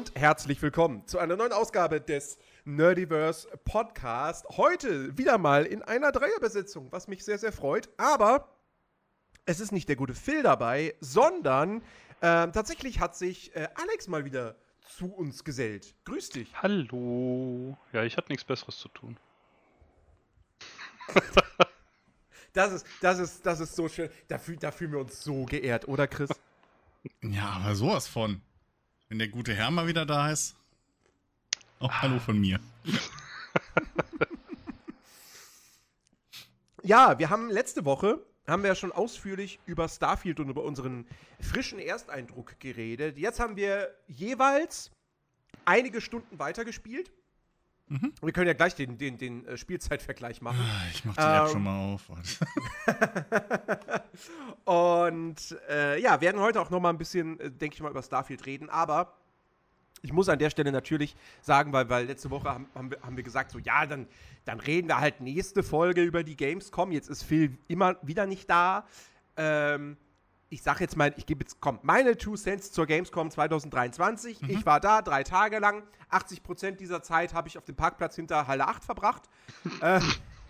Und 0.00 0.18
herzlich 0.18 0.62
willkommen 0.62 1.06
zu 1.06 1.18
einer 1.18 1.36
neuen 1.36 1.52
Ausgabe 1.52 2.00
des 2.00 2.38
Nerdiverse 2.64 3.46
Podcast. 3.66 4.46
Heute 4.48 5.18
wieder 5.18 5.36
mal 5.36 5.66
in 5.66 5.82
einer 5.82 6.10
Dreierbesetzung, 6.10 6.90
was 6.90 7.06
mich 7.06 7.22
sehr, 7.22 7.36
sehr 7.36 7.52
freut. 7.52 7.90
Aber 7.98 8.48
es 9.44 9.60
ist 9.60 9.72
nicht 9.72 9.90
der 9.90 9.96
gute 9.96 10.14
Phil 10.14 10.42
dabei, 10.42 10.94
sondern 11.00 11.82
äh, 12.22 12.48
tatsächlich 12.48 12.98
hat 12.98 13.14
sich 13.14 13.54
äh, 13.54 13.68
Alex 13.74 14.08
mal 14.08 14.24
wieder 14.24 14.56
zu 14.80 15.12
uns 15.12 15.44
gesellt. 15.44 15.94
Grüß 16.06 16.30
dich. 16.30 16.50
Hallo. 16.62 17.76
Ja, 17.92 18.02
ich 18.02 18.16
hatte 18.16 18.32
nichts 18.32 18.44
Besseres 18.44 18.78
zu 18.78 18.88
tun. 18.88 19.18
Das 22.54 22.72
ist, 22.72 22.86
das 23.02 23.18
ist, 23.18 23.44
das 23.44 23.60
ist 23.60 23.76
so 23.76 23.86
schön. 23.86 24.08
Da, 24.28 24.38
fühl, 24.38 24.56
da 24.56 24.72
fühlen 24.72 24.92
wir 24.92 25.00
uns 25.00 25.22
so 25.22 25.44
geehrt, 25.44 25.88
oder 25.88 26.08
Chris? 26.08 26.30
Ja, 27.20 27.50
aber 27.50 27.74
sowas 27.74 28.08
von. 28.08 28.40
Wenn 29.10 29.18
der 29.18 29.28
gute 29.28 29.52
Herr 29.52 29.72
mal 29.72 29.88
wieder 29.88 30.06
da 30.06 30.30
ist. 30.30 30.54
Auch 31.80 31.92
Hallo 31.92 32.18
von 32.18 32.40
mir. 32.40 32.58
Ja, 36.82 37.18
wir 37.18 37.28
haben 37.28 37.50
letzte 37.50 37.84
Woche 37.84 38.24
haben 38.46 38.62
wir 38.62 38.68
ja 38.68 38.74
schon 38.74 38.90
ausführlich 38.90 39.60
über 39.66 39.86
Starfield 39.86 40.40
und 40.40 40.48
über 40.48 40.64
unseren 40.64 41.06
frischen 41.38 41.78
Ersteindruck 41.78 42.58
geredet. 42.58 43.18
Jetzt 43.18 43.38
haben 43.38 43.54
wir 43.54 43.94
jeweils 44.08 44.90
einige 45.66 46.00
Stunden 46.00 46.38
weitergespielt. 46.38 47.12
Mhm. 47.90 48.12
Wir 48.22 48.32
können 48.32 48.46
ja 48.46 48.52
gleich 48.52 48.76
den, 48.76 48.98
den, 48.98 49.18
den 49.18 49.44
äh, 49.46 49.56
Spielzeitvergleich 49.56 50.40
machen. 50.42 50.60
Ah, 50.60 50.82
Ich 50.92 51.04
mach 51.04 51.16
die 51.16 51.22
App 51.22 51.46
Ähm. 51.46 51.48
schon 51.48 51.62
mal 51.64 51.94
auf. 51.94 52.08
Und 54.64 55.56
äh, 55.68 56.00
ja, 56.00 56.20
werden 56.20 56.40
heute 56.40 56.60
auch 56.60 56.70
noch 56.70 56.80
mal 56.80 56.90
ein 56.90 56.98
bisschen, 56.98 57.38
äh, 57.40 57.50
denke 57.50 57.74
ich 57.74 57.82
mal, 57.82 57.90
über 57.90 58.02
Starfield 58.02 58.46
reden. 58.46 58.68
Aber 58.70 59.14
ich 60.02 60.12
muss 60.12 60.28
an 60.28 60.38
der 60.38 60.50
Stelle 60.50 60.72
natürlich 60.72 61.16
sagen, 61.42 61.72
weil, 61.72 61.88
weil 61.90 62.06
letzte 62.06 62.30
Woche 62.30 62.48
haben, 62.48 62.66
haben, 62.74 62.90
wir, 62.92 63.00
haben 63.02 63.16
wir 63.16 63.24
gesagt, 63.24 63.50
so 63.50 63.58
ja, 63.58 63.86
dann, 63.86 64.06
dann 64.44 64.60
reden 64.60 64.88
wir 64.88 64.98
halt 65.00 65.20
nächste 65.20 65.62
Folge 65.62 66.02
über 66.02 66.22
die 66.22 66.36
Gamescom. 66.36 66.92
Jetzt 66.92 67.10
ist 67.10 67.22
Phil 67.24 67.58
immer 67.68 67.96
wieder 68.02 68.26
nicht 68.26 68.48
da. 68.48 68.86
Ähm, 69.36 69.96
ich 70.50 70.62
sage 70.62 70.80
jetzt 70.80 70.96
mal, 70.96 71.14
ich 71.16 71.26
gebe 71.26 71.44
jetzt, 71.44 71.58
komm, 71.60 71.78
meine 71.82 72.18
Two 72.18 72.36
Cents 72.36 72.72
zur 72.72 72.86
Gamescom 72.86 73.30
2023. 73.30 74.42
Ich 74.48 74.66
war 74.66 74.80
da 74.80 75.00
drei 75.00 75.22
Tage 75.22 75.60
lang. 75.60 75.84
80% 76.10 76.72
dieser 76.72 77.02
Zeit 77.02 77.32
habe 77.32 77.46
ich 77.46 77.56
auf 77.56 77.64
dem 77.64 77.76
Parkplatz 77.76 78.16
hinter 78.16 78.48
Halle 78.48 78.66
8 78.66 78.84
verbracht. 78.84 79.22
äh, 79.80 80.00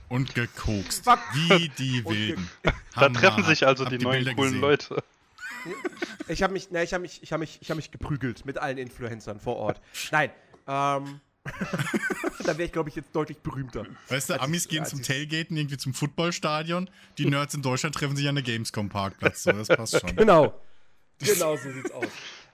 Und 0.08 0.34
gekokst. 0.34 1.06
Wie 1.34 1.68
die 1.68 2.04
Wilden. 2.04 2.48
Da 2.94 3.08
treffen 3.08 3.44
sich 3.44 3.64
also 3.66 3.84
Hab 3.84 3.92
die, 3.92 3.98
neuen 3.98 4.24
Bilder 4.24 4.34
coolen 4.34 4.52
gesehen. 4.52 4.60
Leute. 4.60 5.04
Ich 6.28 6.42
habe 6.42 6.52
mich, 6.52 6.70
ne, 6.70 6.82
ich 6.82 6.92
habe 6.92 7.02
mich, 7.02 7.22
ich 7.22 7.32
habe 7.32 7.40
mich, 7.40 7.58
ich 7.60 7.70
habe 7.70 7.76
mich 7.76 7.90
geprügelt 7.90 8.44
mit 8.44 8.58
allen 8.58 8.78
Influencern 8.78 9.38
vor 9.38 9.56
Ort. 9.56 9.80
Nein, 10.10 10.30
ähm, 10.66 11.20
da 12.44 12.58
wäre 12.58 12.64
ich, 12.64 12.72
glaube 12.72 12.88
ich, 12.88 12.96
jetzt 12.96 13.14
deutlich 13.14 13.38
berühmter. 13.38 13.86
Weißt 14.08 14.30
du, 14.30 14.40
Amis 14.40 14.64
ich- 14.64 14.70
gehen 14.70 14.84
zum 14.84 15.02
Tailgaten, 15.02 15.56
irgendwie 15.56 15.76
zum 15.76 15.94
Footballstadion. 15.94 16.88
Die 17.18 17.26
Nerds 17.26 17.54
in 17.54 17.62
Deutschland 17.62 17.94
treffen 17.94 18.16
sich 18.16 18.28
an 18.28 18.34
der 18.34 18.44
Gamescom-Parkplatz. 18.44 19.42
So, 19.44 19.52
das 19.52 19.68
passt 19.68 20.00
schon. 20.00 20.16
Genau, 20.16 20.54
genau 21.18 21.56
so 21.56 21.70
sieht's 21.70 21.90
aus. 21.90 22.08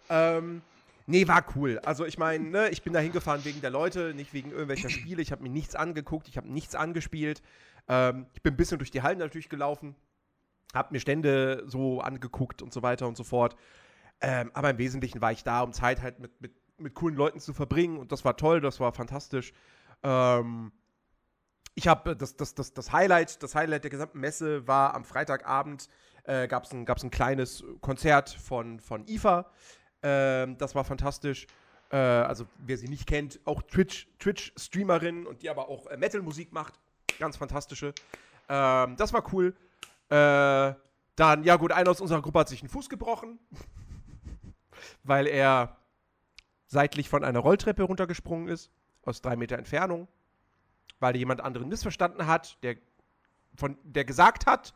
Ähm, 0.09 0.63
nee, 1.07 1.27
war 1.27 1.45
cool. 1.57 1.79
Also 1.81 2.05
ich 2.05 2.19
meine, 2.19 2.45
ne, 2.49 2.69
ich 2.71 2.83
bin 2.83 2.93
da 2.93 3.01
hingefahren 3.01 3.45
wegen 3.45 3.61
der 3.61 3.71
Leute, 3.71 4.15
nicht 4.15 4.33
wegen 4.33 4.51
irgendwelcher 4.51 4.91
Spiele. 4.91 5.23
Ich 5.23 5.33
habe 5.33 5.43
mir 5.43 5.51
nichts 5.51 5.75
angeguckt, 5.75 6.29
ich 6.29 6.37
habe 6.37 6.49
nichts 6.49 6.75
angespielt. 6.75 7.43
Ähm, 7.89 8.27
ich 8.35 8.43
bin 8.43 8.55
ein 8.55 8.57
bisschen 8.57 8.79
durch 8.79 8.91
die 8.91 9.03
Hallen 9.03 9.19
natürlich 9.19 9.49
gelaufen, 9.49 9.95
habe 10.75 10.93
mir 10.93 11.01
Stände 11.01 11.65
so 11.67 12.01
angeguckt 12.01 12.63
und 12.63 12.73
so 12.73 12.83
weiter 12.83 13.07
und 13.07 13.17
so 13.17 13.25
fort. 13.25 13.57
Ähm, 14.21 14.51
aber 14.55 14.71
im 14.71 14.79
Wesentlichen 14.79 15.21
war 15.21 15.33
ich 15.33 15.45
da, 15.45 15.61
um 15.61 15.73
Zeit 15.73 16.03
halt 16.03 16.19
mit, 16.21 16.41
mit, 16.41 16.53
mit 16.79 16.95
coolen 16.95 17.17
Leuten 17.17 17.41
zu 17.41 17.53
verbringen 17.53 17.99
und 17.99 18.13
das 18.13 18.25
war 18.25 18.37
toll, 18.37 18.61
das 18.61 18.81
war 18.81 18.93
fantastisch. 18.93 19.53
Ähm, 20.03 20.73
ich 21.75 21.89
habe 21.89 22.17
das, 22.17 22.37
das, 22.37 22.55
das, 22.55 22.73
das 22.73 22.93
Highlight, 22.93 23.43
das 23.43 23.55
Highlight 23.55 23.85
der 23.85 23.91
gesamten 23.91 24.21
Messe 24.21 24.67
war 24.67 24.95
am 24.95 25.05
Freitagabend 25.05 25.89
äh, 26.27 26.49
gab 26.49 26.65
es 26.65 26.73
ein, 26.73 26.85
gab's 26.85 27.03
ein 27.03 27.11
kleines 27.11 27.65
Konzert 27.81 28.31
von, 28.31 28.81
von 28.81 29.07
IFA. 29.07 29.47
Ähm, 30.03 30.59
das 30.59 30.75
war 30.75 30.85
fantastisch. 30.85 31.47
Äh, 31.91 31.97
also, 31.97 32.47
wer 32.59 32.77
sie 32.77 32.89
nicht 32.89 33.07
kennt, 33.07 33.41
auch 33.45 33.63
Twitch- 33.63 34.09
Twitch-Streamerin 34.19 35.27
und 35.27 35.43
die 35.43 35.51
aber 35.51 35.69
auch 35.69 35.87
äh, 35.87 35.97
Metal-Musik 35.97 36.53
macht. 36.53 36.75
Ganz 37.19 37.37
fantastische. 37.37 37.95
Ähm, 38.49 38.97
das 38.97 39.13
war 39.13 39.33
cool. 39.33 39.55
Äh, 40.09 40.75
dann, 41.17 41.45
ja 41.45 41.57
gut, 41.57 41.73
einer 41.73 41.91
aus 41.91 42.01
unserer 42.01 42.23
Gruppe 42.23 42.41
hat 42.41 42.49
sich 42.49 42.61
einen 42.61 42.69
Fuß 42.69 42.89
gebrochen, 42.89 43.39
weil 45.05 45.27
er 45.27 45.77
seitlich 46.67 47.09
von 47.09 47.25
einer 47.25 47.39
Rolltreppe 47.39 47.83
runtergesprungen 47.83 48.49
ist, 48.49 48.71
aus 49.03 49.21
drei 49.21 49.37
Meter 49.37 49.57
Entfernung, 49.57 50.09
weil 50.99 51.17
jemand 51.17 51.41
anderen 51.41 51.69
missverstanden 51.69 52.27
hat, 52.27 52.59
der, 52.63 52.77
von, 53.55 53.79
der 53.85 54.05
gesagt 54.05 54.47
hat, 54.47 54.75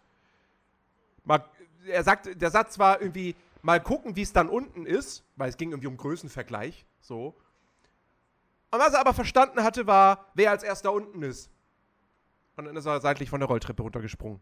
mal, 1.25 1.45
er 1.87 2.05
sagt, 2.05 2.41
der 2.41 2.51
Satz 2.51 2.79
war 2.79 3.01
irgendwie, 3.01 3.35
mal 3.63 3.81
gucken, 3.81 4.17
wie 4.17 4.23
es 4.23 4.33
dann 4.33 4.49
unten 4.49 4.87
ist, 4.87 5.25
weil 5.37 5.49
es 5.49 5.57
ging 5.57 5.71
irgendwie 5.71 5.89
um 5.89 5.97
Größenvergleich, 5.97 6.87
so. 7.01 7.35
Und 8.71 8.79
was 8.79 8.95
er 8.95 9.01
aber 9.01 9.15
verstanden 9.15 9.65
hatte, 9.65 9.87
war, 9.87 10.27
wer 10.35 10.53
als 10.53 10.63
erster 10.63 10.93
unten 10.93 11.23
ist. 11.23 11.51
Und 12.57 12.67
dann 12.67 12.77
ist 12.77 12.87
er 12.87 13.01
seitlich 13.01 13.31
von 13.31 13.41
der 13.41 13.49
Rolltreppe 13.49 13.83
runtergesprungen. 13.83 14.41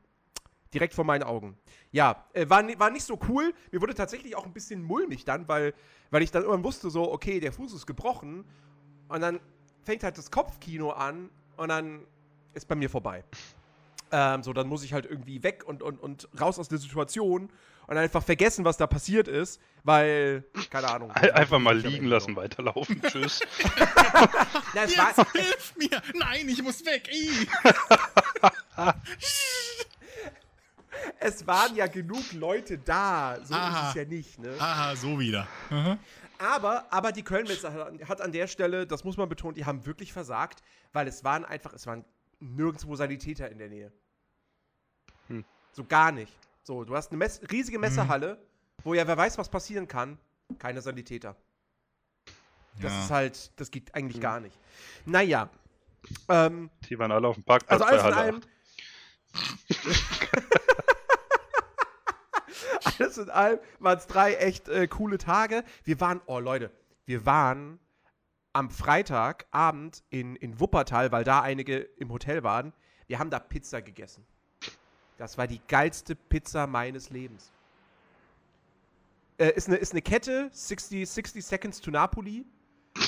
Direkt 0.74 0.92
vor 0.94 1.04
meinen 1.04 1.22
Augen. 1.22 1.56
Ja, 1.92 2.24
äh, 2.34 2.48
war, 2.48 2.62
war 2.78 2.90
nicht 2.90 3.04
so 3.04 3.18
cool. 3.28 3.54
Mir 3.72 3.80
wurde 3.80 3.94
tatsächlich 3.94 4.36
auch 4.36 4.44
ein 4.44 4.52
bisschen 4.52 4.82
mulmig 4.82 5.24
dann, 5.24 5.48
weil, 5.48 5.72
weil 6.10 6.22
ich 6.22 6.30
dann 6.30 6.42
irgendwann 6.42 6.64
wusste, 6.64 6.90
so, 6.90 7.10
okay, 7.10 7.40
der 7.40 7.52
Fuß 7.52 7.72
ist 7.72 7.86
gebrochen. 7.86 8.44
Und 9.08 9.20
dann 9.22 9.40
fängt 9.84 10.02
halt 10.02 10.18
das 10.18 10.30
Kopfkino 10.30 10.90
an 10.90 11.30
und 11.56 11.68
dann 11.68 12.00
ist 12.52 12.68
bei 12.68 12.74
mir 12.74 12.90
vorbei. 12.90 13.24
Ähm, 14.10 14.42
so, 14.42 14.52
dann 14.52 14.68
muss 14.68 14.82
ich 14.84 14.92
halt 14.92 15.04
irgendwie 15.06 15.42
weg 15.42 15.64
und, 15.66 15.82
und, 15.82 16.00
und 16.00 16.28
raus 16.40 16.58
aus 16.58 16.68
der 16.68 16.78
Situation 16.78 17.50
und 17.86 17.96
einfach 17.96 18.22
vergessen, 18.22 18.64
was 18.64 18.76
da 18.78 18.86
passiert 18.86 19.28
ist, 19.28 19.60
weil, 19.84 20.44
keine 20.70 20.88
Ahnung. 20.88 21.10
Ein- 21.10 21.30
Einfach 21.32 21.58
mal 21.58 21.76
liegen 21.78 22.06
lassen, 22.06 22.34
weiterlaufen. 22.36 23.00
Tschüss. 23.06 23.40
Na, 24.74 24.82
es 24.84 24.96
war, 24.98 25.08
Jetzt 25.08 25.32
hilf 25.32 25.74
mir! 25.76 26.02
Nein, 26.14 26.48
ich 26.48 26.62
muss 26.62 26.84
weg! 26.86 27.08
Es 31.20 31.46
waren 31.46 31.74
ja 31.76 31.86
genug 31.86 32.32
Leute 32.32 32.78
da. 32.78 33.38
So 33.44 33.54
Aha. 33.54 33.82
ist 33.82 33.88
es 33.90 33.94
ja 33.94 34.04
nicht, 34.04 34.38
ne? 34.38 34.54
Aha, 34.58 34.96
so 34.96 35.18
wieder. 35.18 35.46
Mhm. 35.70 35.98
Aber, 36.38 36.92
aber 36.92 37.12
die 37.12 37.22
Köln-Messe 37.24 37.72
hat, 37.72 38.08
hat 38.08 38.20
an 38.20 38.32
der 38.32 38.46
Stelle, 38.46 38.86
das 38.86 39.02
muss 39.04 39.16
man 39.16 39.28
betonen, 39.28 39.54
die 39.54 39.64
haben 39.64 39.84
wirklich 39.86 40.12
versagt, 40.12 40.62
weil 40.92 41.08
es 41.08 41.24
waren 41.24 41.44
einfach, 41.44 41.72
es 41.72 41.86
waren 41.86 42.04
nirgendwo 42.40 42.94
Sanitäter 42.94 43.50
in 43.50 43.58
der 43.58 43.68
Nähe. 43.68 43.92
Hm. 45.26 45.44
So 45.72 45.84
gar 45.84 46.12
nicht. 46.12 46.32
So, 46.62 46.84
du 46.84 46.94
hast 46.94 47.10
eine 47.10 47.18
Mess 47.18 47.40
riesige 47.50 47.78
Messehalle, 47.78 48.38
wo 48.84 48.94
ja 48.94 49.06
wer 49.06 49.16
weiß, 49.16 49.36
was 49.38 49.48
passieren 49.48 49.88
kann. 49.88 50.18
Keine 50.58 50.80
Sanitäter. 50.80 51.34
Das 52.80 52.92
Ja. 52.92 53.04
ist 53.04 53.10
halt, 53.10 53.60
das 53.60 53.70
geht 53.70 53.92
eigentlich 53.94 54.20
gar 54.20 54.38
nicht. 54.38 54.56
Naja. 55.06 55.50
Ähm, 56.28 56.70
Die 56.88 56.96
waren 56.98 57.10
alle 57.10 57.26
auf 57.26 57.34
dem 57.34 57.42
Parkplatz 57.44 57.82
also 57.82 57.84
bei 57.84 57.90
alles 57.90 58.02
in 58.02 58.14
Halle 58.14 58.26
allem. 58.26 58.40
8. 62.98 63.00
alles 63.00 63.18
in 63.18 63.30
allem 63.30 63.58
waren 63.78 63.98
es 63.98 64.06
drei 64.06 64.34
echt 64.34 64.68
äh, 64.68 64.88
coole 64.88 65.18
Tage. 65.18 65.64
Wir 65.84 66.00
waren, 66.00 66.20
oh 66.26 66.38
Leute, 66.38 66.70
wir 67.06 67.24
waren 67.24 67.78
am 68.52 68.70
Freitagabend 68.70 70.02
in, 70.10 70.36
in 70.36 70.58
Wuppertal, 70.58 71.12
weil 71.12 71.24
da 71.24 71.40
einige 71.40 71.78
im 71.78 72.10
Hotel 72.10 72.42
waren. 72.42 72.72
Wir 73.06 73.18
haben 73.18 73.30
da 73.30 73.38
Pizza 73.38 73.80
gegessen. 73.80 74.26
Das 75.16 75.38
war 75.38 75.46
die 75.46 75.60
geilste 75.68 76.14
Pizza 76.14 76.66
meines 76.66 77.10
Lebens. 77.10 77.52
Äh, 79.38 79.52
ist, 79.52 79.68
eine, 79.68 79.76
ist 79.76 79.92
eine 79.92 80.02
Kette, 80.02 80.50
60, 80.52 81.08
60 81.08 81.44
Seconds 81.44 81.80
to 81.80 81.90
Napoli. 81.90 82.44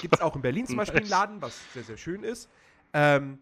Gibt 0.01 0.15
es 0.15 0.21
auch 0.21 0.37
in 0.37 0.43
Berlin 0.43 0.67
zum 0.67 0.77
Beispiel 0.77 1.01
einen. 1.01 1.09
Laden, 1.09 1.43
was 1.43 1.59
sehr, 1.75 1.83
sehr 1.83 1.97
schön 1.97 2.23
ist. 2.23 2.49
Ähm, 2.93 3.41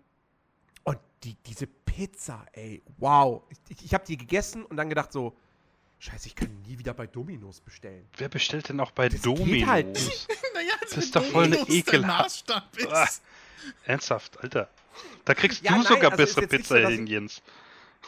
und 0.85 0.99
die, 1.23 1.35
diese 1.47 1.67
Pizza, 1.67 2.47
ey, 2.53 2.83
wow. 2.97 3.43
Ich, 3.69 3.85
ich 3.85 3.95
habe 3.95 4.05
die 4.07 4.17
gegessen 4.17 4.65
und 4.65 4.77
dann 4.77 4.89
gedacht 4.89 5.13
so, 5.13 5.37
scheiße, 5.99 6.27
ich 6.29 6.35
kann 6.37 6.49
nie 6.63 6.79
wieder 6.79 6.95
bei 6.95 7.07
Domino's 7.07 7.61
bestellen. 7.61 8.09
Wer 8.17 8.29
bestellt 8.29 8.69
denn 8.69 8.81
auch 8.81 8.91
bei 8.93 9.09
Das 9.09 9.23
geht 9.23 9.27
Dominos? 9.27 9.69
halt 9.69 9.87
nicht. 9.89 10.29
Naja, 10.55 10.73
Das 10.81 10.97
ist 10.97 11.15
doch 11.15 11.25
voll 11.25 11.45
eine 11.45 11.57
ekelhaft-. 11.69 12.51
Ah. 12.51 13.09
Ernsthaft, 13.85 14.39
Alter. 14.43 14.69
Da 15.25 15.35
kriegst 15.35 15.63
Ja, 15.63 15.73
du 15.73 15.77
nein, 15.79 15.87
sogar 15.87 16.11
also 16.13 16.17
bessere 16.17 16.47
Pizza 16.47 16.83
so, 16.83 16.89
hin, 16.89 17.07
Jens. 17.07 17.43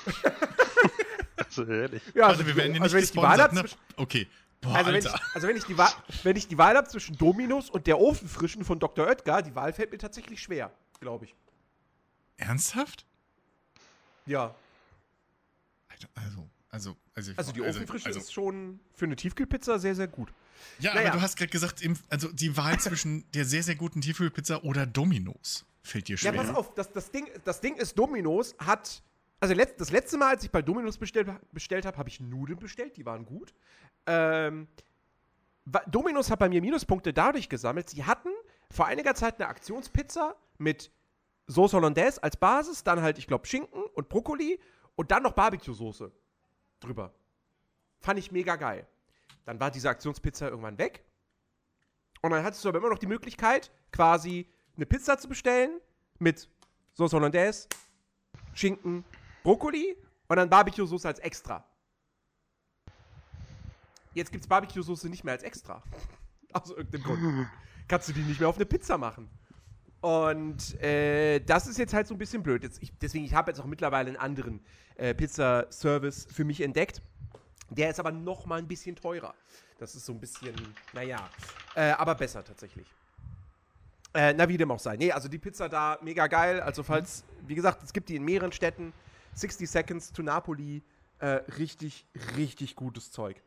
also 1.37 1.65
ehrlich. 1.65 2.03
Ja, 2.15 2.27
Also, 2.29 2.47
wir 2.47 2.57
werden 2.57 2.75
ja 2.75 2.83
also 2.83 2.97
nicht 2.97 2.97
wenn 2.97 3.05
ich 3.05 3.11
die 3.13 3.17
Wahl 3.19 3.37
gesponsert, 3.37 3.41
habe 3.43 3.55
ne? 3.55 3.61
zwischen, 3.63 3.79
Okay. 3.97 4.29
Boah, 4.63 4.75
also 4.75 4.93
wenn 4.93 4.99
ich, 4.99 5.09
also 5.35 5.49
wenn 5.49 5.57
ich 5.57 5.65
die 5.65 5.79
Wahl, 5.79 5.93
wenn 6.23 6.37
ich 6.37 6.49
die 6.49 6.59
Wahl 6.59 6.77
habe 6.77 6.87
zwischen 6.89 7.17
Domino's 7.17 7.71
und 7.71 7.87
der 7.87 7.99
Ofenfrischen 7.99 8.63
von 8.65 8.79
Dr. 8.79 9.07
Oetker, 9.07 9.41
die 9.43 9.55
Wahl 9.55 9.73
fällt 9.73 9.91
mir 9.91 9.97
tatsächlich 9.99 10.43
schwer, 10.43 10.71
glaube 11.01 11.25
ich. 11.25 11.35
Ernsthaft? 12.37 13.07
Ja. 14.27 14.55
Alter, 15.89 16.09
also, 16.15 16.47
also, 16.71 16.97
also, 17.15 17.33
Also 17.37 17.53
die 17.53 17.63
Ofenfrische 17.63 18.07
also, 18.07 18.21
ist 18.21 18.33
schon 18.33 18.81
für 18.95 19.05
eine 19.07 19.17
Tiefkühlpizza 19.17 19.79
sehr, 19.79 19.95
sehr 19.95 20.07
gut. 20.09 20.33
Ja, 20.79 20.95
Naja. 20.95 21.09
aber 21.09 21.19
du 21.19 21.23
hast 21.23 21.37
gerade 21.37 21.51
gesagt, 21.51 21.83
im, 21.83 21.97
also 22.09 22.31
die 22.33 22.57
Wahl 22.57 22.79
zwischen 22.81 23.31
der 23.33 23.45
sehr, 23.45 23.63
sehr 23.63 23.75
guten 23.75 24.01
Tiefkühlpizza 24.01 24.63
oder 24.63 24.87
Domino's 24.87 25.67
fällt 25.83 26.09
dir 26.09 26.13
Ja, 26.15 26.19
schwer. 26.19 26.33
pass 26.33 26.55
auf, 26.55 26.75
das, 26.75 26.93
das, 26.93 27.11
Ding, 27.11 27.27
das 27.45 27.61
Ding 27.61 27.77
ist, 27.77 27.99
Domino's 27.99 28.55
hat. 28.59 29.03
Also 29.41 29.55
das 29.55 29.91
letzte 29.91 30.19
Mal, 30.19 30.29
als 30.29 30.45
ich 30.45 30.51
bei 30.51 30.61
Domino's 30.61 30.99
bestellt, 30.99 31.29
bestellt 31.51 31.87
habe, 31.87 31.97
habe 31.97 32.11
ich 32.11 32.21
Nudeln 32.21 32.59
bestellt, 32.59 32.97
die 32.99 33.07
waren 33.07 33.25
gut. 33.25 33.55
Ähm, 34.07 34.69
Domino's 35.91 36.31
hat 36.31 36.39
bei 36.39 36.49
mir 36.49 36.61
Minuspunkte 36.61 37.13
dadurch 37.13 37.49
gesammelt, 37.49 37.89
sie 37.89 38.05
hatten 38.05 38.29
vor 38.71 38.87
einiger 38.87 39.15
Zeit 39.15 39.41
eine 39.41 39.49
Aktionspizza 39.49 40.35
mit 40.59 40.91
Sauce 41.47 41.73
Hollandaise 41.73 42.23
als 42.23 42.37
Basis, 42.37 42.85
dann 42.85 43.01
halt, 43.01 43.19
ich 43.19 43.27
glaube, 43.27 43.47
Schinken 43.47 43.83
und 43.95 44.09
Brokkoli 44.09 44.61
und 44.95 45.11
dann 45.11 45.23
noch 45.23 45.33
Barbecue-Soße 45.33 46.11
drüber. 46.81 47.15
Fand 48.01 48.19
ich 48.19 48.33
mega 48.33 48.57
geil. 48.57 48.87
Dann 49.45 49.61
war 49.61 49.71
diese 49.71 49.89
Aktionspizza 49.89 50.49
irgendwann 50.49 50.79
weg. 50.79 51.05
Und 52.23 52.31
dann 52.31 52.45
hattest 52.45 52.65
du 52.65 52.69
aber 52.69 52.79
immer 52.79 52.91
noch 52.91 52.99
die 52.99 53.07
Möglichkeit, 53.07 53.71
quasi 53.93 54.47
eine 54.77 54.87
Pizza 54.87 55.19
zu 55.19 55.29
bestellen 55.29 55.81
mit 56.19 56.49
Sauce 56.95 57.13
Hollandaise, 57.13 57.69
Schinken, 58.55 59.05
Brokkoli 59.43 59.97
und 60.29 60.37
dann 60.37 60.51
Barbecue-Soße 60.51 61.09
als 61.09 61.19
extra. 61.21 61.65
Jetzt 64.13 64.33
gibt's 64.33 64.47
Barbecue-Soße 64.47 65.09
nicht 65.09 65.25
mehr 65.25 65.35
als 65.35 65.43
extra. 65.43 65.83
Aus 66.53 66.71
irgendeinem 66.71 67.03
Grund. 67.05 67.49
Kannst 67.89 68.09
du 68.09 68.13
die 68.13 68.23
nicht 68.23 68.41
mehr 68.41 68.49
auf 68.49 68.57
eine 68.57 68.67
Pizza 68.67 68.99
machen. 68.99 69.31
Und 70.01 70.81
äh, 70.83 71.41
das 71.41 71.67
ist 71.67 71.79
jetzt 71.79 71.93
halt 71.93 72.07
so 72.07 72.15
ein 72.15 72.19
bisschen 72.19 72.43
blöd. 72.43 72.63
Jetzt, 72.63 72.83
ich, 72.83 72.93
deswegen, 73.01 73.25
ich 73.25 73.35
habe 73.35 73.51
jetzt 73.51 73.61
auch 73.61 73.67
mittlerweile 73.67 74.09
einen 74.09 74.17
anderen 74.17 74.61
äh, 74.97 75.15
Pizza-Service 75.15 76.29
für 76.33 76.45
mich 76.45 76.63
entdeckt. 76.63 77.03
Der 77.69 77.91
ist 77.91 78.01
aber 78.01 78.11
noch 78.11 78.47
mal 78.47 78.59
ein 78.59 78.67
bisschen 78.67 78.97
teurer. 78.97 79.35
Das 79.79 79.95
ist 79.95 80.07
so 80.07 80.13
ein 80.13 80.21
bisschen, 80.21 80.55
naja, 80.93 81.29
äh, 81.75 81.91
aber 81.93 82.15
besser 82.15 82.45
tatsächlich. 82.45 82.87
Äh, 84.13 84.33
na, 84.33 84.49
wie 84.49 84.57
dem 84.57 84.71
auch 84.71 84.81
sei. 84.81 84.97
Nee, 84.97 85.13
also 85.13 85.29
die 85.29 85.39
Pizza 85.39 85.69
da, 85.69 85.99
mega 86.03 86.27
geil. 86.27 86.61
Also 86.61 86.83
falls, 86.83 87.25
wie 87.47 87.55
gesagt, 87.55 87.83
es 87.83 87.93
gibt 87.93 88.09
die 88.09 88.17
in 88.17 88.25
mehreren 88.25 88.53
Städten. 88.53 88.93
60 89.35 89.71
Seconds 89.71 90.13
to 90.13 90.23
Napoli. 90.23 90.83
Äh, 91.19 91.27
richtig, 91.59 92.07
richtig 92.37 92.75
gutes 92.75 93.13
Zeug. 93.13 93.41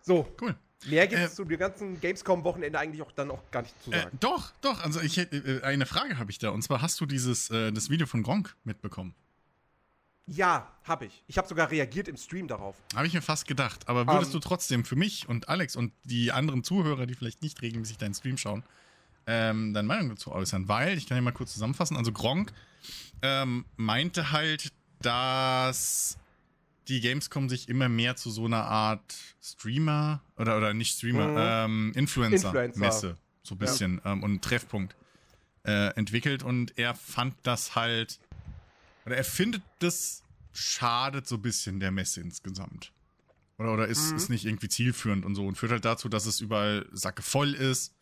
So, 0.00 0.26
cool. 0.40 0.54
Mehr 0.86 1.06
gibt 1.06 1.22
es 1.22 1.32
Äh, 1.32 1.34
zu 1.36 1.44
dem 1.44 1.58
ganzen 1.58 2.00
Gamescom-Wochenende 2.00 2.78
eigentlich 2.78 3.02
auch 3.02 3.12
dann 3.12 3.30
auch 3.30 3.50
gar 3.50 3.62
nicht 3.62 3.74
zu 3.82 3.92
Äh, 3.92 4.02
sagen. 4.02 4.18
doch, 4.20 4.52
doch, 4.60 4.82
also 4.82 5.00
ich 5.00 5.16
hätte, 5.16 5.36
äh, 5.36 5.62
eine 5.62 5.86
Frage 5.86 6.18
habe 6.18 6.30
ich 6.30 6.38
da. 6.38 6.50
Und 6.50 6.62
zwar 6.62 6.82
hast 6.82 7.00
du 7.00 7.06
dieses, 7.06 7.50
äh, 7.50 7.72
das 7.72 7.90
Video 7.90 8.06
von 8.06 8.22
Gronk 8.22 8.54
mitbekommen? 8.64 9.14
Ja, 10.26 10.70
habe 10.84 11.04
ich. 11.06 11.22
Ich 11.26 11.36
habe 11.36 11.46
sogar 11.46 11.70
reagiert 11.70 12.08
im 12.08 12.16
Stream 12.16 12.48
darauf. 12.48 12.76
Habe 12.94 13.06
ich 13.06 13.12
mir 13.12 13.20
fast 13.20 13.46
gedacht. 13.46 13.88
Aber 13.88 14.06
würdest 14.06 14.32
Ähm. 14.34 14.40
du 14.40 14.48
trotzdem 14.48 14.84
für 14.86 14.96
mich 14.96 15.28
und 15.28 15.48
Alex 15.50 15.76
und 15.76 15.92
die 16.04 16.32
anderen 16.32 16.64
Zuhörer, 16.64 17.04
die 17.06 17.14
vielleicht 17.14 17.42
nicht 17.42 17.60
regelmäßig 17.60 17.98
deinen 17.98 18.14
Stream 18.14 18.38
schauen, 18.38 18.62
ähm, 19.26 19.74
deine 19.74 19.86
Meinung 19.86 20.08
dazu 20.08 20.32
äußern? 20.32 20.66
Weil, 20.66 20.96
ich 20.96 21.06
kann 21.06 21.16
ja 21.16 21.22
mal 21.22 21.32
kurz 21.32 21.52
zusammenfassen, 21.52 21.96
also 21.98 22.10
Gronk 22.12 22.52
ähm, 23.20 23.66
meinte 23.76 24.32
halt, 24.32 24.72
dass 25.00 26.16
die 26.88 27.00
Gamescom 27.00 27.48
sich 27.48 27.68
immer 27.68 27.88
mehr 27.88 28.16
zu 28.16 28.30
so 28.30 28.44
einer 28.44 28.64
Art 28.64 29.14
Streamer 29.42 30.22
oder, 30.36 30.56
oder 30.56 30.74
nicht 30.74 30.96
Streamer, 30.96 31.28
Mhm. 31.28 31.36
ähm, 31.38 31.92
Influencer, 31.94 32.48
Influencer. 32.48 32.78
Messe, 32.80 33.16
so 33.42 33.54
ein 33.54 33.58
bisschen, 33.58 34.00
ähm, 34.04 34.22
und 34.22 34.42
Treffpunkt 34.42 34.94
äh, 35.64 35.94
entwickelt 35.96 36.42
und 36.42 36.76
er 36.78 36.94
fand 36.94 37.34
das 37.42 37.74
halt, 37.74 38.18
oder 39.06 39.16
er 39.16 39.24
findet 39.24 39.62
das 39.78 40.22
schadet 40.52 41.26
so 41.26 41.36
ein 41.36 41.42
bisschen 41.42 41.80
der 41.80 41.90
Messe 41.90 42.20
insgesamt. 42.20 42.92
Oder, 43.58 43.72
oder 43.72 43.86
ist, 43.88 44.10
Mhm. 44.10 44.16
ist 44.16 44.28
nicht 44.30 44.44
irgendwie 44.44 44.68
zielführend 44.68 45.24
und 45.24 45.34
so 45.34 45.46
und 45.46 45.56
führt 45.56 45.72
halt 45.72 45.84
dazu, 45.84 46.08
dass 46.08 46.26
es 46.26 46.40
überall 46.40 46.86
Sacke 46.92 47.22
voll 47.22 47.54
ist. 47.54 47.94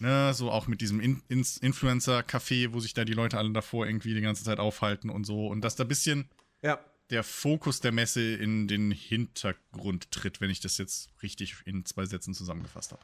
Ne, 0.00 0.32
so 0.32 0.50
auch 0.52 0.68
mit 0.68 0.80
diesem 0.80 1.00
In 1.00 1.22
Ins- 1.28 1.56
Influencer-Café, 1.58 2.72
wo 2.72 2.78
sich 2.78 2.94
da 2.94 3.04
die 3.04 3.14
Leute 3.14 3.36
alle 3.36 3.50
davor 3.50 3.84
irgendwie 3.86 4.14
die 4.14 4.20
ganze 4.20 4.44
Zeit 4.44 4.60
aufhalten 4.60 5.10
und 5.10 5.24
so. 5.24 5.48
Und 5.48 5.60
dass 5.62 5.74
da 5.74 5.84
ein 5.84 5.88
bisschen 5.88 6.28
Ja. 6.62 6.78
Der 7.10 7.22
Fokus 7.22 7.80
der 7.80 7.92
Messe 7.92 8.20
in 8.20 8.68
den 8.68 8.90
Hintergrund 8.90 10.10
tritt, 10.10 10.40
wenn 10.40 10.50
ich 10.50 10.60
das 10.60 10.78
jetzt 10.78 11.10
richtig 11.22 11.56
in 11.64 11.84
zwei 11.84 12.04
Sätzen 12.04 12.34
zusammengefasst 12.34 12.92
habe. 12.92 13.02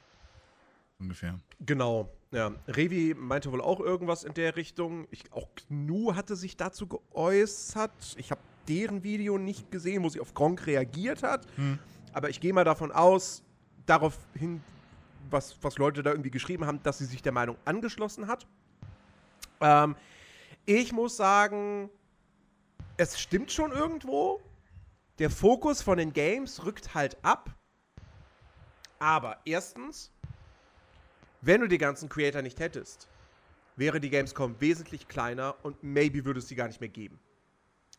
Ungefähr. 0.98 1.40
Genau, 1.60 2.12
ja. 2.30 2.54
Revi 2.68 3.14
meinte 3.14 3.50
wohl 3.50 3.60
auch 3.60 3.80
irgendwas 3.80 4.24
in 4.24 4.34
der 4.34 4.56
Richtung. 4.56 5.06
Ich, 5.10 5.32
auch 5.32 5.48
Gnu 5.68 6.14
hatte 6.14 6.36
sich 6.36 6.56
dazu 6.56 6.86
geäußert. 6.86 8.16
Ich 8.16 8.30
habe 8.30 8.40
deren 8.68 9.02
Video 9.02 9.38
nicht 9.38 9.70
gesehen, 9.70 10.02
wo 10.02 10.08
sie 10.08 10.20
auf 10.20 10.34
Gronk 10.34 10.66
reagiert 10.66 11.22
hat. 11.22 11.46
Hm. 11.56 11.78
Aber 12.12 12.30
ich 12.30 12.40
gehe 12.40 12.52
mal 12.52 12.64
davon 12.64 12.92
aus, 12.92 13.42
daraufhin, 13.86 14.62
was, 15.30 15.56
was 15.62 15.78
Leute 15.78 16.02
da 16.02 16.10
irgendwie 16.10 16.30
geschrieben 16.30 16.64
haben, 16.64 16.82
dass 16.82 16.98
sie 16.98 17.06
sich 17.06 17.22
der 17.22 17.32
Meinung 17.32 17.56
angeschlossen 17.64 18.28
hat. 18.28 18.46
Ähm, 19.60 19.96
ich 20.64 20.92
muss 20.92 21.16
sagen, 21.16 21.90
es 22.96 23.20
stimmt 23.20 23.50
schon 23.52 23.72
irgendwo. 23.72 24.40
Der 25.18 25.30
Fokus 25.30 25.82
von 25.82 25.98
den 25.98 26.12
Games 26.12 26.64
rückt 26.64 26.94
halt 26.94 27.16
ab. 27.24 27.54
Aber 28.98 29.38
erstens, 29.44 30.10
wenn 31.40 31.60
du 31.60 31.68
die 31.68 31.78
ganzen 31.78 32.08
Creator 32.08 32.42
nicht 32.42 32.58
hättest, 32.58 33.08
wäre 33.76 34.00
die 34.00 34.10
Gamescom 34.10 34.60
wesentlich 34.60 35.08
kleiner 35.08 35.56
und 35.62 35.82
maybe 35.82 36.24
würde 36.24 36.38
es 36.38 36.48
sie 36.48 36.54
gar 36.54 36.68
nicht 36.68 36.80
mehr 36.80 36.88
geben. 36.88 37.18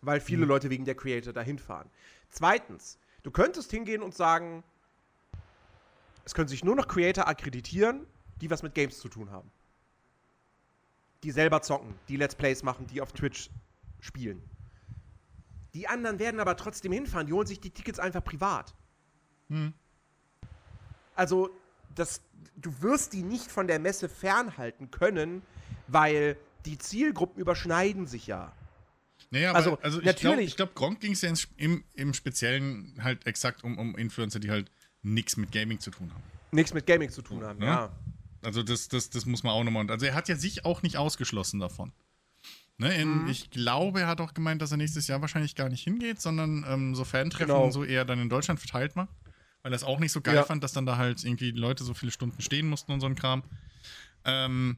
Weil 0.02 0.20
viele 0.20 0.44
Mhm. 0.44 0.50
Leute 0.50 0.70
wegen 0.70 0.86
der 0.86 0.96
Creator 0.96 1.34
dahin 1.34 1.60
fahren. 1.60 1.90
Zweitens, 2.30 2.98
du 3.24 3.32
könntest 3.32 3.72
hingehen 3.72 4.02
und 4.02 4.16
sagen, 4.16 4.64
es 6.26 6.34
können 6.34 6.48
sich 6.48 6.64
nur 6.64 6.76
noch 6.76 6.88
Creator 6.88 7.28
akkreditieren, 7.28 8.08
die 8.42 8.50
was 8.50 8.64
mit 8.64 8.74
Games 8.74 9.00
zu 9.00 9.10
tun 9.10 9.32
haben. 9.32 9.52
Die 11.24 11.32
selber 11.32 11.62
zocken, 11.62 11.94
die 12.08 12.18
Let's 12.18 12.36
Plays 12.36 12.64
machen, 12.64 12.88
die 12.88 13.02
auf 13.02 13.12
Twitch 13.14 13.50
spielen. 14.00 14.42
Die 15.76 15.88
anderen 15.88 16.20
werden 16.20 16.40
aber 16.40 16.56
trotzdem 16.56 16.92
hinfahren, 16.94 17.28
die 17.28 17.34
holen 17.34 17.46
sich 17.46 17.60
die 17.60 17.70
Tickets 17.70 18.00
einfach 18.00 18.24
privat. 18.24 18.74
Hm. 19.50 19.74
Also, 21.16 21.50
das, 21.94 22.22
du 22.56 22.82
wirst 22.82 23.14
die 23.14 23.24
nicht 23.24 23.52
von 23.52 23.68
der 23.68 23.80
Messe 23.80 24.10
fernhalten 24.10 24.90
können, 24.90 25.42
weil 25.88 26.38
die 26.66 26.78
Zielgruppen 26.78 27.40
überschneiden 27.42 28.08
sich 28.08 28.26
ja. 28.26 28.52
Naja, 29.32 29.50
aber, 29.50 29.58
Also, 29.58 29.78
also, 29.82 29.98
ich 30.00 30.04
glaube, 30.04 30.20
natürlich- 30.20 30.50
ich 30.52 30.56
glaub, 30.56 30.76
Gronk 30.76 31.02
ging 31.02 31.12
es 31.12 31.22
ja 31.22 31.32
im, 31.58 31.84
im 31.94 32.14
Speziellen 32.14 32.98
halt 33.04 33.28
exakt 33.28 33.64
um, 33.64 33.78
um 33.78 33.98
Influencer, 33.98 34.40
die 34.40 34.50
halt 34.52 34.72
nichts 35.04 35.38
mit 35.38 35.52
Gaming 35.52 35.80
zu 35.80 35.92
tun 35.92 36.12
haben. 36.14 36.24
Nichts 36.52 36.74
mit 36.74 36.86
Gaming 36.88 37.10
zu 37.10 37.22
tun 37.22 37.44
haben, 37.44 37.62
Ja. 37.62 37.68
ja. 37.68 37.92
Also 38.42 38.62
das, 38.64 38.88
das, 38.88 39.10
das 39.10 39.26
muss 39.26 39.44
man 39.44 39.54
auch 39.54 39.64
nochmal. 39.64 39.90
Also 39.90 40.06
er 40.06 40.14
hat 40.14 40.30
ja 40.30 40.36
sich 40.36 40.64
auch 40.66 40.84
nicht 40.84 40.98
ausgeschlossen 40.98 41.60
davon. 41.60 41.92
Ne, 42.78 42.94
in, 43.02 43.22
Mhm. 43.24 43.28
Ich 43.28 43.50
glaube, 43.52 44.02
er 44.02 44.08
hat 44.08 44.20
auch 44.20 44.34
gemeint, 44.34 44.62
dass 44.62 44.72
er 44.72 44.78
nächstes 44.78 45.08
Jahr 45.08 45.22
wahrscheinlich 45.22 45.56
gar 45.56 45.70
nicht 45.70 45.84
hingeht, 45.84 46.20
sondern 46.22 46.66
ähm, 46.68 46.94
so 46.96 47.06
Fantreffen 47.06 47.48
Genau. 47.48 47.66
und 47.66 47.72
so 47.72 47.84
eher 47.86 48.04
dann 48.06 48.20
in 48.20 48.30
Deutschland 48.30 48.60
verteilt 48.60 48.96
macht. 48.96 49.10
Weil 49.64 49.72
er 49.72 49.78
es 49.78 49.84
auch 49.84 50.00
nicht 50.00 50.12
so 50.12 50.22
geil 50.22 50.36
Ja. 50.36 50.44
fand, 50.44 50.64
dass 50.64 50.74
dann 50.74 50.86
da 50.86 50.98
halt 50.98 51.24
irgendwie 51.24 51.52
Leute 51.52 51.84
so 51.84 51.94
viele 51.94 52.12
Stunden 52.12 52.42
stehen 52.42 52.68
mussten 52.68 52.92
und 52.92 53.00
so 53.00 53.08
ein 53.08 53.16
Kram. 53.16 53.44
Ähm, 54.26 54.78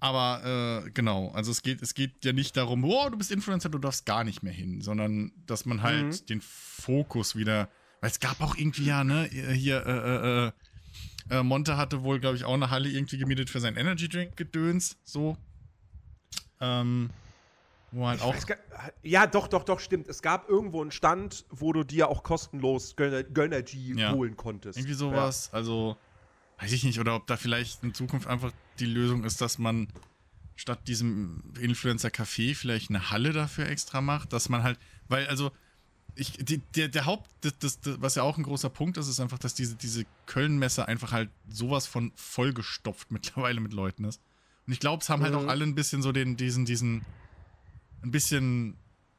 aber 0.00 0.82
äh, 0.84 0.90
genau, 0.90 1.30
also 1.30 1.52
es 1.52 1.62
geht, 1.62 1.80
es 1.80 1.94
geht 1.94 2.24
ja 2.24 2.32
nicht 2.32 2.56
darum, 2.56 2.82
oh, 2.84 3.08
du 3.08 3.16
bist 3.16 3.30
Influencer, 3.30 3.68
du 3.68 3.78
darfst 3.78 4.04
gar 4.04 4.24
nicht 4.24 4.42
mehr 4.42 4.52
hin, 4.52 4.80
sondern 4.80 5.30
dass 5.46 5.64
man 5.64 5.82
halt 5.82 6.06
Mhm. 6.22 6.26
den 6.26 6.40
Fokus 6.40 7.36
wieder, 7.36 7.68
weil 8.00 8.10
es 8.10 8.18
gab 8.18 8.40
auch 8.40 8.56
irgendwie 8.56 8.84
ja, 8.86 9.04
ne, 9.04 9.24
hier, 9.30 9.86
äh, 9.86 9.98
äh, 9.98 10.46
äh, 10.48 11.38
äh, 11.38 11.42
Monte 11.44 11.76
hatte 11.76 12.02
wohl, 12.02 12.18
glaube 12.18 12.36
ich, 12.36 12.44
auch 12.44 12.54
eine 12.54 12.70
Halle 12.70 12.88
irgendwie 12.88 13.18
gemietet 13.18 13.48
für 13.48 13.60
sein 13.60 13.76
Energy 13.76 14.08
Drink 14.08 14.36
Gedöns, 14.36 14.96
so. 15.04 15.36
Ähm, 16.62 17.10
wo 17.90 18.06
halt 18.08 18.22
auch. 18.22 18.46
gar- 18.46 18.56
ja, 19.02 19.26
doch, 19.26 19.48
doch, 19.48 19.64
doch, 19.64 19.78
stimmt. 19.80 20.08
Es 20.08 20.22
gab 20.22 20.48
irgendwo 20.48 20.80
einen 20.80 20.90
Stand, 20.92 21.44
wo 21.50 21.72
du 21.74 21.84
dir 21.84 22.08
auch 22.08 22.22
kostenlos 22.22 22.96
Gönner- 22.96 23.24
Gönnergy 23.24 23.94
Ja. 23.98 24.12
holen 24.12 24.36
konntest. 24.36 24.78
Irgendwie 24.78 24.94
sowas. 24.94 25.50
Also, 25.52 25.96
weiß 26.58 26.72
ich 26.72 26.84
nicht, 26.84 26.98
oder 27.00 27.14
ob 27.16 27.26
da 27.26 27.36
vielleicht 27.36 27.82
in 27.82 27.92
Zukunft 27.92 28.26
einfach 28.28 28.52
die 28.78 28.86
Lösung 28.86 29.24
ist, 29.24 29.40
dass 29.42 29.58
man 29.58 29.88
statt 30.56 30.86
diesem 30.88 31.42
Influencer-Café 31.60 32.54
vielleicht 32.54 32.88
eine 32.90 33.10
Halle 33.10 33.32
dafür 33.32 33.66
extra 33.68 34.00
macht, 34.00 34.32
dass 34.32 34.48
man 34.48 34.62
halt, 34.62 34.78
weil, 35.08 35.26
also, 35.26 35.50
ich, 36.14 36.32
die, 36.32 36.58
der, 36.76 36.88
der 36.88 37.06
Haupt, 37.06 37.28
das, 37.40 37.58
das, 37.58 37.80
das, 37.80 38.00
was 38.00 38.14
ja 38.14 38.22
auch 38.22 38.36
ein 38.38 38.42
großer 38.44 38.68
Punkt 38.70 38.96
ist, 38.98 39.08
ist 39.08 39.18
einfach, 39.20 39.38
dass 39.38 39.54
diese, 39.54 39.74
diese 39.76 40.04
Köln-Messe 40.26 40.86
einfach 40.86 41.12
halt 41.12 41.30
sowas 41.48 41.86
von 41.86 42.12
vollgestopft 42.14 43.10
mittlerweile 43.10 43.60
mit 43.60 43.72
Leuten 43.72 44.04
ist. 44.04 44.20
Und 44.66 44.72
ich 44.72 44.80
glaube, 44.80 45.02
es 45.02 45.08
haben 45.08 45.22
halt 45.22 45.32
Mhm. 45.32 45.38
auch 45.38 45.46
alle 45.48 45.64
ein 45.64 45.74
bisschen 45.74 46.02
so 46.02 46.12
den, 46.12 46.36
diesen, 46.36 46.64
diesen, 46.64 47.04
ein 48.02 48.10
bisschen, 48.10 48.76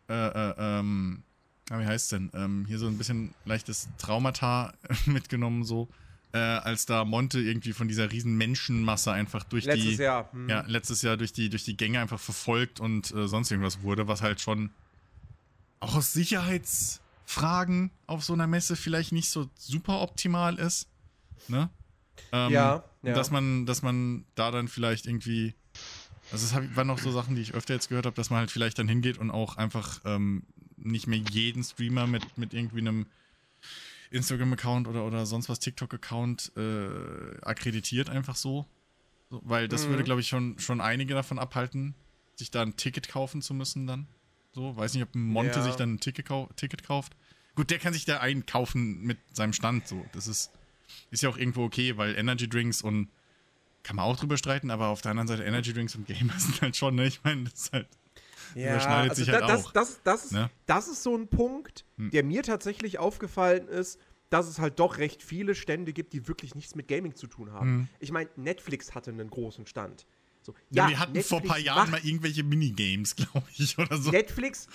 äh, 0.09 0.13
äh, 0.13 0.53
ähm, 0.57 1.23
ja, 1.69 1.79
wie 1.79 1.85
heißt 1.85 2.11
denn? 2.11 2.31
Ähm, 2.33 2.65
hier 2.67 2.79
so 2.79 2.87
ein 2.87 2.97
bisschen 2.97 3.33
leichtes 3.45 3.87
Traumata 3.97 4.73
mitgenommen, 5.05 5.63
so, 5.63 5.89
äh, 6.33 6.37
als 6.37 6.85
da 6.85 7.05
Monte 7.05 7.39
irgendwie 7.39 7.73
von 7.73 7.87
dieser 7.87 8.11
riesen 8.11 8.35
Menschenmasse 8.37 9.11
einfach 9.11 9.43
durch 9.43 9.65
Letztes 9.65 9.97
die, 9.97 10.03
Jahr. 10.03 10.31
hm. 10.31 10.49
ja, 10.49 10.61
letztes 10.67 11.01
Jahr 11.01 11.17
durch 11.17 11.33
die, 11.33 11.49
durch 11.49 11.63
die 11.63 11.77
Gänge 11.77 11.99
einfach 11.99 12.19
verfolgt 12.19 12.79
und 12.79 13.11
äh, 13.11 13.27
sonst 13.27 13.51
irgendwas 13.51 13.81
wurde, 13.81 14.07
was 14.07 14.21
halt 14.21 14.41
schon 14.41 14.71
auch 15.79 15.95
aus 15.95 16.13
fragen 17.25 17.91
auf 18.07 18.23
so 18.23 18.33
einer 18.33 18.47
Messe 18.47 18.75
vielleicht 18.75 19.11
nicht 19.11 19.29
so 19.29 19.49
super 19.57 20.01
optimal 20.01 20.55
ist. 20.59 20.87
Ne? 21.47 21.69
Ähm, 22.31 22.51
Ja, 22.51 22.83
ja. 23.03 23.13
Dass 23.13 23.31
man, 23.31 23.65
dass 23.65 23.81
man 23.81 24.25
da 24.35 24.49
dann 24.51 24.67
vielleicht 24.67 25.05
irgendwie. 25.05 25.53
Also 26.31 26.45
es 26.45 26.75
waren 26.75 26.87
noch 26.87 26.97
so 26.97 27.11
Sachen, 27.11 27.35
die 27.35 27.41
ich 27.41 27.53
öfter 27.53 27.73
jetzt 27.73 27.89
gehört 27.89 28.05
habe, 28.05 28.15
dass 28.15 28.29
man 28.29 28.39
halt 28.39 28.49
vielleicht 28.51 28.79
dann 28.79 28.87
hingeht 28.87 29.17
und 29.17 29.29
auch 29.29 29.57
einfach 29.57 29.99
ähm, 30.05 30.43
nicht 30.77 31.05
mehr 31.05 31.19
jeden 31.19 31.63
Streamer 31.63 32.07
mit, 32.07 32.37
mit 32.37 32.53
irgendwie 32.53 32.79
einem 32.79 33.05
Instagram-Account 34.11 34.87
oder, 34.87 35.05
oder 35.05 35.25
sonst 35.25 35.49
was 35.49 35.59
TikTok-Account 35.59 36.53
äh, 36.57 37.41
akkreditiert, 37.41 38.09
einfach 38.09 38.35
so. 38.35 38.65
so 39.29 39.41
weil 39.43 39.67
das 39.67 39.85
Mhm. 39.85 39.89
würde, 39.91 40.03
glaube 40.03 40.21
ich, 40.21 40.27
schon, 40.27 40.57
schon 40.59 40.81
einige 40.81 41.13
davon 41.13 41.39
abhalten, 41.39 41.95
sich 42.35 42.51
da 42.51 42.61
ein 42.61 42.77
Ticket 42.77 43.09
kaufen 43.09 43.41
zu 43.41 43.53
müssen 43.53 43.85
dann. 43.87 44.07
So, 44.53 44.75
weiß 44.77 44.93
nicht, 44.93 45.03
ob 45.03 45.15
Monte 45.15 45.59
Ja. 45.59 45.61
sich 45.63 45.75
dann 45.75 45.95
ein 45.95 45.99
Ticket, 45.99 46.27
Ticket 46.55 46.83
kauft. 46.83 47.15
Gut, 47.55 47.69
der 47.71 47.79
kann 47.79 47.93
sich 47.93 48.05
da 48.05 48.19
einkaufen 48.19 49.01
mit 49.01 49.17
seinem 49.35 49.53
Stand, 49.53 49.87
so. 49.87 50.07
Das 50.13 50.27
ist, 50.27 50.51
ist 51.11 51.23
ja 51.23 51.29
auch 51.29 51.37
irgendwo 51.37 51.63
okay, 51.63 51.97
weil 51.97 52.15
Energy 52.15 52.47
Drinks 52.49 52.81
und 52.81 53.09
kann 53.83 53.95
man 53.97 54.05
auch 54.05 54.17
drüber 54.17 54.37
streiten, 54.37 54.71
aber 54.71 54.87
auf 54.87 55.01
der 55.01 55.11
anderen 55.11 55.27
Seite 55.27 55.43
Energy 55.43 55.73
Drinks 55.73 55.95
und 55.95 56.07
Gamer 56.07 56.33
sind 56.39 56.61
halt 56.61 56.75
schon, 56.75 56.95
ne? 56.95 57.07
Ich 57.07 57.23
meine, 57.23 57.43
das 57.45 57.53
ist 57.53 57.73
halt. 57.73 57.87
Überschneidet 58.55 59.15
sich 59.15 59.29
halt 59.29 59.41
also 59.43 59.55
das, 59.55 59.65
auch, 59.65 59.71
Das, 59.71 59.99
das, 60.03 60.25
ist, 60.25 60.31
ne? 60.33 60.49
das 60.67 60.87
ist 60.87 61.03
so 61.03 61.15
ein 61.17 61.27
Punkt, 61.27 61.85
Hm. 61.97 62.11
der 62.11 62.23
mir 62.23 62.43
tatsächlich 62.43 62.99
aufgefallen 62.99 63.67
ist, 63.67 63.99
dass 64.29 64.47
es 64.47 64.59
halt 64.59 64.79
doch 64.79 64.97
recht 64.97 65.21
viele 65.23 65.55
Stände 65.55 65.91
gibt, 65.93 66.13
die 66.13 66.27
wirklich 66.27 66.55
nichts 66.55 66.75
mit 66.75 66.87
Gaming 66.87 67.15
zu 67.15 67.27
tun 67.27 67.51
haben. 67.51 67.67
Hm. 67.67 67.87
Ich 67.99 68.11
meine, 68.11 68.29
Netflix 68.35 68.93
hatte 68.95 69.11
einen 69.11 69.29
großen 69.29 69.65
Stand. 69.67 70.05
So, 70.41 70.53
Ja, 70.71 70.89
wir 70.89 70.99
hatten 70.99 71.21
vor 71.23 71.39
ein 71.39 71.47
paar 71.47 71.57
Netflix 71.57 71.65
Jahren 71.65 71.91
mal 71.91 71.99
irgendwelche 72.03 72.43
Minigames, 72.43 73.15
glaube 73.15 73.47
ich, 73.55 73.77
oder 73.77 73.97
so. 73.97 74.11
Netflix, 74.11 74.67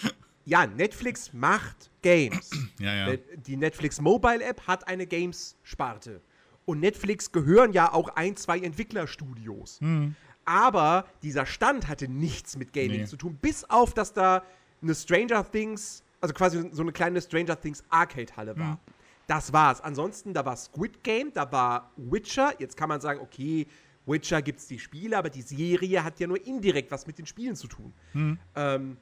ja, 0.49 0.67
Netflix 0.67 1.33
macht 1.33 1.91
Games. 2.03 2.51
Ja, 2.81 3.09
ja. 3.11 3.17
Die 3.47 3.57
Netflix 3.57 4.01
Mobile 4.01 4.43
App 4.43 4.67
hat 4.67 4.87
eine 4.87 5.07
Games-Sparte. 5.07 6.21
Und 6.65 6.81
Netflix 6.81 7.33
gehören 7.33 7.73
ja 7.73 7.93
auch 7.93 8.09
ein, 8.11 8.37
zwei 8.37 8.59
Entwicklerstudios. 8.61 9.81
Hm. 9.81 10.15
Aber 10.45 11.07
dieser 11.23 11.45
Stand 11.45 11.89
hatte 11.89 12.09
nichts 12.09 12.57
mit 12.57 12.73
Gaming 12.73 13.01
Nee. 13.01 13.07
zu 13.07 13.17
tun, 13.17 13.37
bis 13.41 13.65
auf, 13.65 13.95
dass 13.95 14.13
da 14.13 14.43
eine 14.81 14.95
Stranger 14.95 15.45
Things, 15.51 16.03
also 16.21 16.33
quasi 16.35 16.69
so 16.73 16.83
eine 16.83 16.93
kleine 16.93 17.21
Stranger 17.21 17.61
Things 17.61 17.83
Arcade-Halle 17.91 18.57
war. 18.57 18.73
Hm. 18.73 18.79
Das 19.27 19.53
war's. 19.53 19.81
Ansonsten, 19.83 20.33
da 20.33 20.45
war 20.47 20.57
Squid 20.57 21.03
Game, 21.03 21.33
da 21.35 21.51
war 21.53 21.91
Witcher. 21.97 22.55
Jetzt 22.59 22.77
kann 22.77 22.89
man 22.89 23.01
sagen, 23.01 23.21
okay, 23.21 23.67
Witcher 24.07 24.41
gibt's 24.41 24.67
die 24.69 24.79
Spiele, 24.79 25.19
aber 25.19 25.29
die 25.29 25.43
Serie 25.43 26.03
hat 26.03 26.19
ja 26.21 26.27
nur 26.27 26.47
indirekt 26.47 26.91
was 26.91 27.07
mit 27.07 27.19
den 27.19 27.27
Spielen 27.27 27.57
zu 27.57 27.67
tun. 27.67 27.93
Hm. 28.13 28.39
Ähm, 28.55 28.97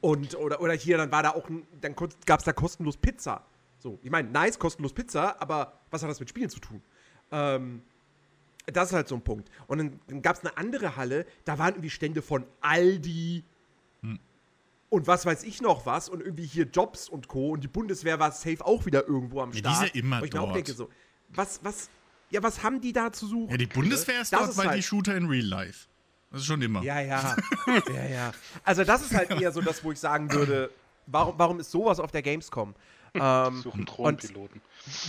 und, 0.00 0.34
oder, 0.36 0.60
oder 0.60 0.72
hier, 0.74 0.96
dann 0.96 1.10
war 1.12 1.22
da 1.22 1.30
auch, 1.30 1.48
ein, 1.48 1.66
dann 1.80 1.94
gab 2.26 2.40
es 2.40 2.44
da 2.44 2.52
kostenlos 2.52 2.96
Pizza. 2.96 3.44
So, 3.78 3.98
ich 4.02 4.10
meine, 4.10 4.28
nice, 4.30 4.58
kostenlos 4.58 4.92
Pizza, 4.92 5.40
aber 5.40 5.80
was 5.90 6.02
hat 6.02 6.10
das 6.10 6.20
mit 6.20 6.28
Spielen 6.28 6.50
zu 6.50 6.60
tun? 6.60 6.82
Ähm, 7.32 7.82
das 8.66 8.88
ist 8.88 8.94
halt 8.94 9.08
so 9.08 9.14
ein 9.14 9.22
Punkt. 9.22 9.50
Und 9.66 9.78
dann, 9.78 10.00
dann 10.06 10.22
gab 10.22 10.36
es 10.36 10.42
eine 10.44 10.56
andere 10.56 10.96
Halle, 10.96 11.26
da 11.44 11.58
waren 11.58 11.74
irgendwie 11.74 11.90
Stände 11.90 12.22
von 12.22 12.44
Aldi 12.60 13.42
und 14.90 15.06
was 15.06 15.24
weiß 15.24 15.44
ich 15.44 15.60
noch 15.62 15.86
was 15.86 16.08
und 16.08 16.20
irgendwie 16.20 16.46
hier 16.46 16.64
Jobs 16.64 17.08
und 17.08 17.28
Co. 17.28 17.50
Und 17.52 17.62
die 17.62 17.68
Bundeswehr 17.68 18.18
war 18.18 18.32
safe 18.32 18.64
auch 18.64 18.86
wieder 18.86 19.06
irgendwo 19.06 19.40
am 19.40 19.50
Ja, 19.50 19.54
die 19.54 19.60
Start. 19.60 19.94
ja 19.94 20.00
immer 20.00 20.20
Wo 20.20 20.24
ich 20.24 20.32
mir 20.32 20.40
auch 20.40 20.44
dort. 20.46 20.56
denke 20.56 20.72
so, 20.72 20.88
was, 21.28 21.60
was, 21.62 21.88
ja, 22.30 22.42
was 22.42 22.62
haben 22.64 22.80
die 22.80 22.92
da 22.92 23.12
zu 23.12 23.26
suchen? 23.26 23.50
Ja, 23.50 23.56
die 23.56 23.66
Bundeswehr 23.66 24.20
ist 24.20 24.32
Das 24.32 24.40
dort, 24.40 24.50
ist 24.50 24.56
weil 24.58 24.66
halt- 24.68 24.78
die 24.78 24.82
Shooter 24.82 25.16
in 25.16 25.26
Real 25.26 25.44
Life. 25.46 25.86
Das 26.30 26.42
ist 26.42 26.46
schon 26.46 26.62
immer. 26.62 26.82
Ja, 26.82 27.00
ja. 27.00 27.36
ja, 27.94 28.06
ja. 28.06 28.32
Also 28.64 28.84
das 28.84 29.02
ist 29.02 29.14
halt 29.14 29.30
eher 29.30 29.50
so 29.52 29.60
das, 29.60 29.82
wo 29.82 29.92
ich 29.92 29.98
sagen 29.98 30.32
würde, 30.32 30.70
warum, 31.06 31.34
warum 31.38 31.60
ist 31.60 31.70
sowas 31.70 31.98
auf 31.98 32.10
der 32.12 32.22
Gamescom? 32.22 32.74
Ähm, 33.14 33.60
Suchen 33.62 33.80
und 33.80 33.86
Drohnenpiloten. 33.86 34.60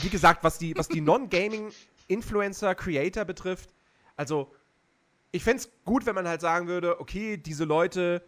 wie 0.02 0.10
gesagt, 0.10 0.44
was 0.44 0.58
die, 0.58 0.76
was 0.76 0.88
die 0.88 1.02
Non-Gaming-Influencer, 1.02 2.74
Creator 2.74 3.26
betrifft, 3.26 3.70
also 4.18 4.52
ich 5.32 5.44
fände 5.44 5.64
es 5.64 5.72
gut, 5.86 6.06
wenn 6.06 6.16
man 6.16 6.28
halt 6.28 6.42
sagen 6.42 6.68
würde, 6.68 7.00
okay, 7.00 7.38
diese 7.38 7.64
Leute, 7.64 8.24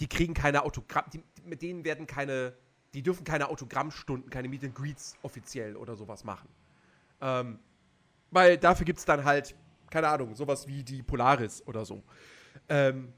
die 0.00 0.08
kriegen 0.08 0.34
keine 0.34 0.62
Autogramm, 0.62 1.04
mit 1.44 1.62
denen 1.62 1.84
werden 1.84 2.06
keine, 2.06 2.54
die 2.94 3.02
dürfen 3.02 3.24
keine 3.24 3.48
Autogrammstunden, 3.48 4.30
keine 4.30 4.48
Meet 4.48 4.64
and 4.64 4.74
Greets 4.74 5.16
offiziell 5.22 5.76
oder 5.76 5.94
sowas 5.94 6.24
machen. 6.24 6.48
Ähm, 7.20 7.58
weil 8.30 8.58
dafür 8.58 8.84
gibt 8.84 8.98
es 8.98 9.04
dann 9.04 9.24
halt, 9.24 9.54
keine 9.90 10.08
Ahnung, 10.08 10.34
sowas 10.34 10.66
wie 10.66 10.82
die 10.82 11.02
Polaris 11.02 11.62
oder 11.66 11.84
so. 11.84 12.02
Ähm, 12.68 13.12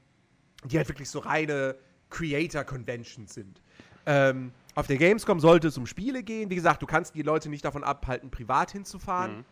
die 0.63 0.77
halt 0.77 0.87
wirklich 0.87 1.09
so 1.09 1.19
reine 1.19 1.75
Creator-Conventions 2.09 3.33
sind. 3.33 3.61
Ähm, 4.05 4.51
auf 4.75 4.87
der 4.87 4.97
Gamescom 4.97 5.39
sollte 5.39 5.67
es 5.67 5.77
um 5.77 5.85
Spiele 5.85 6.23
gehen. 6.23 6.49
Wie 6.49 6.55
gesagt, 6.55 6.81
du 6.81 6.85
kannst 6.85 7.15
die 7.15 7.23
Leute 7.23 7.49
nicht 7.49 7.65
davon 7.65 7.83
abhalten, 7.83 8.29
privat 8.29 8.71
hinzufahren. 8.71 9.37
Mhm. 9.37 9.45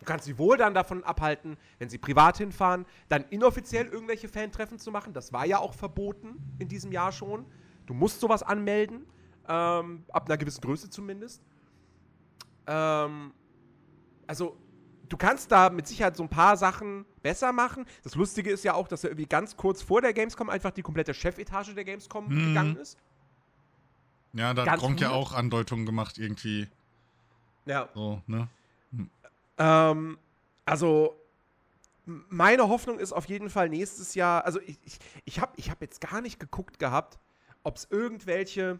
Du 0.00 0.04
kannst 0.04 0.26
sie 0.26 0.38
wohl 0.38 0.56
dann 0.56 0.74
davon 0.74 1.02
abhalten, 1.04 1.56
wenn 1.78 1.88
sie 1.88 1.98
privat 1.98 2.36
hinfahren, 2.36 2.84
dann 3.08 3.24
inoffiziell 3.30 3.86
irgendwelche 3.86 4.28
Fantreffen 4.28 4.78
zu 4.78 4.90
machen. 4.90 5.12
Das 5.14 5.32
war 5.32 5.46
ja 5.46 5.58
auch 5.58 5.74
verboten 5.74 6.36
in 6.58 6.68
diesem 6.68 6.92
Jahr 6.92 7.12
schon. 7.12 7.46
Du 7.86 7.94
musst 7.94 8.20
sowas 8.20 8.42
anmelden, 8.42 9.06
ähm, 9.48 10.04
ab 10.10 10.26
einer 10.26 10.36
gewissen 10.36 10.60
Größe 10.60 10.90
zumindest. 10.90 11.42
Ähm, 12.66 13.32
also, 14.26 14.56
du 15.08 15.16
kannst 15.16 15.50
da 15.50 15.70
mit 15.70 15.86
Sicherheit 15.86 16.16
so 16.16 16.22
ein 16.22 16.28
paar 16.28 16.56
Sachen 16.56 17.06
besser 17.26 17.52
machen. 17.52 17.86
Das 18.04 18.14
Lustige 18.14 18.50
ist 18.52 18.62
ja 18.62 18.74
auch, 18.74 18.86
dass 18.86 19.02
er 19.02 19.10
irgendwie 19.10 19.26
ganz 19.26 19.56
kurz 19.56 19.82
vor 19.82 20.00
der 20.00 20.12
Gamescom 20.12 20.48
einfach 20.48 20.70
die 20.70 20.82
komplette 20.82 21.12
Chefetage 21.12 21.74
der 21.74 21.84
Gamescom 21.84 22.28
Mhm. 22.28 22.44
gegangen 22.44 22.76
ist. 22.76 22.96
Ja, 24.32 24.54
da 24.54 24.64
hat 24.70 24.78
Gronk 24.78 25.00
ja 25.00 25.10
auch 25.10 25.32
Andeutungen 25.32 25.86
gemacht, 25.86 26.18
irgendwie. 26.18 26.68
Ja. 27.64 27.88
So, 27.94 28.22
ne? 28.28 28.46
Ähm, 29.58 30.18
also, 30.64 31.18
meine 32.04 32.68
Hoffnung 32.68 33.00
ist 33.00 33.12
auf 33.12 33.24
jeden 33.26 33.50
Fall 33.50 33.70
nächstes 33.70 34.14
Jahr, 34.14 34.44
also 34.44 34.60
ich, 34.60 34.78
ich, 34.84 34.98
ich 35.24 35.40
habe 35.40 35.52
ich 35.56 35.68
hab 35.68 35.80
jetzt 35.80 36.00
gar 36.00 36.20
nicht 36.20 36.38
geguckt 36.38 36.78
gehabt, 36.78 37.18
ob 37.64 37.76
es 37.76 37.88
irgendwelche 37.90 38.78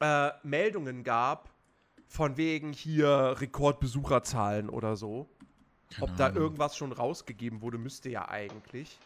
äh, 0.00 0.30
Meldungen 0.42 1.04
gab, 1.04 1.48
von 2.06 2.36
wegen 2.36 2.74
hier 2.74 3.36
Rekordbesucherzahlen 3.38 4.68
oder 4.68 4.96
so. 4.96 5.26
Keine 5.90 6.02
Ob 6.10 6.16
da 6.16 6.26
Ahnung. 6.26 6.38
irgendwas 6.42 6.76
schon 6.76 6.92
rausgegeben 6.92 7.60
wurde, 7.60 7.78
müsste 7.78 8.08
ja 8.10 8.28
eigentlich. 8.28 8.98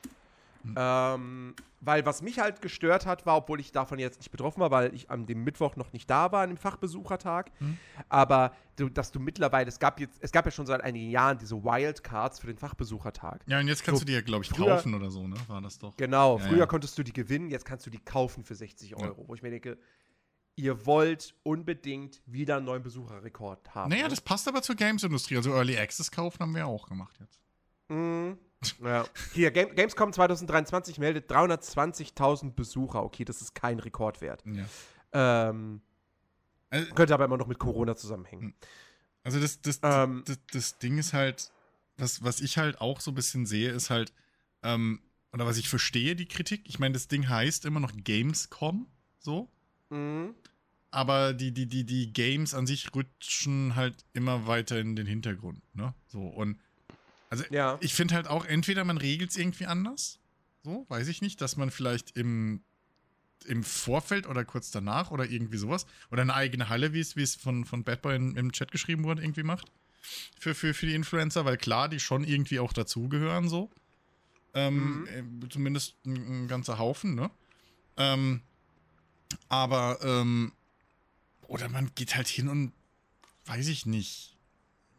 Hm. 0.64 0.74
Ähm, 0.76 1.54
weil 1.80 2.04
was 2.04 2.20
mich 2.20 2.40
halt 2.40 2.60
gestört 2.60 3.06
hat, 3.06 3.26
war, 3.26 3.36
obwohl 3.36 3.60
ich 3.60 3.70
davon 3.70 4.00
jetzt 4.00 4.18
nicht 4.18 4.32
betroffen 4.32 4.60
war, 4.60 4.72
weil 4.72 4.92
ich 4.92 5.08
am 5.08 5.24
dem 5.24 5.44
Mittwoch 5.44 5.76
noch 5.76 5.92
nicht 5.92 6.10
da 6.10 6.32
war, 6.32 6.42
an 6.42 6.50
dem 6.50 6.56
Fachbesuchertag, 6.56 7.52
Hm. 7.58 7.78
aber 8.08 8.52
du, 8.74 8.88
dass 8.88 9.12
du 9.12 9.20
mittlerweile, 9.20 9.68
es 9.68 9.78
gab 9.78 10.00
jetzt, 10.00 10.18
es 10.20 10.32
gab 10.32 10.46
ja 10.46 10.50
schon 10.50 10.66
seit 10.66 10.80
einigen 10.80 11.10
Jahren 11.10 11.38
diese 11.38 11.62
Wildcards 11.62 12.40
für 12.40 12.48
den 12.48 12.58
Fachbesuchertag. 12.58 13.42
Ja, 13.46 13.60
und 13.60 13.68
jetzt 13.68 13.84
kannst 13.84 14.00
So, 14.00 14.04
du 14.04 14.10
die 14.10 14.14
ja, 14.14 14.20
glaube 14.20 14.42
ich, 14.44 14.50
früher- 14.50 14.66
kaufen 14.76 14.94
oder 14.94 15.10
so, 15.10 15.28
ne? 15.28 15.36
War 15.46 15.60
das 15.60 15.78
doch. 15.78 15.96
Genau, 15.96 16.38
Ja, 16.38 16.44
früher 16.48 16.58
ja. 16.58 16.66
konntest 16.66 16.98
du 16.98 17.04
die 17.04 17.12
gewinnen, 17.12 17.50
jetzt 17.50 17.64
kannst 17.64 17.86
du 17.86 17.90
die 17.90 18.00
kaufen 18.00 18.42
für 18.42 18.56
60 18.56 18.96
Euro. 18.96 19.24
Wo 19.28 19.34
ich 19.36 19.42
mir 19.42 19.50
denke, 19.50 19.78
ihr 20.58 20.86
wollt 20.86 21.34
unbedingt 21.44 22.20
wieder 22.26 22.56
einen 22.56 22.66
neuen 22.66 22.82
Besucherrekord 22.82 23.74
haben. 23.74 23.90
Naja, 23.90 24.02
ne? 24.04 24.08
das 24.08 24.20
passt 24.20 24.48
aber 24.48 24.60
zur 24.60 24.74
Games-Industrie. 24.74 25.36
Also 25.36 25.52
Early 25.52 25.78
Access 25.78 26.10
kaufen 26.10 26.40
haben 26.40 26.54
wir 26.54 26.66
auch 26.66 26.88
gemacht 26.88 27.16
jetzt. 27.20 27.40
Mhm. 27.88 28.38
Ja. 28.82 29.06
Hier, 29.34 29.52
Game 29.52 29.72
Gamescom 29.76 30.12
2023 30.12 30.98
meldet 30.98 31.30
320.000 31.30 32.54
Besucher. 32.54 33.04
Okay, 33.04 33.24
das 33.24 33.40
ist 33.40 33.54
kein 33.54 33.78
Rekordwert. 33.78 34.42
Ja. 34.44 35.48
Ähm, 35.50 35.80
Also, 36.68 36.92
könnte 36.92 37.14
aber 37.14 37.26
immer 37.26 37.36
noch 37.36 37.46
mit 37.46 37.60
Corona 37.60 37.94
zusammenhängen. 37.94 38.54
also 39.22 39.38
das, 39.38 39.62
das, 39.62 39.78
Ähm. 39.84 40.24
das, 40.26 40.40
das 40.52 40.78
Ding 40.78 40.98
ist 40.98 41.12
halt, 41.12 41.52
was, 41.98 42.24
was 42.24 42.40
ich 42.40 42.58
halt 42.58 42.80
auch 42.80 42.98
so 43.00 43.12
ein 43.12 43.14
bisschen 43.14 43.46
sehe, 43.46 43.70
ist 43.70 43.90
halt, 43.90 44.12
ähm, 44.64 45.02
oder 45.32 45.46
was 45.46 45.56
ich 45.56 45.68
verstehe, 45.68 46.16
die 46.16 46.26
Kritik. 46.26 46.62
Ich 46.64 46.80
meine, 46.80 46.94
das 46.94 47.06
Ding 47.06 47.28
heißt 47.28 47.64
immer 47.64 47.78
noch 47.78 47.92
Gamescom, 47.96 48.88
so. 49.20 49.48
Mhm. 49.90 50.34
aber 50.90 51.32
die, 51.34 51.52
die, 51.52 51.66
die, 51.66 51.84
die 51.84 52.12
Games 52.12 52.54
an 52.54 52.66
sich 52.66 52.94
rutschen 52.94 53.76
halt 53.76 54.04
immer 54.12 54.46
weiter 54.46 54.78
in 54.78 54.96
den 54.96 55.06
Hintergrund, 55.06 55.62
ne? 55.74 55.94
So, 56.06 56.26
und 56.26 56.58
also 57.30 57.44
Ja. 57.50 57.78
ich 57.80 57.94
finde 57.94 58.14
halt 58.14 58.26
auch, 58.26 58.44
entweder 58.44 58.84
man 58.84 58.96
regelt 58.98 59.30
es 59.30 59.36
irgendwie 59.36 59.66
anders, 59.66 60.20
so, 60.62 60.86
weiß 60.88 61.08
ich 61.08 61.20
nicht, 61.22 61.40
dass 61.40 61.56
man 61.56 61.70
vielleicht 61.70 62.16
im, 62.16 62.64
im 63.44 63.62
Vorfeld 63.64 64.26
oder 64.26 64.44
kurz 64.44 64.70
danach 64.70 65.10
oder 65.10 65.28
irgendwie 65.28 65.58
sowas, 65.58 65.86
oder 66.10 66.22
eine 66.22 66.34
eigene 66.34 66.68
Halle, 66.68 66.92
wie 66.92 67.00
es, 67.00 67.16
wie 67.16 67.22
es 67.22 67.36
von, 67.36 67.64
von 67.64 67.84
Bad 67.84 68.02
Boy 68.02 68.16
in, 68.16 68.36
im 68.36 68.52
Chat 68.52 68.70
geschrieben 68.72 69.04
wurde, 69.04 69.22
irgendwie 69.22 69.42
macht. 69.42 69.70
Für, 70.38 70.54
für, 70.54 70.72
für 70.72 70.86
die 70.86 70.94
Influencer, 70.94 71.44
weil 71.44 71.58
klar, 71.58 71.88
die 71.88 72.00
schon 72.00 72.24
irgendwie 72.24 72.60
auch 72.60 72.72
dazugehören, 72.72 73.48
so. 73.48 73.70
Ähm, 74.54 75.06
äh, 75.06 75.48
zumindest 75.50 75.96
ein, 76.06 76.44
ein 76.44 76.48
ganzer 76.48 76.78
Haufen, 76.78 77.14
ne? 77.14 77.30
Ähm, 77.98 78.42
aber, 79.48 79.98
ähm, 80.02 80.52
oder 81.46 81.68
man 81.68 81.90
geht 81.94 82.14
halt 82.16 82.28
hin 82.28 82.48
und, 82.48 82.72
weiß 83.46 83.68
ich 83.68 83.86
nicht, 83.86 84.36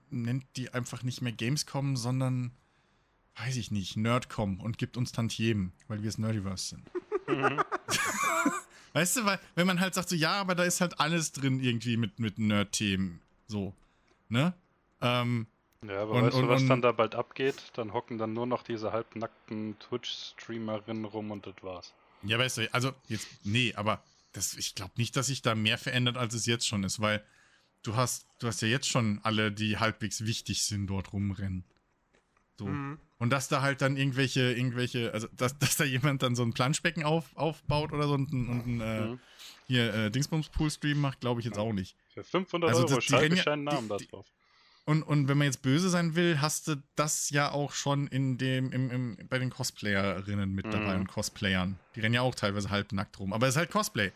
nennt 0.09 0.45
die 0.55 0.73
einfach 0.73 1.03
nicht 1.03 1.21
mehr 1.21 1.31
Gamescom, 1.33 1.95
sondern, 1.97 2.51
weiß 3.37 3.57
ich 3.57 3.71
nicht, 3.71 3.95
Nerdcom 3.97 4.59
und 4.59 4.77
gibt 4.77 4.97
uns 4.97 5.11
Tantiemen, 5.11 5.71
weil 5.87 6.01
wir 6.01 6.09
es 6.09 6.17
Nerdiverse 6.17 6.69
sind. 6.75 6.89
Mhm. 7.27 7.61
Weißt 8.93 9.17
du, 9.17 9.25
weil, 9.25 9.39
wenn 9.53 9.67
man 9.67 9.79
halt 9.79 9.93
sagt, 9.93 10.09
so, 10.09 10.15
ja, 10.15 10.33
aber 10.41 10.55
da 10.55 10.63
ist 10.63 10.81
halt 10.81 10.99
alles 10.99 11.31
drin 11.31 11.59
irgendwie 11.63 11.95
mit, 11.95 12.17
mit 12.19 12.39
Nerd-Themen. 12.39 13.21
So. 13.47 13.73
Ne? 14.29 14.53
Ähm, 15.01 15.45
Ja, 15.87 16.01
aber 16.01 16.13
Und- 16.13 16.23
weißt 16.25 16.35
und- 16.37 16.41
du, 16.43 16.47
was 16.49 16.61
und- 16.63 16.67
dann 16.69 16.81
da 16.81 16.91
bald 16.91 17.13
abgeht? 17.13 17.55
Dann 17.75 17.93
hocken 17.93 18.17
dann 18.17 18.33
nur 18.33 18.47
noch 18.47 18.63
diese 18.63 18.91
halbnackten 18.91 19.77
Twitch-Streamerinnen 19.79 21.05
rum 21.05 21.29
und 21.31 21.45
das 21.45 21.53
war's. 21.61 21.93
ja, 22.23 22.37
weißt 22.39 22.57
du, 22.57 22.73
also 22.73 22.91
jetzt, 23.07 23.27
nee, 23.43 23.73
aber 23.75 24.01
das, 24.33 24.53
ich 24.55 24.75
glaube 24.75 24.93
nicht, 24.98 25.15
dass 25.15 25.27
sich 25.27 25.41
da 25.41 25.55
mehr 25.55 25.77
verändert, 25.77 26.17
als 26.17 26.33
es 26.33 26.45
jetzt 26.45 26.67
schon 26.67 26.83
ist, 26.83 27.00
weil 27.00 27.24
du 27.83 27.95
hast, 27.95 28.27
du 28.39 28.48
hast 28.48 28.62
ja 28.62 28.67
jetzt 28.67 28.88
schon 28.88 29.19
alle, 29.24 29.51
die 29.51 29.77
halbwegs 29.77 30.25
wichtig 30.25 30.63
sind, 30.63 30.88
dort 30.88 31.13
rumrennen. 31.13 31.63
So. 32.57 32.67
Mhm. 32.67 33.00
Und 33.17 33.29
dass 33.31 33.48
da 33.48 33.62
halt 33.62 33.81
dann 33.81 33.98
irgendwelche, 33.98 34.51
irgendwelche, 34.53 35.13
also 35.13 35.27
dass, 35.33 35.57
dass 35.59 35.77
da 35.77 35.83
jemand 35.86 36.21
dann 36.24 36.36
so 36.36 36.43
ein 36.43 36.53
Planschbecken 36.53 37.03
auf, 37.03 37.36
aufbaut 37.36 37.91
oder 37.93 38.07
so 38.07 38.13
und, 38.13 38.31
und 38.33 38.81
äh, 38.81 39.01
Mhm. 39.07 39.19
hier 39.67 39.93
äh, 39.93 40.12
Dingsbums-Pool-Stream 40.12 41.00
macht, 41.00 41.21
glaube 41.21 41.39
ich 41.41 41.45
jetzt 41.45 41.57
auch 41.57 41.74
nicht. 41.74 41.95
Für 42.13 42.24
500 42.24 42.69
Also 42.69 42.81
Euro 42.83 42.95
das- 42.95 43.05
die 43.05 43.09
schreibe 43.12 43.24
rennen 43.24 43.38
ich 43.38 43.45
ja- 43.45 43.53
einen 43.53 43.63
Namen 43.63 43.88
da 43.89 43.98
die- 43.98 44.07
drauf. 44.07 44.25
Und, 44.89 45.03
und 45.03 45.27
wenn 45.27 45.38
man 45.38 45.46
jetzt 45.46 45.62
böse 45.62 45.88
sein 45.88 46.15
will, 46.15 46.41
hast 46.41 46.67
du 46.67 46.75
das 46.96 47.29
ja 47.29 47.51
auch 47.51 47.74
schon 47.74 48.08
in 48.08 48.39
dem, 48.39 48.72
im, 48.72 48.89
im, 48.89 49.17
bei 49.29 49.38
den 49.38 49.51
Cosplayerinnen 49.51 50.51
mit 50.51 50.65
dabei 50.65 50.96
Mhm. 50.96 51.01
und 51.01 51.08
Cosplayern. 51.10 51.77
Die 51.93 52.00
rennen 52.00 52.15
ja 52.15 52.22
auch 52.24 52.34
teilweise 52.34 52.72
halb 52.72 52.91
nackt 52.91 53.19
rum. 53.19 53.31
Aber 53.31 53.46
es 53.46 53.53
ist 53.53 53.58
halt 53.60 53.69
Cosplay. 53.69 54.12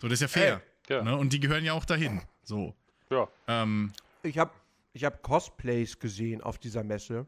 So, 0.00 0.08
das 0.08 0.14
ist 0.14 0.20
ja 0.22 0.28
fair. 0.28 0.62
Ja. 0.88 1.02
Ne? 1.02 1.14
Und 1.18 1.34
die 1.34 1.38
gehören 1.40 1.64
ja 1.66 1.74
auch 1.74 1.84
dahin. 1.84 2.22
So. 2.44 2.74
Ja, 3.10 3.28
Ähm, 3.46 3.92
Ich 4.22 4.38
habe 4.38 4.52
ich 4.94 5.04
hab 5.04 5.22
Cosplays 5.22 5.98
gesehen 5.98 6.40
auf 6.40 6.56
dieser 6.56 6.82
Messe, 6.82 7.26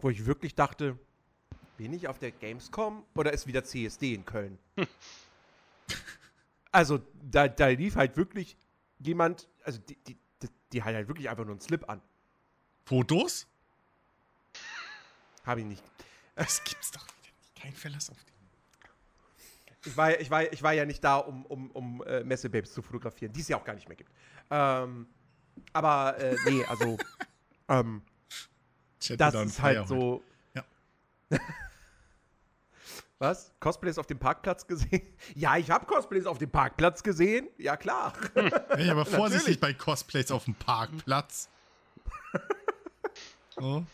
wo 0.00 0.10
ich 0.10 0.26
wirklich 0.26 0.54
dachte, 0.54 0.98
bin 1.78 1.94
ich 1.94 2.06
auf 2.06 2.18
der 2.18 2.32
Gamescom 2.32 3.02
oder 3.14 3.32
ist 3.32 3.46
wieder 3.46 3.64
CSD 3.64 4.12
in 4.12 4.26
Köln? 4.26 4.58
also 6.70 7.00
da, 7.22 7.48
da 7.48 7.68
lief 7.68 7.96
halt 7.96 8.18
wirklich 8.18 8.58
jemand, 8.98 9.48
also 9.64 9.78
die, 9.78 9.96
die, 10.06 10.18
die, 10.74 10.82
hat 10.82 10.94
halt 10.94 11.08
wirklich 11.08 11.28
einfach 11.30 11.44
nur 11.44 11.52
einen 11.54 11.60
Slip 11.60 11.88
an. 11.88 12.00
Fotos? 12.84 13.46
Habe 15.46 15.60
ich 15.60 15.66
nicht. 15.66 15.82
Das 16.34 16.62
gibt's 16.64 16.90
doch 16.90 17.02
wieder 17.06 17.32
nicht. 17.38 17.54
Kein 17.62 17.72
Verlass 17.74 18.10
auf 18.10 18.16
den. 18.24 18.34
Ich 19.86 19.96
war, 19.96 20.10
ja- 20.12 20.18
ich 20.20 20.30
war, 20.30 20.50
ich 20.52 20.62
war 20.62 20.72
ja 20.72 20.86
nicht 20.86 21.04
da, 21.04 21.16
um, 21.18 21.44
um, 21.46 21.70
um 21.72 22.02
äh, 22.04 22.24
Messebabes 22.24 22.72
zu 22.72 22.80
fotografieren, 22.82 23.32
die 23.32 23.40
es 23.42 23.48
ja 23.48 23.58
auch 23.58 23.64
gar 23.64 23.74
nicht 23.74 23.86
mehr 23.86 23.96
gibt. 23.96 24.10
Ähm, 24.50 25.06
aber 25.74 26.16
äh, 26.18 26.36
nee, 26.46 26.64
also 26.64 26.96
ähm, 27.68 28.02
das 29.18 29.34
ist 29.34 29.60
halt 29.60 29.86
so. 29.86 30.22
Ja. 30.54 30.64
Was? 33.18 33.52
Cosplays 33.60 33.96
auf 33.98 34.06
dem 34.06 34.18
Parkplatz 34.18 34.66
gesehen? 34.66 35.02
Ja, 35.34 35.56
ich 35.56 35.70
habe 35.70 35.86
Cosplays 35.86 36.26
auf 36.26 36.38
dem 36.38 36.50
Parkplatz 36.50 37.02
gesehen. 37.02 37.48
Ja, 37.58 37.76
klar. 37.76 38.12
Ja, 38.78 38.92
aber 38.92 39.04
vorsichtig 39.06 39.60
bei 39.60 39.72
Cosplays 39.72 40.30
auf 40.30 40.44
dem 40.46 40.54
Parkplatz. 40.54 41.48
so. 43.56 43.84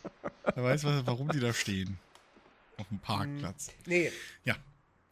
Da 0.45 0.63
weiß 0.63 0.85
man, 0.85 1.07
warum 1.07 1.29
die 1.29 1.41
da 1.41 1.53
stehen. 1.53 1.99
Auf 2.79 2.89
dem 2.89 2.99
Parkplatz. 2.99 3.71
Nee. 3.87 4.11
Ja. 4.45 4.57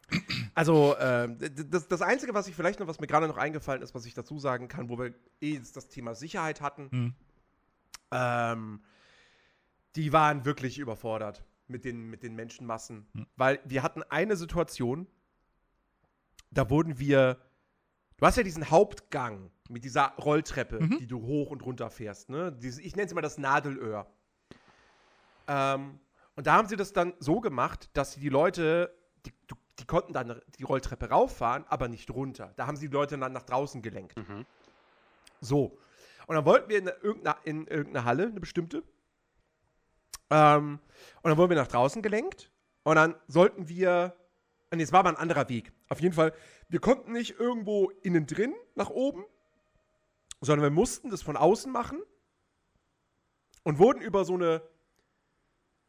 Also, 0.55 0.95
d- 0.99 1.65
das, 1.69 1.87
das 1.87 2.01
Einzige, 2.01 2.33
was 2.33 2.47
ich 2.47 2.55
vielleicht 2.55 2.79
noch, 2.79 2.87
was 2.87 2.99
mir 2.99 3.05
gerade 3.05 3.27
noch 3.27 3.37
eingefallen 3.37 3.83
ist, 3.83 3.93
was 3.93 4.05
ich 4.05 4.15
dazu 4.15 4.39
sagen 4.39 4.67
kann, 4.67 4.89
wo 4.89 4.97
wir 4.97 5.13
eh 5.39 5.53
jetzt 5.53 5.77
das 5.77 5.87
Thema 5.87 6.15
Sicherheit 6.15 6.61
hatten, 6.61 6.89
Hm. 6.89 7.13
ähm, 8.11 8.83
die 9.95 10.11
waren 10.11 10.45
wirklich 10.45 10.79
überfordert 10.79 11.43
mit 11.69 11.85
den, 11.85 12.09
mit 12.09 12.23
den 12.23 12.35
Menschenmassen. 12.35 13.07
Hm. 13.13 13.25
Weil 13.35 13.59
wir 13.65 13.83
hatten 13.83 14.03
eine 14.03 14.35
Situation, 14.35 15.07
da 16.51 16.69
wurden 16.69 16.99
wir. 16.99 17.37
Du 18.17 18.25
hast 18.25 18.35
ja 18.35 18.43
diesen 18.43 18.69
Hauptgang 18.69 19.49
mit 19.69 19.85
dieser 19.85 20.13
Rolltreppe, 20.17 20.81
Mhm. 20.81 20.97
die 20.97 21.07
du 21.07 21.21
hoch 21.21 21.51
und 21.51 21.63
runter 21.63 21.89
fährst. 21.89 22.29
Ne? 22.29 22.51
Diese, 22.51 22.81
ich 22.81 22.95
nenne 22.95 23.05
es 23.05 23.11
immer 23.13 23.21
das 23.21 23.37
Nadelöhr. 23.37 24.11
Ähm, 25.47 25.99
und 26.35 26.47
da 26.47 26.53
haben 26.53 26.67
sie 26.67 26.75
das 26.75 26.91
dann 26.91 27.13
so 27.19 27.39
gemacht, 27.39 27.89
dass 27.93 28.13
sie 28.13 28.19
die 28.19 28.29
Leute, 28.29 28.93
die, 29.25 29.31
die 29.79 29.85
konnten 29.85 30.11
dann 30.11 30.41
die 30.57 30.63
Rolltreppe 30.63 31.09
rauffahren, 31.09 31.63
aber 31.69 31.87
nicht 31.87 32.11
runter. 32.11 32.53
Da 32.57 32.67
haben 32.67 32.75
sie 32.75 32.87
die 32.89 32.93
Leute 32.93 33.17
dann 33.17 33.31
nach 33.31 33.43
draußen 33.43 33.81
gelenkt. 33.81 34.17
Mhm. 34.17 34.45
So. 35.39 35.77
Und 36.27 36.35
dann 36.35 36.45
wollten 36.45 36.69
wir 36.69 36.77
in 36.77 36.87
irgendeiner, 36.87 37.37
in 37.45 37.67
irgendeine 37.67 38.05
Halle, 38.05 38.23
eine 38.27 38.39
bestimmte. 38.39 38.83
Ähm, 40.29 40.79
und 41.21 41.29
dann 41.29 41.37
wurden 41.37 41.49
wir 41.49 41.57
nach 41.57 41.67
draußen 41.67 42.01
gelenkt. 42.01 42.51
Und 42.83 42.95
dann 42.95 43.15
sollten 43.27 43.67
wir. 43.67 44.15
Nee, 44.73 44.83
es 44.83 44.91
war 44.91 44.99
aber 44.99 45.09
ein 45.09 45.15
anderer 45.15 45.49
Weg. 45.49 45.71
Auf 45.89 45.99
jeden 45.99 46.13
Fall, 46.13 46.33
wir 46.67 46.79
konnten 46.79 47.11
nicht 47.11 47.39
irgendwo 47.39 47.89
innen 48.03 48.27
drin 48.27 48.53
nach 48.75 48.91
oben, 48.91 49.25
sondern 50.41 50.63
wir 50.63 50.69
mussten 50.69 51.09
das 51.09 51.23
von 51.23 51.35
außen 51.35 51.71
machen 51.71 51.99
und 53.63 53.79
wurden 53.79 54.01
über 54.01 54.25
so 54.25 54.35
eine. 54.35 54.61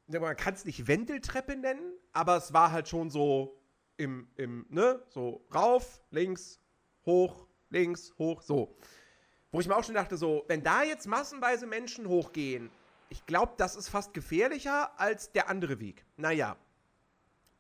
Man 0.07 0.37
kann 0.37 0.55
es 0.55 0.65
nicht 0.65 0.89
Wendeltreppe 0.89 1.57
nennen, 1.57 1.93
aber 2.13 2.37
es 2.37 2.53
war 2.53 2.73
halt 2.73 2.89
schon 2.89 3.11
so 3.11 3.61
im, 3.97 4.29
im, 4.37 4.67
ne, 4.69 5.01
so 5.09 5.47
rauf, 5.55 6.03
links, 6.11 6.59
hoch, 7.07 7.47
links, 7.69 8.13
hoch, 8.19 8.43
so. 8.43 8.77
Wo 9.53 9.61
ich 9.61 9.69
mir 9.69 9.77
auch 9.77 9.85
schon 9.85 9.95
dachte, 9.95 10.17
so, 10.17 10.45
wenn 10.49 10.63
da 10.63 10.83
jetzt 10.83 11.07
massenweise 11.07 11.67
Menschen 11.67 12.09
hochgehen, 12.09 12.71
ich 13.11 13.27
glaube, 13.27 13.53
das 13.59 13.77
ist 13.77 13.89
fast 13.89 14.15
gefährlicher 14.15 14.99
als 14.99 15.33
der 15.33 15.49
andere 15.49 15.81
Weg. 15.81 16.07
Naja. 16.17 16.57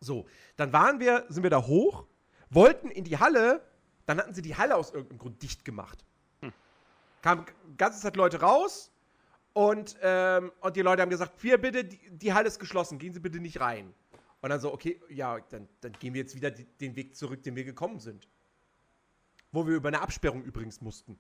So, 0.01 0.27
dann 0.57 0.73
waren 0.73 0.99
wir, 0.99 1.27
sind 1.29 1.43
wir 1.43 1.51
da 1.51 1.67
hoch, 1.67 2.07
wollten 2.49 2.91
in 2.91 3.05
die 3.05 3.19
Halle, 3.19 3.63
dann 4.07 4.19
hatten 4.19 4.33
sie 4.33 4.43
die 4.43 4.57
Halle 4.57 4.77
aus 4.77 4.93
irgendeinem 4.93 5.19
Grund 5.19 5.43
dicht 5.43 5.65
gemacht. 5.65 6.05
Kamen 7.21 7.45
die 7.69 7.77
ganze 7.77 8.01
Zeit 8.01 8.17
Leute 8.17 8.41
raus 8.41 8.91
und, 9.53 9.99
ähm, 10.01 10.53
und 10.61 10.77
die 10.77 10.81
Leute 10.81 11.03
haben 11.03 11.11
gesagt, 11.11 11.39
hier 11.41 11.59
bitte, 11.59 11.85
die, 11.85 11.99
die 12.11 12.33
Halle 12.33 12.49
ist 12.49 12.59
geschlossen, 12.59 12.99
gehen 12.99 13.13
Sie 13.13 13.21
bitte 13.21 13.41
nicht 13.41 13.61
rein. 13.61 13.93
Und 14.41 14.49
dann 14.49 14.61
so, 14.61 14.73
okay, 14.73 14.99
ja, 15.11 15.39
dann, 15.51 15.69
dann 15.83 15.93
gehen 15.93 16.15
wir 16.15 16.23
jetzt 16.23 16.35
wieder 16.35 16.51
die, 16.51 16.65
den 16.65 16.97
Weg 16.97 17.15
zurück, 17.15 17.43
den 17.43 17.57
wir 17.57 17.65
gekommen 17.65 18.01
sind. 18.01 18.27
Wo 19.53 19.67
wir 19.67 19.75
über 19.75 19.89
eine 19.89 20.01
Absperrung 20.01 20.43
übrigens 20.45 20.81
mussten. 20.81 21.19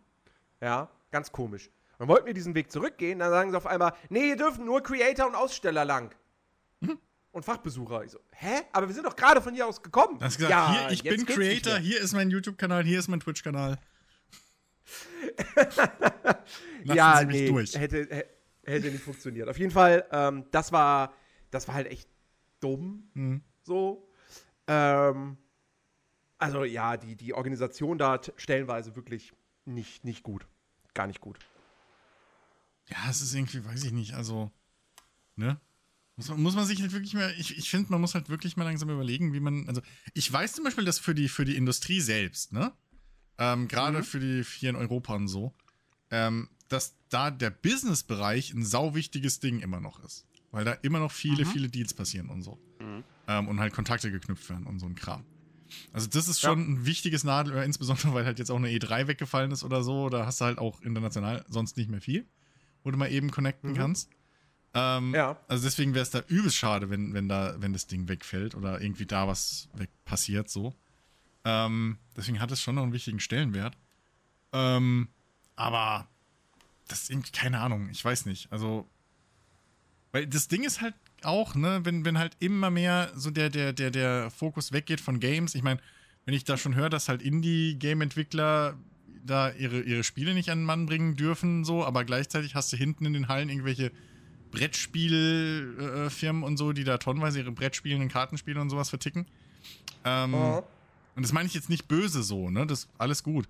Ja, 0.62 0.88
ganz 1.10 1.32
komisch. 1.32 1.70
Dann 2.00 2.08
wollten 2.08 2.24
wir 2.26 2.32
diesen 2.32 2.54
Weg 2.54 2.72
zurückgehen, 2.72 3.18
dann 3.18 3.28
sagen 3.30 3.50
sie 3.50 3.56
auf 3.58 3.66
einmal, 3.66 3.92
nee, 4.08 4.22
hier 4.22 4.36
dürfen 4.36 4.64
nur 4.64 4.82
Creator 4.82 5.26
und 5.26 5.34
Aussteller 5.34 5.84
lang. 5.84 6.14
Und 7.30 7.44
Fachbesucher. 7.44 8.02
Ich 8.04 8.12
so, 8.12 8.18
hä? 8.32 8.62
Aber 8.72 8.88
wir 8.88 8.94
sind 8.94 9.04
doch 9.04 9.14
gerade 9.14 9.42
von 9.42 9.52
hier 9.52 9.66
aus 9.66 9.82
gekommen. 9.82 10.18
Hast 10.18 10.38
gesagt, 10.38 10.50
Ja, 10.50 10.80
hier, 10.80 10.90
ich 10.92 11.02
bin 11.02 11.26
Creator, 11.26 11.76
hier 11.76 12.00
ist 12.00 12.14
mein 12.14 12.30
YouTube-Kanal, 12.30 12.84
hier 12.84 12.98
ist 12.98 13.08
mein 13.08 13.20
Twitch-Kanal. 13.20 13.76
Ja, 16.84 17.22
nee, 17.22 17.48
durch. 17.48 17.78
Hätte, 17.78 18.08
hä- 18.10 18.24
hätte 18.64 18.90
nicht 18.90 19.04
funktioniert. 19.04 19.48
Auf 19.50 19.58
jeden 19.58 19.70
Fall, 19.70 20.06
ähm, 20.10 20.46
das 20.50 20.72
war, 20.72 21.12
das 21.50 21.68
war 21.68 21.74
halt 21.74 21.86
echt 21.88 22.08
dumm. 22.60 23.10
Hm. 23.12 23.42
So. 23.62 24.10
Ähm, 24.66 25.36
also 26.38 26.64
ja, 26.64 26.96
die, 26.96 27.14
die 27.16 27.34
Organisation 27.34 27.98
da 27.98 28.18
stellenweise 28.36 28.96
wirklich 28.96 29.32
nicht, 29.66 30.04
nicht 30.04 30.22
gut. 30.22 30.46
Gar 30.94 31.06
nicht 31.06 31.20
gut. 31.20 31.38
Ja, 32.90 33.10
es 33.10 33.20
ist 33.22 33.34
irgendwie, 33.34 33.64
weiß 33.64 33.84
ich 33.84 33.92
nicht, 33.92 34.14
also, 34.14 34.50
ne? 35.36 35.60
Muss 36.16 36.28
man, 36.28 36.42
muss 36.42 36.54
man 36.54 36.66
sich 36.66 36.80
halt 36.82 36.92
wirklich 36.92 37.14
mal, 37.14 37.32
ich, 37.38 37.56
ich 37.56 37.70
finde, 37.70 37.90
man 37.92 38.00
muss 38.00 38.14
halt 38.14 38.28
wirklich 38.28 38.56
mal 38.56 38.64
langsam 38.64 38.90
überlegen, 38.90 39.32
wie 39.32 39.40
man, 39.40 39.66
also, 39.68 39.80
ich 40.12 40.30
weiß 40.30 40.52
zum 40.54 40.64
Beispiel, 40.64 40.84
dass 40.84 40.98
für 40.98 41.14
die, 41.14 41.28
für 41.28 41.44
die 41.44 41.56
Industrie 41.56 42.00
selbst, 42.00 42.52
ne? 42.52 42.72
Ähm, 43.38 43.68
Gerade 43.68 44.02
für 44.02 44.20
die 44.20 44.44
hier 44.44 44.70
in 44.70 44.76
Europa 44.76 45.14
und 45.14 45.28
so, 45.28 45.54
ähm, 46.10 46.50
dass 46.68 46.94
da 47.08 47.30
der 47.30 47.50
Business-Bereich 47.50 48.52
ein 48.52 48.64
sau 48.64 48.94
wichtiges 48.94 49.40
Ding 49.40 49.60
immer 49.60 49.80
noch 49.80 50.02
ist. 50.04 50.26
Weil 50.50 50.64
da 50.64 50.72
immer 50.72 50.98
noch 50.98 51.12
viele, 51.12 51.46
viele 51.46 51.68
Deals 51.68 51.94
passieren 51.94 52.28
und 52.28 52.42
so. 52.42 52.58
Mhm. 52.80 53.04
Ähm, 53.28 53.48
und 53.48 53.60
halt 53.60 53.72
Kontakte 53.72 54.10
geknüpft 54.10 54.48
werden 54.50 54.66
und 54.66 54.78
so 54.78 54.86
ein 54.86 54.94
Kram. 54.94 55.24
Also 55.92 56.06
das 56.08 56.28
ist 56.28 56.42
Ja. 56.42 56.50
schon 56.50 56.60
ein 56.60 56.86
wichtiges 56.86 57.24
Nadelöhr, 57.24 57.64
insbesondere 57.64 58.12
weil 58.14 58.26
halt 58.26 58.38
jetzt 58.38 58.50
auch 58.50 58.56
eine 58.56 58.68
E3 58.68 59.06
weggefallen 59.06 59.52
ist 59.52 59.64
oder 59.64 59.82
so. 59.82 60.10
Da 60.10 60.26
hast 60.26 60.40
du 60.40 60.44
halt 60.44 60.58
auch 60.58 60.82
international 60.82 61.44
sonst 61.48 61.76
nicht 61.76 61.88
mehr 61.88 62.00
viel, 62.00 62.28
wo 62.84 62.90
du 62.90 62.96
mal 62.98 63.10
eben 63.10 63.30
connecten 63.30 63.72
Mhm. 63.72 63.76
kannst. 63.76 64.10
Ähm, 64.74 65.14
Ja. 65.14 65.38
Also 65.48 65.64
deswegen 65.64 65.94
wäre 65.94 66.02
es 66.02 66.10
da 66.10 66.20
übelst 66.28 66.56
schade, 66.56 66.90
wenn, 66.90 67.12
wenn 67.14 67.28
da, 67.28 67.54
wenn 67.58 67.72
das 67.72 67.86
Ding 67.86 68.08
wegfällt 68.08 68.54
oder 68.54 68.80
irgendwie 68.80 69.06
da 69.06 69.26
was 69.26 69.68
weg 69.74 69.90
passiert 70.04 70.48
so. 70.48 70.74
Ähm, 71.44 71.98
deswegen 72.16 72.40
hat 72.40 72.50
es 72.52 72.60
schon 72.62 72.74
noch 72.76 72.82
einen 72.84 72.92
wichtigen 72.92 73.18
Stellenwert. 73.20 73.76
Ähm, 74.52 75.08
aber 75.56 76.06
das 76.88 77.02
ist 77.02 77.10
irgendwie, 77.10 77.32
keine 77.32 77.60
Ahnung, 77.60 77.88
ich 77.90 78.04
weiß 78.04 78.26
nicht. 78.26 78.52
Also, 78.52 78.86
weil 80.12 80.26
das 80.26 80.48
Ding 80.48 80.62
ist 80.64 80.80
halt 80.80 80.94
auch, 81.22 81.54
ne, 81.54 81.80
wenn, 81.84 82.04
wenn 82.04 82.18
halt 82.18 82.36
immer 82.40 82.70
mehr 82.70 83.10
so 83.14 83.30
der, 83.30 83.50
der, 83.50 83.72
der, 83.72 83.90
der 83.90 84.30
Fokus 84.30 84.72
weggeht 84.72 85.00
von 85.00 85.20
Games. 85.20 85.54
Ich 85.54 85.62
meine, 85.62 85.80
wenn 86.24 86.34
ich 86.34 86.44
da 86.44 86.56
schon 86.56 86.74
höre, 86.74 86.90
dass 86.90 87.08
halt 87.08 87.22
Indie-Game-Entwickler 87.22 88.74
da 89.24 89.50
ihre, 89.52 89.80
ihre 89.80 90.04
Spiele 90.04 90.34
nicht 90.34 90.50
an 90.50 90.60
den 90.60 90.64
Mann 90.64 90.86
bringen 90.86 91.16
dürfen, 91.16 91.64
so, 91.64 91.84
aber 91.84 92.04
gleichzeitig 92.04 92.54
hast 92.54 92.72
du 92.72 92.76
hinten 92.76 93.04
in 93.06 93.12
den 93.12 93.28
Hallen 93.28 93.48
irgendwelche 93.48 93.92
Brettspielfirmen 94.50 96.42
und 96.42 96.56
so, 96.56 96.72
die 96.72 96.84
da 96.84 96.98
tonnenweise 96.98 97.38
ihre 97.40 97.52
Brettspiele 97.52 97.96
und 97.96 98.08
Kartenspiele 98.08 98.60
und 98.60 98.70
sowas 98.70 98.90
verticken. 98.90 99.26
Ähm, 100.04 100.34
Aha. 100.34 100.62
Und 101.16 101.22
das 101.22 101.32
meine 101.32 101.46
ich 101.46 101.54
jetzt 101.54 101.68
nicht 101.68 101.88
böse 101.88 102.22
so, 102.22 102.50
ne? 102.50 102.66
Das 102.66 102.88
alles 102.98 103.22
gut. 103.22 103.48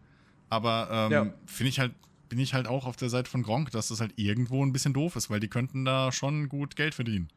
Aber 0.48 0.88
ähm, 0.90 1.12
Ja. 1.12 1.26
finde 1.46 1.68
ich 1.68 1.78
halt, 1.78 1.92
bin 2.28 2.38
ich 2.38 2.54
halt 2.54 2.66
auch 2.66 2.86
auf 2.86 2.96
der 2.96 3.08
Seite 3.10 3.30
von 3.30 3.42
Gronk, 3.42 3.70
dass 3.70 3.88
das 3.88 4.00
halt 4.00 4.12
irgendwo 4.16 4.64
ein 4.64 4.72
bisschen 4.72 4.92
doof 4.92 5.16
ist, 5.16 5.30
weil 5.30 5.40
die 5.40 5.48
könnten 5.48 5.84
da 5.84 6.10
schon 6.10 6.48
gut 6.48 6.74
Geld 6.76 6.94
verdienen. 6.94 7.28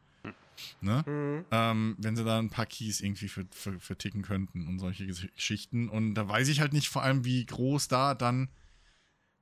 Ne? 0.80 1.04
Mhm. 1.06 1.44
Ähm, 1.50 1.96
wenn 1.98 2.16
sie 2.16 2.24
da 2.24 2.38
ein 2.38 2.50
paar 2.50 2.66
Keys 2.66 3.00
irgendwie 3.00 3.28
für, 3.28 3.46
für, 3.50 3.78
für 3.80 3.96
ticken 3.96 4.22
könnten 4.22 4.66
und 4.66 4.78
solche 4.78 5.04
Ges- 5.04 5.32
Geschichten. 5.34 5.88
Und 5.88 6.14
da 6.14 6.28
weiß 6.28 6.48
ich 6.48 6.60
halt 6.60 6.72
nicht 6.72 6.88
vor 6.88 7.02
allem, 7.02 7.24
wie 7.24 7.44
groß 7.44 7.88
da 7.88 8.14
dann 8.14 8.48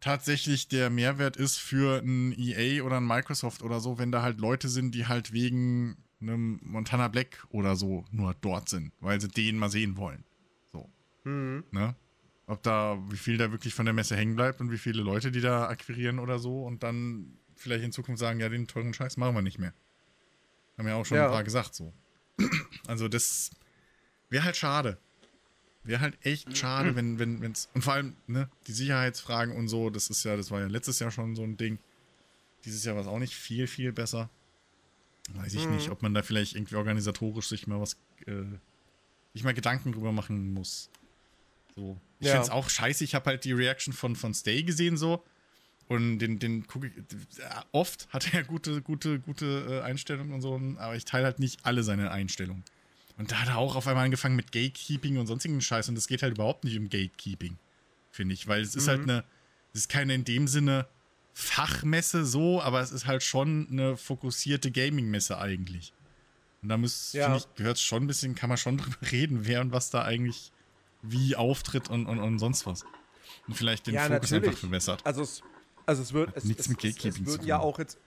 tatsächlich 0.01 0.69
der 0.69 0.91
Mehrwert 0.91 1.37
ist 1.37 1.59
für 1.59 2.01
ein 2.03 2.33
EA 2.37 2.83
oder 2.83 2.97
ein 2.99 3.07
Microsoft 3.07 3.63
oder 3.63 3.81
so, 3.81 3.99
wenn 3.99 4.11
da 4.13 4.23
halt 4.23 4.41
Leute 4.41 4.69
sind, 4.69 4.95
die 4.95 5.07
halt 5.07 5.33
wegen 5.33 5.97
einem 6.21 6.61
Montana 6.63 7.09
Black 7.09 7.45
oder 7.51 7.77
so 7.77 8.05
nur 8.11 8.35
dort 8.41 8.69
sind, 8.69 8.93
weil 9.01 9.21
sie 9.21 9.29
den 9.29 9.59
mal 9.59 9.71
sehen 9.71 9.97
wollen. 9.97 10.25
So, 10.73 10.91
Mhm. 11.25 11.65
ne? 11.71 11.95
Ob 12.47 12.63
da, 12.65 12.99
wie 13.11 13.17
viel 13.17 13.39
da 13.39 13.53
wirklich 13.53 13.73
von 13.75 13.87
der 13.87 13.95
Messe 13.95 14.17
hängen 14.17 14.35
bleibt 14.35 14.61
und 14.61 14.71
wie 14.73 14.79
viele 14.79 15.03
Leute 15.03 15.31
die 15.31 15.41
da 15.41 15.69
akquirieren 15.69 16.19
oder 16.19 16.39
so 16.41 16.65
und 16.65 16.83
dann 16.83 17.39
vielleicht 17.55 17.85
in 17.85 17.93
Zukunft 17.93 18.19
sagen, 18.19 18.41
ja, 18.41 18.49
den 18.49 18.67
teuren 18.67 18.93
Scheiß 18.93 19.17
machen 19.17 19.37
wir 19.37 19.43
nicht 19.43 19.59
mehr. 19.61 19.73
Haben 20.83 20.89
ja 20.89 20.95
auch 20.97 21.07
schon 21.07 21.17
Ja. 21.19 21.27
ein 21.27 21.31
paar 21.33 21.45
gesagt 21.45 21.77
so. 21.77 21.93
Also 22.89 23.07
das 23.07 23.51
wäre 24.31 24.43
halt 24.45 24.57
schade. 24.57 24.99
Wäre 25.85 26.01
halt 26.01 26.19
echt 26.27 26.57
schade, 26.57 26.97
wenn, 26.97 27.21
wenn, 27.21 27.41
wenn's. 27.41 27.69
Und 27.73 27.83
vor 27.83 27.93
allem, 27.93 28.17
ne, 28.27 28.49
die 28.67 28.73
Sicherheitsfragen 28.73 29.55
und 29.55 29.69
so, 29.69 29.91
das 29.91 30.11
ist 30.11 30.25
ja, 30.25 30.37
das 30.37 30.51
war 30.51 30.59
ja 30.61 30.67
letztes 30.67 30.99
Jahr 30.99 31.13
schon 31.13 31.37
so 31.37 31.45
ein 31.45 31.57
Ding. 31.57 31.79
Dieses 32.65 32.85
Jahr 32.85 32.97
war 32.97 33.03
es 33.03 33.09
auch 33.09 33.21
nicht 33.21 33.35
viel, 33.37 33.69
viel 33.69 33.93
besser. 33.93 34.29
Weiß 35.35 35.55
ich 35.55 35.69
Mhm. 35.69 35.75
nicht, 35.77 35.91
ob 35.91 36.03
man 36.03 36.15
da 36.15 36.23
vielleicht 36.23 36.57
irgendwie 36.57 36.75
organisatorisch 36.75 37.47
sich 37.49 37.69
mal 37.69 37.81
was, 37.81 37.95
äh, 38.27 38.43
sich 39.35 39.45
mal 39.45 39.55
Gedanken 39.55 39.93
drüber 39.93 40.11
machen 40.11 40.53
muss. 40.53 40.91
So. 41.77 42.01
Ich 42.19 42.27
Ja. 42.27 42.33
finde 42.33 42.45
es 42.47 42.51
auch 42.51 42.69
scheiße, 42.69 43.05
ich 43.05 43.15
habe 43.15 43.27
halt 43.27 43.45
die 43.45 43.53
Reaction 43.53 43.93
von, 43.93 44.17
von 44.17 44.35
Stay 44.35 44.65
gesehen 44.65 44.97
so. 44.97 45.25
Und 45.89 46.21
den, 46.21 46.39
den 46.39 46.67
gucke 46.67 46.87
ich. 46.87 46.93
Oft 47.73 48.09
hat 48.11 48.33
er 48.33 48.45
gute, 48.45 48.81
gute, 48.83 49.19
gute 49.21 49.67
äh, 49.69 49.81
Einstellungen 49.83 50.33
und 50.33 50.41
so, 50.41 50.61
aber 50.79 50.97
ich 50.97 51.05
teile 51.05 51.25
halt 51.27 51.39
nicht 51.39 51.65
alle 51.67 51.83
seine 51.83 52.11
Einstellungen. 52.11 52.65
Und 53.19 53.31
da 53.31 53.41
hat 53.41 53.49
er 53.49 53.59
auch 53.59 53.77
auf 53.77 53.87
einmal 53.87 54.05
angefangen 54.07 54.37
mit 54.37 54.53
Gatekeeping 54.53 55.19
und 55.19 55.27
sonstigen 55.27 55.61
Scheiß. 55.61 55.89
Und 55.91 55.99
es 55.99 56.07
geht 56.07 56.23
halt 56.23 56.35
überhaupt 56.35 56.65
nicht 56.65 56.79
um 56.79 56.89
Gatekeeping, 56.89 57.59
finde 58.11 58.35
ich. 58.35 58.49
Weil 58.49 58.63
es 58.63 58.75
ist 58.75 58.87
Mhm. 58.87 58.91
halt 58.91 59.03
eine, 59.03 59.25
es 59.75 59.81
ist 59.81 59.89
keine 59.89 60.15
in 60.15 60.25
dem 60.25 60.49
Sinne 60.49 60.87
Fachmesse 61.35 62.25
so, 62.25 62.63
aber 62.63 62.81
es 62.81 62.93
ist 62.93 63.07
halt 63.07 63.23
schon 63.23 63.69
eine 63.71 63.97
fokussierte 63.97 64.71
Gaming-Messe 64.71 65.39
eigentlich. 65.39 65.93
Und 66.63 66.69
da 66.69 66.77
muss, 66.77 67.13
Ja. 67.13 67.25
finde 67.25 67.39
ich, 67.39 67.55
gehört 67.57 67.79
schon 67.79 68.05
ein 68.05 68.07
bisschen, 68.07 68.35
kann 68.35 68.49
man 68.49 68.57
schon 68.59 68.77
drüber 68.79 68.97
reden, 69.11 69.47
wer 69.47 69.61
und 69.61 69.73
was 69.73 69.91
da 69.91 70.03
eigentlich 70.05 70.53
wie 71.03 71.35
auftritt 71.37 71.91
und, 71.91 72.07
und, 72.07 72.19
und 72.21 72.39
sonst 72.39 72.65
was. 72.67 72.85
Und 73.49 73.55
vielleicht 73.55 73.87
den 73.87 73.95
Ja, 73.95 74.03
Fokus 74.09 74.31
natürlich. 74.31 74.49
einfach 74.49 74.59
verbessert. 74.61 75.05
Also 75.05 75.23
es, 75.23 75.43
also 75.87 76.03
es 76.03 76.13
wird, 76.13 76.31
es, 76.37 76.45
nichts 76.45 76.63
es, 76.63 76.69
mit 76.69 76.79
es, 76.79 76.91
es 76.91 76.95
Gatekeeping 76.97 77.27
zu 77.27 77.33
würden 77.33 77.47
ja 77.47 77.59
auch 77.59 77.79
jetzt, 77.79 77.99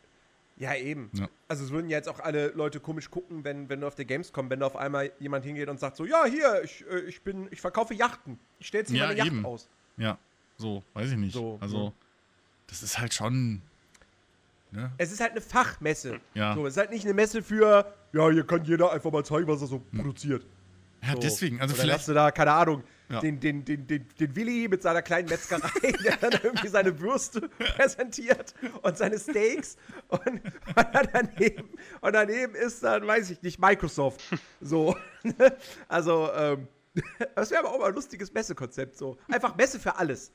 ja 0.57 0.75
eben. 0.75 1.09
Ja. 1.13 1.27
Also 1.47 1.63
es 1.65 1.71
würden 1.71 1.89
ja 1.89 1.97
jetzt 1.97 2.07
auch 2.09 2.19
alle 2.19 2.47
Leute 2.49 2.79
komisch 2.79 3.09
gucken, 3.11 3.43
wenn, 3.43 3.69
wenn 3.69 3.81
du 3.81 3.87
auf 3.87 3.95
der 3.95 4.05
Gamescom, 4.05 4.49
wenn 4.49 4.59
da 4.59 4.67
auf 4.67 4.75
einmal 4.75 5.11
jemand 5.19 5.45
hingeht 5.45 5.67
und 5.69 5.79
sagt 5.79 5.97
so, 5.97 6.05
ja 6.05 6.25
hier, 6.25 6.61
ich, 6.63 6.85
äh, 6.89 6.99
ich 7.01 7.21
bin, 7.21 7.47
ich 7.51 7.61
verkaufe 7.61 7.93
Yachten. 7.93 8.39
Ich 8.59 8.67
stelle 8.67 8.81
jetzt 8.83 8.89
hier 8.91 8.99
Ja, 9.01 9.07
meine 9.07 9.17
Yacht 9.19 9.27
eben. 9.27 9.45
aus. 9.45 9.67
Ja, 9.97 10.17
so, 10.57 10.83
weiß 10.93 11.11
ich 11.11 11.17
nicht. 11.17 11.33
So, 11.33 11.57
also, 11.61 11.93
das 12.67 12.83
ist 12.83 12.97
halt 12.99 13.13
schon. 13.13 13.61
Ne? 14.71 14.91
Es 14.97 15.11
ist 15.11 15.21
halt 15.21 15.31
eine 15.31 15.41
Fachmesse. 15.41 16.19
Ja. 16.33 16.53
So, 16.55 16.65
es 16.65 16.73
ist 16.73 16.77
halt 16.77 16.91
nicht 16.91 17.05
eine 17.05 17.13
Messe 17.13 17.41
für, 17.41 17.93
ja, 18.13 18.29
hier 18.29 18.45
kann 18.45 18.63
jeder 18.65 18.91
einfach 18.91 19.11
mal 19.11 19.23
zeigen, 19.23 19.47
was 19.47 19.61
er 19.61 19.67
so 19.67 19.79
produziert. 19.95 20.45
Ja, 21.01 21.13
So. 21.13 21.19
deswegen, 21.19 21.61
also 21.61 21.73
Und 21.73 21.79
dann 21.83 21.91
hast 21.91 22.05
vielleicht. 22.05 22.07
du 22.09 22.13
da, 22.13 22.31
keine 22.31 22.51
Ahnung, 22.53 22.83
Ja. 23.09 23.19
den, 23.19 23.39
den, 23.39 23.63
den, 23.63 23.85
den, 23.85 24.07
den 24.19 24.35
Willi 24.35 24.67
mit 24.67 24.81
seiner 24.81 25.01
kleinen 25.01 25.29
Metzgerei, 25.29 25.91
der 26.03 26.17
dann 26.17 26.39
irgendwie 26.41 26.67
seine 26.67 26.99
Würste 26.99 27.49
präsentiert 27.49 28.55
und 28.81 28.97
seine 28.97 29.19
Steaks 29.19 29.77
und, 30.07 30.27
und, 30.27 31.09
daneben, 31.13 31.69
und 32.01 32.13
daneben 32.13 32.55
ist 32.55 32.83
dann, 32.83 33.05
weiß 33.05 33.29
ich 33.29 33.41
nicht, 33.41 33.59
Microsoft. 33.59 34.21
So. 34.59 34.97
Also, 35.87 36.31
ähm, 36.33 36.67
das 37.35 37.51
wäre 37.51 37.63
aber 37.63 37.73
auch 37.73 37.79
mal 37.79 37.89
ein 37.89 37.95
lustiges 37.95 38.33
Messekonzept. 38.33 38.97
So. 38.97 39.17
Einfach 39.27 39.55
Messe 39.55 39.79
für 39.79 39.95
alles. 39.95 40.31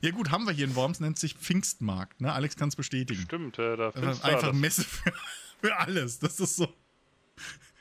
Ja, 0.00 0.10
gut, 0.10 0.30
haben 0.30 0.44
wir 0.44 0.52
hier 0.52 0.66
in 0.66 0.76
Worms, 0.76 1.00
nennt 1.00 1.18
sich 1.18 1.34
Pfingstmarkt, 1.34 2.20
ne? 2.20 2.32
Alex 2.32 2.56
kann 2.56 2.68
es 2.68 2.76
bestätigen. 2.76 3.22
Stimmt, 3.22 3.58
äh, 3.58 3.76
da 3.76 3.90
einfach 3.90 4.24
alles. 4.24 4.56
Messe 4.56 4.84
für, 4.84 5.12
für 5.60 5.76
alles. 5.76 6.18
Das 6.18 6.38
ist 6.40 6.56
so. 6.56 6.72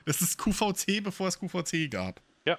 Das 0.05 0.21
ist 0.21 0.37
QVC, 0.37 1.03
bevor 1.03 1.27
es 1.27 1.37
QVC 1.39 1.89
gab. 1.89 2.21
Ja. 2.45 2.57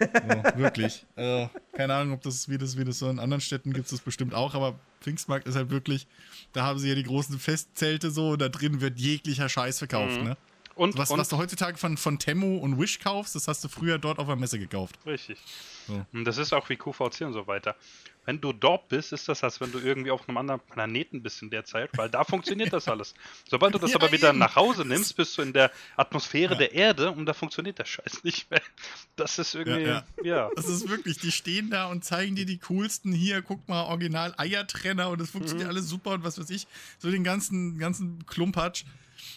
So, 0.00 0.58
wirklich. 0.58 1.06
Also, 1.16 1.50
keine 1.72 1.94
Ahnung, 1.94 2.14
ob 2.14 2.22
das 2.22 2.48
wie, 2.48 2.58
das, 2.58 2.76
wie 2.78 2.84
das 2.84 2.98
so 2.98 3.10
in 3.10 3.18
anderen 3.18 3.40
Städten 3.40 3.72
gibt, 3.72 3.86
es 3.86 3.90
das 3.92 4.00
bestimmt 4.00 4.34
auch, 4.34 4.54
aber 4.54 4.78
Pfingstmarkt 5.00 5.46
ist 5.46 5.56
halt 5.56 5.70
wirklich, 5.70 6.06
da 6.52 6.64
haben 6.64 6.78
sie 6.78 6.88
ja 6.88 6.94
die 6.94 7.04
großen 7.04 7.38
Festzelte 7.38 8.10
so, 8.10 8.30
und 8.30 8.42
da 8.42 8.48
drin 8.48 8.80
wird 8.80 8.98
jeglicher 8.98 9.48
Scheiß 9.48 9.78
verkauft, 9.78 10.22
ne? 10.22 10.36
Und, 10.78 10.96
Was, 10.96 11.10
und 11.10 11.18
was 11.18 11.28
du 11.28 11.36
heutzutage 11.36 11.76
von, 11.76 11.96
von 11.96 12.18
Temu 12.18 12.56
und 12.58 12.78
Wish 12.80 13.00
kaufst, 13.00 13.34
das 13.34 13.48
hast 13.48 13.64
du 13.64 13.68
früher 13.68 13.98
dort 13.98 14.18
auf 14.18 14.26
der 14.26 14.36
Messe 14.36 14.58
gekauft. 14.58 14.98
Richtig. 15.04 15.38
So. 15.86 16.06
Und 16.12 16.24
das 16.24 16.38
ist 16.38 16.52
auch 16.52 16.68
wie 16.68 16.76
QVC 16.76 17.22
und 17.22 17.32
so 17.32 17.46
weiter. 17.46 17.74
Wenn 18.24 18.40
du 18.42 18.52
dort 18.52 18.88
bist, 18.90 19.12
ist 19.14 19.26
das, 19.28 19.42
als 19.42 19.58
wenn 19.60 19.72
du 19.72 19.78
irgendwie 19.78 20.10
auf 20.10 20.28
einem 20.28 20.36
anderen 20.36 20.60
Planeten 20.60 21.22
bist 21.22 21.40
in 21.40 21.48
der 21.48 21.64
Zeit, 21.64 21.88
weil 21.96 22.10
da 22.10 22.24
funktioniert 22.24 22.72
das 22.74 22.86
alles. 22.86 23.14
Sobald 23.48 23.74
du 23.74 23.78
das 23.78 23.90
Ja, 23.92 23.96
aber 23.96 24.12
wieder 24.12 24.28
eben. 24.28 24.38
nach 24.38 24.54
Hause 24.54 24.84
nimmst, 24.84 25.16
bist 25.16 25.38
du 25.38 25.42
in 25.42 25.54
der 25.54 25.70
Atmosphäre 25.96 26.52
Ja. 26.52 26.58
der 26.58 26.72
Erde 26.74 27.10
und 27.10 27.24
da 27.24 27.32
funktioniert 27.32 27.78
der 27.78 27.86
Scheiß 27.86 28.22
nicht 28.24 28.50
mehr. 28.50 28.60
Das 29.16 29.38
ist 29.38 29.54
irgendwie, 29.54 29.82
Ja, 29.88 30.04
ja. 30.22 30.50
Das 30.56 30.68
ist 30.68 30.88
wirklich, 30.90 31.16
die 31.18 31.32
stehen 31.32 31.70
da 31.70 31.86
und 31.86 32.04
zeigen 32.04 32.36
dir 32.36 32.44
die 32.44 32.58
coolsten 32.58 33.12
hier, 33.12 33.40
guck 33.40 33.66
mal, 33.66 33.84
original 33.84 34.34
Eiertrenner 34.36 35.08
und 35.08 35.20
das 35.22 35.30
funktioniert 35.30 35.66
Mhm. 35.68 35.74
alles 35.76 35.88
super 35.88 36.10
und 36.10 36.22
was 36.22 36.38
weiß 36.38 36.50
ich, 36.50 36.66
so 36.98 37.10
den 37.10 37.24
ganzen, 37.24 37.78
ganzen 37.78 38.26
Klumpatsch. 38.26 38.84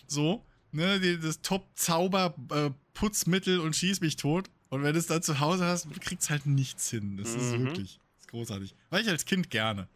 So, 0.06 0.44
ne, 0.72 1.00
die, 1.00 1.20
das 1.20 1.42
Top-Zauber, 1.42 2.36
äh, 2.52 2.70
Putzmittel 2.94 3.60
und 3.60 3.76
schieß 3.76 4.02
mich 4.02 4.16
tot. 4.16 4.50
Und 4.70 4.84
wenn 4.84 4.94
du 4.94 5.00
es 5.00 5.08
dann 5.08 5.22
zu 5.22 5.40
Hause 5.40 5.66
hast, 5.66 5.90
kriegst 6.02 6.30
halt 6.30 6.46
nichts 6.46 6.90
hin. 6.90 7.18
Das 7.18 7.30
ist 7.36 7.52
Mhm. 7.58 7.66
wirklich, 7.66 8.00
das 8.16 8.22
ist 8.26 8.30
großartig. 8.30 8.76
War 8.90 9.00
ich 9.02 9.08
als 9.10 9.26
Kind 9.26 9.50
gerne. 9.50 9.88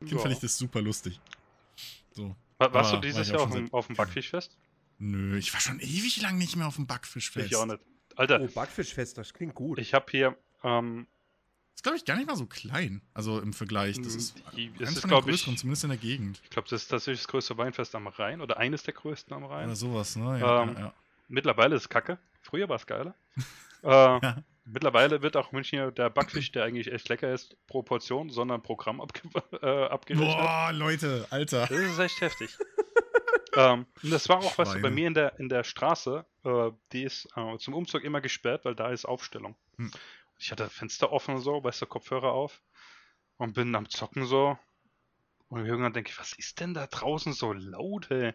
Kind 0.00 0.12
Ja. 0.12 0.18
fand 0.18 0.34
ich 0.34 0.40
das 0.40 0.56
super 0.58 0.82
lustig. 0.82 1.18
So. 2.12 2.34
Wa- 2.58 2.72
Warst 2.72 2.74
Aber 2.74 2.82
du 2.84 2.92
war 2.94 3.00
dieses 3.00 3.28
auch 3.30 3.34
Jahr 3.34 3.42
auf 3.42 3.52
dem, 3.52 3.72
auf 3.72 3.86
dem 3.86 3.96
Backfischfest? 3.96 4.56
Nö, 4.98 5.38
ich 5.38 5.52
war 5.54 5.60
schon 5.60 5.78
ewig 5.80 6.20
lang 6.20 6.36
nicht 6.38 6.56
mehr 6.56 6.66
auf 6.66 6.76
dem 6.76 6.86
Backfischfest. 6.86 7.46
Ich 7.46 7.56
auch 7.56 7.66
nicht. 7.66 7.80
Alter, 8.16 8.40
Oh, 8.40 8.48
Backfischfest, 8.48 9.16
das 9.16 9.32
klingt 9.32 9.54
gut. 9.54 9.78
ich 9.78 9.94
habe 9.94 10.06
hier, 10.10 10.36
ähm, 10.64 11.06
Ist, 11.78 11.84
glaube 11.84 11.96
ich, 11.96 12.04
gar 12.04 12.16
nicht 12.16 12.26
mal 12.26 12.34
so 12.34 12.46
klein. 12.46 13.02
Also 13.14 13.38
im 13.38 13.52
Vergleich. 13.52 13.98
Das 14.02 14.14
Mm, 14.14 14.18
ist 14.18 14.42
die- 14.56 14.72
es 14.74 14.80
eins 14.80 14.90
ist, 14.96 15.00
von 15.02 15.10
den 15.10 15.16
glaub 15.20 15.28
ich- 15.28 15.44
zumindest 15.44 15.84
in 15.84 15.90
der 15.90 15.96
Gegend. 15.98 16.40
ich 16.42 16.50
glaube, 16.50 16.66
das 16.68 16.82
ist 16.82 16.88
tatsächlich 16.88 17.20
das 17.20 17.28
größte 17.28 17.56
Weinfest 17.56 17.94
am 17.94 18.08
Rhein 18.08 18.40
oder 18.40 18.56
eines 18.56 18.82
der 18.82 18.94
größten 18.94 19.32
am 19.32 19.44
Rhein. 19.44 19.66
Oder 19.66 19.76
sowas, 19.76 20.16
ne? 20.16 20.40
Ja, 20.40 20.62
Ähm, 20.64 20.74
ja, 20.74 20.80
ja. 20.80 20.92
Mittlerweile 21.28 21.76
ist 21.76 21.82
es 21.82 21.88
kacke. 21.88 22.18
Früher 22.42 22.68
war 22.68 22.74
es 22.76 22.86
geiler. 22.86 23.14
äh, 23.84 23.88
Ja. 23.90 24.42
Mittlerweile 24.64 25.22
wird 25.22 25.36
auch 25.36 25.52
München 25.52 25.78
hier 25.78 25.92
der 25.92 26.10
Backfisch, 26.10 26.50
der 26.50 26.64
eigentlich 26.64 26.92
echt 26.92 27.08
lecker 27.08 27.32
ist, 27.32 27.54
pro 27.68 27.82
Portion, 27.84 28.28
sondern 28.28 28.60
Programm 28.60 29.00
abge 29.00 29.20
äh, 29.62 29.84
abgerechnet. 29.86 30.28
Boah, 30.36 30.72
Leute, 30.74 31.28
Alter. 31.30 31.60
Das 31.68 31.70
ist 31.70 31.98
echt 32.00 32.20
heftig. 32.20 32.58
ähm, 33.56 33.86
und 34.02 34.10
das 34.12 34.28
war 34.28 34.38
auch, 34.38 34.58
was 34.58 34.70
Schweine. 34.70 34.82
bei 34.82 34.90
mir 34.90 35.06
in 35.06 35.14
der, 35.14 35.38
in 35.38 35.48
der 35.48 35.62
Straße, 35.64 36.24
äh, 36.44 36.70
die 36.92 37.04
ist 37.04 37.28
äh, 37.36 37.56
zum 37.58 37.72
Umzug 37.74 38.02
immer 38.04 38.20
gesperrt, 38.20 38.64
weil 38.64 38.74
da 38.74 38.90
ist 38.90 39.04
Aufstellung. 39.04 39.54
Hm. 39.76 39.90
Ich 40.38 40.50
hatte 40.52 40.68
Fenster 40.70 41.12
offen 41.12 41.40
so, 41.40 41.62
weißt 41.62 41.82
du, 41.82 41.86
Kopfhörer 41.86 42.32
auf 42.32 42.62
und 43.36 43.54
bin 43.54 43.74
am 43.74 43.88
Zocken 43.88 44.24
so. 44.26 44.58
Und 45.48 45.64
irgendwann 45.66 45.92
denke 45.92 46.10
ich, 46.10 46.18
was 46.18 46.32
ist 46.34 46.60
denn 46.60 46.74
da 46.74 46.86
draußen 46.86 47.32
so 47.32 47.52
laut, 47.52 48.10
ey? 48.10 48.32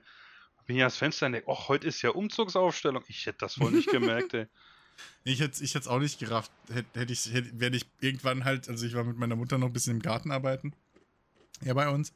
Bin 0.65 0.75
hier 0.77 0.85
ans 0.85 0.97
Fenster 0.97 1.25
und 1.25 1.33
denke, 1.33 1.51
ach, 1.51 1.67
heute 1.67 1.87
ist 1.87 2.01
ja 2.01 2.11
Umzugsaufstellung. 2.11 3.03
Ich 3.07 3.25
hätte 3.25 3.39
das 3.39 3.59
wohl 3.59 3.71
nicht 3.71 3.89
gemerkt, 3.89 4.33
ey. 4.33 4.47
Ich 5.23 5.39
hätte 5.39 5.63
ich 5.63 5.73
es 5.73 5.87
auch 5.87 5.97
nicht 5.99 6.19
gerafft. 6.19 6.51
Hätte 6.71 6.99
hätt 6.99 7.09
ich, 7.09 7.25
hätte, 7.33 7.59
werde 7.59 7.77
ich 7.77 7.85
irgendwann 7.99 8.45
halt, 8.45 8.69
also 8.69 8.85
ich 8.85 8.93
war 8.93 9.03
mit 9.03 9.17
meiner 9.17 9.35
Mutter 9.35 9.57
noch 9.57 9.67
ein 9.67 9.73
bisschen 9.73 9.93
im 9.95 10.01
Garten 10.03 10.29
arbeiten. 10.31 10.75
Ja, 11.61 11.73
bei 11.73 11.89
uns. 11.89 12.13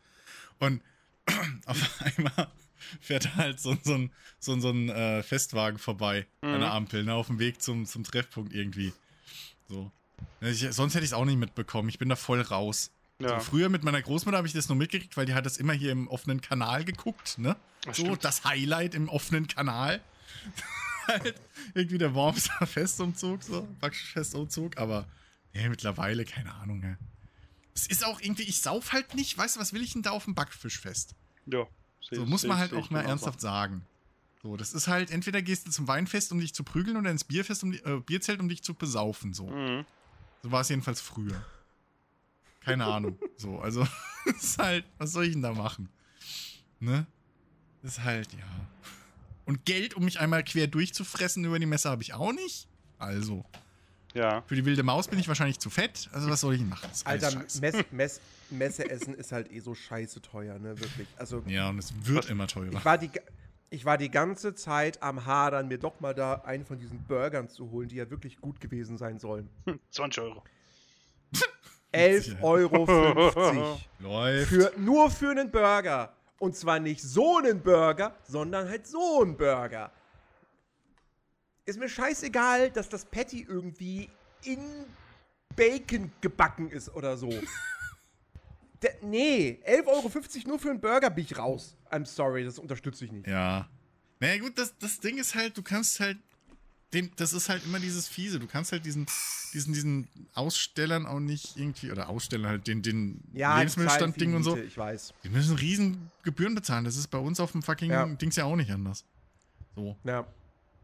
Und 0.59 0.83
auf 1.65 2.01
einmal 2.01 2.51
fährt 3.01 3.35
halt 3.35 3.59
so, 3.59 3.75
so 3.83 3.95
ein, 3.95 4.11
so, 4.39 4.53
ein- 4.53 4.61
so 4.61 4.69
ein 4.69 4.89
äh, 4.89 5.23
Festwagen 5.23 5.79
vorbei 5.79 6.27
Mhm. 6.41 6.53
an 6.53 6.59
der 6.59 6.71
Ampel, 6.71 7.03
ne, 7.03 7.15
auf 7.15 7.27
dem 7.27 7.39
Weg 7.39 7.61
zum, 7.63 7.85
zum 7.87 8.03
Treffpunkt 8.03 8.53
irgendwie. 8.53 8.93
So. 9.67 9.91
Ich, 10.41 10.65
sonst 10.71 10.95
hätte 10.95 11.03
ich 11.05 11.11
es 11.11 11.13
auch 11.13 11.25
nicht 11.25 11.37
mitbekommen. 11.37 11.89
Ich 11.89 11.99
bin 11.99 12.09
da 12.09 12.15
voll 12.15 12.41
raus. 12.41 12.91
Ja, 13.19 13.39
So, 13.39 13.45
früher 13.51 13.69
mit 13.69 13.83
meiner 13.83 14.01
Großmutter 14.01 14.37
habe 14.37 14.47
ich 14.47 14.53
das 14.53 14.69
nur 14.69 14.75
mitgekriegt, 14.77 15.17
weil 15.17 15.25
die 15.25 15.33
hat 15.33 15.45
das 15.45 15.57
immer 15.57 15.73
hier 15.73 15.91
im 15.91 16.07
offenen 16.07 16.41
Kanal 16.41 16.85
geguckt, 16.85 17.37
ne? 17.39 17.55
das 17.85 17.97
So, 17.97 18.03
stimmt. 18.05 18.23
das 18.23 18.43
Highlight 18.45 18.93
im 18.95 19.09
offenen 19.09 19.47
Kanal. 19.47 20.01
halt 21.07 21.35
irgendwie 21.73 21.97
der 21.97 22.13
Wormser 22.13 22.65
Festumzug, 22.67 23.41
so, 23.43 23.67
Backfestumzug, 23.79 24.77
aber 24.77 25.07
nee, 25.53 25.67
mittlerweile, 25.69 26.25
keine 26.25 26.53
Ahnung, 26.55 26.79
ne? 26.79 26.97
Es 27.73 27.87
ist 27.87 28.05
auch 28.05 28.19
irgendwie, 28.21 28.43
ich 28.43 28.61
sauf 28.61 28.91
halt 28.91 29.13
nicht, 29.15 29.37
weißt 29.37 29.55
du, 29.55 29.59
was 29.59 29.71
will 29.73 29.81
ich 29.83 29.93
denn 29.93 30.01
da 30.01 30.11
auf 30.11 30.25
dem 30.25 30.33
Backfischfest? 30.35 31.15
Ja, 31.45 31.65
So, 32.01 32.25
muss 32.25 32.43
man 32.43 32.57
halt 32.57 32.73
auch 32.73 32.89
mal 32.89 33.05
ernsthaft 33.05 33.39
sagen. 33.39 33.85
So, 34.47 34.55
das 34.55 34.71
ist 34.73 34.87
halt, 34.87 35.11
entweder 35.11 35.41
gehst 35.41 35.67
du 35.67 35.71
zum 35.71 35.89
Weinfest, 35.89 36.31
um 36.31 36.39
dich 36.39 36.53
zu 36.55 36.63
prügeln, 36.63 36.95
oder 36.95 37.11
ins 37.11 37.25
Bierfest, 37.25 37.63
um 37.63 37.73
die, 37.73 37.79
äh, 37.79 37.99
Bierzelt, 37.99 38.39
um 38.39 38.47
dich 38.47 38.63
zu 38.63 38.73
besaufen. 38.75 39.33
So, 39.33 39.47
Mhm. 39.49 39.85
so 40.41 40.51
war 40.53 40.61
es 40.61 40.69
jedenfalls 40.69 41.01
früher. 41.01 41.43
Keine 42.61 42.85
Ahnung. 42.85 43.19
So, 43.37 43.59
also, 43.59 43.85
das 44.25 44.41
ist 44.43 44.57
halt, 44.57 44.85
was 44.99 45.11
soll 45.11 45.25
ich 45.25 45.33
denn 45.33 45.41
da 45.41 45.51
machen? 45.53 45.89
Ne? 46.79 47.05
Das 47.81 47.97
ist 47.97 48.03
halt, 48.05 48.31
ja. 48.31 48.39
Und 49.43 49.65
Geld, 49.65 49.95
um 49.95 50.05
mich 50.05 50.17
einmal 50.21 50.45
quer 50.45 50.67
durchzufressen 50.67 51.43
über 51.43 51.59
die 51.59 51.65
Messe, 51.65 51.89
habe 51.89 52.01
ich 52.01 52.13
auch 52.13 52.31
nicht. 52.31 52.69
Also, 52.99 53.43
Ja. 54.13 54.43
für 54.47 54.55
die 54.55 54.63
wilde 54.63 54.81
Maus 54.83 55.09
bin 55.09 55.19
ich 55.19 55.27
wahrscheinlich 55.27 55.59
zu 55.59 55.69
fett. 55.69 56.07
Also, 56.13 56.29
was 56.29 56.39
soll 56.39 56.53
ich 56.53 56.61
denn 56.61 56.69
machen? 56.69 56.89
Alter. 57.03 57.43
Mess, 57.59 57.83
Mess, 57.91 58.21
Messeessen 58.49 59.13
ist 59.13 59.33
halt 59.33 59.51
eh 59.51 59.59
so 59.59 59.75
scheiße 59.75 60.21
teuer, 60.21 60.57
ne? 60.57 60.79
Wirklich. 60.79 61.07
Also, 61.17 61.43
Ja, 61.47 61.67
und 61.69 61.79
es 61.79 61.93
wird 62.05 62.19
Was- 62.19 62.29
immer 62.29 62.47
teurer. 62.47 62.77
ich 62.77 62.85
war, 62.85 62.97
die, 62.97 63.11
ich 63.69 63.85
war 63.85 63.97
die 63.97 64.09
ganze 64.09 64.55
Zeit 64.55 65.03
am 65.03 65.25
Hadern, 65.25 65.67
mir 65.67 65.77
doch 65.77 65.99
mal 65.99 66.13
da 66.13 66.35
einen 66.45 66.65
von 66.65 66.79
diesen 66.79 67.03
Burgern 67.03 67.49
zu 67.49 67.71
holen, 67.71 67.89
die 67.89 67.97
ja 67.97 68.09
wirklich 68.09 68.39
gut 68.39 68.61
gewesen 68.61 68.97
sein 68.97 69.19
sollen. 69.19 69.49
20 69.91 70.23
Euro. 70.23 70.43
11,50 71.93 72.41
Euro. 72.41 73.79
Läuft. 73.99 74.49
Für, 74.49 74.71
nur 74.77 75.09
für 75.09 75.31
einen 75.31 75.51
Burger. 75.51 76.13
Und 76.39 76.55
zwar 76.55 76.79
nicht 76.79 77.01
so 77.01 77.37
einen 77.37 77.61
Burger, 77.61 78.15
sondern 78.23 78.69
halt 78.69 78.87
so 78.87 79.21
einen 79.21 79.35
Burger. 79.35 79.91
Ist 81.65 81.79
mir 81.79 81.89
scheißegal, 81.89 82.71
dass 82.71 82.87
das 82.87 83.03
Patty 83.05 83.45
irgendwie 83.49 84.09
in 84.43 84.85
Bacon 85.55 86.11
gebacken 86.21 86.69
ist 86.69 86.93
oder 86.93 87.17
so. 87.17 87.29
Der, 88.81 88.93
nee, 89.01 89.59
11,50 89.67 89.85
Euro 89.87 90.47
nur 90.47 90.59
für 90.59 90.69
einen 90.69 90.79
Burger 90.79 91.09
bin 91.09 91.23
ich 91.23 91.37
raus. 91.37 91.75
I'm 91.91 92.05
sorry, 92.05 92.43
das 92.43 92.59
unterstütze 92.59 93.05
ich 93.05 93.11
nicht. 93.11 93.27
Ja. 93.27 93.67
Naja, 94.19 94.39
gut, 94.39 94.57
das, 94.57 94.77
das 94.79 94.99
Ding 94.99 95.17
ist 95.17 95.35
halt, 95.35 95.57
du 95.57 95.61
kannst 95.63 95.99
halt. 95.99 96.17
Den, 96.93 97.11
das 97.17 97.33
ist 97.33 97.49
halt 97.49 97.65
immer 97.65 97.79
dieses 97.81 98.07
Fiese. 98.07 98.39
Du 98.39 98.47
kannst 98.47 98.71
halt 98.71 98.85
diesen, 98.85 99.07
diesen, 99.53 99.73
diesen 99.73 100.07
Ausstellern 100.33 101.05
auch 101.05 101.19
nicht 101.19 101.57
irgendwie, 101.57 101.91
oder 101.91 102.07
Ausstellern 102.07 102.47
halt 102.47 102.67
den, 102.67 102.81
den 102.81 103.21
Ja, 103.33 103.57
Lebensmittelstand-Ding 103.57 104.33
und 104.33 104.43
so. 104.43 104.55
Ich 104.55 104.77
weiß. 104.77 105.13
Die 105.25 105.29
müssen 105.29 105.57
riesen 105.57 106.09
Gebühren 106.23 106.55
bezahlen. 106.55 106.85
Das 106.85 106.95
ist 106.95 107.07
bei 107.07 107.17
uns 107.17 107.41
auf 107.41 107.51
dem 107.51 107.61
fucking 107.61 107.91
Ja. 107.91 108.05
Dings 108.05 108.37
ja 108.37 108.45
auch 108.45 108.55
nicht 108.55 108.71
anders. 108.71 109.03
So. 109.75 109.97
Ja. 110.05 110.25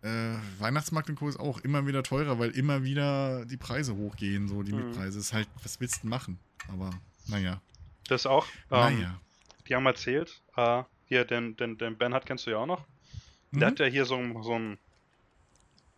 Äh, 0.02 0.36
Weihnachtsmarkt 0.60 1.10
und 1.10 1.16
Co. 1.16 1.30
ist 1.30 1.40
auch 1.40 1.60
immer 1.60 1.88
wieder 1.88 2.04
teurer, 2.04 2.38
weil 2.38 2.50
immer 2.52 2.84
wieder 2.84 3.46
die 3.46 3.56
Preise 3.56 3.96
hochgehen, 3.96 4.50
so 4.50 4.62
die 4.62 4.74
Mhm. 4.74 4.90
Mietpreise. 4.90 5.18
Ist 5.20 5.32
halt, 5.32 5.48
was 5.64 5.80
willst 5.80 6.04
du 6.04 6.08
machen? 6.08 6.38
Aber, 6.68 6.90
naja. 7.28 7.62
Das 8.08 8.26
auch. 8.26 8.48
Ähm, 8.72 9.00
naja. 9.00 9.22
Die 9.68 9.76
haben 9.76 9.86
erzählt, 9.86 10.42
äh, 10.56 10.84
hier, 11.06 11.26
den, 11.26 11.56
den, 11.56 11.78
den 11.78 11.98
Bernhard 11.98 12.26
kennst 12.26 12.46
du 12.46 12.52
ja 12.52 12.58
auch 12.58 12.66
noch. 12.66 12.86
Der 13.54 13.68
Mhm. 13.68 13.72
hat 13.72 13.80
ja 13.80 13.86
hier 13.86 14.06
so, 14.06 14.16
ein- 14.18 14.42
so 14.44 14.58
ein, 14.58 14.80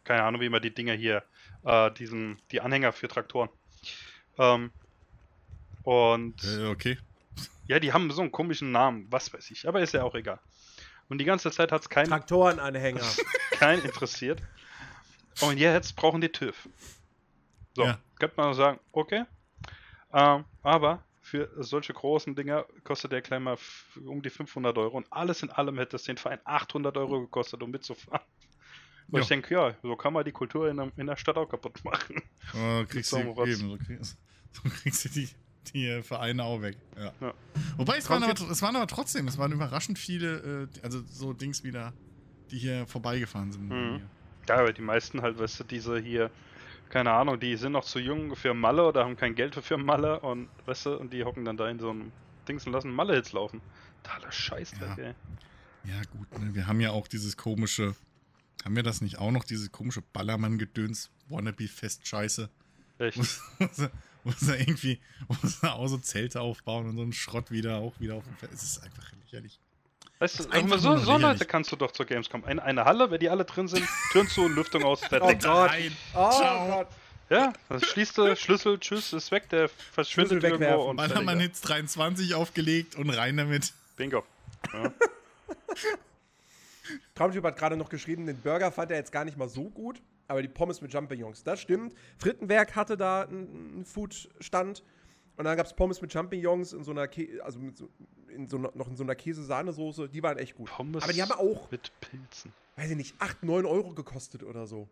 keine 0.03 0.23
Ahnung, 0.23 0.41
wie 0.41 0.49
man 0.49 0.61
die 0.61 0.73
Dinger 0.73 0.93
hier, 0.93 1.23
äh, 1.63 1.91
diesen, 1.91 2.41
die 2.51 2.61
Anhänger 2.61 2.91
für 2.93 3.07
Traktoren. 3.07 3.49
Ähm, 4.37 4.71
und 5.83 6.43
Äh, 6.43 6.65
okay. 6.67 6.97
ja, 7.67 7.79
die 7.79 7.93
haben 7.93 8.11
so 8.11 8.21
einen 8.21 8.31
komischen 8.31 8.71
Namen, 8.71 9.07
was 9.11 9.33
weiß 9.33 9.49
ich, 9.51 9.67
aber 9.67 9.81
ist 9.81 9.93
ja 9.93 10.03
auch 10.03 10.15
egal. 10.15 10.39
Und 11.07 11.19
die 11.19 11.25
ganze 11.25 11.51
Zeit 11.51 11.71
hat 11.71 11.81
es 11.81 11.89
keinen 11.89 12.09
Traktorenanhänger. 12.09 13.01
keinen 13.51 13.83
interessiert. 13.83 14.41
Und 15.39 15.57
jetzt 15.57 15.95
brauchen 15.95 16.21
die 16.21 16.31
TÜV. 16.31 16.67
So, 17.75 17.83
Ja. 17.83 17.99
könnte 18.19 18.35
man 18.37 18.53
sagen, 18.53 18.79
okay. 18.91 19.25
Ähm, 20.13 20.45
aber 20.63 21.03
für 21.35 21.63
solche 21.63 21.93
großen 21.93 22.35
Dinger 22.35 22.65
kostet 22.83 23.11
der 23.11 23.21
Klemmer 23.21 23.57
um 24.05 24.21
die 24.21 24.29
500 24.29 24.77
Euro 24.77 24.97
und 24.97 25.11
alles 25.11 25.43
in 25.43 25.49
allem 25.49 25.77
hätte 25.77 25.95
es 25.97 26.03
den 26.03 26.17
Verein 26.17 26.39
800 26.45 26.95
Euro 26.97 27.21
gekostet, 27.21 27.61
um 27.61 27.71
mitzufahren. 27.71 28.25
Ja. 29.09 29.19
ich 29.19 29.27
denke, 29.27 29.53
ja, 29.53 29.75
so 29.83 29.95
kann 29.95 30.13
man 30.13 30.25
die 30.25 30.31
Kultur 30.31 30.69
in 30.69 30.77
der, 30.77 30.91
in 30.97 31.05
der 31.05 31.15
Stadt 31.15 31.37
auch 31.37 31.47
kaputt 31.47 31.83
machen. 31.83 32.21
Oh, 32.55 32.83
kriegst 32.87 33.11
du 33.11 33.17
eben, 33.17 33.69
so 33.69 33.77
kriegst, 33.77 34.17
so 34.51 34.69
kriegst 34.69 35.05
du 35.05 35.09
die, 35.09 35.29
die 35.73 35.87
äh, 35.87 36.01
Vereine 36.01 36.43
auch 36.43 36.61
weg. 36.61 36.77
Ja. 36.97 37.13
Ja. 37.21 37.33
Wobei 37.77 37.97
es 37.97 38.09
waren, 38.09 38.23
aber, 38.23 38.33
es 38.33 38.61
waren 38.61 38.75
aber 38.75 38.87
trotzdem, 38.87 39.27
es 39.27 39.37
waren 39.37 39.51
überraschend 39.51 39.99
viele, 39.99 40.69
äh, 40.73 40.81
also 40.81 41.03
so 41.07 41.33
Dings 41.33 41.63
wieder, 41.63 41.93
die 42.49 42.57
hier 42.57 42.87
vorbeigefahren 42.87 43.51
sind. 43.51 43.65
Mhm. 43.65 43.69
mir. 43.69 44.09
Ja, 44.47 44.55
aber 44.57 44.73
die 44.73 44.81
meisten 44.81 45.21
halt, 45.21 45.37
weißt 45.37 45.59
du, 45.59 45.63
diese 45.65 45.99
hier, 45.99 46.31
keine 46.95 47.11
Ahnung, 47.11 47.37
die 47.37 47.57
sind 47.57 47.73
noch 47.73 47.83
zu 47.83 47.99
jung 47.99 48.37
für 48.37 48.53
Malle 48.53 48.87
oder 48.87 49.03
haben 49.03 49.17
kein 49.17 49.35
Geld 49.35 49.53
für 49.55 49.75
Malle 49.75 50.17
und, 50.21 50.47
weißt 50.65 50.85
du, 50.85 50.97
und 50.97 51.11
die 51.11 51.25
hocken 51.25 51.43
dann 51.43 51.57
da 51.57 51.67
in 51.69 51.77
so 51.77 51.89
einem 51.89 52.13
Dings 52.47 52.65
und 52.65 52.71
lassen 52.71 52.89
Malle-Hits 52.89 53.33
laufen. 53.33 53.59
Totaler 54.01 54.31
Scheißdreck, 54.31 54.97
Ja. 54.97 55.03
ey. 55.03 55.13
Ja, 55.83 56.01
gut, 56.13 56.39
ne? 56.39 56.55
wir 56.55 56.67
haben 56.67 56.79
ja 56.79 56.91
auch 56.91 57.09
dieses 57.09 57.35
komische, 57.35 57.95
haben 58.63 58.77
wir 58.77 58.83
das 58.83 59.01
nicht 59.01 59.17
auch 59.17 59.31
noch, 59.31 59.43
dieses 59.43 59.73
komische 59.73 60.03
Ballermann-Gedöns, 60.13 61.11
Wannabe-Fest-Scheiße, 61.27 62.49
Echt. 62.99 63.17
wo 64.23 64.31
sie 64.31 64.55
irgendwie, 64.57 65.01
wo 65.27 65.35
sie 65.45 65.69
auch 65.69 65.87
so 65.87 65.97
Zelte 65.97 66.39
aufbauen 66.39 66.85
und 66.87 66.95
so 66.95 67.01
einen 67.01 67.11
Schrott 67.11 67.51
wieder, 67.51 67.79
auch 67.79 67.99
wieder 67.99 68.15
auf 68.15 68.23
dem 68.23 68.37
Fest. 68.37 68.53
Es 68.53 68.63
ist 68.63 68.77
einfach 68.83 69.11
lächerlich. 69.21 69.59
Weißt 70.19 70.39
du, 70.39 70.43
ist 70.43 70.51
einfach 70.51 70.79
so, 70.79 70.97
so 70.97 71.17
Leute 71.17 71.45
kannst 71.45 71.71
du 71.71 71.75
doch 71.75 71.91
zur 71.91 72.05
Gamescom. 72.05 72.45
Eine, 72.45 72.63
eine 72.63 72.85
Halle, 72.85 73.11
wenn 73.11 73.19
die 73.19 73.29
alle 73.29 73.43
drin 73.43 73.67
sind, 73.67 73.85
Türen 74.11 74.29
zu, 74.29 74.47
Lüftung 74.47 74.83
aus, 74.83 74.99
fertig. 75.05 75.39
Oh 75.43 75.47
Gott. 75.47 75.71
Nein. 75.71 75.97
Oh 76.13 76.31
Ciao. 76.31 76.67
Gott. 76.67 76.87
Ja, 77.29 77.53
das 77.69 77.83
schließt 77.85 78.17
du, 78.19 78.35
Schlüssel, 78.35 78.79
tschüss, 78.79 79.11
ist 79.11 79.31
weg, 79.31 79.49
der 79.49 79.67
verschwindet 79.67 80.41
Schlüssel 80.41 80.61
irgendwo 80.61 80.83
und 80.83 80.97
Ballermann 80.97 81.39
fertig. 81.39 81.41
Hits 81.41 81.61
23 81.61 82.35
aufgelegt 82.35 82.95
und 82.95 83.09
rein 83.09 83.35
damit. 83.35 83.73
Bingo. 83.97 84.23
Ja. 84.71 84.93
Traumtyp 87.15 87.43
hat 87.43 87.57
gerade 87.57 87.77
noch 87.77 87.89
geschrieben, 87.89 88.27
den 88.27 88.39
Burger 88.39 88.71
fand 88.71 88.91
er 88.91 88.97
jetzt 88.97 89.11
gar 89.11 89.25
nicht 89.25 89.37
mal 89.37 89.49
so 89.49 89.63
gut, 89.63 89.99
aber 90.27 90.43
die 90.43 90.47
Pommes 90.47 90.81
mit 90.81 90.91
Champignons, 90.91 91.43
das 91.43 91.61
stimmt. 91.61 91.95
Frittenwerk 92.19 92.75
hatte 92.75 92.95
da 92.95 93.23
einen 93.23 93.73
einen 93.75 93.85
Foodstand 93.85 94.83
und 95.37 95.45
dann 95.45 95.57
gab 95.57 95.65
es 95.65 95.73
Pommes 95.73 96.01
mit 96.01 96.11
Champignons 96.11 96.73
in 96.73 96.83
so 96.83 96.91
einer, 96.91 97.07
Kä 97.07 97.39
also 97.41 97.59
mit 97.59 97.77
so, 97.77 97.89
in 98.29 98.47
so 98.47 98.57
noch 98.57 98.87
in 98.87 98.95
so 98.95 99.03
einer 99.03 99.15
Käse-Sahnesoße, 99.15 100.09
die 100.09 100.23
waren 100.23 100.37
echt 100.37 100.55
gut. 100.55 100.69
Pommes 100.69 101.03
aber 101.03 101.13
die 101.13 101.21
haben 101.21 101.31
auch, 101.31 101.69
mit 101.71 101.91
Pilzen. 101.99 102.53
weiß 102.75 102.91
ich 102.91 102.97
nicht, 102.97 103.15
8, 103.19 103.43
9 103.43 103.65
Euro 103.65 103.93
gekostet 103.93 104.43
oder 104.43 104.67
so. 104.67 104.89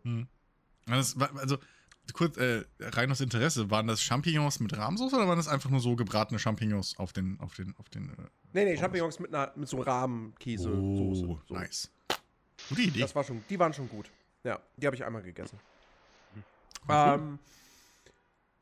Das 0.86 1.18
war, 1.18 1.34
also, 1.38 1.58
kurz, 2.12 2.36
äh, 2.36 2.64
rein 2.80 3.10
aus 3.10 3.20
Interesse, 3.20 3.70
waren 3.70 3.86
das 3.86 4.02
Champignons 4.02 4.60
mit 4.60 4.76
Rahmsoße 4.76 5.16
oder 5.16 5.26
waren 5.26 5.38
das 5.38 5.48
einfach 5.48 5.70
nur 5.70 5.80
so 5.80 5.96
gebratene 5.96 6.38
Champignons 6.38 6.98
auf 6.98 7.12
den, 7.12 7.40
auf 7.40 7.54
den, 7.54 7.74
auf 7.78 7.88
den, 7.88 8.10
äh, 8.10 8.12
Nee, 8.52 8.64
nee, 8.64 8.76
Champignons 8.76 9.18
mit, 9.18 9.34
einer, 9.34 9.52
mit 9.56 9.68
so 9.68 9.80
Rahmenkäse-Soße. 9.80 11.26
Oh, 11.26 11.40
so. 11.46 11.54
nice. 11.54 11.90
Gute 12.68 12.82
Idee. 12.82 13.00
Das 13.00 13.14
war 13.14 13.24
schon, 13.24 13.42
die 13.48 13.58
waren 13.58 13.72
schon 13.72 13.88
gut. 13.88 14.10
Ja, 14.44 14.60
die 14.76 14.86
habe 14.86 14.94
ich 14.94 15.04
einmal 15.04 15.22
gegessen. 15.22 15.58
Cool. 16.86 16.94
Ähm, 16.94 17.38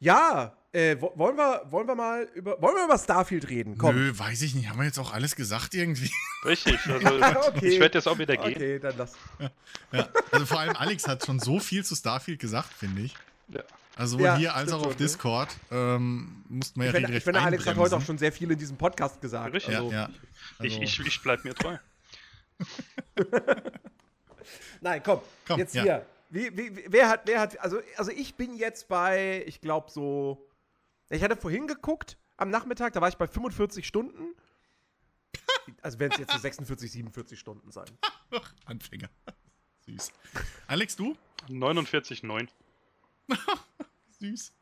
ja, 0.02 0.52
äh, 0.72 0.96
wo- 1.00 1.12
wollen 1.16 1.36
wir, 1.36 1.62
wollen 1.70 1.86
wir 1.86 1.94
mal 1.94 2.24
über, 2.34 2.60
wollen 2.60 2.74
wir 2.76 2.84
über 2.84 2.98
Starfield 2.98 3.48
reden? 3.48 3.76
Komm. 3.78 3.94
Nö, 3.94 4.12
weiß 4.18 4.42
ich 4.42 4.54
nicht. 4.54 4.68
Haben 4.68 4.78
wir 4.78 4.86
jetzt 4.86 4.98
auch 4.98 5.12
alles 5.12 5.36
gesagt 5.36 5.74
irgendwie? 5.74 6.10
Richtig, 6.44 6.78
also 6.86 7.48
Okay. 7.48 7.68
ich 7.68 7.78
werde 7.80 7.98
jetzt 7.98 8.08
auch 8.08 8.18
wieder 8.18 8.36
gehen. 8.36 8.54
Okay, 8.56 8.78
dann 8.78 8.96
lass. 8.96 9.12
ja. 9.92 10.08
Also 10.32 10.46
vor 10.46 10.60
allem 10.60 10.74
Alex 10.76 11.06
hat 11.06 11.24
schon 11.24 11.38
so 11.38 11.60
viel 11.60 11.84
zu 11.84 11.94
Starfield 11.94 12.40
gesagt, 12.40 12.72
finde 12.72 13.02
ich. 13.02 13.14
Ja. 13.48 13.62
Also 13.94 14.18
Ja, 14.18 14.36
hier 14.36 14.54
als 14.54 14.72
auch 14.72 14.78
auf 14.78 14.82
schon, 14.84 14.90
ne? 14.92 14.96
Discord 14.96 15.48
ähm, 15.70 16.42
mussten 16.48 16.80
wir 16.80 16.86
ja 16.86 16.90
Ich 16.90 16.94
finde, 16.94 17.08
regelrecht 17.08 17.18
ich 17.18 17.24
finde 17.24 17.40
Alex 17.42 17.66
hat 17.66 17.76
heute 17.76 17.96
auch 17.96 18.00
schon 18.02 18.16
sehr 18.18 18.32
viel 18.32 18.50
in 18.50 18.58
diesem 18.58 18.76
Podcast 18.78 19.20
gesagt. 19.20 19.54
Richtig. 19.54 19.76
Also, 19.76 19.90
Ja, 19.92 20.02
ja. 20.08 20.10
Also, 20.58 20.80
Ich, 20.80 20.80
ich, 20.80 21.06
ich 21.06 21.22
bleib 21.22 21.44
mir 21.44 21.54
treu. 21.54 21.76
Nein, 24.80 25.02
komm, 25.04 25.20
Komm, 25.46 25.58
jetzt 25.58 25.74
ja. 25.74 25.82
hier. 25.82 26.06
Wie, 26.32 26.56
wie, 26.56 26.84
wer 26.90 27.10
hat, 27.10 27.26
wer 27.26 27.40
hat, 27.40 27.60
also, 27.60 27.82
also 27.98 28.10
ich 28.10 28.36
bin 28.36 28.54
jetzt 28.54 28.88
bei, 28.88 29.44
ich 29.46 29.60
glaube 29.60 29.90
so, 29.90 30.48
ich 31.10 31.22
hatte 31.22 31.36
vorhin 31.36 31.66
geguckt 31.66 32.16
am 32.38 32.48
Nachmittag, 32.48 32.94
da 32.94 33.02
war 33.02 33.10
ich 33.10 33.18
bei 33.18 33.26
45 33.28 33.86
Stunden. 33.86 34.34
Also 35.80 36.00
werden 36.00 36.12
es 36.12 36.18
jetzt 36.18 36.32
so 36.32 36.38
46, 36.38 36.90
47 36.90 37.38
Stunden 37.38 37.70
sein. 37.70 37.86
Anfänger. 38.64 39.08
Süß. 39.86 40.10
Alex, 40.66 40.96
du? 40.96 41.16
49,9. 41.48 42.48
Süß. 44.18 44.52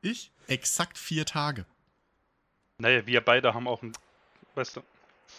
ich? 0.00 0.32
Exakt 0.46 0.96
vier 0.96 1.26
Tage. 1.26 1.66
Naja, 2.78 3.06
wir 3.06 3.20
beide 3.20 3.52
haben 3.52 3.68
auch 3.68 3.82
ein, 3.82 3.92
weißt 4.54 4.76
du, 4.76 4.82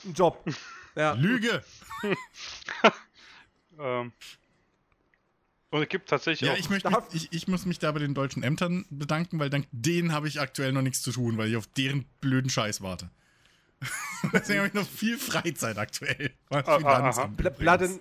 Ein 0.06 0.14
Job. 0.14 0.44
Ja. 0.96 1.14
Lüge! 1.14 1.64
ähm, 3.80 4.14
und 5.71 5.81
es 5.81 5.89
gibt 5.89 6.10
tatsächlich 6.10 6.47
Ja, 6.47 6.53
auch, 6.53 6.57
ich, 6.60 6.69
möchte 6.69 6.89
mich, 6.89 6.99
ich, 7.13 7.34
ich 7.34 7.47
muss 7.47 7.65
mich 7.65 7.79
da 7.79 7.91
bei 7.91 7.99
den 7.99 8.13
deutschen 8.13 8.43
Ämtern 8.43 8.86
bedanken, 8.89 9.39
weil 9.39 9.49
dank 9.49 9.67
denen 9.71 10.12
habe 10.12 10.27
ich 10.27 10.39
aktuell 10.39 10.71
noch 10.71 10.81
nichts 10.84 11.01
zu 11.01 11.12
tun, 11.12 11.38
weil 11.38 11.49
ich 11.49 11.57
auf 11.57 11.67
deren 11.67 12.05
blöden 12.21 12.49
Scheiß 12.49 12.81
warte. 12.81 13.10
Deswegen 14.34 14.60
habe 14.60 14.67
ich 14.67 14.73
noch 14.75 14.88
viel 14.88 15.17
Freizeit 15.17 15.77
aktuell. 15.77 16.31
Ah, 16.51 16.62
Finanzamt 16.77 17.17
aha. 17.17 17.25
Bl 17.27 17.47
übrigens. 17.47 17.57
Blood 17.57 17.81
and, 17.81 17.99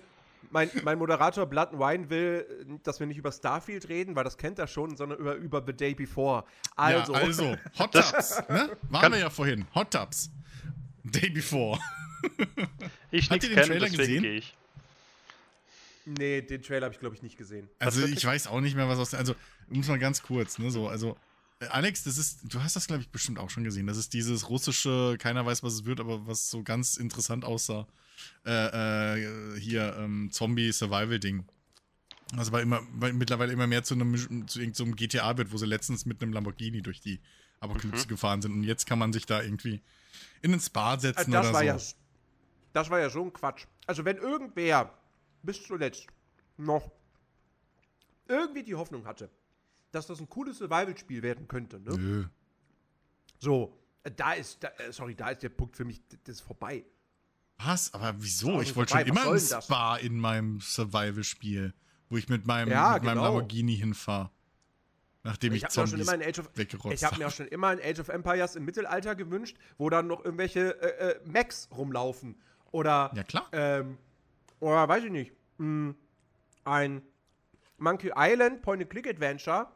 mein, 0.51 0.69
mein 0.83 0.97
Moderator 0.99 1.45
Blood 1.47 1.69
and 1.69 1.79
Wine 1.79 2.09
will, 2.09 2.45
äh, 2.69 2.79
dass 2.83 2.99
wir 2.99 3.07
nicht 3.07 3.17
über 3.17 3.31
Starfield 3.31 3.89
reden, 3.89 4.15
weil 4.15 4.23
das 4.23 4.37
kennt 4.37 4.59
er 4.59 4.67
schon, 4.67 4.95
sondern 4.97 5.17
über, 5.17 5.35
über 5.35 5.63
The 5.65 5.73
Day 5.73 5.95
Before. 5.95 6.43
Also, 6.75 7.13
Ja, 7.13 7.19
also, 7.19 7.55
Hot 7.79 7.93
Tubs, 7.93 8.37
ne? 8.49 8.77
Waren 8.89 9.01
Kann- 9.01 9.11
wir 9.13 9.19
ja 9.19 9.29
vorhin. 9.29 9.65
Hot 9.73 9.91
Tubs. 9.91 10.29
Day 11.03 11.29
before. 11.31 11.79
ich 13.09 13.31
Habt 13.31 13.43
ihr 13.43 13.49
den 13.49 13.55
kenne, 13.55 13.67
Trailer 13.67 13.89
gesehen? 13.89 14.43
Nee, 16.17 16.41
den 16.41 16.61
Trailer 16.61 16.85
habe 16.85 16.93
ich, 16.93 16.99
glaube 16.99 17.15
ich, 17.15 17.21
nicht 17.21 17.37
gesehen. 17.37 17.69
Also 17.79 18.01
Was 18.01 18.09
ich 18.09 18.25
weiß 18.25 18.47
auch 18.47 18.61
nicht 18.61 18.75
mehr, 18.75 18.87
was 18.87 18.99
aus. 18.99 19.13
Also, 19.13 19.35
muss 19.69 19.87
mal 19.87 19.99
ganz 19.99 20.21
kurz, 20.21 20.57
ne? 20.59 20.71
So, 20.71 20.87
also. 20.87 21.17
äh, 21.59 21.65
Alex, 21.67 22.03
das 22.03 22.17
ist, 22.17 22.41
du 22.43 22.61
hast 22.61 22.75
das, 22.75 22.87
glaube 22.87 23.01
ich, 23.01 23.09
bestimmt 23.09 23.39
auch 23.39 23.49
schon 23.49 23.63
gesehen. 23.63 23.87
Das 23.87 23.97
ist 23.97 24.13
dieses 24.13 24.49
russische, 24.49 25.17
keiner 25.19 25.45
weiß, 25.45 25.63
was 25.63 25.73
es 25.73 25.85
wird, 25.85 25.99
aber 25.99 26.27
was 26.27 26.49
so 26.49 26.63
ganz 26.63 26.97
interessant 26.97 27.45
aussah. 27.45 27.87
Äh, 28.45 29.55
äh, 29.55 29.59
hier, 29.59 29.95
ähm, 29.97 30.29
Zombie-Survival-Ding. 30.31 31.45
Also 32.37 32.51
weil 32.51 32.63
immer, 32.63 32.81
weil 32.93 33.13
mittlerweile 33.13 33.51
immer 33.51 33.67
mehr 33.67 33.83
zu 33.83 33.93
einem, 33.93 34.47
zu 34.47 34.59
irgendeinem 34.59 34.95
GTA 34.95 35.37
wird, 35.37 35.51
wo 35.51 35.57
sie 35.57 35.65
letztens 35.65 36.05
mit 36.05 36.21
einem 36.21 36.31
Lamborghini 36.31 36.81
durch 36.81 37.01
die 37.01 37.19
Apokalypse 37.59 38.07
gefahren 38.07 38.41
sind. 38.41 38.53
Und 38.53 38.63
jetzt 38.63 38.85
kann 38.85 38.99
man 38.99 39.11
sich 39.11 39.25
da 39.25 39.41
irgendwie 39.41 39.81
in 40.41 40.51
den 40.51 40.59
Spa 40.59 40.99
setzen 40.99 41.31
das 41.31 41.45
oder 41.47 41.53
war 41.53 41.61
so. 41.61 41.65
ja, 41.65 41.77
das 42.73 42.89
war 42.89 42.99
ja 42.99 43.09
so 43.09 43.23
ein 43.23 43.33
Quatsch. 43.33 43.65
Also 43.85 44.05
wenn 44.05 44.17
irgendwer 44.17 44.93
bis 45.43 45.63
zuletzt 45.63 46.07
noch 46.57 46.91
irgendwie 48.27 48.63
die 48.63 48.75
Hoffnung 48.75 49.05
hatte, 49.05 49.29
dass 49.91 50.07
das 50.07 50.19
ein 50.19 50.29
cooles 50.29 50.57
Survival-Spiel 50.59 51.21
werden 51.21 51.47
könnte, 51.47 51.79
ne? 51.79 51.97
Nö. 51.97 52.25
So, 53.39 53.77
äh, 54.03 54.11
da 54.11 54.33
ist, 54.33 54.63
da, 54.63 54.69
äh, 54.77 54.91
sorry, 54.91 55.15
da 55.15 55.29
ist 55.31 55.43
der 55.43 55.49
Punkt 55.49 55.75
für 55.75 55.85
mich, 55.85 56.01
das 56.23 56.35
ist 56.35 56.41
vorbei. 56.41 56.85
Was? 57.57 57.93
Aber 57.93 58.13
wieso? 58.17 58.49
Also 58.51 58.61
ich 58.61 58.75
wollte 58.75 58.93
schon 58.93 59.05
immer 59.07 59.31
ein? 59.31 59.39
Spa 59.39 59.97
in 59.97 60.17
meinem 60.17 60.59
Survival-Spiel, 60.61 61.73
wo 62.09 62.17
ich 62.17 62.29
mit 62.29 62.45
meinem, 62.47 62.69
Ja, 62.69 62.93
mit 62.93 63.03
meinem 63.03 63.15
genau. 63.15 63.25
Lamborghini 63.25 63.75
hinfahre. 63.75 64.31
Nachdem 65.23 65.53
ich, 65.53 65.63
Ich 65.63 65.69
Zombies 65.69 65.93
immer 65.93 66.15
in 66.15 66.23
Age 66.23 66.39
of, 66.39 66.49
weggerotzt 66.55 66.95
ich 66.95 67.03
habe 67.03 67.17
mir 67.19 67.27
auch 67.27 67.31
schon 67.31 67.47
immer 67.47 67.71
in 67.73 67.79
Age 67.79 67.99
of 67.99 68.09
Empires 68.09 68.55
im 68.55 68.65
Mittelalter 68.65 69.15
gewünscht, 69.15 69.55
wo 69.77 69.89
dann 69.89 70.07
noch 70.07 70.25
irgendwelche 70.25 70.81
äh, 70.81 71.11
äh, 71.11 71.19
Mechs 71.25 71.69
rumlaufen 71.71 72.41
oder 72.71 73.11
Ja, 73.15 73.23
klar. 73.23 73.47
ähm, 73.51 73.99
oder 74.61 74.87
weiß 74.87 75.03
ich 75.03 75.11
nicht, 75.11 75.33
mh, 75.57 75.93
ein 76.63 77.01
Monkey 77.77 78.11
Island 78.15 78.61
Point-and-Click-Adventure, 78.61 79.67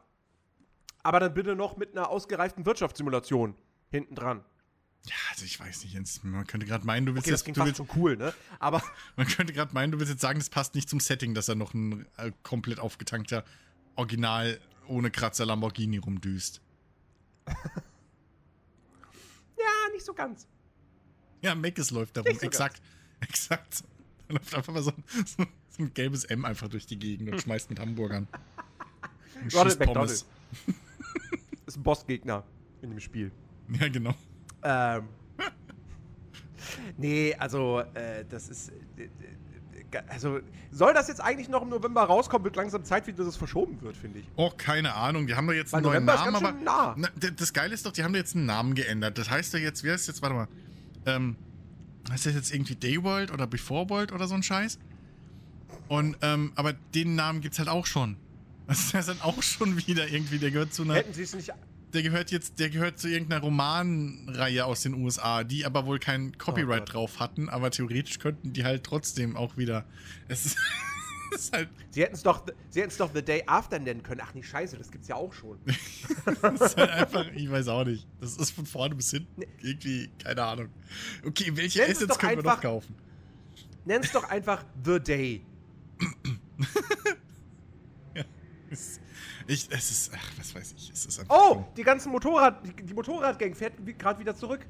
aber 1.02 1.20
dann 1.20 1.34
bitte 1.34 1.54
noch 1.54 1.76
mit 1.76 1.92
einer 1.92 2.08
ausgereiften 2.08 2.64
Wirtschaftssimulation 2.64 3.54
hinten 3.90 4.14
dran. 4.14 4.44
Ja, 5.04 5.14
also 5.30 5.44
ich 5.44 5.60
weiß 5.60 5.84
nicht, 5.84 5.92
Jens, 5.94 6.24
man 6.24 6.46
könnte 6.46 6.66
gerade 6.66 6.84
meinen, 6.84 7.06
du 7.06 7.14
willst 7.14 7.26
Okay, 7.26 7.32
das 7.32 7.40
jetzt, 7.40 7.44
klingt 7.44 7.56
du 7.58 7.64
willst, 7.64 7.76
schon 7.76 7.88
cool, 7.94 8.16
ne? 8.16 8.32
Aber 8.58 8.82
man 9.16 9.26
könnte 9.26 9.52
gerade 9.52 9.72
meinen, 9.74 9.92
du 9.92 9.98
willst 9.98 10.10
jetzt 10.10 10.22
sagen, 10.22 10.38
das 10.38 10.50
passt 10.50 10.74
nicht 10.74 10.88
zum 10.88 10.98
Setting, 10.98 11.34
dass 11.34 11.48
er 11.48 11.54
noch 11.54 11.74
ein 11.74 12.06
äh, 12.16 12.32
komplett 12.42 12.80
aufgetankter, 12.80 13.44
original 13.94 14.58
ohne 14.88 15.10
Kratzer 15.10 15.46
Lamborghini 15.46 15.98
rumdüst. 15.98 16.60
ja, 17.46 17.54
nicht 19.92 20.04
so 20.04 20.14
ganz. 20.14 20.48
Ja, 21.40 21.54
Meckes 21.54 21.90
läuft 21.90 22.16
da 22.16 22.22
rum. 22.22 22.28
Nicht 22.28 22.40
so 22.40 22.46
exakt. 22.46 22.80
Exakt. 23.20 23.84
Läuft 24.28 24.54
einfach 24.54 24.72
mal 24.72 24.82
so, 24.82 24.92
so, 25.24 25.44
so 25.68 25.82
ein 25.82 25.94
gelbes 25.94 26.24
M 26.24 26.44
einfach 26.44 26.68
durch 26.68 26.86
die 26.86 26.98
Gegend 26.98 27.30
und 27.30 27.40
schmeißt 27.40 27.70
mit 27.70 27.78
Hamburgern. 27.78 28.26
Und 29.42 29.54
Ronald 29.54 29.78
McDonald. 29.78 30.10
Ist 31.66 31.76
ein 31.76 31.82
Bossgegner 31.82 32.44
in 32.82 32.90
dem 32.90 33.00
Spiel. 33.00 33.32
Ja, 33.80 33.88
genau. 33.88 34.14
Ähm. 34.62 35.08
nee, 36.96 37.34
also, 37.38 37.80
äh, 37.94 38.24
das 38.28 38.48
ist. 38.48 38.70
Äh, 38.96 39.02
äh, 39.02 39.04
äh, 39.04 40.02
also, 40.08 40.40
soll 40.70 40.94
das 40.94 41.08
jetzt 41.08 41.20
eigentlich 41.20 41.48
noch 41.48 41.62
im 41.62 41.70
November 41.70 42.02
rauskommen? 42.04 42.44
Wird 42.44 42.56
langsam 42.56 42.84
Zeit, 42.84 43.06
wie 43.06 43.12
das 43.12 43.36
verschoben 43.36 43.80
wird, 43.82 43.96
finde 43.96 44.20
ich. 44.20 44.26
Oh, 44.36 44.50
keine 44.56 44.94
Ahnung. 44.94 45.26
Die 45.26 45.34
haben 45.34 45.46
doch 45.46 45.54
jetzt 45.54 45.72
Weil 45.72 45.78
einen 45.78 46.04
neuen 46.04 46.04
November 46.04 46.40
Namen, 46.40 46.68
aber. 46.68 46.94
nah. 46.94 46.94
Na, 46.96 47.30
das 47.30 47.52
Geile 47.52 47.74
ist 47.74 47.84
doch, 47.86 47.92
die 47.92 48.04
haben 48.04 48.12
da 48.12 48.18
jetzt 48.20 48.36
einen 48.36 48.46
Namen 48.46 48.74
geändert. 48.74 49.18
Das 49.18 49.30
heißt 49.30 49.52
ja 49.54 49.58
jetzt, 49.58 49.82
wer 49.82 49.94
ist 49.94 50.06
jetzt, 50.06 50.22
warte 50.22 50.34
mal. 50.34 50.48
Ähm, 51.06 51.36
heißt 52.10 52.26
das 52.26 52.34
jetzt 52.34 52.52
irgendwie 52.52 52.76
Dayworld 52.76 53.30
oder 53.30 53.46
Before 53.46 53.88
World 53.90 54.12
oder 54.12 54.26
so 54.28 54.34
ein 54.34 54.42
Scheiß? 54.42 54.78
Und, 55.88 56.16
ähm, 56.22 56.52
aber 56.54 56.72
den 56.72 57.14
Namen 57.14 57.40
gibt's 57.40 57.58
halt 57.58 57.68
auch 57.68 57.86
schon. 57.86 58.16
Das 58.66 58.92
ist 58.92 59.08
dann 59.08 59.20
auch 59.20 59.40
schon 59.44 59.86
wieder 59.86 60.08
irgendwie, 60.08 60.38
der 60.38 60.50
gehört 60.50 60.74
zu 60.74 60.82
einer. 60.82 60.94
Hätten 60.94 61.14
sie 61.14 61.22
es 61.22 61.34
nicht. 61.36 61.52
Der 61.92 62.02
gehört 62.02 62.32
jetzt, 62.32 62.58
der 62.58 62.68
gehört 62.68 62.98
zu 62.98 63.08
irgendeiner 63.08 63.40
Romanreihe 63.40 64.64
aus 64.64 64.82
den 64.82 64.94
USA, 64.94 65.44
die 65.44 65.64
aber 65.64 65.86
wohl 65.86 66.00
kein 66.00 66.36
Copyright 66.36 66.82
Oh 66.82 66.92
drauf 66.92 67.20
hatten, 67.20 67.48
aber 67.48 67.70
theoretisch 67.70 68.18
könnten 68.18 68.52
die 68.52 68.64
halt 68.64 68.82
trotzdem 68.82 69.36
auch 69.36 69.56
wieder. 69.56 69.84
Es 70.26 70.46
ist 70.46 70.58
halt, 71.52 71.68
Sie 71.90 72.02
hätten 72.02 72.14
es 72.14 72.22
doch, 72.22 72.44
sie 72.70 72.86
doch 72.98 73.10
The 73.14 73.22
Day 73.22 73.42
After 73.46 73.78
nennen 73.78 74.02
können. 74.02 74.20
Ach 74.24 74.34
nee, 74.34 74.42
scheiße, 74.42 74.76
das 74.76 74.90
gibt's 74.90 75.08
ja 75.08 75.16
auch 75.16 75.32
schon. 75.32 75.58
es 75.66 76.60
ist 76.60 76.76
halt 76.76 76.90
einfach, 76.90 77.26
ich 77.34 77.50
weiß 77.50 77.68
auch 77.68 77.84
nicht. 77.84 78.06
Das 78.20 78.36
ist 78.36 78.50
von 78.50 78.66
vorne 78.66 78.94
bis 78.94 79.10
hinten 79.10 79.42
irgendwie, 79.60 80.10
keine 80.22 80.42
Ahnung. 80.42 80.68
Okay, 81.26 81.50
welche 81.56 81.80
Nenn 81.80 81.90
es 81.90 81.98
Assets 82.02 82.18
können 82.18 82.36
wir 82.36 82.42
noch 82.42 82.50
einfach- 82.52 82.62
kaufen? 82.62 82.94
Nenn 83.84 84.02
es 84.02 84.12
doch 84.12 84.24
einfach 84.24 84.64
The 84.84 85.00
Day. 85.00 85.42
Es, 88.68 89.00
ich, 89.46 89.68
es 89.70 89.90
ist, 89.90 90.12
ach, 90.12 90.30
was 90.38 90.54
weiß 90.54 90.74
ich, 90.76 90.90
es 90.90 91.06
ist 91.06 91.20
einfach. 91.20 91.34
Oh, 91.34 91.64
die 91.76 91.84
ganzen 91.84 92.10
Motorrad, 92.10 92.66
die, 92.66 92.84
die 92.84 92.94
Motorradgang 92.94 93.54
fährt 93.54 93.74
gerade 93.98 94.18
wieder 94.18 94.34
zurück. 94.34 94.66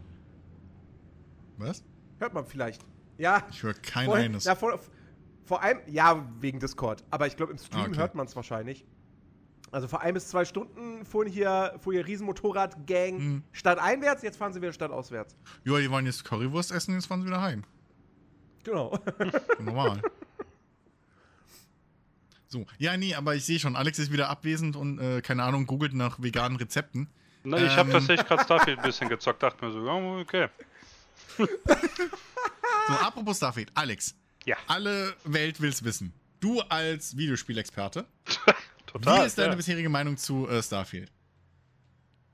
Was? 1.56 1.82
Hört 2.18 2.34
man 2.34 2.44
vielleicht. 2.44 2.84
Ja. 3.16 3.46
Ich 3.50 3.62
höre 3.62 3.72
kein 3.72 4.04
vorhin- 4.06 4.26
eines. 4.32 4.44
na, 4.44 4.54
vor, 4.54 4.78
vor 5.46 5.62
allem, 5.62 5.78
ja, 5.86 6.26
wegen 6.40 6.60
Discord. 6.60 7.04
Aber 7.10 7.26
ich 7.26 7.36
glaube, 7.36 7.52
im 7.52 7.58
Stream 7.58 7.80
Ah, 7.80 7.86
okay. 7.88 7.96
hört 7.98 8.14
man 8.14 8.26
es 8.26 8.36
wahrscheinlich. 8.36 8.84
Also 9.72 9.88
vor 9.88 10.00
ein 10.00 10.14
bis 10.14 10.28
zwei 10.28 10.44
Stunden 10.44 11.04
fuhren 11.04 11.28
hier, 11.28 11.74
fuhr 11.80 11.92
hier 11.92 12.06
Riesenmotorradgang 12.06 13.18
Hm. 13.18 13.42
stadteinwärts, 13.52 14.22
jetzt 14.22 14.36
fahren 14.36 14.52
sie 14.52 14.60
wieder 14.62 14.72
stadtauswärts. 14.72 15.36
Ja, 15.64 15.78
die 15.78 15.90
wollen 15.90 16.06
jetzt 16.06 16.24
Currywurst 16.24 16.70
essen, 16.72 16.94
jetzt 16.94 17.06
fahren 17.06 17.20
sie 17.22 17.26
wieder 17.26 17.40
heim. 17.40 17.64
Genau. 18.64 18.98
Normal. 19.58 20.02
So, 22.48 22.64
ja, 22.78 22.96
nee, 22.96 23.14
aber 23.14 23.34
ich 23.34 23.44
sehe 23.44 23.58
schon, 23.58 23.74
Alex 23.76 23.98
ist 23.98 24.12
wieder 24.12 24.28
abwesend 24.30 24.76
und, 24.76 24.98
äh, 25.00 25.20
keine 25.20 25.42
Ahnung, 25.42 25.66
googelt 25.66 25.94
nach 25.94 26.22
veganen 26.22 26.56
Rezepten. 26.56 27.08
Na, 27.42 27.58
ich 27.58 27.76
habe 27.76 27.88
Ähm. 27.90 27.92
tatsächlich 27.94 28.26
gerade 28.26 28.44
Starfield 28.44 28.78
ein 28.78 28.84
bisschen 28.84 29.08
gezockt, 29.08 29.42
dachte 29.42 29.64
mir 29.64 29.72
so, 29.72 29.84
ja, 29.84 30.20
okay. 30.20 30.48
So, 32.88 32.92
apropos 32.94 33.36
Starfield, 33.38 33.70
Alex. 33.74 34.14
Ja. 34.46 34.56
Alle 34.66 35.14
Welt 35.24 35.60
will's 35.60 35.84
wissen. 35.84 36.14
Du 36.40 36.62
als 36.62 37.16
Videospielexperte, 37.16 38.06
Total. 38.86 39.22
wie 39.22 39.26
ist 39.26 39.36
deine 39.36 39.50
ja. 39.50 39.56
bisherige 39.56 39.88
Meinung 39.90 40.16
zu 40.16 40.48
äh, 40.48 40.62
Starfield? 40.62 41.10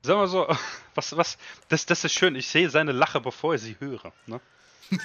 Sag 0.02 0.16
mal 0.16 0.28
so, 0.28 0.46
was, 0.94 1.16
was, 1.16 1.38
das, 1.68 1.86
das 1.86 2.04
ist 2.04 2.12
schön, 2.12 2.36
ich 2.36 2.46
sehe 2.48 2.70
seine 2.70 2.92
Lache, 2.92 3.20
bevor 3.20 3.54
ich 3.54 3.62
sie 3.62 3.76
höre. 3.80 4.12
Ne? 4.26 4.40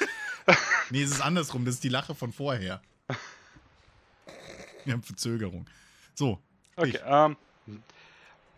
Nee, 0.89 1.03
es 1.03 1.11
ist 1.11 1.19
andersrum, 1.19 1.65
das 1.65 1.75
ist 1.75 1.83
die 1.83 1.89
Lache 1.89 2.15
von 2.15 2.31
vorher. 2.31 2.81
Wir 4.85 4.93
haben 4.93 5.03
Verzögerung. 5.03 5.69
So, 6.15 6.41
Okay, 6.77 6.99
ähm, 7.05 7.35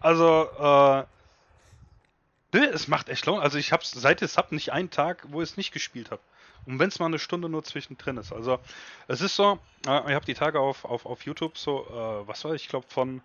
also, 0.02 0.50
äh, 0.60 2.58
ne, 2.58 2.66
es 2.74 2.90
macht 2.90 3.08
echt 3.08 3.26
Laune. 3.26 3.42
Also 3.42 3.58
ich 3.58 3.72
hab's, 3.72 3.92
seit 3.92 4.22
es 4.22 4.38
hab 4.38 4.52
nicht 4.52 4.74
einen 4.74 4.90
Tag, 4.90 5.24
wo 5.30 5.42
ich 5.42 5.52
es 5.52 5.58
nicht 5.58 5.72
gespielt 5.72 6.12
habe. 6.12 6.22
Und 6.66 6.80
wenn 6.80 6.90
es 6.90 7.00
mal 7.00 7.08
eine 7.08 7.20
Stunde 7.20 7.50
nur 7.50 7.64
zwischendrin 7.64 8.18
ist. 8.18 8.32
Also, 8.34 8.60
es 9.08 9.22
ist 9.22 9.36
so, 9.36 9.60
äh, 9.88 10.00
ich 10.10 10.16
habe 10.16 10.26
die 10.26 10.34
Tage 10.36 10.60
auf, 10.60 10.86
auf, 10.86 11.06
auf 11.06 11.26
YouTube 11.26 11.58
so, 11.58 11.86
äh, 11.90 12.28
was 12.28 12.44
war 12.46 12.54
ich, 12.54 12.64
ich 12.64 12.70
glaube 12.70 12.88
von, 12.90 13.22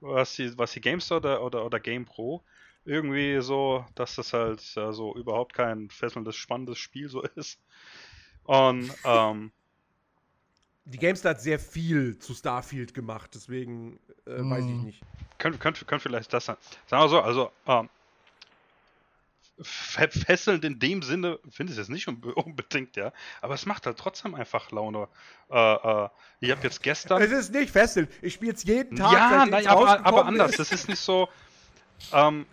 was 0.00 0.34
die, 0.36 0.56
was 0.58 0.72
die 0.72 0.80
GameStar 0.80 1.18
oder, 1.18 1.42
oder, 1.42 1.64
oder 1.64 1.80
Game 1.80 2.04
Pro, 2.04 2.42
irgendwie 2.84 3.40
so, 3.40 3.84
dass 3.94 4.16
das 4.16 4.32
halt 4.32 4.60
äh, 4.76 4.92
so 4.92 5.14
überhaupt 5.16 5.54
kein 5.54 5.90
fesselndes, 5.90 6.36
spannendes 6.36 6.78
Spiel 6.78 7.08
so 7.08 7.22
ist. 7.36 7.58
Und, 8.44 8.92
ähm, 9.04 9.52
Die 10.84 10.98
GameStar 10.98 11.30
hat 11.34 11.40
sehr 11.40 11.60
viel 11.60 12.18
zu 12.18 12.34
Starfield 12.34 12.92
gemacht, 12.92 13.30
deswegen 13.34 14.00
äh, 14.26 14.48
weiß 14.48 14.68
ich 14.68 14.80
Mhm. 14.80 14.86
nicht. 14.86 15.02
könnte 15.38 15.58
könnt, 15.58 15.86
könnt 15.86 16.02
vielleicht 16.02 16.32
das 16.32 16.46
sein. 16.46 16.56
Sagen 16.86 17.04
wir 17.04 17.08
so, 17.08 17.20
also 17.20 17.52
ähm, 17.66 17.88
fesselnd 19.60 20.64
in 20.64 20.78
dem 20.78 21.02
Sinne 21.02 21.38
finde 21.50 21.72
ich 21.72 21.78
es 21.78 21.88
nicht 21.88 22.08
unbe- 22.08 22.32
unbedingt, 22.34 22.96
ja. 22.96 23.12
Aber 23.40 23.54
es 23.54 23.66
macht 23.66 23.86
halt 23.86 23.98
trotzdem 23.98 24.34
einfach 24.34 24.70
Laune. 24.70 25.08
Äh, 25.50 25.56
äh, 25.74 26.08
ich 26.40 26.50
habe 26.50 26.62
jetzt 26.62 26.82
gestern. 26.82 27.20
Es 27.22 27.30
ist 27.30 27.52
nicht 27.52 27.70
fesselnd. 27.70 28.10
Ich 28.22 28.34
spiele 28.34 28.52
es 28.54 28.64
jeden 28.64 28.96
Tag. 28.96 29.12
ja, 29.12 29.46
nein, 29.46 29.66
aber, 29.66 30.04
aber 30.04 30.26
anders. 30.26 30.52
ist. 30.52 30.58
Das 30.60 30.72
ist 30.72 30.88
nicht 30.88 31.00
so. 31.00 31.28
Ähm, 32.12 32.46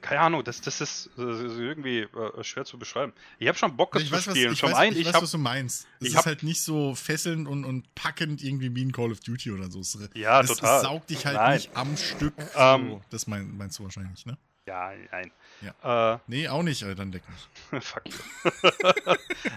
keine 0.00 0.20
Ahnung, 0.22 0.42
das, 0.42 0.60
das 0.60 0.80
ist 0.80 1.10
äh, 1.16 1.20
irgendwie 1.22 2.00
äh, 2.00 2.42
schwer 2.42 2.64
zu 2.64 2.76
beschreiben. 2.76 3.12
Ich 3.38 3.46
habe 3.46 3.56
schon 3.56 3.76
Bock, 3.76 3.92
das 3.92 4.02
ich 4.02 4.08
zu 4.08 4.14
weiß, 4.16 4.26
was, 4.26 4.34
spielen. 4.34 4.52
ich 4.52 4.62
weiß, 4.64 4.90
ich 4.90 4.98
ich 4.98 5.06
weiß 5.06 5.14
habe 5.14 5.22
was 5.22 5.30
du 5.30 5.38
meinst. 5.38 5.86
Es 6.00 6.08
ich 6.08 6.08
ist 6.08 6.16
hab- 6.16 6.26
halt 6.26 6.42
nicht 6.42 6.62
so 6.64 6.96
fesselnd 6.96 7.46
und, 7.46 7.64
und 7.64 7.94
packend 7.94 8.42
irgendwie 8.42 8.74
wie 8.74 8.84
ein 8.84 8.90
Call 8.90 9.12
of 9.12 9.20
Duty 9.20 9.52
oder 9.52 9.70
so. 9.70 9.78
Es, 9.78 9.96
Ja, 10.14 10.40
es, 10.40 10.48
total. 10.48 10.76
Es 10.78 10.82
saugt 10.82 11.08
dich 11.10 11.24
halt 11.24 11.36
Nein. 11.36 11.54
nicht 11.54 11.76
am 11.76 11.96
Stück. 11.96 12.34
Ähm, 12.56 12.88
so. 12.90 13.02
Das 13.10 13.28
mein, 13.28 13.56
meinst 13.56 13.78
du 13.78 13.84
wahrscheinlich, 13.84 14.26
ne? 14.26 14.36
Ja, 14.66 14.92
nein. 15.10 15.32
Ja. 15.60 16.14
Äh, 16.14 16.18
Nee, 16.28 16.48
auch 16.48 16.62
nicht, 16.62 16.82
äh, 16.82 16.94
dann 16.94 17.10
deck 17.10 17.22
mich. 17.28 17.82
Fuck 17.84 18.02
you. 18.08 18.18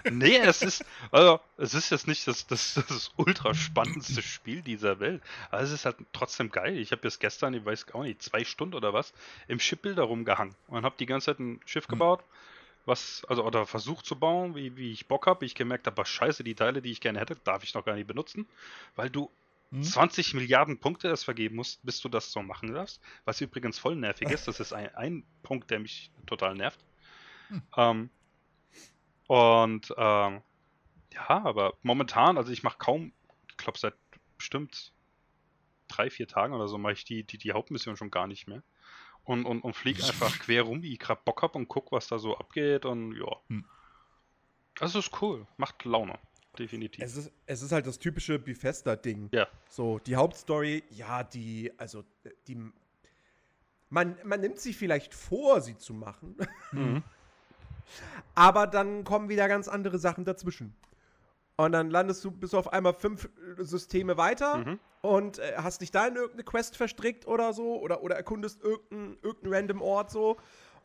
nee, 0.11 0.37
es 0.37 0.63
ist, 0.63 0.83
also, 1.11 1.39
es 1.57 1.75
ist 1.75 1.91
jetzt 1.91 2.07
nicht 2.07 2.27
das, 2.27 2.47
das, 2.47 2.73
das 2.73 3.11
ultra 3.15 3.53
spannendste 3.53 4.23
Spiel 4.23 4.63
dieser 4.63 4.99
Welt. 4.99 5.21
Aber 5.51 5.61
es 5.61 5.71
ist 5.71 5.85
halt 5.85 5.97
trotzdem 6.11 6.49
geil. 6.49 6.77
Ich 6.79 6.91
habe 6.91 7.01
jetzt 7.03 7.19
gestern, 7.19 7.53
ich 7.53 7.63
weiß 7.63 7.85
gar 7.85 8.01
nicht, 8.03 8.23
zwei 8.23 8.43
Stunden 8.43 8.73
oder 8.73 8.93
was, 8.93 9.13
im 9.47 9.59
Shipbuilder 9.59 10.03
rumgehangen 10.03 10.55
und 10.67 10.83
habe 10.85 10.95
die 10.97 11.05
ganze 11.05 11.27
Zeit 11.27 11.39
ein 11.39 11.61
Schiff 11.65 11.87
gebaut. 11.87 12.23
was, 12.85 13.23
also 13.29 13.43
oder 13.45 13.65
versucht 13.65 14.05
zu 14.05 14.15
bauen, 14.17 14.55
wie, 14.55 14.75
wie 14.77 14.91
ich 14.91 15.07
Bock 15.07 15.27
habe. 15.27 15.45
Ich 15.45 15.55
gemerkt 15.55 15.87
habe, 15.87 16.05
scheiße, 16.05 16.43
die 16.43 16.55
Teile, 16.55 16.81
die 16.81 16.91
ich 16.91 17.01
gerne 17.01 17.19
hätte, 17.19 17.35
darf 17.43 17.63
ich 17.63 17.73
noch 17.75 17.85
gar 17.85 17.95
nicht 17.95 18.07
benutzen, 18.07 18.47
weil 18.95 19.09
du 19.09 19.29
Hm? 19.75 19.83
20 19.83 20.33
Milliarden 20.35 20.79
Punkte 20.79 21.09
erst 21.09 21.25
vergeben 21.25 21.57
musst, 21.57 21.85
bis 21.85 21.99
du 21.99 22.07
das 22.07 22.31
so 22.31 22.41
machen 22.41 22.73
darfst. 22.73 23.01
Was 23.25 23.41
übrigens 23.41 23.77
voll 23.77 23.97
nervig 23.97 24.29
ist. 24.29 24.47
Das 24.47 24.61
ist 24.61 24.71
ein, 24.71 24.93
ein 24.95 25.23
Punkt, 25.43 25.69
der 25.69 25.79
mich 25.79 26.11
total 26.25 26.55
nervt. 26.55 26.79
Hm. 27.49 27.61
Ähm, 27.75 28.09
und 29.27 29.93
ähm, 29.97 30.41
ja, 31.13 31.27
aber 31.27 31.73
momentan, 31.81 32.37
also 32.37 32.51
ich 32.51 32.63
mache 32.63 32.77
kaum, 32.77 33.11
ich 33.49 33.57
glaube 33.57 33.77
seit 33.77 33.95
bestimmt 34.37 34.93
drei, 35.89 36.09
vier 36.09 36.27
Tagen 36.27 36.53
oder 36.53 36.69
so 36.69 36.77
mache 36.77 36.93
ich 36.93 37.03
die, 37.03 37.23
die, 37.23 37.37
die 37.37 37.51
Hauptmission 37.51 37.97
schon 37.97 38.11
gar 38.11 38.27
nicht 38.27 38.47
mehr. 38.47 38.63
Und, 39.25 39.45
und, 39.45 39.61
und 39.61 39.75
fliege 39.75 40.03
einfach 40.05 40.39
quer 40.39 40.63
rum, 40.63 40.83
wie 40.83 40.93
ich 40.93 40.99
gerade 40.99 41.21
Bock 41.25 41.41
habe 41.41 41.57
und 41.57 41.67
guck, 41.67 41.91
was 41.91 42.07
da 42.07 42.17
so 42.17 42.37
abgeht 42.37 42.85
und 42.85 43.13
ja. 43.13 43.35
Hm. 43.49 43.65
Das 44.75 44.95
ist 44.95 45.21
cool. 45.21 45.47
Macht 45.57 45.83
Laune. 45.83 46.17
Definitiv. 46.55 47.03
Es 47.03 47.15
ist, 47.17 47.31
es 47.45 47.61
ist 47.61 47.71
halt 47.71 47.85
das 47.87 47.99
typische 47.99 48.39
Bethesda-Ding. 48.39 49.29
ja. 49.31 49.47
So, 49.69 49.99
die 49.99 50.15
Hauptstory, 50.15 50.83
ja, 50.89 51.23
die, 51.23 51.71
also, 51.77 52.03
die. 52.47 52.57
Man, 53.89 54.17
man 54.23 54.41
nimmt 54.41 54.59
sich 54.59 54.75
vielleicht 54.77 55.13
vor, 55.13 55.61
sie 55.61 55.77
zu 55.77 55.93
machen, 55.93 56.35
Mhm. 56.71 57.03
aber 58.35 58.67
dann 58.67 59.03
kommen 59.03 59.29
wieder 59.29 59.47
ganz 59.47 59.67
andere 59.67 59.99
Sachen 59.99 60.25
dazwischen. 60.25 60.75
Und 61.57 61.71
dann 61.71 61.89
landest 61.89 62.23
du 62.25 62.31
bis 62.31 62.53
auf 62.53 62.73
einmal 62.73 62.93
fünf 62.93 63.29
Systeme 63.59 64.17
weiter 64.17 64.57
Mhm. 64.57 64.79
und 65.01 65.39
äh, 65.39 65.53
hast 65.57 65.79
dich 65.81 65.91
da 65.91 66.05
in 66.07 66.15
irgendeine 66.15 66.43
Quest 66.43 66.75
verstrickt 66.75 67.27
oder 67.27 67.53
so 67.53 67.79
oder, 67.79 68.03
oder 68.03 68.15
erkundest 68.15 68.61
irgendeinen 68.61 69.17
irgendein 69.21 69.53
random 69.53 69.81
Ort 69.81 70.11
so. 70.11 70.35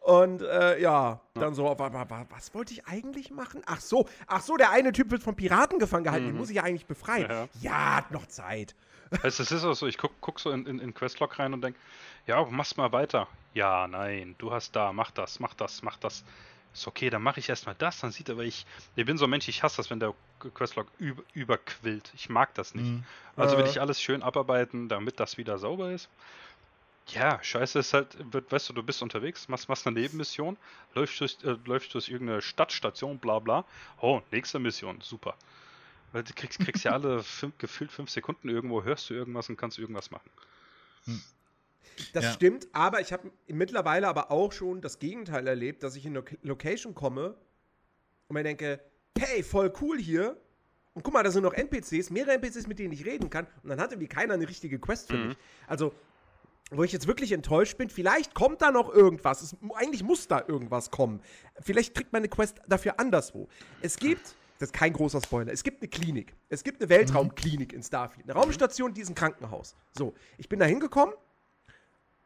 Und 0.01 0.41
äh, 0.43 0.81
ja, 0.81 1.21
dann 1.35 1.55
so, 1.55 1.65
wa- 1.65 1.79
wa- 1.79 2.09
wa- 2.09 2.27
was 2.31 2.55
wollte 2.55 2.73
ich 2.73 2.87
eigentlich 2.87 3.31
machen? 3.31 3.63
Ach 3.67 3.81
so, 3.81 4.09
ach 4.27 4.41
so, 4.41 4.57
der 4.57 4.71
eine 4.71 4.93
Typ 4.93 5.11
wird 5.11 5.23
von 5.23 5.37
Piraten 5.37 5.79
gefangen 5.79 6.05
gehalten, 6.05 6.25
den 6.27 6.33
Mhm. 6.33 6.39
muss 6.39 6.49
ich 6.51 6.57
ja 6.57 6.63
eigentlich 6.63 6.87
befreien. 6.87 7.29
Ja. 7.31 7.49
Ja, 7.61 7.97
hat 7.97 8.11
noch 8.11 8.27
Zeit. 8.27 8.75
Es, 9.23 9.41
es 9.41 9.53
ist 9.53 9.65
auch 9.65 9.75
so, 9.75 9.87
ich 9.87 9.99
guck, 9.99 10.13
guck 10.21 10.41
so 10.41 10.51
in, 10.53 10.67
in, 10.67 10.79
in 10.79 10.95
Questlog 10.95 11.39
rein 11.39 11.53
und 11.53 11.63
denk, 11.63 11.77
ja, 12.27 12.43
mach's 12.49 12.77
mal 12.77 12.93
weiter. 12.93 13.27
Ja, 13.55 13.87
nein, 13.89 14.37
du 14.39 14.53
hast 14.53 14.75
da, 14.75 14.93
mach 14.93 15.11
das, 15.11 15.39
mach 15.41 15.53
das, 15.55 15.83
mach 15.83 15.99
das. 15.99 16.25
Ist 16.73 16.87
okay, 16.87 17.11
dann 17.11 17.21
mache 17.23 17.41
ich 17.41 17.49
erstmal 17.49 17.75
das, 17.77 17.99
dann 17.99 18.13
sieht 18.13 18.29
er, 18.29 18.37
weil 18.39 18.47
ich, 18.47 18.65
ich 18.95 19.05
bin 19.05 19.19
so 19.19 19.25
ein 19.25 19.31
Mensch, 19.31 19.49
ich 19.49 19.65
hasse 19.65 19.79
das, 19.79 19.91
wenn 19.91 19.99
der 19.99 20.15
Questlog 20.55 20.87
über, 20.99 21.23
überquillt. 21.35 22.13
Ich 22.15 22.29
mag 22.29 22.55
das 22.55 22.75
nicht. 22.77 22.87
Mhm. 22.89 23.05
Also 23.37 23.59
will 23.59 23.65
Äh. 23.65 23.69
ich 23.69 23.81
alles 23.81 24.01
schön 24.01 24.23
abarbeiten, 24.23 24.89
damit 24.89 25.19
das 25.19 25.37
wieder 25.37 25.59
sauber 25.59 25.91
ist. 25.91 26.09
Ja, 27.13 27.43
scheiße 27.43 27.79
ist 27.81 27.93
halt, 27.95 28.17
wird, 28.33 28.51
weißt 28.53 28.69
du, 28.69 28.73
du 28.73 28.83
bist 28.83 29.03
unterwegs, 29.03 29.49
machst, 29.49 29.69
machst 29.69 29.87
eine 29.87 29.99
Nebenmission, 30.01 30.57
läufst 30.95 31.21
durch, 31.21 31.39
äh, 31.45 31.57
läufst 31.65 31.95
durch 31.95 32.09
irgendeine 32.09 32.43
Stadtstation, 32.43 33.19
bla 33.19 33.39
bla. 33.39 33.65
Oh, 34.01 34.21
nächste 34.31 34.59
Mission, 34.59 35.01
super. 35.01 35.35
Weil 36.13 36.23
du 36.25 36.33
kriegst, 36.35 36.61
kriegst 36.61 36.85
ja 36.85 36.93
alle 36.93 37.23
fünf, 37.23 37.57
gefühlt 37.59 37.91
fünf 37.93 38.11
Sekunden 38.11 38.49
irgendwo, 38.49 38.83
hörst 38.85 39.11
du 39.11 39.15
irgendwas 39.15 39.49
und 39.49 39.57
kannst 39.57 39.79
irgendwas 39.79 40.11
machen. 40.11 40.31
Das 42.13 42.25
Ja. 42.25 42.33
stimmt, 42.33 42.67
aber 42.73 43.01
ich 43.01 43.13
habe 43.13 43.31
mittlerweile 43.49 44.09
aber 44.09 44.31
auch 44.31 44.53
schon 44.53 44.81
das 44.81 44.99
Gegenteil 44.99 45.47
erlebt, 45.47 45.83
dass 45.83 45.97
ich 45.97 46.05
in 46.07 46.13
eine 46.13 46.21
Loc- 46.21 46.39
Location 46.43 46.95
komme 46.95 47.35
und 48.29 48.35
mir 48.35 48.43
denke, 48.43 48.81
hey, 49.19 49.43
voll 49.43 49.73
cool 49.81 49.99
hier. 49.99 50.37
Und 50.95 51.03
guck 51.05 51.15
mal, 51.15 51.23
da 51.23 51.31
sind 51.31 51.43
noch 51.45 51.53
NPCs, 51.53 52.11
mehrere 52.11 52.33
NPCs, 52.35 52.67
mit 52.67 52.79
denen 52.79 52.93
ich 52.93 53.05
reden 53.05 53.31
kann. 53.31 53.47
Und 53.63 53.69
dann 53.71 53.81
hat 53.81 53.93
irgendwie 53.93 54.09
keiner 54.09 54.35
eine 54.35 54.49
richtige 54.49 54.79
Quest 54.79 55.09
für 55.09 55.17
Mhm. 55.17 55.29
mich. 55.29 55.37
Also, 55.67 55.95
wo 56.71 56.85
ich 56.85 56.93
jetzt 56.93 57.07
wirklich 57.07 57.33
enttäuscht 57.33 57.77
bin, 57.77 57.91
vielleicht 57.91 58.35
kommt 58.35 58.63
da 58.63 58.71
noch 58.71 58.93
irgendwas. 58.93 59.43
Es, 59.43 59.57
eigentlich 59.75 60.03
muss 60.03 60.29
da 60.29 60.43
irgendwas 60.47 60.91
kommen. 60.91 61.21
Vielleicht 61.61 61.95
kriegt 61.95 62.13
man 62.13 62.21
eine 62.21 62.29
Quest 62.29 62.61
dafür 62.69 62.99
anderswo. 62.99 63.49
Es 63.83 63.97
gibt, 63.97 64.35
das 64.59 64.69
ist 64.69 64.73
kein 64.73 64.93
großer 64.93 65.21
Spoiler, 65.21 65.53
es 65.53 65.63
gibt 65.63 65.83
eine 65.83 65.89
Klinik. 65.89 66.35
Es 66.49 66.63
gibt 66.63 66.81
eine 66.81 66.89
Weltraumklinik 66.89 67.73
in 67.73 67.83
Starfleet. 67.83 68.29
Eine 68.29 68.39
Raumstation, 68.39 68.95
die 68.95 69.01
ist 69.01 69.09
ein 69.09 69.15
Krankenhaus. 69.15 69.75
So, 69.97 70.15
ich 70.39 70.49
bin 70.49 70.59
da 70.59 70.67
hingekommen 70.67 71.15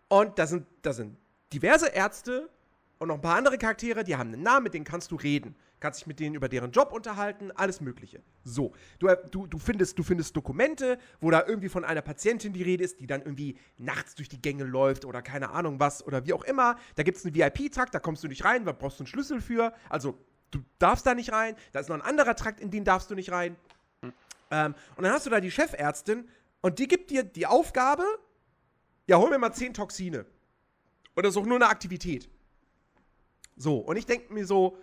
und 0.08 0.38
da 0.38 0.46
sind, 0.46 0.66
da 0.82 0.92
sind 0.92 1.16
diverse 1.52 1.88
Ärzte 1.88 2.50
und 2.98 3.08
noch 3.08 3.16
ein 3.16 3.20
paar 3.20 3.36
andere 3.36 3.58
Charaktere, 3.58 4.04
die 4.04 4.16
haben 4.16 4.32
einen 4.32 4.42
Namen, 4.42 4.64
mit 4.64 4.74
denen 4.74 4.84
kannst 4.84 5.10
du 5.10 5.16
reden. 5.16 5.56
Kannst 5.80 6.00
dich 6.00 6.06
mit 6.06 6.20
denen 6.20 6.34
über 6.34 6.48
deren 6.48 6.70
Job 6.70 6.92
unterhalten, 6.92 7.50
alles 7.52 7.80
Mögliche. 7.80 8.22
So, 8.44 8.72
du, 8.98 9.08
du, 9.30 9.46
du, 9.46 9.58
findest, 9.58 9.98
du 9.98 10.02
findest 10.02 10.34
Dokumente, 10.36 10.98
wo 11.20 11.30
da 11.30 11.44
irgendwie 11.46 11.68
von 11.68 11.84
einer 11.84 12.02
Patientin 12.02 12.52
die 12.52 12.62
Rede 12.62 12.84
ist, 12.84 13.00
die 13.00 13.06
dann 13.06 13.20
irgendwie 13.20 13.58
nachts 13.76 14.14
durch 14.14 14.28
die 14.28 14.40
Gänge 14.40 14.64
läuft 14.64 15.04
oder 15.04 15.20
keine 15.20 15.50
Ahnung 15.50 15.80
was 15.80 16.06
oder 16.06 16.24
wie 16.26 16.32
auch 16.32 16.44
immer. 16.44 16.76
Da 16.94 17.02
gibt 17.02 17.18
es 17.18 17.24
einen 17.24 17.34
VIP-Trakt, 17.34 17.94
da 17.94 17.98
kommst 17.98 18.24
du 18.24 18.28
nicht 18.28 18.44
rein, 18.44 18.64
da 18.64 18.72
brauchst 18.72 18.98
du 18.98 19.02
einen 19.02 19.08
Schlüssel 19.08 19.40
für. 19.40 19.74
Also, 19.88 20.16
du 20.50 20.60
darfst 20.78 21.04
da 21.06 21.14
nicht 21.14 21.32
rein. 21.32 21.56
Da 21.72 21.80
ist 21.80 21.88
noch 21.88 21.96
ein 21.96 22.02
anderer 22.02 22.36
Trakt, 22.36 22.60
in 22.60 22.70
den 22.70 22.84
darfst 22.84 23.10
du 23.10 23.14
nicht 23.14 23.32
rein. 23.32 23.56
Ähm, 24.50 24.74
und 24.96 25.04
dann 25.04 25.12
hast 25.12 25.26
du 25.26 25.30
da 25.30 25.40
die 25.40 25.50
Chefärztin 25.50 26.28
und 26.60 26.78
die 26.78 26.88
gibt 26.88 27.10
dir 27.10 27.24
die 27.24 27.46
Aufgabe, 27.46 28.04
ja, 29.06 29.18
hol 29.18 29.28
mir 29.28 29.38
mal 29.38 29.52
10 29.52 29.74
Toxine. 29.74 30.24
Oder 31.16 31.30
so 31.30 31.44
nur 31.44 31.56
eine 31.56 31.68
Aktivität. 31.68 32.28
So, 33.56 33.78
und 33.78 33.96
ich 33.96 34.06
denke 34.06 34.32
mir 34.32 34.46
so, 34.46 34.78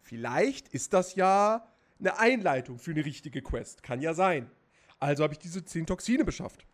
vielleicht 0.00 0.68
ist 0.68 0.92
das 0.92 1.14
ja 1.14 1.66
eine 1.98 2.18
Einleitung 2.18 2.78
für 2.78 2.92
eine 2.92 3.04
richtige 3.04 3.42
Quest. 3.42 3.82
Kann 3.82 4.00
ja 4.00 4.14
sein. 4.14 4.50
Also 4.98 5.22
habe 5.22 5.32
ich 5.32 5.38
diese 5.38 5.64
10 5.64 5.86
Toxine 5.86 6.24
beschafft. 6.24 6.66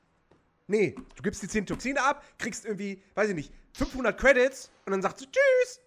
Nee, 0.66 0.94
du 1.14 1.22
gibst 1.22 1.42
die 1.42 1.48
10 1.48 1.66
Toxine 1.66 2.02
ab, 2.02 2.24
kriegst 2.38 2.64
irgendwie, 2.64 3.02
weiß 3.14 3.28
ich 3.28 3.34
nicht, 3.34 3.52
500 3.74 4.18
Credits 4.18 4.70
und 4.86 4.92
dann 4.92 5.02
sagst 5.02 5.20
du 5.20 5.26
Tschüss. 5.26 5.80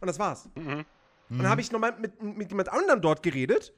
Und 0.00 0.06
das 0.06 0.18
war's. 0.18 0.48
Und 0.56 1.38
dann 1.38 1.48
habe 1.48 1.60
ich 1.60 1.70
nochmal 1.70 1.96
mit, 1.98 2.20
mit 2.22 2.50
jemand 2.50 2.68
anderem 2.70 3.00
dort 3.00 3.22
geredet, 3.22 3.72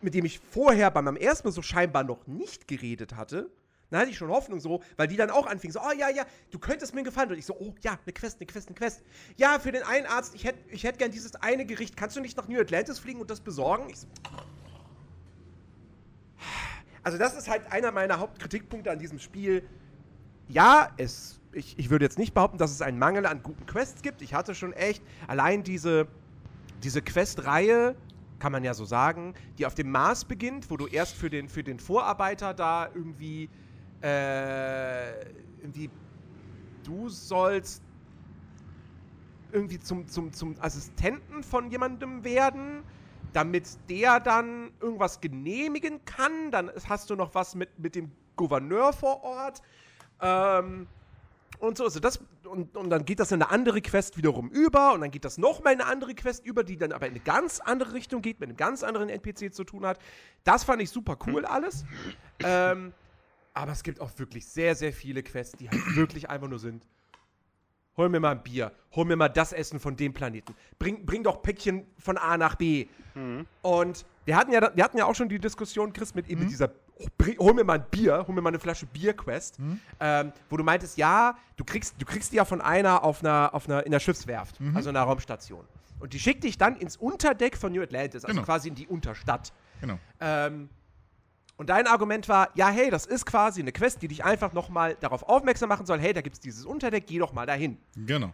mit 0.00 0.14
dem 0.14 0.24
ich 0.24 0.38
vorher 0.38 0.90
bei 0.90 1.02
meinem 1.02 1.16
ersten 1.16 1.48
Mal 1.48 1.52
so 1.52 1.62
scheinbar 1.62 2.04
noch 2.04 2.26
nicht 2.26 2.66
geredet 2.66 3.16
hatte. 3.16 3.50
Dann 3.90 4.00
hatte 4.00 4.10
ich 4.10 4.16
schon 4.16 4.30
Hoffnung 4.30 4.60
so, 4.60 4.82
weil 4.96 5.08
die 5.08 5.16
dann 5.16 5.30
auch 5.30 5.46
anfingen, 5.46 5.72
so, 5.72 5.80
oh 5.80 5.92
ja, 5.96 6.08
ja, 6.08 6.24
du 6.50 6.58
könntest 6.58 6.94
mir 6.94 7.02
gefallen. 7.02 7.30
Und 7.30 7.38
ich 7.38 7.46
so, 7.46 7.56
oh 7.58 7.74
ja, 7.82 7.98
eine 8.04 8.12
Quest, 8.12 8.38
eine 8.40 8.46
Quest, 8.46 8.68
eine 8.68 8.76
Quest. 8.76 9.02
Ja, 9.36 9.58
für 9.58 9.72
den 9.72 9.82
einen 9.82 10.06
Arzt, 10.06 10.34
ich 10.34 10.44
hätte 10.44 10.58
ich 10.70 10.84
hätt 10.84 10.98
gern 10.98 11.10
dieses 11.10 11.34
eine 11.36 11.66
Gericht. 11.66 11.96
Kannst 11.96 12.16
du 12.16 12.20
nicht 12.20 12.36
nach 12.36 12.48
New 12.48 12.60
Atlantis 12.60 12.98
fliegen 12.98 13.20
und 13.20 13.30
das 13.30 13.40
besorgen? 13.40 13.90
Ich 13.90 13.98
so, 13.98 14.06
also 17.02 17.18
das 17.18 17.36
ist 17.36 17.48
halt 17.48 17.70
einer 17.72 17.92
meiner 17.92 18.18
Hauptkritikpunkte 18.18 18.90
an 18.90 18.98
diesem 18.98 19.18
Spiel. 19.18 19.66
Ja, 20.48 20.90
es, 20.96 21.40
ich, 21.52 21.78
ich 21.78 21.90
würde 21.90 22.04
jetzt 22.04 22.18
nicht 22.18 22.34
behaupten, 22.34 22.58
dass 22.58 22.70
es 22.70 22.82
einen 22.82 22.98
Mangel 22.98 23.26
an 23.26 23.42
guten 23.42 23.66
Quests 23.66 24.02
gibt. 24.02 24.22
Ich 24.22 24.34
hatte 24.34 24.54
schon 24.54 24.72
echt 24.72 25.02
allein 25.26 25.62
diese, 25.62 26.06
diese 26.82 27.02
Quest-Reihe, 27.02 27.96
kann 28.38 28.52
man 28.52 28.64
ja 28.64 28.74
so 28.74 28.84
sagen, 28.84 29.34
die 29.58 29.66
auf 29.66 29.74
dem 29.74 29.90
Mars 29.90 30.24
beginnt, 30.24 30.70
wo 30.70 30.76
du 30.76 30.86
erst 30.86 31.14
für 31.14 31.30
den, 31.30 31.48
für 31.48 31.62
den 31.62 31.78
Vorarbeiter 31.78 32.54
da 32.54 32.88
irgendwie, 32.94 33.50
äh, 34.02 35.20
irgendwie, 35.60 35.90
du 36.84 37.08
sollst 37.08 37.82
irgendwie 39.52 39.80
zum, 39.80 40.08
zum, 40.08 40.32
zum 40.32 40.54
Assistenten 40.60 41.42
von 41.42 41.70
jemandem 41.70 42.24
werden, 42.24 42.82
damit 43.32 43.66
der 43.88 44.20
dann 44.20 44.70
irgendwas 44.80 45.20
genehmigen 45.20 46.04
kann. 46.04 46.50
Dann 46.50 46.70
hast 46.88 47.10
du 47.10 47.16
noch 47.16 47.34
was 47.34 47.54
mit, 47.54 47.78
mit 47.78 47.94
dem 47.94 48.10
Gouverneur 48.36 48.92
vor 48.92 49.22
Ort. 49.22 49.62
Ähm, 50.20 50.86
und 51.58 51.76
so 51.76 51.86
ist 51.86 51.96
es. 51.96 52.00
Das, 52.00 52.20
und, 52.44 52.76
und 52.76 52.90
dann 52.90 53.04
geht 53.04 53.20
das 53.20 53.32
in 53.32 53.42
eine 53.42 53.50
andere 53.50 53.82
Quest 53.82 54.16
wiederum 54.16 54.48
über 54.48 54.94
und 54.94 55.02
dann 55.02 55.10
geht 55.10 55.24
das 55.24 55.36
nochmal 55.36 55.74
in 55.74 55.80
eine 55.80 55.90
andere 55.90 56.14
Quest 56.14 56.44
über, 56.44 56.64
die 56.64 56.76
dann 56.76 56.92
aber 56.92 57.06
in 57.06 57.12
eine 57.12 57.20
ganz 57.20 57.60
andere 57.60 57.92
Richtung 57.92 58.22
geht, 58.22 58.40
mit 58.40 58.48
einem 58.48 58.56
ganz 58.56 58.82
anderen 58.82 59.08
NPC 59.10 59.52
zu 59.52 59.64
tun 59.64 59.84
hat. 59.84 59.98
Das 60.44 60.64
fand 60.64 60.80
ich 60.80 60.90
super 60.90 61.18
cool 61.26 61.44
alles. 61.44 61.84
Ähm, 62.42 62.94
aber 63.60 63.72
es 63.72 63.82
gibt 63.82 64.00
auch 64.00 64.10
wirklich 64.16 64.46
sehr, 64.46 64.74
sehr 64.74 64.92
viele 64.92 65.22
Quests, 65.22 65.56
die 65.58 65.68
halt 65.68 65.96
wirklich 65.96 66.28
einfach 66.28 66.48
nur 66.48 66.58
sind. 66.58 66.86
Hol 67.96 68.08
mir 68.08 68.20
mal 68.20 68.32
ein 68.32 68.42
Bier, 68.42 68.72
hol 68.92 69.04
mir 69.04 69.16
mal 69.16 69.28
das 69.28 69.52
Essen 69.52 69.78
von 69.78 69.96
dem 69.96 70.12
Planeten. 70.14 70.54
Bring, 70.78 71.04
bring 71.04 71.22
doch 71.22 71.42
Päckchen 71.42 71.86
von 71.98 72.16
A 72.16 72.36
nach 72.38 72.54
B. 72.54 72.86
Und 73.62 74.06
wir 74.24 74.36
hatten, 74.36 74.52
ja, 74.52 74.70
wir 74.74 74.84
hatten 74.84 74.96
ja 74.96 75.04
auch 75.04 75.14
schon 75.14 75.28
die 75.28 75.38
Diskussion, 75.38 75.92
Chris, 75.92 76.14
mit 76.14 76.28
eben 76.28 76.40
mit 76.42 76.50
dieser 76.50 76.70
oh, 76.96 77.06
hol 77.38 77.54
mir 77.54 77.64
mal 77.64 77.74
ein 77.80 77.84
Bier, 77.90 78.24
hol 78.26 78.34
mir 78.34 78.40
mal 78.40 78.48
eine 78.50 78.58
Flasche 78.60 78.86
Bier-Quest, 78.86 79.58
ähm, 80.00 80.32
wo 80.48 80.56
du 80.56 80.64
meintest, 80.64 80.96
ja, 80.96 81.36
du 81.56 81.64
kriegst, 81.64 81.96
du 82.00 82.06
kriegst 82.06 82.32
die 82.32 82.36
ja 82.36 82.44
von 82.44 82.60
einer 82.60 83.02
auf 83.04 83.22
einer, 83.22 83.50
auf 83.52 83.68
einer 83.68 83.84
in 83.84 83.92
der 83.92 84.00
Schiffswerft, 84.00 84.58
also 84.74 84.90
in 84.90 84.96
einer 84.96 85.04
Raumstation. 85.04 85.64
Und 85.98 86.14
die 86.14 86.18
schickt 86.18 86.44
dich 86.44 86.56
dann 86.56 86.76
ins 86.76 86.96
Unterdeck 86.96 87.58
von 87.58 87.72
New 87.72 87.82
Atlantis, 87.82 88.24
also 88.24 88.34
Genau. 88.34 88.46
quasi 88.46 88.68
in 88.68 88.74
die 88.74 88.86
Unterstadt. 88.86 89.52
Genau. 89.82 89.98
Ähm, 90.20 90.70
und 91.60 91.68
dein 91.68 91.86
Argument 91.86 92.26
war, 92.26 92.48
ja, 92.54 92.70
hey, 92.70 92.88
das 92.88 93.04
ist 93.04 93.26
quasi 93.26 93.60
eine 93.60 93.70
Quest, 93.70 94.00
die 94.00 94.08
dich 94.08 94.24
einfach 94.24 94.54
nochmal 94.54 94.96
darauf 94.98 95.24
aufmerksam 95.24 95.68
machen 95.68 95.84
soll, 95.84 96.00
hey, 96.00 96.14
da 96.14 96.22
gibt 96.22 96.36
es 96.36 96.40
dieses 96.40 96.64
Unterdeck, 96.64 97.06
geh 97.06 97.18
doch 97.18 97.34
mal 97.34 97.44
dahin. 97.44 97.76
Genau. 97.94 98.32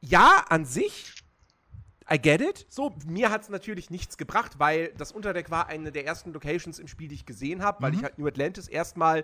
Ja, 0.00 0.46
an 0.48 0.64
sich, 0.64 1.12
I 2.10 2.18
get 2.18 2.40
it. 2.40 2.64
So, 2.70 2.94
mir 3.04 3.30
hat 3.30 3.42
es 3.42 3.50
natürlich 3.50 3.90
nichts 3.90 4.16
gebracht, 4.16 4.58
weil 4.58 4.94
das 4.96 5.12
Unterdeck 5.12 5.50
war 5.50 5.66
eine 5.66 5.92
der 5.92 6.06
ersten 6.06 6.32
Locations 6.32 6.78
im 6.78 6.88
Spiel, 6.88 7.08
die 7.08 7.16
ich 7.16 7.26
gesehen 7.26 7.62
habe, 7.62 7.82
weil 7.82 7.92
ich 7.92 8.02
halt 8.02 8.18
New 8.18 8.26
Atlantis 8.26 8.66
erstmal 8.66 9.22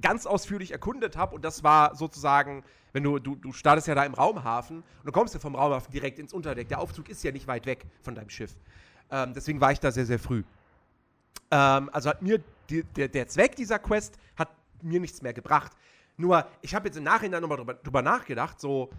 ganz 0.00 0.24
ausführlich 0.24 0.70
erkundet 0.70 1.14
habe. 1.18 1.34
Und 1.34 1.44
das 1.44 1.62
war 1.62 1.94
sozusagen, 1.94 2.64
wenn 2.94 3.02
du, 3.02 3.18
du, 3.18 3.34
du 3.34 3.52
startest 3.52 3.86
ja 3.86 3.94
da 3.94 4.06
im 4.06 4.14
Raumhafen 4.14 4.78
und 4.78 5.04
du 5.04 5.12
kommst 5.12 5.34
ja 5.34 5.40
vom 5.40 5.56
Raumhafen 5.56 5.92
direkt 5.92 6.18
ins 6.18 6.32
Unterdeck. 6.32 6.70
Der 6.70 6.80
Aufzug 6.80 7.10
ist 7.10 7.22
ja 7.22 7.32
nicht 7.32 7.46
weit 7.46 7.66
weg 7.66 7.84
von 8.00 8.14
deinem 8.14 8.30
Schiff. 8.30 8.56
Ähm, 9.10 9.34
deswegen 9.34 9.60
war 9.60 9.72
ich 9.72 9.80
da 9.80 9.92
sehr, 9.92 10.06
sehr 10.06 10.18
früh. 10.18 10.42
Ähm, 11.54 11.88
also 11.92 12.10
hat 12.10 12.20
mir 12.20 12.42
die, 12.68 12.82
der, 12.82 13.08
der 13.08 13.28
Zweck 13.28 13.54
dieser 13.54 13.78
Quest 13.78 14.18
hat 14.36 14.48
mir 14.82 14.98
nichts 14.98 15.22
mehr 15.22 15.32
gebracht. 15.32 15.72
Nur, 16.16 16.46
ich 16.62 16.74
habe 16.74 16.88
jetzt 16.88 16.96
im 16.96 17.04
Nachhinein 17.04 17.40
nochmal 17.40 17.58
drüber, 17.58 17.74
drüber 17.74 18.02
nachgedacht, 18.02 18.60
so, 18.60 18.90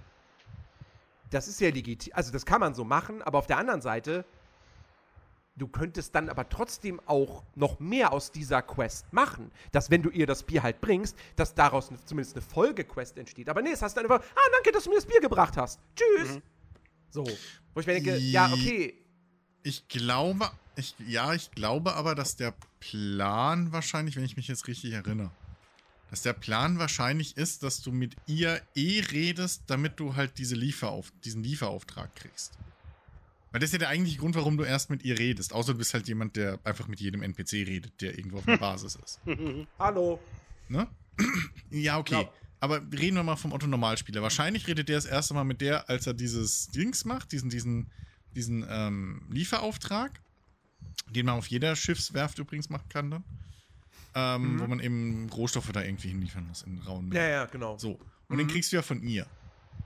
das 1.32 1.47
ist 1.47 1.60
ja 1.60 1.70
legitim, 1.70 2.14
also 2.16 2.32
das 2.32 2.45
kann 2.45 2.62
man 2.62 2.74
so 2.74 2.86
machen, 2.86 3.22
aber 3.22 3.39
auf 3.39 3.47
der 3.47 3.58
anderen 3.58 3.82
Seite, 3.82 4.24
du 5.58 5.68
könntest 5.68 6.16
dann 6.16 6.30
aber 6.30 6.47
trotzdem 6.47 7.01
auch 7.06 7.43
noch 7.56 7.80
mehr 7.80 8.14
aus 8.14 8.32
dieser 8.32 8.62
Quest 8.62 9.12
machen. 9.12 9.51
Dass, 9.72 9.89
wenn 9.89 10.01
du 10.01 10.10
ihr 10.10 10.28
das 10.28 10.43
Bier 10.43 10.64
halt 10.64 10.80
bringst, 10.80 11.18
dass 11.36 11.56
daraus 11.56 11.89
eine, 11.89 12.03
zumindest 12.06 12.36
eine 12.36 12.41
Folgequest 12.45 13.18
entsteht. 13.18 13.49
Aber 13.49 13.62
nee, 13.62 13.72
es 13.72 13.82
hast 13.82 13.97
du 13.97 14.01
einfach, 14.01 14.22
ah, 14.22 14.49
danke, 14.53 14.72
dass 14.72 14.84
du 14.86 14.89
mir 14.89 14.97
das 14.97 15.06
Bier 15.06 15.22
gebracht 15.22 15.56
hast. 15.58 15.80
Tschüss. 15.95 16.36
Mhm. 16.36 16.41
So. 17.10 17.24
Wo 17.74 17.80
ich 17.80 17.88
mir 17.88 17.93
denke, 17.93 18.18
ja, 18.18 18.51
okay. 18.51 19.05
Ich 19.66 19.88
glaube, 19.88 20.51
ich, 20.76 20.93
ja, 21.07 21.34
ich 21.34 21.49
glaube 21.49 21.95
aber, 21.95 22.13
dass 22.13 22.36
der 22.36 22.53
Plan 22.80 23.72
wahrscheinlich, 23.72 24.16
wenn 24.16 24.24
ich 24.24 24.38
mich 24.38 24.47
jetzt 24.47 24.68
richtig 24.68 24.93
erinnere, 24.93 25.32
dass 26.11 26.22
der 26.22 26.34
Plan 26.34 26.78
wahrscheinlich 26.78 27.36
ist, 27.36 27.63
dass 27.63 27.82
du 27.82 27.91
mit 27.91 28.16
ihr 28.28 28.61
eh 28.76 28.99
redest, 29.11 29.63
damit 29.66 29.99
du 29.99 30.16
halt 30.16 30.38
diese 30.38 30.53
Lieferauf 30.53 31.11
diesen 31.24 31.43
Lieferauftrag 31.43 32.16
kriegst. 32.16 32.59
Weil 33.51 33.59
das 33.59 33.70
ist 33.70 33.74
ja 33.74 33.80
der 33.80 33.89
eigentliche 33.89 34.20
Grund, 34.20 34.36
warum 34.36 34.55
du 34.55 34.63
erst 34.63 34.91
mit 34.91 35.03
ihr 35.03 35.18
redest. 35.18 35.51
Außer 35.51 35.72
du 35.72 35.80
bist 35.80 35.95
halt 35.95 36.07
jemand, 36.07 36.36
der 36.36 36.59
einfach 36.63 36.88
mit 36.88 36.99
jedem 36.99 37.24
NPC 37.24 37.53
redet, 37.53 37.99
der 38.01 38.16
irgendwo 38.16 38.38
auf 38.38 38.47
einer 38.47 38.57
Basis 38.59 38.99
ist. 39.03 39.20
Hallo. 39.80 40.20
Ne? 40.70 40.88
ja, 41.72 41.97
okay. 41.97 42.22
Ja. 42.22 42.30
Aber 42.59 42.82
reden 42.93 43.16
wir 43.16 43.24
mal 43.24 43.36
vom 43.36 43.51
Otto 43.51 43.66
Normalspieler. 43.66 44.22
Wahrscheinlich 44.22 44.68
redet 44.68 44.89
der 44.89 44.97
das 44.97 45.05
erste 45.05 45.34
Mal 45.34 45.43
mit 45.43 45.59
der, 45.59 45.89
als 45.89 46.05
er 46.05 46.13
dieses 46.13 46.68
Dings 46.68 47.03
macht, 47.03 47.32
diesen, 47.32 47.49
diesen, 47.49 47.89
diesen 48.36 48.66
ähm, 48.70 49.22
Lieferauftrag, 49.32 50.22
den 51.10 51.26
man 51.28 51.36
auf 51.36 51.48
jeder 51.48 51.76
Schiffswerft 51.76 52.40
übrigens 52.40 52.70
machen 52.70 52.90
kann 52.90 53.12
dann. 53.12 53.24
Ähm, 54.14 54.54
Mhm. 54.56 54.60
Wo 54.60 54.68
man 54.68 54.80
eben 54.80 55.30
Rohstoffe 55.30 55.72
da 55.72 55.82
irgendwie 55.84 56.08
hinliefern 56.10 56.48
muss 56.48 56.62
in 56.64 56.78
rauen 56.80 57.12
Ja, 57.12 57.28
ja, 57.28 57.46
genau. 57.46 57.78
So. 57.78 58.00
Und 58.30 58.38
den 58.38 58.48
Mhm. 58.48 58.52
kriegst 58.52 58.72
du 58.72 58.78
ja 58.78 58.82
von 58.82 59.02
ihr. 59.04 59.28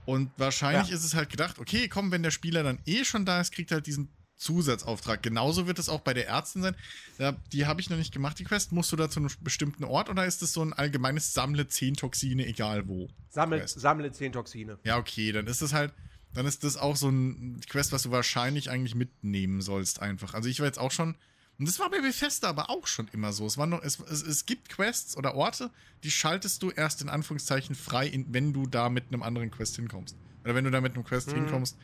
Und 0.06 0.30
wahrscheinlich 0.38 0.88
Ja. 0.88 0.94
ist 0.94 1.04
es 1.04 1.14
halt 1.14 1.30
gedacht, 1.30 1.58
okay, 1.58 1.88
komm, 1.88 2.10
wenn 2.10 2.22
der 2.22 2.30
Spieler 2.30 2.62
dann 2.62 2.78
eh 2.86 3.04
schon 3.04 3.24
da 3.26 3.40
ist, 3.40 3.52
kriegt 3.52 3.70
er 3.72 3.76
halt 3.76 3.86
diesen 3.86 4.08
Zusatzauftrag. 4.36 5.22
Genauso 5.22 5.66
wird 5.66 5.78
es 5.78 5.88
auch 5.90 6.00
bei 6.00 6.14
der 6.14 6.26
Ärztin 6.28 6.62
sein. 6.62 6.74
Da, 7.18 7.32
die 7.52 7.66
habe 7.66 7.80
ich 7.80 7.90
noch 7.90 7.98
nicht 7.98 8.12
gemacht, 8.12 8.38
die 8.38 8.44
Quest. 8.44 8.72
Musst 8.72 8.90
du 8.90 8.96
da 8.96 9.10
zu 9.10 9.20
einem 9.20 9.30
bestimmten 9.40 9.84
Ort 9.84 10.08
oder 10.08 10.24
ist 10.24 10.40
es 10.42 10.52
so 10.54 10.62
ein 10.62 10.72
allgemeines 10.72 11.34
Sammle 11.34 11.68
10 11.68 11.94
Toxine, 11.94 12.46
egal 12.46 12.88
wo? 12.88 13.08
Sammle, 13.28 13.66
sammle 13.68 14.10
10 14.12 14.32
Toxine. 14.32 14.78
Ja, 14.84 14.96
okay, 14.96 15.32
dann 15.32 15.46
ist 15.46 15.60
es 15.60 15.72
halt, 15.74 15.92
dann 16.34 16.46
ist 16.46 16.62
das 16.64 16.76
auch 16.76 16.96
so 16.96 17.08
ein 17.08 17.60
Quest, 17.68 17.92
was 17.92 18.02
du 18.02 18.10
wahrscheinlich 18.10 18.70
eigentlich 18.70 18.94
mitnehmen 18.94 19.60
sollst 19.60 20.00
einfach. 20.02 20.34
Also 20.34 20.48
ich 20.48 20.60
war 20.60 20.66
jetzt 20.66 20.78
auch 20.78 20.90
schon, 20.92 21.16
und 21.58 21.66
das 21.68 21.78
war 21.78 21.90
bei 21.90 22.00
Bethesda 22.00 22.48
aber 22.48 22.70
auch 22.70 22.86
schon 22.86 23.08
immer 23.12 23.32
so. 23.32 23.44
Es, 23.46 23.58
war 23.58 23.66
noch, 23.66 23.82
es, 23.82 23.98
es, 24.00 24.22
es 24.22 24.46
gibt 24.46 24.68
Quests 24.70 25.16
oder 25.16 25.34
Orte, 25.34 25.70
die 26.04 26.10
schaltest 26.10 26.62
du 26.62 26.70
erst 26.70 27.02
in 27.02 27.08
Anführungszeichen 27.08 27.74
frei, 27.74 28.06
in, 28.06 28.32
wenn 28.32 28.52
du 28.52 28.66
da 28.66 28.88
mit 28.88 29.08
einem 29.08 29.22
anderen 29.22 29.50
Quest 29.50 29.76
hinkommst. 29.76 30.16
Oder 30.44 30.54
wenn 30.54 30.64
du 30.64 30.70
da 30.70 30.80
mit 30.80 30.94
einem 30.94 31.04
Quest 31.04 31.28
Mhm. 31.28 31.34
hinkommst, 31.34 31.76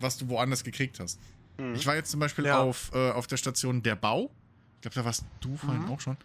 was 0.00 0.16
du 0.18 0.28
woanders 0.28 0.62
gekriegt 0.64 1.00
hast. 1.00 1.18
Mhm. 1.58 1.74
Ich 1.74 1.86
war 1.86 1.94
jetzt 1.96 2.10
zum 2.10 2.20
Beispiel 2.20 2.44
Ja. 2.46 2.60
auf, 2.60 2.90
äh, 2.94 3.10
auf 3.10 3.26
der 3.26 3.36
Station 3.38 3.82
Der 3.82 3.96
Bau. 3.96 4.30
Ich 4.76 4.80
glaube, 4.82 4.94
da 4.96 5.04
warst 5.04 5.24
du 5.40 5.56
vorhin 5.56 5.82
Mhm. 5.84 5.90
auch 5.90 6.00
schon. 6.00 6.16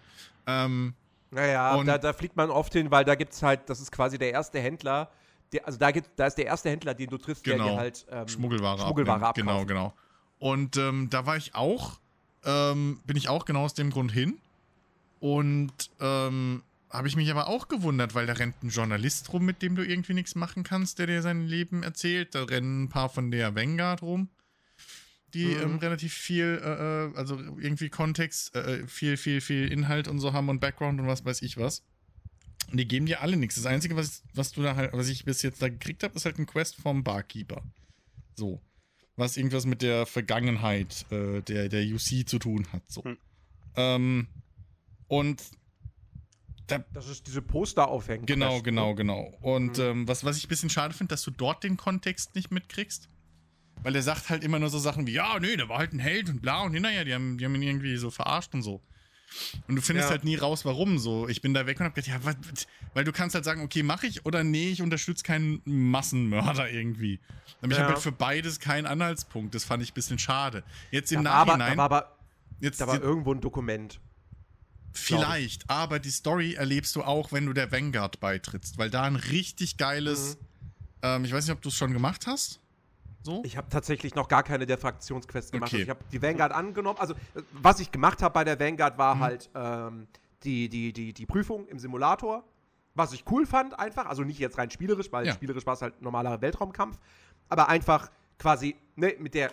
Ähm, 0.48 0.94
Naja, 1.32 1.76
Und- 1.76 1.86
da, 1.86 1.98
da 2.00 2.12
fliegt 2.14 2.36
man 2.36 2.50
oft 2.50 2.74
hin, 2.74 2.90
weil 2.90 3.06
da 3.06 3.14
gibt 3.16 3.34
es 3.34 3.44
halt, 3.44 3.70
das 3.70 3.80
ist 3.80 3.92
quasi 3.92 4.18
der 4.18 4.32
erste 4.32 4.60
Händler, 4.60 5.12
der, 5.54 5.66
also 5.66 5.80
da, 5.80 5.92
gibt, 5.92 6.10
da 6.18 6.28
ist 6.28 6.36
der 6.36 6.46
erste 6.46 6.70
Händler, 6.70 6.94
den 6.94 7.10
du 7.10 7.18
triffst, 7.18 7.46
der 7.46 7.56
Genau. 7.58 7.70
dir 7.72 7.78
halt 7.78 8.06
ähm, 8.12 8.28
Schmuggelware, 8.28 8.80
Schmuggelware 8.82 9.26
abnehmen. 9.28 9.48
Genau, 9.50 9.66
genau. 9.66 9.94
Und 10.38 10.78
ähm, 10.78 11.10
da 11.10 11.26
war 11.26 11.38
ich 11.38 11.56
auch, 11.56 12.00
ähm, 12.46 13.00
bin 13.06 13.18
ich 13.18 13.28
auch 13.30 13.46
genau 13.46 13.64
aus 13.66 13.74
dem 13.74 13.90
Grund 13.90 14.12
hin. 14.12 14.38
Und 15.20 15.74
ähm, 16.00 16.64
habe 16.90 17.08
ich 17.08 17.16
mich 17.16 17.30
aber 17.30 17.48
auch 17.48 17.68
gewundert, 17.68 18.16
weil 18.16 18.26
da 18.26 18.34
rennt 18.34 18.64
ein 18.64 18.70
Journalist 18.70 19.32
rum, 19.34 19.46
mit 19.46 19.62
dem 19.62 19.76
du 19.76 19.86
irgendwie 19.86 20.14
nichts 20.14 20.36
machen 20.36 20.64
kannst, 20.64 20.98
der 21.00 21.08
dir 21.08 21.22
sein 21.22 21.46
Leben 21.46 21.84
erzählt. 21.84 22.34
Da 22.36 22.44
rennen 22.44 22.84
ein 22.84 22.90
paar 22.90 23.10
von 23.10 23.30
der 23.32 23.54
Vanguard 23.56 24.02
rum, 24.02 24.30
die 25.34 25.56
Mhm. 25.56 25.62
ähm, 25.62 25.78
relativ 25.80 26.14
viel, 26.14 26.60
äh, 26.64 27.06
äh, 27.08 27.18
also 27.18 27.38
irgendwie 27.38 27.90
Kontext, 27.90 28.56
äh, 28.56 28.88
viel, 28.88 29.18
viel, 29.18 29.42
viel 29.42 29.72
Inhalt 29.72 30.08
und 30.08 30.20
so 30.20 30.32
haben 30.34 30.48
und 30.50 30.62
Background 30.62 31.00
und 31.02 31.08
was 31.08 31.26
weiß 31.26 31.42
ich 31.42 31.58
was. 31.58 31.84
Und 32.72 32.78
die 32.78 32.88
geben 32.88 33.06
dir 33.06 33.22
alle 33.22 33.36
nichts. 33.38 33.56
Das 33.56 33.66
Einzige, 33.66 33.96
was, 33.96 34.24
was 34.34 34.52
du 34.52 34.62
da 34.62 34.76
halt, 34.76 34.94
was 34.94 35.08
ich 35.10 35.26
bis 35.26 35.42
jetzt 35.42 35.62
da 35.62 35.70
gekriegt 35.70 36.04
habe, 36.04 36.16
ist 36.16 36.26
halt 36.26 36.38
ein 36.40 36.46
Quest 36.46 36.76
vom 36.76 37.04
Barkeeper. 37.04 37.64
So. 38.36 38.62
Was 39.16 39.38
irgendwas 39.38 39.66
mit 39.66 39.82
der 39.82 40.06
Vergangenheit 40.06 41.06
äh, 41.12 41.42
der, 41.42 41.68
der 41.70 41.84
UC 41.84 42.28
zu 42.28 42.40
tun 42.40 42.68
hat. 42.72 42.84
So. 42.88 43.04
Hm. 43.04 43.18
Ähm, 43.76 44.28
und 45.08 45.42
da, 46.68 46.80
Das 46.94 47.08
ist 47.10 47.26
diese 47.28 47.42
Poster 47.42 47.88
aufhängen. 47.88 48.26
genau, 48.26 48.52
Quest, 48.54 48.64
genau, 48.66 48.90
ne? 48.90 48.96
genau. 48.96 49.38
Und 49.42 49.78
Mhm. 49.78 49.84
ähm, 49.84 50.08
was, 50.08 50.24
was 50.24 50.38
ich 50.38 50.46
ein 50.46 50.50
bisschen 50.50 50.70
schade 50.70 50.94
finde, 50.94 51.14
dass 51.14 51.24
du 51.24 51.32
dort 51.32 51.64
den 51.64 51.78
Kontext 51.78 52.36
nicht 52.36 52.52
mitkriegst. 52.52 53.10
Weil 53.82 53.96
er 53.96 54.04
sagt 54.04 54.30
halt 54.30 54.44
immer 54.44 54.60
nur 54.60 54.70
so 54.70 54.78
Sachen 54.78 55.08
wie, 55.08 55.14
ja, 55.14 55.40
nee, 55.40 55.56
der 55.56 55.70
war 55.70 55.78
halt 55.80 55.94
ein 55.94 56.00
Held 56.00 56.30
und 56.30 56.42
bla 56.42 56.62
und 56.64 56.74
hinterher, 56.74 57.06
die 57.06 57.14
haben, 57.14 57.38
die 57.38 57.46
haben 57.46 57.56
ihn 57.56 57.64
irgendwie 57.64 57.96
so 57.98 58.12
verarscht 58.12 58.54
und 58.54 58.62
so. 58.62 58.82
Und 59.68 59.76
du 59.76 59.82
findest 59.82 60.08
Ja. 60.08 60.12
halt 60.12 60.24
nie 60.24 60.36
raus, 60.36 60.66
warum 60.66 60.98
so. 61.00 61.28
Ich 61.28 61.42
bin 61.42 61.54
da 61.54 61.66
weg 61.66 61.80
und 61.80 61.86
hab 61.86 61.96
gedacht, 61.96 62.10
ja, 62.12 62.20
was, 62.26 62.36
weil 62.94 63.04
du 63.04 63.12
kannst 63.12 63.36
halt 63.36 63.46
sagen, 63.46 63.62
okay, 63.62 63.84
mache 63.84 64.08
ich 64.08 64.26
oder 64.26 64.44
nee, 64.44 64.70
ich 64.70 64.82
unterstütze 64.82 65.24
keinen 65.24 65.62
Massenmörder 65.66 66.70
irgendwie. 66.72 67.20
Aber 67.62 67.72
ich 67.72 67.78
Ja. 67.78 67.84
habe 67.84 67.94
halt 67.94 68.04
für 68.04 68.12
beides 68.12 68.60
keinen 68.60 68.86
Anhaltspunkt. 68.86 69.54
Das 69.54 69.64
fand 69.66 69.84
ich 69.84 69.92
ein 69.92 69.94
bisschen 69.94 70.20
schade. 70.20 70.64
Jetzt 70.92 71.12
im 71.12 71.24
Da 71.24 71.30
war, 71.30 71.36
aber, 71.38 71.58
Nachhinein, 71.58 71.72
da 71.72 71.78
war 71.78 71.86
aber 71.86 72.18
jetzt 72.60 72.82
da 72.82 72.88
war 72.88 73.02
irgendwo 73.02 73.34
ein 73.34 73.42
Dokument. 73.42 74.00
vielleicht, 74.94 75.70
aber 75.70 76.00
die 76.00 76.10
Story 76.12 76.54
erlebst 76.56 76.96
du 76.96 77.04
auch, 77.04 77.32
wenn 77.32 77.46
du 77.46 77.54
der 77.54 77.72
Vanguard 77.72 78.20
beitrittst, 78.20 78.78
weil 78.78 78.90
da 78.90 79.04
ein 79.04 79.16
richtig 79.16 79.78
geiles, 79.78 80.38
ähm, 81.02 81.26
ich 81.26 81.32
weiß 81.32 81.46
nicht, 81.46 81.54
ob 81.56 81.62
du 81.62 81.70
es 81.70 81.76
schon 81.76 81.94
gemacht 81.94 82.28
hast. 82.28 82.60
So? 83.30 83.42
Ich 83.46 83.58
habe 83.58 83.70
tatsächlich 83.70 84.16
noch 84.16 84.28
gar 84.28 84.44
keine 84.44 84.66
der 84.66 84.78
Fraktionsquests 84.78 85.52
gemacht. 85.52 85.72
Okay. 85.74 85.84
Ich 85.84 85.90
habe 85.90 86.00
die 86.12 86.22
Vanguard 86.22 86.52
angenommen. 86.52 86.98
Also, 87.00 87.14
äh, 87.14 87.42
was 87.52 87.80
ich 87.80 87.92
gemacht 87.92 88.22
habe 88.24 88.34
bei 88.34 88.44
der 88.44 88.60
Vanguard 88.60 88.98
war 88.98 89.16
Mhm. 89.16 89.20
halt 89.20 89.50
ähm, 89.56 90.08
die, 90.44 90.68
die, 90.70 90.94
die, 90.94 91.14
die 91.14 91.26
Prüfung 91.26 91.68
im 91.68 91.78
Simulator. 91.80 92.44
Was 92.96 93.14
ich 93.14 93.24
cool 93.30 93.46
fand, 93.46 93.78
einfach. 93.80 94.08
Also 94.08 94.24
nicht 94.24 94.40
jetzt 94.40 94.58
rein 94.58 94.72
spielerisch, 94.72 95.12
weil 95.12 95.28
Ja. 95.28 95.34
spielerisch 95.34 95.66
war 95.66 95.74
es 95.76 95.82
halt 95.82 96.02
normaler 96.02 96.42
Weltraumkampf. 96.42 96.98
Aber 97.50 97.70
einfach 97.70 98.10
quasi 98.40 98.76
ne, 98.96 99.16
mit 99.20 99.34
der 99.36 99.52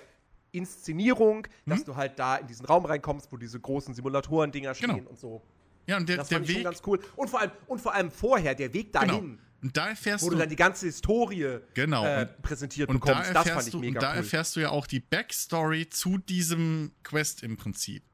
Inszenierung, 0.52 1.46
dass 1.66 1.80
Mhm. 1.80 1.84
du 1.84 1.96
halt 1.96 2.18
da 2.18 2.36
in 2.36 2.46
diesen 2.46 2.64
Raum 2.66 2.86
reinkommst, 2.86 3.30
wo 3.30 3.36
diese 3.36 3.60
großen 3.60 3.94
Simulatoren-Dinger 3.94 4.74
stehen 4.74 4.96
Genau. 4.96 5.10
und 5.10 5.18
so. 5.18 5.42
ja, 5.86 5.98
und 5.98 6.08
der, 6.08 6.16
Das 6.16 6.28
der 6.28 6.38
fand 6.38 6.46
ich 6.48 6.52
schon 6.54 6.60
Weg, 6.60 6.64
ganz 6.64 6.82
cool. 6.86 6.98
Und 7.14 7.28
vor 7.30 7.40
allem, 7.40 7.50
und 7.66 7.80
vor 7.80 7.94
allem 7.94 8.10
vorher, 8.10 8.54
der 8.54 8.72
Weg 8.72 8.92
dahin, 8.92 9.08
genau. 9.08 9.42
Und 9.62 9.76
da 9.76 9.88
erfährst 9.88 10.22
wo 10.24 10.28
du, 10.28 10.34
du 10.36 10.40
dann 10.40 10.48
die 10.48 10.56
ganze 10.56 10.86
Historie 10.86 11.58
Genau, 11.74 12.04
äh, 12.04 12.22
und- 12.22 12.42
präsentiert 12.42 12.88
und 12.88 12.96
da 13.04 13.06
bekommst. 13.06 13.30
Das 13.30 13.36
fand 13.36 13.46
erfährst 13.46 13.68
ich 13.68 13.72
du, 13.72 13.78
mega 13.80 13.98
und 13.98 14.02
da 14.02 14.10
cool. 14.10 14.16
erfährst 14.18 14.56
du 14.56 14.60
ja 14.60 14.70
auch 14.70 14.86
die 14.86 15.00
Backstory 15.00 15.88
zu 15.88 16.18
diesem 16.18 16.92
Quest 17.02 17.42
im 17.42 17.56
Prinzip. 17.56 18.04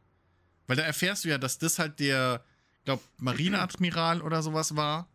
Weil 0.66 0.76
da 0.76 0.82
erfährst 0.84 1.24
du 1.24 1.28
ja, 1.28 1.38
dass 1.38 1.58
das 1.58 1.78
halt 1.78 1.98
der, 2.00 2.44
glaub, 2.84 3.02
Marineadmiral 3.18 4.22
oder 4.22 4.42
sowas 4.42 4.76
war, 4.76 5.08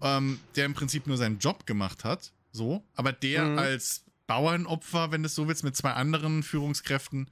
ähm, 0.00 0.40
der 0.56 0.64
im 0.66 0.74
Prinzip 0.74 1.06
nur 1.06 1.16
seinen 1.16 1.38
Job 1.38 1.66
gemacht 1.66 2.04
hat, 2.04 2.32
so, 2.50 2.84
aber 2.94 3.12
der 3.12 3.44
Mhm. 3.44 3.58
als 3.58 4.04
Bauernopfer, 4.26 5.10
wenn 5.12 5.22
du 5.22 5.26
es 5.26 5.34
so 5.34 5.46
willst, 5.48 5.62
mit 5.64 5.76
zwei 5.76 5.92
anderen 5.92 6.42
Führungskräften, 6.42 7.30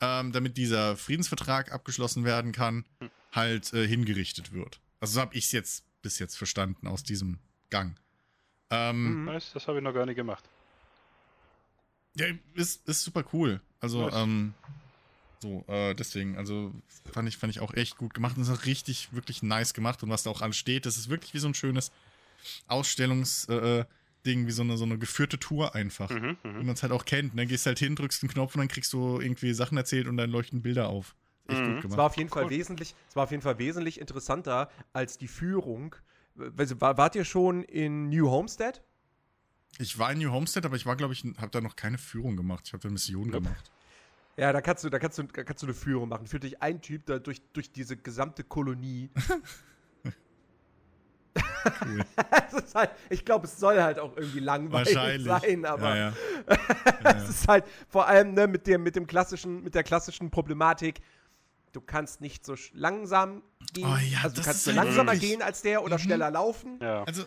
ähm, 0.00 0.32
damit 0.32 0.56
dieser 0.56 0.96
Friedensvertrag 0.96 1.72
abgeschlossen 1.72 2.24
werden 2.24 2.52
kann, 2.52 2.84
halt 3.32 3.72
äh, 3.72 3.86
hingerichtet 3.86 4.52
wird. 4.52 4.80
Also 5.00 5.14
so 5.14 5.20
habe 5.20 5.34
ich 5.34 5.46
es 5.46 5.52
jetzt 5.52 5.84
bis 6.02 6.18
jetzt 6.18 6.36
verstanden 6.36 6.86
aus 6.86 7.02
diesem 7.02 7.38
Gang. 7.70 7.96
Ähm, 8.70 9.20
Mhm. 9.20 9.24
Nice, 9.26 9.52
das 9.52 9.68
habe 9.68 9.78
ich 9.78 9.84
noch 9.84 9.92
gar 9.94 10.06
nicht 10.06 10.16
gemacht. 10.16 10.44
Ja, 12.16 12.26
ist, 12.54 12.88
ist 12.88 13.02
super 13.02 13.24
cool. 13.32 13.60
Also, 13.80 14.00
Nice. 14.02 14.14
ähm, 14.14 14.54
so, 15.42 15.64
äh, 15.68 15.94
deswegen, 15.94 16.36
also 16.36 16.72
fand 17.12 17.28
ich, 17.28 17.36
fand 17.36 17.50
ich 17.50 17.60
auch 17.60 17.74
echt 17.74 17.98
gut 17.98 18.14
gemacht 18.14 18.36
und 18.36 18.42
ist 18.42 18.50
auch 18.50 18.64
richtig, 18.64 19.12
wirklich 19.12 19.42
nice 19.42 19.74
gemacht 19.74 20.02
und 20.02 20.08
was 20.10 20.22
da 20.22 20.30
auch 20.30 20.40
alles 20.40 20.56
steht, 20.56 20.86
das 20.86 20.96
ist 20.96 21.08
wirklich 21.10 21.34
wie 21.34 21.38
so 21.38 21.48
ein 21.48 21.54
schönes 21.54 21.92
Ausstellungsding, 22.68 23.58
äh, 23.58 23.84
Ding, 24.24 24.46
wie 24.48 24.52
so 24.52 24.62
eine, 24.62 24.76
so 24.76 24.84
eine 24.84 24.98
geführte 24.98 25.38
Tour 25.38 25.74
einfach. 25.76 26.10
Mhm, 26.10 26.36
Wie 26.42 26.48
mhm. 26.48 26.66
man 26.66 26.74
es 26.74 26.82
halt 26.82 26.92
auch 26.92 27.04
kennt, 27.04 27.34
ne? 27.34 27.46
Gehst 27.46 27.64
halt 27.66 27.78
hin, 27.78 27.94
drückst 27.94 28.24
einen 28.24 28.32
Knopf 28.32 28.56
und 28.56 28.58
dann 28.60 28.68
kriegst 28.68 28.92
du 28.92 29.20
irgendwie 29.20 29.52
Sachen 29.54 29.78
erzählt 29.78 30.08
und 30.08 30.16
dann 30.16 30.30
leuchten 30.30 30.62
Bilder 30.62 30.88
auf. 30.88 31.14
Echt 31.48 31.60
Mhm. 31.60 31.66
gut 31.66 31.76
Es 31.76 31.82
gemacht. 31.82 31.98
war 31.98 32.06
auf 32.06 32.16
jeden 32.16 32.30
Fall 32.30 32.44
Cool. 32.44 32.50
wesentlich, 32.50 32.96
es 33.08 33.14
war 33.14 33.22
auf 33.24 33.30
jeden 33.30 33.42
Fall 33.42 33.58
wesentlich 33.58 34.00
interessanter 34.00 34.68
als 34.92 35.16
die 35.16 35.28
Führung. 35.28 35.94
War- 36.36 36.98
Wart 36.98 37.14
ihr 37.14 37.24
schon 37.24 37.62
in 37.64 38.08
New 38.08 38.30
Homestead? 38.30 38.82
Ich 39.78 39.98
war 39.98 40.12
in 40.12 40.18
New 40.18 40.30
Homestead, 40.30 40.64
aber 40.64 40.76
ich 40.76 40.86
war, 40.86 40.96
glaube 40.96 41.12
ich, 41.12 41.24
habe 41.38 41.50
da 41.50 41.60
noch 41.60 41.76
keine 41.76 41.98
Führung 41.98 42.36
gemacht. 42.36 42.64
Ich 42.66 42.72
habe 42.72 42.82
da 42.82 42.88
Mission 42.88 43.30
gemacht. 43.30 43.70
Ja, 44.36 44.52
da 44.52 44.60
kannst 44.60 44.84
du, 44.84 44.90
da 44.90 44.98
kannst 44.98 45.18
du, 45.18 45.22
da 45.24 45.44
kannst 45.44 45.62
du 45.62 45.66
eine 45.66 45.74
Führung 45.74 46.08
machen. 46.08 46.26
Führt 46.26 46.42
dich 46.42 46.62
ein 46.62 46.80
Typ 46.80 47.06
da 47.06 47.18
durch, 47.18 47.40
durch 47.52 47.72
diese 47.72 47.96
gesamte 47.96 48.44
Kolonie. 48.44 49.10
Cool. 51.84 52.04
halt, 52.74 52.90
ich 53.10 53.24
glaube, 53.24 53.46
es 53.46 53.58
soll 53.58 53.82
halt 53.82 53.98
auch 53.98 54.16
irgendwie 54.16 54.40
langweilig 54.40 54.94
sein, 54.94 55.64
aber 55.64 55.96
ja, 55.96 56.08
ja. 56.08 56.12
es 57.16 57.28
ist 57.28 57.48
halt 57.48 57.64
vor 57.88 58.06
allem 58.06 58.34
ne, 58.34 58.46
mit, 58.46 58.66
dem, 58.66 58.82
mit, 58.82 58.96
dem 58.96 59.06
klassischen, 59.06 59.62
mit 59.62 59.74
der 59.74 59.82
klassischen 59.82 60.30
Problematik, 60.30 61.00
du 61.76 61.82
kannst 61.82 62.22
nicht 62.22 62.46
so 62.46 62.54
langsam 62.72 63.42
gehen. 63.74 63.84
Oh 63.86 63.96
ja, 63.98 64.20
also 64.22 64.36
du 64.36 64.42
kannst 64.42 64.64
so 64.64 64.70
halt 64.70 64.76
langsamer 64.76 65.12
wirklich- 65.12 65.30
gehen 65.30 65.42
als 65.42 65.60
der 65.60 65.84
oder 65.84 65.96
Mhm. 65.98 66.02
schneller 66.02 66.30
laufen 66.30 66.78
Ja. 66.80 67.04
Also, 67.04 67.24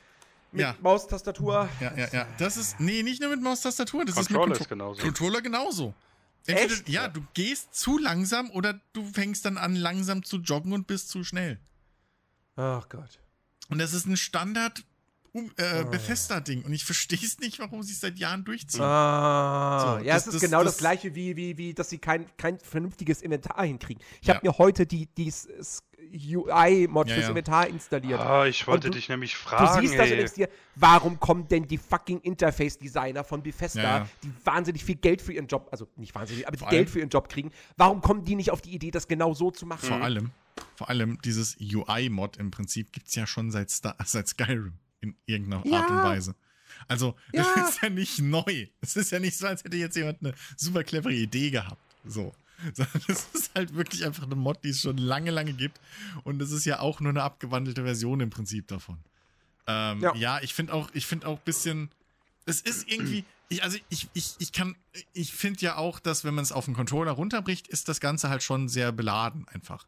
mit 0.51 0.61
ja. 0.61 0.75
Maustastatur. 0.81 1.69
Ja, 1.79 1.95
ja, 1.95 2.07
ja. 2.11 2.27
Das 2.39 2.57
ist, 2.57 2.79
nee, 2.79 3.03
nicht 3.03 3.21
nur 3.21 3.29
mit 3.29 3.41
Maustastatur, 3.43 4.03
das 4.05 4.15
ist 4.15 4.17
mit 4.17 4.27
Controller 4.29 4.45
Contro 4.47 4.63
ist 4.63 4.69
genauso. 4.69 5.01
Controller 5.03 5.41
genauso. 5.43 5.93
Entweder, 6.47 6.73
Echt? 6.73 6.89
Ja, 6.89 7.07
du 7.07 7.21
gehst 7.35 7.75
zu 7.75 7.99
langsam 7.99 8.49
oder 8.49 8.79
du 8.93 9.05
fängst 9.05 9.45
dann 9.45 9.59
an, 9.59 9.75
langsam 9.75 10.23
zu 10.23 10.37
joggen 10.37 10.73
und 10.73 10.87
bist 10.87 11.09
zu 11.09 11.23
schnell. 11.23 11.59
Ach 12.55 12.89
Gott. 12.89 13.19
Und 13.69 13.77
das 13.77 13.93
ist 13.93 14.07
ein 14.07 14.17
Standard 14.17 14.83
um, 15.33 15.51
äh, 15.57 15.63
Ah. 15.63 15.83
Bethesda-Ding. 15.83 16.63
Und 16.63 16.73
ich 16.73 16.83
verstehe 16.85 17.19
es 17.21 17.39
nicht, 17.39 17.59
warum 17.59 17.83
sie 17.83 17.93
es 17.93 17.99
seit 17.99 18.17
Jahren 18.19 18.43
durchziehen. 18.45 18.81
Ah, 18.81 19.97
So, 19.99 20.05
ja, 20.05 20.13
das- 20.13 20.23
es 20.23 20.27
ist 20.27 20.33
das- 20.35 20.41
genau 20.49 20.63
das, 20.63 20.73
das- 20.73 20.79
gleiche 20.79 21.15
wie, 21.15 21.35
wie, 21.35 21.57
wie, 21.57 21.73
dass 21.73 21.89
sie 21.89 21.97
kein, 21.99 22.25
kein 22.37 22.59
vernünftiges 22.59 23.21
Inventar 23.21 23.63
hinkriegen. 23.65 24.03
Ich 24.21 24.27
Ja. 24.27 24.35
habe 24.35 24.47
mir 24.47 24.57
heute 24.57 24.85
die, 24.85 25.07
die 25.07 25.31
UI-Mod 26.11 27.07
Ja, 27.07 27.13
fürs 27.13 27.23
ja. 27.25 27.29
Inventar 27.29 27.67
installiert. 27.67 28.19
Ah, 28.19 28.45
ich 28.45 28.65
wollte 28.67 28.89
du- 28.89 28.95
dich 28.95 29.09
nämlich 29.09 29.33
Du 29.33 29.37
fragen, 29.39 29.81
siehst 29.81 29.97
das 29.99 30.09
und 30.09 30.17
denkst 30.17 30.33
dir, 30.33 30.49
warum 30.75 31.19
kommen 31.19 31.47
denn 31.47 31.67
die 31.67 31.77
fucking 31.77 32.19
Interface-Designer 32.21 33.23
von 33.23 33.43
Bethesda, 33.43 33.81
Ja, 33.81 33.97
ja. 33.99 34.09
die 34.23 34.31
wahnsinnig 34.43 34.83
viel 34.83 34.95
Geld 34.95 35.21
für 35.21 35.33
ihren 35.33 35.47
Job, 35.47 35.67
also 35.71 35.87
nicht 35.95 36.15
wahnsinnig, 36.15 36.47
aber 36.47 36.55
die 36.55 36.59
Vor 36.59 36.69
Geld 36.69 36.79
allem- 36.87 36.87
für 36.91 36.99
ihren 36.99 37.09
Job 37.09 37.29
kriegen, 37.29 37.51
warum 37.77 38.01
kommen 38.01 38.25
die 38.25 38.35
nicht 38.35 38.51
auf 38.51 38.61
die 38.61 38.73
Idee, 38.73 38.91
das 38.91 39.07
genau 39.07 39.33
so 39.33 39.51
zu 39.51 39.65
machen? 39.65 39.87
Vor 39.87 40.01
allem, 40.01 40.31
vor 40.75 40.89
allem 40.89 41.19
dieses 41.23 41.57
UI-Mod 41.59 42.37
im 42.37 42.51
Prinzip 42.51 42.91
gibt 42.91 43.07
es 43.09 43.15
ja 43.15 43.27
schon 43.27 43.51
seit, 43.51 43.69
Star 43.69 43.95
seit 44.05 44.27
Skyrim 44.27 44.73
in 45.01 45.15
irgendeiner 45.25 45.65
Ja. 45.65 45.81
Art 45.81 45.89
und 45.91 45.97
Weise. 45.97 46.35
Also, 46.87 47.15
Ja. 47.33 47.45
das 47.55 47.69
ist 47.71 47.81
ja 47.81 47.89
nicht 47.89 48.19
neu. 48.19 48.67
Es 48.81 48.95
ist 48.95 49.11
ja 49.11 49.19
nicht 49.19 49.37
so, 49.37 49.47
als 49.47 49.63
hätte 49.63 49.77
jetzt 49.77 49.95
jemand 49.95 50.19
eine 50.21 50.33
super 50.57 50.83
clevere 50.83 51.13
Idee 51.13 51.49
gehabt. 51.51 51.81
So. 52.05 52.33
Sondern 52.73 53.01
Das 53.07 53.27
ist 53.33 53.51
halt 53.55 53.73
wirklich 53.75 54.05
einfach 54.05 54.23
eine 54.23 54.35
Mod, 54.35 54.63
die 54.63 54.69
es 54.69 54.81
schon 54.81 54.97
lange, 54.97 55.31
lange 55.31 55.53
gibt. 55.53 55.79
Und 56.23 56.41
es 56.41 56.51
ist 56.51 56.65
ja 56.65 56.79
auch 56.79 56.99
nur 56.99 57.11
eine 57.11 57.23
abgewandelte 57.23 57.83
Version 57.83 58.19
im 58.19 58.29
Prinzip 58.29 58.67
davon. 58.67 58.97
Ähm, 59.67 60.01
ja. 60.01 60.15
Ja. 60.15 60.41
ich 60.41 60.53
finde 60.53 60.73
auch, 60.73 60.89
ich 60.93 61.05
finde 61.05 61.27
auch 61.27 61.37
ein 61.37 61.45
bisschen. 61.45 61.89
Es 62.45 62.61
ist 62.61 62.89
irgendwie. 62.91 63.23
Ich, 63.51 63.63
also 63.63 63.77
ich, 63.89 64.09
ich, 64.13 64.35
ich 64.39 64.51
kann. 64.51 64.75
Ich 65.13 65.33
finde 65.33 65.61
ja 65.61 65.77
auch, 65.77 65.99
dass 65.99 66.23
wenn 66.23 66.33
man 66.35 66.43
es 66.43 66.51
auf 66.51 66.65
den 66.65 66.73
Controller 66.73 67.11
runterbricht, 67.11 67.67
ist 67.67 67.87
das 67.87 67.99
Ganze 67.99 68.29
halt 68.29 68.43
schon 68.43 68.67
sehr 68.67 68.91
beladen 68.91 69.47
einfach. 69.47 69.85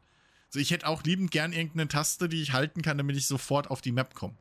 So, 0.50 0.60
ich 0.60 0.72
hätte 0.72 0.88
auch 0.88 1.04
liebend 1.04 1.32
gern 1.32 1.54
irgendeine 1.54 1.88
Taste, 1.88 2.28
die 2.30 2.42
ich 2.42 2.54
halten 2.54 2.82
kann, 2.82 2.98
damit 2.98 3.16
ich 3.18 3.26
sofort 3.28 3.70
auf 3.70 3.82
die 3.82 3.92
Map 3.92 4.16
komme. 4.16 4.36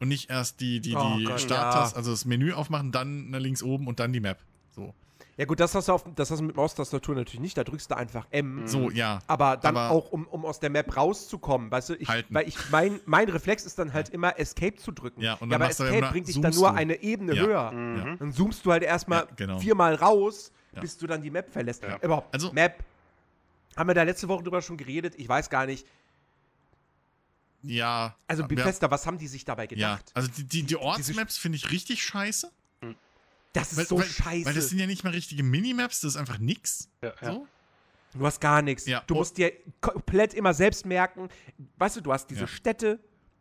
Und 0.00 0.08
nicht 0.08 0.28
erst 0.30 0.60
die, 0.60 0.80
die, 0.80 0.94
Oh 0.94 1.14
die 1.18 1.24
Gott, 1.24 1.40
Starttaste, 1.40 1.94
ja. 1.94 1.98
also 1.98 2.10
das 2.10 2.24
Menü 2.26 2.52
aufmachen, 2.52 2.92
dann 2.92 3.30
nach 3.30 3.38
links 3.40 3.62
oben 3.62 3.86
und 3.86 3.98
dann 4.00 4.12
die 4.12 4.20
Map. 4.20 4.38
So. 4.70 4.94
Ja 5.38 5.44
gut, 5.44 5.60
das 5.60 5.74
hast 5.74 5.88
du, 5.88 5.92
auf, 5.92 6.04
das 6.14 6.30
hast 6.30 6.38
du 6.40 6.44
mit 6.44 6.56
Maustastatur 6.56 7.14
natürlich 7.14 7.40
nicht, 7.40 7.56
da 7.58 7.64
drückst 7.64 7.90
du 7.90 7.96
einfach 7.96 8.26
M. 8.30 8.66
So, 8.66 8.90
ja. 8.90 9.18
Aber 9.26 9.56
dann 9.58 9.76
Aber- 9.76 9.90
auch, 9.94 10.10
um, 10.12 10.26
um 10.26 10.44
aus 10.46 10.60
der 10.60 10.70
Map 10.70 10.96
rauszukommen, 10.96 11.70
weißt 11.70 11.90
du, 11.90 11.94
ich, 11.94 12.08
Halten. 12.08 12.34
weil 12.34 12.48
ich, 12.48 12.56
mein, 12.70 13.00
mein 13.04 13.28
Reflex 13.28 13.64
ist 13.66 13.78
dann 13.78 13.92
halt 13.92 14.08
immer 14.10 14.38
Escape 14.38 14.76
zu 14.76 14.92
drücken. 14.92 15.20
Ja, 15.20 15.34
und 15.34 15.40
ja 15.40 15.46
dann 15.46 15.52
aber 15.56 15.64
machst 15.66 15.80
du 15.80 15.84
Escape 15.84 15.98
immer- 15.98 16.10
bringt 16.10 16.28
dich 16.28 16.40
dann 16.40 16.54
nur 16.54 16.70
du. 16.70 16.74
eine 16.74 17.02
Ebene 17.02 17.34
Ja. 17.34 17.42
höher. 17.42 17.72
Mhm. 17.72 18.18
Dann 18.18 18.32
zoomst 18.32 18.64
du 18.64 18.72
halt 18.72 18.82
erstmal 18.82 19.20
Ja, 19.20 19.28
genau. 19.36 19.58
viermal 19.58 19.94
raus, 19.94 20.52
Ja. 20.74 20.80
bis 20.80 20.96
du 20.96 21.06
dann 21.06 21.20
die 21.22 21.30
Map 21.30 21.50
verlässt. 21.52 21.82
Ja. 21.82 21.98
Überhaupt, 22.02 22.32
Also- 22.34 22.52
Map. 22.52 22.82
Haben 23.76 23.88
wir 23.90 23.94
da 23.94 24.04
letzte 24.04 24.28
Woche 24.28 24.42
drüber 24.42 24.62
schon 24.62 24.78
geredet? 24.78 25.14
Ich 25.18 25.28
weiß 25.28 25.50
gar 25.50 25.66
nicht. 25.66 25.86
Ja. 27.68 28.16
Also 28.26 28.42
ja, 28.42 28.46
Bethesda, 28.48 28.90
was 28.90 29.06
haben 29.06 29.18
die 29.18 29.28
sich 29.28 29.44
dabei 29.44 29.64
Ja, 29.64 29.68
gedacht? 29.96 30.10
also 30.14 30.28
die, 30.28 30.44
die, 30.44 30.62
die 30.64 30.76
Ortsmaps 30.76 31.36
finde 31.38 31.56
ich 31.56 31.70
richtig 31.70 32.02
scheiße. 32.04 32.50
Das 33.52 33.72
ist 33.72 33.78
Weil, 33.78 33.86
so 33.86 33.98
weil, 33.98 34.04
scheiße. 34.06 34.44
Weil 34.44 34.54
das 34.54 34.68
sind 34.68 34.78
ja 34.78 34.86
nicht 34.86 35.02
mal 35.02 35.10
richtige 35.14 35.42
Minimaps, 35.42 36.00
das 36.00 36.12
ist 36.12 36.16
einfach 36.18 36.38
nix. 36.38 36.90
Ja, 37.02 37.14
ja. 37.22 37.32
So. 37.32 37.46
Du 38.12 38.26
hast 38.26 38.40
gar 38.40 38.60
nichts. 38.62 38.86
Ja, 38.86 39.02
Du 39.06 39.14
musst 39.14 39.36
dir 39.38 39.52
komplett 39.80 40.34
immer 40.34 40.52
selbst 40.54 40.84
merken. 40.86 41.28
Weißt 41.78 41.96
du, 41.96 42.00
du 42.02 42.12
hast 42.12 42.28
diese 42.28 42.42
Ja. 42.42 42.46
Städte. 42.46 42.98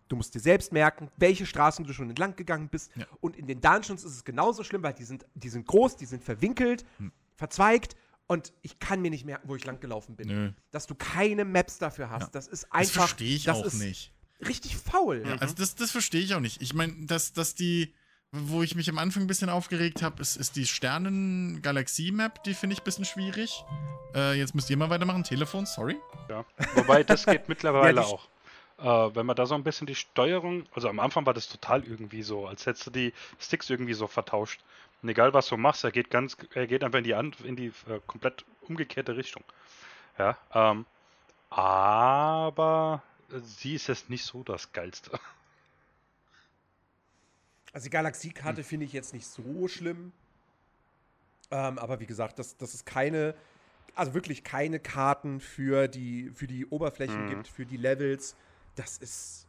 Du 0.07 0.15
musst 0.15 0.33
dir 0.35 0.39
selbst 0.39 0.71
merken, 0.71 1.09
welche 1.17 1.45
Straßen 1.45 1.83
du 1.83 1.91
schon 1.91 2.09
entlang 2.09 2.35
gegangen 2.35 2.69
bist. 2.69 2.91
Ja. 2.95 3.05
Und 3.21 3.35
in 3.35 3.47
den 3.47 3.59
Dungeons 3.59 4.03
ist 4.03 4.11
es 4.13 4.23
genauso 4.23 4.63
schlimm, 4.63 4.83
weil 4.83 4.93
die 4.93 5.03
sind, 5.03 5.25
die 5.33 5.49
sind 5.49 5.65
groß, 5.67 5.97
die 5.97 6.05
sind 6.05 6.23
verwinkelt, 6.23 6.85
Hm. 6.97 7.11
verzweigt. 7.35 7.95
Und 8.27 8.53
ich 8.61 8.79
kann 8.79 9.01
mir 9.01 9.11
nicht 9.11 9.25
merken, 9.25 9.47
wo 9.49 9.55
ich 9.55 9.65
lang 9.65 9.79
gelaufen 9.79 10.15
bin. 10.15 10.27
Nö. 10.27 10.51
Dass 10.71 10.87
du 10.87 10.95
keine 10.95 11.43
Maps 11.45 11.77
dafür 11.77 12.09
hast. 12.09 12.21
Ja. 12.23 12.29
Das 12.31 12.47
ist 12.47 12.63
Das 12.63 12.71
einfach. 12.71 12.93
verstehe 13.07 13.35
ich 13.35 13.43
das 13.43 13.57
auch 13.57 13.65
ist 13.65 13.75
nicht. 13.75 14.11
Richtig 14.45 14.75
faul. 14.77 15.23
Ja, 15.25 15.35
also 15.35 15.55
das, 15.55 15.75
das 15.75 15.91
verstehe 15.91 16.21
ich 16.21 16.33
auch 16.35 16.39
nicht. 16.39 16.61
Ich 16.61 16.73
meine, 16.73 16.93
dass, 17.05 17.33
dass 17.33 17.55
die, 17.55 17.93
wo 18.31 18.63
ich 18.63 18.75
mich 18.75 18.89
am 18.89 18.97
Anfang 18.97 19.23
ein 19.23 19.27
bisschen 19.27 19.49
aufgeregt 19.49 20.01
habe, 20.01 20.21
ist, 20.21 20.35
ist 20.35 20.55
die 20.55 20.65
Sternen-Galaxie-Map, 20.65 22.43
die 22.43 22.53
finde 22.53 22.73
ich 22.73 22.81
ein 22.81 22.83
bisschen 22.83 23.05
schwierig. 23.05 23.63
Äh, 24.13 24.37
jetzt 24.37 24.55
müsst 24.55 24.69
ihr 24.69 24.77
mal 24.77 24.89
weitermachen. 24.89 25.23
Telefon, 25.23 25.65
sorry. 25.65 25.97
Ja. 26.29 26.45
Wobei, 26.75 27.03
das 27.03 27.25
geht 27.25 27.47
mittlerweile 27.49 28.01
Ja, 28.01 28.07
auch. 28.07 28.27
Äh, 28.77 29.15
wenn 29.15 29.25
man 29.25 29.35
da 29.37 29.45
so 29.45 29.55
ein 29.55 29.63
bisschen 29.63 29.87
die 29.87 29.95
Steuerung, 29.95 30.65
also 30.73 30.89
am 30.89 30.99
Anfang 30.99 31.25
war 31.25 31.33
das 31.33 31.47
total 31.47 31.83
irgendwie 31.83 32.23
so, 32.23 32.45
als 32.45 32.65
hättest 32.65 32.87
du 32.87 32.91
die 32.91 33.13
Sticks 33.39 33.69
irgendwie 33.69 33.93
so 33.93 34.07
vertauscht. 34.07 34.59
Und 35.01 35.09
egal 35.09 35.33
was 35.33 35.47
du 35.47 35.57
machst, 35.57 35.83
er 35.83 35.91
geht 35.91 36.09
ganz, 36.09 36.35
er 36.53 36.67
geht 36.67 36.83
einfach 36.83 36.97
in 36.97 37.03
die, 37.03 37.15
an, 37.15 37.33
in 37.43 37.55
die 37.55 37.67
äh, 37.67 37.99
komplett 38.05 38.43
umgekehrte 38.67 39.15
Richtung. 39.15 39.43
Ja, 40.17 40.37
ähm, 40.53 40.85
aber 41.49 43.01
sie 43.43 43.75
ist 43.75 43.87
jetzt 43.87 44.09
nicht 44.09 44.25
so 44.25 44.43
das 44.43 44.71
Geilste. 44.71 45.19
Also 47.73 47.85
die 47.85 47.89
Galaxiekarte 47.89 48.63
finde 48.63 48.85
ich 48.85 48.93
jetzt 48.93 49.13
nicht 49.13 49.27
so 49.27 49.67
schlimm. 49.67 50.11
Ähm, 51.51 51.77
aber 51.77 51.99
wie 51.99 52.05
gesagt, 52.05 52.39
dass, 52.39 52.57
dass 52.57 52.73
es 52.73 52.85
keine, 52.85 53.35
also 53.95 54.13
wirklich 54.13 54.43
keine 54.43 54.79
Karten 54.79 55.39
für 55.39 55.87
die, 55.87 56.31
für 56.33 56.47
die 56.47 56.65
Oberflächen 56.65 57.25
Mhm. 57.25 57.29
gibt, 57.29 57.47
für 57.47 57.65
die 57.65 57.77
Levels. 57.77 58.35
Das 58.75 58.97
ist 58.97 59.45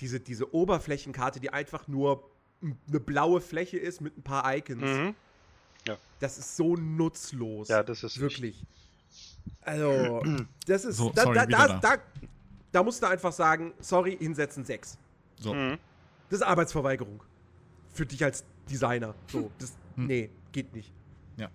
diese, 0.00 0.20
diese 0.20 0.54
Oberflächenkarte, 0.54 1.40
die 1.40 1.50
einfach 1.50 1.88
nur 1.88 2.28
eine 2.62 3.00
blaue 3.00 3.40
Fläche 3.40 3.78
ist 3.78 4.00
mit 4.00 4.16
ein 4.16 4.22
paar 4.22 4.56
Icons. 4.56 4.82
Mhm. 4.82 5.14
Das 6.20 6.36
ist 6.38 6.56
so 6.56 6.74
nutzlos. 6.74 7.68
Ja, 7.68 7.82
das 7.84 8.02
ist 8.02 8.18
wirklich. 8.18 8.64
Also, 9.60 10.22
das 10.66 10.84
ist. 10.84 10.96
So, 10.96 11.10
da, 11.10 11.22
sorry, 11.22 11.36
da, 11.36 11.48
wieder 11.48 11.68
da, 11.80 11.96
da. 11.96 12.02
Da, 12.72 12.82
musst 12.82 13.02
du 13.02 13.06
einfach 13.06 13.32
sagen, 13.32 13.72
sorry, 13.80 14.16
hinsetzen 14.18 14.64
6. 14.64 14.98
So. 15.40 15.54
Mhm. 15.54 15.78
Das 16.30 16.40
ist 16.40 16.46
Arbeitsverweigerung. 16.46 17.22
Für 17.92 18.04
dich 18.06 18.22
als 18.24 18.44
Designer. 18.70 19.14
So, 19.32 19.50
das, 19.58 19.72
Hm. 19.96 20.06
nee, 20.06 20.30
geht 20.52 20.74
nicht. 20.74 20.92
Ja. 21.38 21.48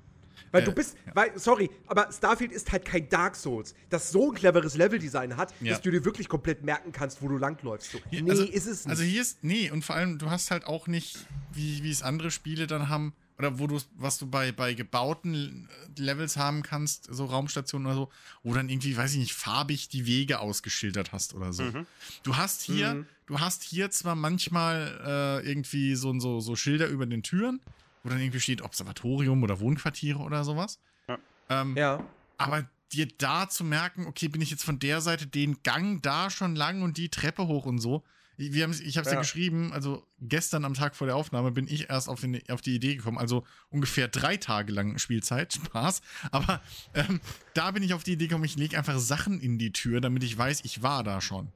Weil 0.51 0.63
Äh, 0.63 0.65
du 0.65 0.71
bist, 0.73 0.97
ja. 1.05 1.15
weil, 1.15 1.37
sorry, 1.39 1.69
aber 1.87 2.11
Starfield 2.11 2.51
ist 2.51 2.71
halt 2.71 2.83
kein 2.85 3.07
Dark 3.07 3.35
Souls, 3.35 3.75
das 3.89 4.09
so 4.11 4.31
ein 4.31 4.35
cleveres 4.35 4.75
Leveldesign 4.75 5.37
hat, 5.37 5.53
Ja. 5.61 5.71
dass 5.73 5.81
du 5.81 5.91
dir 5.91 6.03
wirklich 6.03 6.27
komplett 6.27 6.63
merken 6.63 6.91
kannst, 6.91 7.21
wo 7.21 7.27
du 7.27 7.37
langläufst. 7.37 7.91
So. 7.91 7.99
Hier- 8.09 8.23
nee, 8.23 8.31
also, 8.31 8.43
ist 8.43 8.65
es 8.65 8.85
nicht. 8.85 8.89
Also 8.91 9.03
hier 9.03 9.21
ist, 9.21 9.43
nee, 9.43 9.69
und 9.71 9.85
vor 9.85 9.95
allem, 9.95 10.17
du 10.17 10.29
hast 10.31 10.49
halt 10.51 10.65
auch 10.65 10.87
nicht, 10.87 11.27
wie, 11.53 11.83
wie 11.83 11.91
es 11.91 12.01
andere 12.01 12.31
Spiele 12.31 12.65
dann 12.67 12.89
haben, 12.89 13.13
oder 13.37 13.59
wo 13.59 13.67
du, 13.67 13.79
was 13.95 14.17
du 14.17 14.27
bei, 14.27 14.51
bei 14.51 14.73
gebauten 14.73 15.67
Levels 15.97 16.37
haben 16.37 16.61
kannst, 16.63 17.07
so 17.09 17.25
Raumstationen 17.25 17.87
oder 17.87 17.95
so, 17.95 18.09
wo 18.43 18.53
dann 18.53 18.69
irgendwie, 18.69 18.95
weiß 18.95 19.13
ich 19.13 19.19
nicht, 19.19 19.33
farbig 19.33 19.89
die 19.89 20.05
Wege 20.05 20.39
ausgeschildert 20.39 21.11
hast 21.11 21.33
oder 21.33 21.51
so. 21.53 21.63
Mhm. 21.63 21.85
Du 22.23 22.35
hast 22.37 22.61
hier, 22.61 22.93
Mhm. 22.93 23.05
du 23.25 23.39
hast 23.39 23.63
hier 23.63 23.89
zwar 23.91 24.15
manchmal 24.15 25.41
äh, 25.43 25.49
irgendwie 25.49 25.95
so, 25.95 26.17
so, 26.19 26.39
so 26.39 26.55
Schilder 26.55 26.87
über 26.87 27.05
den 27.05 27.23
Türen, 27.23 27.59
wo 28.03 28.09
dann 28.09 28.19
irgendwie 28.19 28.39
steht 28.39 28.61
Observatorium 28.61 29.41
oder 29.43 29.59
Wohnquartiere 29.59 30.19
oder 30.19 30.43
sowas. 30.43 30.79
Ja. 31.07 31.17
Ähm, 31.49 31.75
ja. 31.75 32.05
aber 32.37 32.69
dir 32.91 33.07
da 33.17 33.49
zu 33.49 33.63
merken, 33.63 34.05
okay, 34.05 34.27
bin 34.27 34.41
ich 34.41 34.51
jetzt 34.51 34.63
von 34.63 34.77
der 34.77 35.01
Seite 35.01 35.25
den 35.25 35.63
Gang 35.63 36.01
da 36.03 36.29
schon 36.29 36.55
lang 36.55 36.83
und 36.83 36.97
die 36.97 37.09
Treppe 37.09 37.47
hoch 37.47 37.65
und 37.65 37.79
so. 37.79 38.03
Ich, 38.37 38.51
wir 38.53 38.67
ich 38.69 38.97
habe 38.97 39.05
es 39.05 39.05
ja. 39.05 39.13
Ja. 39.13 39.19
geschrieben, 39.19 39.71
also 39.73 40.05
gestern 40.19 40.65
am 40.65 40.73
Tag 40.73 40.95
vor 40.95 41.05
der 41.07 41.15
Aufnahme 41.15 41.51
bin 41.51 41.67
ich 41.67 41.89
erst 41.89 42.09
auf, 42.09 42.21
den, 42.21 42.41
auf 42.49 42.61
die 42.61 42.75
Idee 42.75 42.95
gekommen, 42.95 43.17
also 43.17 43.45
ungefähr 43.69 44.07
drei 44.07 44.37
Tage 44.37 44.71
lang 44.73 44.97
Spielzeit, 44.97 45.53
Spaß. 45.65 46.01
Aber 46.31 46.61
ähm, 46.93 47.21
da 47.53 47.71
bin 47.71 47.83
ich 47.83 47.93
auf 47.93 48.03
die 48.03 48.13
Idee 48.13 48.27
gekommen, 48.27 48.45
ich 48.45 48.55
lege 48.55 48.77
einfach 48.77 48.97
Sachen 48.99 49.39
in 49.39 49.57
die 49.59 49.71
Tür, 49.71 50.01
damit 50.01 50.23
ich 50.23 50.37
weiß, 50.37 50.61
ich 50.63 50.81
war 50.81 51.03
da 51.03 51.21
schon. 51.21 51.51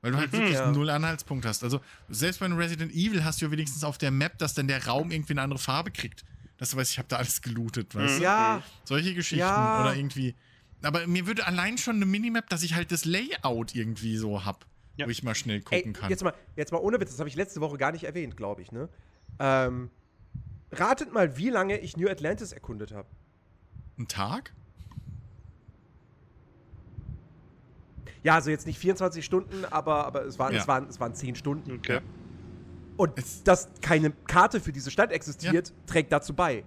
Weil 0.00 0.12
du 0.12 0.18
halt 0.18 0.32
Mhm. 0.32 0.36
wirklich 0.38 0.54
Ja. 0.54 0.70
null 0.70 0.90
Anhaltspunkt 0.90 1.46
hast. 1.46 1.62
Also 1.64 1.80
selbst 2.08 2.40
bei 2.40 2.46
einem 2.46 2.56
Resident 2.58 2.92
Evil 2.92 3.24
hast 3.24 3.40
du 3.40 3.46
ja 3.46 3.50
wenigstens 3.50 3.84
auf 3.84 3.96
der 3.98 4.10
Map, 4.10 4.38
dass 4.38 4.52
dann 4.54 4.68
der 4.68 4.86
Raum 4.86 5.10
irgendwie 5.10 5.32
eine 5.32 5.42
andere 5.42 5.58
Farbe 5.58 5.90
kriegt. 5.90 6.24
Dass 6.58 6.70
du 6.70 6.76
weißt, 6.76 6.92
ich 6.92 6.98
habe 6.98 7.08
da 7.08 7.16
alles 7.16 7.42
gelootet, 7.42 7.94
weißt 7.94 8.18
du? 8.18 8.22
Ja, 8.22 8.62
Solche 8.84 9.12
Geschichten 9.14 9.40
Ja. 9.40 9.80
oder 9.80 9.94
irgendwie. 9.96 10.34
Aber 10.82 11.06
mir 11.06 11.26
würde 11.26 11.46
allein 11.46 11.78
schon 11.78 11.96
eine 11.96 12.04
Minimap, 12.06 12.48
dass 12.50 12.62
ich 12.62 12.74
halt 12.74 12.92
das 12.92 13.04
Layout 13.06 13.74
irgendwie 13.74 14.16
so 14.18 14.44
hab, 14.44 14.66
Ja. 14.96 15.06
wo 15.06 15.10
ich 15.10 15.22
mal 15.22 15.34
schnell 15.34 15.56
ey, 15.70 15.78
gucken 15.80 15.92
kann. 15.92 16.10
jetzt 16.10 16.22
mal, 16.22 16.32
jetzt 16.56 16.70
mal 16.72 16.78
ohne 16.78 17.00
Witz, 17.00 17.10
das 17.10 17.18
habe 17.18 17.28
ich 17.28 17.34
letzte 17.36 17.60
Woche 17.60 17.78
gar 17.78 17.90
nicht 17.92 18.04
erwähnt, 18.04 18.36
glaube 18.36 18.62
ich, 18.62 18.70
ne? 18.72 18.88
Ähm, 19.40 19.90
ratet 20.70 21.12
mal, 21.12 21.36
wie 21.36 21.50
lange 21.50 21.78
ich 21.78 21.96
New 21.96 22.08
Atlantis 22.08 22.52
erkundet 22.52 22.92
habe. 22.92 23.08
Ein 23.98 24.06
Tag? 24.08 24.52
Ja, 28.22 28.34
also 28.36 28.50
jetzt 28.50 28.66
nicht 28.66 28.78
24 28.78 29.24
Stunden, 29.24 29.64
aber, 29.66 30.06
aber 30.06 30.24
es, 30.24 30.38
waren, 30.38 30.54
Ja. 30.54 30.60
es, 30.62 30.68
waren, 30.68 30.88
es 30.88 30.98
waren 31.00 31.14
10 31.14 31.34
Stunden. 31.36 31.72
Okay. 31.72 32.00
Und 32.96 33.18
Es- 33.18 33.42
dass 33.42 33.68
keine 33.82 34.12
Karte 34.28 34.60
für 34.60 34.72
diese 34.72 34.90
Stadt 34.90 35.12
existiert, 35.12 35.72
trägt 35.86 36.12
dazu 36.12 36.32
bei. 36.32 36.64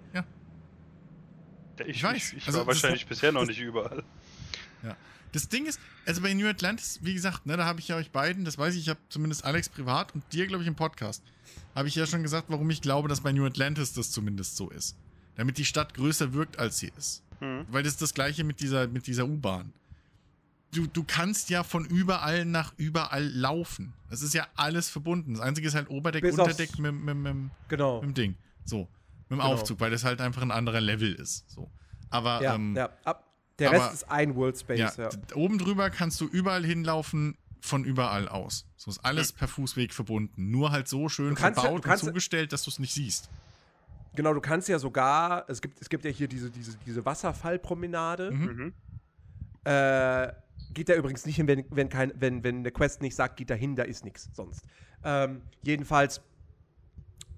Ich, 1.80 1.86
Ich 1.88 2.02
weiß. 2.04 2.32
Ich, 2.32 2.36
ich 2.38 2.46
Also, 2.46 2.60
war 2.60 2.66
wahrscheinlich 2.68 3.06
bisher 3.06 3.32
noch 3.32 3.46
nicht 3.46 3.60
überall. 3.60 4.04
Das 5.32 5.48
Ding 5.48 5.66
ist, 5.66 5.78
also 6.06 6.22
bei 6.22 6.32
New 6.34 6.46
Atlantis, 6.48 7.00
wie 7.02 7.14
gesagt, 7.14 7.46
ne, 7.46 7.56
da 7.56 7.64
habe 7.66 7.80
ich 7.80 7.88
ja 7.88 7.96
euch 7.96 8.10
beiden, 8.10 8.44
das 8.44 8.56
weiß 8.58 8.74
ich, 8.74 8.82
ich 8.82 8.88
habe 8.88 9.00
zumindest 9.08 9.44
Alex 9.44 9.68
privat 9.68 10.14
und 10.14 10.24
dir, 10.32 10.46
glaube 10.46 10.62
ich, 10.62 10.68
im 10.68 10.74
Podcast, 10.74 11.22
habe 11.74 11.88
ich 11.88 11.94
ja 11.94 12.06
schon 12.06 12.22
gesagt, 12.22 12.46
warum 12.48 12.68
ich 12.70 12.80
glaube, 12.80 13.08
dass 13.08 13.20
bei 13.20 13.32
New 13.32 13.44
Atlantis 13.44 13.92
das 13.92 14.10
zumindest 14.10 14.56
so 14.56 14.70
ist. 14.70 14.96
Damit 15.36 15.58
die 15.58 15.64
Stadt 15.64 15.94
größer 15.94 16.32
wirkt, 16.32 16.58
als 16.58 16.78
sie 16.78 16.90
ist. 16.96 17.22
Hm. 17.40 17.66
Weil 17.70 17.82
das 17.82 17.92
ist 17.94 18.02
das 18.02 18.14
gleiche 18.14 18.42
mit 18.42 18.60
dieser, 18.60 18.88
mit 18.88 19.06
dieser 19.06 19.26
U-Bahn. 19.26 19.72
Du, 20.72 20.86
du 20.86 21.04
kannst 21.04 21.48
ja 21.50 21.62
von 21.62 21.84
überall 21.86 22.44
nach 22.44 22.74
überall 22.76 23.26
laufen. 23.26 23.94
Das 24.10 24.20
ist 24.22 24.34
ja 24.34 24.46
alles 24.54 24.90
verbunden. 24.90 25.34
Das 25.34 25.42
Einzige 25.42 25.68
ist 25.68 25.74
halt 25.74 25.88
Oberdeck, 25.88 26.22
Bis 26.22 26.38
Unterdeck 26.38 26.78
mit, 26.78 26.92
mit, 26.92 27.16
mit, 27.16 27.34
mit 27.34 27.50
Genau. 27.68 28.00
dem 28.00 28.12
Ding. 28.12 28.34
So. 28.64 28.80
Mit 28.80 28.88
dem 29.30 29.38
Genau. 29.38 29.44
Aufzug, 29.52 29.80
weil 29.80 29.90
das 29.90 30.04
halt 30.04 30.20
einfach 30.20 30.42
ein 30.42 30.50
anderer 30.50 30.80
Level 30.80 31.14
ist. 31.14 31.48
So. 31.48 31.70
Aber 32.10 32.42
Ja, 32.42 32.54
ähm, 32.54 32.76
ja. 32.76 32.90
Ab, 33.04 33.24
der 33.58 33.68
aber- 33.70 33.78
Rest 33.84 33.94
ist 33.94 34.10
ein 34.10 34.34
World 34.36 34.58
Space. 34.58 34.78
ja, 34.78 34.92
Ja. 34.96 35.10
oben 35.34 35.58
drüber 35.58 35.90
kannst 35.90 36.20
du 36.20 36.26
überall 36.26 36.64
hinlaufen, 36.64 37.36
von 37.60 37.84
überall 37.84 38.28
aus. 38.28 38.66
So 38.76 38.90
ist 38.90 39.04
alles 39.04 39.32
per 39.32 39.48
Fußweg 39.48 39.92
verbunden. 39.92 40.50
Nur 40.50 40.70
halt 40.70 40.86
so 40.88 41.08
schön 41.08 41.34
kannst 41.34 41.60
verbaut 41.60 41.84
und 41.84 41.98
zugestellt, 41.98 42.52
dass 42.52 42.62
du 42.62 42.70
es 42.70 42.78
nicht 42.78 42.92
siehst. 42.94 43.28
Genau, 44.14 44.32
du 44.32 44.40
kannst 44.40 44.68
ja 44.68 44.78
sogar, 44.78 45.44
es 45.48 45.60
gibt, 45.60 45.80
es 45.82 45.88
gibt 45.88 46.04
ja 46.04 46.10
hier 46.10 46.28
diese, 46.28 46.50
diese, 46.50 46.76
diese 46.86 47.04
Wasserfallpromenade. 47.04 48.30
Mhm. 48.30 48.44
Mhm. 48.44 48.72
Äh, 49.64 50.32
geht 50.72 50.88
da 50.88 50.94
übrigens 50.94 51.26
nicht 51.26 51.36
hin, 51.36 51.46
wenn, 51.48 51.64
wenn, 51.70 51.88
kein, 51.88 52.12
wenn, 52.16 52.44
wenn 52.44 52.58
eine 52.58 52.70
Quest 52.70 53.02
nicht 53.02 53.14
sagt, 53.16 53.36
geht 53.36 53.50
da 53.50 53.54
hin, 53.54 53.74
da 53.76 53.82
ist 53.82 54.04
nichts 54.04 54.28
sonst. 54.32 54.62
Ähm, 55.04 55.42
jedenfalls, 55.62 56.20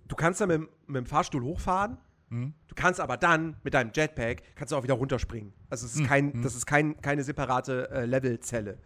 du 0.09 0.17
kannst 0.17 0.41
da 0.41 0.47
mit, 0.47 0.57
dem- 0.57 0.69
mit 0.87 0.97
dem 0.97 1.07
Fahrstuhl 1.07 1.43
hochfahren. 1.43 1.97
Mhm. 2.31 2.55
Du 2.69 2.75
kannst 2.75 2.99
aber 3.01 3.17
dann 3.17 3.57
mit 3.65 3.75
deinem 3.75 3.91
Jetpack 3.95 4.43
kannst 4.57 4.73
du 4.73 4.77
auch 4.77 4.83
wieder 4.83 4.95
runterspringen. 4.95 5.53
Also 5.69 5.87
es 5.87 5.97
ist 5.97 6.07
kein, 6.07 6.27
Mhm. 6.37 6.43
das 6.43 6.55
ist 6.55 6.65
kein, 6.67 7.01
keine 7.03 7.23
separate 7.25 7.91
äh, 7.91 8.07
Levelzelle. 8.07 8.79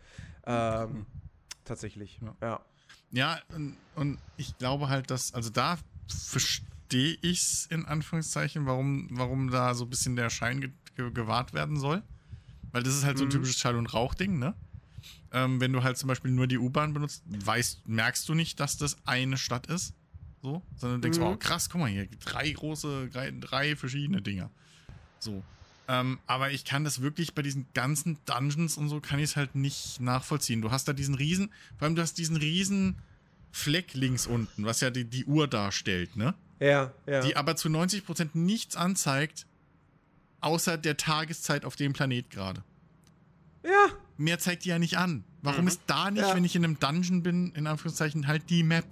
Ähm, 0.47 0.91
Mhm. 0.93 1.07
Tatsächlich. 1.65 2.21
Ja. 2.23 2.35
Ja. 2.43 2.61
Ja, 3.11 3.39
und, 3.55 3.77
und 3.95 4.19
ich 4.37 4.59
glaube 4.59 4.89
halt, 4.89 5.11
dass, 5.11 5.33
also 5.35 5.49
da 5.51 5.79
verstehe 6.09 7.17
ich 7.23 7.41
es 7.43 7.67
in 7.71 7.85
Anführungszeichen, 7.87 8.67
warum, 8.67 9.09
warum 9.13 9.51
da 9.51 9.75
so 9.75 9.85
ein 9.85 9.91
bisschen 9.91 10.17
der 10.17 10.31
Schein 10.31 10.61
ge 10.61 10.71
ge 10.97 11.11
gewahrt 11.13 11.53
werden 11.55 11.77
soll. 11.79 12.03
Weil 12.73 12.83
das 12.83 12.95
ist 12.95 13.05
halt 13.05 13.19
so 13.19 13.25
ein 13.25 13.29
Mhm. 13.29 13.33
typisches 13.33 13.59
Schall- 13.59 13.77
und 13.77 13.93
Rauchding, 13.95 14.39
ne? 14.39 14.55
Ähm, 15.33 15.61
wenn 15.61 15.73
du 15.73 15.83
halt 15.83 15.97
zum 15.97 16.09
Beispiel 16.09 16.31
nur 16.31 16.47
die 16.47 16.59
U-Bahn 16.59 16.93
benutzt, 16.93 17.23
weißt, 17.27 17.87
merkst 17.89 18.29
du 18.29 18.35
nicht, 18.35 18.59
dass 18.61 18.77
das 18.77 18.97
eine 19.07 19.37
Stadt 19.37 19.67
ist. 19.67 19.95
So, 20.45 20.61
sondern 20.77 21.01
du 21.01 21.07
denkst, 21.07 21.19
Mhm. 21.21 21.25
oh 21.25 21.37
krass, 21.39 21.71
guck 21.71 21.81
mal 21.81 21.89
hier, 21.91 22.07
drei 22.23 22.51
große, 22.51 23.09
drei, 23.11 23.31
drei 23.31 23.77
verschiedene 23.77 24.21
Dinger. 24.21 24.51
So. 25.19 25.43
Ähm, 25.89 26.19
aber 26.27 26.51
ich 26.51 26.67
kann 26.67 26.85
das 26.85 27.01
wirklich 27.01 27.35
bei 27.35 27.41
diesen 27.41 27.65
ganzen 27.73 28.19
Dungeons 28.27 28.77
und 28.77 28.91
so 28.91 29.01
kann 29.01 29.19
ich 29.21 29.25
es 29.31 29.37
halt 29.37 29.55
nicht 29.55 30.01
nachvollziehen. 30.03 30.61
Du 30.61 30.71
hast 30.71 30.87
da 30.87 30.93
diesen 30.93 31.15
riesen, 31.15 31.51
vor 31.79 31.87
allem 31.87 31.95
du 31.97 32.03
hast 32.03 32.19
diesen 32.19 32.37
riesen 32.37 32.97
Fleck 33.53 33.95
links 33.95 34.27
unten, 34.27 34.67
was 34.67 34.83
ja 34.83 34.91
die, 34.91 35.07
die 35.07 35.25
Uhr 35.25 35.49
darstellt, 35.49 36.15
ne? 36.15 36.35
Ja, 36.61 36.93
ja. 37.07 37.23
Die 37.23 37.37
aber 37.37 37.57
zu 37.57 37.69
90% 37.71 38.35
nichts 38.35 38.77
anzeigt, 38.77 39.47
außer 40.43 40.77
der 40.77 40.99
Tageszeit 40.99 41.65
auf 41.65 41.75
dem 41.77 41.95
Planet 41.95 42.29
gerade. 42.29 42.63
ja. 43.63 43.87
Mehr 44.19 44.39
zeigt 44.39 44.65
die 44.65 44.69
ja 44.69 44.79
nicht 44.79 44.97
an. 44.99 45.25
Warum 45.43 45.63
Mhm. 45.63 45.69
ist 45.69 45.81
da 45.89 46.11
nicht, 46.11 46.21
Ja. 46.23 46.37
wenn 46.37 46.45
ich 46.45 46.55
in 46.55 46.65
einem 46.65 46.79
Dungeon 46.79 47.23
bin, 47.25 47.51
in 47.53 47.67
Anführungszeichen, 47.67 48.27
halt 48.29 48.49
die 48.51 48.63
Map? 48.63 48.85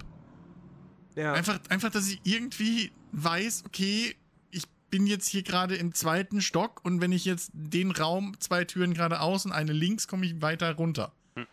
Ja. 1.15 1.33
Einfach, 1.33 1.59
einfach, 1.69 1.91
dass 1.91 2.07
ich 2.07 2.19
irgendwie 2.23 2.91
weiß, 3.11 3.63
okay, 3.65 4.15
ich 4.51 4.63
bin 4.89 5.07
jetzt 5.07 5.27
hier 5.27 5.43
gerade 5.43 5.75
im 5.75 5.93
zweiten 5.93 6.41
Stock 6.41 6.81
und 6.83 7.01
wenn 7.01 7.11
ich 7.11 7.25
jetzt 7.25 7.51
den 7.53 7.91
Raum, 7.91 8.35
zwei 8.39 8.63
Türen 8.65 8.93
geradeaus 8.93 9.45
und 9.45 9.51
eine 9.51 9.73
links, 9.73 10.07
komme 10.07 10.25
ich 10.25 10.41
weiter 10.41 10.73
runter. 10.75 11.11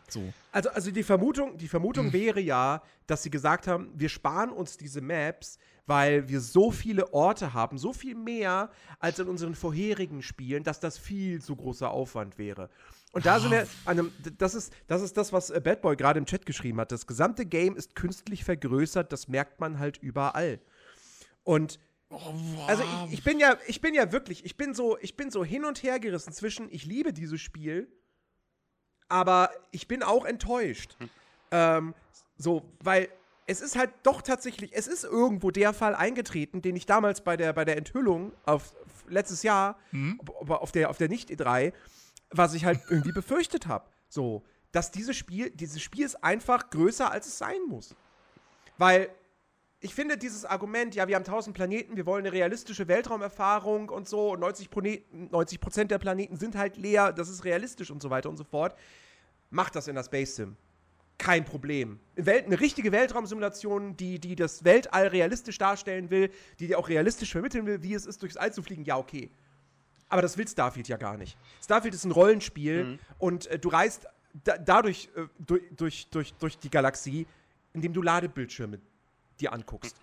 So. 0.08 0.32
Also, 0.52 0.68
also 0.70 0.90
die 0.90 1.02
Vermutung, 1.02 1.56
die 1.56 1.68
Vermutung 1.68 2.06
Hm. 2.06 2.12
wäre 2.12 2.40
ja, 2.40 2.82
dass 3.06 3.22
sie 3.22 3.30
gesagt 3.30 3.66
haben, 3.66 3.90
wir 3.94 4.08
sparen 4.08 4.50
uns 4.50 4.76
diese 4.76 5.00
Maps, 5.00 5.58
weil 5.86 6.28
wir 6.28 6.40
so 6.40 6.70
viele 6.70 7.12
Orte 7.12 7.54
haben, 7.54 7.78
so 7.78 7.92
viel 7.92 8.14
mehr 8.14 8.70
als 8.98 9.18
in 9.18 9.26
unseren 9.26 9.54
vorherigen 9.54 10.22
Spielen, 10.22 10.62
dass 10.62 10.80
das 10.80 10.98
viel 10.98 11.40
zu 11.40 11.56
großer 11.56 11.90
Aufwand 11.90 12.38
wäre. 12.38 12.68
Und 13.12 13.26
da 13.26 13.40
sind 13.40 13.50
wir 13.50 13.66
an 13.86 13.98
einem, 13.98 14.12
das 14.38 14.54
ist, 14.54 14.72
das 14.86 15.02
ist 15.02 15.16
das, 15.16 15.32
was 15.32 15.50
äh, 15.50 15.60
Bad 15.60 15.82
Boy 15.82 15.96
gerade 15.96 16.18
im 16.18 16.26
Chat 16.26 16.46
geschrieben 16.46 16.78
hat. 16.80 16.92
Das 16.92 17.06
gesamte 17.06 17.44
Game 17.44 17.76
ist 17.76 17.96
künstlich 17.96 18.44
vergrößert, 18.44 19.12
das 19.12 19.26
merkt 19.26 19.58
man 19.60 19.78
halt 19.80 19.98
überall. 19.98 20.60
Und 21.42 21.80
also 22.66 22.82
ich, 23.08 23.14
ich 23.14 23.24
bin 23.24 23.38
ja, 23.38 23.56
ich 23.66 23.80
bin 23.80 23.94
ja 23.94 24.10
wirklich, 24.12 24.44
ich 24.44 24.56
bin 24.56 24.74
so, 24.74 24.96
ich 25.00 25.16
bin 25.16 25.30
so 25.30 25.44
hin 25.44 25.64
und 25.64 25.82
her 25.82 25.98
gerissen 26.00 26.32
zwischen, 26.32 26.68
ich 26.70 26.84
liebe 26.84 27.12
dieses 27.12 27.40
Spiel, 27.40 27.88
aber 29.08 29.50
ich 29.70 29.88
bin 29.88 30.02
auch 30.02 30.24
enttäuscht. 30.24 30.96
Ähm, 31.50 31.94
so, 32.36 32.62
weil 32.82 33.08
es 33.46 33.60
ist 33.60 33.76
halt 33.76 33.90
doch 34.04 34.22
tatsächlich, 34.22 34.72
es 34.72 34.86
ist 34.86 35.04
irgendwo 35.04 35.50
der 35.50 35.72
Fall 35.72 35.94
eingetreten, 35.94 36.62
den 36.62 36.76
ich 36.76 36.86
damals 36.86 37.22
bei 37.22 37.36
der, 37.36 37.52
bei 37.52 37.64
der 37.64 37.76
Enthüllung 37.76 38.32
auf 38.44 38.74
letztes 39.08 39.42
Jahr, 39.42 39.78
Mhm. 39.90 40.20
aber 40.40 40.62
auf 40.62 40.70
der, 40.70 40.90
auf 40.90 40.98
der 40.98 41.08
Nicht-E3, 41.08 41.72
was 42.30 42.54
ich 42.54 42.64
halt 42.64 42.80
irgendwie 42.88 43.12
befürchtet 43.12 43.66
habe. 43.66 43.88
So, 44.08 44.42
dass 44.72 44.90
dieses 44.90 45.16
Spiel, 45.16 45.50
dieses 45.50 45.82
Spiel 45.82 46.04
ist 46.04 46.22
einfach 46.22 46.70
größer, 46.70 47.10
als 47.10 47.26
es 47.26 47.38
sein 47.38 47.60
muss. 47.68 47.94
Weil 48.78 49.10
ich 49.80 49.94
finde 49.94 50.18
dieses 50.18 50.44
Argument, 50.44 50.94
ja, 50.94 51.08
wir 51.08 51.16
haben 51.16 51.24
1000 51.24 51.56
Planeten, 51.56 51.96
wir 51.96 52.06
wollen 52.06 52.24
eine 52.26 52.32
realistische 52.32 52.86
Weltraumerfahrung 52.86 53.88
und 53.88 54.08
so, 54.08 54.32
und 54.32 54.40
90, 54.40 54.70
Planeten, 54.70 55.28
90 55.30 55.60
Prozent 55.60 55.90
der 55.90 55.98
Planeten 55.98 56.36
sind 56.36 56.54
halt 56.54 56.76
leer, 56.76 57.12
das 57.12 57.28
ist 57.28 57.44
realistisch 57.44 57.90
und 57.90 58.02
so 58.02 58.10
weiter 58.10 58.28
und 58.28 58.36
so 58.36 58.44
fort. 58.44 58.76
Macht 59.48 59.74
das 59.74 59.88
in 59.88 59.94
der 59.94 60.04
Space 60.04 60.36
Sim. 60.36 60.56
Kein 61.16 61.44
Problem. 61.44 62.00
Welt, 62.16 62.46
eine 62.46 62.60
richtige 62.60 62.92
Weltraumsimulation, 62.92 63.96
die, 63.96 64.18
die 64.18 64.36
das 64.36 64.64
Weltall 64.64 65.08
realistisch 65.08 65.58
darstellen 65.58 66.10
will, 66.10 66.30
die 66.58 66.68
dir 66.68 66.78
auch 66.78 66.88
realistisch 66.88 67.32
vermitteln 67.32 67.66
will, 67.66 67.82
wie 67.82 67.94
es 67.94 68.06
ist, 68.06 68.22
durchs 68.22 68.36
All 68.36 68.52
zu 68.52 68.62
fliegen, 68.62 68.84
ja, 68.84 68.96
okay. 68.96 69.30
Aber 70.10 70.20
das 70.22 70.36
will 70.36 70.46
Starfield 70.46 70.88
ja 70.88 70.96
gar 70.98 71.16
nicht. 71.16 71.38
Starfield 71.62 71.94
ist 71.94 72.04
ein 72.04 72.10
Rollenspiel 72.10 72.84
Mhm. 72.84 72.98
und 73.18 73.46
äh, 73.46 73.58
du 73.58 73.68
reist 73.70 74.06
da, 74.44 74.58
dadurch 74.58 75.08
äh, 75.16 75.26
durch, 75.38 75.62
durch, 75.76 76.06
durch, 76.10 76.34
durch 76.34 76.58
die 76.58 76.68
Galaxie, 76.70 77.26
indem 77.72 77.92
du 77.92 78.02
Ladebildschirme 78.02 78.80
dir 79.40 79.52
anguckst. 79.52 79.96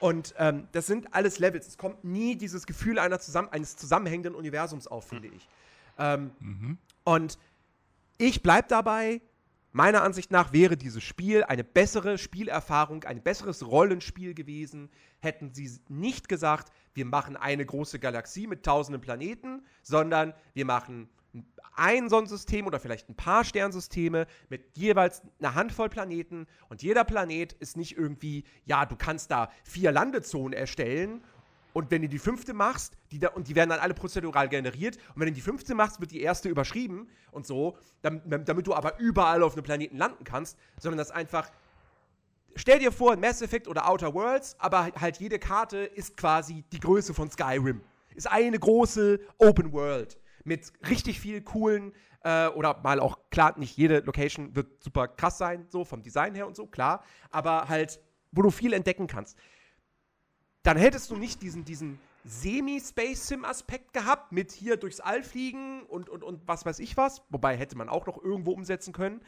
Und 0.00 0.34
ähm, 0.38 0.66
das 0.72 0.86
sind 0.86 1.12
alles 1.14 1.38
Levels. 1.38 1.68
Es 1.68 1.76
kommt 1.78 2.02
nie 2.04 2.34
dieses 2.34 2.66
Gefühl 2.66 2.98
zusammen, 3.20 3.48
eines 3.50 3.76
zusammenhängenden 3.76 4.34
Universums 4.34 4.86
auf, 4.86 5.06
finde 5.08 5.28
ich. 5.28 5.46
Ähm, 5.98 6.30
Mhm. 6.40 6.78
und 7.04 7.38
ich 8.16 8.42
bleib 8.42 8.68
dabei. 8.68 9.20
Meiner 9.72 10.02
Ansicht 10.02 10.32
nach 10.32 10.52
wäre 10.52 10.76
dieses 10.76 11.04
Spiel 11.04 11.44
eine 11.44 11.62
bessere 11.62 12.18
Spielerfahrung, 12.18 13.04
ein 13.04 13.22
besseres 13.22 13.64
Rollenspiel 13.64 14.34
gewesen, 14.34 14.90
hätten 15.20 15.54
sie 15.54 15.70
nicht 15.88 16.28
gesagt, 16.28 16.72
wir 16.92 17.04
machen 17.04 17.36
eine 17.36 17.64
große 17.64 18.00
Galaxie 18.00 18.48
mit 18.48 18.64
tausenden 18.64 19.00
Planeten, 19.00 19.64
sondern 19.82 20.34
wir 20.54 20.64
machen 20.64 21.08
ein 21.76 22.08
Sonnensystem 22.08 22.66
oder 22.66 22.80
vielleicht 22.80 23.08
ein 23.08 23.14
paar 23.14 23.44
Sternsysteme 23.44 24.26
mit 24.48 24.76
jeweils 24.76 25.22
einer 25.38 25.54
Handvoll 25.54 25.88
Planeten. 25.88 26.48
Und 26.68 26.82
jeder 26.82 27.04
Planet 27.04 27.52
ist 27.54 27.76
nicht 27.76 27.96
irgendwie, 27.96 28.42
ja, 28.64 28.86
du 28.86 28.96
kannst 28.96 29.30
da 29.30 29.50
vier 29.62 29.92
Landezonen 29.92 30.52
erstellen 30.52 31.22
und 31.72 31.90
wenn 31.90 32.02
du 32.02 32.08
die 32.08 32.18
fünfte 32.18 32.52
machst, 32.52 32.94
die 33.10 33.18
da, 33.18 33.28
und 33.28 33.48
die 33.48 33.54
werden 33.54 33.70
dann 33.70 33.80
alle 33.80 33.94
prozedural 33.94 34.48
generiert, 34.48 34.96
und 35.14 35.20
wenn 35.20 35.28
du 35.28 35.32
die 35.32 35.40
fünfte 35.40 35.74
machst, 35.74 36.00
wird 36.00 36.10
die 36.10 36.20
erste 36.20 36.48
überschrieben 36.48 37.08
und 37.30 37.46
so, 37.46 37.76
damit, 38.02 38.48
damit 38.48 38.66
du 38.66 38.74
aber 38.74 38.98
überall 38.98 39.42
auf 39.42 39.54
einem 39.54 39.62
Planeten 39.62 39.96
landen 39.96 40.24
kannst, 40.24 40.58
sondern 40.78 40.98
das 40.98 41.10
einfach. 41.10 41.50
Stell 42.56 42.80
dir 42.80 42.90
vor, 42.90 43.16
Mass 43.16 43.42
Effect 43.42 43.68
oder 43.68 43.88
Outer 43.88 44.12
Worlds, 44.12 44.56
aber 44.58 44.90
halt 44.98 45.18
jede 45.18 45.38
Karte 45.38 45.78
ist 45.78 46.16
quasi 46.16 46.64
die 46.72 46.80
Größe 46.80 47.14
von 47.14 47.30
Skyrim. 47.30 47.80
Ist 48.16 48.28
eine 48.28 48.58
große 48.58 49.20
Open 49.38 49.72
World 49.72 50.18
mit 50.42 50.72
richtig 50.88 51.20
viel 51.20 51.42
coolen, 51.42 51.92
äh, 52.24 52.48
oder 52.48 52.80
mal 52.82 52.98
auch, 53.00 53.18
klar, 53.30 53.58
nicht 53.58 53.76
jede 53.76 54.00
Location 54.00 54.54
wird 54.56 54.82
super 54.82 55.08
krass 55.08 55.38
sein, 55.38 55.66
so 55.68 55.84
vom 55.84 56.02
Design 56.02 56.34
her 56.34 56.46
und 56.46 56.56
so, 56.56 56.66
klar, 56.66 57.04
aber 57.30 57.68
halt, 57.68 58.00
wo 58.32 58.42
du 58.42 58.50
viel 58.50 58.72
entdecken 58.72 59.06
kannst 59.06 59.38
dann 60.62 60.76
hättest 60.76 61.10
du 61.10 61.16
nicht 61.16 61.42
diesen, 61.42 61.64
diesen 61.64 61.98
Semi-Space-Sim-Aspekt 62.24 63.92
gehabt, 63.92 64.32
mit 64.32 64.52
hier 64.52 64.76
durchs 64.76 65.00
All 65.00 65.22
fliegen 65.22 65.82
und, 65.84 66.08
und, 66.08 66.22
und 66.22 66.46
was 66.46 66.66
weiß 66.66 66.78
ich 66.80 66.96
was. 66.96 67.22
Wobei 67.30 67.56
hätte 67.56 67.76
man 67.76 67.88
auch 67.88 68.06
noch 68.06 68.22
irgendwo 68.22 68.52
umsetzen 68.52 68.92
können. 68.92 69.22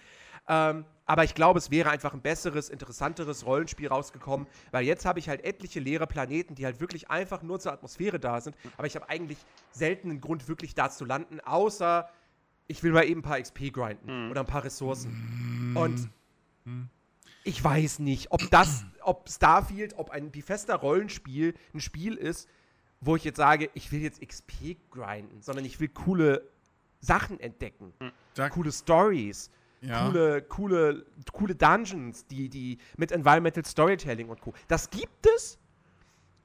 Ähm, 0.48 0.84
aber 1.06 1.24
ich 1.24 1.34
glaube, 1.34 1.58
es 1.58 1.70
wäre 1.70 1.90
einfach 1.90 2.12
ein 2.14 2.20
besseres, 2.20 2.68
interessanteres 2.68 3.46
Rollenspiel 3.46 3.88
rausgekommen, 3.88 4.46
weil 4.72 4.84
jetzt 4.84 5.04
habe 5.04 5.20
ich 5.20 5.28
halt 5.28 5.44
etliche 5.44 5.80
leere 5.80 6.06
Planeten, 6.06 6.54
die 6.54 6.64
halt 6.64 6.80
wirklich 6.80 7.10
einfach 7.10 7.42
nur 7.42 7.60
zur 7.60 7.72
Atmosphäre 7.72 8.18
da 8.18 8.40
sind. 8.40 8.56
Aber 8.76 8.86
ich 8.86 8.96
habe 8.96 9.08
eigentlich 9.08 9.38
selten 9.70 10.10
einen 10.10 10.20
Grund, 10.20 10.48
wirklich 10.48 10.74
da 10.74 10.90
zu 10.90 11.04
landen, 11.04 11.40
außer 11.40 12.08
ich 12.66 12.82
will 12.82 12.92
mal 12.92 13.04
eben 13.04 13.20
ein 13.20 13.22
paar 13.22 13.40
XP 13.40 13.72
grinden 13.72 14.24
mhm. 14.24 14.30
oder 14.30 14.40
ein 14.40 14.46
paar 14.46 14.64
Ressourcen. 14.64 15.70
Mhm. 15.70 15.76
Und 15.76 16.10
mhm. 16.64 16.90
Ich 17.44 17.62
weiß 17.62 17.98
nicht, 18.00 18.30
ob 18.30 18.50
das, 18.50 18.84
ob 19.02 19.28
Starfield, 19.28 19.98
ob 19.98 20.10
ein 20.10 20.30
Bethesda 20.30 20.74
Rollenspiel 20.74 21.54
ein 21.74 21.80
Spiel 21.80 22.14
ist, 22.14 22.48
wo 23.00 23.16
ich 23.16 23.24
jetzt 23.24 23.36
sage, 23.36 23.70
ich 23.74 23.90
will 23.90 24.00
jetzt 24.00 24.20
XP 24.26 24.76
grinden, 24.90 25.42
sondern 25.42 25.64
ich 25.64 25.80
will 25.80 25.88
coole 25.88 26.48
Sachen 27.00 27.40
entdecken, 27.40 27.92
hm. 27.98 28.12
da 28.34 28.48
coole 28.48 28.70
Stories, 28.70 29.50
ja. 29.80 30.06
coole, 30.06 30.42
coole, 30.42 31.06
coole 31.32 31.54
Dungeons, 31.54 32.26
die, 32.26 32.48
die 32.48 32.78
mit 32.96 33.10
Environmental 33.10 33.64
Storytelling 33.64 34.28
und 34.28 34.40
Co. 34.40 34.54
Das 34.68 34.88
gibt 34.88 35.26
es, 35.34 35.58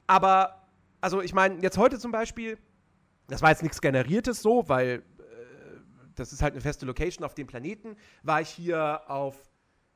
aber, 0.07 0.67
also 0.99 1.21
ich 1.21 1.33
meine, 1.33 1.61
jetzt 1.61 1.77
heute 1.77 1.99
zum 1.99 2.11
Beispiel, 2.11 2.57
das 3.27 3.43
war 3.43 3.51
jetzt 3.51 3.61
nichts 3.61 3.79
Generiertes 3.79 4.41
so, 4.41 4.67
weil 4.67 5.03
äh, 5.19 5.23
das 6.15 6.33
ist 6.33 6.41
halt 6.41 6.53
eine 6.53 6.61
feste 6.61 6.87
Location 6.87 7.23
auf 7.23 7.35
dem 7.35 7.45
Planeten, 7.45 7.97
war 8.23 8.41
ich 8.41 8.49
hier 8.49 9.01
auf, 9.07 9.35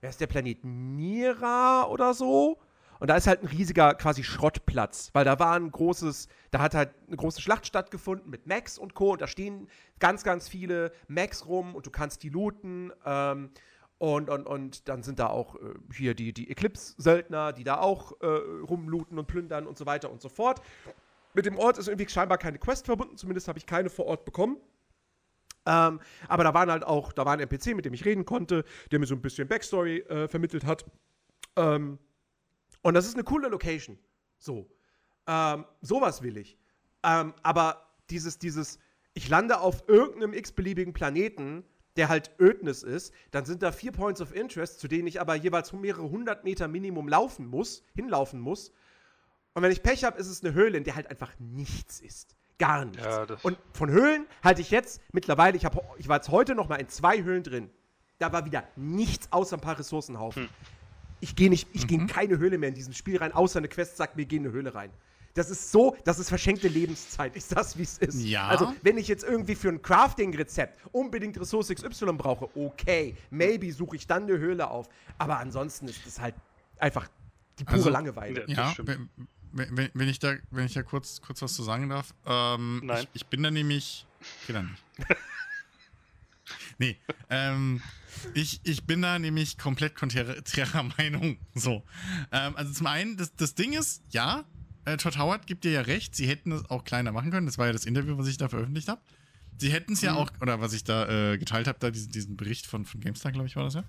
wer 0.01 0.09
ist 0.09 0.19
der 0.19 0.27
Planet? 0.27 0.59
Mira 0.63 1.87
oder 1.87 2.13
so? 2.13 2.59
Und 2.99 3.09
da 3.09 3.15
ist 3.15 3.25
halt 3.25 3.41
ein 3.41 3.47
riesiger 3.47 3.95
quasi 3.95 4.23
Schrottplatz, 4.23 5.09
weil 5.13 5.25
da 5.25 5.39
war 5.39 5.55
ein 5.55 5.71
großes, 5.71 6.27
da 6.51 6.59
hat 6.59 6.75
halt 6.75 6.91
eine 7.07 7.17
große 7.17 7.41
Schlacht 7.41 7.65
stattgefunden 7.65 8.29
mit 8.29 8.45
Max 8.45 8.77
und 8.77 8.93
Co. 8.93 9.13
Und 9.13 9.21
da 9.21 9.27
stehen 9.27 9.67
ganz, 9.99 10.23
ganz 10.23 10.47
viele 10.47 10.91
Max 11.07 11.47
rum 11.47 11.73
und 11.73 11.87
du 11.87 11.89
kannst 11.89 12.21
die 12.21 12.29
looten. 12.29 12.91
Ähm, 13.03 13.49
und, 13.97 14.29
und, 14.29 14.45
und 14.45 14.87
dann 14.87 15.03
sind 15.03 15.19
da 15.19 15.27
auch 15.27 15.55
äh, 15.55 15.73
hier 15.95 16.13
die, 16.13 16.33
die 16.33 16.49
Eclipse-Söldner, 16.51 17.53
die 17.53 17.63
da 17.63 17.79
auch 17.79 18.19
äh, 18.21 18.25
rumlooten 18.25 19.17
und 19.17 19.27
plündern 19.27 19.65
und 19.65 19.77
so 19.77 19.85
weiter 19.85 20.11
und 20.11 20.21
so 20.21 20.29
fort. 20.29 20.61
Mit 21.33 21.45
dem 21.45 21.57
Ort 21.57 21.77
ist 21.77 21.87
irgendwie 21.87 22.09
scheinbar 22.09 22.37
keine 22.37 22.59
Quest 22.59 22.85
verbunden, 22.85 23.17
zumindest 23.17 23.47
habe 23.47 23.57
ich 23.57 23.65
keine 23.65 23.89
vor 23.89 24.05
Ort 24.05 24.25
bekommen. 24.25 24.57
Ähm, 25.65 25.99
aber 26.27 26.43
da 26.43 26.53
waren 26.53 26.71
halt 26.71 26.83
auch, 26.83 27.13
da 27.13 27.25
war 27.25 27.33
ein 27.33 27.39
NPC, 27.39 27.75
mit 27.75 27.85
dem 27.85 27.93
ich 27.93 28.05
reden 28.05 28.25
konnte, 28.25 28.63
der 28.91 28.99
mir 28.99 29.05
so 29.05 29.15
ein 29.15 29.21
bisschen 29.21 29.47
Backstory 29.47 29.99
äh, 29.99 30.27
vermittelt 30.27 30.65
hat. 30.65 30.85
Ähm, 31.55 31.99
und 32.81 32.93
das 32.93 33.05
ist 33.05 33.13
eine 33.13 33.23
coole 33.23 33.47
Location. 33.47 33.99
So. 34.39 34.69
Ähm, 35.27 35.65
sowas 35.81 36.23
will 36.23 36.37
ich. 36.37 36.57
Ähm, 37.03 37.33
aber 37.43 37.87
dieses, 38.09 38.39
dieses, 38.39 38.79
ich 39.13 39.29
lande 39.29 39.59
auf 39.59 39.87
irgendeinem 39.87 40.33
x-beliebigen 40.33 40.93
Planeten, 40.93 41.63
der 41.95 42.09
halt 42.09 42.31
Ödnis 42.39 42.83
ist, 42.83 43.13
dann 43.31 43.45
sind 43.45 43.61
da 43.61 43.71
vier 43.71 43.91
Points 43.91 44.21
of 44.21 44.33
Interest, 44.33 44.79
zu 44.79 44.87
denen 44.87 45.07
ich 45.07 45.19
aber 45.19 45.35
jeweils 45.35 45.73
mehrere 45.73 46.09
hundert 46.09 46.43
Meter 46.43 46.67
Minimum 46.67 47.07
laufen 47.07 47.45
muss, 47.47 47.83
hinlaufen 47.93 48.39
muss. 48.39 48.71
Und 49.53 49.63
wenn 49.63 49.71
ich 49.71 49.83
Pech 49.83 50.05
habe, 50.05 50.17
ist 50.17 50.27
es 50.27 50.43
eine 50.43 50.53
Höhle, 50.53 50.77
in 50.77 50.85
der 50.85 50.95
halt 50.95 51.07
einfach 51.07 51.37
nichts 51.39 51.99
ist. 51.99 52.37
Gar 52.61 52.85
nichts. 52.85 53.03
Ja, 53.03 53.25
und 53.43 53.57
von 53.73 53.89
Höhlen 53.89 54.25
halte 54.43 54.61
ich 54.61 54.71
jetzt 54.71 55.01
mittlerweile, 55.11 55.57
ich, 55.57 55.65
hab, 55.65 55.83
ich 55.97 56.07
war 56.07 56.17
jetzt 56.17 56.29
heute 56.29 56.55
noch 56.55 56.69
mal 56.69 56.75
in 56.75 56.87
zwei 56.89 57.23
Höhlen 57.23 57.43
drin. 57.43 57.69
Da 58.19 58.31
war 58.31 58.45
wieder 58.45 58.63
nichts 58.75 59.27
außer 59.31 59.57
ein 59.57 59.61
paar 59.61 59.79
Ressourcenhaufen. 59.79 60.43
Hm 60.43 60.49
ich 61.21 61.35
gehe 61.35 61.49
nicht, 61.49 61.69
ich 61.71 61.83
mhm. 61.83 61.87
gehe 61.87 61.97
in 61.99 62.07
keine 62.07 62.37
Höhle 62.37 62.57
mehr 62.57 62.69
in 62.69 62.75
diesem 62.75 62.93
Spiel 62.93 63.17
rein, 63.17 63.31
außer 63.31 63.59
eine 63.59 63.69
Quest 63.69 63.95
sagt 63.95 64.17
mir, 64.17 64.25
geh 64.25 64.37
in 64.37 64.43
eine 64.43 64.51
Höhle 64.51 64.75
rein. 64.75 64.89
Das 65.33 65.49
ist 65.49 65.71
so, 65.71 65.95
das 66.03 66.19
ist 66.19 66.27
verschenkte 66.27 66.67
Lebenszeit. 66.67 67.37
Ist 67.37 67.55
das, 67.55 67.77
wie 67.77 67.83
es 67.83 67.97
ist? 67.99 68.21
Ja. 68.21 68.49
Also, 68.49 68.73
wenn 68.81 68.97
ich 68.97 69.07
jetzt 69.07 69.23
irgendwie 69.23 69.55
für 69.55 69.69
ein 69.69 69.81
Crafting-Rezept 69.81 70.77
unbedingt 70.91 71.39
Ressource 71.39 71.69
XY 71.69 72.13
brauche, 72.17 72.49
okay, 72.53 73.15
maybe 73.29 73.71
suche 73.71 73.95
ich 73.95 74.07
dann 74.07 74.23
eine 74.23 74.37
Höhle 74.37 74.69
auf. 74.69 74.89
Aber 75.17 75.37
ansonsten 75.37 75.87
ist 75.87 76.05
das 76.05 76.19
halt 76.19 76.35
einfach 76.79 77.07
die 77.59 77.63
pure 77.63 77.77
also, 77.77 77.89
Langeweile. 77.91 78.43
Ja, 78.47 78.73
wenn, 78.79 79.09
wenn, 79.51 79.89
wenn, 79.93 80.09
ich 80.09 80.19
da, 80.19 80.35
wenn 80.49 80.65
ich 80.65 80.73
da 80.73 80.83
kurz, 80.83 81.21
kurz 81.21 81.41
was 81.41 81.53
zu 81.53 81.63
sagen 81.63 81.89
darf. 81.89 82.13
Ähm, 82.25 82.81
Nein. 82.83 83.03
Ich, 83.13 83.21
ich, 83.21 83.25
bin 83.27 83.43
da 83.43 83.51
nämlich. 83.51 84.05
Okay, 84.43 84.53
dann 84.53 84.69
nicht. 84.69 84.81
nee, 86.77 86.97
ähm, 87.29 87.81
ich, 88.33 88.61
ich 88.63 88.85
bin 88.85 89.01
da 89.01 89.19
nämlich 89.19 89.57
komplett 89.57 89.95
konträrer 89.95 90.83
Meinung. 90.97 91.37
So. 91.55 91.83
Ähm, 92.31 92.55
also 92.55 92.73
zum 92.73 92.87
einen, 92.87 93.17
das, 93.17 93.35
das 93.35 93.55
Ding 93.55 93.73
ist, 93.73 94.03
ja, 94.09 94.45
äh, 94.85 94.97
Todd 94.97 95.17
Howard 95.17 95.47
gibt 95.47 95.63
dir 95.63 95.71
ja 95.71 95.81
recht, 95.81 96.15
sie 96.15 96.27
hätten 96.27 96.51
es 96.51 96.69
auch 96.69 96.83
kleiner 96.83 97.11
machen 97.11 97.31
können. 97.31 97.45
Das 97.45 97.57
war 97.57 97.67
ja 97.67 97.73
das 97.73 97.85
Interview, 97.85 98.17
was 98.17 98.27
ich 98.27 98.37
da 98.37 98.49
veröffentlicht 98.49 98.87
habe. 98.87 99.01
Sie 99.57 99.71
hätten 99.71 99.93
es 99.93 100.01
ja 100.01 100.13
mhm. 100.13 100.17
auch, 100.17 100.31
oder 100.41 100.59
was 100.59 100.73
ich 100.73 100.83
da 100.83 101.33
äh, 101.33 101.37
geteilt 101.37 101.67
habe, 101.67 101.77
da 101.79 101.91
diesen, 101.91 102.11
diesen 102.11 102.35
Bericht 102.35 102.65
von, 102.65 102.85
von 102.85 102.99
GameStar, 102.99 103.31
glaube 103.31 103.47
ich, 103.47 103.55
war 103.55 103.63
das 103.63 103.75
ja. 103.75 103.83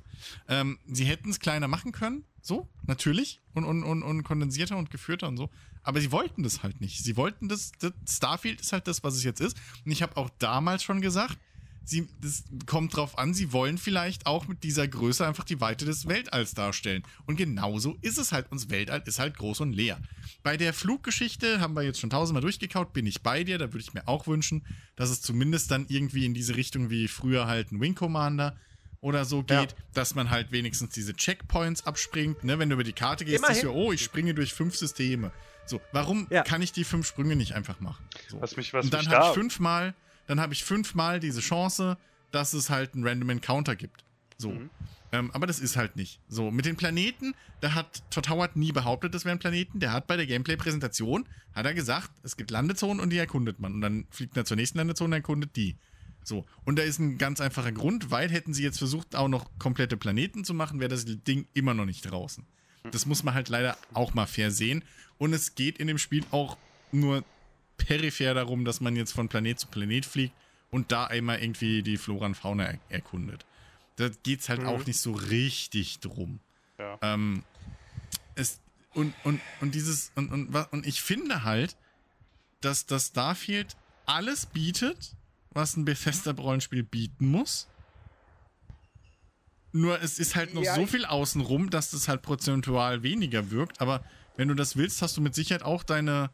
Ähm, 0.49 0.79
sie 0.87 1.05
hätten 1.05 1.31
es 1.31 1.41
kleiner 1.41 1.67
machen 1.67 1.93
können, 1.93 2.25
so, 2.43 2.69
natürlich. 2.87 3.41
Und, 3.55 3.65
und, 3.65 3.85
und, 3.85 4.03
und 4.03 4.25
kondensierter 4.25 4.77
und 4.77 4.91
geführter 4.91 5.29
und 5.29 5.37
so. 5.37 5.49
Aber 5.85 6.01
sie 6.01 6.13
wollten 6.13 6.43
das 6.43 6.63
halt 6.63 6.81
nicht. 6.81 7.03
Sie 7.03 7.17
wollten 7.17 7.49
das, 7.49 7.73
das 7.79 7.93
Starfield 8.09 8.61
ist 8.61 8.73
halt 8.73 8.87
das, 8.89 9.03
was 9.05 9.15
es 9.15 9.25
jetzt 9.25 9.41
ist. 9.41 9.57
Und 9.85 9.93
ich 9.93 10.03
habe 10.03 10.17
auch 10.17 10.29
damals 10.39 10.83
schon 10.83 11.01
gesagt, 11.01 11.39
sie, 11.85 12.09
das 12.21 12.45
kommt 12.67 12.97
drauf 12.97 13.17
an, 13.17 13.33
sie 13.33 13.53
wollen 13.53 13.79
vielleicht 13.79 14.27
auch 14.27 14.49
mit 14.49 14.65
dieser 14.65 14.87
Größe 14.87 15.27
einfach 15.27 15.45
die 15.45 15.61
Weite 15.61 15.85
des 15.85 16.09
Weltalls 16.09 16.55
darstellen. 16.55 17.05
Und 17.27 17.37
genauso 17.37 17.97
ist 18.01 18.19
es 18.19 18.33
halt. 18.33 18.51
Uns 18.51 18.71
Weltall 18.71 19.03
ist 19.07 19.21
halt 19.21 19.37
groß 19.37 19.61
und 19.61 19.73
leer. 19.73 20.01
Bei 20.43 20.57
der 20.57 20.73
Fluggeschichte 20.73 21.61
haben 21.61 21.75
wir 21.75 21.83
jetzt 21.83 22.01
schon 22.01 22.11
tausendmal 22.11 22.43
durchgekaut, 22.43 22.93
bin 22.93 23.07
ich 23.07 23.23
bei 23.23 23.45
dir. 23.45 23.59
Da 23.59 23.73
würde 23.73 23.85
ich 23.85 23.95
mir 23.95 24.09
auch 24.09 24.27
wünschen, 24.27 24.67
dass 24.97 25.11
es 25.11 25.23
zumindest 25.23 25.71
dann 25.71 25.87
irgendwie 25.89 26.27
in 26.27 26.35
diese 26.35 26.57
Richtung 26.57 26.91
wie 26.91 27.07
früher 27.07 27.47
halt 27.47 27.71
ein 27.71 27.81
Wing 27.81 27.95
Commander 27.95 28.57
oder 29.03 29.27
so 29.27 29.43
geht, 29.43 29.73
ja. 29.73 29.77
dass 29.93 30.15
man 30.15 30.31
halt 30.31 30.51
wenigstens 30.51 30.95
diese 30.95 31.13
Checkpoints 31.13 31.87
abspringt. 31.87 32.45
Ne? 32.45 32.59
Wenn 32.59 32.71
du 32.71 32.75
über 32.75 32.85
die 32.85 32.95
Karte 32.95 33.27
gehst, 33.27 33.47
ist 33.47 33.63
ja, 33.63 33.69
oh, 33.69 33.93
ich 33.93 34.03
springe 34.03 34.33
durch 34.33 34.55
fünf 34.55 34.77
Systeme. 34.77 35.31
So, 35.67 35.83
warum 35.93 36.27
ja. 36.31 36.43
kann 36.43 36.63
ich 36.63 36.73
die 36.73 36.85
fünf 36.85 37.07
Sprünge 37.07 37.37
nicht 37.37 37.53
einfach 37.53 37.81
machen? 37.81 38.05
So. 38.29 38.41
Was 38.41 38.57
mich, 38.57 38.73
was 38.73 38.87
und 38.87 38.95
dann 38.95 39.07
habe 39.09 39.29
ich 39.29 39.35
fünfmal 39.35 39.95
dann 40.27 40.41
habe 40.41 40.53
ich 40.53 40.65
fünfmal 40.65 41.21
diese 41.21 41.41
Chance, 41.41 41.97
dass 42.31 42.53
es 42.53 42.71
halt 42.71 42.95
einen 42.95 43.07
Random 43.07 43.31
Encounter 43.31 43.77
gibt. 43.77 44.05
So. 44.39 44.51
Mhm. 44.51 44.71
Ähm, 45.13 45.31
aber 45.33 45.47
das 45.47 45.61
ist 45.61 45.77
halt 45.77 45.97
nicht. 45.97 46.21
So, 46.29 46.51
mit 46.51 46.65
den 46.65 46.77
Planeten, 46.77 47.35
da 47.61 47.75
hat 47.75 48.03
Todd 48.11 48.31
Howard 48.31 48.57
nie 48.57 48.73
behauptet, 48.73 49.15
das 49.15 49.27
wären 49.27 49.39
Planeten. 49.39 49.79
Der 49.79 49.93
hat 49.93 50.07
bei 50.07 50.17
der 50.17 50.27
Gameplay-Präsentation, 50.27 51.29
hat 51.55 51.67
er 51.67 51.75
gesagt, 51.75 52.11
es 52.23 52.37
gibt 52.37 52.51
Landezonen 52.51 52.99
und 52.99 53.11
die 53.11 53.19
erkundet 53.19 53.61
man. 53.61 53.75
Und 53.75 53.81
dann 53.83 54.07
fliegt 54.11 54.37
er 54.37 54.47
zur 54.47 54.57
nächsten 54.57 54.79
Landezone 54.79 55.09
und 55.09 55.21
erkundet 55.21 55.55
die. 55.57 55.77
So. 56.25 56.45
Und 56.65 56.79
da 56.79 56.83
ist 56.83 56.99
ein 56.99 57.19
ganz 57.19 57.41
einfacher 57.41 57.73
Grund, 57.73 58.11
weil 58.11 58.31
hätten 58.31 58.55
sie 58.55 58.63
jetzt 58.63 58.79
versucht, 58.79 59.17
auch 59.17 59.29
noch 59.29 59.51
komplette 59.59 59.97
Planeten 59.97 60.45
zu 60.45 60.55
machen, 60.55 60.81
wäre 60.81 60.89
das 60.89 61.05
Ding 61.05 61.47
immer 61.55 61.75
noch 61.75 61.87
nicht 61.87 62.03
draußen. 62.03 62.47
Das 62.91 63.07
muss 63.07 63.23
man 63.23 63.35
halt 63.35 63.49
leider 63.49 63.77
auch 63.95 64.15
mal 64.15 64.27
fair 64.27 64.51
sehen. 64.51 64.85
Und 65.19 65.33
es 65.33 65.55
geht 65.55 65.79
in 65.79 65.87
dem 65.87 65.99
Spiel 65.99 66.25
auch 66.31 66.57
nur 66.91 67.25
peripher 67.77 68.35
darum, 68.35 68.65
dass 68.65 68.81
man 68.81 68.97
jetzt 68.97 69.13
von 69.13 69.29
Planet 69.29 69.59
zu 69.59 69.69
Planet 69.69 70.05
fliegt 70.05 70.35
und 70.71 70.91
da 70.91 71.05
einmal 71.05 71.41
irgendwie 71.41 71.83
die 71.83 71.97
Flora 71.97 72.27
und 72.27 72.35
Fauna 72.35 72.65
er 72.65 72.79
erkundet. 72.89 73.47
Da 73.97 74.09
geht 74.09 74.41
es 74.41 74.49
halt 74.49 74.63
mhm. 74.63 74.67
auch 74.67 74.87
nicht 74.87 74.99
so 74.99 75.13
richtig 75.13 76.01
drum. 76.01 76.41
Ja. 76.79 76.99
Ähm, 77.03 77.45
es, 78.35 78.61
und, 78.95 79.15
und, 79.23 79.41
und 79.61 79.75
dieses, 79.75 80.13
und, 80.17 80.33
und, 80.33 80.55
und 80.73 80.87
ich 80.87 81.03
finde 81.03 81.45
halt, 81.45 81.77
dass 82.61 82.87
das 82.87 83.09
Starfield 83.09 83.77
alles 84.07 84.47
bietet, 84.47 85.15
was 85.55 85.77
ein 85.77 85.85
Bethesda-Rollenspiel 85.85 86.83
bieten 86.83 87.27
muss. 87.27 87.69
Nur 89.73 90.03
es 90.03 90.19
ist 90.19 90.37
halt 90.37 90.55
noch 90.55 90.63
ja, 90.63 90.75
so 90.75 90.87
viel 90.87 91.07
außenrum, 91.07 91.71
dass 91.71 91.91
das 91.91 92.07
halt 92.09 92.23
prozentual 92.23 93.03
weniger 93.03 93.51
wirkt. 93.51 93.81
Aber 93.81 94.05
wenn 94.37 94.49
du 94.49 94.55
das 94.55 94.77
willst, 94.77 95.01
hast 95.01 95.17
du 95.17 95.23
mit 95.23 95.35
Sicherheit 95.35 95.63
auch 95.63 95.83
deine, 95.83 96.31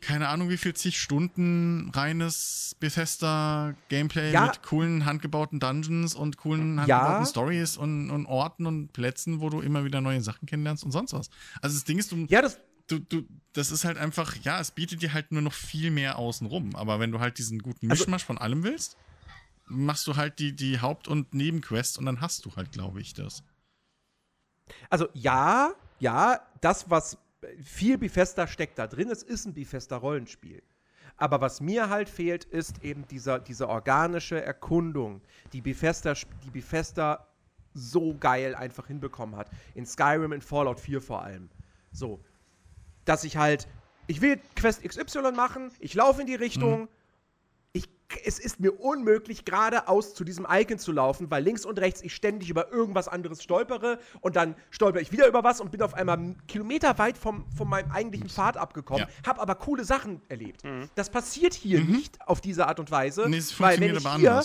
keine 0.00 0.28
Ahnung, 0.28 0.48
wie 0.48 0.56
viel 0.56 0.74
zig 0.74 0.98
Stunden 0.98 1.90
reines 1.94 2.76
Bethesda-Gameplay 2.80 4.32
ja. 4.32 4.46
mit 4.46 4.62
coolen 4.62 5.06
handgebauten 5.06 5.60
Dungeons 5.60 6.16
und 6.16 6.36
coolen 6.36 6.80
handgebauten 6.80 7.22
ja. 7.22 7.26
Stories 7.26 7.76
und, 7.76 8.10
und, 8.10 8.26
Orten 8.26 8.66
und 8.66 8.92
Plätzen, 8.92 9.40
wo 9.40 9.48
du 9.48 9.60
immer 9.60 9.84
wieder 9.84 10.00
neue 10.00 10.20
Sachen 10.20 10.46
kennenlernst 10.46 10.82
und 10.84 10.90
sonst 10.90 11.12
was. 11.12 11.30
Also 11.62 11.76
das 11.76 11.84
Ding 11.84 11.98
ist, 11.98 12.10
du, 12.10 12.26
ja, 12.28 12.42
das, 12.42 12.58
du, 12.86 12.98
du, 12.98 13.26
das 13.52 13.70
ist 13.70 13.84
halt 13.84 13.98
einfach, 13.98 14.36
ja, 14.42 14.60
es 14.60 14.70
bietet 14.70 15.02
dir 15.02 15.12
halt 15.12 15.32
nur 15.32 15.42
noch 15.42 15.52
viel 15.52 15.90
mehr 15.90 16.18
außenrum. 16.18 16.74
Aber 16.76 17.00
wenn 17.00 17.12
du 17.12 17.20
halt 17.20 17.38
diesen 17.38 17.60
guten 17.60 17.90
also 17.90 18.02
Mischmasch 18.02 18.22
also, 18.22 18.26
von 18.26 18.38
allem 18.38 18.62
willst, 18.62 18.96
machst 19.66 20.06
du 20.06 20.16
halt 20.16 20.38
die, 20.38 20.54
die 20.54 20.80
Haupt- 20.80 21.08
und 21.08 21.34
Nebenquests 21.34 21.96
und 21.96 22.06
dann 22.06 22.20
hast 22.20 22.44
du 22.44 22.54
halt, 22.56 22.72
glaube 22.72 23.00
ich, 23.00 23.14
das. 23.14 23.42
Also 24.90 25.08
ja, 25.14 25.72
ja, 25.98 26.40
das, 26.60 26.90
was 26.90 27.18
viel 27.62 27.98
Bethesda 27.98 28.46
steckt 28.46 28.78
da 28.78 28.86
drin. 28.86 29.10
Es 29.10 29.22
ist 29.22 29.46
ein 29.46 29.54
Bethesda-Rollenspiel. 29.54 30.62
Aber 31.16 31.40
was 31.40 31.60
mir 31.60 31.90
halt 31.90 32.08
fehlt, 32.08 32.44
ist 32.44 32.82
eben 32.82 33.06
dieser, 33.06 33.38
diese 33.38 33.68
organische 33.68 34.42
Erkundung, 34.42 35.20
die 35.52 35.60
Bethesda, 35.60 36.14
die 36.44 36.50
Bethesda 36.50 37.28
so 37.72 38.16
geil 38.18 38.54
einfach 38.54 38.86
hinbekommen 38.86 39.36
hat. 39.36 39.50
In 39.74 39.86
Skyrim, 39.86 40.32
in 40.32 40.40
Fallout 40.40 40.80
4 40.80 41.00
vor 41.00 41.22
allem. 41.22 41.50
So. 41.92 42.20
Dass 43.04 43.24
ich 43.24 43.36
halt, 43.36 43.66
ich 44.06 44.20
will 44.20 44.40
Quest 44.56 44.82
XY 44.82 45.32
machen, 45.32 45.70
ich 45.78 45.94
laufe 45.94 46.20
in 46.20 46.26
die 46.26 46.34
Richtung, 46.34 46.82
mhm 46.82 46.88
es 48.24 48.38
ist 48.38 48.60
mir 48.60 48.80
unmöglich, 48.80 49.44
geradeaus 49.44 50.14
zu 50.14 50.24
diesem 50.24 50.46
Icon 50.48 50.78
zu 50.78 50.92
laufen, 50.92 51.30
weil 51.30 51.42
links 51.42 51.64
und 51.64 51.78
rechts 51.78 52.02
ich 52.02 52.14
ständig 52.14 52.50
über 52.50 52.70
irgendwas 52.70 53.08
anderes 53.08 53.42
stolpere 53.42 53.98
und 54.20 54.36
dann 54.36 54.54
stolper 54.70 55.00
ich 55.00 55.12
wieder 55.12 55.26
über 55.26 55.42
was 55.42 55.60
und 55.60 55.70
bin 55.70 55.82
auf 55.82 55.94
einmal 55.94 56.34
kilometerweit 56.46 57.18
vom, 57.18 57.44
von 57.56 57.68
meinem 57.68 57.90
eigentlichen 57.90 58.28
Pfad 58.28 58.56
abgekommen, 58.56 59.06
ja. 59.08 59.26
habe 59.26 59.40
aber 59.40 59.54
coole 59.56 59.84
Sachen 59.84 60.20
erlebt. 60.28 60.64
Mhm. 60.64 60.88
Das 60.94 61.10
passiert 61.10 61.54
hier 61.54 61.80
mhm. 61.80 61.92
nicht 61.92 62.20
auf 62.26 62.40
diese 62.40 62.66
Art 62.66 62.78
und 62.78 62.90
Weise, 62.90 63.28
nee, 63.28 63.38
es 63.38 63.58
weil 63.58 63.80
wenn 63.80 63.96
ich 63.96 64.08
hier, 64.16 64.42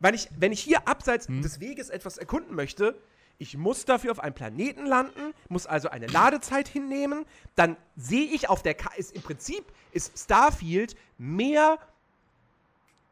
Weil 0.00 0.14
ich, 0.14 0.28
wenn 0.38 0.52
ich 0.52 0.60
hier 0.60 0.86
abseits 0.88 1.28
Hm. 1.28 1.42
des 1.42 1.60
Weges 1.60 1.88
etwas 1.88 2.18
erkunden 2.18 2.54
möchte, 2.54 2.94
ich 3.38 3.56
muss 3.56 3.84
dafür 3.84 4.12
auf 4.12 4.20
einem 4.20 4.34
Planeten 4.34 4.86
landen, 4.86 5.34
muss 5.48 5.66
also 5.66 5.88
eine 5.88 6.06
Ladezeit 6.06 6.68
hinnehmen, 6.68 7.24
dann 7.56 7.76
sehe 7.96 8.26
ich 8.26 8.48
auf 8.48 8.62
der 8.62 8.74
Karte, 8.74 9.02
im 9.12 9.22
Prinzip 9.22 9.64
ist 9.92 10.18
Starfield 10.18 10.96
mehr, 11.18 11.78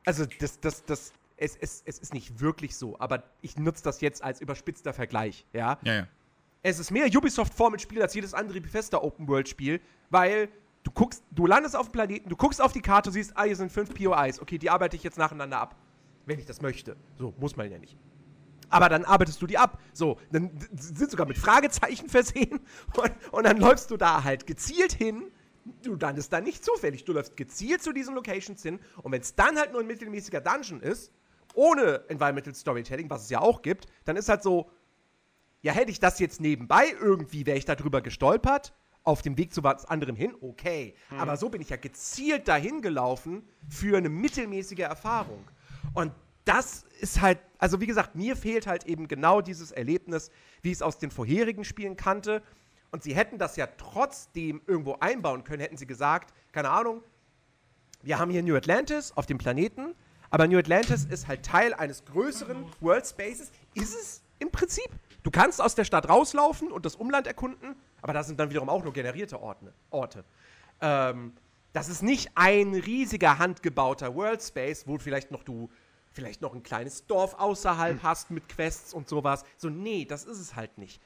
also 0.05 0.25
das, 0.39 0.61
das, 0.61 0.85
das, 0.85 1.13
es, 1.37 1.57
es, 1.57 1.83
es 1.85 1.99
ist 1.99 2.15
nicht 2.15 2.41
wirklich 2.41 2.77
so, 2.77 2.99
aber 3.01 3.25
ich 3.41 3.57
nutze 3.57 3.83
das 3.83 4.01
jetzt 4.01 4.23
als 4.23 4.41
überspitzter 4.41 4.93
Vergleich, 4.93 5.45
ja. 5.53 5.79
Ja, 5.83 5.95
ja. 5.95 6.09
Es 6.65 6.79
ist 6.79 6.93
mehr 6.93 7.07
Ubisoft-Formelspiel 7.07 8.01
als 8.01 8.15
jedes 8.15 8.35
andere 8.35 8.61
Bethesda 8.61 8.99
Open-World-Spiel, 8.99 9.81
weil 10.11 10.49
du 10.85 10.91
guckst, 10.93 11.25
du 11.31 11.47
landest 11.47 11.77
auf 11.77 11.89
dem 11.89 11.93
Planeten, 11.93 12.29
du 12.29 12.37
guckst 12.37 12.61
auf 12.61 12.73
die 12.73 12.81
Karte, 12.81 13.11
siehst, 13.11 13.37
ah, 13.37 13.45
hier 13.45 13.57
sind 13.57 13.73
fünf 13.73 13.93
POIs. 13.95 14.41
Okay, 14.41 14.59
die 14.59 14.71
arbeite 14.71 14.97
ich 14.97 15.03
jetzt 15.03 15.19
nacheinander 15.19 15.59
ab. 15.59 15.77
Wenn 16.25 16.39
ich 16.39 16.47
das 16.47 16.63
möchte. 16.63 16.97
So, 17.19 17.35
muss 17.39 17.57
man 17.57 17.69
ja 17.69 17.79
nicht. 17.79 17.97
Aber 18.73 18.89
dann 18.89 19.05
arbeitest 19.05 19.41
du 19.43 19.47
die 19.47 19.59
ab. 19.59 19.81
So, 19.93 20.19
dann 20.33 20.51
sind 20.77 21.11
sogar 21.11 21.27
mit 21.27 21.39
Fragezeichen 21.39 22.09
versehen 22.09 22.61
und, 22.97 23.13
und 23.31 23.45
dann 23.45 23.59
läufst 23.59 23.91
du 23.91 23.97
da 23.97 24.25
halt 24.25 24.47
gezielt 24.47 24.93
hin. 24.93 25.31
Du 25.83 25.95
landest 25.95 26.33
da 26.33 26.41
nicht 26.41 26.65
zufällig. 26.65 27.05
Du 27.05 27.13
läufst 27.13 27.37
gezielt 27.37 27.83
zu 27.83 27.93
diesen 27.93 28.15
Locations 28.15 28.63
hin 28.63 28.81
und 29.03 29.13
wenn 29.13 29.21
es 29.21 29.35
dann 29.35 29.57
halt 29.59 29.73
nur 29.73 29.81
ein 29.81 29.87
mittelmäßiger 29.87 30.41
Dungeon 30.41 30.81
ist, 30.81 31.13
ohne 31.55 32.03
Environmental 32.09 32.55
Storytelling, 32.55 33.11
was 33.11 33.25
es 33.25 33.31
ja 33.31 33.41
auch 33.41 33.63
gibt, 33.63 33.87
dann 34.05 34.17
ist 34.17 34.29
halt 34.29 34.43
so, 34.43 34.71
ja, 35.61 35.73
hätte 35.73 35.91
ich 35.91 36.01
das 36.01 36.19
jetzt 36.19 36.41
nebenbei 36.41 36.87
irgendwie, 36.99 37.47
wäre 37.47 37.59
ich 37.59 37.65
da 37.65 37.75
drüber 37.75 38.01
gestolpert, 38.01 38.73
auf 39.05 39.23
dem 39.23 39.37
Weg 39.37 39.53
zu 39.53 39.63
was 39.63 39.85
anderem 39.85 40.17
hin, 40.17 40.35
okay. 40.41 40.95
Aber 41.19 41.37
so 41.37 41.49
bin 41.49 41.61
ich 41.61 41.71
ja 41.71 41.77
gezielt 41.77 42.49
dahin 42.49 42.83
gelaufen 42.83 43.49
für 43.69 43.97
eine 43.97 44.09
mittelmäßige 44.09 44.81
Erfahrung. 44.81 45.45
Und 45.95 46.13
das 46.45 46.85
ist 47.01 47.21
halt, 47.21 47.39
also 47.59 47.81
wie 47.81 47.87
gesagt, 47.87 48.15
mir 48.15 48.37
fehlt 48.37 48.67
halt 48.67 48.85
eben 48.85 49.09
genau 49.09 49.41
dieses 49.41 49.73
Erlebnis, 49.73 50.31
wie 50.63 50.71
ich 50.71 50.77
es 50.77 50.83
aus 50.83 50.99
den 50.99 51.11
vorherigen 51.11 51.65
Spielen 51.65 51.97
kannte. 51.97 52.43
Und 52.91 53.03
sie 53.03 53.15
hätten 53.15 53.39
das 53.39 53.57
ja 53.57 53.67
trotzdem 53.79 54.61
irgendwo 54.67 54.97
einbauen 55.01 55.45
können, 55.45 55.63
hätten 55.63 55.77
sie 55.77 55.87
gesagt, 55.87 56.35
keine 56.53 56.71
Ahnung, 56.71 57.03
wir 58.03 58.19
haben 58.19 58.31
hier 58.31 58.43
New 58.43 58.57
Atlantis 58.57 59.13
auf 59.17 59.27
dem 59.27 59.39
Planeten, 59.39 59.95
aber 60.31 60.49
New 60.49 60.59
Atlantis 60.59 61.05
ist 61.05 61.29
halt 61.29 61.45
Teil 61.45 61.73
eines 61.75 62.05
größeren 62.05 62.65
World 62.81 63.07
Spaces. 63.07 63.53
Ist 63.75 63.95
es 63.95 64.23
im 64.41 64.51
Prinzip? 64.51 64.89
Du 65.23 65.31
kannst 65.31 65.61
aus 65.61 65.75
der 65.75 65.85
Stadt 65.85 66.09
rauslaufen 66.09 66.73
und 66.73 66.85
das 66.85 66.97
Umland 66.97 67.27
erkunden, 67.27 67.77
aber 68.01 68.13
das 68.13 68.27
sind 68.27 68.41
dann 68.41 68.51
wiederum 68.51 68.69
auch 68.69 68.83
nur 68.83 68.93
generierte 68.93 69.41
Orte. 69.41 69.73
Orte. 69.91 70.25
Ähm, 70.81 71.33
das 71.73 71.89
ist 71.89 72.03
nicht 72.03 72.31
ein 72.35 72.75
riesiger 72.75 73.39
handgebauter 73.39 74.15
World 74.15 74.43
Space, 74.43 74.87
wo 74.87 74.99
vielleicht 74.99 75.31
noch 75.31 75.45
du 75.45 75.71
vielleicht 76.13 76.43
noch 76.43 76.55
ein 76.55 76.63
kleines 76.63 77.07
Dorf 77.07 77.35
außerhalb 77.35 78.03
hast 78.03 78.31
mit 78.31 78.49
Quests 78.49 78.95
und 78.95 79.09
sowas. 79.09 79.45
So, 79.57 79.69
nee, 79.69 80.05
das 80.05 80.25
ist 80.25 80.39
es 80.39 80.55
halt 80.55 80.79
nicht. 80.79 81.01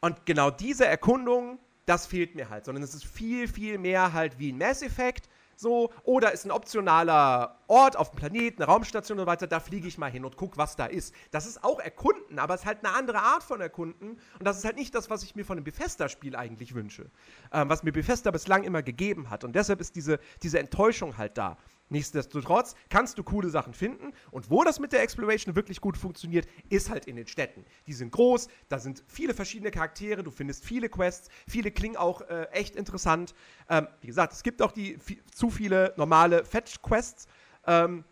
Und 0.00 0.26
genau 0.26 0.50
diese 0.50 0.86
Erkundung, 0.86 1.58
das 1.86 2.06
fehlt 2.06 2.34
mir 2.34 2.50
halt, 2.50 2.64
sondern 2.64 2.82
es 2.82 2.94
ist 2.94 3.04
viel, 3.04 3.48
viel 3.48 3.78
mehr 3.78 4.12
halt 4.12 4.38
wie 4.38 4.52
ein 4.52 4.58
Mass 4.58 4.82
Effect. 4.82 5.28
So, 5.56 5.92
oder 6.02 6.32
ist 6.32 6.44
ein 6.44 6.50
optionaler 6.50 7.60
Ort 7.68 7.96
auf 7.96 8.10
dem 8.10 8.16
Planeten, 8.16 8.62
eine 8.62 8.70
Raumstation 8.70 9.18
und 9.18 9.24
so 9.24 9.26
weiter, 9.26 9.46
da 9.46 9.60
fliege 9.60 9.86
ich 9.86 9.98
mal 9.98 10.10
hin 10.10 10.24
und 10.24 10.36
guck, 10.36 10.58
was 10.58 10.76
da 10.76 10.86
ist. 10.86 11.14
Das 11.30 11.46
ist 11.46 11.62
auch 11.62 11.78
Erkunden, 11.78 12.38
aber 12.38 12.54
es 12.54 12.62
ist 12.62 12.66
halt 12.66 12.84
eine 12.84 12.94
andere 12.94 13.20
Art 13.20 13.44
von 13.44 13.60
Erkunden. 13.60 14.18
Und 14.38 14.44
das 14.44 14.58
ist 14.58 14.64
halt 14.64 14.76
nicht 14.76 14.94
das, 14.94 15.10
was 15.10 15.22
ich 15.22 15.36
mir 15.36 15.44
von 15.44 15.56
einem 15.56 15.64
Bethesda-Spiel 15.64 16.34
eigentlich 16.34 16.74
wünsche. 16.74 17.10
Ähm, 17.52 17.68
was 17.68 17.82
mir 17.82 17.92
Bethesda 17.92 18.30
bislang 18.30 18.64
immer 18.64 18.82
gegeben 18.82 19.30
hat. 19.30 19.44
Und 19.44 19.54
deshalb 19.54 19.80
ist 19.80 19.94
diese, 19.96 20.18
diese 20.42 20.58
Enttäuschung 20.58 21.16
halt 21.16 21.38
da. 21.38 21.56
Nichtsdestotrotz 21.90 22.74
kannst 22.88 23.18
du 23.18 23.22
coole 23.22 23.50
Sachen 23.50 23.74
finden. 23.74 24.12
Und 24.30 24.50
wo 24.50 24.64
das 24.64 24.80
mit 24.80 24.92
der 24.92 25.02
Exploration 25.02 25.54
wirklich 25.54 25.80
gut 25.80 25.96
funktioniert, 25.96 26.46
ist 26.68 26.90
halt 26.90 27.06
in 27.06 27.16
den 27.16 27.26
Städten. 27.26 27.64
Die 27.86 27.92
sind 27.92 28.10
groß, 28.10 28.48
da 28.68 28.78
sind 28.78 29.04
viele 29.06 29.34
verschiedene 29.34 29.70
Charaktere, 29.70 30.22
du 30.22 30.30
findest 30.30 30.64
viele 30.64 30.88
Quests, 30.88 31.28
viele 31.46 31.70
klingen 31.70 31.96
auch 31.96 32.22
äh, 32.22 32.44
echt 32.52 32.74
interessant. 32.76 33.34
Ähm, 33.68 33.86
wie 34.00 34.06
gesagt, 34.06 34.32
es 34.32 34.42
gibt 34.42 34.62
auch 34.62 34.72
die 34.72 34.98
zu 35.32 35.50
viele 35.50 35.92
normale 35.96 36.44
Fetch-Quests. 36.44 37.26
Ähm, 37.66 38.04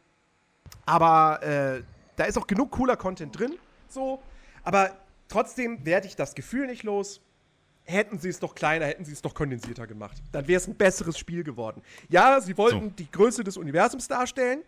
aber 0.86 1.42
äh, 1.42 1.82
da 2.16 2.24
ist 2.24 2.36
auch 2.38 2.46
genug 2.46 2.70
cooler 2.70 2.96
Content 2.96 3.38
drin. 3.38 3.56
So. 3.88 4.22
Aber 4.64 4.96
trotzdem 5.28 5.84
werde 5.84 6.06
ich 6.06 6.16
das 6.16 6.34
Gefühl 6.34 6.66
nicht 6.66 6.82
los. 6.82 7.20
Hätten 7.84 8.18
sie 8.18 8.28
es 8.28 8.38
doch 8.38 8.54
kleiner, 8.54 8.86
hätten 8.86 9.04
sie 9.04 9.12
es 9.12 9.22
doch 9.22 9.34
kondensierter 9.34 9.86
gemacht. 9.86 10.22
Dann 10.30 10.46
wäre 10.46 10.60
es 10.60 10.68
ein 10.68 10.76
besseres 10.76 11.18
Spiel 11.18 11.42
geworden. 11.42 11.82
Ja, 12.08 12.40
sie 12.40 12.56
wollten 12.56 12.90
So. 12.90 12.94
die 12.96 13.10
Größe 13.10 13.42
des 13.42 13.56
Universums 13.56 14.06
darstellen, 14.06 14.62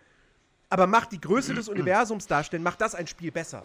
aber 0.68 0.86
macht 0.86 1.12
die 1.12 1.20
Größe 1.20 1.54
des 1.54 1.68
Universums 1.68 2.26
darstellen, 2.26 2.62
macht 2.62 2.80
das 2.80 2.94
ein 2.94 3.06
Spiel 3.06 3.30
besser. 3.30 3.62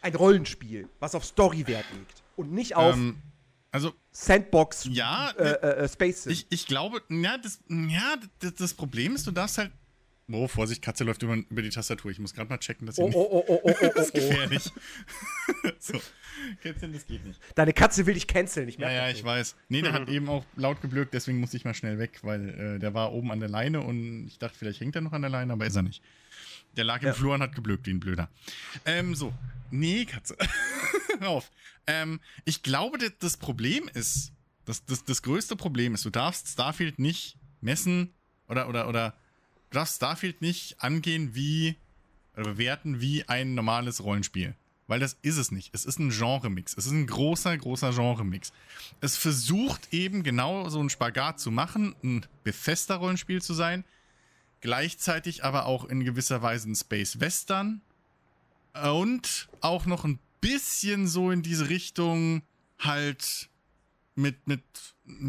Ein 0.00 0.14
Rollenspiel, 0.14 0.88
was 0.98 1.14
auf 1.14 1.24
Storywert 1.24 1.84
liegt 1.92 2.22
und 2.36 2.52
nicht 2.52 2.74
auf 2.74 2.94
Ähm, 2.94 3.20
also, 3.70 3.94
Sandbox 4.10 4.86
ja, 4.90 5.30
äh, 5.30 5.52
äh, 5.52 5.84
äh, 5.84 5.88
Space 5.88 6.26
ich, 6.26 6.46
ich 6.50 6.66
glaube, 6.66 7.02
ja, 7.08 7.38
das, 7.38 7.60
ja, 7.68 8.16
das, 8.40 8.54
das 8.54 8.74
Problem 8.74 9.14
ist, 9.14 9.26
du 9.26 9.30
darfst 9.30 9.58
halt. 9.58 9.72
Oh, 10.34 10.48
Vorsicht, 10.48 10.82
Katze 10.82 11.04
läuft 11.04 11.22
über, 11.22 11.34
über 11.34 11.62
die 11.62 11.70
Tastatur. 11.70 12.10
Ich 12.10 12.18
muss 12.18 12.34
gerade 12.34 12.48
mal 12.48 12.58
checken, 12.58 12.86
dass 12.86 12.96
sie 12.96 13.02
Oh, 13.02 13.06
nicht. 13.06 13.16
oh, 13.16 13.28
oh, 13.30 13.44
oh, 13.48 13.60
oh, 13.64 13.74
oh, 13.80 13.90
Das 13.94 14.06
ist 14.08 14.14
oh, 14.14 14.18
oh. 14.18 14.28
gefährlich. 14.28 14.70
so. 15.78 16.00
Kätzchen, 16.62 16.92
das 16.92 17.06
geht 17.06 17.24
nicht. 17.24 17.40
Deine 17.54 17.72
Katze 17.72 18.06
will 18.06 18.14
dich 18.14 18.26
canceln, 18.26 18.68
ich 18.68 18.74
Ja, 18.76 18.86
merke 18.86 18.94
ja, 18.96 19.08
das 19.08 19.18
ich 19.18 19.24
weiß. 19.24 19.56
Nee, 19.68 19.82
der 19.82 19.92
hat 19.92 20.08
eben 20.08 20.28
auch 20.28 20.44
laut 20.56 20.80
geblökt, 20.80 21.14
deswegen 21.14 21.38
musste 21.40 21.56
ich 21.56 21.64
mal 21.64 21.74
schnell 21.74 21.98
weg, 21.98 22.20
weil 22.22 22.48
äh, 22.48 22.78
der 22.78 22.94
war 22.94 23.12
oben 23.12 23.30
an 23.30 23.40
der 23.40 23.48
Leine 23.48 23.80
und 23.82 24.26
ich 24.26 24.38
dachte, 24.38 24.56
vielleicht 24.58 24.80
hängt 24.80 24.94
er 24.96 25.02
noch 25.02 25.12
an 25.12 25.22
der 25.22 25.30
Leine, 25.30 25.52
aber 25.52 25.66
ist 25.66 25.76
er 25.76 25.82
nicht. 25.82 26.02
Der 26.76 26.84
lag 26.84 27.00
im 27.02 27.08
Ja. 27.08 27.14
Flur 27.14 27.34
und 27.34 27.42
hat 27.42 27.54
geblökt, 27.54 27.86
wie 27.86 27.90
ein 27.92 28.00
Blöder. 28.00 28.28
Ähm, 28.86 29.14
so. 29.14 29.32
Nee, 29.70 30.04
Katze. 30.06 30.36
Hör 31.20 31.28
auf. 31.28 31.50
Ähm, 31.86 32.20
ich 32.44 32.62
glaube, 32.62 32.98
das, 32.98 33.12
das 33.18 33.36
Problem 33.36 33.90
ist, 33.92 34.32
das, 34.64 34.84
das, 34.86 35.04
das 35.04 35.22
größte 35.22 35.56
Problem 35.56 35.94
ist, 35.94 36.04
du 36.04 36.10
darfst 36.10 36.48
Starfield 36.48 36.98
nicht 36.98 37.36
messen 37.60 38.14
oder, 38.48 38.68
oder, 38.68 38.88
oder 38.88 39.14
du 39.72 39.78
darfst 39.78 39.96
Starfield 39.96 40.42
nicht 40.42 40.82
angehen 40.82 41.34
wie, 41.34 41.76
oder 42.34 42.44
bewerten 42.44 43.00
wie 43.00 43.28
ein 43.28 43.54
normales 43.54 44.04
Rollenspiel. 44.04 44.54
Weil 44.86 45.00
das 45.00 45.16
ist 45.22 45.38
es 45.38 45.50
nicht. 45.50 45.74
Es 45.74 45.86
ist 45.86 45.98
ein 45.98 46.10
Genremix. 46.10 46.74
Es 46.76 46.84
ist 46.84 46.92
ein 46.92 47.06
großer, 47.06 47.56
großer 47.56 47.92
Genremix. 47.92 48.52
Es 49.00 49.16
versucht 49.16 49.92
eben 49.92 50.22
genau 50.22 50.68
so 50.68 50.80
einen 50.80 50.90
Spagat 50.90 51.40
zu 51.40 51.50
machen, 51.50 51.94
ein 52.04 52.26
befester 52.44 52.96
Rollenspiel 52.96 53.40
zu 53.40 53.54
sein, 53.54 53.84
gleichzeitig 54.60 55.44
aber 55.44 55.64
auch 55.64 55.86
in 55.86 56.04
gewisser 56.04 56.42
Weise 56.42 56.70
ein 56.70 56.76
Space 56.76 57.20
Western 57.20 57.80
und 58.84 59.48
auch 59.62 59.86
noch 59.86 60.04
ein 60.04 60.18
bisschen 60.42 61.08
so 61.08 61.30
in 61.30 61.42
diese 61.42 61.70
Richtung 61.70 62.42
halt 62.78 63.48
mit, 64.14 64.46
mit, 64.46 64.62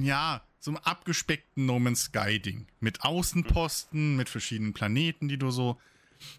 ja, 0.02 0.42
so 0.64 0.72
einem 0.72 0.78
abgespeckten 0.78 1.66
No 1.66 1.78
Man's 1.78 2.04
Sky 2.04 2.40
Ding. 2.40 2.68
Mit 2.80 3.02
Außenposten, 3.02 4.16
mit 4.16 4.30
verschiedenen 4.30 4.72
Planeten, 4.72 5.28
die 5.28 5.38
du 5.38 5.52
so 5.52 5.78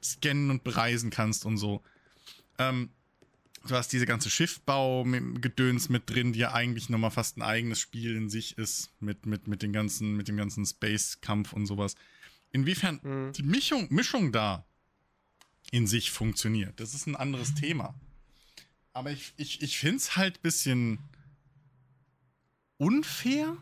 scannen 0.03 0.49
und 0.49 0.65
bereisen 0.65 1.11
kannst 1.11 1.45
und 1.45 1.59
so. 1.59 1.83
Ähm, 2.57 2.89
du 3.67 3.75
hast 3.75 3.93
diese 3.93 4.07
ganze 4.07 4.31
Schiffbau-Gedöns 4.31 5.91
mit 5.91 6.09
drin, 6.09 6.33
die 6.33 6.39
ja 6.39 6.55
eigentlich 6.55 6.89
nochmal 6.89 7.11
fast 7.11 7.37
ein 7.37 7.43
eigenes 7.43 7.81
Spiel 7.81 8.17
in 8.17 8.31
sich 8.31 8.57
ist, 8.57 8.89
mit, 8.99 9.27
mit, 9.27 9.47
mit, 9.47 9.61
den 9.61 9.75
ganzen, 9.75 10.17
mit 10.17 10.27
dem 10.27 10.39
ganzen 10.39 10.65
Space-Kampf 10.65 11.53
und 11.53 11.67
sowas. 11.67 11.95
Inwiefern 12.51 13.01
Mhm. 13.03 13.33
die 13.33 13.43
Mischung, 13.43 13.89
Mischung 13.91 14.33
da 14.33 14.65
in 15.71 15.87
sich 15.87 16.11
funktioniert, 16.11 16.81
das 16.81 16.95
ist 16.95 17.07
ein 17.07 17.17
anderes 17.17 17.53
Thema. 17.53 17.95
Aber 18.95 19.11
ich, 19.11 19.35
ich, 19.37 19.61
ich 19.61 19.77
finde 19.77 19.97
es 19.97 20.17
halt 20.17 20.39
ein 20.39 20.43
bisschen 20.43 20.99
unfair. 22.79 23.59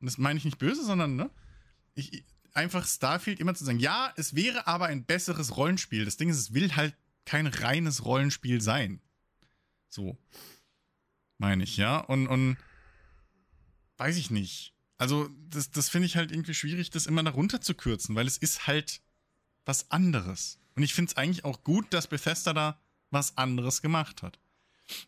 Und 0.00 0.06
das 0.06 0.18
meine 0.18 0.38
ich 0.38 0.44
nicht 0.44 0.58
böse, 0.58 0.84
sondern, 0.84 1.16
ne? 1.16 1.30
Ich, 1.94 2.24
einfach 2.52 2.86
Starfield 2.86 3.40
immer 3.40 3.54
zu 3.54 3.64
sagen, 3.64 3.78
ja, 3.78 4.12
es 4.16 4.34
wäre 4.34 4.66
aber 4.66 4.86
ein 4.86 5.04
besseres 5.04 5.56
Rollenspiel. 5.56 6.04
Das 6.04 6.16
Ding 6.16 6.28
ist, 6.28 6.38
es 6.38 6.54
will 6.54 6.74
halt 6.74 6.94
kein 7.24 7.46
reines 7.46 8.04
Rollenspiel 8.04 8.60
sein. 8.60 9.00
So. 9.88 10.18
Meine 11.38 11.64
ich, 11.64 11.76
ja. 11.76 11.98
Und, 11.98 12.26
und 12.26 12.56
weiß 13.98 14.16
ich 14.16 14.30
nicht. 14.30 14.74
Also, 14.98 15.30
das, 15.48 15.70
das 15.70 15.88
finde 15.88 16.06
ich 16.06 16.16
halt 16.16 16.30
irgendwie 16.32 16.54
schwierig, 16.54 16.90
das 16.90 17.06
immer 17.06 17.22
darunter 17.22 17.60
zu 17.60 17.74
kürzen, 17.74 18.14
weil 18.14 18.26
es 18.26 18.36
ist 18.36 18.66
halt 18.66 19.00
was 19.64 19.90
anderes. 19.90 20.58
Und 20.74 20.82
ich 20.82 20.94
finde 20.94 21.10
es 21.10 21.16
eigentlich 21.16 21.44
auch 21.44 21.64
gut, 21.64 21.86
dass 21.90 22.06
Bethesda 22.06 22.52
da 22.52 22.80
was 23.10 23.36
anderes 23.36 23.82
gemacht 23.82 24.22
hat. 24.22 24.38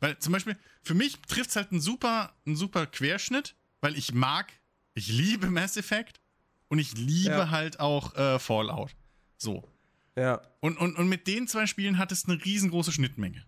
Weil 0.00 0.18
zum 0.18 0.32
Beispiel, 0.32 0.56
für 0.82 0.94
mich 0.94 1.20
trifft 1.22 1.50
es 1.50 1.56
halt 1.56 1.72
einen 1.72 1.80
super, 1.80 2.34
einen 2.46 2.56
super 2.56 2.86
Querschnitt, 2.86 3.56
weil 3.80 3.96
ich 3.96 4.14
mag, 4.14 4.52
ich 4.94 5.08
liebe 5.08 5.50
Mass 5.50 5.76
Effect 5.76 6.20
und 6.68 6.78
ich 6.78 6.96
liebe 6.96 7.30
Ja. 7.30 7.50
halt 7.50 7.80
auch 7.80 8.14
äh, 8.16 8.38
Fallout. 8.38 8.90
So. 9.38 9.68
Ja. 10.16 10.40
Und, 10.60 10.78
und, 10.78 10.96
und 10.96 11.08
mit 11.08 11.26
den 11.26 11.48
zwei 11.48 11.66
Spielen 11.66 11.98
hat 11.98 12.12
es 12.12 12.26
eine 12.28 12.42
riesengroße 12.44 12.92
Schnittmenge. 12.92 13.44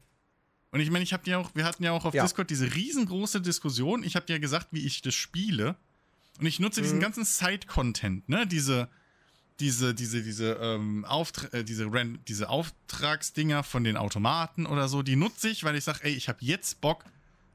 Und 0.70 0.80
ich 0.80 0.90
meine, 0.90 1.04
ich 1.04 1.12
habe 1.12 1.28
ja 1.30 1.38
auch, 1.38 1.54
wir 1.54 1.64
hatten 1.64 1.84
ja 1.84 1.92
auch 1.92 2.04
auf 2.04 2.14
Ja. 2.14 2.22
Discord 2.24 2.50
diese 2.50 2.74
riesengroße 2.74 3.40
Diskussion. 3.40 4.02
Ich 4.02 4.16
habe 4.16 4.26
dir 4.26 4.34
ja 4.34 4.38
gesagt, 4.38 4.68
wie 4.72 4.84
ich 4.84 5.02
das 5.02 5.14
spiele. 5.14 5.76
Und 6.40 6.46
ich 6.46 6.58
nutze 6.58 6.82
diesen 6.82 6.98
Mhm. 6.98 7.02
ganzen 7.02 7.24
Side-Content, 7.24 8.28
ne? 8.28 8.44
Diese, 8.46 8.88
diese, 9.60 9.94
diese, 9.94 10.20
diese, 10.22 10.54
ähm, 10.54 11.04
Auftra 11.04 11.46
äh, 11.56 11.62
diese, 11.62 11.86
Ran 11.92 12.18
diese 12.26 12.48
Auftragsdinger 12.48 13.62
von 13.62 13.84
den 13.84 13.96
Automaten 13.96 14.66
oder 14.66 14.88
so, 14.88 15.02
die 15.02 15.14
nutze 15.14 15.48
ich, 15.48 15.62
weil 15.62 15.76
ich 15.76 15.84
sage, 15.84 16.00
ey, 16.02 16.12
ich 16.12 16.28
habe 16.28 16.38
jetzt 16.40 16.80
Bock, 16.80 17.04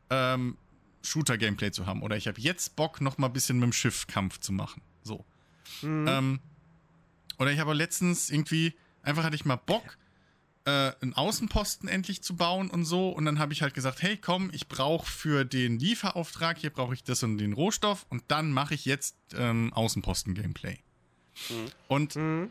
ähm, 0.10 0.56
Shooter-Gameplay 1.04 1.72
zu 1.72 1.86
haben. 1.86 2.02
Oder 2.02 2.18
ich 2.18 2.28
habe 2.28 2.39
jetzt 2.39 2.76
Bock, 2.76 3.02
noch 3.02 3.18
mal 3.18 3.28
ein 3.28 3.34
bisschen 3.34 3.58
mit 3.60 3.66
dem 3.66 3.74
Schiff 3.74 4.08
Kampf 4.08 4.39
zu 4.39 4.52
machen. 4.52 4.82
So. 5.04 5.26
Mhm. 5.82 6.06
Ähm, 6.08 6.39
oder 7.38 7.52
ich 7.52 7.60
habe 7.60 7.74
letztens 7.74 8.30
irgendwie, 8.30 8.74
einfach 9.02 9.24
hatte 9.24 9.36
ich 9.36 9.45
mal 9.45 9.56
Bock, 9.56 9.97
äh, 10.66 10.91
einen 11.02 11.14
Außenposten 11.14 11.88
endlich 11.88 12.22
zu 12.22 12.36
bauen 12.36 12.70
und 12.70 12.86
so. 12.86 13.10
Und 13.10 13.26
dann 13.26 13.39
habe 13.39 13.54
ich 13.54 13.62
halt 13.62 13.74
gesagt, 13.74 14.02
hey, 14.02 14.18
komm, 14.18 14.50
ich 14.54 14.68
brauche 14.68 15.10
für 15.10 15.45
den 15.45 15.80
Lieferauftrag, 15.80 16.58
hier 16.58 16.70
brauche 16.70 16.93
ich 16.93 17.04
das 17.04 17.24
und 17.24 17.38
den 17.38 17.54
Rohstoff. 17.54 18.06
Und 18.10 18.24
dann 18.28 18.52
mache 18.52 18.74
ich 18.74 18.86
jetzt 18.86 19.16
ähm, 19.36 19.72
Außenposten-Gameplay. 19.74 20.80
Mhm. 21.50 21.66
Und, 21.88 22.16
Mhm. 22.16 22.50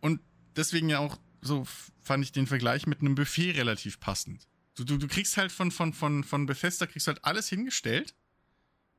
und 0.00 0.20
deswegen 0.56 0.88
ja 0.88 0.98
auch 0.98 1.18
so 1.40 1.66
fand 2.02 2.24
ich 2.24 2.32
den 2.32 2.46
Vergleich 2.46 2.86
mit 2.86 3.00
einem 3.00 3.14
Buffet 3.14 3.52
relativ 3.52 4.00
passend. 4.00 4.48
Du, 4.78 4.84
du, 4.84 4.96
du 4.96 5.08
kriegst 5.08 5.36
halt 5.36 5.50
von, 5.50 5.70
von, 5.72 5.92
von, 5.92 6.22
von 6.22 6.46
Bethesda 6.46 6.86
kriegst 6.86 7.08
halt 7.08 7.24
alles 7.24 7.48
hingestellt 7.48 8.14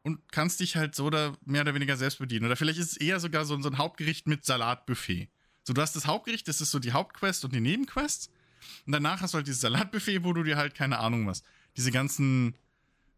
und 0.04 0.20
kannst 0.32 0.60
dich 0.60 0.76
halt 0.76 0.94
so 0.94 1.06
oder 1.06 1.38
mehr 1.46 1.62
oder 1.62 1.74
weniger 1.74 1.96
selbst 1.96 2.20
bedienen. 2.20 2.46
Oder 2.46 2.56
vielleicht 2.58 2.80
ist 2.80 2.92
es 2.92 2.98
eher 2.98 3.20
sogar 3.20 3.46
so, 3.46 3.60
so 3.62 3.70
ein 3.70 3.78
Hauptgericht 3.78 4.28
mit 4.28 4.44
Salatbuffet. 4.46 5.30
So, 5.64 5.74
du 5.74 5.82
hast 5.82 5.96
das 5.96 6.06
Hauptgericht, 6.06 6.48
das 6.48 6.60
ist 6.62 6.72
so 6.72 6.80
die 6.80 6.92
Hauptquest 6.92 7.46
und 7.46 7.54
die 7.56 7.62
Nebenquests. 7.62 8.30
Und 8.86 8.92
danach 8.92 9.22
hast 9.22 9.34
du 9.34 9.38
halt 9.38 9.48
dieses 9.48 9.62
Salatbuffet, 9.62 10.24
wo 10.24 10.34
du 10.34 10.44
dir 10.44 10.58
halt, 10.58 10.76
keine 10.76 11.00
Ahnung 11.00 11.28
was, 11.28 11.44
diese 11.78 11.92
ganzen, 11.92 12.56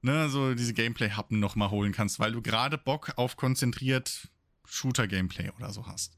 ne, 0.01 0.29
so 0.29 0.53
diese 0.53 0.73
Gameplay-Happen 0.73 1.39
nochmal 1.39 1.71
holen 1.71 1.93
kannst, 1.93 2.19
weil 2.19 2.31
du 2.31 2.41
gerade 2.43 2.77
Bock 2.77 3.13
auf 3.15 3.37
konzentriert 3.37 4.29
Shooter-Gameplay 4.65 5.49
oder 5.57 5.71
so 5.73 5.87
hast. 5.87 6.17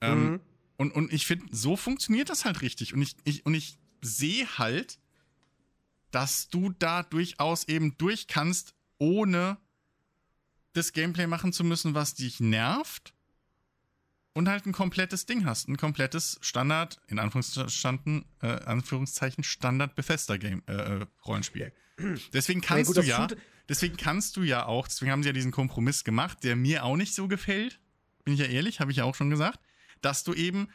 Ähm, 0.00 0.24
Mhm. 0.24 0.40
und, 0.76 0.92
und 0.92 1.12
ich 1.12 1.26
finde, 1.26 1.46
so 1.50 1.76
funktioniert 1.76 2.28
das 2.30 2.44
halt 2.44 2.62
richtig. 2.62 2.94
Und 2.94 3.02
ich, 3.02 3.16
ich, 3.24 3.44
und 3.46 3.54
ich 3.54 3.78
sehe 4.02 4.46
halt, 4.58 4.98
dass 6.10 6.48
du 6.48 6.70
da 6.70 7.02
durchaus 7.02 7.64
eben 7.64 7.96
durch 7.98 8.26
kannst, 8.26 8.74
ohne 8.98 9.58
das 10.72 10.92
Gameplay 10.92 11.26
machen 11.26 11.52
zu 11.52 11.64
müssen, 11.64 11.94
was 11.94 12.14
dich 12.14 12.40
nervt. 12.40 13.14
Und 14.32 14.48
halt 14.48 14.64
ein 14.64 14.72
komplettes 14.72 15.26
Ding 15.26 15.44
hast. 15.44 15.68
Ein 15.68 15.76
komplettes 15.76 16.38
Standard, 16.40 17.00
in 17.08 17.18
Anführungszeichen, 17.18 18.24
äh, 18.42 18.46
Anführungszeichen 18.46 19.42
Standard 19.42 19.96
Bethesda-Game, 19.96 20.62
äh, 20.66 20.72
äh, 20.72 21.06
Rollenspiel. 21.26 21.72
Deswegen 22.32 22.60
kannst 22.60 22.94
gut, 22.94 22.98
du 22.98 23.02
ja, 23.02 23.26
deswegen 23.68 23.96
kannst 23.96 24.36
du 24.36 24.42
ja 24.42 24.66
auch, 24.66 24.86
deswegen 24.86 25.10
haben 25.10 25.22
sie 25.22 25.28
ja 25.28 25.32
diesen 25.32 25.50
Kompromiss 25.50 26.04
gemacht, 26.04 26.44
der 26.44 26.56
mir 26.56 26.84
auch 26.84 26.96
nicht 26.96 27.12
so 27.12 27.28
gefällt, 27.28 27.80
bin 28.24 28.34
ich 28.34 28.40
ja 28.40 28.46
ehrlich, 28.46 28.80
habe 28.80 28.90
ich 28.90 28.98
ja 28.98 29.04
auch 29.04 29.14
schon 29.14 29.30
gesagt, 29.30 29.58
dass 30.00 30.24
du 30.24 30.32
eben 30.32 30.68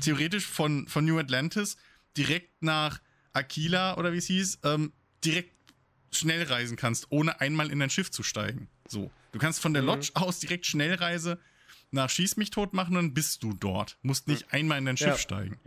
theoretisch 0.00 0.46
von, 0.46 0.86
von 0.86 1.04
New 1.04 1.18
Atlantis 1.18 1.76
direkt 2.16 2.62
nach 2.62 3.00
Aquila 3.38 3.96
oder 3.96 4.12
wie 4.12 4.18
es 4.18 4.26
hieß, 4.26 4.58
ähm, 4.64 4.92
direkt 5.24 5.52
schnell 6.12 6.42
reisen 6.44 6.76
kannst, 6.76 7.06
ohne 7.10 7.40
einmal 7.40 7.70
in 7.70 7.78
dein 7.80 7.90
Schiff 7.90 8.10
zu 8.10 8.22
steigen. 8.22 8.68
So. 8.88 9.10
Du 9.32 9.38
kannst 9.38 9.60
von 9.60 9.72
der 9.74 9.82
Mhm. 9.82 9.88
Lodge 9.88 10.10
aus 10.14 10.40
direkt 10.40 10.66
Schnellreise 10.66 11.38
nach 11.90 12.08
Schieß 12.10 12.36
mich 12.36 12.50
tot 12.50 12.72
machen 12.74 12.96
und 12.96 13.02
dann 13.04 13.14
bist 13.14 13.42
du 13.42 13.52
dort. 13.52 13.98
Musst 14.02 14.28
nicht 14.28 14.52
einmal 14.52 14.78
in 14.78 14.84
dein 14.86 14.96
Schiff 14.96 15.08
Ja. 15.08 15.18
steigen. 15.18 15.58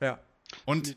Ja. 0.00 0.20
Und 0.64 0.96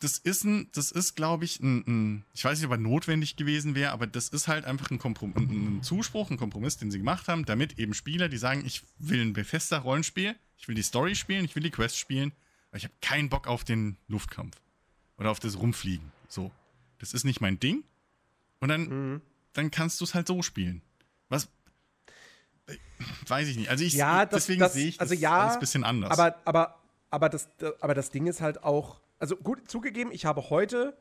das 0.00 0.16
ist 0.18 0.44
ein, 0.44 0.68
das 0.72 0.90
ist, 0.92 1.14
glaube 1.14 1.44
ich, 1.44 1.60
ein, 1.60 1.84
ein, 1.86 2.24
ich 2.32 2.44
weiß 2.44 2.58
nicht, 2.58 2.66
ob 2.66 2.72
er 2.72 2.78
notwendig 2.78 3.36
gewesen 3.36 3.74
wäre, 3.74 3.92
aber 3.92 4.06
das 4.06 4.28
ist 4.28 4.48
halt 4.48 4.64
einfach 4.64 4.90
ein, 4.90 4.98
Komprom 4.98 5.34
ein, 5.36 5.78
ein 5.78 5.82
Zuspruch, 5.82 6.30
ein 6.30 6.38
Kompromiss, 6.38 6.78
den 6.78 6.90
sie 6.90 6.98
gemacht 6.98 7.28
haben, 7.28 7.44
damit 7.44 7.78
eben 7.78 7.92
Spieler, 7.92 8.28
die 8.30 8.38
sagen, 8.38 8.64
ich 8.64 8.82
will 8.98 9.20
ein 9.20 9.32
befester 9.34 9.78
Rollenspiel, 9.80 10.34
ich 10.56 10.68
will 10.68 10.74
die 10.74 10.82
Story 10.82 11.14
spielen, 11.14 11.44
ich 11.44 11.54
will 11.54 11.62
die 11.62 11.70
Quest 11.70 11.98
spielen, 11.98 12.32
aber 12.70 12.78
ich 12.78 12.84
habe 12.84 12.94
keinen 13.02 13.28
Bock 13.28 13.46
auf 13.46 13.62
den 13.62 13.98
Luftkampf 14.08 14.56
oder 15.20 15.30
auf 15.30 15.38
das 15.38 15.58
Rumfliegen. 15.58 16.10
So, 16.28 16.50
das 16.98 17.12
ist 17.14 17.24
nicht 17.24 17.40
mein 17.40 17.60
Ding. 17.60 17.84
Und 18.58 18.68
dann, 18.70 18.82
Mhm. 19.12 19.20
dann 19.52 19.70
kannst 19.70 20.00
du 20.00 20.04
es 20.04 20.14
halt 20.14 20.26
so 20.26 20.42
spielen. 20.42 20.82
Was? 21.28 21.48
äh, 22.66 22.76
Weiß 23.28 23.46
ich 23.48 23.56
nicht. 23.56 23.68
Also 23.70 23.84
ich, 23.84 23.92
Ja, 23.94 24.26
das- 24.26 24.44
deswegen 24.44 24.60
das- 24.60 24.72
sehe 24.72 24.88
ich 24.88 24.98
das 24.98 25.10
also 25.10 25.20
ja, 25.20 25.38
alles 25.38 25.54
ein 25.54 25.60
bisschen 25.60 25.84
anders. 25.84 26.10
Aber, 26.10 26.36
aber, 26.44 26.78
aber, 27.10 27.28
das, 27.28 27.48
aber 27.80 27.94
das 27.94 28.10
Ding 28.10 28.26
ist 28.26 28.40
halt 28.40 28.64
auch, 28.64 29.00
also 29.18 29.36
gut 29.36 29.70
zugegeben, 29.70 30.10
ich 30.12 30.24
habe 30.26 30.50
heute 30.50 30.96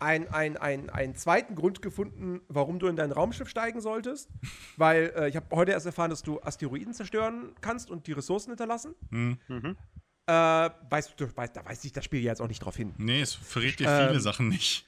ein, 0.00 0.28
ein, 0.32 0.56
ein, 0.56 0.90
einen 0.90 1.14
zweiten 1.14 1.54
Grund 1.54 1.80
gefunden, 1.80 2.40
warum 2.48 2.78
du 2.80 2.88
in 2.88 2.96
dein 2.96 3.12
Raumschiff 3.12 3.48
steigen 3.48 3.80
solltest. 3.80 4.28
Weil 4.76 5.12
äh, 5.16 5.28
ich 5.28 5.36
habe 5.36 5.46
heute 5.54 5.72
erst 5.72 5.86
erfahren, 5.86 6.10
dass 6.10 6.22
du 6.22 6.40
Asteroiden 6.42 6.92
zerstören 6.94 7.54
kannst 7.60 7.90
und 7.90 8.06
die 8.06 8.12
Ressourcen 8.12 8.50
hinterlassen. 8.50 8.94
Hm. 9.10 9.38
Mhm. 9.48 9.76
Äh, 10.26 10.32
weißt 10.90 11.14
du, 11.18 11.36
weißt, 11.36 11.56
da 11.56 11.64
weist 11.64 11.82
sich 11.82 11.92
das 11.92 12.04
Spiel 12.04 12.20
jetzt 12.20 12.40
auch 12.40 12.48
nicht 12.48 12.60
drauf 12.64 12.76
hin. 12.76 12.94
nee, 12.98 13.22
es 13.22 13.34
verrät 13.34 13.80
dir 13.80 13.88
Ähm, 13.88 14.08
viele 14.08 14.20
Sachen 14.20 14.48
nicht. 14.48 14.86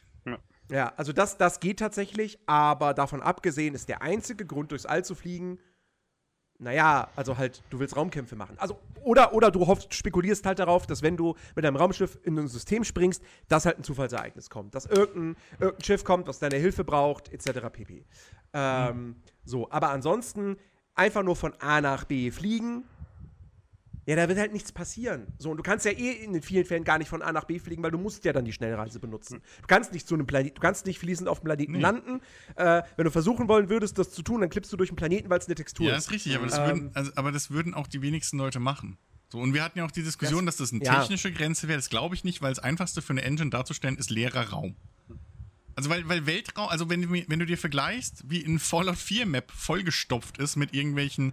Ja, 0.70 0.94
also 0.96 1.12
das, 1.12 1.36
das 1.36 1.60
geht 1.60 1.78
tatsächlich, 1.80 2.38
aber 2.46 2.94
davon 2.94 3.20
abgesehen 3.20 3.74
ist 3.74 3.88
der 3.90 4.00
einzige 4.00 4.46
Grund, 4.46 4.70
durchs 4.70 4.86
All 4.86 5.04
zu 5.04 5.14
fliegen, 5.14 5.58
naja, 6.58 7.08
also 7.16 7.36
halt, 7.36 7.62
du 7.70 7.80
willst 7.80 7.96
Raumkämpfe 7.96 8.36
machen. 8.36 8.56
Also, 8.58 8.78
oder, 9.02 9.34
oder 9.34 9.50
du 9.50 9.66
hoffst, 9.66 9.92
spekulierst 9.92 10.46
halt 10.46 10.60
darauf, 10.60 10.86
dass 10.86 11.02
wenn 11.02 11.16
du 11.16 11.34
mit 11.54 11.64
deinem 11.64 11.76
Raumschiff 11.76 12.18
in 12.22 12.38
ein 12.38 12.48
System 12.48 12.84
springst, 12.84 13.22
dass 13.48 13.66
halt 13.66 13.78
ein 13.78 13.82
Zufallsereignis 13.84 14.48
kommt. 14.48 14.74
Dass 14.74 14.86
irgendein, 14.86 15.36
irgendein 15.58 15.84
Schiff 15.84 16.04
kommt, 16.04 16.28
was 16.28 16.38
deine 16.38 16.56
Hilfe 16.56 16.84
braucht, 16.84 17.32
etc. 17.32 17.68
pp. 17.72 18.06
Ähm, 18.52 19.16
So, 19.44 19.70
aber 19.70 19.90
ansonsten 19.90 20.56
einfach 20.94 21.22
nur 21.22 21.36
von 21.36 21.52
A 21.60 21.80
nach 21.80 22.04
B 22.04 22.30
fliegen. 22.30 22.84
Ja, 24.06 24.16
da 24.16 24.28
wird 24.28 24.38
halt 24.38 24.52
nichts 24.52 24.70
passieren. 24.70 25.26
So, 25.38 25.50
und 25.50 25.56
du 25.56 25.62
kannst 25.62 25.86
ja 25.86 25.92
eh 25.92 26.10
in 26.24 26.32
den 26.34 26.42
vielen 26.42 26.64
Fällen 26.66 26.84
gar 26.84 26.98
nicht 26.98 27.08
von 27.08 27.22
A 27.22 27.32
nach 27.32 27.44
B 27.44 27.58
fliegen, 27.58 27.82
weil 27.82 27.90
du 27.90 27.98
musst 27.98 28.24
ja 28.24 28.32
dann 28.32 28.44
die 28.44 28.52
Schnellreise 28.52 29.00
benutzen. 29.00 29.40
Du 29.62 29.66
kannst 29.66 29.92
nicht 29.92 30.06
zu 30.06 30.14
einem 30.14 30.26
Planet, 30.26 30.56
du 30.56 30.60
kannst 30.60 30.84
nicht 30.86 30.98
fließend 30.98 31.28
auf 31.28 31.40
dem 31.40 31.44
Planeten 31.44 31.72
Nee. 31.72 31.80
landen. 31.80 32.20
Äh, 32.56 32.82
wenn 32.96 33.04
du 33.04 33.10
versuchen 33.10 33.48
wollen 33.48 33.68
würdest, 33.70 33.98
das 33.98 34.10
zu 34.10 34.22
tun, 34.22 34.42
dann 34.42 34.50
klippst 34.50 34.72
du 34.72 34.76
durch 34.76 34.90
den 34.90 34.96
Planeten, 34.96 35.30
weil 35.30 35.38
es 35.38 35.46
eine 35.46 35.54
Textur 35.54 35.86
Ja, 35.88 35.96
ist. 35.96 36.06
ist 36.06 36.10
richtig, 36.12 36.36
aber 36.36 36.46
das, 36.46 36.58
Ähm, 36.58 36.64
würden, 36.66 36.90
also, 36.94 37.12
aber 37.16 37.32
das 37.32 37.50
würden 37.50 37.72
auch 37.72 37.86
die 37.86 38.02
wenigsten 38.02 38.36
Leute 38.36 38.60
machen. 38.60 38.98
So, 39.30 39.38
und 39.40 39.54
wir 39.54 39.64
hatten 39.64 39.78
ja 39.78 39.84
auch 39.86 39.90
die 39.90 40.02
Diskussion, 40.02 40.44
dass 40.46 40.58
das 40.58 40.72
eine 40.72 40.84
ja. 40.84 41.00
technische 41.00 41.32
Grenze 41.32 41.66
wäre. 41.66 41.78
Das 41.78 41.88
glaube 41.88 42.14
ich 42.14 42.24
nicht, 42.24 42.42
weil 42.42 42.50
das 42.50 42.58
einfachste 42.58 43.00
für 43.02 43.14
eine 43.14 43.22
Engine 43.22 43.50
darzustellen 43.50 43.96
ist 43.96 44.10
leerer 44.10 44.50
Raum. 44.50 44.76
Also, 45.76 45.90
weil, 45.90 46.08
weil 46.08 46.26
Weltraum, 46.26 46.68
also 46.68 46.88
wenn 46.88 47.10
wenn 47.10 47.38
du 47.40 47.46
dir 47.46 47.58
vergleichst, 47.58 48.22
wie 48.30 48.40
in 48.42 48.60
Fallout 48.60 48.96
4 48.96 49.26
Map 49.26 49.50
vollgestopft 49.50 50.38
ist 50.38 50.54
mit 50.54 50.72
irgendwelchen 50.72 51.32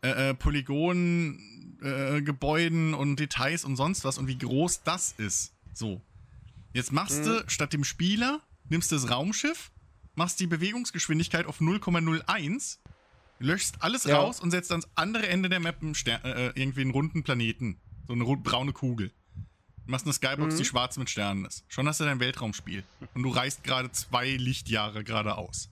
äh, 0.00 0.30
äh, 0.30 0.34
Polygonen, 0.34 1.40
äh, 1.82 2.22
Gebäuden 2.22 2.94
und 2.94 3.16
Details 3.16 3.64
und 3.64 3.76
sonst 3.76 4.04
was 4.04 4.18
und 4.18 4.26
wie 4.26 4.38
groß 4.38 4.82
das 4.82 5.12
ist. 5.18 5.52
So. 5.74 6.00
Jetzt 6.72 6.92
machst 6.92 7.24
du 7.24 7.44
statt 7.48 7.72
dem 7.72 7.84
Spieler, 7.84 8.40
nimmst 8.68 8.90
du 8.92 8.96
das 8.96 9.10
Raumschiff, 9.10 9.70
machst 10.14 10.40
die 10.40 10.46
Bewegungsgeschwindigkeit 10.46 11.46
auf 11.46 11.60
0,01 11.60 12.78
löschst 13.40 13.76
alles 13.82 14.04
Ja. 14.04 14.18
raus 14.18 14.40
und 14.40 14.50
setzt 14.50 14.70
ans 14.72 14.88
andere 14.94 15.28
Ende 15.28 15.48
der 15.48 15.60
Map 15.60 15.80
einen 15.80 15.94
Ster 15.94 16.24
äh, 16.24 16.52
irgendwie 16.60 16.80
einen 16.82 16.90
runden 16.90 17.22
Planeten. 17.22 17.80
So 18.06 18.12
eine 18.14 18.24
rund 18.24 18.42
braune 18.42 18.72
Kugel. 18.72 19.12
Machst 19.86 20.06
eine 20.06 20.12
Skybox, 20.12 20.56
die 20.56 20.64
schwarz 20.64 20.96
mit 20.98 21.08
Sternen 21.08 21.44
ist. 21.44 21.64
Schon 21.68 21.86
hast 21.88 22.00
du 22.00 22.04
dein 22.04 22.20
Weltraumspiel. 22.20 22.82
Und 23.14 23.22
du 23.22 23.30
reist 23.30 23.64
gerade 23.64 23.90
zwei 23.92 24.30
Lichtjahre 24.30 25.04
geradeaus. 25.04 25.70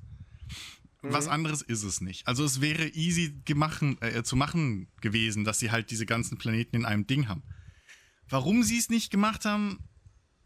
Was 1.11 1.29
anderes 1.29 1.63
ist 1.63 1.83
es 1.83 2.01
nicht. 2.01 2.27
Also 2.27 2.45
es 2.45 2.61
wäre 2.61 2.89
easy 2.89 3.41
gemachen, 3.45 3.97
äh, 4.03 4.23
zu 4.23 4.37
machen 4.37 4.89
gewesen, 5.01 5.45
dass 5.45 5.59
sie 5.59 5.71
halt 5.71 5.91
diese 5.91 6.05
ganzen 6.05 6.37
Planeten 6.37 6.77
in 6.77 6.85
einem 6.85 7.07
Ding 7.07 7.29
haben. 7.29 7.43
Warum 8.29 8.63
sie 8.63 8.79
es 8.79 8.91
nicht 8.91 9.11
gemacht 9.11 9.45
haben, 9.45 9.79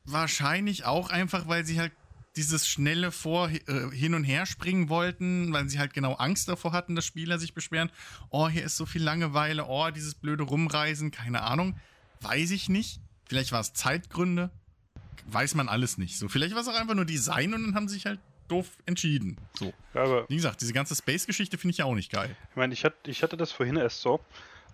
wahrscheinlich 0.05 0.85
auch 0.85 1.11
einfach, 1.11 1.49
weil 1.49 1.65
sie 1.65 1.81
halt 1.81 1.93
dieses 2.37 2.69
schnelle 2.69 3.11
Vor 3.11 3.51
äh, 3.51 3.91
hin 3.91 4.15
und 4.15 4.25
her 4.25 4.47
springen 4.47 4.89
wollten, 4.89 5.53
weil 5.53 5.69
sie 5.69 5.79
halt 5.79 5.95
genau 5.95 6.15
Angst 6.15 6.49
davor 6.49 6.73
hatten, 6.73 6.95
dass 6.95 7.05
Spieler 7.05 7.39
sich 7.39 7.55
beschweren, 7.55 7.91
oh, 8.29 8.49
hier 8.49 8.65
ist 8.65 8.77
so 8.77 8.87
viel 8.87 9.03
Langeweile, 9.03 9.67
oh, 9.67 9.91
dieses 9.91 10.15
blöde 10.15 10.45
Rumreisen, 10.45 11.11
keine 11.11 11.43
Ahnung, 11.43 11.77
weiß 12.21 12.51
ich 12.53 12.69
nicht. 12.69 13.01
Vielleicht 13.27 13.53
war 13.53 13.61
es 13.61 13.73
Zeitgründe, 13.73 14.51
weiß 15.27 15.55
man 15.55 15.69
alles 15.69 15.99
nicht. 15.99 16.19
So, 16.19 16.29
vielleicht 16.29 16.55
war 16.55 16.63
es 16.63 16.69
auch 16.69 16.79
einfach 16.79 16.95
nur 16.95 17.05
Design 17.05 17.55
und 17.55 17.65
dann 17.65 17.75
haben 17.75 17.89
sie 17.89 17.95
sich 17.95 18.07
halt 18.07 18.21
doof 18.51 18.67
entschieden. 18.87 19.37
So, 19.59 19.73
Ja, 19.95 20.03
aber 20.03 20.29
wie 20.29 20.37
gesagt, 20.37 20.61
diese 20.61 20.73
ganze 20.73 20.95
Space-Geschichte 20.95 21.59
finde 21.59 21.73
ich 21.73 21.79
ja 21.79 21.85
auch 21.85 21.95
nicht 21.95 22.11
geil. 22.13 22.35
Ich 22.51 22.57
meine, 22.57 22.73
ich, 22.75 22.85
hatte, 22.85 23.11
ich 23.11 23.23
hatte 23.23 23.37
das 23.37 23.53
vorhin 23.53 23.77
erst 23.77 24.01
so. 24.01 24.21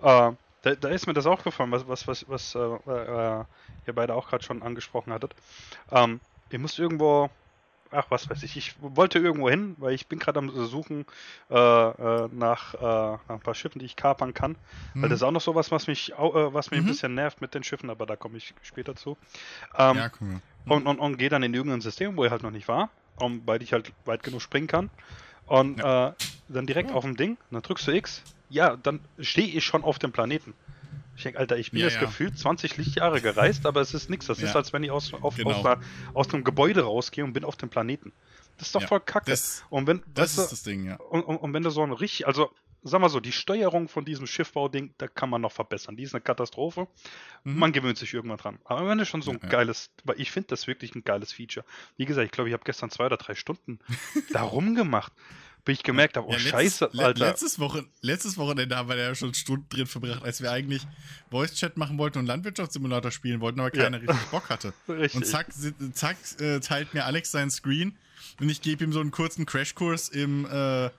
Äh, 0.01 0.33
da, 0.63 0.75
da 0.75 0.89
ist 0.89 1.07
mir 1.07 1.13
das 1.15 1.27
aufgefallen, 1.27 1.71
was, 1.71 1.87
was, 1.87 2.07
was, 2.09 2.29
was 2.29 2.55
äh, 2.55 2.59
äh, 2.59 3.45
ihr 3.87 3.93
beide 3.95 4.15
auch 4.15 4.29
gerade 4.29 4.45
schon 4.45 4.63
angesprochen 4.63 5.13
hattet. 5.13 5.35
Ähm, 5.91 6.21
ihr 6.51 6.59
müsst 6.59 6.79
irgendwo, 6.79 7.31
ach 7.91 8.07
was 8.11 8.29
weiß 8.29 8.43
ich, 8.43 8.57
ich 8.57 8.75
wollte 8.81 9.19
irgendwo 9.21 9.49
hin, 9.49 9.77
weil 9.79 9.95
ich 9.95 10.09
bin 10.09 10.19
gerade 10.19 10.39
am 10.41 10.51
Suchen 10.67 11.07
äh, 11.51 11.55
äh, 11.55 12.29
nach, 12.33 12.75
äh, 12.75 12.79
nach 12.79 13.21
ein 13.29 13.41
paar 13.41 13.55
Schiffen, 13.55 13.79
die 13.79 13.85
ich 13.87 13.95
kapern 13.97 14.35
kann. 14.35 14.57
Weil 14.95 15.03
Mhm. 15.05 15.11
das 15.11 15.21
ist 15.21 15.23
auch 15.23 15.31
noch 15.31 15.41
sowas, 15.41 15.71
was 15.71 15.87
mich, 15.87 16.13
äh, 16.13 16.17
was 16.19 16.71
mich 16.71 16.81
Mhm. 16.81 16.87
ein 16.87 16.89
bisschen 16.89 17.15
nervt 17.15 17.41
mit 17.41 17.55
den 17.55 17.63
Schiffen, 17.63 17.89
aber 17.91 18.07
da 18.07 18.17
komme 18.17 18.37
ich 18.39 18.55
später 18.63 18.97
zu. 18.97 19.17
Ähm, 19.79 19.97
ja, 19.97 20.11
cool. 20.21 20.41
und, 20.67 20.87
und, 20.87 20.99
und 20.99 21.17
gehe 21.17 21.29
dann 21.29 21.43
in 21.45 21.55
irgendein 21.55 21.81
System, 21.81 22.17
wo 22.17 22.25
ich 22.25 22.31
halt 22.33 22.43
noch 22.43 22.51
nicht 22.51 22.67
war, 22.67 22.91
um, 23.17 23.43
weil 23.47 23.63
ich 23.63 23.73
halt 23.73 23.93
weit 24.05 24.23
genug 24.23 24.43
springen 24.43 24.67
kann. 24.67 24.91
Und 25.47 25.79
äh, 25.79 26.13
dann 26.49 26.67
direkt 26.67 26.91
auf 26.93 27.05
dem 27.05 27.17
Ding, 27.17 27.37
dann 27.51 27.63
drückst 27.63 27.87
du 27.87 27.93
X, 27.93 28.23
ja, 28.49 28.77
dann 28.77 29.01
stehe 29.21 29.47
ich 29.49 29.65
schon 29.65 29.85
auf 29.85 29.99
dem 29.99 30.13
Planeten. 30.13 30.55
Ich 31.17 31.23
denke, 31.23 31.39
Alter, 31.39 31.57
ich 31.57 31.71
bin 31.71 31.81
Ja, 31.81 31.87
jetzt 31.87 31.95
ja. 31.95 32.01
gefühlt 32.01 32.39
20 32.39 32.77
Lichtjahre 32.77 33.21
gereist, 33.21 33.65
aber 33.65 33.81
es 33.81 33.95
ist 33.95 34.11
nichts. 34.11 34.27
Das 34.27 34.39
ist, 34.39 34.51
Ja. 34.51 34.57
als 34.57 34.73
wenn 34.73 34.83
ich 34.85 34.91
aus, 34.91 35.15
auf, 35.15 35.37
Genau. 35.37 35.51
aus, 35.53 35.65
einer, 35.65 35.81
aus 36.15 36.33
einem 36.35 36.45
Gebäude 36.45 36.83
rausgehe 36.83 37.25
und 37.25 37.33
bin 37.33 37.45
auf 37.45 37.57
dem 37.57 37.71
Planeten. 37.71 38.13
Das 38.59 38.69
ist 38.69 38.75
doch 38.75 38.83
Ja. 38.83 38.87
voll 38.89 39.01
kacke. 39.01 39.31
Das- 39.31 39.65
und 39.71 39.87
wenn, 39.87 40.03
Das 40.15 40.31
weißt 40.31 40.39
du, 40.39 40.43
ist 40.43 40.53
das 40.53 40.63
Ding, 40.65 40.85
ja. 40.85 40.97
und, 40.97 41.23
und, 41.23 41.37
und 41.39 41.53
wenn 41.55 41.63
du 41.63 41.71
so 41.71 41.83
ein 41.83 41.93
richtig, 41.93 42.27
also 42.27 42.51
sag 42.87 43.01
mal 43.01 43.09
so, 43.09 43.21
die 43.21 43.33
Steuerung 43.33 43.89
von 43.89 44.05
diesem 44.05 44.27
Schiffbauding, 44.27 44.95
da 44.99 45.09
kann 45.09 45.29
man 45.31 45.41
noch 45.43 45.53
verbessern. 45.53 45.97
Die 45.97 46.03
ist 46.05 46.15
eine 46.15 46.21
Katastrophe. 46.23 46.89
Mhm. 47.45 47.59
Man 47.59 47.73
gewöhnt 47.73 47.99
sich 47.99 48.13
irgendwann 48.15 48.39
dran. 48.39 48.59
Aber 48.65 48.89
wenn 48.89 48.99
du 48.99 49.05
schon 49.07 49.23
so 49.23 49.31
ein 49.33 49.39
Ja, 49.39 49.43
ja. 49.45 49.49
geiles, 49.51 49.91
weil 50.05 50.21
ich 50.21 50.31
finde 50.31 50.49
das 50.49 50.67
wirklich 50.67 50.95
ein 50.95 51.05
geiles 51.05 51.33
Feature. 51.33 51.65
Wie 51.97 52.05
gesagt, 52.07 52.25
ich 52.27 52.33
glaube, 52.33 52.49
ich 52.49 52.55
habe 52.55 52.65
gestern 52.65 52.91
zwei 52.91 53.07
oder 53.07 53.17
drei 53.17 53.35
Stunden 53.35 53.79
da 54.33 54.43
rumgemacht, 54.43 55.13
bis 55.65 55.79
ich 55.79 55.83
gemerkt 55.83 56.17
habe, 56.17 56.27
oh 56.29 56.31
Ja, 56.31 56.37
letztes- 56.37 56.51
scheiße, 56.53 56.91
Alter. 56.99 57.27
Letztes, 57.27 57.59
Woche, 57.59 57.85
letztes 58.01 58.37
Wochenende 58.39 58.77
haben 58.77 58.89
wir 58.89 58.97
ja 58.97 59.15
schon 59.17 59.35
Stunden 59.35 59.69
drin 59.69 59.87
verbracht, 59.87 60.23
als 60.23 60.41
wir 60.41 60.53
eigentlich 60.53 60.87
Voice-Chat 61.31 61.77
machen 61.77 61.99
wollten 61.99 62.19
und 62.21 62.27
Landwirtschaftssimulator 62.27 63.11
spielen 63.11 63.41
wollten, 63.41 63.59
aber 63.61 63.75
Ja. 63.77 63.83
keiner 63.85 64.01
richtig 64.01 64.27
Bock 64.31 64.49
hatte. 64.49 64.73
Richtig. 64.89 65.17
Und 65.17 65.27
zack, 65.27 65.49
zack 65.93 66.17
äh, 66.41 66.61
teilt 66.61 66.95
mir 66.95 67.05
Alex 67.05 67.33
seinen 67.33 67.51
Screen 67.51 67.97
und 68.41 68.49
ich 68.49 68.61
gebe 68.63 68.85
ihm 68.85 68.93
so 68.93 69.01
einen 69.01 69.11
kurzen 69.11 69.45
Crashkurs 69.45 70.09
im, 70.09 70.47
äh, 70.47 70.91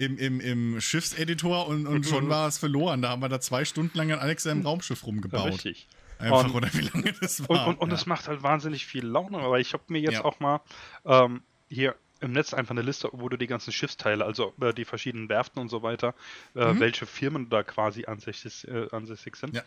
im, 0.00 0.16
im, 0.18 0.40
im 0.40 0.80
Schiffseditor 0.80 1.66
und, 1.68 1.86
und 1.86 2.06
schon 2.06 2.28
war 2.28 2.48
es 2.48 2.58
verloren. 2.58 3.02
Da 3.02 3.10
haben 3.10 3.22
wir 3.22 3.28
da 3.28 3.40
zwei 3.40 3.64
Stunden 3.64 3.96
lang 3.96 4.10
an 4.12 4.18
Alex 4.18 4.44
seinem 4.44 4.62
Raumschiff 4.66 5.06
rumgebaut. 5.06 5.46
Richtig. 5.46 5.86
Einfach, 6.18 6.44
Und- 6.44 6.54
oder 6.54 6.68
wie 6.74 6.80
lange 6.82 7.12
das 7.20 7.40
Und, 7.40 7.48
war. 7.50 7.66
und, 7.68 7.76
und 7.80 7.88
ja. 7.90 7.94
es 7.94 8.06
macht 8.06 8.28
halt 8.28 8.42
wahnsinnig 8.42 8.86
viel 8.86 9.06
Laune, 9.06 9.38
aber 9.38 9.58
ich 9.60 9.72
habe 9.72 9.82
mir 9.88 10.00
jetzt 10.00 10.14
Ja. 10.14 10.24
auch 10.24 10.38
mal 10.40 10.60
ähm, 11.04 11.42
hier 11.68 11.94
im 12.20 12.32
Netz 12.32 12.52
einfach 12.52 12.72
eine 12.72 12.82
Liste, 12.82 13.08
wo 13.12 13.30
du 13.30 13.38
die 13.38 13.46
ganzen 13.46 13.72
Schiffsteile, 13.72 14.24
also 14.26 14.52
äh, 14.60 14.74
die 14.74 14.84
verschiedenen 14.84 15.28
Werften 15.30 15.58
und 15.62 15.70
so 15.70 15.82
weiter, 15.82 16.14
äh, 16.54 16.72
Mhm. 16.74 16.80
welche 16.80 17.06
Firmen 17.06 17.48
da 17.48 17.62
quasi 17.62 18.04
ansässig, 18.04 18.68
äh, 18.68 18.88
ansässig 18.92 19.36
sind, 19.36 19.54
Ja. 19.54 19.62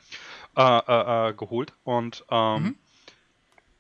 äh, 0.56 1.28
äh, 1.28 1.30
äh, 1.30 1.34
geholt. 1.34 1.74
Und 1.84 2.24
ähm, 2.30 2.64
Mhm. 2.64 2.76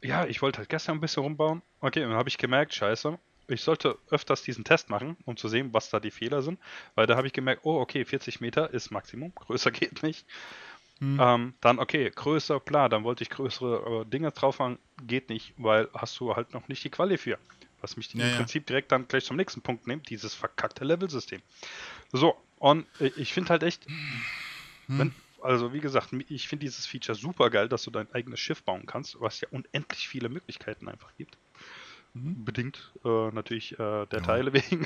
ja, 0.01 0.25
ich 0.25 0.41
wollte 0.41 0.57
halt 0.59 0.69
gestern 0.69 0.97
ein 0.97 1.01
bisschen 1.01 1.21
rumbauen. 1.23 1.61
Okay, 1.81 2.03
und 2.03 2.09
dann 2.09 2.17
habe 2.17 2.29
ich 2.29 2.37
gemerkt, 2.39 2.73
scheiße, 2.73 3.19
ich 3.47 3.61
sollte 3.61 3.97
öfters 4.09 4.41
diesen 4.43 4.63
Test 4.63 4.89
machen, 4.89 5.17
um 5.25 5.37
zu 5.37 5.47
sehen, 5.47 5.73
was 5.73 5.89
da 5.89 5.99
die 5.99 6.11
Fehler 6.11 6.41
sind. 6.41 6.59
Weil 6.95 7.07
da 7.07 7.15
habe 7.17 7.27
ich 7.27 7.33
gemerkt, 7.33 7.61
oh, 7.65 7.79
okay, 7.79 8.05
40 8.05 8.41
Meter 8.41 8.73
ist 8.73 8.91
Maximum, 8.91 9.33
größer 9.35 9.71
geht 9.71 10.03
nicht. 10.03 10.25
Hm. 10.99 11.19
Ähm, 11.19 11.53
dann, 11.61 11.79
okay, 11.79 12.09
größer, 12.13 12.59
klar, 12.59 12.89
dann 12.89 13.03
wollte 13.03 13.23
ich 13.23 13.29
größere 13.29 14.01
äh, 14.01 14.05
Dinge 14.05 14.31
drauf 14.31 14.59
haben, 14.59 14.79
geht 15.05 15.29
nicht, 15.29 15.53
weil 15.57 15.89
hast 15.93 16.19
du 16.19 16.35
halt 16.35 16.53
noch 16.53 16.67
nicht 16.67 16.83
die 16.83 16.89
Quali 16.89 17.17
für. 17.17 17.37
Was 17.81 17.97
mich 17.97 18.13
Ja, 18.13 18.21
im 18.25 18.29
ja. 18.29 18.35
Prinzip 18.37 18.65
direkt 18.67 18.91
dann 18.91 19.07
gleich 19.07 19.25
zum 19.25 19.35
nächsten 19.35 19.61
Punkt 19.61 19.87
nimmt, 19.87 20.09
dieses 20.09 20.33
verkackte 20.33 20.85
Level-System. 20.85 21.41
So, 22.13 22.35
und 22.59 22.85
ich 22.99 23.33
finde 23.33 23.49
halt 23.49 23.63
echt, 23.63 23.85
Hm. 24.87 24.99
wenn, 24.99 25.15
also 25.41 25.73
wie 25.73 25.79
gesagt, 25.81 26.13
ich 26.29 26.47
finde 26.47 26.65
dieses 26.65 26.85
Feature 26.85 27.17
super 27.17 27.49
geil, 27.49 27.67
dass 27.67 27.83
du 27.83 27.91
dein 27.91 28.09
eigenes 28.13 28.39
Schiff 28.39 28.63
bauen 28.63 28.85
kannst, 28.85 29.19
was 29.19 29.41
ja 29.41 29.47
unendlich 29.51 30.07
viele 30.07 30.29
Möglichkeiten 30.29 30.87
einfach 30.87 31.11
gibt. 31.17 31.37
Mhm. 32.13 32.45
Bedingt 32.45 32.91
äh, 33.03 33.31
natürlich 33.31 33.73
äh, 33.73 33.77
der 33.77 34.07
Ja. 34.11 34.19
Teile 34.21 34.53
wegen. 34.53 34.85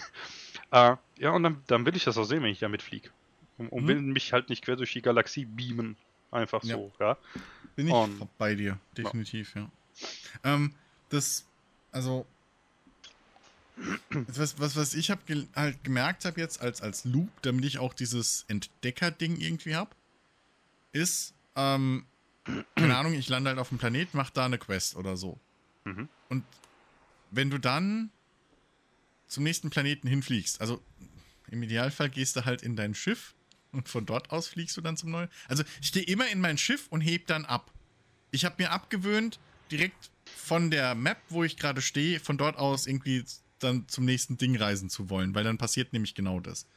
äh, 0.71 0.95
ja, 1.19 1.29
und 1.31 1.43
dann, 1.43 1.61
dann 1.67 1.85
will 1.85 1.95
ich 1.95 2.03
das 2.05 2.17
auch 2.17 2.23
sehen, 2.23 2.41
wenn 2.43 2.51
ich 2.51 2.59
damit 2.59 2.81
fliege. 2.81 3.09
Und, 3.57 3.69
und 3.69 3.83
Mhm. 3.83 3.87
will 3.87 4.01
mich 4.01 4.33
halt 4.33 4.49
nicht 4.49 4.63
quer 4.63 4.75
durch 4.75 4.93
die 4.93 5.01
Galaxie 5.01 5.45
beamen. 5.45 5.97
Einfach 6.31 6.63
Ja. 6.63 6.75
so, 6.75 6.91
ja. 6.99 7.17
Bin 7.75 7.87
ich 7.87 7.93
Und- 7.93 8.27
bei 8.37 8.55
dir, 8.55 8.79
definitiv, 8.97 9.55
ja. 9.55 9.69
Ähm, 10.43 10.73
das, 11.09 11.45
also, 11.91 12.25
was, 14.09 14.59
was, 14.59 14.75
was 14.75 14.93
ich 14.95 15.11
hab 15.11 15.25
ge 15.27 15.45
halt 15.55 15.83
gemerkt 15.83 16.25
habe 16.25 16.39
jetzt 16.39 16.61
als, 16.61 16.81
als 16.81 17.05
Loop, 17.05 17.29
damit 17.43 17.63
ich 17.65 17.77
auch 17.77 17.93
dieses 17.93 18.45
Entdecker-Ding 18.47 19.37
irgendwie 19.39 19.75
hab, 19.75 19.95
ist, 20.93 21.33
ähm, 21.55 22.05
keine 22.75 22.95
Ahnung, 22.97 23.13
ich 23.13 23.29
lande 23.29 23.49
halt 23.49 23.59
auf 23.59 23.69
dem 23.69 23.77
Planet, 23.77 24.09
mach 24.13 24.29
da 24.31 24.45
eine 24.45 24.57
Quest 24.57 24.95
oder 24.95 25.15
so. 25.17 25.37
Mhm. 25.83 26.07
Und 26.29 26.43
wenn 27.31 27.49
du 27.49 27.57
dann 27.57 28.11
zum 29.27 29.43
nächsten 29.43 29.69
Planeten 29.69 30.07
hinfliegst, 30.07 30.61
also 30.61 30.81
im 31.49 31.63
Idealfall 31.63 32.09
gehst 32.09 32.35
du 32.35 32.45
halt 32.45 32.61
in 32.61 32.75
dein 32.75 32.93
Schiff 32.93 33.35
und 33.71 33.89
von 33.89 34.05
dort 34.05 34.31
aus 34.31 34.47
fliegst 34.47 34.75
du 34.77 34.81
dann 34.81 34.97
zum 34.97 35.11
neuen. 35.11 35.29
Also 35.47 35.63
ich 35.81 35.91
gehe 35.91 36.03
immer 36.03 36.27
in 36.29 36.41
mein 36.41 36.57
Schiff 36.57 36.87
und 36.89 37.01
heb 37.01 37.27
dann 37.27 37.45
ab. 37.45 37.71
Ich 38.31 38.45
habe 38.45 38.55
mir 38.57 38.71
abgewöhnt, 38.71 39.39
direkt 39.71 40.11
von 40.35 40.71
der 40.71 40.95
Map, 40.95 41.21
wo 41.29 41.43
ich 41.43 41.57
gerade 41.57 41.81
stehe, 41.81 42.19
von 42.19 42.37
dort 42.37 42.57
aus 42.57 42.87
irgendwie 42.87 43.23
dann 43.59 43.87
zum 43.87 44.05
nächsten 44.05 44.37
Ding 44.37 44.55
reisen 44.55 44.89
zu 44.89 45.09
wollen, 45.09 45.33
weil 45.35 45.43
dann 45.43 45.57
passiert 45.57 45.93
nämlich 45.93 46.15
genau 46.15 46.39
das. 46.39 46.67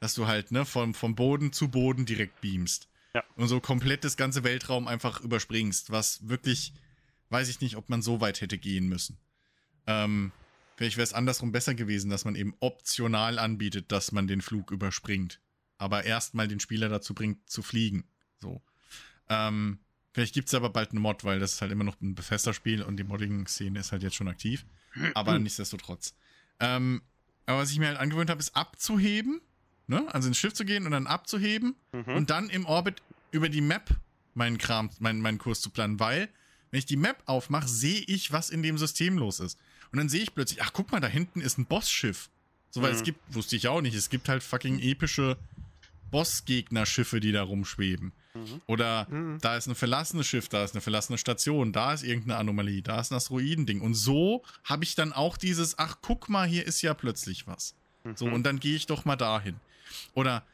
Dass 0.00 0.14
du 0.14 0.26
halt, 0.26 0.50
ne, 0.50 0.64
vom, 0.64 0.94
vom 0.94 1.14
Boden 1.14 1.52
zu 1.52 1.68
Boden 1.68 2.06
direkt 2.06 2.40
beamst. 2.40 2.88
Ja. 3.14 3.22
Und 3.36 3.48
so 3.48 3.60
komplett 3.60 4.04
das 4.04 4.16
ganze 4.16 4.42
Weltraum 4.42 4.88
einfach 4.88 5.20
überspringst, 5.20 5.90
was 5.90 6.26
wirklich, 6.28 6.72
weiß 7.28 7.48
ich 7.48 7.60
nicht, 7.60 7.76
ob 7.76 7.88
man 7.88 8.02
so 8.02 8.20
weit 8.20 8.40
hätte 8.40 8.58
gehen 8.58 8.88
müssen. 8.88 9.18
Ähm, 9.86 10.32
vielleicht 10.76 10.96
wäre 10.96 11.04
es 11.04 11.12
andersrum 11.12 11.52
besser 11.52 11.74
gewesen, 11.74 12.10
dass 12.10 12.24
man 12.24 12.34
eben 12.34 12.54
optional 12.60 13.38
anbietet, 13.38 13.90
dass 13.92 14.12
man 14.12 14.26
den 14.26 14.40
Flug 14.42 14.70
überspringt. 14.70 15.40
Aber 15.78 16.04
erstmal 16.04 16.48
den 16.48 16.60
Spieler 16.60 16.88
dazu 16.88 17.14
bringt, 17.14 17.48
zu 17.50 17.62
fliegen. 17.62 18.04
So. 18.40 18.62
Ähm, 19.28 19.78
vielleicht 20.12 20.34
gibt 20.34 20.48
es 20.48 20.54
aber 20.54 20.70
bald 20.70 20.90
eine 20.92 21.00
Mod, 21.00 21.24
weil 21.24 21.40
das 21.40 21.54
ist 21.54 21.62
halt 21.62 21.72
immer 21.72 21.84
noch 21.84 22.00
ein 22.00 22.14
Bethesda-Spiel 22.14 22.82
und 22.82 22.96
die 22.96 23.04
Modding-Szene 23.04 23.78
ist 23.80 23.92
halt 23.92 24.02
jetzt 24.02 24.14
schon 24.16 24.28
aktiv. 24.28 24.64
Aber 25.14 25.38
nichtsdestotrotz. 25.38 26.14
Ähm, 26.60 27.02
aber 27.46 27.58
was 27.58 27.70
ich 27.72 27.78
mir 27.78 27.88
halt 27.88 27.98
angewöhnt 27.98 28.30
habe, 28.30 28.40
ist 28.40 28.54
abzuheben. 28.54 29.40
Ne? 29.88 30.06
Also 30.14 30.28
ins 30.28 30.38
Schiff 30.38 30.54
zu 30.54 30.64
gehen 30.64 30.86
und 30.86 30.92
dann 30.92 31.06
abzuheben 31.08 31.74
Mhm. 31.92 32.14
und 32.14 32.30
dann 32.30 32.48
im 32.50 32.64
Orbit 32.66 33.02
über 33.32 33.48
die 33.48 33.60
Map 33.60 33.90
meinen 34.34 34.58
Kram, 34.58 34.90
meinen, 35.00 35.20
meinen 35.20 35.38
Kurs 35.38 35.60
zu 35.60 35.70
planen, 35.70 35.98
weil 35.98 36.28
wenn 36.70 36.78
ich 36.78 36.86
die 36.86 36.96
Map 36.96 37.22
aufmache, 37.26 37.68
sehe 37.68 38.00
ich, 38.06 38.32
was 38.32 38.48
in 38.48 38.62
dem 38.62 38.78
System 38.78 39.18
los 39.18 39.40
ist. 39.40 39.58
Und 39.92 39.98
dann 39.98 40.08
sehe 40.08 40.22
ich 40.22 40.34
plötzlich, 40.34 40.62
ach 40.62 40.72
guck 40.72 40.90
mal, 40.90 41.00
da 41.00 41.06
hinten 41.08 41.40
ist 41.40 41.58
ein 41.58 41.66
Bossschiff. 41.66 42.28
So, 42.70 42.80
weil 42.82 42.90
Mhm. 42.92 42.96
es 42.96 43.02
gibt, 43.02 43.20
wusste 43.34 43.56
ich 43.56 43.68
auch 43.68 43.80
nicht, 43.82 43.94
es 43.94 44.08
gibt 44.10 44.28
halt 44.28 44.42
fucking 44.42 44.78
epische 44.80 45.36
Bossgegner-Schiffe, 46.10 47.20
die 47.20 47.32
da 47.32 47.42
rumschweben. 47.42 48.12
Mhm. 48.34 48.60
Oder 48.66 49.06
Mhm. 49.10 49.38
da 49.40 49.56
ist 49.56 49.66
ein 49.66 49.74
verlassenes 49.74 50.26
Schiff, 50.26 50.48
da 50.48 50.64
ist 50.64 50.74
eine 50.74 50.80
verlassene 50.80 51.18
Station, 51.18 51.72
da 51.72 51.92
ist 51.92 52.02
irgendeine 52.04 52.36
Anomalie, 52.38 52.82
da 52.82 53.00
ist 53.00 53.10
ein 53.10 53.16
Asteroidending. 53.16 53.80
Und 53.80 53.94
so 53.94 54.42
habe 54.64 54.84
ich 54.84 54.94
dann 54.94 55.12
auch 55.12 55.36
dieses, 55.36 55.78
ach 55.78 55.96
guck 56.02 56.28
mal, 56.28 56.46
hier 56.46 56.66
ist 56.66 56.80
ja 56.82 56.94
plötzlich 56.94 57.46
was. 57.46 57.74
So, 58.14 58.26
Mhm. 58.26 58.32
und 58.32 58.42
dann 58.44 58.60
gehe 58.60 58.74
ich 58.76 58.86
doch 58.86 59.04
mal 59.04 59.16
dahin. 59.16 59.56
Oder 60.14 60.44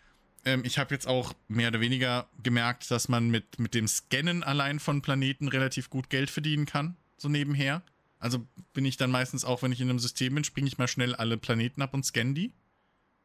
ähm, 0.44 0.62
ich 0.64 0.78
habe 0.78 0.94
jetzt 0.94 1.06
auch 1.06 1.34
mehr 1.48 1.68
oder 1.68 1.80
weniger 1.80 2.26
gemerkt, 2.42 2.90
dass 2.90 3.08
man 3.08 3.28
mit, 3.30 3.58
mit 3.58 3.74
dem 3.74 3.86
Scannen 3.88 4.42
allein 4.42 4.78
von 4.80 5.02
Planeten 5.02 5.48
relativ 5.48 5.90
gut 5.90 6.10
Geld 6.10 6.30
verdienen 6.30 6.66
kann, 6.66 6.96
so 7.16 7.28
nebenher. 7.28 7.82
Also 8.18 8.46
bin 8.72 8.84
ich 8.84 8.96
dann 8.96 9.10
meistens 9.10 9.44
auch, 9.44 9.62
wenn 9.62 9.72
ich 9.72 9.80
in 9.80 9.90
einem 9.90 9.98
System 9.98 10.34
bin, 10.34 10.44
springe 10.44 10.66
ich 10.66 10.78
mal 10.78 10.88
schnell 10.88 11.14
alle 11.14 11.36
Planeten 11.38 11.82
ab 11.82 11.94
und 11.94 12.04
scanne 12.04 12.34
die. 12.34 12.52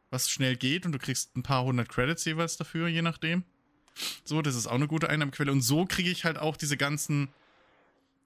Was 0.09 0.29
schnell 0.29 0.55
geht 0.55 0.85
und 0.85 0.91
du 0.91 0.99
kriegst 0.99 1.35
ein 1.35 1.43
paar 1.43 1.63
hundert 1.63 1.89
Credits 1.89 2.23
jeweils 2.25 2.57
dafür, 2.57 2.87
je 2.87 3.01
nachdem. 3.01 3.43
So, 4.23 4.41
das 4.41 4.55
ist 4.55 4.67
auch 4.67 4.75
eine 4.75 4.87
gute 4.87 5.09
Einnahmequelle. 5.09 5.51
Und 5.51 5.61
so 5.61 5.85
kriege 5.85 6.09
ich 6.09 6.25
halt 6.25 6.37
auch 6.37 6.57
diese 6.57 6.77
ganzen, 6.77 7.29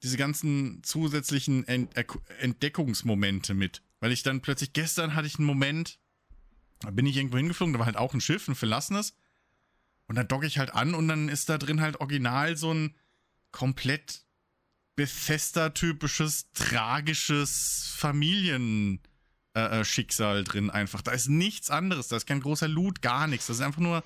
diese 0.04 0.18
ganzen 0.18 0.84
zusätzlichen 0.84 1.66
Entdeckungsmomente 1.68 3.54
mit. 3.54 3.82
Weil 4.00 4.12
ich 4.12 4.24
dann 4.24 4.42
plötzlich, 4.42 4.74
gestern 4.74 5.16
hatte 5.16 5.28
ich 5.28 5.38
einen 5.38 5.48
Moment, 5.48 6.00
da 6.82 6.92
bin 6.92 7.06
ich 7.06 7.16
irgendwo 7.18 7.38
hingeflogen, 7.38 7.74
da 7.74 7.80
war 7.80 7.86
halt 7.86 7.98
auch 7.98 8.14
ein 8.14 8.22
Schiff, 8.22 8.48
ein 8.48 8.56
verlassenes. 8.56 9.16
Und 10.08 10.16
dann 10.16 10.28
docke 10.28 10.46
ich 10.46 10.58
halt 10.58 10.74
an 10.74 10.94
und 10.94 11.08
dann 11.08 11.30
ist 11.30 11.50
da 11.50 11.58
drin 11.58 11.82
halt 11.82 12.00
original 12.00 12.56
so 12.58 12.74
ein 12.74 12.96
komplett 13.52 14.27
Bethesda-typisches, 14.98 16.48
tragisches 16.54 17.94
Familienschicksal 17.96 20.38
äh, 20.38 20.42
äh, 20.42 20.44
drin 20.44 20.70
einfach. 20.70 21.02
Da 21.02 21.12
ist 21.12 21.30
nichts 21.30 21.70
anderes, 21.70 22.10
da 22.10 22.18
ist 22.18 22.26
kein 22.26 22.42
großer 22.42 22.68
Loot, 22.68 23.02
gar 23.02 23.28
nichts. 23.28 23.48
Das 23.48 23.58
ist 23.58 23.62
einfach 23.64 23.80
nur 23.80 24.04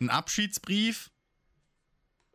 ein 0.00 0.08
Abschiedsbrief 0.08 1.10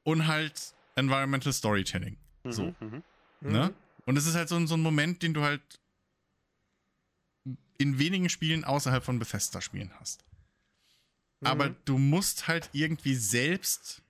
und 0.03 0.27
halt 0.27 0.75
Environmental 0.95 1.51
Storytelling. 1.53 2.17
So. 2.43 2.75
Mhm. 2.79 3.01
Ne? 3.41 3.73
Und 4.05 4.17
es 4.17 4.27
ist 4.27 4.35
halt 4.35 4.49
so, 4.49 4.55
ein- 4.57 4.67
so 4.67 4.75
ein 4.75 4.81
Moment, 4.81 5.23
den 5.23 5.33
du 5.33 5.41
halt 5.41 5.61
in 7.77 7.97
wenigen 7.97 8.29
Spielen 8.29 8.63
außerhalb 8.63 9.03
von 9.03 9.17
Bethesda-Spielen 9.19 9.91
hast. 9.99 10.23
Mhm. 11.39 11.47
Aber 11.47 11.69
du 11.69 11.97
musst 11.97 12.47
halt 12.47 12.69
irgendwie 12.73 13.15
selbst 13.15 14.01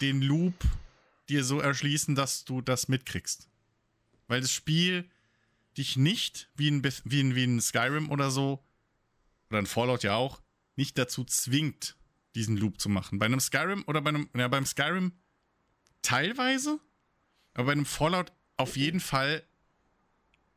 den 0.00 0.20
Loop 0.20 0.54
dir 1.28 1.44
so 1.44 1.60
erschließen, 1.60 2.14
dass 2.14 2.44
du 2.44 2.60
das 2.60 2.88
mitkriegst. 2.88 3.48
Weil 4.28 4.40
das 4.40 4.52
Spiel 4.52 5.08
dich 5.76 5.96
nicht, 5.96 6.48
wie 6.54 6.70
ein, 6.70 6.82
wie 6.82 7.20
ein, 7.20 7.34
wie 7.34 7.44
ein 7.44 7.60
Skyrim 7.60 8.10
oder 8.10 8.30
so, 8.30 8.64
oder 9.50 9.58
ein 9.58 9.66
Fallout 9.66 10.02
ja 10.02 10.14
auch, 10.14 10.40
nicht 10.74 10.98
dazu 10.98 11.24
zwingt, 11.24 11.96
diesen 12.34 12.56
Loop 12.56 12.80
zu 12.80 12.88
machen. 12.88 13.18
Bei 13.18 13.26
einem 13.26 13.40
Skyrim 13.40 13.84
oder 13.86 14.00
bei 14.00 14.10
einem, 14.10 14.28
ja, 14.36 14.48
beim 14.48 14.66
Skyrim 14.66 15.12
teilweise, 16.02 16.80
aber 17.54 17.66
bei 17.66 17.72
einem 17.72 17.86
Fallout 17.86 18.32
auf 18.56 18.76
jeden 18.76 19.00
Fall 19.00 19.42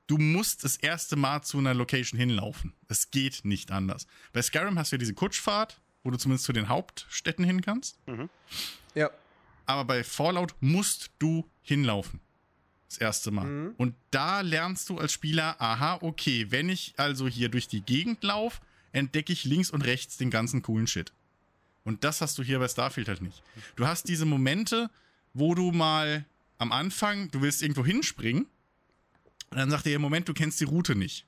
du 0.09 0.17
musst 0.17 0.63
das 0.63 0.75
erste 0.75 1.15
Mal 1.15 1.43
zu 1.43 1.59
einer 1.59 1.73
Location 1.73 2.19
hinlaufen. 2.19 2.73
Es 2.87 3.11
geht 3.11 3.41
nicht 3.43 3.71
anders. 3.71 4.07
Bei 4.33 4.41
Skyrim 4.41 4.77
hast 4.77 4.91
du 4.91 4.95
ja 4.95 4.97
diese 4.97 5.13
Kutschfahrt, 5.13 5.79
wo 6.03 6.09
du 6.09 6.17
zumindest 6.17 6.45
zu 6.45 6.53
den 6.53 6.67
Hauptstädten 6.67 7.45
hin 7.45 7.61
kannst. 7.61 7.99
Ja. 8.95 9.11
Aber 9.69 9.85
bei 9.85 10.03
Fallout 10.03 10.55
musst 10.61 11.11
du 11.19 11.47
hinlaufen. 11.61 12.19
Das 12.87 12.97
erste 12.97 13.29
Mal. 13.29 13.45
Mhm. 13.45 13.75
Und 13.77 13.93
da 14.09 14.41
lernst 14.41 14.89
du 14.89 14.97
als 14.97 15.13
Spieler, 15.13 15.61
aha, 15.61 15.99
okay, 16.01 16.47
wenn 16.49 16.69
ich 16.69 16.95
also 16.97 17.27
hier 17.27 17.49
durch 17.49 17.67
die 17.67 17.81
Gegend 17.81 18.23
laufe, 18.23 18.61
entdecke 18.93 19.31
ich 19.31 19.43
links 19.43 19.69
und 19.69 19.83
rechts 19.83 20.17
den 20.17 20.31
ganzen 20.31 20.63
coolen 20.63 20.87
Shit. 20.87 21.13
Und 21.83 22.03
das 22.03 22.19
hast 22.21 22.39
du 22.39 22.43
hier 22.43 22.57
bei 22.57 22.67
Starfield 22.67 23.09
halt 23.09 23.21
nicht. 23.21 23.43
Du 23.75 23.85
hast 23.85 24.07
diese 24.09 24.25
Momente, 24.25 24.89
wo 25.35 25.53
du 25.53 25.71
mal 25.71 26.25
am 26.57 26.71
Anfang, 26.71 27.29
du 27.29 27.41
willst 27.43 27.61
irgendwo 27.61 27.85
hinspringen, 27.85 28.47
und 29.51 29.57
dann 29.57 29.69
sagt 29.69 29.85
er, 29.85 29.95
im 29.95 30.01
Moment, 30.01 30.27
du 30.27 30.33
kennst 30.33 30.59
die 30.59 30.65
Route 30.65 30.95
nicht. 30.95 31.27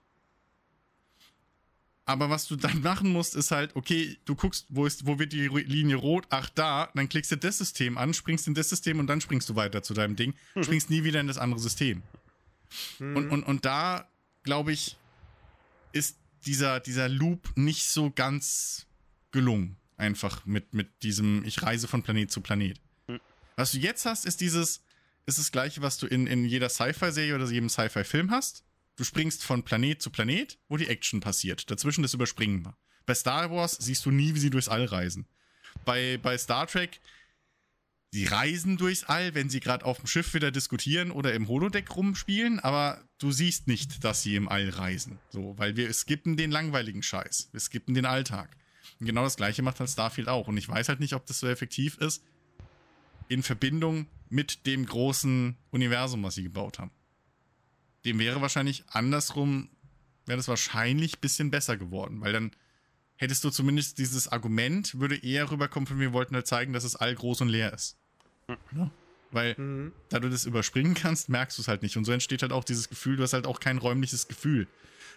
Aber 2.06 2.30
was 2.30 2.48
du 2.48 2.56
dann 2.56 2.82
machen 2.82 3.12
musst, 3.12 3.36
ist 3.36 3.52
halt, 3.52 3.76
okay, 3.76 4.18
du 4.26 4.36
guckst, 4.36 4.66
wo, 4.70 4.86
ist, 4.86 5.06
wo 5.06 5.20
wird 5.20 5.34
die 5.34 5.48
Linie 5.48 5.96
rot? 5.98 6.26
Ach, 6.30 6.50
da. 6.50 6.90
Dann 6.96 7.08
klickst 7.08 7.32
du 7.32 7.38
das 7.38 7.60
System 7.60 7.98
an, 7.98 8.14
springst 8.14 8.48
in 8.48 8.54
das 8.54 8.70
System 8.70 9.00
und 9.00 9.08
dann 9.08 9.22
springst 9.22 9.48
du 9.50 9.56
weiter 9.56 9.84
zu 9.84 9.94
deinem 9.94 10.16
Ding. 10.16 10.34
Springst 10.62 10.90
nie 10.90 11.04
wieder 11.04 11.20
in 11.20 11.28
das 11.28 11.38
andere 11.38 11.60
System. 11.60 12.02
Und, 13.00 13.30
und, 13.30 13.44
und 13.44 13.66
da, 13.66 14.08
glaube 14.44 14.72
ich, 14.72 14.98
ist 15.92 16.18
dieser, 16.46 16.80
dieser 16.80 17.10
Loop 17.10 17.52
nicht 17.56 17.86
so 17.86 18.12
ganz 18.12 18.88
gelungen. 19.32 19.78
Einfach 19.98 20.46
mit, 20.46 20.74
mit 20.74 21.04
diesem, 21.04 21.46
ich 21.46 21.62
reise 21.62 21.88
von 21.88 22.02
Planet 22.02 22.32
zu 22.32 22.42
Planet. 22.42 22.80
Was 23.56 23.74
du 23.74 23.78
jetzt 23.78 24.06
hast, 24.06 24.26
ist 24.26 24.42
dieses, 24.42 24.82
ist 25.28 25.38
das 25.38 25.52
gleiche, 25.52 25.82
was 25.82 25.98
du 25.98 26.08
in, 26.08 26.26
in 26.26 26.46
jeder 26.46 26.70
Sci-Fi-Serie 26.70 27.36
oder 27.36 27.46
jedem 27.46 27.70
Sci-Fi-Film 27.70 28.32
hast. 28.32 28.64
Du 28.96 29.04
springst 29.04 29.44
von 29.44 29.64
Planet 29.64 30.02
zu 30.02 30.10
Planet, 30.10 30.60
wo 30.68 30.78
die 30.78 30.88
Action 30.88 31.20
passiert. 31.20 31.70
Dazwischen 31.72 32.02
das 32.02 32.14
überspringen 32.14 32.66
wir. 32.66 32.78
Bei 33.06 33.16
Star 33.16 33.50
Wars 33.52 33.78
siehst 33.80 34.06
du 34.06 34.12
nie, 34.12 34.36
wie 34.36 34.40
sie 34.40 34.50
durchs 34.50 34.70
All 34.70 34.86
reisen. 34.86 35.28
Bei, 35.86 36.20
bei 36.22 36.38
Star 36.38 36.68
Trek, 36.68 37.00
sie 38.12 38.26
reisen 38.26 38.78
durchs 38.78 39.04
All, 39.06 39.34
wenn 39.34 39.50
sie 39.50 39.60
gerade 39.60 39.86
auf 39.86 39.98
dem 39.98 40.08
Schiff 40.08 40.34
wieder 40.34 40.52
diskutieren 40.52 41.12
oder 41.12 41.34
im 41.34 41.48
Holodeck 41.48 41.96
rumspielen, 41.96 42.60
aber 42.60 43.04
du 43.18 43.32
siehst 43.32 43.68
nicht, 43.68 44.04
dass 44.04 44.22
sie 44.22 44.36
im 44.36 44.50
All 44.50 44.70
reisen. 44.70 45.20
So, 45.30 45.58
weil 45.58 45.76
wir 45.76 45.92
skippen 45.94 46.38
den 46.38 46.52
langweiligen 46.52 47.02
Scheiß. 47.02 47.50
Wir 47.52 47.60
skippen 47.60 47.96
den 47.96 48.06
Alltag. 48.06 48.56
Und 49.00 49.06
genau 49.08 49.24
das 49.24 49.38
gleiche 49.38 49.62
macht 49.62 49.80
halt 49.80 49.90
Starfield 49.90 50.28
auch. 50.28 50.48
Und 50.48 50.58
ich 50.58 50.68
weiß 50.68 50.90
halt 50.90 51.00
nicht, 51.00 51.14
ob 51.14 51.26
das 51.26 51.40
so 51.40 51.48
effektiv 51.48 51.98
ist 51.98 52.24
in 53.30 53.44
Verbindung 53.44 54.08
mit 54.30 54.66
dem 54.66 54.86
großen 54.86 55.56
Universum, 55.72 56.22
was 56.24 56.36
sie 56.36 56.44
gebaut 56.44 56.80
haben. 56.80 56.92
Dem 58.06 58.20
wäre 58.20 58.42
wahrscheinlich 58.42 58.84
andersrum, 58.88 59.70
wäre 60.26 60.38
das 60.38 60.48
wahrscheinlich 60.48 61.18
ein 61.18 61.22
bisschen 61.22 61.52
besser 61.52 61.78
geworden, 61.78 62.22
weil 62.22 62.34
dann 62.34 62.52
hättest 63.18 63.44
du 63.44 63.50
zumindest 63.52 63.98
dieses 64.00 64.28
Argument, 64.28 65.00
würde 65.00 65.16
eher 65.16 65.52
rüberkommen 65.52 65.86
von 65.88 66.00
wir 66.00 66.12
wollten 66.14 66.34
halt 66.36 66.48
zeigen, 66.48 66.74
dass 66.74 66.84
es 66.84 66.96
all 66.96 67.14
groß 67.14 67.42
und 67.42 67.50
leer 67.50 67.74
ist. 67.74 67.98
Ja. 68.76 68.90
Weil, 69.32 69.56
Mhm. 69.58 69.94
da 70.10 70.20
du 70.20 70.30
das 70.30 70.46
überspringen 70.46 70.94
kannst, 70.94 71.30
merkst 71.30 71.58
du 71.58 71.62
es 71.62 71.68
halt 71.68 71.84
nicht. 71.84 71.96
Und 71.96 72.04
so 72.06 72.12
entsteht 72.12 72.42
halt 72.42 72.52
auch 72.52 72.64
dieses 72.64 72.90
Gefühl, 72.90 73.16
du 73.18 73.24
hast 73.24 73.34
halt 73.34 73.46
auch 73.48 73.60
kein 73.60 73.78
räumliches 73.78 74.28
Gefühl. 74.28 74.68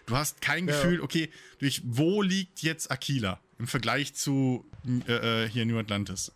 Du 0.05 0.15
hast 0.15 0.39
kein 0.39 0.67
Ja. 0.67 0.73
Gefühl, 0.75 1.01
okay, 1.01 1.29
durch 1.59 1.81
wo 1.83 2.21
liegt 2.21 2.61
jetzt 2.61 2.91
Aquila 2.91 3.39
im 3.57 3.67
Vergleich 3.67 4.13
zu 4.13 4.65
äh, 5.07 5.45
äh, 5.45 5.49
hier 5.49 5.65
New 5.65 5.77
Atlantis? 5.79 6.31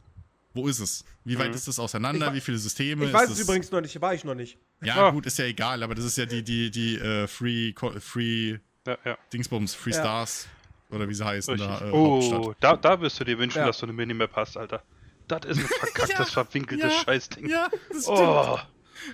Wo 0.55 0.67
ist 0.67 0.79
es? 0.79 1.05
Wie 1.23 1.37
weit 1.37 1.49
Mhm. 1.49 1.53
ist 1.55 1.67
das 1.67 1.77
auseinander? 1.79 2.33
Wie 2.33 2.41
viele 2.41 2.57
Systeme? 2.57 3.05
Ich 3.05 3.13
weiß 3.13 3.29
es 3.29 3.39
übrigens 3.39 3.69
noch 3.71 3.81
nicht, 3.81 4.01
war 4.01 4.13
ich 4.15 4.23
noch 4.23 4.33
nicht. 4.35 4.57
Ja, 4.81 4.95
Ah. 5.07 5.11
gut, 5.11 5.25
ist 5.25 5.37
ja 5.37 5.45
egal, 5.45 5.83
aber 5.83 5.93
das 5.95 6.05
ist 6.05 6.17
ja 6.17 6.25
die, 6.25 6.43
die, 6.43 6.71
die 6.71 6.97
äh, 6.97 7.27
Free, 7.27 7.73
Free 7.99 8.59
Ja, 8.87 8.97
ja. 9.05 9.17
Dingsbums, 9.33 9.75
Free 9.75 9.91
Ja. 9.91 9.99
Stars 9.99 10.47
oder 10.89 11.07
wie 11.09 11.13
sie 11.13 11.25
heißen 11.25 11.53
Richtig. 11.59 11.79
da, 11.79 11.87
äh, 11.87 11.91
oh, 11.91 12.55
da, 12.59 12.75
da 12.77 12.99
wirst 13.01 13.19
du 13.19 13.23
dir 13.25 13.37
wünschen, 13.37 13.59
Ja. 13.59 13.67
dass 13.67 13.79
du 13.79 13.85
eine 13.85 13.93
Minimap 13.93 14.35
hast, 14.35 14.55
Alter. 14.57 14.81
Das 15.27 15.45
ist 15.45 15.59
ein 15.59 15.65
verkacktes, 15.79 16.17
Ja, 16.17 16.25
verwinkeltes 16.25 16.91
ja, 16.93 17.03
Scheißding. 17.03 17.49
Ja, 17.49 17.69
das 17.89 18.03
stimmt. 18.03 18.17
oh, 18.19 18.59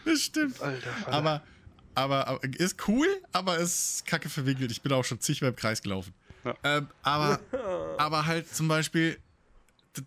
Das 0.06 0.22
stimmt. 0.22 0.62
Alter. 0.62 0.90
Aber, 1.08 1.42
aber, 1.96 2.28
aber 2.28 2.44
ist 2.44 2.88
cool, 2.88 3.08
aber 3.34 3.58
ist 3.58 4.06
kacke 4.06 4.30
verwickelt. 4.30 4.72
Ich 4.72 4.82
bin 4.82 4.94
auch 4.94 5.04
schon 5.04 5.20
zigmal 5.20 5.50
im 5.50 5.56
Kreis 5.56 5.82
gelaufen. 5.82 6.14
Ja. 6.46 6.56
Ähm, 6.64 6.88
aber, 7.02 7.40
aber 7.98 8.26
halt 8.28 8.54
zum 8.54 8.68
Beispiel, 8.68 9.18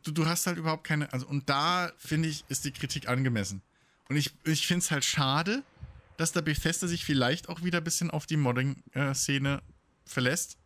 du, 0.05 0.13
du 0.13 0.25
hast 0.27 0.47
halt 0.47 0.57
überhaupt 0.57 0.85
keine, 0.85 1.13
also 1.13 1.27
und 1.27 1.49
da 1.51 1.91
finde 1.99 2.29
ich, 2.29 2.45
ist 2.49 2.65
die 2.65 2.73
Kritik 2.73 3.09
angemessen. 3.09 3.61
Und 4.09 4.17
ich, 4.17 4.33
ich 4.45 4.67
finde 4.67 4.83
es 4.85 4.91
halt 4.91 5.05
schade, 5.05 5.63
dass 6.17 6.33
der 6.33 6.43
Bethesda 6.43 6.87
sich 6.87 7.05
vielleicht 7.05 7.49
auch 7.49 7.63
wieder 7.63 7.79
ein 7.79 7.85
bisschen 7.85 8.11
auf 8.11 8.27
die 8.27 8.37
Modding-Szene 8.37 9.63
verlässt 10.05 10.59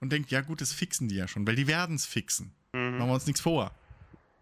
und 0.00 0.10
denkt, 0.10 0.30
ja 0.30 0.40
gut, 0.40 0.60
das 0.60 0.72
fixen 0.72 1.08
die 1.08 1.16
ja 1.16 1.28
schon, 1.28 1.46
weil 1.46 1.56
die 1.56 1.66
werden 1.66 1.96
es 1.96 2.06
fixen. 2.06 2.54
Mhm. 2.72 2.98
Machen 2.98 3.08
wir 3.08 3.14
uns 3.14 3.26
nichts 3.26 3.40
vor. 3.40 3.72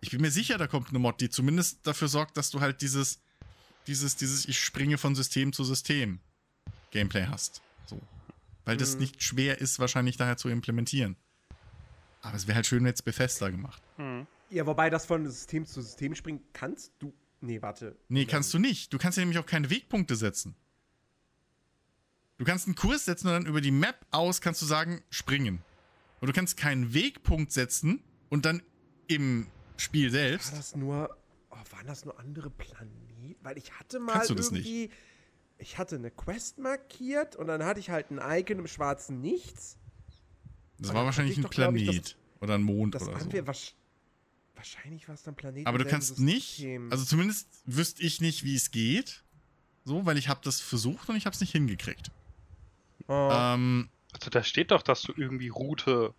Ich 0.03 0.11
bin 0.11 0.21
mir 0.21 0.31
sicher, 0.31 0.57
da 0.59 0.67
kommt 0.67 0.91
eine 0.91 0.99
Mod, 0.99 1.21
die 1.21 1.29
zumindest 1.31 1.87
dafür 1.87 2.09
sorgt, 2.09 2.37
dass 2.37 2.51
du 2.51 2.61
halt 2.61 2.81
dieses, 2.81 3.21
dieses, 3.87 4.17
dieses 4.17 4.47
Ich 4.47 4.59
springe 4.63 4.99
von 4.99 5.15
System 5.15 5.53
zu 5.53 5.65
System 5.65 6.21
Gameplay 6.91 7.27
hast. 7.27 7.61
So. 7.87 8.01
Weil 8.65 8.77
das 8.77 8.95
Mhm. 8.95 9.01
nicht 9.01 9.23
schwer 9.23 9.59
ist, 9.61 9.79
wahrscheinlich 9.79 10.17
daher 10.17 10.37
zu 10.37 10.49
implementieren. 10.49 11.17
Aber 12.23 12.37
es 12.37 12.47
wäre 12.47 12.57
halt 12.57 12.67
schön, 12.67 12.81
wenn 12.81 12.87
jetzt 12.87 13.05
Bethesda 13.05 13.49
gemacht. 13.49 13.83
Mhm. 13.99 14.27
Ja, 14.51 14.67
wobei 14.67 14.91
das 14.91 15.07
von 15.07 15.27
System 15.27 15.65
zu 15.67 15.81
System 15.83 16.15
springen 16.15 16.41
kannst 16.53 16.93
du. 16.99 17.13
Nee, 17.41 17.63
warte. 17.63 17.97
Nee, 18.09 18.27
kannst 18.27 18.53
du 18.53 18.59
nicht. 18.59 18.93
Du 18.93 18.99
kannst 18.99 19.17
ja 19.19 19.23
nämlich 19.23 19.39
auch 19.39 19.47
keine 19.47 19.71
Wegpunkte 19.71 20.15
setzen. 20.17 20.55
Du 22.39 22.45
kannst 22.45 22.67
einen 22.67 22.75
Kurs 22.75 23.05
setzen 23.05 23.29
und 23.29 23.35
dann 23.35 23.47
über 23.47 23.61
die 23.61 23.71
Map 23.71 24.07
aus 24.11 24.41
kannst 24.41 24.63
du 24.63 24.67
sagen, 24.67 25.03
springen. 25.11 25.63
Und 26.21 26.29
du 26.29 26.33
kannst 26.33 26.57
keinen 26.57 26.93
Wegpunkt 26.95 27.53
setzen 27.53 28.03
und 28.29 28.45
dann 28.45 28.63
im 29.09 29.47
Spiel 29.77 30.07
War 30.07 30.11
selbst. 30.13 30.53
das 30.53 30.77
nur. 30.77 31.17
Oh, 31.51 31.57
waren 31.71 31.87
das 31.87 32.05
nur 32.05 32.19
andere 32.19 32.51
Planeten? 32.51 33.37
Weil 33.43 33.59
ich 33.59 33.73
hatte 33.73 33.99
mal 34.01 34.13
Kannst 34.15 34.31
du 34.31 34.35
das 34.35 34.47
irgendwie. 34.53 34.91
Ich 35.59 35.77
hatte 35.77 35.97
eine 35.97 36.11
Quest 36.11 36.59
markiert 36.59 37.37
und 37.37 37.47
dann 37.47 37.65
hatte 37.65 37.81
ich 37.81 37.91
halt 37.91 38.11
ein 38.11 38.21
Icon 38.23 38.59
im 38.61 38.67
schwarzen 38.67 39.21
Nichts. 39.21 39.77
Das 40.79 40.95
war 40.95 41.05
wahrscheinlich 41.05 41.37
ein 41.37 41.43
doch, 41.43 41.51
glaub 41.51 41.75
ich, 41.75 41.85
Planet 41.85 42.17
oder 42.41 42.55
ein 42.55 42.63
Mond 42.63 42.95
Das 42.95 43.07
oder 43.07 43.21
so. 43.21 43.33
wir 43.33 43.47
wahrscheinlich 44.61 45.09
war 45.09 45.15
es 45.15 45.23
dann 45.23 45.35
Planet. 45.35 45.67
Aber 45.67 45.79
du 45.79 45.85
kannst 45.87 46.09
selben 46.17 46.25
nicht, 46.27 46.49
System. 46.57 46.93
also 46.93 47.05
zumindest 47.05 47.49
wüsste 47.65 48.03
ich 48.03 48.21
nicht, 48.21 48.45
wie 48.45 48.55
es 48.55 48.71
geht. 48.71 49.23
So, 49.85 50.05
weil 50.05 50.19
ich 50.19 50.29
habe 50.29 50.41
das 50.45 50.61
versucht 50.61 51.09
und 51.09 51.17
ich 51.17 51.25
habe 51.27 51.35
es 51.35 51.41
nicht 51.41 51.53
hingekriegt. 51.53 52.11
Oh. 53.09 53.31
Ähm, 53.33 53.89
Also 54.13 54.29
da 54.31 54.43
steht 54.43 54.71
doch, 54.71 54.83
dass 54.83 55.03
du 55.03 55.13
irgendwie 55.17 55.49
Route 55.49 56.13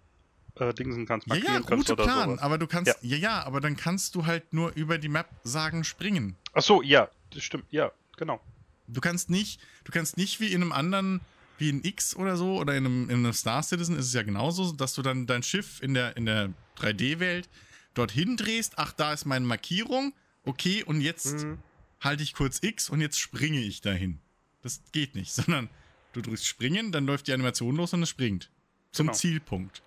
äh, 0.55 0.73
dingsen 0.73 1.05
kannst, 1.05 1.27
ja, 1.27 1.35
markieren 1.35 1.53
ja, 1.53 1.59
kannst 1.61 1.87
gute 1.87 1.93
oder 1.93 2.03
Plan, 2.03 2.29
sowas. 2.31 2.41
aber 2.41 2.57
du 2.57 2.67
kannst, 2.67 2.87
Ja. 2.87 2.95
ja. 3.01 3.17
ja, 3.17 3.43
aber 3.43 3.61
dann 3.61 3.77
kannst 3.77 4.15
du 4.15 4.25
halt 4.25 4.51
nur 4.53 4.73
über 4.75 4.97
die 4.97 5.09
Map 5.09 5.29
sagen, 5.43 5.83
springen. 5.83 6.35
Ach 6.53 6.61
so, 6.63 6.81
ja, 6.81 7.09
das 7.29 7.43
stimmt, 7.43 7.65
ja, 7.69 7.91
genau. 8.17 8.41
Du 8.87 8.99
kannst 8.99 9.29
nicht, 9.29 9.61
du 9.85 9.91
kannst 9.91 10.17
nicht 10.17 10.39
wie 10.39 10.51
in 10.51 10.61
einem 10.61 10.71
anderen, 10.71 11.21
wie 11.59 11.69
in 11.69 11.83
X 11.83 12.15
oder 12.15 12.35
so, 12.35 12.57
oder 12.59 12.75
in 12.75 12.85
einem, 12.85 13.09
in 13.09 13.17
einem 13.17 13.33
Star 13.33 13.61
Citizen 13.63 13.95
ist 13.95 14.07
es 14.07 14.13
ja 14.13 14.23
genauso, 14.23 14.71
dass 14.73 14.93
du 14.95 15.01
dann 15.03 15.27
dein 15.27 15.43
Schiff 15.43 15.81
in 15.83 15.93
der, 15.93 16.17
in 16.17 16.25
der 16.25 16.51
3D-Welt 16.77 17.47
dorthin 17.93 18.37
drehst, 18.37 18.77
ach, 18.77 18.93
da 18.93 19.13
ist 19.13 19.25
meine 19.25 19.45
Markierung, 19.45 20.13
okay, 20.43 20.83
und 20.83 21.01
jetzt 21.01 21.43
Mhm. 21.43 21.59
halte 21.99 22.23
ich 22.23 22.33
kurz 22.33 22.59
X 22.61 22.89
und 22.89 23.01
jetzt 23.01 23.19
springe 23.19 23.59
ich 23.61 23.81
dahin. 23.81 24.19
Das 24.61 24.81
geht 24.91 25.15
nicht, 25.15 25.31
sondern 25.33 25.69
du 26.13 26.21
drückst 26.21 26.45
springen, 26.47 26.91
dann 26.91 27.05
läuft 27.05 27.27
die 27.27 27.33
Animation 27.33 27.75
los 27.75 27.93
und 27.93 28.03
es 28.03 28.09
springt. 28.09 28.49
Zum 28.91 29.07
Genau. 29.07 29.17
Zielpunkt. 29.17 29.83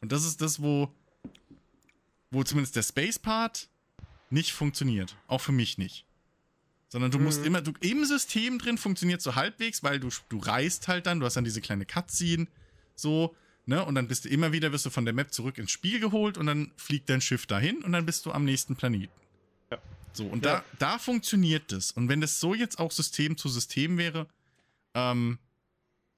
Und 0.00 0.12
das 0.12 0.24
ist 0.24 0.40
das, 0.40 0.62
wo, 0.62 0.94
wo 2.30 2.44
zumindest 2.44 2.76
der 2.76 2.82
Space-Part 2.82 3.68
nicht 4.30 4.52
funktioniert. 4.52 5.16
Auch 5.26 5.40
für 5.40 5.52
mich 5.52 5.78
nicht. 5.78 6.04
Sondern 6.88 7.10
du 7.10 7.18
musst 7.18 7.40
Mhm. 7.40 7.46
immer, 7.46 7.60
du, 7.62 7.72
im 7.80 8.04
System 8.04 8.58
drin 8.58 8.78
funktioniert 8.78 9.20
so 9.20 9.34
halbwegs, 9.34 9.82
weil 9.82 10.00
du, 10.00 10.08
du 10.28 10.38
reist 10.38 10.88
halt 10.88 11.06
dann, 11.06 11.20
du 11.20 11.26
hast 11.26 11.34
dann 11.34 11.44
diese 11.44 11.60
kleine 11.60 11.84
Cutscene, 11.84 12.46
so, 12.94 13.34
ne, 13.68 13.84
und 13.84 13.94
dann 13.94 14.08
bist 14.08 14.24
du 14.24 14.28
immer 14.28 14.50
wieder, 14.52 14.72
wirst 14.72 14.86
du 14.86 14.90
von 14.90 15.04
der 15.04 15.14
Map 15.14 15.32
zurück 15.32 15.58
ins 15.58 15.70
Spiel 15.70 16.00
geholt 16.00 16.38
und 16.38 16.46
dann 16.46 16.72
fliegt 16.76 17.08
dein 17.10 17.20
Schiff 17.20 17.46
dahin 17.46 17.82
und 17.84 17.92
dann 17.92 18.06
bist 18.06 18.24
du 18.26 18.32
am 18.32 18.44
nächsten 18.44 18.74
Planeten. 18.76 19.12
Ja. 19.70 19.78
So, 20.12 20.24
und 20.26 20.44
Ja. 20.44 20.64
da, 20.78 20.92
da 20.92 20.98
funktioniert 20.98 21.70
das. 21.70 21.92
Und 21.92 22.08
wenn 22.08 22.20
das 22.20 22.40
so 22.40 22.54
jetzt 22.54 22.78
auch 22.78 22.90
System 22.90 23.36
zu 23.36 23.48
System 23.48 23.98
wäre, 23.98 24.26
ähm, 24.94 25.38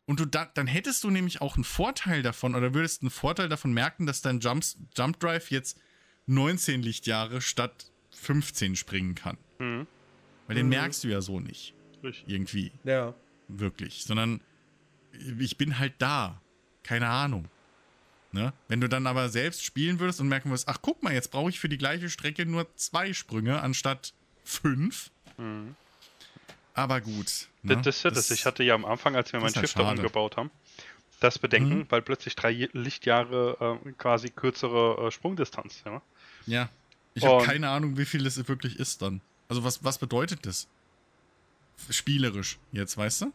und 0.06 0.18
du 0.18 0.24
da, 0.24 0.46
dann 0.54 0.66
hättest 0.66 1.04
du 1.04 1.10
nämlich 1.10 1.40
auch 1.40 1.54
einen 1.56 1.62
Vorteil 1.64 2.22
davon 2.22 2.54
oder 2.56 2.74
würdest 2.74 3.02
einen 3.02 3.10
Vorteil 3.10 3.48
davon 3.48 3.72
merken, 3.72 4.06
dass 4.06 4.22
dein 4.22 4.40
Jumps, 4.40 4.76
Jump 4.96 5.20
Drive 5.20 5.50
jetzt 5.52 5.78
19 6.26 6.82
Lichtjahre 6.82 7.40
statt 7.40 7.90
15 8.12 8.74
springen 8.76 9.14
kann. 9.14 9.36
Mhm. 9.60 9.86
Weil 10.46 10.56
den 10.56 10.66
Mhm. 10.66 10.70
merkst 10.70 11.04
du 11.04 11.08
ja 11.08 11.20
so 11.20 11.38
nicht. 11.38 11.74
Richtig. 12.02 12.24
Irgendwie. 12.28 12.72
Ja. 12.84 13.14
Wirklich. 13.48 14.02
Sondern 14.04 14.40
ich 15.38 15.56
bin 15.58 15.78
halt 15.78 15.94
da. 15.98 16.40
Keine 16.82 17.08
Ahnung. 17.08 17.46
Ne? 18.32 18.52
Wenn 18.68 18.80
du 18.80 18.88
dann 18.88 19.06
aber 19.06 19.28
selbst 19.28 19.64
spielen 19.64 19.98
würdest 19.98 20.20
und 20.20 20.28
merken 20.28 20.50
würdest, 20.50 20.68
ach 20.68 20.78
guck 20.80 21.02
mal, 21.02 21.12
jetzt 21.12 21.30
brauche 21.32 21.50
ich 21.50 21.58
für 21.58 21.68
die 21.68 21.78
gleiche 21.78 22.08
Strecke 22.08 22.46
nur 22.46 22.66
zwei 22.76 23.12
Sprünge 23.12 23.60
anstatt 23.60 24.12
fünf. 24.44 25.10
Mhm. 25.36 25.74
Aber 26.74 27.00
gut. 27.00 27.26
Das, 27.26 27.76
ne? 27.76 27.82
das 27.82 27.96
ist 27.96 28.02
ja 28.04 28.10
das. 28.10 28.30
Ich 28.30 28.46
hatte 28.46 28.62
ja 28.62 28.74
am 28.74 28.84
Anfang, 28.84 29.16
als 29.16 29.32
wir 29.32 29.40
das 29.40 29.50
mein 29.52 29.54
halt 29.62 29.68
Schiff 29.68 29.74
da 29.74 29.90
umgebaut 29.90 30.36
haben, 30.36 30.50
das 31.18 31.38
Bedenken, 31.38 31.78
Mhm. 31.78 31.86
weil 31.90 32.02
plötzlich 32.02 32.36
drei 32.36 32.68
Lichtjahre 32.72 33.80
äh, 33.84 33.92
quasi 33.92 34.30
kürzere 34.30 35.08
äh, 35.08 35.10
Sprungdistanz. 35.10 35.82
Ja? 35.84 36.00
Ja. 36.46 36.68
Ich 37.14 37.24
habe 37.24 37.44
keine 37.44 37.68
Ahnung, 37.68 37.98
wie 37.98 38.04
viel 38.04 38.22
das 38.22 38.36
wirklich 38.48 38.78
ist 38.78 39.02
dann. 39.02 39.20
Also 39.48 39.64
was, 39.64 39.82
was 39.82 39.98
bedeutet 39.98 40.46
das? 40.46 40.68
Spielerisch 41.90 42.58
jetzt, 42.72 42.96
weißt 42.96 43.22
du? 43.22 43.32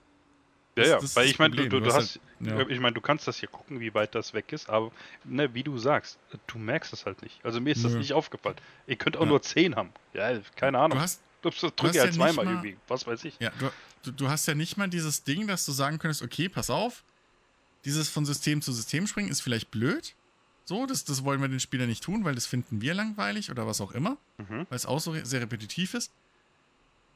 Ja, 0.78 0.84
Das- 0.84 0.88
ja, 0.90 0.96
das 0.96 1.04
ist 1.06 1.16
weil 1.16 1.24
das 1.26 1.32
ich 1.32 1.40
meine, 1.40 1.56
du, 1.56 1.70
du, 1.70 1.80
Du 1.80 1.86
hast 1.94 2.20
halt- 2.42 2.60
ja. 2.60 2.68
ich 2.70 2.80
meine, 2.80 2.94
du 2.94 3.02
kannst 3.02 3.28
das 3.28 3.38
hier 3.40 3.48
gucken, 3.50 3.80
wie 3.80 3.94
weit 3.94 4.14
das 4.14 4.34
weg 4.34 4.52
ist, 4.52 4.70
aber 4.70 4.92
ne, 5.24 5.54
wie 5.54 5.64
du 5.64 5.78
sagst, 5.78 6.18
du 6.48 6.58
merkst 6.58 6.92
es 6.94 7.06
halt 7.06 7.22
nicht. 7.22 7.40
Also 7.46 7.62
mir 7.62 7.72
ist 7.72 7.84
das 7.86 7.94
Nö. 7.94 8.00
nicht 8.00 8.12
aufgefallen. 8.14 8.58
Ihr 8.88 8.98
könnt 8.98 9.16
auch 9.18 9.22
Ja. 9.22 9.28
nur 9.28 9.42
10 9.42 9.76
haben. 9.76 9.92
Ja, 10.14 10.38
keine 10.56 10.80
Ahnung. 10.80 10.98
Du 10.98 11.02
hast, 11.04 11.22
das 11.42 11.56
hast 11.64 11.76
drücke 11.76 11.96
ja 11.98 12.06
ja 12.06 12.12
zweimal 12.12 12.46
mal- 12.46 12.52
irgendwie. 12.56 12.78
Was 12.90 13.08
weiß 13.08 13.24
ich. 13.24 13.36
ja, 13.40 13.52
du, 13.60 13.70
du, 14.04 14.12
du 14.12 14.28
hast 14.30 14.48
ja 14.48 14.54
nicht 14.56 14.76
mal 14.78 14.90
dieses 14.90 15.24
Ding, 15.24 15.48
dass 15.48 15.66
du 15.66 15.72
sagen 15.72 15.98
könntest, 15.98 16.22
okay, 16.22 16.50
pass 16.50 16.70
auf, 16.70 17.04
dieses 17.86 18.10
von 18.10 18.26
System 18.26 18.62
zu 18.62 18.74
System 18.74 19.08
springen 19.08 19.30
ist 19.30 19.42
vielleicht 19.42 19.72
blöd. 19.72 20.14
So, 20.66 20.88
das, 20.88 21.06
das 21.06 21.24
wollen 21.24 21.40
wir 21.42 21.48
den 21.48 21.60
Spieler 21.60 21.86
nicht 21.86 22.04
tun, 22.04 22.26
weil 22.26 22.34
das 22.36 22.48
finden 22.48 22.82
wir 22.82 22.96
langweilig 22.96 23.52
oder 23.52 23.68
was 23.68 23.80
auch 23.80 23.92
immer, 23.92 24.18
Mhm. 24.40 24.66
weil 24.70 24.76
es 24.76 24.86
auch 24.88 25.00
so 25.00 25.14
sehr 25.24 25.40
repetitiv 25.42 25.94
ist. 25.94 26.12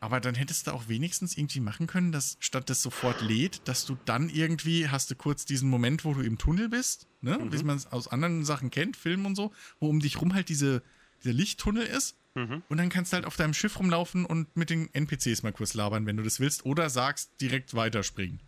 Aber 0.01 0.21
dann 0.21 0.33
hättest 0.35 0.67
du 0.67 0.71
auch 0.71 0.87
wenigstens 0.87 1.37
irgendwie 1.37 1.59
machen 1.59 1.85
können, 1.85 2.11
dass 2.13 2.37
statt 2.39 2.69
das 2.69 2.81
sofort 2.81 3.21
lädt, 3.21 3.67
dass 3.67 3.85
du 3.85 3.97
dann 4.05 4.29
irgendwie 4.29 4.87
hast 4.87 5.11
du 5.11 5.15
kurz 5.15 5.43
diesen 5.45 5.69
Moment, 5.69 6.05
wo 6.05 6.13
du 6.13 6.21
im 6.21 6.37
Tunnel 6.37 6.69
bist, 6.69 7.07
ne? 7.21 7.37
Mhm. 7.37 7.51
wie 7.51 7.63
man 7.63 7.75
es 7.75 7.87
aus 7.91 8.07
anderen 8.07 8.45
Sachen 8.45 8.71
kennt, 8.71 8.95
Filmen 8.95 9.25
und 9.25 9.35
so, 9.35 9.51
wo 9.79 9.89
um 9.89 9.99
dich 9.99 10.21
rum 10.21 10.33
halt 10.33 10.47
diese, 10.47 10.81
dieser 11.23 11.33
Lichttunnel 11.33 11.83
ist. 11.85 12.15
Mhm. 12.35 12.63
Und 12.69 12.77
dann 12.77 12.89
kannst 12.89 13.11
du 13.11 13.15
halt 13.15 13.25
auf 13.25 13.35
deinem 13.35 13.53
Schiff 13.53 13.77
rumlaufen 13.77 14.25
und 14.25 14.55
mit 14.55 14.69
den 14.69 14.93
NPCs 14.93 15.43
mal 15.43 15.51
kurz 15.51 15.73
labern, 15.73 16.05
wenn 16.05 16.15
du 16.15 16.23
das 16.23 16.39
willst. 16.39 16.65
Oder 16.65 16.89
sagst, 16.89 17.31
direkt 17.41 17.73
weiterspringen. 17.73 18.39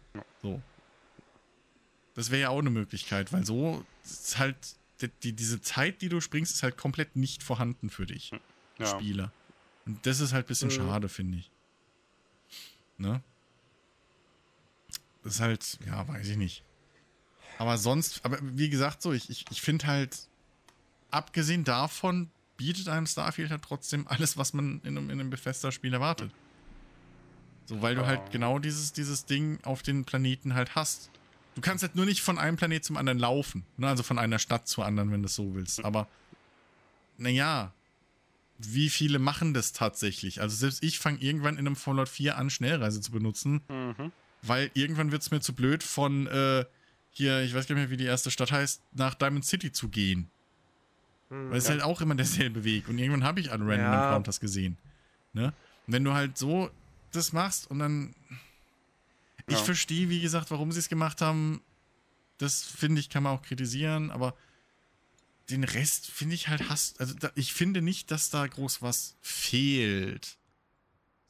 So. 0.42 0.62
Das 2.14 2.32
wäre 2.32 2.42
ja 2.44 2.50
auch 2.50 2.60
eine 2.60 2.70
Möglichkeit, 2.70 3.34
weil 3.34 3.46
so 3.46 3.86
ist 4.04 4.38
halt 4.38 4.56
die, 5.02 5.10
die, 5.24 5.34
diese 5.34 5.62
Zeit, 5.62 6.02
die 6.02 6.10
du 6.10 6.22
springst, 6.22 6.54
ist 6.54 6.64
halt 6.64 6.78
komplett 6.78 7.16
nicht 7.16 7.44
vorhanden 7.44 7.90
für 7.90 8.06
dich, 8.06 8.32
Ja. 8.78 8.86
Spieler. 8.86 9.34
Und 9.86 10.06
das 10.06 10.20
ist 10.20 10.34
halt 10.34 10.46
ein 10.46 10.48
bisschen 10.48 10.70
Mhm. 10.70 10.74
schade, 10.74 11.10
finde 11.10 11.38
ich. 11.40 11.52
Ne? 12.98 13.22
Das 15.24 15.36
ist 15.36 15.40
halt, 15.40 15.80
ja, 15.86 16.08
weiß 16.08 16.28
ich 16.28 16.38
nicht. 16.38 16.64
Aber 17.58 17.78
sonst, 17.78 18.24
aber 18.26 18.40
wie 18.42 18.70
gesagt, 18.70 19.02
so, 19.02 19.12
ich, 19.14 19.30
ich, 19.30 19.46
ich 19.52 19.62
finde 19.62 19.88
halt, 19.88 20.28
abgesehen 21.12 21.64
davon, 21.64 22.30
bietet 22.58 22.88
einem 22.90 23.06
Starfield 23.08 23.52
halt 23.52 23.62
trotzdem 23.64 24.08
alles, 24.08 24.38
was 24.38 24.54
man 24.54 24.82
in 24.84 24.98
einem, 24.98 25.10
in 25.10 25.20
einem 25.20 25.30
Bethesda-Spiel 25.30 25.94
erwartet. 25.94 26.32
So, 27.66 27.82
weil 27.82 27.96
du 27.96 28.06
halt 28.06 28.32
genau 28.32 28.60
dieses, 28.60 28.94
dieses 28.94 29.26
Ding 29.26 29.60
auf 29.64 29.82
den 29.82 30.06
Planeten 30.06 30.54
halt 30.56 30.76
hast. 30.76 31.10
Du 31.56 31.62
kannst 31.62 31.84
halt 31.84 31.96
nur 31.96 32.06
nicht 32.06 32.22
von 32.22 32.38
einem 32.38 32.58
Planet 32.58 32.84
zum 32.84 32.98
anderen 32.98 33.20
laufen. 33.20 33.64
Ne? 33.78 33.88
Also 33.88 34.04
von 34.04 34.18
einer 34.20 34.40
Stadt 34.40 34.68
zur 34.68 34.86
anderen, 34.86 35.12
wenn 35.12 35.22
du 35.22 35.28
es 35.28 35.36
so 35.36 35.54
willst. 35.54 35.84
Aber, 35.86 36.08
naja, 37.18 37.74
wie 38.70 38.90
viele 38.90 39.20
machen 39.20 39.54
das 39.54 39.72
tatsächlich? 39.74 40.42
Also 40.42 40.56
selbst 40.56 40.84
ich 40.84 41.00
fange 41.00 41.20
irgendwann 41.20 41.56
in 41.58 41.66
einem 41.68 41.76
Fallout 41.76 42.10
4 42.10 42.38
an, 42.38 42.50
Schnellreise 42.50 43.02
zu 43.02 43.12
benutzen, 43.12 43.62
Mhm. 43.70 44.12
weil 44.42 44.72
irgendwann 44.74 45.12
wird 45.12 45.22
es 45.22 45.32
mir 45.32 45.40
zu 45.42 45.54
blöd 45.54 45.84
von 45.84 46.28
äh, 46.28 46.66
hier, 47.10 47.42
ich 47.42 47.54
weiß 47.54 47.68
gar 47.68 47.76
nicht 47.76 47.84
mehr, 47.84 47.90
wie 47.92 47.98
die 47.98 48.06
erste 48.06 48.32
Stadt 48.32 48.52
heißt, 48.52 48.82
nach 48.94 49.16
Diamond 49.16 49.46
City 49.46 49.72
zu 49.72 49.90
gehen. 49.90 50.30
Hm, 51.30 51.50
Weil 51.50 51.58
es 51.58 51.66
ist 51.66 51.70
halt 51.70 51.82
auch 51.84 52.02
immer 52.02 52.16
derselbe 52.16 52.64
Weg. 52.64 52.88
Und 52.88 52.98
irgendwann 52.98 53.24
habe 53.24 53.40
ich 53.40 53.52
an 53.52 53.62
Random 53.62 53.80
Ja. 53.94 54.06
Encounters 54.06 54.40
gesehen. 54.40 54.78
Ne? 55.34 55.48
Und 55.88 55.94
wenn 55.94 56.04
du 56.04 56.14
halt 56.14 56.38
so 56.38 56.70
das 57.12 57.34
machst 57.34 57.70
und 57.70 57.80
dann. 57.80 58.16
Ich 59.48 59.58
Ja. 59.58 59.64
verstehe, 59.64 60.10
wie 60.10 60.22
gesagt, 60.22 60.52
warum 60.52 60.72
sie 60.72 60.80
es 60.80 60.88
gemacht 60.90 61.22
haben. 61.22 61.62
Das 62.38 62.64
finde 62.64 63.00
ich, 63.02 63.10
kann 63.10 63.24
man 63.24 63.34
auch 63.38 63.42
kritisieren, 63.44 64.10
aber 64.12 64.36
den 65.52 65.64
Rest 65.64 66.08
finde 66.10 66.36
ich 66.36 66.48
halt 66.48 66.70
hast. 66.70 67.00
Also 67.00 67.14
da, 67.14 67.32
ich 67.36 67.54
finde 67.54 67.82
nicht, 67.82 68.12
dass 68.12 68.30
da 68.30 68.46
groß 68.48 68.82
was 68.82 69.16
fehlt. 69.22 70.38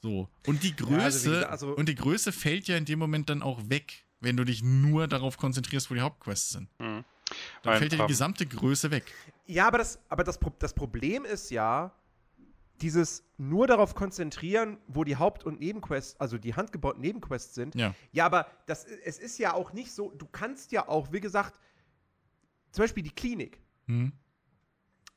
So. 0.02 0.30
Und 0.48 0.64
die 0.64 0.76
Größe, 0.76 0.96
Ja, 0.98 1.04
also 1.04 1.30
gesagt, 1.30 1.52
also- 1.52 1.76
und 1.76 1.90
die 1.90 1.96
Größe 1.96 2.32
fällt 2.32 2.68
ja 2.68 2.78
in 2.78 2.86
dem 2.86 3.00
Moment 3.00 3.30
dann 3.30 3.42
auch 3.44 3.70
weg, 3.70 4.06
wenn 4.20 4.38
du 4.38 4.44
dich 4.44 4.64
nur 4.64 5.08
darauf 5.08 5.38
konzentrierst, 5.38 5.90
wo 5.92 5.94
die 5.96 6.02
Hauptquests 6.02 6.50
sind. 6.52 6.70
Mhm. 6.80 7.04
Dann 7.64 7.74
Ein 7.74 7.80
fällt 7.80 7.94
ja 7.94 8.00
die 8.00 8.08
gesamte 8.08 8.46
Größe 8.46 8.92
weg. 8.92 9.06
Ja, 9.46 9.68
aber 9.68 9.78
das, 9.78 10.00
aber 10.10 10.24
das, 10.24 10.40
das 10.60 10.74
Problem 10.74 11.24
ist 11.26 11.50
ja, 11.52 11.94
dieses 12.82 13.24
nur 13.38 13.68
darauf 13.68 13.94
konzentrieren, 13.96 14.78
wo 14.88 15.04
die 15.04 15.16
Haupt- 15.16 15.44
und 15.44 15.60
Nebenquests, 15.60 16.20
also 16.20 16.38
die 16.38 16.56
handgebauten 16.56 17.02
Nebenquests 17.02 17.54
sind. 17.54 17.76
Ja. 17.76 17.94
Ja, 18.12 18.26
aber 18.26 18.48
das, 18.66 18.86
es 18.86 19.20
ist 19.20 19.38
ja 19.38 19.54
auch 19.54 19.72
nicht 19.74 19.92
so, 19.92 20.12
du 20.12 20.26
kannst 20.26 20.72
ja 20.72 20.88
auch, 20.88 21.12
wie 21.12 21.20
gesagt, 21.20 21.60
zum 22.72 22.84
Beispiel 22.84 23.04
die 23.04 23.12
Klinik. 23.12 23.60
Hm? 23.92 24.12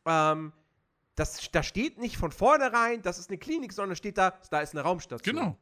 Ähm, 0.06 0.52
das, 1.14 1.50
da 1.52 1.62
steht 1.62 1.98
nicht 1.98 2.16
von 2.16 2.32
vornherein, 2.32 3.02
das 3.02 3.18
ist 3.18 3.30
eine 3.30 3.38
Klinik, 3.38 3.72
sondern 3.72 3.96
steht 3.96 4.18
da, 4.18 4.30
da 4.50 4.60
ist 4.60 4.74
eine 4.74 4.82
Raumstation. 4.82 5.36
Genau. 5.36 5.56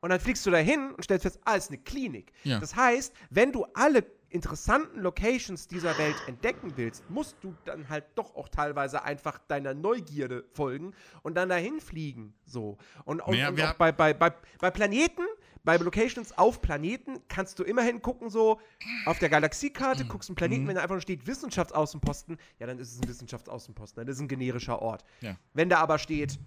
Und 0.00 0.10
dann 0.10 0.20
fliegst 0.20 0.44
du 0.46 0.50
da 0.50 0.58
hin 0.58 0.92
und 0.92 1.02
stellst 1.02 1.24
fest, 1.24 1.40
ah, 1.44 1.54
ist 1.54 1.70
eine 1.70 1.78
Klinik. 1.78 2.32
Ja. 2.44 2.60
Das 2.60 2.76
heißt, 2.76 3.14
wenn 3.30 3.52
du 3.52 3.66
alle 3.74 4.04
interessanten 4.28 5.00
Locations 5.00 5.68
dieser 5.68 5.96
Welt 5.98 6.16
entdecken 6.26 6.72
willst, 6.76 7.08
musst 7.10 7.36
du 7.42 7.54
dann 7.64 7.88
halt 7.88 8.04
doch 8.14 8.34
auch 8.34 8.48
teilweise 8.48 9.02
einfach 9.02 9.38
deiner 9.48 9.74
Neugierde 9.74 10.44
folgen 10.52 10.94
und 11.22 11.34
dann 11.34 11.48
dahin 11.48 11.80
fliegen. 11.80 12.34
So. 12.44 12.76
Und, 13.04 13.20
und, 13.20 13.32
Naja, 13.32 13.48
und 13.48 13.60
auch 13.60 13.74
bei, 13.74 13.92
bei, 13.92 14.14
bei, 14.14 14.32
bei 14.58 14.70
Planeten, 14.70 15.22
bei 15.64 15.76
Locations 15.76 16.36
auf 16.38 16.62
Planeten, 16.62 17.20
kannst 17.28 17.58
du 17.58 17.64
immerhin 17.64 18.00
gucken, 18.02 18.30
so 18.30 18.60
auf 19.04 19.18
der 19.18 19.28
Galaxiekarte, 19.28 20.04
Mhm. 20.04 20.08
guckst 20.08 20.28
einen 20.30 20.36
Planeten, 20.36 20.66
wenn 20.68 20.76
da 20.76 20.82
einfach 20.82 20.94
nur 20.94 21.00
steht 21.02 21.26
Wissenschaftsaußenposten, 21.26 22.38
ja, 22.58 22.66
dann 22.66 22.78
ist 22.78 22.92
es 22.94 23.00
ein 23.02 23.08
Wissenschaftsaußenposten, 23.08 24.00
dann 24.00 24.08
ist 24.08 24.16
es 24.16 24.22
ein 24.22 24.28
generischer 24.28 24.80
Ort. 24.80 25.04
Ja. 25.20 25.36
Wenn 25.54 25.68
da 25.68 25.78
aber 25.78 25.98
steht, 25.98 26.38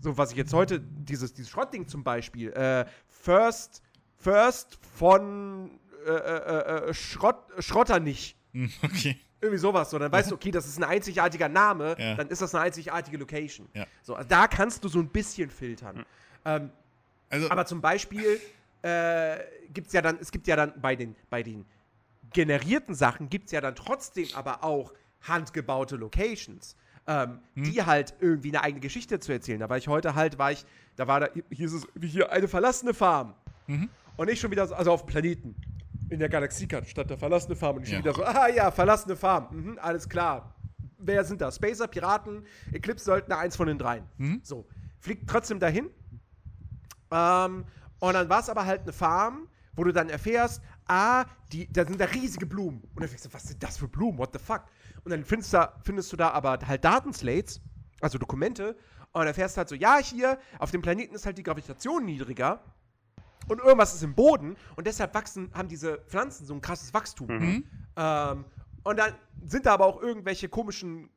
so 0.00 0.16
was 0.18 0.30
ich 0.32 0.36
jetzt 0.36 0.52
heute, 0.52 0.80
dieses, 0.80 1.32
dieses 1.34 1.50
Schrottding 1.50 1.88
zum 1.88 2.04
Beispiel, 2.04 2.52
äh, 2.52 2.84
First, 3.08 3.82
First 4.18 4.78
von 4.94 5.78
äh, 6.06 6.10
äh, 6.10 6.88
äh, 6.90 6.94
Schrott, 6.94 7.36
Schrotternich. 7.58 8.36
Hm, 8.52 8.70
Okay. 8.82 9.18
Irgendwie 9.40 9.58
sowas. 9.58 9.90
So, 9.90 9.98
dann 9.98 10.10
weißt 10.10 10.30
du, 10.30 10.34
okay, 10.34 10.50
das 10.50 10.66
ist 10.66 10.78
ein 10.78 10.84
einzigartiger 10.84 11.48
Name, 11.48 11.94
Ja. 11.98 12.14
dann 12.14 12.28
ist 12.28 12.40
das 12.40 12.54
eine 12.54 12.64
einzigartige 12.64 13.18
Location. 13.18 13.68
Ja. 13.74 13.86
So, 14.02 14.14
also 14.14 14.26
da 14.28 14.48
kannst 14.48 14.82
du 14.82 14.88
so 14.88 14.98
ein 14.98 15.08
bisschen 15.08 15.50
filtern. 15.50 16.06
Ähm, 16.44 16.70
Also, 17.28 17.50
aber 17.50 17.66
zum 17.66 17.80
Beispiel 17.82 18.40
äh, 18.86 19.38
gibt 19.72 19.88
es 19.88 19.92
ja 19.92 20.02
dann, 20.02 20.18
es 20.20 20.30
gibt 20.30 20.46
ja 20.46 20.56
dann 20.56 20.80
bei 20.80 20.94
den, 20.96 21.16
bei 21.30 21.42
den 21.42 21.66
generierten 22.32 22.94
Sachen 22.94 23.28
gibt 23.28 23.46
es 23.46 23.52
ja 23.52 23.60
dann 23.60 23.74
trotzdem 23.74 24.28
aber 24.34 24.62
auch 24.62 24.92
handgebaute 25.22 25.96
Locations, 25.96 26.76
ähm, 27.06 27.40
die 27.54 27.82
halt 27.84 28.14
irgendwie 28.20 28.48
eine 28.50 28.62
eigene 28.62 28.80
Geschichte 28.80 29.18
zu 29.20 29.32
erzählen. 29.32 29.60
Da 29.60 29.68
war 29.68 29.76
ich 29.78 29.88
heute 29.88 30.14
halt, 30.14 30.38
war 30.38 30.52
ich, 30.52 30.64
da 30.96 31.06
war 31.06 31.20
da, 31.20 31.28
hier 31.50 31.66
ist 31.66 31.72
es 31.72 31.86
wie 31.94 32.08
hier 32.08 32.30
eine 32.32 32.48
verlassene 32.48 32.94
Farm. 32.94 33.34
Und 34.16 34.30
ich 34.30 34.38
schon 34.40 34.50
wieder, 34.50 34.66
so, 34.66 34.74
also 34.74 34.92
auf 34.92 35.02
dem 35.02 35.08
Planeten. 35.08 35.54
In 36.08 36.20
der 36.20 36.28
Galaxiekarte 36.28 36.88
stand 36.88 37.10
da 37.10 37.16
verlassene 37.16 37.56
Farm. 37.56 37.76
Und 37.76 37.82
ich 37.82 37.90
Ja. 37.90 37.96
schon 37.96 38.04
wieder 38.04 38.14
so, 38.14 38.24
ah 38.24 38.48
ja, 38.48 38.70
verlassene 38.70 39.16
Farm. 39.16 39.48
Mhm, 39.50 39.78
alles 39.80 40.08
klar. 40.08 40.54
Wer 40.98 41.24
sind 41.24 41.40
das? 41.40 41.56
Spacer, 41.56 41.88
Piraten, 41.88 42.44
Eclipse-Söldner, 42.72 43.38
eins 43.38 43.56
von 43.56 43.66
den 43.66 43.78
dreien. 43.78 44.04
So. 44.42 44.66
Fliegt 45.00 45.28
trotzdem 45.28 45.58
dahin. 45.58 45.90
Ähm, 47.10 47.64
und 48.00 48.14
dann 48.14 48.28
war 48.28 48.40
es 48.40 48.48
aber 48.48 48.66
halt 48.66 48.82
eine 48.82 48.92
Farm, 48.92 49.48
wo 49.74 49.84
du 49.84 49.92
dann 49.92 50.08
erfährst, 50.08 50.62
ah, 50.86 51.24
die, 51.52 51.70
da 51.72 51.84
sind 51.86 52.00
da 52.00 52.06
riesige 52.06 52.46
Blumen. 52.46 52.80
Und 52.94 53.00
dann 53.00 53.08
denkst 53.08 53.24
du, 53.24 53.32
was 53.32 53.44
sind 53.44 53.62
das 53.62 53.76
für 53.78 53.88
Blumen? 53.88 54.18
What 54.18 54.30
the 54.32 54.38
fuck? 54.38 54.64
Und 55.04 55.10
dann 55.10 55.24
findest 55.24 55.52
du, 55.52 55.58
da- 55.58 55.74
findest 55.84 56.12
du 56.12 56.16
da 56.16 56.30
aber 56.30 56.58
halt 56.66 56.84
Datenslates, 56.84 57.60
also 58.00 58.16
Dokumente, 58.18 58.76
und 59.12 59.26
erfährst 59.26 59.56
halt 59.56 59.68
so, 59.68 59.74
ja, 59.74 59.98
hier 59.98 60.38
auf 60.58 60.70
dem 60.70 60.82
Planeten 60.82 61.14
ist 61.14 61.26
halt 61.26 61.38
die 61.38 61.42
Gravitation 61.42 62.04
niedriger 62.04 62.60
und 63.48 63.60
irgendwas 63.60 63.94
ist 63.94 64.02
im 64.02 64.14
Boden 64.14 64.56
und 64.76 64.86
deshalb 64.86 65.14
wachsen, 65.14 65.50
haben 65.54 65.68
diese 65.68 65.98
Pflanzen 66.08 66.46
so 66.46 66.54
ein 66.54 66.60
krasses 66.60 66.92
Wachstum. 66.94 67.28
Ähm, 67.96 68.44
und 68.84 68.98
dann 68.98 69.14
sind 69.44 69.66
da 69.66 69.74
aber 69.74 69.86
auch 69.86 70.00
irgendwelche 70.02 70.48
komischen 70.48 71.08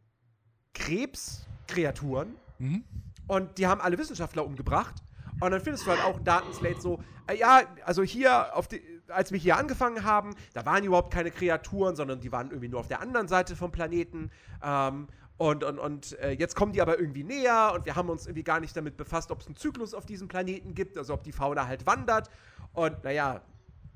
Krebskreaturen 0.73 2.35
Mhm. 2.59 2.83
und 3.27 3.57
die 3.57 3.67
haben 3.67 3.79
alle 3.81 3.97
Wissenschaftler 3.97 4.45
umgebracht. 4.45 4.95
Und 5.39 5.51
dann 5.51 5.61
findest 5.61 5.85
du 5.85 5.91
halt 5.91 6.03
auch 6.03 6.17
ein 6.17 6.23
Datenslate 6.23 6.81
so, 6.81 6.99
äh, 7.27 7.35
ja, 7.37 7.61
also 7.85 8.03
hier, 8.03 8.47
die, 8.71 8.81
als 9.07 9.31
wir 9.31 9.39
hier 9.39 9.57
angefangen 9.57 10.03
haben, 10.03 10.35
da 10.53 10.65
waren 10.65 10.83
überhaupt 10.83 11.13
keine 11.13 11.31
Kreaturen, 11.31 11.95
sondern 11.95 12.19
die 12.19 12.31
waren 12.31 12.47
irgendwie 12.49 12.67
nur 12.67 12.79
auf 12.79 12.87
der 12.87 13.01
anderen 13.01 13.27
Seite 13.27 13.55
vom 13.55 13.71
Planeten. 13.71 14.31
Ähm, 14.63 15.07
und 15.37 15.63
und, 15.63 15.79
und 15.79 16.19
äh, 16.19 16.31
jetzt 16.31 16.55
kommen 16.55 16.73
die 16.73 16.81
aber 16.81 16.99
irgendwie 16.99 17.23
näher 17.23 17.71
und 17.73 17.85
wir 17.85 17.95
haben 17.95 18.09
uns 18.09 18.25
irgendwie 18.25 18.43
gar 18.43 18.59
nicht 18.59 18.75
damit 18.75 18.97
befasst, 18.97 19.31
ob 19.31 19.39
es 19.39 19.47
einen 19.47 19.55
Zyklus 19.55 19.93
auf 19.93 20.05
diesem 20.05 20.27
Planeten 20.27 20.75
gibt, 20.75 20.97
also 20.97 21.13
ob 21.13 21.23
die 21.23 21.31
Fauna 21.31 21.65
halt 21.65 21.85
wandert. 21.85 22.29
Und 22.73 23.01
naja, 23.05 23.41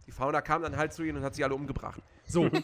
die 0.07 0.11
Fauna 0.11 0.41
kam 0.41 0.61
dann 0.61 0.77
halt 0.77 0.93
zu 0.93 1.03
ihnen 1.03 1.17
und 1.17 1.23
hat 1.23 1.35
sie 1.35 1.43
alle 1.43 1.55
umgebracht. 1.55 2.01
So. 2.27 2.49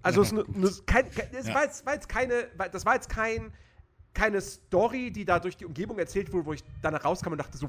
Also 0.00 0.22
es, 0.22 0.30
ist 0.30 0.86
kein, 0.86 1.10
kein, 1.10 1.26
es 1.34 1.48
Ja. 1.48 1.54
war, 1.54 1.64
jetzt, 1.64 1.84
war 1.84 1.94
jetzt 1.94 2.08
keine, 2.08 2.44
das 2.70 2.86
war 2.86 2.94
jetzt 2.94 3.08
kein, 3.08 3.52
keine 4.14 4.40
Story, 4.40 5.10
die 5.10 5.24
da 5.24 5.40
durch 5.40 5.56
die 5.56 5.64
Umgebung 5.66 5.98
erzählt 5.98 6.32
wurde, 6.32 6.46
wo 6.46 6.52
ich 6.52 6.62
danach 6.82 7.04
rauskam 7.04 7.32
und 7.32 7.38
dachte 7.38 7.58
so, 7.58 7.66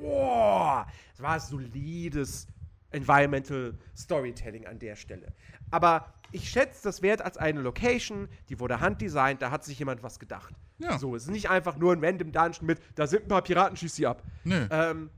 boah, 0.00 0.86
das 1.12 1.22
war 1.22 1.40
solides 1.40 2.46
Environmental 2.90 3.74
Storytelling 3.96 4.66
an 4.66 4.78
der 4.78 4.96
Stelle. 4.96 5.32
Aber 5.70 6.12
ich 6.32 6.48
schätze 6.48 6.82
das 6.84 7.02
wert 7.02 7.22
als 7.22 7.36
eine 7.36 7.60
Location, 7.60 8.28
die 8.48 8.58
wurde 8.60 8.80
handdesignt, 8.80 9.42
da 9.42 9.50
hat 9.50 9.64
sich 9.64 9.78
jemand 9.78 10.02
was 10.02 10.18
gedacht. 10.18 10.54
Ja. 10.78 10.98
So, 10.98 11.14
es 11.16 11.24
ist 11.24 11.30
nicht 11.30 11.50
einfach 11.50 11.76
nur 11.76 11.92
ein 11.92 12.02
random 12.04 12.32
Dungeon 12.32 12.66
mit, 12.66 12.80
da 12.94 13.06
sind 13.06 13.24
ein 13.24 13.28
paar 13.28 13.42
Piraten, 13.42 13.76
schieß 13.76 13.94
sie 13.96 14.06
ab. 14.06 14.22
Nö. 14.44 14.66
Ähm, 14.70 15.10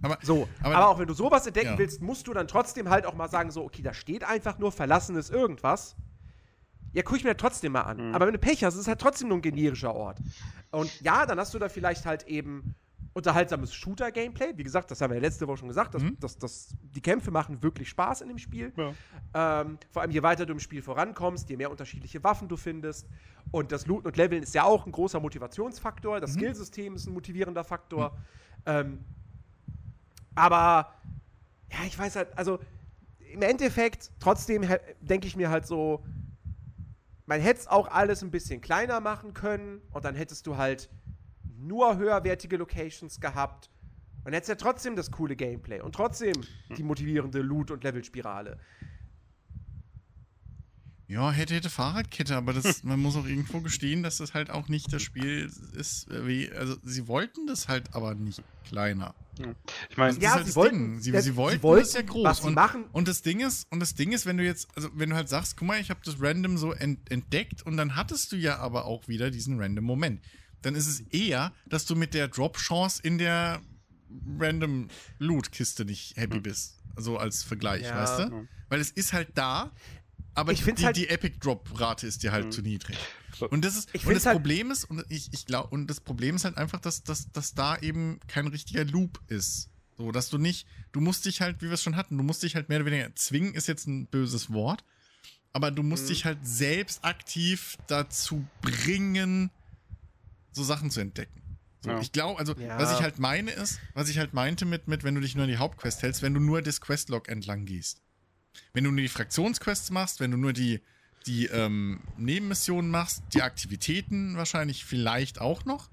aber, 0.00 0.18
so, 0.22 0.48
aber, 0.62 0.74
aber- 0.76 0.88
auch 0.88 0.98
wenn 0.98 1.06
du 1.06 1.14
sowas 1.14 1.46
entdecken 1.46 1.72
Ja. 1.72 1.78
willst, 1.78 2.00
musst 2.02 2.26
du 2.26 2.32
dann 2.32 2.48
trotzdem 2.48 2.88
halt 2.90 3.06
auch 3.06 3.14
mal 3.14 3.28
sagen, 3.28 3.50
so, 3.52 3.62
okay, 3.64 3.82
da 3.82 3.94
steht 3.94 4.24
einfach 4.24 4.58
nur 4.58 4.72
verlassenes 4.72 5.30
irgendwas. 5.30 5.94
Ja, 6.92 7.02
guck 7.02 7.16
ich 7.16 7.24
mir 7.24 7.36
trotzdem 7.36 7.72
mal 7.72 7.82
an. 7.82 8.14
Aber 8.14 8.26
wenn 8.26 8.34
du 8.34 8.38
Pech 8.38 8.64
hast, 8.64 8.74
ist 8.74 8.80
es 8.82 8.88
halt 8.88 9.00
trotzdem 9.00 9.28
nur 9.28 9.38
ein 9.38 9.42
generischer 9.42 9.94
Ort. 9.94 10.18
Und 10.72 11.00
ja, 11.00 11.24
dann 11.24 11.38
hast 11.38 11.54
du 11.54 11.58
da 11.58 11.68
vielleicht 11.70 12.04
halt 12.04 12.26
eben 12.26 12.74
unterhaltsames 13.14 13.74
Shooter-Gameplay. 13.74 14.52
Wie 14.56 14.62
gesagt, 14.62 14.90
das 14.90 15.00
haben 15.00 15.10
wir 15.10 15.16
ja 15.16 15.22
letzte 15.22 15.46
Woche 15.46 15.58
schon 15.58 15.68
gesagt. 15.68 15.94
dass 15.94 16.02
Mhm. 16.02 16.16
dass 16.20 16.38
dass 16.38 16.74
die 16.94 17.00
Kämpfe 17.00 17.30
machen 17.30 17.62
wirklich 17.62 17.88
Spaß 17.90 18.22
in 18.22 18.28
dem 18.28 18.38
Spiel. 18.38 18.72
Ja. 18.76 19.60
Ähm, 19.60 19.78
vor 19.90 20.02
allem, 20.02 20.10
je 20.10 20.22
weiter 20.22 20.46
du 20.46 20.52
im 20.52 20.60
Spiel 20.60 20.82
vorankommst, 20.82 21.48
je 21.50 21.56
mehr 21.56 21.70
unterschiedliche 21.70 22.22
Waffen 22.24 22.48
du 22.48 22.56
findest. 22.56 23.06
Und 23.50 23.70
das 23.72 23.86
Looten 23.86 24.06
und 24.06 24.16
Leveln 24.16 24.42
ist 24.42 24.54
ja 24.54 24.64
auch 24.64 24.86
ein 24.86 24.92
großer 24.92 25.20
Motivationsfaktor. 25.20 26.20
Das 26.20 26.34
Skillsystem 26.34 26.94
ist 26.94 27.06
ein 27.06 27.12
motivierender 27.12 27.64
Faktor. 27.64 28.16
Ähm, 28.64 29.04
aber, 30.34 30.94
ja, 31.70 31.78
ich 31.86 31.98
weiß 31.98 32.16
halt, 32.16 32.28
also 32.36 32.58
im 33.18 33.42
Endeffekt, 33.42 34.10
trotzdem 34.20 34.66
denke 35.00 35.26
ich 35.26 35.36
mir 35.36 35.50
halt 35.50 35.66
so, 35.66 36.04
man 37.26 37.40
hätte 37.40 37.60
es 37.60 37.66
auch 37.68 37.88
alles 37.88 38.22
ein 38.22 38.30
bisschen 38.30 38.60
kleiner 38.60 39.00
machen 39.00 39.32
können 39.34 39.80
und 39.90 40.04
dann 40.04 40.14
hättest 40.14 40.46
du 40.46 40.56
halt 40.56 40.90
nur 41.62 41.96
höherwertige 41.96 42.56
Locations 42.56 43.20
gehabt 43.20 43.70
und 44.24 44.32
hättest 44.32 44.48
ja 44.50 44.54
trotzdem 44.56 44.96
das 44.96 45.10
coole 45.10 45.36
Gameplay 45.36 45.80
und 45.80 45.94
trotzdem 45.94 46.34
die 46.76 46.82
motivierende 46.82 47.40
Loot- 47.40 47.70
und 47.70 47.82
Levelspirale. 47.84 48.58
Ja, 51.08 51.30
hätte, 51.30 51.54
hätte 51.54 51.68
Fahrradkette, 51.68 52.34
aber 52.36 52.54
das, 52.54 52.84
man 52.84 52.98
muss 52.98 53.16
auch 53.16 53.26
irgendwo 53.26 53.60
gestehen, 53.60 54.02
dass 54.02 54.16
das 54.16 54.32
halt 54.32 54.48
auch 54.50 54.68
nicht 54.68 54.90
das 54.92 55.02
Spiel 55.02 55.50
ist, 55.74 56.06
wie, 56.10 56.50
also 56.52 56.76
sie 56.84 57.06
wollten 57.06 57.46
das 57.46 57.68
halt 57.68 57.94
aber 57.94 58.14
nicht 58.14 58.42
kleiner. 58.64 59.14
Ich 59.90 59.96
meine, 59.98 60.14
Das 60.14 60.22
Ja, 60.22 60.30
ist 60.30 60.34
halt 60.36 60.44
sie 60.46 60.48
das 60.50 60.56
wollten-. 60.56 61.00
Sie, 61.02 61.10
ja, 61.10 61.20
sie 61.20 61.30
sie 61.32 61.36
wollten, 61.36 61.60
das 61.80 61.92
ja 61.92 62.02
groß. 62.02 62.24
was 62.24 62.38
sie 62.38 62.46
und, 62.46 62.54
machen- 62.54 62.84
und 62.92 63.08
das 63.08 63.20
Ding 63.20 63.40
ist, 63.40 63.66
und 63.70 63.80
das 63.80 63.94
Ding 63.94 64.12
ist, 64.12 64.24
wenn 64.24 64.38
du 64.38 64.44
jetzt, 64.44 64.68
also 64.74 64.88
wenn 64.94 65.10
du 65.10 65.16
halt 65.16 65.28
sagst, 65.28 65.56
guck 65.58 65.68
mal, 65.68 65.78
ich 65.80 65.90
habe 65.90 66.00
das 66.02 66.16
random 66.18 66.56
so 66.56 66.72
ent, 66.72 67.10
entdeckt 67.10 67.62
und 67.62 67.76
dann 67.76 67.94
hattest 67.94 68.32
du 68.32 68.36
ja 68.36 68.58
aber 68.58 68.86
auch 68.86 69.06
wieder 69.06 69.30
diesen 69.30 69.60
random 69.60 69.84
Moment. 69.84 70.22
Dann 70.62 70.74
ist 70.74 70.86
es 70.86 71.00
eher, 71.10 71.52
dass 71.66 71.84
du 71.86 71.94
mit 71.96 72.14
der 72.14 72.28
Drop-Chance 72.28 73.00
in 73.02 73.18
der 73.18 73.60
random 74.38 74.88
Loot-Kiste 75.18 75.84
nicht 75.84 76.16
happy 76.16 76.40
bist. 76.40 76.76
So 76.96 77.18
als 77.18 77.42
Vergleich, 77.42 77.82
Ja. 77.82 77.96
weißt 77.96 78.30
du? 78.30 78.48
Weil 78.68 78.80
es 78.80 78.90
ist 78.90 79.12
halt 79.12 79.28
da, 79.34 79.72
aber 80.34 80.52
Ich 80.52 80.62
die, 80.64 80.84
halt- 80.84 80.96
die 80.96 81.08
Epic 81.08 81.38
Drop-Rate 81.40 82.06
ist 82.06 82.22
dir 82.22 82.32
halt 82.32 82.52
zu 82.52 82.62
niedrig. 82.62 82.96
Und 83.50 83.64
das 83.64 83.76
ist 83.76 83.88
Ich 83.92 84.06
und 84.06 84.14
das 84.14 84.26
halt- 84.26 84.36
Problem 84.36 84.70
ist 84.70 84.84
und 84.84 85.04
ich, 85.08 85.30
ich 85.32 85.46
glaube 85.46 85.68
und 85.70 85.86
das 85.88 86.00
Problem 86.00 86.36
ist 86.36 86.44
halt 86.44 86.56
einfach, 86.58 86.80
dass, 86.80 87.02
dass, 87.02 87.32
dass 87.32 87.54
da 87.54 87.76
eben 87.78 88.20
kein 88.28 88.46
richtiger 88.46 88.84
Loop 88.84 89.20
ist. 89.28 89.70
So, 89.96 90.12
dass 90.12 90.28
du 90.30 90.38
nicht, 90.38 90.66
du 90.92 91.00
musst 91.00 91.24
dich 91.24 91.40
halt, 91.40 91.60
wie 91.62 91.66
wir 91.66 91.72
es 91.72 91.82
schon 91.82 91.96
hatten, 91.96 92.16
du 92.16 92.24
musst 92.24 92.42
dich 92.42 92.54
halt 92.54 92.68
mehr 92.68 92.78
oder 92.80 92.86
weniger 92.90 93.14
zwingen, 93.14 93.54
ist 93.54 93.68
jetzt 93.68 93.86
ein 93.86 94.06
böses 94.06 94.52
Wort, 94.52 94.84
aber 95.54 95.70
du 95.70 95.82
musst 95.82 96.04
Mhm. 96.04 96.08
dich 96.08 96.24
halt 96.24 96.38
selbst 96.46 97.04
aktiv 97.04 97.76
dazu 97.86 98.46
bringen, 98.60 99.50
so 100.52 100.62
Sachen 100.62 100.90
zu 100.90 101.00
entdecken. 101.00 101.40
So, 101.82 101.90
Ja. 101.90 102.00
Ich 102.00 102.12
glaube, 102.12 102.38
also, 102.38 102.54
Ja. 102.54 102.78
was 102.78 102.92
ich 102.96 103.02
halt 103.02 103.18
meine 103.18 103.50
ist, 103.50 103.80
was 103.94 104.08
ich 104.08 104.18
halt 104.18 104.34
meinte 104.34 104.64
mit, 104.64 104.86
mit, 104.88 105.02
wenn 105.04 105.14
du 105.14 105.20
dich 105.20 105.34
nur 105.34 105.44
an 105.44 105.50
die 105.50 105.56
Hauptquest 105.56 106.02
hältst, 106.02 106.22
wenn 106.22 106.34
du 106.34 106.40
nur 106.40 106.62
das 106.62 106.80
Questlog 106.80 107.28
entlang 107.28 107.64
gehst. 107.64 108.00
Wenn 108.72 108.84
du 108.84 108.90
nur 108.90 109.00
die 109.00 109.08
Fraktionsquests 109.08 109.90
machst, 109.90 110.20
wenn 110.20 110.30
du 110.30 110.36
nur 110.36 110.52
die, 110.52 110.80
die 111.26 111.46
ähm, 111.46 112.00
Nebenmissionen 112.18 112.90
machst, 112.90 113.22
die 113.34 113.42
Aktivitäten 113.42 114.36
wahrscheinlich 114.36 114.84
vielleicht 114.84 115.40
auch 115.40 115.64
noch. 115.64 115.90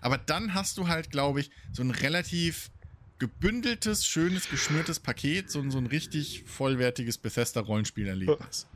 Aber 0.00 0.18
dann 0.18 0.54
hast 0.54 0.78
du 0.78 0.88
halt, 0.88 1.10
glaube 1.10 1.40
ich, 1.40 1.50
so 1.72 1.82
ein 1.82 1.90
relativ 1.90 2.70
gebündeltes, 3.18 4.04
schönes, 4.06 4.48
geschnürtes 4.48 4.98
Paket, 5.00 5.50
so, 5.50 5.60
ein- 5.60 5.70
so 5.70 5.78
ein 5.78 5.86
richtig 5.86 6.44
vollwertiges 6.46 7.18
Bethesda-Rollenspielerlebnis. 7.18 8.66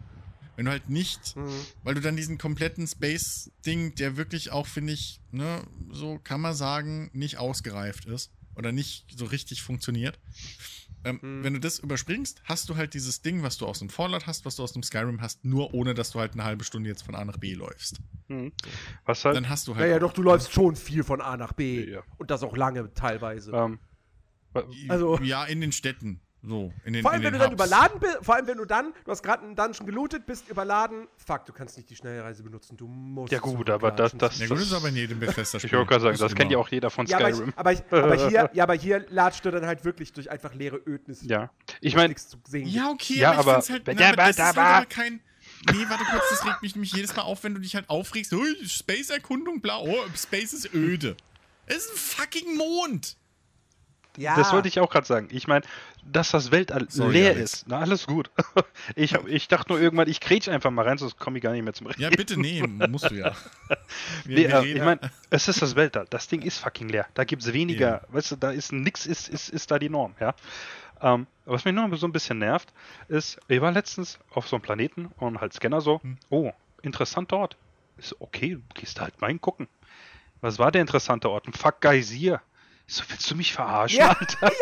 Wenn 0.56 0.64
du 0.64 0.70
halt 0.70 0.88
nicht 0.88 1.36
Mhm. 1.36 1.48
weil 1.82 1.94
du 1.94 2.00
dann 2.00 2.16
diesen 2.16 2.38
kompletten 2.38 2.86
Space-Ding, 2.86 3.94
der 3.96 4.16
wirklich 4.16 4.50
auch, 4.52 4.66
finde 4.66 4.92
ich, 4.94 5.20
ne, 5.30 5.62
so 5.90 6.18
kann 6.22 6.40
man 6.40 6.54
sagen, 6.54 7.10
nicht 7.12 7.38
ausgereift 7.38 8.06
ist 8.06 8.32
oder 8.54 8.72
nicht 8.72 9.06
so 9.16 9.26
richtig 9.26 9.62
funktioniert. 9.62 10.18
Ähm, 11.04 11.20
Mhm. 11.22 11.44
Wenn 11.44 11.52
du 11.54 11.60
das 11.60 11.78
überspringst, 11.78 12.42
hast 12.44 12.68
du 12.68 12.74
halt 12.76 12.94
dieses 12.94 13.22
Ding, 13.22 13.42
was 13.44 13.58
du 13.58 13.66
aus 13.66 13.78
dem 13.78 13.90
Fallout 13.90 14.26
hast, 14.26 14.44
was 14.44 14.56
du 14.56 14.62
aus 14.64 14.72
dem 14.72 14.82
Skyrim 14.82 15.20
hast, 15.20 15.44
nur 15.44 15.72
ohne, 15.74 15.94
dass 15.94 16.10
du 16.10 16.18
halt 16.18 16.32
eine 16.32 16.42
halbe 16.42 16.64
Stunde 16.64 16.88
jetzt 16.88 17.02
von 17.02 17.14
A 17.14 17.24
nach 17.24 17.36
B 17.36 17.54
läufst. 17.54 18.00
hm. 18.28 18.50
was 19.04 19.24
halt, 19.24 19.36
Dann 19.36 19.48
hast 19.48 19.68
du 19.68 19.72
Ja, 19.72 19.78
halt. 19.78 19.90
ja, 19.92 19.98
doch, 20.00 20.12
du 20.12 20.22
läufst 20.22 20.50
schon 20.52 20.74
viel 20.74 21.04
von 21.04 21.20
A 21.20 21.36
nach 21.36 21.52
B. 21.52 21.88
Ja. 21.90 22.02
Und 22.18 22.30
das 22.32 22.42
auch 22.42 22.56
lange 22.56 22.92
teilweise. 22.94 23.52
ähm, 23.52 23.78
Also- 24.88 25.18
ja, 25.20 25.44
in 25.44 25.60
den 25.60 25.70
Städten. 25.70 26.20
So, 26.48 26.73
in 26.85 26.93
den, 26.93 27.02
vor 27.02 27.10
allem, 27.10 27.23
in 27.23 27.27
wenn 27.27 27.32
du 27.32 27.39
dann 27.40 27.51
Hubs. 27.51 27.55
überladen 27.66 27.98
bist, 27.98 28.18
vor 28.23 28.36
allem, 28.36 28.47
wenn 28.47 28.59
du 28.59 28.64
dann, 28.66 28.93
du 29.05 29.10
hast 29.10 29.23
gerade 29.24 29.43
einen 29.44 29.56
Dungeon 29.56 29.85
gelootet, 29.85 30.27
bist 30.27 30.48
überladen, 30.48 31.09
fuck, 31.16 31.44
du 31.44 31.52
kannst 31.52 31.77
nicht 31.77 31.90
die 31.90 31.97
Schnellreise 31.97 32.44
benutzen, 32.44 32.77
du 32.77 32.86
musst. 32.86 33.32
Ja 33.32 33.40
gut, 33.40 33.68
aber 33.68 33.90
das- 33.90 34.12
das- 34.16 34.39
Ja, 34.39 34.47
gut, 34.47 34.59
das 34.59 34.66
ist 34.66 34.73
aber 34.73 34.89
in 34.89 34.94
jedem 34.94 35.18
Bethesda-Spiel. 35.18 35.68
ich 35.70 35.73
wollte 35.77 35.89
gerade 35.89 36.02
sagen, 36.05 36.18
das 36.18 36.35
kennt 36.36 36.52
ja 36.52 36.59
auch 36.59 36.68
jeder 36.68 36.89
von 36.90 37.06
Ja, 37.06 37.18
aber, 37.18 37.32
Skyrim. 37.32 37.48
ich, 37.48 37.56
aber, 37.59 37.73
ich, 37.73 37.82
aber, 37.90 38.16
hier, 38.28 38.51
ja, 38.52 38.62
aber 38.62 38.74
hier 38.74 39.05
latscht 39.09 39.44
du 39.44 39.51
dann 39.51 39.66
halt 39.66 39.85
wirklich 39.85 40.12
durch 40.12 40.31
einfach 40.31 40.55
leere 40.55 40.77
Ödnis. 40.86 41.20
Ja, 41.23 41.51
ich 41.81 41.97
meine, 41.97 42.09
nichts 42.09 42.28
zu 42.28 42.39
sehen 42.47 42.68
Ja, 42.68 42.90
okay, 42.90 43.14
Ja, 43.18 43.32
aber, 43.32 43.55
aber- 43.56 43.64
ich 43.64 43.70
halt, 43.70 43.82
na, 43.86 43.93
aber 43.94 44.05
aber- 44.06 44.16
das 44.16 44.31
ist 44.31 44.39
halt 44.44 44.56
aber- 44.56 44.66
aber 44.68 44.86
kein. 44.86 45.20
Nee, 45.73 45.85
warte 45.89 46.05
kurz, 46.05 46.24
das 46.31 46.47
regt 46.47 46.62
mich 46.62 46.74
nämlich 46.77 46.93
jedes 46.93 47.16
Mal 47.16 47.23
auf, 47.23 47.43
wenn 47.43 47.55
du 47.55 47.60
dich 47.60 47.74
halt 47.74 47.89
aufregst. 47.90 48.32
Oh, 48.35 48.43
Space-Erkundung, 48.64 49.60
blau, 49.60 49.85
oh, 49.89 50.05
Space 50.16 50.52
ist 50.52 50.73
öde. 50.74 51.16
Es 51.66 51.78
ist 51.78 51.90
ein 51.93 51.97
fucking 51.97 52.56
Mond. 52.56 53.16
Ja. 54.16 54.34
das 54.36 54.52
wollte 54.52 54.68
ich 54.68 54.80
auch 54.80 54.90
gerade 54.90 55.06
sagen. 55.06 55.28
Ich 55.30 55.47
meine, 55.47 55.64
dass 56.05 56.30
das 56.30 56.51
Weltall 56.51 56.86
Sorry, 56.88 57.12
leer 57.12 57.30
Alex. 57.32 57.55
ist. 57.55 57.68
Na, 57.68 57.80
alles 57.80 58.06
gut. 58.06 58.30
Ich, 58.94 59.14
hab, 59.14 59.26
ich 59.26 59.48
dachte 59.48 59.72
nur 59.72 59.80
irgendwann, 59.80 60.09
ich 60.09 60.20
kretsch 60.20 60.48
einfach 60.48 60.70
mal 60.70 60.86
rein, 60.86 60.97
sonst 60.98 61.18
komme 61.18 61.38
ich 61.38 61.43
gar 61.43 61.52
nicht 61.52 61.62
mehr 61.64 61.72
zum 61.72 61.88
Reden. 61.88 62.01
Ja, 62.02 62.10
bitte, 62.10 62.38
nee, 62.40 62.62
musst 62.62 63.10
du 63.10 63.14
ja. 63.16 63.32
Wir, 64.24 64.36
Nee, 64.36 64.36
wir 64.44 64.51
äh, 64.51 64.56
reden- 64.59 64.76
ich 64.76 64.82
meine, 64.84 65.01
es 65.30 65.48
ist 65.48 65.60
das 65.62 65.74
Weltall. 65.76 66.06
Das 66.10 66.28
Ding 66.28 66.43
ist 66.43 66.59
fucking 66.59 66.88
leer. 66.88 67.06
Da 67.14 67.24
gibt 67.24 67.43
es 67.43 67.52
weniger, 67.52 68.02
weißt 68.09 68.32
du, 68.32 68.36
da 68.36 68.51
ist 68.52 68.72
nix, 68.72 69.06
ist, 69.06 69.28
ist, 69.28 69.48
ist 69.48 69.70
da 69.70 69.78
die 69.78 69.88
Norm, 69.88 70.14
ja. 70.20 70.34
Ähm, 71.01 71.26
was 71.44 71.64
mich 71.64 71.74
nur 71.74 71.94
so 71.97 72.06
ein 72.06 72.12
bisschen 72.12 72.38
nervt, 72.38 72.72
ist, 73.09 73.38
ich 73.48 73.60
war 73.60 73.72
letztens 73.72 74.18
auf 74.32 74.48
so 74.48 74.56
einem 74.56 74.62
Planeten 74.62 75.06
und 75.18 75.40
halt 75.40 75.52
Scanner 75.52 75.80
so, 75.80 76.01
Hm. 76.02 76.16
oh, 76.30 76.52
interessanter 76.82 77.36
Ort. 77.38 77.56
Ist 77.98 78.10
so, 78.10 78.16
okay, 78.20 78.59
gehst 78.74 78.98
da 78.98 79.02
halt 79.02 79.20
mal 79.20 79.28
hingucken. 79.28 79.68
Was 80.40 80.59
war 80.59 80.70
der 80.70 80.80
interessante 80.82 81.28
Ort? 81.30 81.47
Ein 81.48 81.52
Fuck 81.55 81.80
Geysir. 81.80 82.40
Ich 82.88 82.94
So, 82.94 83.02
willst 83.08 83.28
du 83.30 83.34
mich 83.34 83.52
verarschen, 83.52 83.98
Ja, 83.98 84.10
Alter? 84.10 84.52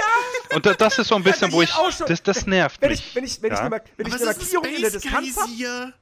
Und 0.55 0.65
da, 0.65 0.73
das 0.75 0.99
ist 0.99 1.09
so 1.09 1.15
ein 1.17 1.23
bisschen, 1.23 1.53
wo 1.53 1.61
ich 1.63 1.71
ich, 1.91 1.97
das, 1.99 2.23
das 2.23 2.47
nervt 2.47 2.81
Wenn 2.81 2.91
mich. 2.91 3.01
ich, 3.09 3.15
wenn 3.15 3.25
ich, 3.25 3.43
wenn 3.43 3.53
ich 3.53 3.59
ja? 3.59 3.61
eine, 3.61 3.71
Mark- 3.71 3.85
wenn 3.97 4.07
ich 4.07 4.15
aber 4.15 4.23
eine 4.23 4.33
Markierung 4.39 4.65
ein 4.67 4.75
in 4.75 4.81
der 4.83 4.91
Distanz 4.91 5.37
habe, 5.37 5.93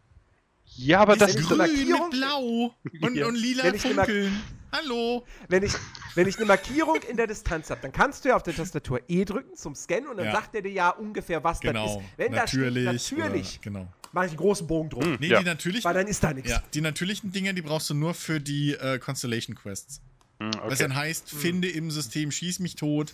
ja, 0.77 1.01
aber 1.01 1.17
das 1.17 1.35
ist 1.35 1.41
ich 1.41 1.47
eine 1.49 1.57
Markierung- 1.57 2.11
mit 2.11 2.11
Blau 2.13 2.75
und, 3.03 3.15
Ja. 3.17 3.27
und 3.27 3.35
lila 3.35 3.65
Wenn 3.65 3.75
ich 3.75 3.83
Funkeln. 3.83 4.41
Hallo. 4.73 5.27
wenn 5.49 5.63
ich, 5.65 5.73
wenn 6.15 6.27
ich 6.29 6.37
eine 6.37 6.47
Markierung 6.47 6.97
in 7.03 7.17
der 7.19 7.27
Distanz 7.27 7.69
habe, 7.71 7.81
dann 7.83 7.93
kannst 7.93 8.25
du 8.25 8.31
ja 8.31 8.37
auf 8.37 8.43
der 8.43 8.55
Tastatur 8.57 9.01
E 9.09 9.25
drücken 9.27 9.55
zum 9.57 9.75
Scannen 9.75 10.07
und 10.09 10.17
dann 10.17 10.27
Ja. 10.27 10.33
sagt 10.33 10.55
er 10.55 10.63
dir 10.63 10.73
ja 10.73 10.91
ungefähr, 10.91 11.43
was 11.45 11.61
das 11.61 11.73
Genau. 11.73 11.99
ist. 11.99 12.07
Wenn 12.17 12.33
natürlich. 12.33 12.85
da 12.87 12.99
steht 12.99 13.19
natürlich, 13.19 13.51
Oder, 13.55 13.63
genau. 13.63 13.89
mache 14.13 14.25
ich 14.27 14.31
einen 14.31 14.39
großen 14.39 14.67
Bogen 14.67 14.89
drum, 14.89 15.17
Nee, 15.21 15.27
Ja. 15.27 15.41
die 15.41 15.45
natürlichen. 15.45 15.85
weil 15.85 15.95
dann 15.95 16.07
ist 16.07 16.23
da 16.25 16.33
nichts. 16.33 16.51
Ja, 16.51 16.63
die 16.73 16.81
natürlichen 16.81 17.33
Dinger, 17.33 17.53
die 17.53 17.61
brauchst 17.63 17.91
du 17.91 17.95
nur 17.95 18.15
für 18.15 18.41
die 18.41 18.73
äh, 18.73 18.99
Constellation 18.99 19.55
Quests. 19.57 20.01
Hm, 20.43 20.51
Was 20.63 20.73
okay. 20.75 20.83
dann 20.83 20.95
heißt, 20.97 21.31
finde 21.31 21.69
im 21.69 21.91
System, 21.91 22.31
schieß 22.31 22.59
mich 22.61 22.75
tot, 22.77 23.13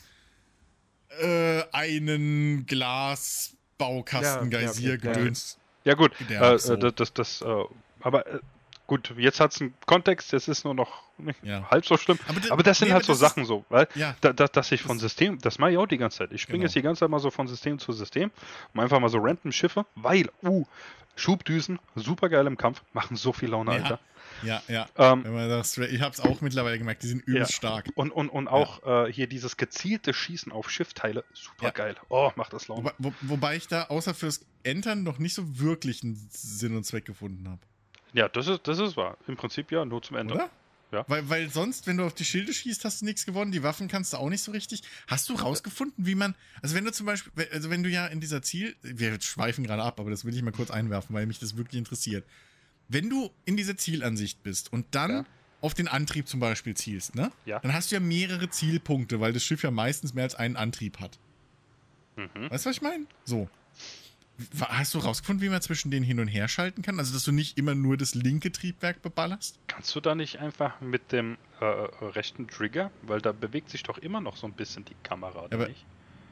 äh, 1.21 1.63
einen 1.73 2.67
Glasbaukasten, 2.67 4.51
Ja, 4.51 4.61
ja, 4.61 4.67
Geysir, 4.67 4.95
okay, 4.95 5.07
ja. 5.07 5.13
Gedöns. 5.15 5.59
Ja 5.85 5.95
gut, 5.95 6.13
Der 6.29 6.43
äh, 6.43 6.59
so. 6.59 6.75
äh, 6.75 6.79
das, 6.79 6.95
das, 6.95 7.13
das 7.15 7.43
äh, 7.43 7.65
aber 8.01 8.27
äh, 8.27 8.39
gut, 8.87 9.13
jetzt 9.17 9.41
hat 9.41 9.53
es 9.55 9.61
einen 9.61 9.75
Kontext, 9.87 10.33
es 10.33 10.49
ist 10.49 10.65
nur 10.65 10.75
noch 10.75 11.03
nicht 11.19 11.43
Ja. 11.43 11.69
halb 11.71 11.87
so 11.87 11.97
schlimm. 11.97 12.19
Aber 12.29 12.41
Aber 12.51 12.63
das 12.63 12.79
sind 12.79 12.89
nee, 12.89 12.95
halt 12.95 13.05
aber 13.05 13.15
so 13.15 13.19
Sachen 13.19 13.45
so, 13.45 13.65
weil 13.69 13.89
Ja. 13.95 14.15
da, 14.21 14.33
da, 14.33 14.47
dass 14.49 14.71
ich 14.73 14.83
von 14.83 14.97
Das- 14.99 15.03
System, 15.03 15.39
das 15.41 15.59
mache 15.59 15.73
ich 15.73 15.79
auch 15.79 15.87
die 15.87 15.99
ganze 15.99 16.19
Zeit. 16.19 16.33
Ich 16.33 16.43
springe 16.43 16.59
Genau. 16.59 16.67
jetzt 16.67 16.75
die 16.77 16.83
ganze 16.83 17.01
Zeit 17.01 17.11
mal 17.11 17.19
so 17.21 17.31
von 17.31 17.49
System 17.49 17.79
zu 17.79 17.93
System, 17.93 18.31
um 18.75 18.81
einfach 18.81 19.01
mal 19.01 19.09
so 19.09 19.19
random 19.19 19.51
Schiffe, 19.53 19.87
weil, 19.95 20.31
uh, 20.43 20.65
Schubdüsen, 21.17 21.81
super 21.97 22.29
geil 22.29 22.47
im 22.47 22.57
Kampf, 22.57 22.83
machen 22.93 23.17
so 23.17 23.33
viel 23.33 23.49
Laune, 23.51 23.73
Ja. 23.77 23.83
Alter. 23.83 23.99
Ja, 24.43 24.63
ja. 24.69 24.89
Ähm, 24.97 25.25
Wenn 25.25 25.33
man 25.35 25.49
das, 25.49 25.77
ich 25.79 26.01
hab's 26.01 26.21
auch 26.21 26.41
mittlerweile 26.41 26.79
gemerkt, 26.79 27.03
die 27.03 27.09
sind 27.09 27.21
übelst 27.27 27.53
Ja. 27.53 27.57
stark. 27.57 27.87
und, 27.95 28.11
und, 28.11 28.29
und 28.29 28.49
auch 28.49 29.07
äh, 29.07 29.13
hier 29.13 29.27
dieses 29.27 29.57
gezielte 29.57 30.15
Schießen 30.15 30.53
auf 30.53 30.71
Schiffteile, 30.71 31.25
super 31.33 31.67
Ja. 31.67 31.71
geil. 31.71 31.97
Oh, 32.09 32.31
macht 32.37 32.53
das 32.53 32.69
Laune. 32.69 32.85
Wobei, 32.85 32.95
wo, 32.99 33.13
wobei 33.23 33.57
ich 33.57 33.67
da 33.69 33.85
außer 33.85 34.15
fürs 34.15 34.45
Entern 34.63 35.03
noch 35.03 35.19
nicht 35.19 35.35
so 35.35 35.59
wirklich 35.59 36.03
einen 36.03 36.29
Sinn 36.33 36.77
und 36.77 36.85
Zweck 36.85 37.05
gefunden 37.05 37.49
habe. 37.49 37.61
Ja, 38.13 38.29
das 38.29 38.47
ist, 38.47 38.67
das 38.67 38.79
ist 38.79 38.97
wahr. 38.97 39.17
Im 39.27 39.37
Prinzip 39.37 39.71
ja, 39.73 39.85
nur 39.85 40.03
zum 40.03 40.17
Ende. 40.17 40.35
Oder? 40.35 40.51
Ja. 40.91 41.05
Weil, 41.07 41.29
weil 41.29 41.51
sonst, 41.51 41.87
wenn 41.87 41.99
du 41.99 42.05
auf 42.07 42.15
die 42.15 42.25
Schilde 42.25 42.55
schießt, 42.55 42.83
hast 42.87 43.03
du 43.03 43.05
nichts 43.05 43.27
gewonnen. 43.27 43.53
Die 43.53 43.63
Waffen 43.63 43.89
kannst 43.89 44.15
du 44.15 44.17
auch 44.17 44.31
nicht 44.31 44.43
so 44.43 44.53
richtig. 44.53 44.83
Hast 45.07 45.29
du 45.29 45.35
rausgefunden, 45.35 46.07
wie 46.07 46.15
man. 46.15 46.35
Also, 46.63 46.75
wenn 46.75 46.87
du 46.87 46.93
zum 46.93 47.05
Beispiel. 47.05 47.31
Also, 47.53 47.69
wenn 47.69 47.83
du 47.83 47.91
ja 47.91 48.07
in 48.07 48.21
dieser 48.21 48.41
Ziel. 48.41 48.75
Wir 48.81 49.21
schweifen 49.21 49.65
gerade 49.65 49.83
ab, 49.83 50.01
aber 50.01 50.09
das 50.11 50.25
will 50.25 50.35
ich 50.35 50.41
mal 50.41 50.51
kurz 50.51 50.71
einwerfen, 50.71 51.15
weil 51.15 51.27
mich 51.27 51.39
das 51.39 51.59
wirklich 51.59 51.77
interessiert. 51.79 52.27
Wenn 52.89 53.11
du 53.11 53.31
in 53.45 53.57
dieser 53.57 53.77
Zielansicht 53.77 54.43
bist 54.43 54.73
und 54.73 54.87
dann 54.93 55.11
Ja. 55.11 55.25
auf 55.61 55.75
den 55.75 55.89
Antrieb 55.89 56.27
zum 56.29 56.41
Beispiel 56.41 56.75
zielst, 56.75 57.15
ne? 57.15 57.31
Ja. 57.45 57.59
Dann 57.61 57.73
hast 57.75 57.91
du 57.91 57.97
ja 57.97 58.01
mehrere 58.01 58.49
Zielpunkte, 58.49 59.21
weil 59.21 59.33
das 59.33 59.43
Schiff 59.45 59.63
ja 59.63 59.71
meistens 59.71 60.15
mehr 60.15 60.25
als 60.25 60.35
einen 60.35 60.57
Antrieb 60.57 60.99
hat. 61.01 61.19
Mhm. 62.17 62.51
Weißt 62.51 62.65
du, 62.65 62.71
was 62.71 62.77
ich 62.77 62.83
meine? 62.83 63.05
So. 63.25 63.49
Hast 64.61 64.95
du 64.95 64.99
rausgefunden, 65.01 65.45
wie 65.45 65.49
man 65.51 65.61
zwischen 65.63 65.91
denen 65.91 66.05
hin 66.05 66.21
und 66.21 66.29
her 66.29 66.47
schalten 66.47 66.83
kann? 66.83 66.99
Also, 67.01 67.13
dass 67.13 67.25
du 67.25 67.33
nicht 67.33 67.59
immer 67.59 67.75
nur 67.75 67.97
das 67.97 68.15
linke 68.15 68.53
Triebwerk 68.53 69.03
beballerst? 69.03 69.59
Kannst 69.67 69.95
du 69.97 70.01
da 70.01 70.15
nicht 70.15 70.39
einfach 70.39 70.81
mit 70.81 71.11
dem 71.11 71.37
äh, 71.61 71.65
äh, 71.65 71.89
rechten 72.05 72.47
Trigger, 72.47 72.93
weil 73.03 73.21
da 73.21 73.33
bewegt 73.33 73.69
sich 73.69 73.83
doch 73.83 73.99
immer 73.99 74.21
noch 74.21 74.37
so 74.37 74.47
ein 74.47 74.53
bisschen 74.53 74.85
die 74.85 74.95
Kamera, 75.03 75.43
oder 75.45 75.55
Aber- 75.57 75.69
nicht? 75.69 75.85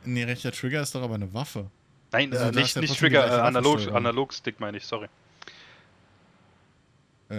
Nee, 0.04 0.22
rechter 0.22 0.52
Trigger 0.52 0.82
ist 0.82 0.94
doch 0.94 1.02
aber 1.02 1.16
eine 1.16 1.34
Waffe. 1.34 1.68
Nein, 2.12 2.32
Also 2.32 2.52
da 2.52 2.60
nicht, 2.60 2.76
nicht 2.76 2.96
Trigger, 2.96 3.26
äh, 3.26 3.40
Analog, 3.40 3.72
Waffensteuerung. 3.72 3.96
Analogstick 3.96 4.60
meine 4.60 4.76
ich, 4.76 4.86
sorry. 4.86 5.08
Äh, 7.28 7.36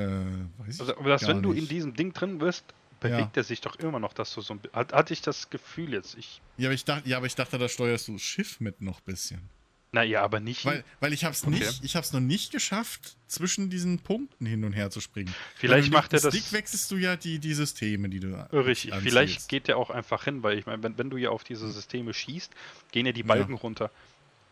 Also, 0.65 0.95
aber 0.97 1.09
dass, 1.09 1.27
wenn 1.27 1.41
du 1.41 1.51
in 1.53 1.67
diesem 1.67 1.93
Ding 1.95 2.13
drin 2.13 2.37
bist, 2.39 2.65
bewegt 2.99 3.37
er 3.37 3.43
sich 3.43 3.61
doch 3.61 3.75
immer 3.77 3.99
noch, 3.99 4.13
dass 4.13 4.33
du 4.33 4.41
so 4.41 4.55
ein 4.55 4.59
hat, 4.73 4.91
hatte 4.93 5.13
ich 5.13 5.21
das 5.21 5.49
Gefühl 5.49 5.93
jetzt. 5.93 6.17
Ich, 6.17 6.41
Ja, 6.57 6.67
aber 6.69 6.73
ich 6.75 6.83
dachte, 6.85 7.07
ja, 7.09 7.17
aber 7.17 7.25
ich 7.27 7.35
dachte, 7.35 7.57
da 7.57 7.69
steuerst 7.69 8.07
du 8.07 8.13
das 8.13 8.21
Schiff 8.21 8.59
mit 8.59 8.81
noch 8.81 8.99
bisschen. 9.01 9.39
naja, 9.93 10.21
aber 10.21 10.39
nicht. 10.39 10.65
Weil, 10.65 10.83
weil 10.99 11.13
ich 11.13 11.23
hab's 11.23 11.43
Okay. 11.43 11.51
nicht, 11.59 11.83
ich 11.83 11.95
hab's 11.95 12.11
noch 12.11 12.19
nicht 12.19 12.51
geschafft, 12.51 13.15
zwischen 13.27 13.69
diesen 13.69 13.99
Punkten 13.99 14.45
hin 14.45 14.63
und 14.63 14.73
her 14.73 14.89
zu 14.89 14.99
springen. 14.99 15.33
Vielleicht 15.55 15.91
macht 15.91 16.11
er 16.13 16.19
das- 16.19 16.35
Stick 16.35 16.51
wechselst 16.51 16.91
du 16.91 16.97
ja 16.97 17.15
die, 17.15 17.39
die 17.39 17.53
Systeme, 17.53 18.09
die 18.09 18.19
du 18.19 18.33
Richtig, 18.51 18.93
anziehst. 18.93 19.09
vielleicht 19.13 19.47
geht 19.49 19.67
der 19.67 19.77
auch 19.77 19.89
einfach 19.89 20.23
hin, 20.25 20.43
weil 20.43 20.57
ich 20.57 20.65
meine, 20.65 20.83
wenn, 20.83 20.97
wenn 20.97 21.09
du 21.09 21.17
ja 21.17 21.29
auf 21.29 21.43
diese 21.43 21.71
Systeme 21.71 22.13
schießt, 22.13 22.51
gehen 22.91 23.05
ja 23.05 23.11
die 23.11 23.23
Balken 23.23 23.53
runter. 23.53 23.89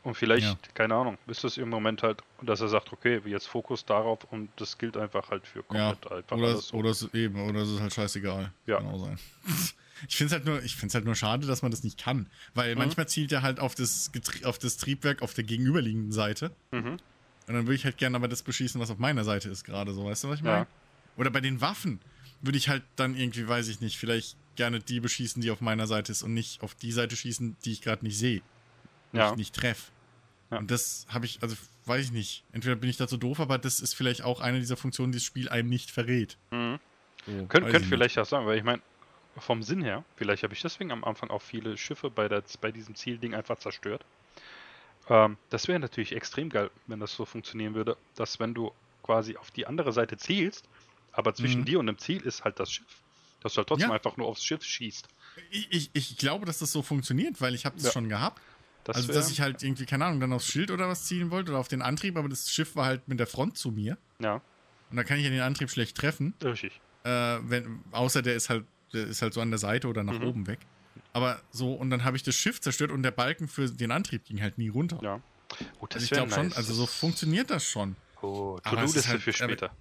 Und 0.05 0.15
vielleicht, 0.15 0.45
Ja. 0.45 0.55
keine 0.75 0.93
Ahnung, 0.95 1.17
ist 1.27 1.43
es 1.43 1.57
im 1.57 1.67
Moment 1.67 2.03
halt, 2.03 2.21
dass 2.41 2.61
er 2.61 2.69
sagt, 2.69 2.93
okay, 2.93 3.19
jetzt 3.25 3.47
Fokus 3.47 3.83
darauf 3.85 4.19
und 4.31 4.49
das 4.57 4.77
gilt 4.77 4.95
einfach 4.95 5.29
halt 5.31 5.45
für 5.47 5.63
Ja, 5.73 5.93
komplett 5.95 6.11
einfach 6.11 6.37
oder, 6.37 6.47
alles 6.49 6.67
so. 6.69 6.77
oder 6.77 6.89
es 6.91 7.13
eben, 7.13 7.41
oder 7.49 7.61
es 7.61 7.69
ist 7.71 7.79
halt 7.81 7.93
scheißegal. 7.93 8.51
Ja. 8.67 8.77
Auch 8.79 8.99
sein. 9.03 9.19
Ich 10.09 10.17
finde 10.17 10.27
es 10.27 10.31
halt 10.33 10.45
nur, 10.45 10.61
ich 10.61 10.75
halt 10.93 11.05
nur 11.05 11.15
schade, 11.15 11.47
dass 11.47 11.61
man 11.61 11.71
das 11.71 11.81
nicht 11.85 11.97
kann. 11.97 12.27
Weil 12.53 12.73
Mhm. 12.75 12.79
manchmal 12.79 13.07
zielt 13.07 13.31
er 13.31 13.41
halt 13.43 13.61
auf 13.61 13.75
das, 13.75 14.11
Getrie 14.11 14.43
auf 14.43 14.59
das 14.59 14.75
Triebwerk 14.75 15.21
auf 15.21 15.33
der 15.33 15.45
gegenüberliegenden 15.45 16.11
Seite. 16.11 16.51
Mhm. 16.71 16.85
Und 16.91 16.99
dann 17.47 17.65
würde 17.65 17.75
ich 17.75 17.85
halt 17.85 17.97
gerne 17.97 18.17
aber 18.17 18.27
das 18.27 18.43
beschießen, 18.43 18.79
was 18.81 18.89
auf 18.91 18.97
meiner 18.97 19.23
Seite 19.23 19.47
ist 19.47 19.63
gerade 19.63 19.93
so, 19.93 20.03
weißt 20.05 20.25
du, 20.25 20.29
was 20.29 20.39
ich 20.39 20.43
meine? 20.43 20.57
Ja. 20.63 20.67
Oder 21.15 21.29
bei 21.31 21.39
den 21.39 21.61
Waffen 21.61 22.01
würde 22.41 22.57
ich 22.57 22.67
halt 22.67 22.83
dann 22.97 23.15
irgendwie, 23.15 23.47
weiß 23.47 23.69
ich 23.69 23.79
nicht, 23.79 23.97
vielleicht 23.97 24.35
gerne 24.57 24.81
die 24.81 24.99
beschießen, 24.99 25.41
die 25.41 25.49
auf 25.49 25.61
meiner 25.61 25.87
Seite 25.87 26.11
ist 26.11 26.23
und 26.23 26.33
nicht 26.33 26.61
auf 26.61 26.75
die 26.75 26.91
Seite 26.91 27.15
schießen, 27.15 27.55
die 27.63 27.71
ich 27.71 27.81
gerade 27.81 28.03
nicht 28.03 28.17
sehe. 28.17 28.41
Ja. 29.13 29.27
Nicht, 29.29 29.37
nicht 29.37 29.55
treff. 29.55 29.91
Ja. 30.51 30.57
Und 30.57 30.69
das 30.71 31.05
habe 31.09 31.25
ich, 31.25 31.41
also 31.41 31.55
weiß 31.85 32.05
ich 32.05 32.11
nicht. 32.11 32.43
Entweder 32.51 32.75
bin 32.75 32.89
ich 32.89 32.97
dazu 32.97 33.17
doof, 33.17 33.39
aber 33.39 33.57
das 33.57 33.79
ist 33.79 33.93
vielleicht 33.95 34.21
auch 34.23 34.41
eine 34.41 34.59
dieser 34.59 34.77
Funktionen, 34.77 35.11
die 35.11 35.17
das 35.17 35.25
Spiel 35.25 35.49
einem 35.49 35.69
nicht 35.69 35.91
verrät. 35.91 36.37
Mhm. 36.51 36.79
So, 37.25 37.31
Könnt, 37.31 37.51
weiß 37.51 37.59
könnt 37.59 37.73
ich 37.73 37.79
nicht. 37.81 37.89
vielleicht 37.89 38.19
auch 38.19 38.25
sagen, 38.25 38.45
weil 38.45 38.57
ich 38.57 38.63
meine, 38.63 38.81
vom 39.37 39.63
Sinn 39.63 39.81
her, 39.81 40.05
vielleicht 40.15 40.43
habe 40.43 40.53
ich 40.53 40.61
deswegen 40.61 40.91
am 40.91 41.03
Anfang 41.03 41.29
auch 41.29 41.41
viele 41.41 41.77
Schiffe 41.77 42.09
bei, 42.09 42.27
der, 42.27 42.43
bei 42.61 42.71
diesem 42.71 42.95
Zielding 42.95 43.33
einfach 43.33 43.57
zerstört. 43.57 44.05
Ähm, 45.09 45.37
das 45.49 45.67
wäre 45.67 45.79
natürlich 45.79 46.13
extrem 46.15 46.49
geil, 46.49 46.69
wenn 46.87 46.99
das 46.99 47.13
so 47.15 47.25
funktionieren 47.25 47.73
würde, 47.75 47.97
dass 48.15 48.39
wenn 48.39 48.53
du 48.53 48.71
quasi 49.03 49.35
auf 49.37 49.51
die 49.51 49.67
andere 49.67 49.93
Seite 49.93 50.17
zielst, 50.17 50.67
aber 51.11 51.33
zwischen 51.33 51.61
Mhm. 51.61 51.65
dir 51.65 51.79
und 51.79 51.87
dem 51.87 51.97
Ziel 51.97 52.21
ist 52.21 52.43
halt 52.43 52.59
das 52.59 52.71
Schiff, 52.71 52.85
dass 53.41 53.53
du 53.53 53.57
halt 53.59 53.67
trotzdem 53.67 53.89
Ja. 53.89 53.95
einfach 53.95 54.17
nur 54.17 54.27
aufs 54.27 54.43
Schiff 54.43 54.63
schießt. 54.63 55.07
Ich, 55.51 55.67
ich, 55.71 55.89
ich 55.93 56.17
glaube, 56.17 56.45
dass 56.45 56.59
das 56.59 56.71
so 56.71 56.81
funktioniert, 56.81 57.41
weil 57.41 57.53
ich 57.55 57.65
habe 57.65 57.75
das 57.75 57.85
Ja. 57.85 57.91
schon 57.91 58.09
gehabt. 58.09 58.41
Das 58.85 58.95
also, 58.97 59.11
dass 59.13 59.29
ich 59.31 59.41
halt 59.41 59.61
irgendwie, 59.63 59.85
keine 59.85 60.05
Ahnung, 60.05 60.19
dann 60.21 60.31
aufs 60.31 60.45
Schild 60.47 60.71
oder 60.71 60.87
was 60.87 61.05
zielen 61.05 61.31
wollte 61.31 61.51
oder 61.51 61.59
auf 61.59 61.67
den 61.67 61.81
Antrieb, 61.81 62.15
aber 62.17 62.29
das 62.29 62.49
Schiff 62.51 62.75
war 62.75 62.85
halt 62.85 63.07
mit 63.07 63.19
der 63.19 63.27
Front 63.27 63.57
zu 63.57 63.71
mir. 63.71 63.97
Ja, 64.19 64.41
Und 64.91 64.97
da 64.97 65.03
kann 65.03 65.17
ich 65.17 65.23
ja 65.23 65.29
den 65.31 65.41
Antrieb 65.41 65.69
schlecht 65.69 65.97
treffen. 65.97 66.33
richtig. 66.43 66.79
Äh, 67.03 67.09
wenn, 67.43 67.81
außer 67.91 68.21
der 68.21 68.35
ist 68.35 68.49
halt, 68.49 68.65
der 68.93 69.05
ist 69.07 69.21
halt 69.21 69.33
so 69.33 69.41
an 69.41 69.49
der 69.49 69.57
Seite 69.59 69.87
oder 69.87 70.03
nach 70.03 70.19
Mhm. 70.19 70.27
oben 70.27 70.47
weg. 70.47 70.59
Aber 71.13 71.41
so, 71.51 71.73
und 71.73 71.89
dann 71.89 72.03
habe 72.03 72.15
ich 72.17 72.23
das 72.23 72.35
Schiff 72.35 72.61
zerstört 72.61 72.91
und 72.91 73.03
der 73.03 73.11
Balken 73.11 73.47
für 73.47 73.69
den 73.69 73.91
Antrieb 73.91 74.23
ging 74.25 74.41
halt 74.41 74.57
nie 74.57 74.69
runter. 74.69 74.99
Ja. 75.01 75.21
Oh, 75.79 75.85
das 75.87 75.95
also 75.95 76.03
ich 76.05 76.09
glaube 76.11 76.31
schon, 76.31 76.47
nice. 76.47 76.57
also 76.57 76.73
so 76.73 76.85
Das- 76.85 76.93
funktioniert 76.95 77.49
das 77.49 77.63
schon. 77.65 77.95
Oh, 78.21 78.55
ist 78.57 78.65
To-Do-Liste 78.69 79.07
halt- 79.07 79.21
für 79.21 79.29
aber- 79.31 79.37
später. 79.53 79.71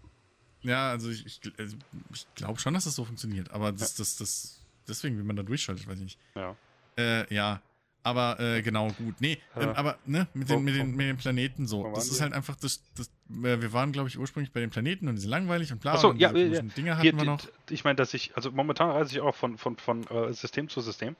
Ja, 0.62 0.90
also 0.90 1.10
ich, 1.10 1.26
ich, 1.26 1.40
also 1.58 1.76
ich 2.12 2.26
glaube 2.34 2.58
schon, 2.58 2.72
dass 2.74 2.84
das 2.84 2.94
so 2.94 3.04
funktioniert. 3.04 3.50
Aber 3.50 3.70
das, 3.72 3.94
das, 3.96 4.16
das, 4.16 4.60
deswegen, 4.88 5.18
wie 5.18 5.22
man 5.22 5.36
da 5.36 5.42
durchschaltet, 5.42 5.86
weiß 5.86 5.98
ich 5.98 6.04
nicht. 6.04 6.18
Ja. 6.34 6.56
Äh, 6.96 7.32
ja. 7.34 7.60
Aber 8.04 8.38
äh, 8.38 8.60
genau, 8.62 8.92
gut. 8.92 9.16
Nee, 9.20 9.38
ähm, 9.56 9.70
Äh, 9.70 9.76
aber 9.76 9.98
ne, 10.04 10.28
mit 10.34 10.50
den, 10.50 10.62
mit, 10.62 10.76
den, 10.76 10.90
mit 10.94 11.06
den 11.06 11.16
Planeten 11.16 11.66
so. 11.66 11.82
Das 11.94 12.08
ist 12.08 12.20
halt 12.20 12.34
einfach 12.34 12.54
das, 12.54 12.82
das 12.96 13.06
äh, 13.42 13.60
wir 13.60 13.72
waren, 13.72 13.92
glaube 13.92 14.08
ich, 14.08 14.18
ursprünglich 14.18 14.52
bei 14.52 14.60
den 14.60 14.70
Planeten 14.70 15.08
und 15.08 15.16
die 15.16 15.22
sind 15.22 15.30
langweilig 15.30 15.72
und 15.72 15.80
bla. 15.80 15.94
Achso, 15.94 16.12
ja, 16.12 16.30
ja, 16.32 16.46
ja. 16.46 16.60
Dinge 16.60 16.92
hatten 16.96 17.02
Hier, 17.02 17.16
wir 17.16 17.24
noch. 17.24 17.40
Ich 17.70 17.82
meine, 17.84 17.96
dass 17.96 18.12
ich, 18.14 18.36
also 18.36 18.52
momentan 18.52 18.90
reise 18.90 19.10
ich 19.12 19.20
auch 19.20 19.34
von, 19.34 19.56
von, 19.58 19.76
von 19.78 20.06
äh, 20.08 20.32
System 20.34 20.68
zu 20.68 20.82
System, 20.82 21.16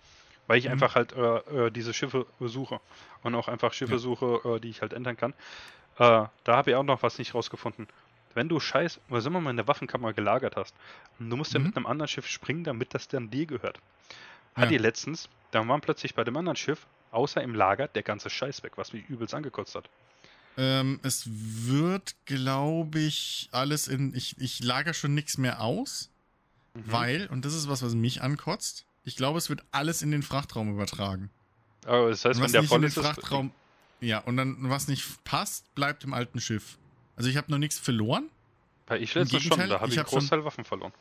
weil 0.47 0.59
ich 0.59 0.67
Mhm. 0.67 0.73
einfach 0.73 0.95
halt 0.95 1.15
äh, 1.15 1.67
äh, 1.67 1.71
diese 1.71 1.95
Schiffe 1.95 2.27
suche 2.39 2.81
und 3.23 3.35
auch 3.35 3.49
einfach 3.49 3.73
Schiffe 3.73 3.95
Ja. 3.95 3.99
suche, 3.99 4.41
äh, 4.45 4.61
die 4.61 4.69
ich 4.69 4.83
halt 4.83 4.93
ändern 4.93 5.17
kann. 5.17 5.35
Da 5.97 6.31
habe 6.49 6.71
ich 6.71 6.77
auch 6.77 6.83
noch 6.83 7.03
was 7.05 7.19
nicht 7.19 7.35
rausgefunden. 7.35 7.87
Wenn 8.35 8.49
du 8.49 8.59
Scheiß, 8.59 9.01
was 9.09 9.25
immer 9.27 9.41
mal 9.41 9.51
in 9.51 9.57
der 9.57 9.69
Waffenkammer 9.69 10.13
gelagert 10.13 10.57
hast, 10.57 10.75
und 11.21 11.31
du 11.31 11.37
musst 11.37 11.55
ja 11.55 11.61
Mhm. 11.61 11.67
mit 11.67 11.77
einem 11.77 11.87
anderen 11.87 12.09
Schiff 12.09 12.27
springen, 12.27 12.65
damit 12.65 12.95
das 12.95 13.07
dann 13.07 13.31
dir 13.31 13.47
gehört. 13.47 13.79
Hat 14.55 14.71
die 14.71 14.79
letztens, 14.79 15.29
da 15.51 15.67
waren 15.67 15.81
plötzlich 15.81 16.15
bei 16.15 16.25
dem 16.25 16.37
anderen 16.37 16.57
Schiff, 16.57 16.87
außer 17.11 17.43
im 17.43 17.55
Lager, 17.55 17.89
der 17.89 18.03
ganze 18.03 18.31
Scheiß 18.31 18.63
weg, 18.63 18.73
was 18.77 18.93
mich 18.93 19.09
übelst 19.09 19.35
angekotzt 19.35 19.75
hat. 19.75 19.89
Ähm, 20.57 21.01
es 21.03 21.25
wird, 21.27 22.15
glaube 22.27 23.01
ich, 23.01 23.49
alles 23.51 23.89
in. 23.89 24.15
Ich, 24.15 24.37
ich 24.39 24.63
lager 24.63 24.95
schon 24.95 25.15
nichts 25.15 25.37
mehr 25.39 25.61
aus, 25.61 26.11
Mhm. 26.75 26.83
weil, 26.93 27.27
und 27.29 27.45
das 27.45 27.55
ist 27.55 27.69
was, 27.69 27.83
was 27.83 27.95
mich 27.95 28.23
ankotzt, 28.23 28.85
ich 29.05 29.17
glaube, 29.17 29.39
es 29.39 29.49
wird 29.49 29.63
alles 29.73 30.03
in 30.03 30.11
den 30.13 30.23
Frachtraum 30.23 30.73
übertragen. 30.73 31.31
Aber 31.87 32.09
das 32.11 32.25
heißt, 32.25 32.41
wenn 32.41 32.51
der 32.53 32.63
voll 32.65 32.81
den 32.81 32.89
ist, 32.89 32.95
Frachtraum. 32.95 33.53
Ja, 34.01 34.19
und 34.21 34.37
dann, 34.37 34.57
was 34.71 34.89
nicht 34.89 35.23
passt, 35.25 35.73
bleibt 35.75 36.05
im 36.05 36.15
alten 36.15 36.41
Schiff. 36.41 36.79
Also 37.17 37.29
ich 37.31 37.37
habe 37.37 37.51
noch 37.51 37.59
nichts 37.59 37.79
verloren. 37.79 38.29
bei 38.87 38.99
ich 38.99 39.15
im 39.15 39.23
letztens 39.23 39.43
schon, 39.45 39.59
da 39.69 39.81
habe 39.81 39.89
ich 39.89 39.99
einen 39.99 40.05
hab 40.05 40.11
schon- 40.11 40.19
Großteil 40.21 40.45
Waffen 40.45 40.65
verloren. 40.65 40.93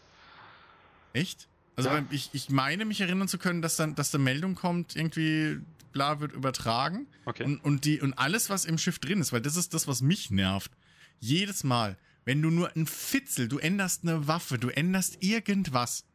Echt? 1.14 1.48
Also 1.76 1.90
Ja. 1.90 2.04
ich, 2.12 2.30
ich 2.34 2.50
meine, 2.50 2.86
mich 2.86 3.02
erinnern 3.02 3.28
zu 3.28 3.38
können, 3.38 3.62
dass 3.62 3.76
dann, 3.76 3.96
dass 3.96 4.12
da 4.12 4.18
Meldung 4.18 4.56
kommt, 4.56 4.96
irgendwie 4.96 5.60
bla 5.92 6.20
wird 6.20 6.34
übertragen. 6.34 7.08
Okay. 7.26 7.44
Und, 7.44 7.60
und, 7.64 7.86
die, 7.86 8.02
und 8.02 8.14
alles, 8.14 8.50
was 8.50 8.66
im 8.66 8.78
Schiff 8.78 9.00
drin 9.00 9.22
ist, 9.22 9.32
weil 9.34 9.42
das 9.42 9.56
ist 9.56 9.74
das, 9.74 9.88
was 9.88 10.02
mich 10.02 10.32
nervt. 10.32 10.72
Jedes 11.20 11.64
Mal, 11.64 11.98
wenn 12.26 12.42
du 12.42 12.50
nur 12.50 12.76
ein 12.76 12.86
Fitzel, 12.88 13.48
du 13.48 13.58
änderst 13.60 14.04
eine 14.04 14.28
Waffe, 14.28 14.58
du 14.58 14.70
änderst 14.70 15.24
irgendwas. 15.24 16.06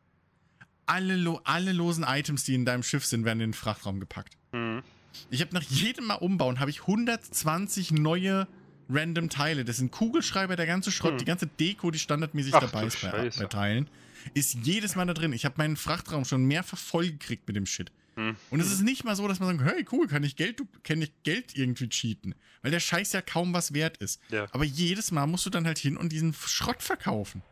Alle, 0.87 1.17
lo, 1.17 1.41
alle 1.45 1.73
losen 1.73 2.05
Items, 2.07 2.45
die 2.45 2.55
in 2.55 2.65
deinem 2.65 2.83
Schiff 2.83 3.05
sind, 3.05 3.25
werden 3.25 3.41
in 3.41 3.51
den 3.51 3.55
Frachtraum 3.55 4.01
gepackt. 4.01 4.37
Mhm. 4.53 4.83
Ich 5.31 5.41
habe 5.41 5.55
nach 5.55 5.63
jedem 5.63 6.07
Mal 6.07 6.15
umbauen, 6.15 6.61
habe 6.61 6.71
ich 6.71 6.83
120 6.83 7.91
neue 7.93 8.47
random 8.89 9.29
Teile. 9.29 9.65
Das 9.65 9.77
sind 9.77 9.91
Kugelschreiber, 9.91 10.57
der 10.57 10.67
ganze 10.67 10.91
Schrott, 10.91 11.13
Hm. 11.13 11.19
die 11.19 11.25
ganze 11.25 11.47
Deko, 11.47 11.91
die 11.91 11.99
standardmäßig 11.99 12.55
Ach, 12.55 12.61
dabei 12.61 12.87
ist 12.87 13.01
bei, 13.01 13.31
bei 13.31 13.45
Teilen, 13.47 13.89
ist 14.35 14.55
jedes 14.63 14.97
Mal 14.97 15.07
da 15.07 15.15
drin. 15.15 15.33
Ich 15.33 15.45
habe 15.45 15.55
meinen 15.59 15.77
Frachtraum 15.77 16.25
schon 16.25 16.45
mehrfach 16.45 16.79
vollgekriegt 16.79 17.47
mit 17.47 17.57
dem 17.57 17.67
Shit. 17.67 17.93
Hm. 18.17 18.35
Und 18.51 18.61
es 18.61 18.73
ist 18.73 18.83
nicht 18.83 19.05
mal 19.05 19.15
so, 19.15 19.29
dass 19.29 19.39
man 19.39 19.59
sagt, 19.59 19.71
hey, 19.71 19.85
cool, 19.93 20.09
kann 20.09 20.25
ich 20.25 20.35
Geld, 20.37 20.61
kann 20.83 21.01
ich 21.01 21.13
Geld 21.23 21.57
irgendwie 21.57 21.89
cheaten? 21.89 22.35
Weil 22.63 22.73
der 22.73 22.81
Scheiß 22.81 23.13
ja 23.13 23.23
kaum 23.23 23.53
was 23.53 23.75
wert 23.75 23.99
ist. 23.99 24.21
Ja. 24.31 24.47
Aber 24.51 24.65
jedes 24.65 25.13
Mal 25.13 25.27
musst 25.27 25.47
du 25.47 25.51
dann 25.51 25.67
halt 25.67 25.79
hin 25.79 25.97
und 25.97 26.11
diesen 26.11 26.35
Schrott 26.35 26.83
verkaufen. 26.83 27.43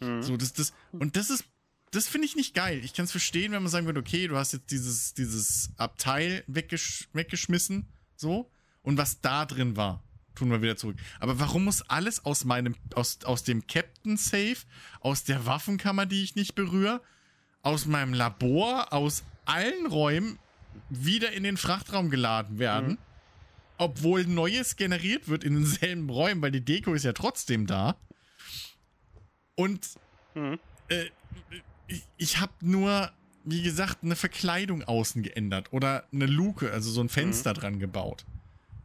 Mhm. 0.00 0.22
So, 0.22 0.36
das, 0.36 0.54
das, 0.54 0.72
und 0.92 1.16
das 1.16 1.28
ist, 1.28 1.44
das 1.90 2.08
finde 2.08 2.26
ich 2.26 2.36
nicht 2.36 2.54
geil. 2.54 2.80
Ich 2.82 2.94
kann 2.94 3.04
es 3.04 3.10
verstehen, 3.10 3.52
wenn 3.52 3.62
man 3.62 3.70
sagen 3.70 3.86
würde, 3.86 4.00
okay, 4.00 4.26
du 4.26 4.36
hast 4.36 4.52
jetzt 4.52 4.70
dieses, 4.70 5.14
dieses 5.14 5.70
Abteil 5.76 6.42
weggesch 6.46 7.08
weggeschmissen, 7.12 7.86
so, 8.16 8.50
und 8.82 8.96
was 8.96 9.20
da 9.20 9.44
drin 9.44 9.76
war, 9.76 10.02
tun 10.34 10.50
wir 10.50 10.62
wieder 10.62 10.76
zurück. 10.76 10.96
Aber 11.20 11.38
warum 11.38 11.64
muss 11.64 11.82
alles 11.82 12.24
aus 12.24 12.44
meinem, 12.44 12.74
aus, 12.94 13.18
aus 13.24 13.44
dem 13.44 13.66
Captain 13.66 14.16
Safe, 14.16 14.56
aus 15.00 15.24
der 15.24 15.46
Waffenkammer, 15.46 16.06
die 16.06 16.22
ich 16.22 16.34
nicht 16.36 16.54
berühre, 16.54 17.00
aus 17.62 17.86
meinem 17.86 18.12
Labor, 18.14 18.92
aus 18.92 19.24
allen 19.44 19.86
Räumen 19.86 20.38
wieder 20.90 21.32
in 21.32 21.42
den 21.44 21.56
Frachtraum 21.56 22.10
geladen 22.10 22.58
werden? 22.58 22.88
Mhm. 22.90 22.98
Obwohl 23.76 24.24
Neues 24.24 24.76
generiert 24.76 25.28
wird 25.28 25.42
in 25.44 25.54
denselben 25.54 26.08
Räumen, 26.08 26.40
weil 26.42 26.52
die 26.52 26.64
Deko 26.64 26.94
ist 26.94 27.04
ja 27.04 27.12
trotzdem 27.12 27.66
da. 27.66 27.96
Und 29.56 29.88
Mhm. 30.34 30.58
äh, 30.88 31.06
ich, 31.86 32.02
ich 32.16 32.40
habe 32.40 32.52
nur, 32.60 33.12
wie 33.44 33.62
gesagt, 33.62 33.98
eine 34.02 34.16
Verkleidung 34.16 34.82
außen 34.82 35.22
geändert 35.22 35.72
oder 35.72 36.08
eine 36.12 36.26
Luke, 36.26 36.72
also 36.72 36.90
so 36.90 37.00
ein 37.00 37.08
Fenster 37.08 37.52
dran 37.52 37.78
gebaut. 37.78 38.24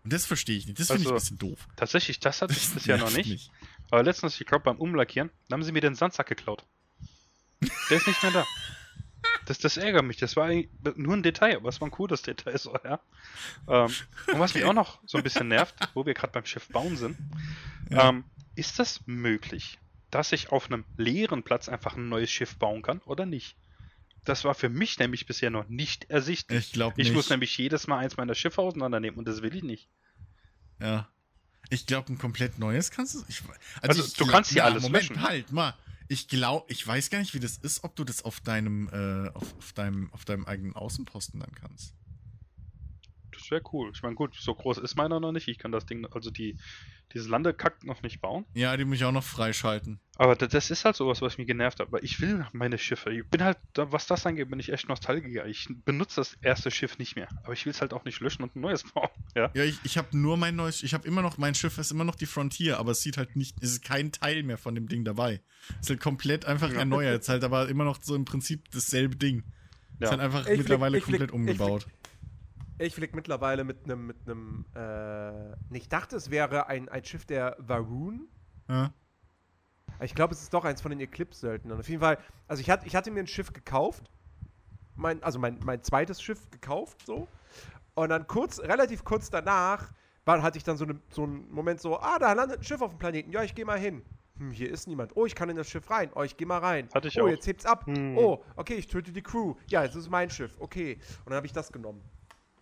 Und 0.03 0.13
das 0.13 0.25
verstehe 0.25 0.57
ich 0.57 0.65
nicht. 0.65 0.79
Das 0.79 0.87
finde 0.87 1.01
ich 1.03 1.07
ein 1.07 1.13
Also, 1.13 1.23
bisschen 1.25 1.37
doof. 1.37 1.67
Tatsächlich, 1.75 2.19
das 2.19 2.41
hatte 2.41 2.53
ich 2.53 2.69
bisher 2.69 2.97
noch 2.97 3.11
nicht. 3.11 3.29
mich. 3.29 3.51
Aber 3.91 4.03
letztens, 4.03 4.39
ich 4.39 4.45
glaube, 4.47 4.63
beim 4.63 4.77
Umlackieren, 4.77 5.29
da 5.47 5.53
haben 5.55 5.63
sie 5.63 5.71
mir 5.71 5.81
den 5.81 5.95
Sandsack 5.95 6.27
geklaut. 6.27 6.63
Der 7.89 7.97
ist 7.97 8.07
nicht 8.07 8.21
mehr 8.23 8.31
da. 8.31 8.45
Das, 9.45 9.57
das 9.57 9.77
ärgert 9.77 10.05
mich. 10.05 10.17
Das 10.17 10.35
war 10.35 10.49
nur 10.95 11.15
ein 11.17 11.23
Detail, 11.23 11.57
aber 11.57 11.69
es 11.69 11.81
war 11.81 11.87
ein 11.87 11.91
cooles 11.91 12.21
Detail, 12.21 12.57
so, 12.57 12.73
ja. 12.83 12.99
Ähm, 13.67 13.93
und 14.31 14.39
was 14.39 14.53
mich 14.53 14.63
auch 14.63 14.73
noch 14.73 14.99
so 15.05 15.17
ein 15.17 15.23
bisschen 15.23 15.47
nervt, 15.47 15.75
wo 15.93 16.05
wir 16.05 16.13
gerade 16.13 16.31
beim 16.31 16.45
Schiff 16.45 16.67
bauen 16.69 16.95
sind, 16.97 17.17
Ja. 17.89 18.09
ähm, 18.09 18.23
ist 18.55 18.79
das 18.79 19.01
möglich, 19.07 19.79
dass 20.11 20.31
ich 20.31 20.51
auf 20.51 20.67
einem 20.67 20.85
leeren 20.97 21.43
Platz 21.43 21.67
einfach 21.67 21.95
ein 21.97 22.09
neues 22.09 22.29
Schiff 22.31 22.55
bauen 22.57 22.81
kann 22.81 22.99
oder 22.99 23.25
nicht? 23.25 23.55
Das 24.25 24.43
war 24.43 24.53
für 24.53 24.69
mich 24.69 24.99
nämlich 24.99 25.25
bisher 25.25 25.49
noch 25.49 25.67
nicht 25.69 26.09
ersichtlich. 26.09 26.67
Ich 26.67 26.71
glaube 26.73 27.01
Ich 27.01 27.07
nicht. 27.07 27.15
muss 27.15 27.29
nämlich 27.29 27.57
jedes 27.57 27.87
Mal 27.87 27.99
eins 27.99 28.17
meiner 28.17 28.35
Schiffe 28.35 28.61
auseinandernehmen 28.61 29.17
und 29.17 29.27
das 29.27 29.41
will 29.41 29.55
ich 29.55 29.63
nicht. 29.63 29.89
Ja. 30.79 31.09
Ich 31.69 31.85
glaube, 31.85 32.11
ein 32.13 32.17
komplett 32.17 32.57
neues 32.59 32.91
kannst 32.91 33.15
du. 33.15 33.23
Ich, 33.27 33.41
Also, 33.81 34.03
ich 34.03 34.13
du 34.13 34.23
glaub- 34.23 34.31
kannst 34.31 34.51
hier 34.51 34.65
alles 34.65 34.83
Moment, 34.83 35.09
löschen. 35.09 35.21
halt 35.23 35.51
mal. 35.51 35.75
Ich 36.07 36.27
glaube, 36.27 36.65
ich 36.71 36.85
weiß 36.85 37.09
gar 37.11 37.19
nicht, 37.19 37.33
wie 37.35 37.39
das 37.39 37.57
ist, 37.57 37.83
ob 37.83 37.95
du 37.95 38.03
das 38.03 38.23
auf 38.23 38.39
deinem, 38.39 38.87
äh, 38.91 39.29
auf, 39.29 39.55
auf 39.57 39.73
deinem, 39.73 40.11
auf 40.11 40.25
deinem 40.25 40.45
eigenen 40.45 40.75
Außenposten 40.75 41.39
dann 41.39 41.53
kannst. 41.53 41.93
Das 43.49 43.51
wäre 43.51 43.63
cool. 43.73 43.91
Ich 43.95 44.03
meine, 44.03 44.13
gut, 44.15 44.35
so 44.35 44.53
groß 44.53 44.77
ist 44.77 44.95
meiner 44.95 45.19
noch 45.19 45.31
nicht. 45.31 45.47
Ich 45.47 45.57
kann 45.57 45.71
das 45.71 45.85
Ding, 45.87 46.05
also 46.11 46.29
die, 46.29 46.55
dieses 47.13 47.27
Landekack 47.27 47.83
noch 47.83 48.03
nicht 48.03 48.21
bauen. 48.21 48.45
Ja, 48.53 48.77
die 48.77 48.85
muss 48.85 48.97
ich 48.97 49.05
auch 49.05 49.11
noch 49.11 49.23
freischalten. 49.23 49.99
Aber 50.17 50.35
das, 50.35 50.49
das 50.49 50.69
ist 50.69 50.85
halt 50.85 50.95
sowas, 50.95 51.21
was 51.23 51.39
mich 51.39 51.47
genervt 51.47 51.79
hat. 51.79 51.91
Weil 51.91 52.03
ich 52.03 52.21
will 52.21 52.45
meine 52.53 52.77
Schiffe. 52.77 53.11
Ich 53.11 53.25
bin 53.25 53.43
halt, 53.43 53.57
da- 53.73 53.91
was 53.91 54.05
das 54.05 54.23
angeht, 54.27 54.51
bin 54.51 54.59
ich 54.59 54.71
echt 54.71 54.87
Nostalgiker. 54.87 55.47
Ich 55.47 55.67
benutze 55.85 56.17
das 56.17 56.35
erste 56.41 56.69
Schiff 56.69 56.99
nicht 56.99 57.15
mehr. 57.15 57.27
Aber 57.43 57.53
ich 57.53 57.65
will 57.65 57.71
es 57.71 57.81
halt 57.81 57.93
auch 57.93 58.05
nicht 58.05 58.19
löschen 58.19 58.43
und 58.43 58.55
ein 58.55 58.61
neues 58.61 58.83
bauen. 58.93 59.09
Ja. 59.35 59.49
Ja, 59.55 59.63
ich, 59.63 59.79
ich 59.83 59.97
habe 59.97 60.15
nur 60.15 60.37
mein 60.37 60.55
neues, 60.55 60.83
ich 60.83 60.93
habe 60.93 61.07
immer 61.07 61.23
noch, 61.23 61.39
mein 61.39 61.55
Schiff 61.55 61.77
ist 61.79 61.89
immer 61.91 62.03
noch 62.03 62.15
die 62.15 62.27
Frontier, 62.27 62.77
aber 62.77 62.91
es 62.91 63.01
sieht 63.01 63.17
halt 63.17 63.35
nicht, 63.35 63.55
es 63.61 63.71
ist 63.71 63.83
kein 63.83 64.11
Teil 64.11 64.43
mehr 64.43 64.59
von 64.59 64.75
dem 64.75 64.87
Ding 64.87 65.03
dabei. 65.05 65.41
Es 65.71 65.85
ist 65.85 65.89
halt 65.89 66.01
komplett 66.01 66.45
einfach 66.45 66.71
Ja. 66.71 66.79
erneuert. 66.79 67.21
Es 67.21 67.25
ist 67.25 67.29
halt 67.29 67.43
aber 67.43 67.67
immer 67.69 67.83
noch 67.85 67.99
so 68.03 68.13
im 68.15 68.25
Prinzip 68.25 68.69
dasselbe 68.71 69.15
Ding. 69.15 69.43
Es 69.95 70.01
Ja. 70.01 70.05
ist 70.05 70.11
halt 70.11 70.21
einfach 70.21 70.39
Ich 70.41 70.45
flieg- 70.47 70.57
mittlerweile 70.59 70.97
flieg- 71.01 71.03
komplett 71.05 71.29
ich 71.31 71.35
umgebaut. 71.35 71.81
Ich 71.81 71.83
flieg 71.85 71.98
mittlerweile 72.79 73.63
mit 73.63 73.83
einem, 73.83 74.07
mit 74.07 74.17
einem, 74.25 74.65
äh, 74.75 75.77
ich 75.77 75.89
dachte, 75.89 76.15
es 76.15 76.29
wäre 76.29 76.67
ein, 76.67 76.89
ein 76.89 77.03
Schiff 77.03 77.25
der 77.25 77.55
Varun. 77.59 78.27
Ja. 78.67 78.93
Ich 80.01 80.15
glaube, 80.15 80.33
es 80.33 80.41
ist 80.41 80.53
doch 80.53 80.63
eins 80.63 80.81
von 80.81 80.91
den 80.91 80.99
Eclipse-Söldnern. 81.01 81.79
Auf 81.79 81.89
jeden 81.89 82.01
Fall, 82.01 82.17
also 82.47 82.61
ich, 82.61 82.69
hatte 82.69 82.87
ich 82.87 82.95
hatte 82.95 83.11
mir 83.11 83.19
ein 83.19 83.27
Schiff 83.27 83.51
gekauft. 83.51 84.09
Mein, 84.95 85.21
also 85.23 85.39
mein, 85.39 85.59
mein 85.63 85.83
zweites 85.83 86.21
Schiff 86.21 86.49
gekauft, 86.51 87.05
so. 87.05 87.27
Und 87.95 88.09
dann 88.09 88.27
kurz, 88.27 88.59
relativ 88.59 89.03
kurz 89.03 89.29
danach, 89.29 89.91
war, 90.25 90.41
hatte 90.41 90.57
ich 90.57 90.63
dann 90.63 90.77
so, 90.77 90.85
eine, 90.85 90.99
so 91.09 91.23
einen 91.23 91.49
Moment 91.51 91.81
so, 91.81 91.99
ah, 91.99 92.17
da 92.19 92.33
landet 92.33 92.59
ein 92.59 92.63
Schiff 92.63 92.81
auf 92.81 92.91
dem 92.91 92.99
Planeten. 92.99 93.31
Ja, 93.31 93.43
ich 93.43 93.55
gehe 93.55 93.65
mal 93.65 93.79
hin. 93.79 94.03
Hm, 94.37 94.51
hier 94.51 94.69
ist 94.69 94.87
niemand. 94.87 95.15
Oh, 95.15 95.25
ich 95.25 95.35
kann 95.35 95.49
in 95.49 95.57
das 95.57 95.69
Schiff 95.69 95.89
rein. 95.89 96.11
Oh, 96.15 96.23
ich 96.23 96.37
gehe 96.37 96.47
mal 96.47 96.59
rein. 96.59 96.87
Hatte 96.93 97.09
ich 97.09 97.19
oh, 97.19 97.25
auch. 97.25 97.29
jetzt 97.29 97.45
hebt's 97.45 97.65
ab. 97.65 97.85
Hm. 97.87 98.17
Oh, 98.17 98.43
okay, 98.55 98.75
ich 98.75 98.87
töte 98.87 99.11
die 99.11 99.21
Crew. 99.21 99.55
Ja, 99.67 99.83
jetzt 99.83 99.95
ist 99.95 100.03
es 100.03 100.09
mein 100.09 100.29
Schiff. 100.29 100.55
Okay. 100.59 100.97
Und 101.19 101.31
dann 101.31 101.35
habe 101.35 101.47
ich 101.47 101.53
das 101.53 101.71
genommen. 101.71 102.01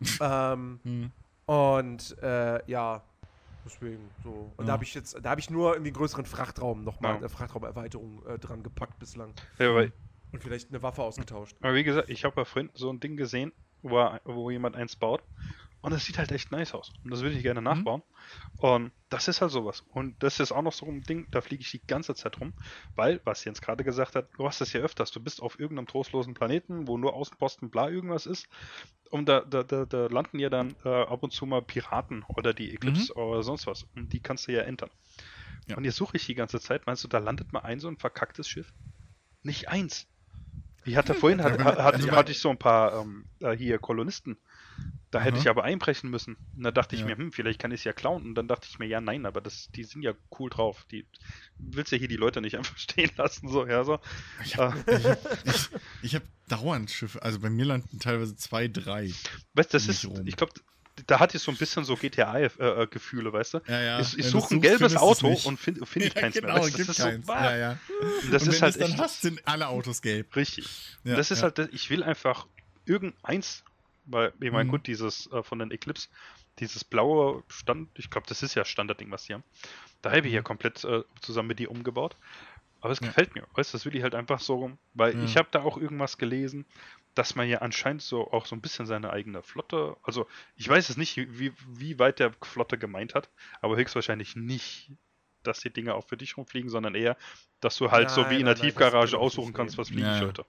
ähm, 0.21 0.79
Hm. 0.83 1.11
und 1.45 2.17
äh, 2.21 2.69
ja, 2.69 3.03
deswegen 3.65 4.11
so. 4.23 4.53
Und 4.57 4.65
Ja. 4.65 4.67
da 4.67 4.73
habe 4.73 4.83
ich 4.83 4.93
jetzt, 4.93 5.17
da 5.23 5.29
habe 5.29 5.39
ich 5.41 5.49
nur 5.49 5.73
irgendwie 5.73 5.91
größeren 5.91 6.25
Frachtraum 6.25 6.83
nochmal, 6.83 7.11
Ja. 7.13 7.17
eine 7.17 7.29
Frachtraumerweiterung 7.29 8.25
äh, 8.25 8.39
dran 8.39 8.63
gepackt 8.63 8.99
bislang. 8.99 9.33
Ja, 9.59 9.69
aber, 9.69 9.89
Und 10.31 10.43
vielleicht 10.43 10.69
eine 10.69 10.81
Waffe 10.81 11.01
ausgetauscht. 11.03 11.55
aber 11.61 11.73
wie 11.75 11.83
gesagt, 11.83 12.09
ich 12.09 12.23
habe 12.25 12.41
ja 12.41 12.45
vorhin 12.45 12.71
so 12.73 12.89
ein 12.91 12.99
Ding 12.99 13.17
gesehen, 13.17 13.53
wo, 13.81 13.97
wo 14.25 14.49
jemand 14.49 14.75
eins 14.75 14.95
baut. 14.95 15.23
Und 15.81 15.91
das 15.91 16.05
sieht 16.05 16.17
halt 16.17 16.31
echt 16.31 16.51
nice 16.51 16.73
aus. 16.73 16.91
Und 17.03 17.11
das 17.11 17.21
würde 17.21 17.35
ich 17.35 17.43
gerne 17.43 17.61
nachbauen. 17.61 18.01
Und 18.57 18.91
das 19.09 19.27
ist 19.27 19.41
halt 19.41 19.51
sowas. 19.51 19.83
Und 19.89 20.21
das 20.23 20.39
ist 20.39 20.51
auch 20.51 20.63
noch 20.63 20.73
so 20.73 20.85
ein 20.87 21.03
Ding, 21.03 21.27
da 21.31 21.39
fliege 21.39 21.61
ich 21.61 21.71
die 21.71 21.85
ganze 21.85 22.15
Zeit 22.15 22.41
rum. 22.41 22.53
Weil, 22.95 23.21
was 23.25 23.45
Jens 23.45 23.61
gerade 23.61 23.83
gesagt 23.83 24.15
hat, 24.15 24.27
du 24.37 24.47
hast 24.47 24.59
das 24.59 24.73
ja 24.73 24.81
öfters. 24.81 25.11
Du 25.11 25.19
bist 25.19 25.41
auf 25.41 25.59
irgendeinem 25.59 25.87
trostlosen 25.87 26.33
Planeten, 26.33 26.87
wo 26.87 26.97
nur 26.97 27.13
Außenposten 27.13 27.69
bla 27.69 27.89
irgendwas 27.89 28.25
ist. 28.25 28.47
Und 29.11 29.29
da, 29.29 29.41
da, 29.41 29.63
da, 29.63 29.85
da 29.85 30.07
landen 30.07 30.39
ja 30.39 30.49
dann 30.49 30.75
äh, 30.83 30.89
ab 30.89 31.21
und 31.23 31.31
zu 31.31 31.45
mal 31.45 31.61
Piraten 31.61 32.23
oder 32.27 32.53
die 32.53 32.73
Eclipse 32.73 33.13
oder 33.15 33.43
sonst 33.43 33.67
was. 33.67 33.83
Und 33.95 34.11
die 34.11 34.19
kannst 34.19 34.47
du 34.47 34.53
ja 34.53 34.63
entern. 34.63 34.89
Ja. 35.67 35.77
Und 35.77 35.85
jetzt 35.85 35.97
suche 35.97 36.17
ich 36.17 36.25
die 36.25 36.35
ganze 36.35 36.59
Zeit. 36.59 36.87
Meinst 36.87 37.03
du, 37.03 37.07
da 37.07 37.19
landet 37.19 37.53
mal 37.53 37.59
ein 37.61 37.79
so 37.79 37.87
ein 37.87 37.97
verkacktes 37.97 38.49
Schiff? 38.49 38.73
Nicht 39.43 39.69
eins. 39.69 40.07
Ich 40.85 40.95
hatte 40.95 41.13
vorhin, 41.13 41.43
hat, 41.43 41.59
hat, 41.59 41.77
hatte, 41.77 41.97
also- 41.97 42.11
hatte 42.11 42.31
ich 42.31 42.39
so 42.39 42.49
ein 42.49 42.57
paar 42.57 43.01
ähm, 43.01 43.25
äh, 43.41 43.51
hier 43.55 43.77
Kolonisten. 43.77 44.37
Da 45.09 45.21
hätte 45.21 45.35
Aha. 45.35 45.41
ich 45.41 45.49
aber 45.49 45.63
einbrechen 45.63 46.09
müssen. 46.09 46.35
Und 46.57 46.63
da 46.63 46.71
dachte 46.71 46.95
ich 46.95 47.01
Ja. 47.01 47.07
mir, 47.07 47.17
hm, 47.17 47.31
vielleicht 47.31 47.59
kann 47.59 47.71
ich 47.71 47.79
es 47.81 47.83
ja 47.85 47.93
klauen. 47.93 48.23
Und 48.25 48.35
dann 48.35 48.47
dachte 48.49 48.67
ich 48.69 48.77
mir, 48.77 48.87
ja, 48.87 48.99
nein, 48.99 49.25
aber 49.25 49.39
das, 49.39 49.69
die 49.73 49.85
sind 49.85 50.01
ja 50.01 50.13
cool 50.37 50.49
drauf. 50.49 50.85
Die 50.91 51.05
willst 51.57 51.93
ja 51.93 51.97
hier 51.97 52.09
die 52.09 52.17
Leute 52.17 52.41
nicht 52.41 52.57
einfach 52.57 52.77
stehen 52.77 53.09
lassen, 53.15 53.47
so, 53.47 53.65
ja, 53.65 53.83
so. 53.85 53.99
Ich 54.43 54.57
habe 54.57 54.75
ich 54.91 55.05
hab, 55.05 55.19
ich, 55.45 55.69
ich 56.01 56.15
hab 56.15 56.23
dauernd 56.49 56.91
Schiffe, 56.91 57.21
also 57.23 57.39
bei 57.39 57.49
mir 57.49 57.65
landen 57.65 57.99
teilweise 57.99 58.35
zwei, 58.35 58.67
drei. 58.67 59.11
Weißt 59.53 59.73
du, 59.73 59.77
das 59.77 59.87
ist, 59.87 60.05
rum. 60.05 60.27
ich 60.27 60.35
glaube, 60.35 60.51
da 61.05 61.19
hat 61.19 61.33
es 61.35 61.43
so 61.43 61.51
ein 61.51 61.57
bisschen 61.57 61.85
so 61.85 61.95
GTA-Gefühle, 61.95 63.31
weißt 63.31 63.53
du? 63.55 63.59
Ja, 63.67 63.81
ja. 63.81 63.99
ich 63.99 64.17
ich 64.17 64.25
suche 64.25 64.55
ein 64.55 64.61
gelbes 64.61 64.95
Auto 64.97 65.27
und 65.45 65.59
finde 65.59 65.85
find 65.85 66.05
ich 66.05 66.13
ja, 66.15 66.21
keins 66.21 66.35
genau, 66.35 66.53
mehr. 66.55 66.63
Weißt, 66.63 66.79
das 66.79 66.89
ist 66.89 66.97
keins. 66.97 67.25
so, 67.25 67.33
ja, 67.33 67.55
ja. 67.57 67.79
Und 68.23 68.33
das 68.33 68.43
Und 68.43 68.49
ist 68.49 68.61
halt 68.61 68.81
dann 68.81 68.89
echt 68.91 68.99
hast, 68.99 69.21
sind 69.21 69.47
alle 69.47 69.67
Autos 69.67 70.01
gelb. 70.01 70.35
richtig. 70.35 70.67
Das 71.03 71.31
ist 71.31 71.43
halt, 71.43 71.59
ich 71.71 71.89
will 71.89 72.03
einfach 72.03 72.47
irgendeins, 72.85 73.63
weil, 74.07 74.33
ich 74.41 74.51
meine, 74.51 74.65
Mhm. 74.65 74.67
gut, 74.67 74.87
dieses 74.87 75.31
äh, 75.31 75.43
von 75.43 75.59
den 75.59 75.71
Eclipse, 75.71 76.09
dieses 76.59 76.83
blaue 76.83 77.43
Stand, 77.49 77.89
ich 77.99 78.09
glaube, 78.09 78.27
das 78.27 78.43
ist 78.43 78.55
ja 78.55 78.65
Standardding, 78.65 79.11
was 79.11 79.25
die 79.25 79.33
haben. 79.35 79.43
Da 80.01 80.11
habe 80.11 80.27
ich 80.27 80.33
ja 80.33 80.41
komplett 80.41 80.83
äh, 80.85 81.03
zusammen 81.21 81.49
mit 81.49 81.59
dir 81.59 81.71
umgebaut. 81.71 82.17
Aber 82.81 82.91
es 82.93 83.01
Mhm. 83.01 83.07
Ja. 83.07 83.15
gefällt 83.15 83.35
mir, 83.35 83.47
weißt 83.55 83.73
du, 83.73 83.77
das 83.77 83.85
will 83.85 83.95
ich 83.95 84.03
halt 84.03 84.15
einfach 84.15 84.39
so, 84.39 84.71
weil 84.93 85.15
Ja. 85.15 85.19
ich 85.19 85.37
habe 85.37 85.47
da 85.51 85.61
auch 85.63 85.77
irgendwas 85.77 86.17
gelesen, 86.17 86.65
dass 87.15 87.35
man 87.35 87.47
ja 87.49 87.59
anscheinend 87.59 88.03
so 88.03 88.31
auch 88.31 88.45
so 88.45 88.55
ein 88.55 88.61
bisschen 88.61 88.85
seine 88.85 89.09
eigene 89.11 89.41
Flotte, 89.43 89.97
also 90.03 90.27
ich 90.55 90.69
weiß 90.69 90.89
es 90.89 90.97
nicht, 90.97 91.17
wie, 91.17 91.53
wie 91.67 91.97
weit 91.99 92.19
der 92.19 92.33
Flotte 92.43 92.77
gemeint 92.77 93.15
hat, 93.15 93.29
aber 93.61 93.77
höchstwahrscheinlich 93.77 94.35
nicht, 94.35 94.91
dass 95.43 95.61
die 95.61 95.71
Dinge 95.73 95.95
auch 95.95 96.07
für 96.07 96.17
dich 96.17 96.37
rumfliegen, 96.37 96.69
sondern 96.69 96.93
eher, 96.95 97.17
dass 97.61 97.77
du 97.77 97.89
halt 97.91 98.11
so 98.11 98.29
Nein, 98.29 98.29
wie 98.29 98.39
in 98.39 98.45
der 98.45 98.55
nein, 98.55 98.55
Tiefgarage 98.55 99.17
aussuchen 99.17 99.53
kannst, 99.53 99.77
was 99.79 99.89
fliegen 99.89 100.13
Ja, 100.13 100.19
heute. 100.19 100.45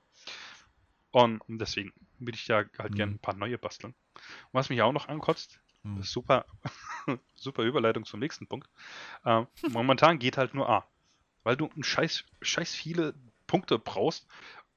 Und 1.10 1.42
deswegen 1.48 1.92
würde 2.18 2.36
ich 2.36 2.48
ja 2.48 2.64
halt 2.78 2.94
gerne 2.96 3.12
Mhm. 3.12 3.16
ein 3.16 3.18
paar 3.20 3.34
neue 3.34 3.58
basteln. 3.58 3.94
Und 4.14 4.24
was 4.52 4.68
mich 4.70 4.82
auch 4.82 4.92
noch 4.92 5.08
ankotzt, 5.08 5.60
Mhm. 5.84 6.02
super, 6.02 6.46
super 7.36 7.62
Überleitung 7.64 8.04
zum 8.04 8.20
nächsten 8.20 8.46
Punkt. 8.46 8.68
Ähm, 9.24 9.46
momentan 9.66 10.18
geht 10.18 10.38
halt 10.38 10.54
nur 10.54 10.68
A. 10.68 10.86
Weil 11.44 11.56
du 11.56 11.70
ein 11.76 11.84
scheiß, 11.84 12.24
scheiß 12.42 12.74
viele 12.74 13.14
Punkte 13.46 13.78
brauchst, 13.78 14.28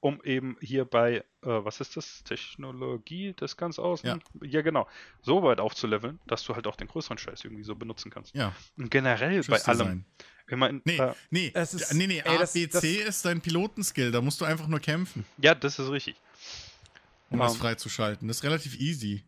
um 0.01 0.21
eben 0.23 0.57
hier 0.59 0.83
bei, 0.83 1.17
äh, 1.17 1.23
was 1.41 1.79
ist 1.79 1.95
das? 1.95 2.23
Technologie 2.23 3.33
des 3.33 3.55
ganz 3.55 3.79
außen? 3.79 4.07
Ja. 4.09 4.19
ja, 4.45 4.61
genau. 4.61 4.87
So 5.21 5.41
weit 5.43 5.59
aufzuleveln, 5.59 6.19
dass 6.27 6.43
du 6.43 6.55
halt 6.55 6.67
auch 6.67 6.75
den 6.75 6.87
größeren 6.87 7.17
Scheiß 7.17 7.43
irgendwie 7.45 7.63
so 7.63 7.75
benutzen 7.75 8.11
kannst. 8.11 8.35
Ja, 8.35 8.53
Und 8.77 8.91
generell 8.91 9.29
bei 9.29 9.35
allem, 9.35 9.43
Schiffsdesign. 9.43 10.05
immer 10.47 10.69
in, 10.69 10.81
Nee, 10.85 10.97
äh, 10.97 11.13
nee, 11.29 11.51
Es 11.53 11.73
ist- 11.73 11.93
nee, 11.93 12.07
nee, 12.07 12.21
ABC 12.21 12.95
ist 13.03 13.23
dein 13.25 13.39
Pilotenskill, 13.41 14.11
da 14.11 14.21
musst 14.21 14.41
du 14.41 14.45
einfach 14.45 14.67
nur 14.67 14.79
kämpfen, 14.79 15.23
ja, 15.37 15.55
das 15.55 15.79
ist 15.79 15.89
richtig. 15.89 16.15
um 17.29 17.39
das 17.39 17.53
Ähm. 17.53 17.59
freizuschalten. 17.59 18.27
Das 18.27 18.37
ist 18.37 18.43
relativ 18.43 18.77
easy. 18.79 19.23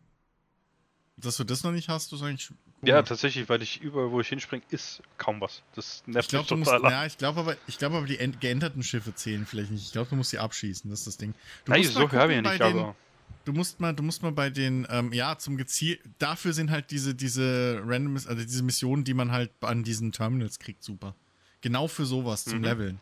Dass 1.16 1.36
du 1.36 1.44
das 1.44 1.62
noch 1.62 1.72
nicht 1.72 1.88
hast, 1.88 2.12
ist 2.12 2.22
eigentlich 2.22 2.50
cool. 2.50 2.88
Ja, 2.88 3.02
tatsächlich, 3.02 3.48
weil 3.48 3.62
ich 3.62 3.80
überall, 3.80 4.10
wo 4.10 4.20
ich 4.20 4.28
hinspringe, 4.28 4.64
ist 4.68 5.00
kaum 5.16 5.40
was. 5.40 5.62
Das 5.74 6.02
Ich 6.06 6.12
nervt 6.12 6.28
glaube, 6.28 6.42
mich 6.42 6.48
du 6.48 6.56
musst, 6.56 6.70
total. 6.72 6.90
ja, 6.90 7.06
ich 7.06 7.16
glaube 7.16 7.40
aber, 7.40 7.56
ich 7.66 7.78
glaube 7.78 7.96
aber, 7.96 8.06
die 8.06 8.16
geänderten 8.38 8.82
Schiffe 8.82 9.14
zählen 9.14 9.46
vielleicht 9.46 9.70
nicht. 9.70 9.84
Ich 9.86 9.92
glaube, 9.92 10.10
du 10.10 10.16
musst 10.16 10.30
sie 10.30 10.38
abschießen, 10.38 10.90
das 10.90 11.00
ist 11.00 11.06
das 11.06 11.16
Ding. 11.16 11.34
Du 11.64 11.72
Nein, 11.72 11.82
musst 11.82 11.94
so 11.94 12.00
mal 12.00 12.12
habe 12.12 12.32
ich 12.32 12.36
ja 12.36 12.42
nicht, 12.42 12.60
den- 12.60 12.78
aber. 12.78 12.96
Du 13.44 13.52
musst 13.52 13.78
mal, 13.78 13.92
du 13.92 14.02
musst 14.02 14.22
mal 14.22 14.32
bei 14.32 14.48
den, 14.48 14.86
ähm, 14.90 15.12
ja, 15.12 15.36
zum 15.36 15.58
Geziel, 15.58 16.00
dafür 16.18 16.54
sind 16.54 16.70
halt 16.70 16.90
diese, 16.90 17.14
diese 17.14 17.80
random, 17.84 18.14
also 18.16 18.36
diese 18.36 18.62
Missionen, 18.62 19.04
die 19.04 19.12
man 19.12 19.32
halt 19.32 19.50
an 19.60 19.82
diesen 19.84 20.12
Terminals 20.12 20.58
kriegt, 20.58 20.82
super. 20.82 21.14
Genau 21.60 21.86
für 21.86 22.06
sowas, 22.06 22.44
zum 22.44 22.58
Mhm. 22.58 22.64
Leveln. 22.64 23.00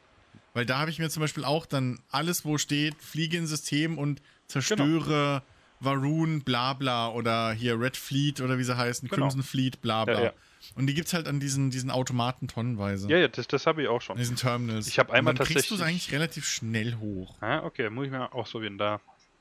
Weil 0.52 0.66
da 0.66 0.78
habe 0.78 0.90
ich 0.90 0.98
mir 0.98 1.10
zum 1.10 1.20
Beispiel 1.20 1.44
auch 1.44 1.64
dann 1.64 2.00
alles, 2.10 2.44
wo 2.44 2.58
steht, 2.58 3.00
fliege 3.02 3.36
ins 3.36 3.50
System 3.50 3.98
und 3.98 4.20
zerstöre 4.48 5.42
Varun, 5.84 6.42
bla 6.42 6.72
bla, 6.74 7.08
oder 7.10 7.52
hier 7.52 7.78
Red 7.80 7.96
Fleet 7.96 8.40
oder 8.40 8.58
wie 8.58 8.64
sie 8.64 8.76
heißen, 8.76 9.08
Genau. 9.08 9.22
Crimson 9.26 9.42
Fleet, 9.42 9.80
bla 9.82 10.04
bla. 10.04 10.14
Ja, 10.14 10.22
ja. 10.26 10.32
Und 10.76 10.86
die 10.86 10.94
gibt's 10.94 11.12
halt 11.12 11.26
an 11.26 11.40
diesen, 11.40 11.70
diesen 11.70 11.90
Automaten 11.90 12.46
tonnenweise. 12.48 13.08
Ja, 13.08 13.18
ja, 13.18 13.28
das, 13.28 13.48
das 13.48 13.66
habe 13.66 13.82
ich 13.82 13.88
auch 13.88 13.96
An 13.96 14.00
schon. 14.00 14.16
diesen 14.16 14.36
Terminals. 14.36 14.86
Ich 14.86 14.98
hab 14.98 15.10
einmal 15.10 15.32
und 15.32 15.40
dann 15.40 15.46
kriegst 15.46 15.70
du 15.70 15.74
es 15.74 15.80
tatsächlich- 15.80 16.04
eigentlich 16.04 16.12
relativ 16.12 16.46
schnell 16.48 16.94
hoch. 17.00 17.34
Ah, 17.40 17.64
okay, 17.64 17.90
muss 17.90 18.06
ich 18.06 18.12
mir 18.12 18.32
auch 18.32 18.46
so 18.46 18.62
wie 18.62 18.76
da. 18.76 18.92
Ja, 18.94 19.00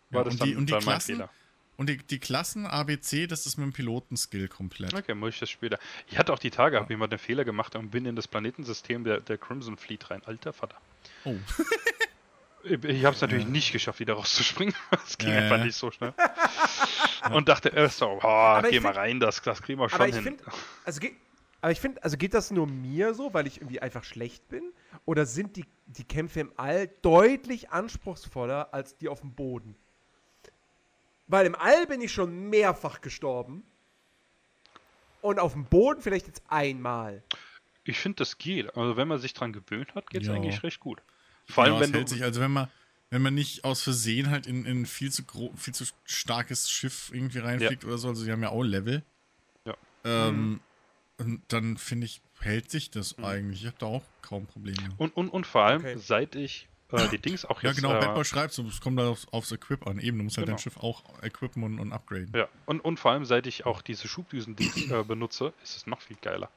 War 0.10 0.24
das 0.24 0.34
und 0.34 0.42
dann, 0.42 0.50
die- 0.50 0.56
und 0.56 0.70
die 0.70 0.74
Klassen? 0.74 1.16
Fehler? 1.16 1.30
Und 1.78 1.90
die, 1.90 1.98
die 1.98 2.20
Klassen 2.20 2.66
ABC, 2.68 3.26
das 3.28 3.46
ist 3.46 3.58
mit 3.58 3.66
dem 3.66 3.74
Pilotenskill 3.74 4.48
komplett. 4.50 4.94
Okay, 4.94 5.16
muss 5.16 5.34
ich 5.36 5.40
das 5.40 5.50
später. 5.50 5.80
Ich 6.08 6.18
hatte 6.18 6.32
auch 6.34 6.38
die 6.40 6.52
Tage, 6.52 6.80
habe 6.80 6.92
ich 6.94 7.00
mal 7.00 7.08
den 7.08 7.18
Fehler 7.18 7.44
gemacht 7.46 7.76
und 7.76 7.90
bin 7.92 8.06
in 8.06 8.16
das 8.16 8.28
Planetensystem 8.28 9.04
der, 9.04 9.20
der 9.22 9.38
Crimson 9.38 9.78
Fleet 9.78 10.10
rein. 10.12 10.22
Alter 10.26 10.54
Vater. 10.54 10.76
Oh. 11.24 11.36
Ich, 12.64 13.04
habe 13.06 13.16
es 13.16 13.22
natürlich 13.22 13.46
Ja. 13.46 13.50
nicht 13.50 13.72
geschafft, 13.72 14.00
wieder 14.00 14.14
rauszuspringen. 14.14 14.74
Es 15.06 15.18
ging 15.18 15.30
Ja, 15.30 15.38
einfach 15.40 15.58
ja. 15.58 15.66
nicht 15.66 15.76
so 15.76 15.90
schnell. 15.92 16.14
Und 17.34 17.48
dachte 17.50 17.70
erst 17.70 17.98
so, 18.00 18.20
oh, 18.22 18.62
geh 18.70 18.80
mal 18.80 18.90
find- 18.90 18.96
rein, 18.96 19.20
das, 19.20 19.42
das 19.42 19.62
kriegen 19.62 19.80
wir 19.80 19.90
schon 19.90 20.00
Aber 20.00 20.08
ich 20.10 20.16
hin. 20.16 20.24
finde, 20.24 20.44
also 20.86 21.00
geht, 21.00 21.16
aber 21.62 21.72
ich 21.72 21.80
finde, 21.80 22.04
also 22.04 22.18
geht 22.18 22.34
das 22.34 22.50
nur 22.52 22.66
mir 22.68 23.14
so, 23.14 23.34
weil 23.34 23.46
ich 23.46 23.58
irgendwie 23.58 23.80
einfach 23.80 24.04
schlecht 24.04 24.48
bin? 24.50 24.74
Oder 25.06 25.26
sind 25.28 25.56
die, 25.58 25.66
die 25.86 26.04
Kämpfe 26.04 26.40
im 26.40 26.52
All 26.58 26.88
deutlich 27.04 27.70
anspruchsvoller 27.70 28.74
als 28.74 28.98
die 28.98 29.08
auf 29.08 29.22
dem 29.22 29.34
Boden? 29.34 29.76
Weil 31.28 31.46
im 31.46 31.56
All 31.56 31.86
bin 31.88 32.02
ich 32.02 32.12
schon 32.12 32.50
mehrfach 32.50 33.02
gestorben. 33.02 33.64
Und 35.22 35.40
auf 35.40 35.54
dem 35.54 35.66
Boden 35.66 36.02
vielleicht 36.02 36.26
jetzt 36.26 36.42
einmal. 36.50 37.22
Ich 37.84 38.00
finde, 38.00 38.16
das 38.18 38.40
geht. 38.40 38.76
Also 38.76 38.98
wenn 38.98 39.08
man 39.08 39.20
sich 39.20 39.34
dran 39.36 39.54
gewöhnt 39.54 39.94
hat, 39.94 40.10
geht 40.10 40.24
es 40.24 40.30
eigentlich 40.30 40.64
recht 40.64 40.80
gut. 40.80 41.02
Vor 41.52 41.64
allem, 41.66 41.74
ja, 41.76 41.80
wenn 41.82 41.94
es 41.94 42.10
du. 42.10 42.16
sich, 42.16 42.24
also 42.24 42.42
wenn 42.42 42.52
man, 42.52 42.70
wenn 43.10 43.22
man 43.22 43.34
nicht 43.34 43.64
aus 43.66 43.84
Versehen 43.84 44.30
halt 44.30 44.48
in 44.48 44.66
in 44.66 44.82
ein 44.82 44.86
viel 44.86 45.12
zu 45.12 45.24
gro 45.24 45.54
viel 45.56 45.74
zu 45.74 45.86
starkes 46.06 46.70
Schiff 46.70 47.12
irgendwie 47.14 47.40
reinfliegt 47.40 47.86
oder 47.86 47.98
so, 47.98 48.08
also 48.10 48.26
die 48.26 48.32
haben 48.32 48.42
ja 48.44 48.50
auch 48.50 48.64
Level. 48.64 49.04
Ja. 49.66 49.76
Ähm, 50.06 50.62
Und 51.18 51.44
dann 51.50 51.78
finde 51.78 52.06
ich, 52.06 52.22
hält 52.40 52.72
sich 52.72 52.90
das 52.90 53.18
Mhm. 53.18 53.26
eigentlich. 53.26 53.62
Ich 53.62 53.68
habe 53.68 53.78
da 53.78 53.86
auch 53.86 54.04
kaum 54.22 54.48
Probleme. 54.48 54.90
Und, 54.98 55.16
und, 55.16 55.30
und 55.30 55.46
vor 55.46 55.62
allem, 55.64 55.82
Okay. 55.82 55.98
seit 55.98 56.36
ich 56.36 56.68
äh, 56.92 57.08
die 57.10 57.20
Dings 57.20 57.46
auch 57.46 57.62
Ja, 57.62 57.70
jetzt. 57.70 57.76
genau, 57.82 57.94
äh, 57.94 58.26
schreibt 58.26 58.54
so, 58.54 58.66
es 58.68 58.82
kommt 58.82 58.98
da 58.98 59.08
aufs, 59.10 59.28
aufs 59.28 59.52
Equip 59.52 59.86
an. 59.86 60.00
Eben, 60.00 60.18
du 60.18 60.24
musst 60.24 60.38
halt 60.38 60.48
Genau. 60.48 60.58
dein 60.58 60.64
Schiff 60.64 60.78
auch 60.78 61.04
equippen 61.22 61.62
und, 61.64 61.80
und 61.80 61.92
upgraden. 61.94 62.32
Ja, 62.36 62.48
und, 62.66 62.80
und 62.80 63.00
vor 63.00 63.12
allem, 63.12 63.26
seit 63.26 63.46
ich 63.46 63.66
auch 63.68 63.82
diese 63.84 64.08
Schubdüsen-Dings 64.08 64.90
äh, 64.90 65.04
benutze, 65.04 65.54
ist 65.62 65.78
es 65.78 65.86
noch 65.86 66.02
viel 66.02 66.18
geiler. 66.22 66.50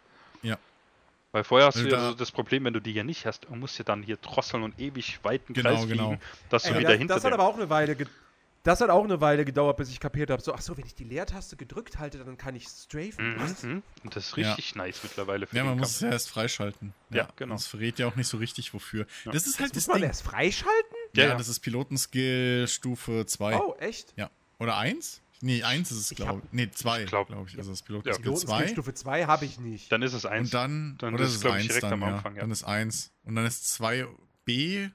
Ja. 0.42 0.58
Weil 1.34 1.42
vorher 1.42 1.66
hast 1.66 1.74
Also 1.76 1.88
du 1.88 1.94
ja 1.96 2.00
da- 2.00 2.08
so 2.10 2.14
das 2.14 2.30
Problem, 2.30 2.64
wenn 2.64 2.74
du 2.74 2.80
die 2.80 2.92
hier 2.92 3.02
nicht 3.02 3.26
hast, 3.26 3.46
du 3.46 3.56
musst 3.56 3.76
ja 3.76 3.84
dann 3.84 4.04
hier 4.04 4.16
drosseln 4.18 4.62
und 4.62 4.78
ewig 4.78 5.18
weiten 5.24 5.52
Genau, 5.52 5.70
Kreis 5.74 5.88
genau. 5.88 6.08
fliegen, 6.10 6.22
dass 6.48 6.62
du 6.62 6.68
Ey, 6.70 6.78
wieder 6.78 6.90
das, 6.90 6.98
hinter 6.98 7.14
das 7.14 7.24
hat 7.24 7.32
aber 7.32 7.42
auch 7.48 7.56
eine 7.56 7.68
Weile 7.68 7.96
das 8.62 8.80
hat 8.80 8.88
auch 8.88 9.02
eine 9.04 9.20
Weile 9.20 9.44
gedauert, 9.44 9.76
bis 9.76 9.90
ich 9.90 9.98
kapiert 10.00 10.30
habe. 10.30 10.40
So, 10.40 10.54
ach 10.54 10.60
so, 10.62 10.74
wenn 10.78 10.86
ich 10.86 10.94
die 10.94 11.04
Leertaste 11.04 11.56
gedrückt 11.56 11.98
halte, 11.98 12.18
dann 12.24 12.38
kann 12.38 12.54
ich 12.54 12.66
strafen. 12.68 13.34
Was? 13.36 13.62
Mhm. 13.64 13.82
Und 14.04 14.14
das 14.16 14.28
ist 14.28 14.36
Ja. 14.38 14.48
richtig 14.54 14.74
nice 14.76 15.00
mittlerweile 15.02 15.46
für 15.48 15.56
Ja, 15.56 15.64
den 15.64 15.70
man 15.70 15.78
muss 15.80 15.88
Kampf. 15.88 15.94
es 15.96 16.00
ja 16.02 16.10
erst 16.10 16.30
freischalten. 16.30 16.94
Ja, 17.10 17.28
genau. 17.36 17.54
Das 17.56 17.66
verrät 17.66 17.98
ja 17.98 18.06
auch 18.06 18.14
nicht 18.16 18.28
so 18.28 18.36
richtig, 18.38 18.72
wofür. 18.72 19.04
Ja. 19.26 19.32
Das 19.32 19.46
ist 19.46 19.58
halt 19.60 19.74
Muss 19.74 19.84
das, 19.84 19.86
man 19.88 19.98
Ding. 20.00 20.08
erst 20.08 20.22
freischalten? 20.22 20.96
Ja, 21.14 21.24
Ja, 21.24 21.28
ja. 21.30 21.36
das 21.36 21.48
ist 21.48 21.60
Pilotenskill 21.60 22.66
Stufe 22.68 23.26
2. 23.26 23.56
Oh, 23.58 23.74
echt? 23.80 24.14
Ja. 24.16 24.30
Oder 24.60 24.76
1? 24.78 25.20
Nee, 25.44 25.62
1 25.62 25.90
ist 25.90 25.98
es, 25.98 26.10
Ich 26.10 26.16
glaube 26.16 26.38
hab- 26.38 26.44
ich. 26.44 26.52
Nee, 26.52 26.70
2, 26.70 27.02
Ich 27.02 27.08
glaub- 27.08 27.26
glaube 27.28 27.48
ich. 27.48 27.58
Also 27.58 27.70
das 27.70 27.80
Ja, 27.80 27.86
Pilotenskill 27.86 28.22
Pilotenskill 28.22 28.56
2. 28.66 28.68
Stufe 28.68 28.94
2 28.94 29.26
habe 29.26 29.44
ich 29.44 29.60
nicht. 29.60 29.92
Dann 29.92 30.02
ist 30.02 30.14
es 30.14 30.24
eins. 30.26 30.48
Und 30.48 30.54
dann, 30.54 30.96
Dann 30.98 31.14
oder 31.14 31.24
ist 31.24 31.30
ist 31.30 31.36
es, 31.36 31.36
es 31.36 31.42
glaub 31.42 31.54
ich, 31.56 31.60
1 31.60 31.66
direkt 31.68 31.82
dann, 31.84 31.92
am 31.92 32.00
ja. 32.02 32.16
Anfang, 32.16 32.34
ja. 32.36 32.40
Dann 32.40 32.50
ist 32.50 32.64
1. 32.64 33.12
Und 33.24 33.34
dann 33.36 33.44
ist 33.46 33.66
2b 33.80 34.90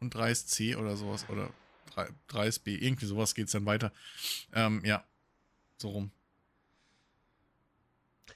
und 0.00 0.14
3 0.14 0.30
ist 0.30 0.50
C 0.50 0.76
oder 0.76 0.96
sowas. 0.96 1.26
Oder 1.28 1.50
3, 1.92 2.08
3 2.28 2.46
ist 2.46 2.60
B. 2.60 2.74
Irgendwie 2.74 3.06
sowas 3.06 3.34
geht 3.34 3.46
es 3.46 3.52
dann 3.52 3.66
weiter. 3.66 3.92
Ähm, 4.54 4.82
ja. 4.84 5.04
So 5.76 5.90
rum. 5.90 6.10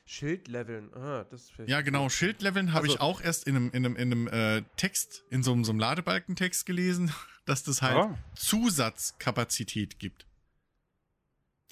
Schildleveln. 0.06 0.92
Ah, 0.94 1.24
das 1.30 1.42
ist 1.44 1.52
vielleicht 1.52 1.70
Ja, 1.70 1.80
genau. 1.80 2.08
Schildleveln 2.10 2.72
habe 2.74 2.86
ich 2.86 2.92
Also- 3.00 3.02
auch 3.04 3.20
erst 3.22 3.46
in 3.46 3.56
einem, 3.56 3.70
in 3.70 3.86
einem, 3.86 3.96
in 3.96 4.12
einem 4.12 4.28
äh, 4.28 4.62
Text, 4.76 5.24
in 5.30 5.42
so 5.42 5.52
einem, 5.52 5.64
so 5.64 5.72
einem 5.72 5.78
Ladebalkentext 5.80 6.66
gelesen, 6.66 7.10
dass 7.46 7.62
das 7.62 7.80
halt 7.80 7.96
Ah. 7.96 8.18
Zusatzkapazität 8.34 9.98
gibt. 9.98 10.26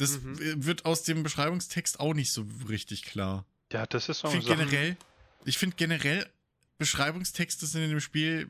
Das 0.02 0.20
Mhm. 0.20 0.34
äh, 0.34 0.64
wird 0.66 0.84
aus 0.84 1.02
dem 1.04 1.22
Beschreibungstext 1.22 2.00
auch 2.00 2.14
nicht 2.14 2.32
so 2.32 2.46
richtig 2.68 3.04
klar. 3.04 3.44
ja, 3.72 3.86
das 3.86 4.08
ist 4.08 4.18
so 4.20 4.28
Ich 4.28 4.34
eine 4.34 4.42
finde 4.42 4.56
Sache. 4.64 4.68
generell, 4.70 4.96
ich 5.44 5.56
finde 5.58 5.76
generell 5.76 6.26
Beschreibungstexte 6.78 7.66
sind 7.66 7.84
in 7.84 7.90
dem 7.90 8.00
Spiel 8.00 8.48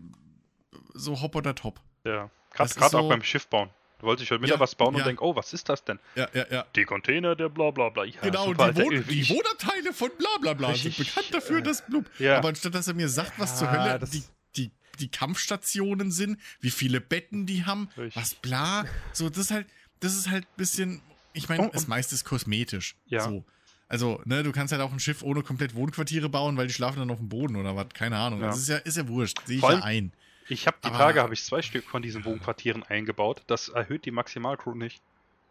so 0.94 1.20
hopp 1.20 1.36
oder 1.36 1.54
top. 1.54 1.80
Ja. 2.04 2.30
Gerade 2.52 2.70
ist 2.70 2.82
auch 2.82 2.90
so- 2.90 3.08
beim 3.08 3.22
Schiff 3.22 3.46
bauen. 3.46 3.70
Du 3.98 4.06
wolltest 4.06 4.30
halt 4.32 4.42
wieder 4.42 4.54
Ja, 4.54 4.60
was 4.60 4.74
bauen 4.74 4.94
und 4.94 5.00
ja. 5.00 5.04
denk, 5.06 5.22
oh, 5.22 5.36
was 5.36 5.52
ist 5.52 5.68
das 5.68 5.84
denn? 5.84 6.00
Ja, 6.16 6.28
ja, 6.34 6.44
ja. 6.50 6.66
Die 6.74 6.84
Container 6.84 7.36
der 7.36 7.48
bla 7.48 7.70
bla 7.70 7.88
bla. 7.90 8.04
Ja, 8.04 8.20
genau, 8.20 8.46
super, 8.46 8.72
die, 8.72 8.82
Wohn 8.82 9.04
die 9.08 9.20
ich- 9.20 9.30
Wohnerteile 9.30 9.92
von 9.92 10.10
bla 10.18 10.28
bla 10.40 10.54
bla 10.54 10.74
sind 10.74 10.96
bekannt 10.96 11.28
dafür, 11.32 11.58
äh, 11.58 11.62
dass 11.62 11.86
Blub. 11.86 12.10
Ja. 12.18 12.38
Aber 12.38 12.48
anstatt 12.48 12.74
dass 12.74 12.88
er 12.88 12.94
mir 12.94 13.08
sagt, 13.08 13.38
was 13.38 13.58
zur 13.58 13.70
Hölle 13.70 14.00
die, 14.12 14.24
die, 14.56 14.70
die 14.98 15.08
Kampfstationen 15.08 16.10
sind, 16.10 16.38
wie 16.60 16.70
viele 16.70 17.00
Betten 17.00 17.46
die 17.46 17.64
haben, 17.64 17.88
Richtig. 17.96 18.16
was 18.16 18.34
bla. 18.34 18.86
So, 19.12 19.28
das 19.28 19.38
ist 19.38 19.50
halt, 19.52 19.66
das 20.00 20.14
ist 20.16 20.28
halt 20.30 20.44
ein 20.46 20.56
bisschen. 20.56 21.00
Ich 21.32 21.48
meine, 21.48 21.62
Und- 21.64 21.74
das 21.74 21.88
meiste 21.88 22.14
ist 22.14 22.24
kosmetisch. 22.24 22.94
Ja. 23.06 23.20
So. 23.22 23.44
Also, 23.88 24.20
ne, 24.24 24.42
du 24.42 24.52
kannst 24.52 24.72
halt 24.72 24.80
auch 24.82 24.92
ein 24.92 25.00
Schiff 25.00 25.22
ohne 25.22 25.42
komplett 25.42 25.74
Wohnquartiere 25.74 26.28
bauen, 26.30 26.56
weil 26.56 26.66
die 26.66 26.72
schlafen 26.72 26.98
dann 27.00 27.10
auf 27.10 27.18
dem 27.18 27.28
Boden 27.28 27.56
oder 27.56 27.76
was, 27.76 27.88
keine 27.92 28.16
Ahnung. 28.16 28.40
Ja. 28.40 28.46
Das 28.46 28.58
ist 28.58 28.68
ja, 28.68 28.76
ist 28.78 28.96
ja 28.96 29.06
wurscht, 29.06 29.38
sehe 29.46 29.58
ich 29.58 29.62
ja 29.62 29.82
ein. 29.82 30.12
Ich 30.48 30.66
habe 30.66 30.76
die 30.82 30.88
Aber- 30.88 30.98
Tage 30.98 31.20
habe 31.22 31.34
ich 31.34 31.44
zwei 31.44 31.60
Stück 31.62 31.84
von 31.84 32.02
diesen 32.02 32.24
Wohnquartieren 32.24 32.82
eingebaut. 32.84 33.42
Das 33.46 33.68
erhöht 33.68 34.04
die 34.06 34.10
Maximalcrew 34.10 34.74
nicht. 34.74 35.02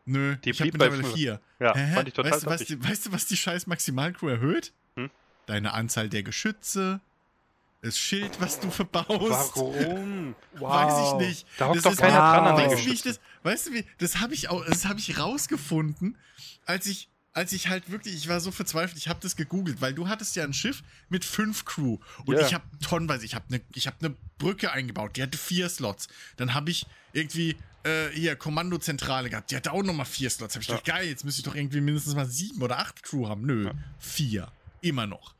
Nö, 0.05 0.35
Die 0.37 0.49
ich 0.49 0.57
blieb 0.57 0.77
bei 0.79 0.89
vier. 0.91 1.39
Ja, 1.59 1.75
Hä? 1.75 1.93
fand 1.93 2.07
ich 2.07 2.13
total 2.15 2.31
weißt, 2.31 2.43
du, 2.43 2.47
was 2.49 2.59
lustig. 2.61 2.79
die, 2.81 2.89
weißt 2.89 3.05
du, 3.05 3.11
was 3.11 3.25
die 3.27 3.37
scheiß 3.37 3.67
Maximalcrew 3.67 4.27
erhöht? 4.29 4.73
Hm? 4.95 5.11
Deine 5.45 5.73
Anzahl 5.73 6.09
der 6.09 6.23
Geschütze, 6.23 6.99
das 7.81 7.97
Schild, 7.97 8.39
was 8.39 8.59
du 8.59 8.69
verbaust. 8.69 9.07
Warum? 9.55 10.35
Weiß 10.53 11.07
ich 11.07 11.27
nicht. 11.27 11.47
Da 11.57 11.67
hockt 11.67 11.77
Das 11.77 11.83
doch 11.83 11.91
ist 11.93 11.99
keiner 11.99 12.19
wow. 12.19 12.33
dran 12.35 12.47
an 12.47 12.55
den 12.57 12.71
Weißt 12.71 12.83
du, 12.83 12.89
wie 12.89 12.93
ich 12.93 13.01
das, 13.01 13.19
weißt 13.43 13.67
du, 13.67 13.73
wie, 13.73 13.85
das 13.97 14.19
habe 14.19 14.33
ich 14.33 14.49
auch, 14.49 14.63
das 14.65 14.85
habe 14.85 14.99
ich 14.99 15.17
rausgefunden, 15.17 16.17
als 16.65 16.85
ich, 16.85 17.09
als 17.33 17.53
ich 17.53 17.69
halt 17.69 17.89
wirklich, 17.89 18.13
ich 18.15 18.27
war 18.27 18.39
so 18.39 18.51
verzweifelt, 18.51 18.97
ich 18.97 19.07
habe 19.07 19.19
das 19.21 19.35
gegoogelt, 19.35 19.81
weil 19.81 19.93
du 19.93 20.07
hattest 20.09 20.35
ja 20.35 20.43
ein 20.43 20.53
Schiff 20.53 20.83
mit 21.09 21.25
fünf 21.25 21.65
Crew 21.65 21.97
und 22.25 22.35
Ja. 22.37 22.45
ich 22.45 22.53
habe 22.53 22.63
tonnenweise, 22.85 23.25
ich 23.25 23.35
habe 23.35 23.45
eine, 23.49 23.61
ich 23.73 23.87
habe 23.87 23.97
eine 24.01 24.15
Brücke 24.37 24.71
eingebaut, 24.71 25.15
die 25.15 25.23
hatte 25.23 25.37
vier 25.37 25.69
Slots. 25.69 26.07
Dann 26.37 26.53
habe 26.53 26.69
ich 26.71 26.85
irgendwie 27.13 27.55
äh, 27.83 28.09
hier 28.13 28.35
Kommandozentrale 28.35 29.29
gehabt, 29.31 29.49
die 29.49 29.55
hatte 29.55 29.71
auch 29.71 29.81
nochmal 29.81 30.05
vier 30.05 30.29
Slots. 30.29 30.53
Habe 30.55 30.61
ich 30.61 30.67
Ja. 30.69 30.75
gedacht, 30.75 30.85
geil, 30.97 31.07
jetzt 31.07 31.23
müsste 31.25 31.39
ich 31.39 31.45
doch 31.45 31.55
irgendwie 31.55 31.81
mindestens 31.81 32.13
mal 32.13 32.27
sieben 32.27 32.61
oder 32.61 32.77
acht 32.77 33.01
Crew 33.01 33.27
haben. 33.27 33.41
Nö, 33.43 33.65
Ja. 33.67 33.73
vier. 33.97 34.51
Immer 34.81 35.07
noch. 35.07 35.35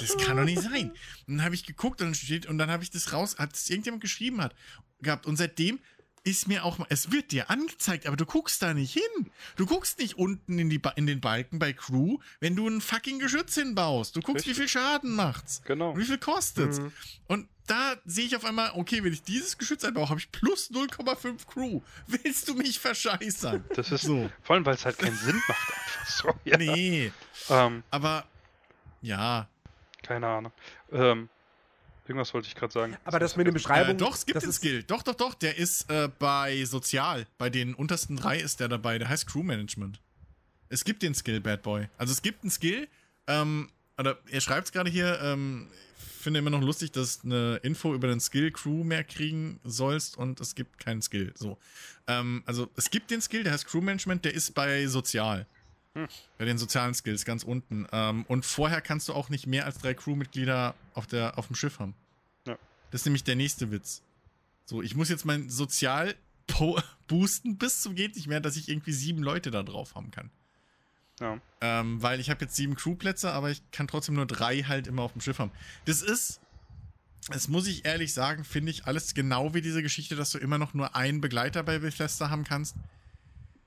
Das 0.00 0.16
kann 0.18 0.36
doch 0.36 0.44
nicht 0.44 0.62
sein. 0.62 0.90
Und 1.26 1.36
dann 1.38 1.44
habe 1.44 1.54
ich 1.54 1.66
geguckt 1.66 2.00
und 2.00 2.08
dann 2.08 2.14
steht, 2.14 2.46
und 2.46 2.58
dann 2.58 2.70
habe 2.70 2.82
ich 2.84 2.90
das 2.90 3.12
raus, 3.12 3.36
hat 3.38 3.54
es 3.54 3.68
irgendjemand 3.68 4.00
geschrieben 4.02 4.40
hat, 4.40 4.54
gehabt. 5.00 5.26
Und 5.26 5.36
seitdem 5.36 5.80
ist 6.26 6.48
mir 6.48 6.64
auch 6.64 6.78
mal, 6.78 6.86
es 6.88 7.10
wird 7.12 7.32
dir 7.32 7.50
angezeigt, 7.50 8.06
aber 8.06 8.16
du 8.16 8.24
guckst 8.24 8.62
da 8.62 8.72
nicht 8.72 8.94
hin. 8.94 9.30
Du 9.56 9.66
guckst 9.66 9.98
nicht 9.98 10.14
unten 10.16 10.58
in, 10.58 10.70
die, 10.70 10.78
Ba- 10.78 10.94
in 10.96 11.06
den 11.06 11.20
Balken 11.20 11.58
bei 11.58 11.72
Crew, 11.74 12.18
wenn 12.40 12.56
du 12.56 12.66
ein 12.66 12.80
fucking 12.80 13.18
Geschütz 13.18 13.54
hinbaust. 13.56 14.16
Du 14.16 14.20
guckst, 14.20 14.46
wie 14.46 14.50
Richtig. 14.50 14.56
viel 14.56 14.80
Schaden 14.80 15.14
macht's. 15.14 15.60
Genau. 15.66 15.90
Und 15.90 15.98
wie 16.00 16.04
viel 16.04 16.16
kostet's. 16.18 16.78
Mhm. 16.78 16.92
Und 17.26 17.48
da 17.66 17.96
sehe 18.06 18.24
ich 18.26 18.36
auf 18.36 18.44
einmal, 18.46 18.70
okay, 18.74 19.02
wenn 19.04 19.12
ich 19.12 19.22
dieses 19.22 19.58
Geschütz 19.58 19.84
einbaue, 19.84 20.08
habe 20.08 20.20
ich 20.20 20.30
plus 20.32 20.70
0,5 20.70 21.46
Crew. 21.46 21.80
Willst 22.06 22.48
du 22.48 22.54
mich 22.54 22.78
verscheißern? 22.78 23.64
Das 23.74 23.90
ist 23.90 24.02
So. 24.02 24.30
vor 24.42 24.54
allem, 24.56 24.64
weil 24.64 24.76
es 24.76 24.84
halt 24.86 24.98
keinen 24.98 25.16
Sinn 25.16 25.36
macht 25.48 25.72
einfach 25.74 26.06
so. 26.08 26.34
Ja. 26.44 26.56
Nee. 26.56 27.12
Ähm, 27.50 27.82
Aber, 27.90 28.26
ja. 29.04 29.48
keine 30.02 30.26
Ahnung. 30.26 30.52
Ähm, 30.92 31.28
irgendwas 32.06 32.34
wollte 32.34 32.48
ich 32.48 32.54
gerade 32.54 32.72
sagen. 32.72 32.96
Aber 33.04 33.18
das 33.18 33.36
mit 33.36 33.46
den 33.46 33.52
Äh, 33.52 33.54
Beschreibungen. 33.54 33.98
doch, 33.98 34.14
es 34.14 34.26
gibt 34.26 34.36
das 34.36 34.44
den 34.44 34.52
Skill. 34.52 34.82
Doch, 34.82 35.02
doch, 35.02 35.14
doch. 35.14 35.34
Der 35.34 35.56
ist 35.56 35.90
äh, 35.90 36.08
bei 36.18 36.64
Sozial. 36.64 37.26
Bei 37.38 37.48
den 37.50 37.74
untersten 37.74 38.16
drei 38.16 38.38
ist 38.38 38.60
der 38.60 38.68
dabei. 38.68 38.98
Der 38.98 39.08
heißt 39.08 39.26
Crew 39.26 39.42
Management. 39.42 40.00
Es 40.68 40.84
gibt 40.84 41.02
den 41.02 41.14
Skill, 41.14 41.40
Bad 41.40 41.62
Boy. 41.62 41.88
Also 41.98 42.12
es 42.12 42.20
gibt 42.22 42.42
einen 42.42 42.50
Skill. 42.50 42.88
Ähm, 43.26 43.70
oder 43.98 44.18
er 44.30 44.40
schreibt 44.40 44.66
es 44.66 44.72
gerade 44.72 44.90
hier. 44.90 45.20
Ähm, 45.22 45.68
ich 45.98 46.22
finde 46.24 46.38
immer 46.40 46.50
noch 46.50 46.62
lustig, 46.62 46.90
dass 46.92 47.20
du 47.20 47.28
eine 47.28 47.56
Info 47.62 47.94
über 47.94 48.08
den 48.08 48.18
Skill 48.20 48.50
Crew 48.50 48.82
mehr 48.82 49.04
kriegen 49.04 49.60
sollst 49.62 50.16
und 50.16 50.40
es 50.40 50.54
gibt 50.54 50.78
keinen 50.78 51.02
Skill. 51.02 51.32
So. 51.36 51.58
Ähm, 52.06 52.42
also 52.46 52.68
es 52.76 52.88
gibt 52.90 53.10
den 53.10 53.20
Skill, 53.20 53.44
der 53.44 53.52
heißt 53.52 53.66
Crew 53.66 53.82
Management, 53.82 54.24
der 54.24 54.32
ist 54.34 54.54
bei 54.54 54.86
Sozial. 54.86 55.46
Hm. 55.94 56.08
Bei 56.38 56.44
den 56.44 56.58
sozialen 56.58 56.94
Skills 56.94 57.24
ganz 57.24 57.44
unten. 57.44 57.86
Ähm, 57.92 58.24
und 58.26 58.44
vorher 58.44 58.80
kannst 58.80 59.08
du 59.08 59.14
auch 59.14 59.28
nicht 59.28 59.46
mehr 59.46 59.64
als 59.64 59.78
drei 59.78 59.94
Crewmitglieder 59.94 60.74
auf, 60.94 61.06
der, 61.06 61.38
auf 61.38 61.46
dem 61.46 61.56
Schiff 61.56 61.78
haben. 61.78 61.94
Ja. 62.46 62.58
Das 62.90 63.02
ist 63.02 63.04
nämlich 63.06 63.24
der 63.24 63.36
nächste 63.36 63.70
Witz. 63.70 64.02
So, 64.64 64.82
ich 64.82 64.94
muss 64.96 65.08
jetzt 65.08 65.24
mein 65.24 65.50
Sozial 65.50 66.14
boosten 67.08 67.58
bis 67.58 67.82
zum 67.82 67.94
geht 67.94 68.16
nicht 68.16 68.26
mehr, 68.26 68.40
dass 68.40 68.56
ich 68.56 68.68
irgendwie 68.68 68.92
sieben 68.92 69.22
Leute 69.22 69.50
da 69.50 69.62
drauf 69.62 69.94
haben 69.94 70.10
kann. 70.10 70.30
Ja. 71.20 71.38
Ähm, 71.60 72.02
weil 72.02 72.18
ich 72.18 72.28
habe 72.28 72.44
jetzt 72.44 72.56
sieben 72.56 72.74
Crewplätze, 72.74 73.32
aber 73.32 73.50
ich 73.50 73.62
kann 73.70 73.86
trotzdem 73.86 74.16
nur 74.16 74.26
drei 74.26 74.62
halt 74.62 74.86
immer 74.86 75.02
auf 75.02 75.12
dem 75.12 75.20
Schiff 75.20 75.38
haben. 75.38 75.52
Das 75.84 76.02
ist, 76.02 76.40
das 77.28 77.48
muss 77.48 77.66
ich 77.68 77.84
ehrlich 77.84 78.12
sagen, 78.12 78.44
finde 78.44 78.70
ich 78.70 78.86
alles 78.86 79.14
genau 79.14 79.54
wie 79.54 79.62
diese 79.62 79.82
Geschichte, 79.82 80.16
dass 80.16 80.30
du 80.30 80.38
immer 80.38 80.58
noch 80.58 80.74
nur 80.74 80.96
einen 80.96 81.20
Begleiter 81.20 81.62
bei 81.62 81.78
Bethesda 81.78 82.30
haben 82.30 82.44
kannst. 82.44 82.74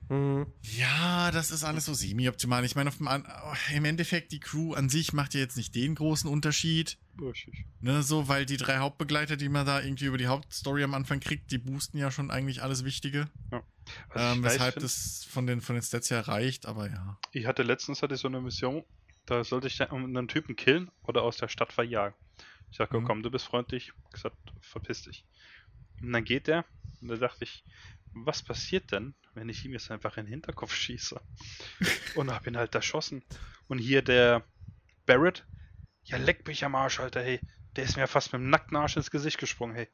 Mhm. 0.08 0.46
Ja, 0.62 1.30
das 1.30 1.50
ist 1.50 1.64
alles 1.64 1.84
so 1.84 1.92
semi-optimal. 1.94 2.64
Ich 2.64 2.74
meine, 2.76 2.88
auf 2.88 2.96
dem 2.96 3.08
An 3.08 3.26
im 3.74 3.84
Endeffekt, 3.84 4.32
die 4.32 4.40
Crew 4.40 4.72
an 4.74 4.88
sich 4.88 5.12
macht 5.12 5.34
ja 5.34 5.40
jetzt 5.40 5.56
nicht 5.56 5.74
den 5.74 5.94
großen 5.94 6.30
Unterschied. 6.30 6.98
Richtig. 7.20 7.66
Ne, 7.80 8.02
so, 8.02 8.28
weil 8.28 8.46
die 8.46 8.56
drei 8.56 8.78
Hauptbegleiter, 8.78 9.36
die 9.36 9.48
man 9.48 9.66
da 9.66 9.80
irgendwie 9.82 10.06
über 10.06 10.18
die 10.18 10.28
Hauptstory 10.28 10.82
am 10.84 10.94
Anfang 10.94 11.20
kriegt, 11.20 11.50
die 11.50 11.58
boosten 11.58 11.98
ja 11.98 12.10
schon 12.10 12.30
eigentlich 12.30 12.62
alles 12.62 12.84
Wichtige. 12.84 13.28
Was 13.50 13.62
Ähm, 14.14 14.38
ich 14.38 14.42
nice 14.42 14.54
weshalb 14.54 14.74
find, 14.74 14.84
das 14.84 15.24
von 15.28 15.46
den, 15.46 15.60
von 15.60 15.74
den 15.74 15.82
Stats 15.82 16.10
her 16.10 16.26
reicht, 16.28 16.66
aber 16.66 16.88
ja. 16.88 17.18
Ich 17.32 17.46
hatte 17.46 17.62
letztens 17.62 18.02
hatte 18.02 18.14
ich 18.14 18.20
so 18.20 18.28
eine 18.28 18.40
Mission, 18.40 18.84
da 19.26 19.42
sollte 19.44 19.66
ich 19.66 19.80
einen 19.82 20.28
Typen 20.28 20.56
killen 20.56 20.90
oder 21.02 21.22
aus 21.22 21.36
der 21.38 21.48
Stadt 21.48 21.72
verjagen. 21.72 22.14
Ich 22.70 22.76
sag, 22.78 22.94
oh, 22.94 23.00
Mhm. 23.00 23.04
komm, 23.04 23.22
du 23.22 23.30
bist 23.30 23.46
freundlich. 23.46 23.92
Ich 24.06 24.12
gesagt, 24.12 24.36
verpiss 24.60 25.02
dich. 25.02 25.24
Und 26.00 26.12
dann 26.12 26.24
geht 26.24 26.46
der 26.46 26.64
und 27.00 27.08
da 27.08 27.16
dachte 27.16 27.44
ich, 27.44 27.64
was 28.14 28.42
passiert 28.42 28.92
denn, 28.92 29.14
wenn 29.34 29.48
ich 29.48 29.64
ihm 29.64 29.72
jetzt 29.72 29.90
einfach 29.90 30.16
in 30.16 30.24
den 30.26 30.30
Hinterkopf 30.32 30.74
schieße? 30.74 31.20
und 32.14 32.32
hab 32.32 32.46
ihn 32.46 32.56
halt 32.56 32.74
erschossen. 32.74 33.22
Und 33.68 33.78
hier 33.78 34.02
der 34.02 34.42
Barrett, 35.06 35.46
ja 36.04 36.16
leck 36.16 36.46
mich 36.46 36.64
am 36.64 36.74
Arsch, 36.74 37.00
Alter, 37.00 37.22
hey. 37.22 37.40
der 37.76 37.84
ist 37.84 37.96
mir 37.96 38.02
ja 38.02 38.06
fast 38.06 38.32
mit 38.32 38.40
dem 38.40 38.50
nackten 38.50 38.76
Arsch 38.76 38.96
ins 38.96 39.10
Gesicht 39.10 39.38
gesprungen, 39.38 39.74
hey. 39.74 39.88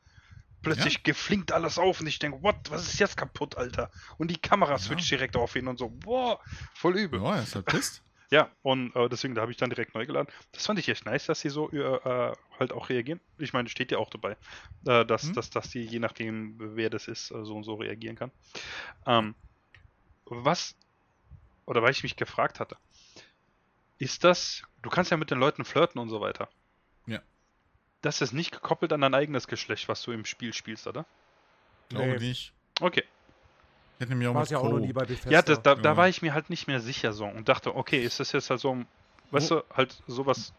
Plötzlich 0.62 1.02
geflinkt 1.02 1.52
alles 1.52 1.78
auf 1.78 2.00
und 2.00 2.06
ich 2.06 2.18
denke, 2.18 2.42
what, 2.42 2.56
was 2.70 2.86
ist 2.88 2.98
jetzt 2.98 3.18
kaputt, 3.18 3.56
Alter? 3.58 3.90
Und 4.16 4.30
die 4.30 4.38
Kamera 4.40 4.72
Ja. 4.72 4.78
switcht 4.78 5.10
direkt 5.10 5.36
auf 5.36 5.54
ihn 5.56 5.68
und 5.68 5.78
so, 5.78 5.90
boah, 5.90 6.40
voll 6.74 6.96
übel. 6.98 7.20
Ja, 7.20 7.36
er 7.36 7.42
ist 7.42 7.54
halt 7.54 7.66
pisst. 7.66 8.02
Ja, 8.34 8.50
und 8.62 8.96
äh, 8.96 9.08
deswegen, 9.08 9.36
da 9.36 9.42
habe 9.42 9.52
ich 9.52 9.58
dann 9.58 9.70
direkt 9.70 9.94
neu 9.94 10.06
geladen. 10.06 10.26
Das 10.50 10.66
fand 10.66 10.80
ich 10.80 10.88
echt 10.88 11.04
nice, 11.06 11.26
dass 11.26 11.38
sie 11.38 11.50
so 11.50 11.70
äh, 11.70 11.76
äh, 11.76 12.32
halt 12.58 12.72
auch 12.72 12.88
reagieren. 12.88 13.20
Ich 13.38 13.52
meine, 13.52 13.68
steht 13.68 13.92
ja 13.92 13.98
auch 13.98 14.10
dabei, 14.10 14.36
äh, 14.86 15.06
dass, 15.06 15.22
Hm. 15.22 15.34
dass, 15.34 15.50
dass 15.50 15.70
sie, 15.70 15.82
je 15.82 16.00
nachdem, 16.00 16.56
wer 16.58 16.90
das 16.90 17.06
ist, 17.06 17.30
äh, 17.30 17.44
so 17.44 17.54
und 17.54 17.62
so 17.62 17.74
reagieren 17.74 18.16
kann. 18.16 18.32
Ähm, 19.06 19.36
was, 20.24 20.74
oder 21.66 21.80
weil 21.82 21.92
ich 21.92 22.02
mich 22.02 22.16
gefragt 22.16 22.58
hatte, 22.58 22.76
ist 23.98 24.24
das, 24.24 24.64
du 24.82 24.90
kannst 24.90 25.12
ja 25.12 25.16
mit 25.16 25.30
den 25.30 25.38
Leuten 25.38 25.64
flirten 25.64 26.00
und 26.00 26.08
so 26.08 26.20
weiter. 26.20 26.48
Ja. 27.06 27.22
Das 28.02 28.20
ist 28.20 28.32
nicht 28.32 28.50
gekoppelt 28.50 28.92
an 28.92 29.00
dein 29.00 29.14
eigenes 29.14 29.46
Geschlecht, 29.46 29.88
was 29.88 30.02
du 30.02 30.10
im 30.10 30.24
Spiel 30.24 30.52
spielst, 30.52 30.88
oder? 30.88 31.06
Glaube 31.88 32.18
Nee. 32.18 32.18
nicht. 32.18 32.52
Okay. 32.80 33.04
Ich 33.96 34.00
hätte 34.00 34.10
nämlich 34.10 34.28
auch 34.28 34.34
War 34.34 34.40
mit 34.42 34.46
es 34.46 34.50
ja 34.50 34.58
auch 34.58 34.70
noch 34.70 34.80
nie 34.80 34.92
bei 34.92 35.04
Bethesda. 35.04 35.30
Ja, 35.30 35.42
da, 35.42 35.74
da 35.74 35.84
Ja. 35.84 35.96
war 35.96 36.08
ich 36.08 36.20
mir 36.20 36.34
halt 36.34 36.50
nicht 36.50 36.66
mehr 36.66 36.80
sicher 36.80 37.12
so 37.12 37.26
und 37.26 37.48
dachte, 37.48 37.74
okay, 37.76 38.04
ist 38.04 38.18
das 38.20 38.32
jetzt 38.32 38.50
halt 38.50 38.60
so, 38.60 38.84
weißt 39.30 39.50
Wo- 39.50 39.56
du, 39.56 39.64
halt 39.74 40.02
sowas, 40.06 40.52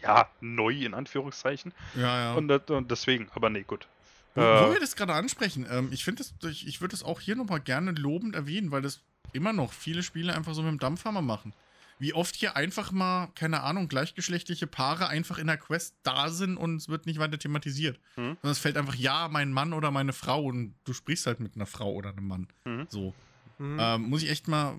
ja, 0.00 0.28
neu 0.40 0.72
in 0.84 0.94
Anführungszeichen. 0.94 1.72
Ja, 1.96 2.02
ja. 2.02 2.34
Und, 2.36 2.50
und 2.70 2.90
deswegen, 2.90 3.30
aber 3.34 3.48
nee, 3.50 3.62
gut. 3.62 3.88
Wo, 4.34 4.42
wo 4.42 4.44
wir 4.70 4.76
Äh, 4.76 4.80
das 4.80 4.96
gerade 4.96 5.14
ansprechen, 5.14 5.66
ähm, 5.70 5.90
ich 5.92 6.04
finde 6.04 6.22
das, 6.22 6.50
ich, 6.50 6.66
ich 6.66 6.80
würde 6.80 6.92
das 6.92 7.02
auch 7.02 7.20
hier 7.20 7.36
nochmal 7.36 7.60
gerne 7.60 7.92
lobend 7.92 8.34
erwähnen, 8.34 8.70
weil 8.70 8.82
das 8.82 9.00
immer 9.32 9.52
noch 9.52 9.72
viele 9.72 10.02
Spiele 10.02 10.34
einfach 10.34 10.54
so 10.54 10.62
mit 10.62 10.72
dem 10.72 10.78
Dampfhammer 10.78 11.22
machen. 11.22 11.54
Wie 11.98 12.12
oft 12.12 12.34
hier 12.34 12.56
einfach 12.56 12.90
mal, 12.92 13.28
keine 13.34 13.62
Ahnung, 13.62 13.88
gleichgeschlechtliche 13.88 14.66
Paare 14.66 15.08
einfach 15.08 15.38
in 15.38 15.46
der 15.46 15.56
Quest 15.58 15.94
da 16.02 16.28
sind 16.28 16.56
und 16.56 16.76
es 16.76 16.88
wird 16.88 17.06
nicht 17.06 17.18
weiter 17.18 17.38
thematisiert. 17.38 17.98
Mhm. 18.16 18.36
Sondern 18.42 18.50
es 18.50 18.58
fällt 18.58 18.76
einfach, 18.76 18.94
ja, 18.96 19.28
mein 19.28 19.52
Mann 19.52 19.72
oder 19.72 19.90
meine 19.90 20.12
Frau 20.12 20.42
und 20.44 20.74
du 20.84 20.92
sprichst 20.92 21.26
halt 21.26 21.40
mit 21.40 21.54
einer 21.54 21.66
Frau 21.66 21.92
oder 21.92 22.10
einem 22.10 22.26
Mann. 22.26 22.48
Mhm. 22.64 22.86
So. 22.88 23.14
Mhm. 23.58 23.76
Ähm, 23.80 24.02
muss 24.02 24.22
ich 24.24 24.30
echt 24.30 24.48
mal, 24.48 24.76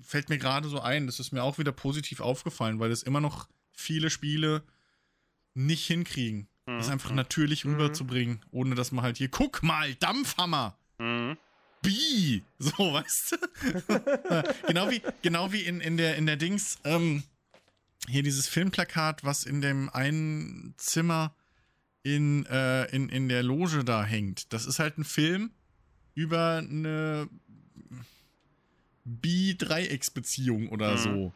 fällt 0.00 0.28
mir 0.28 0.38
gerade 0.38 0.68
so 0.68 0.80
ein, 0.80 1.06
das 1.06 1.18
ist 1.18 1.32
mir 1.32 1.42
auch 1.42 1.58
wieder 1.58 1.72
positiv 1.72 2.20
aufgefallen, 2.20 2.78
weil 2.78 2.92
es 2.92 3.02
immer 3.02 3.20
noch 3.20 3.48
viele 3.72 4.08
Spiele 4.08 4.62
nicht 5.54 5.86
hinkriegen, 5.86 6.48
das 6.66 6.86
Mhm. 6.86 6.92
einfach 6.92 7.10
natürlich 7.12 7.64
Mhm. 7.64 7.72
rüberzubringen, 7.72 8.44
ohne 8.52 8.74
dass 8.76 8.92
man 8.92 9.02
halt 9.04 9.16
hier, 9.16 9.28
guck 9.28 9.62
mal, 9.64 9.94
Dampfhammer, 9.96 10.78
mhm. 10.98 11.36
Bi, 11.86 12.42
so, 12.58 12.72
weißt 12.92 13.32
du? 13.32 14.44
genau 14.66 14.90
wie, 14.90 15.00
genau 15.22 15.52
wie 15.52 15.62
in, 15.62 15.80
in, 15.80 15.96
der, 15.96 16.16
in 16.16 16.26
der 16.26 16.36
Dings, 16.36 16.78
ähm, 16.84 17.22
hier 18.08 18.22
dieses 18.22 18.46
Filmplakat, 18.48 19.24
was 19.24 19.44
in 19.44 19.60
dem 19.60 19.88
einen 19.90 20.74
Zimmer 20.76 21.34
in, 22.02 22.44
äh, 22.46 22.84
in, 22.94 23.08
in 23.08 23.28
der 23.28 23.42
Loge 23.42 23.82
da 23.84 24.04
hängt. 24.04 24.52
Das 24.52 24.66
ist 24.66 24.78
halt 24.78 24.98
ein 24.98 25.04
Film 25.04 25.50
über 26.14 26.58
eine 26.58 27.28
Bi-Dreiecksbeziehung 29.04 30.68
oder 30.68 30.92
Mhm. 30.92 30.98
so. 30.98 31.32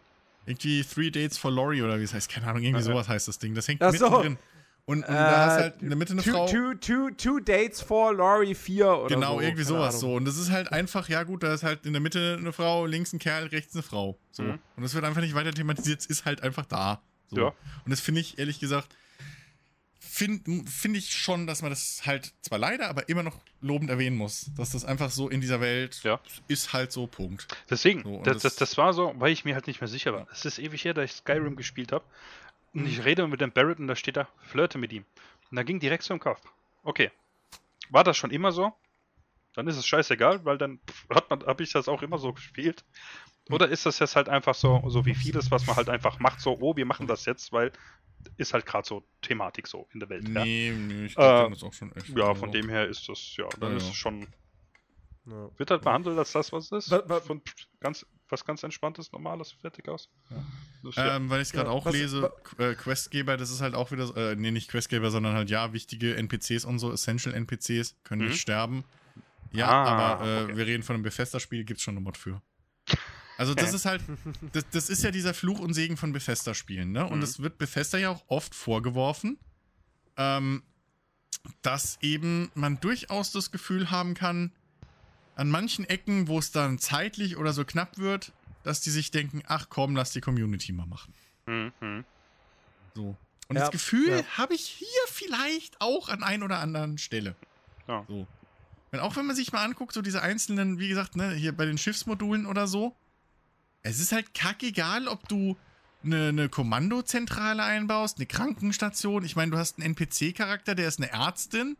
Irgendwie 0.46 0.82
Three 0.82 1.10
Dates 1.10 1.38
for 1.38 1.50
Laurie 1.50 1.82
oder 1.82 1.98
wie 2.00 2.04
es 2.04 2.14
heißt. 2.14 2.28
Keine 2.30 2.46
Ahnung, 2.46 2.62
irgendwie 2.62 2.82
sowas 2.82 3.08
heißt 3.08 3.28
das 3.28 3.38
Ding. 3.38 3.54
Das 3.54 3.68
hängt 3.68 3.82
Ach 3.82 3.92
so. 3.92 4.08
mittendrin. 4.10 4.38
Und, 4.86 5.04
und 5.04 5.14
da 5.14 5.46
hast 5.46 5.58
Äh, 5.58 5.62
halt 5.62 5.82
in 5.82 5.88
der 5.88 5.96
Mitte 5.98 6.12
eine 6.14 6.22
two, 6.22 6.30
Frau. 6.32 6.46
Two, 6.48 6.74
two, 6.74 7.10
two 7.16 7.38
Dates 7.40 7.80
for 7.80 8.12
Laurie 8.14 8.54
4 8.56 8.86
oder 8.88 9.14
Genau, 9.14 9.34
so. 9.36 9.40
irgendwie 9.40 9.62
sowas 9.62 10.00
so. 10.00 10.14
Und 10.14 10.24
das 10.24 10.36
ist 10.36 10.50
halt 10.50 10.72
einfach, 10.72 11.08
ja 11.08 11.22
gut, 11.22 11.42
da 11.44 11.54
ist 11.54 11.62
halt 11.62 11.86
in 11.86 11.92
der 11.92 12.00
Mitte 12.02 12.36
eine 12.40 12.52
Frau, 12.52 12.86
links 12.86 13.12
ein 13.12 13.18
Kerl, 13.20 13.46
rechts 13.46 13.74
eine 13.74 13.82
Frau. 13.84 14.18
So. 14.32 14.42
Mhm. 14.42 14.58
Und 14.76 14.82
das 14.82 14.94
wird 14.94 15.04
einfach 15.04 15.20
nicht 15.20 15.34
weiter 15.34 15.52
thematisiert, 15.52 16.00
es 16.00 16.06
ist 16.06 16.24
halt 16.24 16.42
einfach 16.42 16.66
da. 16.66 17.00
So. 17.28 17.36
Ja. 17.40 17.46
Und 17.84 17.90
das 17.90 18.00
finde 18.00 18.20
ich, 18.20 18.38
ehrlich 18.38 18.58
gesagt, 18.58 18.88
finde 19.98 20.64
find 20.68 20.96
ich 20.96 21.12
schon, 21.12 21.46
dass 21.46 21.62
man 21.62 21.70
das 21.70 22.02
halt 22.04 22.32
zwar 22.42 22.58
leider, 22.58 22.88
aber 22.88 23.08
immer 23.08 23.22
noch 23.22 23.38
lobend 23.60 23.90
erwähnen 23.90 24.16
muss. 24.16 24.50
Dass 24.56 24.70
das 24.70 24.84
einfach 24.84 25.10
so 25.10 25.28
in 25.28 25.40
dieser 25.40 25.60
Welt 25.60 26.00
Ja. 26.02 26.20
ist 26.48 26.72
halt 26.72 26.90
so, 26.90 27.06
Punkt. 27.06 27.46
Deswegen, 27.68 28.02
So, 28.02 28.22
das- 28.24 28.42
das, 28.42 28.56
das 28.56 28.76
war 28.76 28.92
so, 28.92 29.14
weil 29.18 29.32
ich 29.32 29.44
mir 29.44 29.54
halt 29.54 29.66
nicht 29.66 29.80
mehr 29.80 29.88
sicher 29.88 30.12
war. 30.12 30.26
Es 30.32 30.44
ist 30.44 30.58
ewig 30.58 30.84
her, 30.84 30.94
dass 30.94 31.04
ich 31.04 31.12
Skyrim 31.16 31.54
gespielt 31.56 31.92
habe. 31.92 32.04
Und 32.72 32.86
ich 32.86 33.04
rede 33.04 33.26
mit 33.26 33.40
dem 33.40 33.50
Barrett 33.52 33.78
und 33.78 33.88
da 33.88 33.96
steht 33.96 34.16
da, 34.16 34.28
flirte 34.42 34.78
mit 34.78 34.92
ihm. 34.92 35.04
Und 35.50 35.56
da 35.56 35.62
ging 35.62 35.80
direkt 35.80 36.04
so 36.04 36.14
im 36.14 36.20
Kopf. 36.20 36.40
Okay. 36.82 37.10
War 37.90 38.04
das 38.04 38.16
schon 38.16 38.30
immer 38.30 38.52
so? 38.52 38.72
Dann 39.54 39.66
ist 39.66 39.76
es 39.76 39.86
scheißegal, 39.86 40.44
weil 40.44 40.58
dann 40.58 40.78
hat 41.12 41.28
man, 41.30 41.44
habe 41.44 41.62
ich 41.64 41.72
das 41.72 41.88
auch 41.88 42.02
immer 42.02 42.18
so 42.18 42.32
gespielt. 42.32 42.84
Oder 43.50 43.68
ist 43.68 43.84
das 43.86 43.98
jetzt 43.98 44.14
halt 44.14 44.28
einfach 44.28 44.54
so, 44.54 44.80
so 44.88 45.04
wie 45.06 45.14
vieles, 45.14 45.50
was 45.50 45.66
man 45.66 45.74
halt 45.74 45.88
einfach 45.88 46.20
macht, 46.20 46.40
so, 46.40 46.56
oh, 46.60 46.76
wir 46.76 46.86
machen 46.86 47.08
das 47.08 47.24
jetzt, 47.24 47.50
weil 47.52 47.72
ist 48.36 48.52
halt 48.52 48.66
gerade 48.66 48.86
so 48.86 49.02
Thematik 49.22 49.66
so 49.66 49.88
in 49.92 49.98
der 49.98 50.08
Welt. 50.08 50.28
Ja, 50.28 50.44
Nee, 50.44 50.72
nee, 50.76 51.06
ich 51.06 51.14
glaube, 51.16 51.48
Äh, 51.50 51.52
ist 51.56 51.64
auch 51.64 51.72
schon 51.72 51.90
echt. 51.96 52.10
ja 52.10 52.34
von 52.34 52.52
dem 52.52 52.68
her 52.68 52.86
ist 52.86 53.08
das, 53.08 53.34
ja, 53.36 53.48
dann 53.58 53.72
Ja, 53.72 53.76
ist 53.78 53.84
ja. 53.84 53.90
es 53.90 53.96
schon, 53.96 54.28
Ja. 55.26 55.48
wird 55.58 55.70
halt 55.72 55.82
behandelt 55.82 56.16
als 56.18 56.30
das, 56.32 56.52
was 56.52 56.70
es 56.70 56.86
ist. 56.86 56.90
Wa- 56.92 57.02
wa- 57.08 57.20
Von 57.20 57.42
ganz, 57.80 58.06
was 58.30 58.44
ganz 58.44 58.62
entspanntes, 58.62 59.12
normales, 59.12 59.52
fertig 59.52 59.88
aus. 59.88 60.08
Ja. 60.30 61.16
Ähm, 61.16 61.28
weil 61.28 61.42
ich 61.42 61.48
es 61.48 61.52
gerade 61.52 61.68
Ja, 61.68 61.74
auch 61.74 61.86
lese, 61.90 62.32
äh, 62.58 62.74
Questgeber, 62.74 63.36
das 63.36 63.50
ist 63.50 63.60
halt 63.60 63.74
auch 63.74 63.90
wieder, 63.92 64.16
äh, 64.16 64.34
nee, 64.36 64.50
nicht 64.50 64.70
Questgeber, 64.70 65.10
sondern 65.10 65.34
halt, 65.34 65.50
ja, 65.50 65.72
wichtige 65.72 66.16
NPCs 66.16 66.64
und 66.64 66.78
so, 66.78 66.90
Essential 66.92 67.34
NPCs 67.34 67.96
können 68.02 68.22
Mhm. 68.22 68.28
nicht 68.28 68.40
sterben. 68.40 68.84
Ja, 69.52 69.66
Ah, 69.68 69.84
aber 70.14 70.26
äh, 70.26 70.44
okay. 70.44 70.56
wir 70.56 70.66
reden 70.66 70.82
von 70.82 70.94
einem 70.94 71.02
Bethesda-Spiel, 71.02 71.64
gibt's 71.64 71.82
schon 71.82 71.94
eine 71.94 72.00
Mod 72.00 72.16
für. 72.16 72.40
Also 73.36 73.54
das 73.54 73.72
ist 73.74 73.84
halt, 73.86 74.02
das, 74.52 74.68
das 74.70 74.88
ist 74.90 75.02
ja 75.02 75.10
dieser 75.10 75.32
Fluch 75.34 75.60
und 75.60 75.72
Segen 75.74 75.96
von 75.96 76.12
Bethesda-Spielen, 76.12 76.92
ne? 76.92 77.06
Und 77.06 77.18
Mhm. 77.18 77.24
es 77.24 77.40
wird 77.40 77.58
Bethesda 77.58 77.98
ja 77.98 78.10
auch 78.10 78.22
oft 78.28 78.54
vorgeworfen, 78.54 79.38
ähm, 80.16 80.62
dass 81.62 81.98
eben 82.02 82.50
man 82.54 82.80
durchaus 82.80 83.32
das 83.32 83.50
Gefühl 83.50 83.90
haben 83.90 84.14
kann, 84.14 84.52
an 85.40 85.48
manchen 85.48 85.86
Ecken, 85.86 86.28
wo 86.28 86.38
es 86.38 86.52
dann 86.52 86.78
zeitlich 86.78 87.36
oder 87.38 87.52
so 87.54 87.64
knapp 87.64 87.96
wird, 87.96 88.32
dass 88.62 88.82
die 88.82 88.90
sich 88.90 89.10
denken, 89.10 89.42
ach 89.46 89.68
komm, 89.70 89.96
lass 89.96 90.12
die 90.12 90.20
Community 90.20 90.70
mal 90.72 90.86
machen. 90.86 91.14
Mhm. 91.46 92.04
So. 92.94 93.16
Und 93.48 93.56
Ja, 93.56 93.62
das 93.62 93.70
Gefühl 93.70 94.10
ja. 94.10 94.24
habe 94.36 94.54
ich 94.54 94.60
hier 94.66 94.86
vielleicht 95.06 95.80
auch 95.80 96.10
an 96.10 96.22
ein 96.22 96.42
oder 96.42 96.58
anderen 96.58 96.98
Stelle. 96.98 97.34
Ja. 97.88 98.04
So. 98.06 98.26
Weil 98.90 99.00
auch 99.00 99.16
wenn 99.16 99.24
man 99.26 99.34
sich 99.34 99.50
mal 99.52 99.64
anguckt, 99.64 99.94
so 99.94 100.02
diese 100.02 100.20
einzelnen, 100.20 100.78
wie 100.78 100.88
gesagt, 100.88 101.16
ne, 101.16 101.30
hier 101.32 101.56
bei 101.56 101.64
den 101.64 101.78
Schiffsmodulen 101.78 102.44
oder 102.44 102.66
so, 102.66 102.94
es 103.82 103.98
ist 103.98 104.12
halt 104.12 104.34
kackegal, 104.34 105.08
ob 105.08 105.26
du 105.28 105.56
eine, 106.04 106.28
eine 106.28 106.48
Kommandozentrale 106.50 107.62
einbaust, 107.62 108.18
eine 108.18 108.26
Krankenstation. 108.26 109.24
Ich 109.24 109.36
meine, 109.36 109.52
du 109.52 109.56
hast 109.58 109.78
einen 109.78 109.86
NPC-Charakter, 109.94 110.74
der 110.74 110.86
ist 110.88 110.98
eine 111.00 111.10
Ärztin, 111.10 111.76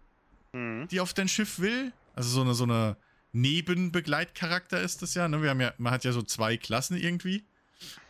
Mhm. 0.53 0.89
die 0.89 0.99
auf 1.01 1.13
dein 1.15 1.29
Schiff 1.29 1.59
will. 1.61 1.93
Also 2.17 2.31
so 2.31 2.41
eine, 2.41 2.55
so 2.55 2.65
eine 2.65 2.97
Nebenbegleitcharakter 3.33 4.81
ist 4.81 5.03
das 5.03 5.15
ja. 5.15 5.29
Ne? 5.29 5.43
Wir 5.43 5.51
haben 5.51 5.61
ja, 5.61 5.73
man 5.79 5.93
hat 5.93 6.05
ja 6.05 6.13
so 6.13 6.23
zwei 6.23 6.57
Klassen 6.57 6.97
irgendwie. 6.97 7.45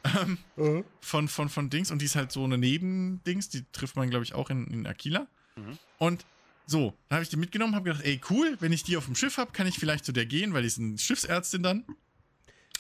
Ähm, 0.03 0.39
Mhm. 0.57 0.85
von, 1.01 1.29
von, 1.29 1.49
von 1.49 1.71
Dings 1.71 1.91
und 1.93 2.01
die 2.01 2.07
ist 2.07 2.17
halt 2.17 2.33
so 2.33 2.43
eine 2.43 2.59
Nebendings, 2.59 3.51
die 3.51 3.65
trifft 3.71 3.95
man, 3.95 4.11
glaube 4.11 4.25
ich, 4.25 4.35
auch 4.35 4.51
in, 4.51 4.67
in 4.67 4.87
Aquila. 4.87 5.29
Mhm. 5.55 5.79
Und 5.99 6.27
so, 6.67 6.95
dann 7.09 7.17
habe 7.17 7.23
ich 7.23 7.29
die 7.29 7.37
mitgenommen, 7.37 7.75
habe 7.77 7.85
gedacht, 7.91 8.05
ey, 8.05 8.21
cool, 8.31 8.57
wenn 8.61 8.73
ich 8.73 8.83
die 8.83 8.97
auf 8.97 9.05
dem 9.05 9.15
Schiff 9.15 9.37
habe, 9.37 9.53
kann 9.53 9.67
ich 9.69 9.79
vielleicht 9.79 10.05
zu 10.05 10.13
der 10.13 10.27
gehen, 10.27 10.55
weil 10.55 10.63
die 10.63 10.69
ist 10.69 10.79
eine 10.79 10.99
Schiffsärztin 10.99 11.63
dann. 11.63 11.85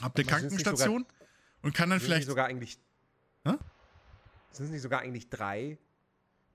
Hab 0.01 0.17
eine 0.17 0.25
Krankenstation 0.25 1.07
und 1.62 1.75
kann 1.75 1.91
dann 1.91 1.99
Sind 2.01 2.07
vielleicht. 2.07 2.21
nicht 2.23 2.29
sogar 2.29 2.47
eigentlich. 2.47 2.79
Hä? 3.45 3.55
Sind 4.51 4.67
es 4.67 4.71
nicht 4.73 4.83
sogar 4.83 5.01
eigentlich 5.01 5.29
drei, 5.29 5.79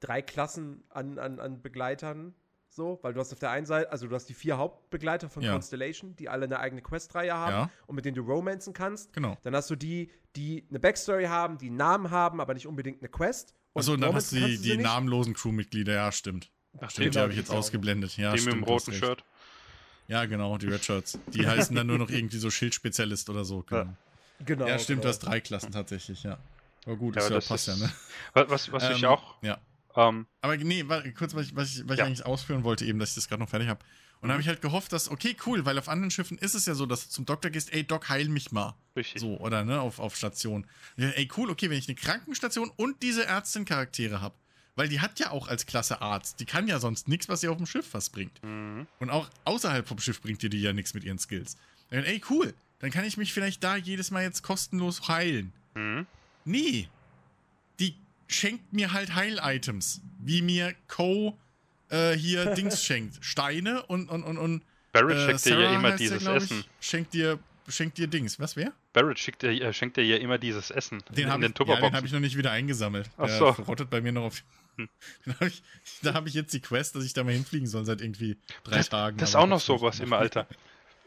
drei 0.02 0.22
Klassen 0.22 0.84
an, 0.90 1.18
an, 1.20 1.40
an 1.40 1.62
Begleitern? 1.62 2.34
So, 2.76 3.00
weil 3.04 3.14
du 3.14 3.22
hast 3.22 3.32
auf 3.32 3.40
der 3.40 3.52
einen 3.52 3.66
Seite, 3.66 3.90
also 3.90 4.06
du 4.06 4.14
hast 4.16 4.26
die 4.26 4.34
vier 4.34 4.58
Hauptbegleiter 4.58 5.30
von 5.30 5.42
Ja. 5.42 5.54
Constellation, 5.54 6.14
die 6.18 6.28
alle 6.28 6.44
eine 6.44 6.60
eigene 6.60 6.82
Questreihe 6.82 7.34
haben 7.34 7.52
Ja. 7.54 7.70
und 7.88 7.96
mit 7.96 8.04
denen 8.04 8.16
du 8.16 8.22
romanzen 8.24 8.74
kannst. 8.74 9.14
Genau. 9.14 9.38
Dann 9.44 9.56
hast 9.56 9.70
du 9.70 9.78
die, 9.78 10.12
die 10.36 10.66
eine 10.70 10.80
Backstory 10.82 11.24
haben, 11.26 11.58
die 11.58 11.68
einen 11.68 11.78
Namen 11.78 12.12
haben, 12.12 12.42
aber 12.42 12.54
nicht 12.54 12.68
unbedingt 12.68 13.02
eine 13.02 13.08
Quest. 13.08 13.54
Achso, 13.76 13.94
und 13.94 14.02
dann 14.02 14.14
hast 14.14 14.34
du 14.34 14.36
die, 14.46 14.58
die 14.58 14.76
namenlosen 14.78 15.34
Crewmitglieder, 15.34 15.94
ja, 15.94 16.12
stimmt. 16.12 16.52
Ach, 16.82 16.90
Stimmt, 16.92 17.16
die 17.16 17.20
habe 17.20 17.32
ich 17.32 17.38
jetzt 17.38 17.50
auch. 17.50 17.56
ausgeblendet. 17.56 18.18
Ja, 18.18 18.34
die 18.34 18.40
stimmt, 18.40 18.58
mit 18.58 18.66
dem 18.66 18.70
roten 18.74 18.92
recht. 18.92 19.06
Shirt. 19.06 19.24
Ja, 20.10 20.26
genau, 20.26 20.58
die 20.58 20.68
Red 20.68 20.84
Shirts. 20.84 21.18
Die 21.28 21.48
heißen 21.48 21.74
dann 21.76 21.88
nur 21.88 21.98
noch 21.98 22.10
irgendwie 22.10 22.38
so 22.38 22.50
Schildspezialist 22.50 23.30
oder 23.30 23.46
so. 23.46 23.64
Genau. 23.64 23.88
Genau. 24.46 24.68
ja, 24.68 24.78
stimmt, 24.78 25.00
genau. 25.00 25.04
du 25.04 25.08
hast 25.08 25.20
drei 25.20 25.40
Klassen 25.40 25.72
tatsächlich, 25.72 26.24
ja. 26.24 26.38
Aber 26.86 26.98
gut, 26.98 27.16
Ja, 27.16 27.22
ist 27.22 27.30
ja, 27.30 27.36
das 27.36 27.48
passt 27.48 27.70
ist- 27.70 27.80
ja, 27.80 27.86
ne? 27.88 27.94
Was, 28.34 28.50
was, 28.50 28.72
was 28.74 28.90
ich 28.90 29.04
Ähm, 29.04 29.10
auch. 29.10 29.42
Ja. 29.42 29.58
Ähm, 29.96 30.28
Aber 30.42 30.58
nee, 30.58 30.84
warte, 30.88 31.12
kurz, 31.14 31.34
was 31.36 31.48
ich, 31.48 31.56
was 31.56 31.76
ich, 31.76 31.88
was 31.88 31.98
Ja. 31.98 32.04
ich 32.04 32.08
eigentlich 32.08 32.26
ausführen 32.26 32.64
wollte, 32.64 32.86
eben, 32.86 33.00
dass 33.00 33.10
ich 33.10 33.16
das 33.16 33.28
gerade 33.30 33.42
noch 33.42 33.50
fertig 33.50 33.68
habe. 33.70 33.80
Und 34.22 34.30
da 34.30 34.34
habe 34.34 34.42
ich 34.42 34.48
halt 34.48 34.62
gehofft, 34.62 34.92
dass, 34.92 35.10
okay, 35.12 35.36
cool, 35.46 35.66
weil 35.66 35.78
auf 35.78 35.88
anderen 35.88 36.10
Schiffen 36.10 36.38
ist 36.40 36.56
es 36.56 36.66
ja 36.66 36.74
so, 36.74 36.86
dass 36.86 37.06
du 37.06 37.10
zum 37.12 37.26
Doktor 37.26 37.52
gehst, 37.52 37.72
ey, 37.74 37.84
Doc, 37.84 38.10
heil 38.10 38.28
mich 38.30 38.52
mal. 38.52 38.74
richtig. 38.96 39.22
So, 39.22 39.38
oder, 39.38 39.64
ne, 39.64 39.80
auf, 39.80 40.00
auf 40.00 40.16
Station. 40.16 40.66
Ja, 40.98 41.10
ey, 41.10 41.30
cool, 41.38 41.50
okay, 41.52 41.70
wenn 41.70 41.78
ich 41.78 41.88
eine 41.88 41.96
Krankenstation 41.96 42.72
und 42.76 43.04
diese 43.04 43.26
Ärztin-Charaktere 43.26 44.22
habe. 44.22 44.34
Weil 44.78 44.90
die 44.90 45.00
hat 45.00 45.20
ja 45.20 45.30
auch 45.32 45.48
als 45.48 45.66
Klasse 45.68 46.02
Arzt. 46.02 46.40
Die 46.40 46.46
kann 46.46 46.68
ja 46.68 46.80
sonst 46.80 47.08
nichts, 47.08 47.30
was 47.30 47.42
sie 47.42 47.48
auf 47.48 47.58
dem 47.58 47.66
Schiff 47.66 47.94
was 47.94 48.10
bringt. 48.10 48.44
Mhm. 48.44 48.88
Und 49.00 49.10
auch 49.10 49.30
außerhalb 49.46 49.88
vom 49.88 50.00
Schiff 50.00 50.22
bringt 50.22 50.42
dir 50.42 50.50
die 50.50 50.60
ja 50.62 50.74
nichts 50.74 50.94
mit 50.94 51.04
ihren 51.04 51.20
Skills. 51.20 51.56
Dann, 51.92 52.04
ey, 52.04 52.22
cool, 52.30 52.54
dann 52.80 52.90
kann 52.92 53.06
ich 53.06 53.16
mich 53.18 53.32
vielleicht 53.32 53.64
da 53.64 53.76
jedes 53.78 54.12
Mal 54.12 54.24
jetzt 54.24 54.42
kostenlos 54.44 55.08
heilen. 55.08 55.54
Mhm. 55.76 56.08
Nee. 56.46 56.90
Schenkt 58.28 58.74
mir 58.74 58.94
halt 58.94 59.16
Heil-Items. 59.16 60.02
Wie 60.20 60.42
mir 60.42 60.74
Co. 60.88 61.38
Äh, 61.90 62.14
hier 62.14 62.46
Dings 62.56 62.84
schenkt. 62.84 63.24
Steine 63.24 63.84
und, 63.84 64.10
und, 64.10 64.24
und, 64.24 64.38
und 64.38 64.64
Barrett 64.92 65.18
äh, 65.18 65.32
schickt 65.32 65.46
dir 65.46 65.60
ja 65.60 65.76
immer 65.76 65.92
heißt 65.92 66.00
der, 66.00 66.08
dieses 66.08 66.24
glaub 66.24 66.38
ich, 66.38 66.44
Essen. 66.44 66.66
Schenkt 66.80 67.14
dir, 67.14 67.40
schenkt 67.68 67.98
dir 67.98 68.08
Dings. 68.08 68.40
Was, 68.40 68.56
wer? 68.56 68.72
Barrett 68.94 69.20
schickt 69.20 69.42
dir, 69.42 69.50
äh, 69.50 69.74
schenkt 69.74 69.98
dir 69.98 70.06
ja 70.06 70.18
immer 70.18 70.38
dieses 70.38 70.72
Essen. 70.72 71.04
Den 71.10 71.30
habe 71.30 71.46
ich, 71.46 71.52
ja, 71.58 71.76
den 71.76 71.94
hab 71.94 72.06
ich 72.06 72.12
noch 72.12 72.20
nicht 72.20 72.38
wieder 72.38 72.52
eingesammelt. 72.52 73.10
Ach 73.18 73.28
Der 73.28 73.38
so. 73.38 73.54
verrottet 73.54 73.90
bei 73.90 74.02
mir 74.02 74.12
noch 74.12 74.24
auf. 74.24 74.44
Hm. 74.78 74.90
Hab 75.40 75.48
ich, 75.48 75.64
da 76.02 76.14
habe 76.14 76.28
ich 76.28 76.34
jetzt 76.34 76.54
die 76.54 76.60
Quest, 76.60 76.96
dass 76.96 77.06
ich 77.06 77.14
da 77.14 77.24
mal 77.24 77.34
hinfliegen 77.34 77.66
soll 77.66 77.86
seit 77.86 78.02
irgendwie 78.02 78.38
drei 78.66 78.78
das, 78.78 78.90
Tagen. 78.90 79.18
Das 79.18 79.30
ist 79.30 79.36
auch 79.36 79.48
noch 79.48 79.62
sowas 79.62 80.00
immer, 80.00 80.18
gemacht. 80.18 80.38
Alter. 80.38 80.48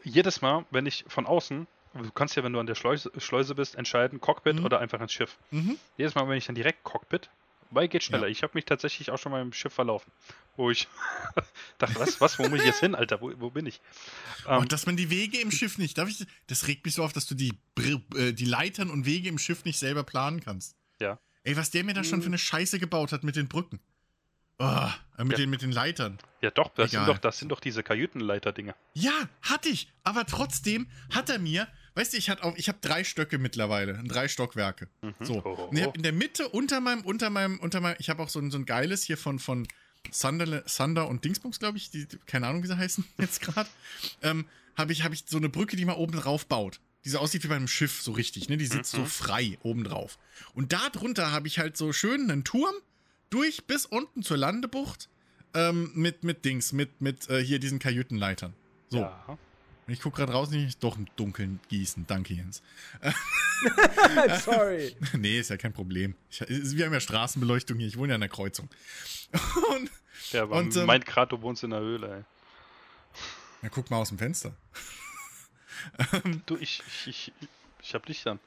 Jedes 0.03 0.41
Mal, 0.41 0.65
wenn 0.71 0.87
ich 0.87 1.05
von 1.07 1.27
außen, 1.27 1.67
du 2.03 2.11
kannst 2.11 2.35
ja, 2.35 2.43
wenn 2.43 2.53
du 2.53 2.59
an 2.59 2.67
der 2.67 2.75
Schleuse, 2.75 3.11
Schleuse 3.17 3.55
bist, 3.55 3.75
entscheiden, 3.75 4.19
Cockpit 4.21 4.57
Mhm. 4.59 4.65
oder 4.65 4.79
einfach 4.79 4.99
ins 5.01 5.13
Schiff. 5.13 5.37
Mhm. 5.51 5.77
Jedes 5.97 6.15
Mal, 6.15 6.27
wenn 6.27 6.37
ich 6.37 6.45
dann 6.45 6.55
direkt 6.55 6.83
Cockpit, 6.83 7.29
weil 7.71 7.87
geht 7.87 8.03
schneller. 8.03 8.25
Ja. 8.27 8.31
Ich 8.31 8.41
habe 8.43 8.51
mich 8.55 8.65
tatsächlich 8.65 9.11
auch 9.11 9.17
schon 9.19 9.31
mal 9.31 9.41
im 9.41 9.53
Schiff 9.53 9.73
verlaufen. 9.73 10.11
Wo 10.57 10.71
ich 10.71 10.87
dachte, 11.77 11.99
was, 11.99 12.19
was, 12.19 12.39
wo 12.39 12.47
muss 12.49 12.59
ich 12.59 12.65
jetzt 12.65 12.79
hin, 12.79 12.95
Alter? 12.95 13.21
Wo, 13.21 13.31
wo 13.39 13.49
bin 13.49 13.65
ich? 13.65 13.79
Ähm, 14.47 14.59
Und 14.59 14.71
dass 14.71 14.85
man 14.85 14.97
die 14.97 15.09
Wege 15.09 15.39
im 15.39 15.51
Schiff 15.51 15.77
nicht, 15.77 15.97
darf 15.97 16.09
ich, 16.09 16.25
das 16.47 16.67
regt 16.67 16.83
mich 16.85 16.95
so 16.95 17.03
auf, 17.03 17.13
dass 17.13 17.27
du 17.27 17.35
die, 17.35 17.53
äh, 18.15 18.33
die 18.33 18.45
Leitern 18.45 18.89
und 18.89 19.05
Wege 19.05 19.29
im 19.29 19.37
Schiff 19.37 19.63
nicht 19.65 19.77
selber 19.79 20.03
planen 20.03 20.41
kannst. 20.43 20.75
Ja. 20.99 21.19
Ey, 21.43 21.55
was 21.55 21.71
der 21.71 21.83
mir 21.83 21.93
da 21.93 22.03
schon 22.03 22.21
für 22.21 22.27
eine 22.27 22.37
Scheiße 22.37 22.79
gebaut 22.79 23.11
hat 23.13 23.23
mit 23.23 23.35
den 23.37 23.47
Brücken. 23.47 23.79
Oh, 24.61 24.65
äh, 25.17 25.23
mit, 25.23 25.33
Ja. 25.33 25.37
den, 25.45 25.49
mit 25.49 25.61
den 25.61 25.71
Leitern. 25.71 26.17
ja, 26.41 26.51
doch, 26.51 26.69
das 26.75 26.91
sind 26.91 27.05
doch, 27.07 27.17
das 27.17 27.37
sind 27.39 27.47
doch 27.49 27.61
diese 27.61 27.81
Kajütenleiter-Dinger. 27.81 28.75
Ja, 28.93 29.13
hatte 29.41 29.69
ich. 29.69 29.89
Aber 30.03 30.25
trotzdem 30.25 30.87
hat 31.13 31.29
er 31.29 31.39
mir, 31.39 31.67
weißt 31.95 32.13
du, 32.13 32.17
ich 32.17 32.31
auch, 32.31 32.55
ich 32.55 32.67
habe 32.67 32.79
drei 32.81 33.03
Stöcke 33.03 33.37
mittlerweile, 33.37 34.01
drei 34.05 34.27
Stockwerke. 34.27 34.87
Mhm. 35.01 35.13
So. 35.21 35.41
Und 35.41 35.77
ich 35.77 35.83
oh. 35.83 35.87
hab 35.87 35.95
in 35.95 36.03
der 36.03 36.13
Mitte, 36.13 36.49
unter 36.49 36.79
meinem, 36.79 37.01
unter 37.01 37.29
meinem, 37.29 37.59
unter 37.59 37.81
meinem, 37.81 37.97
ich 37.99 38.09
habe 38.09 38.23
auch 38.23 38.29
so 38.29 38.39
ein, 38.39 38.51
so 38.51 38.57
ein 38.57 38.65
geiles 38.65 39.03
hier 39.03 39.17
von, 39.17 39.39
von 39.39 39.67
Sander, 40.11 40.63
Sander 40.65 41.07
und 41.07 41.25
Dingsbums, 41.25 41.59
glaube 41.59 41.77
ich, 41.77 41.89
die, 41.89 42.07
keine 42.25 42.47
Ahnung, 42.47 42.63
wie 42.63 42.67
sie 42.67 42.77
heißen 42.77 43.05
jetzt 43.17 43.41
gerade. 43.41 43.69
Ähm, 44.21 44.45
habe 44.75 44.93
ich, 44.93 45.03
habe 45.03 45.13
ich 45.13 45.25
so 45.27 45.37
eine 45.37 45.49
Brücke, 45.49 45.75
die 45.75 45.85
man 45.85 45.95
oben 45.95 46.13
drauf 46.13 46.45
baut. 46.45 46.79
Die 47.05 47.09
so 47.09 47.19
aussieht 47.19 47.43
wie 47.43 47.47
bei 47.47 47.55
einem 47.55 47.67
Schiff, 47.67 48.01
so 48.01 48.11
richtig, 48.11 48.49
ne? 48.49 48.57
Die 48.57 48.65
sitzt 48.65 48.91
so 48.91 49.01
Mhm. 49.01 49.05
frei 49.05 49.57
oben 49.63 49.83
drauf. 49.85 50.17
Und 50.53 50.73
da 50.73 50.89
drunter 50.89 51.31
habe 51.31 51.47
ich 51.47 51.59
halt 51.59 51.77
so 51.77 51.93
schön 51.93 52.29
einen 52.29 52.43
Turm 52.43 52.75
durch 53.29 53.65
bis 53.65 53.85
unten 53.85 54.21
zur 54.21 54.37
Landebucht 54.37 55.09
ähm, 55.53 55.91
mit, 55.95 56.23
mit 56.23 56.43
Dings, 56.43 56.73
mit, 56.73 57.01
mit 57.01 57.29
äh, 57.29 57.43
hier 57.43 57.59
diesen 57.59 57.79
Kajütenleitern. 57.79 58.53
So. 58.89 58.99
Ja. 58.99 59.37
Und 59.89 59.93
Ich 59.93 60.01
gucke 60.01 60.17
gerade 60.17 60.33
raus, 60.33 60.51
nicht 60.51 60.83
doch 60.83 60.97
im 60.97 61.07
Dunkeln 61.15 61.59
gießen. 61.67 62.05
Danke, 62.05 62.35
Jens. 62.35 62.61
Sorry. 64.45 64.95
nee, 65.17 65.39
ist 65.39 65.49
ja 65.49 65.57
kein 65.57 65.73
Problem. 65.73 66.13
Ich, 66.29 66.41
wir 66.47 66.85
haben 66.85 66.93
ja 66.93 66.99
Straßenbeleuchtung 66.99 67.79
hier. 67.79 67.87
Ich 67.87 67.97
wohne 67.97 68.09
ja 68.09 68.15
in 68.15 68.21
der 68.21 68.29
Kreuzung. 68.29 68.69
Und, 69.71 69.89
Ja, 70.29 70.43
aber 70.43 70.57
Und, 70.57 70.75
ähm, 70.75 70.85
meint 70.85 71.07
gerade, 71.07 71.35
du 71.35 71.41
wohnst 71.41 71.63
in 71.63 71.71
der 71.71 71.79
Höhle, 71.79 72.17
ey. 72.17 72.23
na, 73.63 73.69
guck 73.69 73.89
mal 73.89 73.97
aus 73.97 74.09
dem 74.09 74.19
Fenster. 74.19 74.55
Du, 76.45 76.55
ich, 76.57 76.83
ich, 76.85 77.07
ich, 77.07 77.33
ich 77.81 77.95
hab 77.95 78.05
dich 78.05 78.21
dann. 78.21 78.39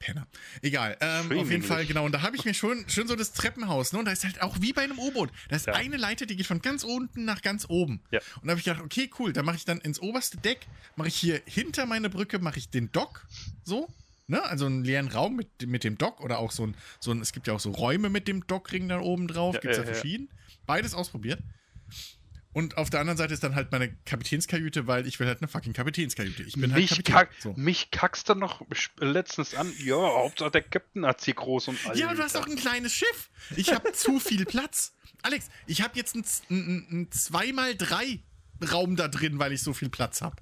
Penner. 0.00 0.26
Egal. 0.62 0.96
Ähm, 1.00 1.38
auf 1.38 1.50
jeden. 1.50 1.62
Fall, 1.62 1.84
genau. 1.86 2.06
Und 2.06 2.12
da 2.12 2.22
habe 2.22 2.34
ich 2.34 2.44
mir 2.46 2.54
schon, 2.54 2.88
schon 2.88 3.06
so 3.06 3.14
das 3.14 3.32
Treppenhaus, 3.32 3.92
ne? 3.92 3.98
Und 4.00 4.06
da 4.06 4.12
ist 4.12 4.24
halt 4.24 4.40
auch 4.42 4.56
wie 4.60 4.72
bei 4.72 4.82
einem 4.82 4.98
U-Boot. 4.98 5.30
Da 5.50 5.56
ist 5.56 5.66
Ja. 5.66 5.74
eine 5.74 5.98
Leiter, 5.98 6.24
die 6.26 6.36
geht 6.36 6.46
von 6.46 6.60
ganz 6.62 6.82
unten 6.84 7.24
nach 7.26 7.42
ganz 7.42 7.66
oben. 7.68 8.00
Ja. 8.10 8.20
Und 8.40 8.46
da 8.46 8.50
habe 8.52 8.58
ich 8.58 8.64
gedacht, 8.64 8.82
okay, 8.82 9.10
cool. 9.18 9.32
Da 9.32 9.42
mache 9.42 9.56
ich 9.56 9.66
dann 9.66 9.78
ins 9.78 10.00
oberste 10.00 10.38
Deck, 10.38 10.66
mache 10.96 11.08
ich 11.08 11.16
hier 11.16 11.40
hinter 11.44 11.84
meine 11.86 12.08
Brücke, 12.08 12.38
mache 12.38 12.58
ich 12.58 12.70
den 12.70 12.90
Dock. 12.90 13.26
So. 13.62 13.88
Ne? 14.26 14.42
Also 14.42 14.66
einen 14.66 14.84
leeren 14.84 15.08
Raum 15.08 15.36
mit, 15.36 15.66
mit 15.66 15.84
dem 15.84 15.98
Dock 15.98 16.20
oder 16.20 16.38
auch 16.38 16.50
so 16.50 16.66
ein, 16.66 16.74
so 16.98 17.10
ein, 17.10 17.20
es 17.20 17.32
gibt 17.32 17.46
ja 17.46 17.52
auch 17.52 17.60
so 17.60 17.70
Räume 17.70 18.08
mit 18.08 18.26
dem 18.26 18.46
Dockring 18.46 18.88
da 18.88 19.00
oben 19.00 19.28
drauf. 19.28 19.54
Ja, 19.56 19.60
Gibt 19.60 19.72
es 19.72 19.78
ja, 19.78 19.84
ja. 19.84 19.92
verschieden. 19.92 20.30
Beides 20.66 20.94
ausprobiert. 20.94 21.40
Und 22.52 22.76
auf 22.78 22.90
der 22.90 22.98
anderen 23.00 23.16
Seite 23.16 23.32
ist 23.32 23.44
dann 23.44 23.54
halt 23.54 23.70
meine 23.70 23.94
Kapitänskajüte, 24.06 24.88
weil 24.88 25.06
ich 25.06 25.20
will 25.20 25.28
halt 25.28 25.40
eine 25.40 25.46
fucking 25.46 25.72
Kapitänskajüte. 25.72 26.42
Ich 26.42 26.54
bin 26.54 26.72
halt 26.72 26.80
mich, 26.82 26.90
Kapitän. 26.90 27.14
kack, 27.14 27.30
So. 27.38 27.52
mich 27.56 27.92
kackst 27.92 28.28
du 28.28 28.34
noch 28.34 28.62
letztens 28.98 29.54
an. 29.54 29.72
Ja, 29.78 29.94
Hauptsache 29.96 30.50
der 30.50 30.62
Captain 30.62 31.06
hat 31.06 31.20
sie 31.20 31.32
groß 31.32 31.68
und 31.68 31.86
alt. 31.86 31.96
Ja, 31.96 32.06
aber 32.08 32.16
du 32.16 32.22
hast 32.24 32.34
doch 32.34 32.46
ein 32.48 32.56
kleines 32.56 32.92
Schiff. 32.92 33.30
Ich 33.56 33.72
habe 33.72 33.92
zu 33.92 34.18
viel 34.18 34.44
Platz. 34.46 34.94
Alex, 35.22 35.48
ich 35.68 35.82
habe 35.82 35.96
jetzt 35.96 36.16
ein, 36.16 36.24
ein, 36.50 36.86
ein 36.90 37.10
2x3 37.10 38.20
Raum 38.72 38.96
da 38.96 39.06
drin, 39.08 39.38
weil 39.38 39.52
ich 39.52 39.62
so 39.62 39.72
viel 39.72 39.88
Platz 39.88 40.20
habe. 40.20 40.36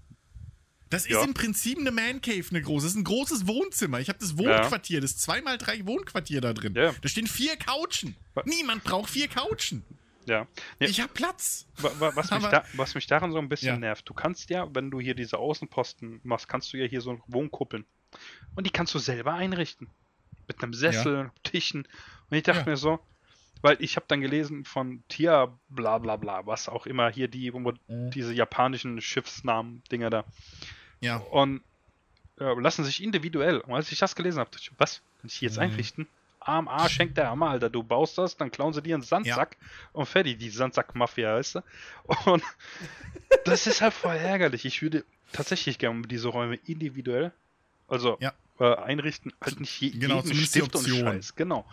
Das 0.90 1.02
ist 1.02 1.10
Ja. 1.10 1.22
im 1.24 1.34
Prinzip 1.34 1.78
eine 1.78 1.90
Man 1.90 2.22
Cave, 2.22 2.44
eine 2.48 2.62
große. 2.62 2.86
Das 2.86 2.92
ist 2.92 2.98
ein 2.98 3.04
großes 3.04 3.46
Wohnzimmer. 3.46 4.00
Ich 4.00 4.08
habe 4.08 4.18
das 4.18 4.38
Wohnquartier, 4.38 5.02
das 5.02 5.18
2x3 5.28 5.84
Wohnquartier 5.86 6.40
da 6.40 6.54
drin. 6.54 6.74
Ja. 6.74 6.94
Da 7.02 7.08
stehen 7.10 7.26
vier 7.26 7.56
Couchen. 7.58 8.16
Niemand 8.46 8.82
braucht 8.84 9.10
vier 9.10 9.28
Couchen. 9.28 9.84
Ja. 10.28 10.46
ja 10.78 10.88
Ich 10.88 11.00
habe 11.00 11.12
Platz. 11.12 11.66
wa- 11.78 11.90
wa- 11.98 12.12
was, 12.14 12.30
mich 12.30 12.42
da, 12.46 12.64
was 12.74 12.94
mich 12.94 13.06
daran 13.06 13.32
so 13.32 13.38
ein 13.38 13.48
bisschen 13.48 13.74
Ja. 13.74 13.78
nervt, 13.78 14.08
du 14.08 14.14
kannst 14.14 14.50
ja, 14.50 14.66
wenn 14.74 14.90
du 14.90 15.00
hier 15.00 15.14
diese 15.14 15.38
Außenposten 15.38 16.20
machst, 16.22 16.48
kannst 16.48 16.72
du 16.72 16.76
ja 16.76 16.86
hier 16.86 17.00
so 17.00 17.20
Wohnkuppeln. 17.26 17.84
Und 18.54 18.66
die 18.66 18.70
kannst 18.70 18.94
du 18.94 18.98
selber 18.98 19.34
einrichten. 19.34 19.88
Mit 20.46 20.62
einem 20.62 20.72
Sessel, 20.74 21.30
Tischen. 21.42 21.86
Und 22.30 22.36
ich 22.36 22.42
dachte 22.42 22.60
Ja. 22.60 22.66
mir 22.66 22.76
so, 22.76 23.00
weil 23.60 23.76
ich 23.80 23.96
habe 23.96 24.06
dann 24.08 24.20
gelesen 24.20 24.64
von 24.64 25.02
Tia 25.08 25.52
bla 25.68 25.98
bla 25.98 26.16
bla, 26.16 26.46
was 26.46 26.68
auch 26.68 26.86
immer 26.86 27.10
hier 27.10 27.28
die, 27.28 27.50
Mhm. 27.50 27.74
diese 28.12 28.32
japanischen 28.32 29.00
Schiffsnamen-Dinger 29.00 30.10
da. 30.10 30.24
Ja. 31.00 31.16
Und 31.16 31.62
äh, 32.40 32.54
lassen 32.60 32.84
sich 32.84 33.02
individuell. 33.02 33.58
Und 33.58 33.74
als 33.74 33.90
ich 33.90 33.98
das 33.98 34.14
gelesen 34.14 34.38
habe, 34.38 34.48
dachte 34.50 34.62
ich, 34.62 34.78
was? 34.78 35.02
Kann 35.20 35.28
ich 35.28 35.40
die 35.40 35.44
jetzt 35.46 35.56
Mhm. 35.56 35.62
einrichten? 35.64 36.06
Arm 36.48 36.66
A 36.68 36.88
schenkt 36.88 37.16
der 37.18 37.28
Hammer, 37.30 37.50
Alter. 37.50 37.70
Du 37.70 37.82
baust 37.82 38.16
das, 38.18 38.36
dann 38.36 38.50
klauen 38.50 38.72
sie 38.72 38.82
dir 38.82 38.94
einen 38.94 39.02
Sandsack 39.04 39.56
und 39.92 40.06
fertig. 40.06 40.38
Die 40.38 40.50
Sandsack-Mafia, 40.50 41.34
weißt 41.36 41.56
du? 41.56 41.60
Und 42.26 42.42
das 43.44 43.66
ist 43.66 43.80
halt 43.80 43.94
voll 43.94 44.16
ärgerlich. 44.16 44.64
Ich 44.64 44.82
würde 44.82 45.04
tatsächlich 45.32 45.78
gerne 45.78 46.02
diese 46.06 46.28
Räume 46.28 46.56
individuell, 46.56 47.32
also 47.86 48.16
Ja. 48.20 48.32
äh, 48.60 48.74
einrichten, 48.76 49.32
halt 49.40 49.60
nicht 49.60 49.80
je, 49.80 49.90
Genau, 49.90 50.22
jeden 50.22 50.34
Stift 50.44 50.74
und. 50.74 50.88
Scheiß. 50.88 51.34
Genau. 51.34 51.66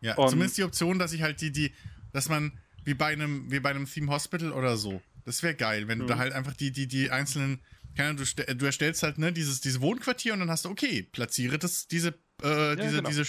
Ja, 0.00 0.14
Und- 0.16 0.30
zumindest 0.30 0.58
die 0.58 0.64
Option, 0.64 0.98
dass 0.98 1.12
ich 1.12 1.22
halt 1.22 1.40
die, 1.40 1.52
die, 1.52 1.72
dass 2.12 2.28
man, 2.28 2.58
wie 2.84 2.94
bei 2.94 3.06
einem, 3.12 3.50
wie 3.50 3.60
bei 3.60 3.70
einem 3.70 3.86
Theme 3.86 4.10
Hospital 4.10 4.52
oder 4.52 4.76
so. 4.76 5.00
Das 5.24 5.42
wäre 5.42 5.54
geil, 5.54 5.86
wenn 5.88 5.98
du 5.98 6.04
Mhm. 6.04 6.08
da 6.08 6.18
halt 6.18 6.32
einfach 6.32 6.54
die, 6.54 6.72
die, 6.72 6.88
die 6.88 7.10
einzelnen, 7.10 7.60
keine 7.96 8.10
Ahnung, 8.10 8.24
du, 8.36 8.54
du 8.56 8.66
erstellst 8.66 9.02
halt, 9.04 9.18
ne, 9.18 9.32
dieses, 9.32 9.60
dieses 9.60 9.80
Wohnquartier 9.80 10.32
und 10.32 10.40
dann 10.40 10.50
hast 10.50 10.64
du, 10.64 10.70
okay, 10.70 11.02
platziere 11.12 11.58
das, 11.58 11.86
diese, 11.86 12.08
äh, 12.42 12.74
diese, 12.76 12.96
genau. 12.96 13.08
diese 13.10 13.24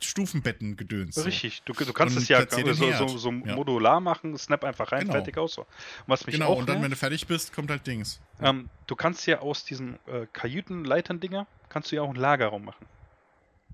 Stufenbetten 0.00 0.76
gedöns. 0.76 1.24
Richtig. 1.24 1.62
Du, 1.64 1.72
du 1.72 1.92
kannst 1.92 2.16
Und 2.16 2.22
es 2.22 2.28
ja 2.28 2.46
so, 2.48 3.08
so, 3.08 3.18
so 3.18 3.30
Ja. 3.30 3.54
modular 3.56 4.00
machen, 4.00 4.36
snap 4.38 4.62
einfach 4.64 4.92
rein, 4.92 5.00
Genau. 5.02 5.12
fertig 5.14 5.36
aus. 5.38 5.54
So. 5.54 5.62
Und 5.62 5.68
was 6.06 6.24
mich 6.26 6.34
Genau, 6.34 6.48
auch 6.50 6.58
und 6.58 6.68
dann, 6.68 6.76
nervt- 6.76 6.82
wenn 6.84 6.90
du 6.90 6.96
fertig 6.96 7.26
bist, 7.26 7.52
kommt 7.52 7.70
halt 7.70 7.86
Dings. 7.86 8.20
Ähm, 8.40 8.70
du 8.86 8.94
kannst 8.96 9.26
ja 9.26 9.40
aus 9.40 9.64
diesen 9.64 9.98
äh, 10.06 10.26
Kajütenleitern-Dinger, 10.32 11.46
kannst 11.68 11.90
du 11.90 11.96
ja 11.96 12.02
auch 12.02 12.08
einen 12.10 12.16
Lagerraum 12.20 12.64
machen. 12.64 12.86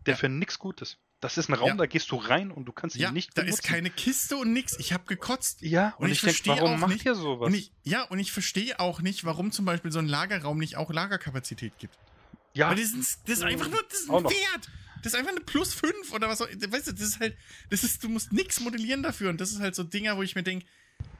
Der 0.06 0.14
Ja. 0.14 0.18
für 0.18 0.28
nix 0.28 0.58
gut 0.58 0.80
ist. 0.82 0.98
Das 1.20 1.38
ist 1.38 1.48
ein 1.48 1.54
Raum, 1.54 1.68
Ja. 1.68 1.74
da 1.76 1.86
gehst 1.86 2.10
du 2.10 2.16
rein 2.16 2.50
und 2.50 2.66
du 2.66 2.72
kannst 2.72 2.96
ihn 2.96 3.02
Ja, 3.02 3.10
nicht 3.10 3.30
da 3.36 3.42
benutzen. 3.42 3.60
ist 3.60 3.66
keine 3.66 3.90
Kiste 3.90 4.36
und 4.36 4.52
nix. 4.52 4.78
Ich 4.78 4.92
habe 4.92 5.04
gekotzt. 5.06 5.62
Ja, 5.62 5.94
und, 5.98 6.04
Und 6.04 6.06
ich, 6.08 6.14
ich 6.14 6.20
verstehe 6.20 6.54
warum 6.56 6.74
auch 6.74 6.78
macht 6.78 6.92
nicht- 6.92 7.06
ihr 7.06 7.14
sowas? 7.14 7.46
Und 7.48 7.54
ich, 7.54 7.72
ja, 7.82 8.02
und 8.02 8.18
ich 8.18 8.30
verstehe 8.32 8.78
auch 8.78 9.00
nicht, 9.00 9.24
warum 9.24 9.50
zum 9.52 9.64
Beispiel 9.64 9.90
so 9.92 9.98
ein 10.00 10.08
Lagerraum 10.08 10.58
nicht 10.58 10.76
auch 10.76 10.90
Lagerkapazität 10.92 11.72
gibt. 11.78 11.96
ja, 12.52 12.68
Weil 12.70 12.76
das 12.76 12.92
ist, 12.92 13.20
das 13.28 13.38
ist 13.38 13.42
einfach 13.44 13.68
nur, 13.68 13.82
das 13.90 14.00
ist 14.00 14.10
ein. 14.10 14.24
Wert. 14.24 14.70
Das 15.04 15.12
ist 15.12 15.18
einfach 15.18 15.30
eine 15.32 15.40
plus 15.40 15.72
5 15.74 16.12
oder 16.12 16.28
was 16.28 16.40
auch 16.42 16.48
Weißt 16.48 16.88
du, 16.88 16.92
das 16.92 17.00
ist 17.02 17.20
halt, 17.20 17.36
das 17.70 17.84
ist, 17.84 18.02
du 18.02 18.08
musst 18.08 18.32
nichts 18.32 18.58
modellieren 18.60 19.02
dafür. 19.02 19.30
Und 19.30 19.40
das 19.40 19.52
ist 19.52 19.60
halt 19.60 19.74
so 19.74 19.84
Dinger, 19.84 20.16
wo 20.16 20.22
ich 20.22 20.34
mir 20.34 20.42
denke, 20.42 20.66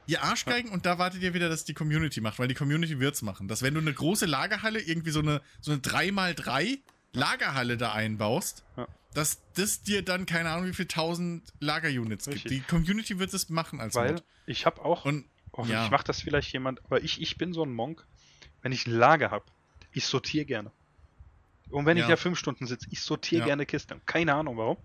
ihr 0.07 0.23
Arschgeigen, 0.23 0.71
und 0.71 0.85
da 0.85 0.97
wartet 0.99 1.21
ihr 1.21 1.33
wieder, 1.33 1.49
dass 1.49 1.63
die 1.65 1.73
Community 1.73 2.19
macht, 2.21 2.37
weil 2.39 2.47
die 2.47 2.53
Community 2.55 2.99
wird's 2.99 3.21
machen. 3.21 3.47
Dass 3.47 3.61
wenn 3.61 3.73
du 3.73 3.79
eine 3.79 3.93
große 3.93 4.25
Lagerhalle, 4.25 4.79
irgendwie 4.81 5.11
so 5.11 5.19
eine, 5.19 5.41
so 5.61 5.71
eine 5.71 5.81
3x3 5.81 6.79
Lagerhalle 7.13 7.77
da 7.77 7.93
einbaust, 7.93 8.63
Ja. 8.77 8.87
dass 9.13 9.41
das 9.53 9.81
dir 9.83 10.03
dann 10.03 10.25
keine 10.25 10.49
Ahnung, 10.49 10.67
wie 10.67 10.73
viel 10.73 10.87
tausend 10.87 11.43
Lagerunits 11.59 12.27
gibt. 12.29 12.49
Die 12.49 12.61
Community 12.61 13.19
wird 13.19 13.33
es 13.33 13.49
machen 13.49 13.79
als 13.79 13.95
weil 13.95 14.13
Mod. 14.13 14.23
ich 14.47 14.65
habe 14.65 14.83
auch, 14.83 15.05
Und 15.05 15.25
oh, 15.51 15.63
ja. 15.65 15.85
ich 15.85 15.91
mache 15.91 16.03
das 16.03 16.21
vielleicht 16.21 16.51
jemand, 16.51 16.83
aber 16.85 17.03
ich, 17.03 17.21
ich 17.21 17.37
bin 17.37 17.53
so 17.53 17.63
ein 17.63 17.71
Monk, 17.73 18.05
wenn 18.61 18.71
ich 18.71 18.85
ein 18.87 18.91
Lager 18.93 19.31
habe, 19.31 19.45
ich 19.93 20.05
sortiere 20.05 20.45
gerne. 20.45 20.71
Und 21.69 21.85
wenn 21.85 21.97
ich 21.97 22.03
Ja. 22.03 22.09
da 22.09 22.15
fünf 22.15 22.37
Stunden 22.39 22.67
sitze, 22.67 22.87
ich 22.91 23.01
sortiere 23.01 23.41
Ja. 23.41 23.45
gerne 23.47 23.65
Kisten. 23.65 24.01
Keine 24.05 24.33
Ahnung 24.35 24.57
warum. 24.57 24.77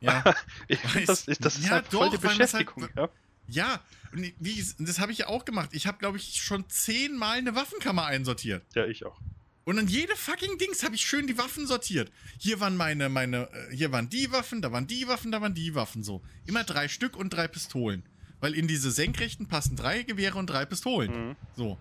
ja. 0.00 0.22
Ich 0.68 0.80
das, 1.06 1.28
ich, 1.28 1.38
das 1.38 1.56
ist 1.58 1.64
Ja, 1.66 1.72
halt 1.72 1.86
voll 1.88 2.10
doch, 2.10 2.16
die 2.18 2.22
weil 2.24 2.36
das 2.38 2.54
halt- 2.54 2.66
Beschäftigung. 2.74 2.88
ja. 2.96 3.08
Ja, 3.48 3.80
und 4.12 4.32
wie, 4.38 4.64
das 4.78 4.98
habe 5.00 5.10
ich 5.12 5.18
ja 5.18 5.26
auch 5.26 5.44
gemacht. 5.44 5.70
Ich 5.72 5.86
habe, 5.86 5.98
glaube 5.98 6.16
ich, 6.16 6.40
schon 6.42 6.68
zehnmal 6.68 7.38
eine 7.38 7.54
Waffenkammer 7.54 8.04
einsortiert. 8.06 8.64
ja, 8.74 8.86
ich 8.86 9.04
auch. 9.04 9.20
Und 9.64 9.78
an 9.78 9.86
jede 9.88 10.16
fucking 10.16 10.58
Dings 10.58 10.82
habe 10.84 10.94
ich 10.94 11.02
schön 11.02 11.26
die 11.26 11.38
Waffen 11.38 11.66
sortiert. 11.66 12.10
Hier 12.38 12.58
waren 12.60 12.76
meine, 12.76 13.08
meine, 13.08 13.48
äh, 13.52 13.76
hier 13.76 13.92
waren 13.92 14.08
die 14.08 14.32
Waffen, 14.32 14.60
da 14.62 14.72
waren 14.72 14.86
die 14.88 15.06
Waffen, 15.06 15.30
da 15.32 15.40
waren 15.40 15.54
die 15.54 15.74
Waffen 15.74 16.02
so. 16.02 16.22
Immer 16.46 16.64
drei 16.64 16.88
Stück 16.88 17.16
und 17.16 17.30
drei 17.30 17.46
Pistolen. 17.46 18.02
Weil 18.40 18.54
in 18.54 18.66
diese 18.66 18.90
Senkrechten 18.90 19.46
passen 19.46 19.76
drei 19.76 20.02
Gewehre 20.02 20.36
und 20.38 20.48
drei 20.48 20.64
Pistolen. 20.64 21.28
Mhm. 21.30 21.36
So. 21.56 21.78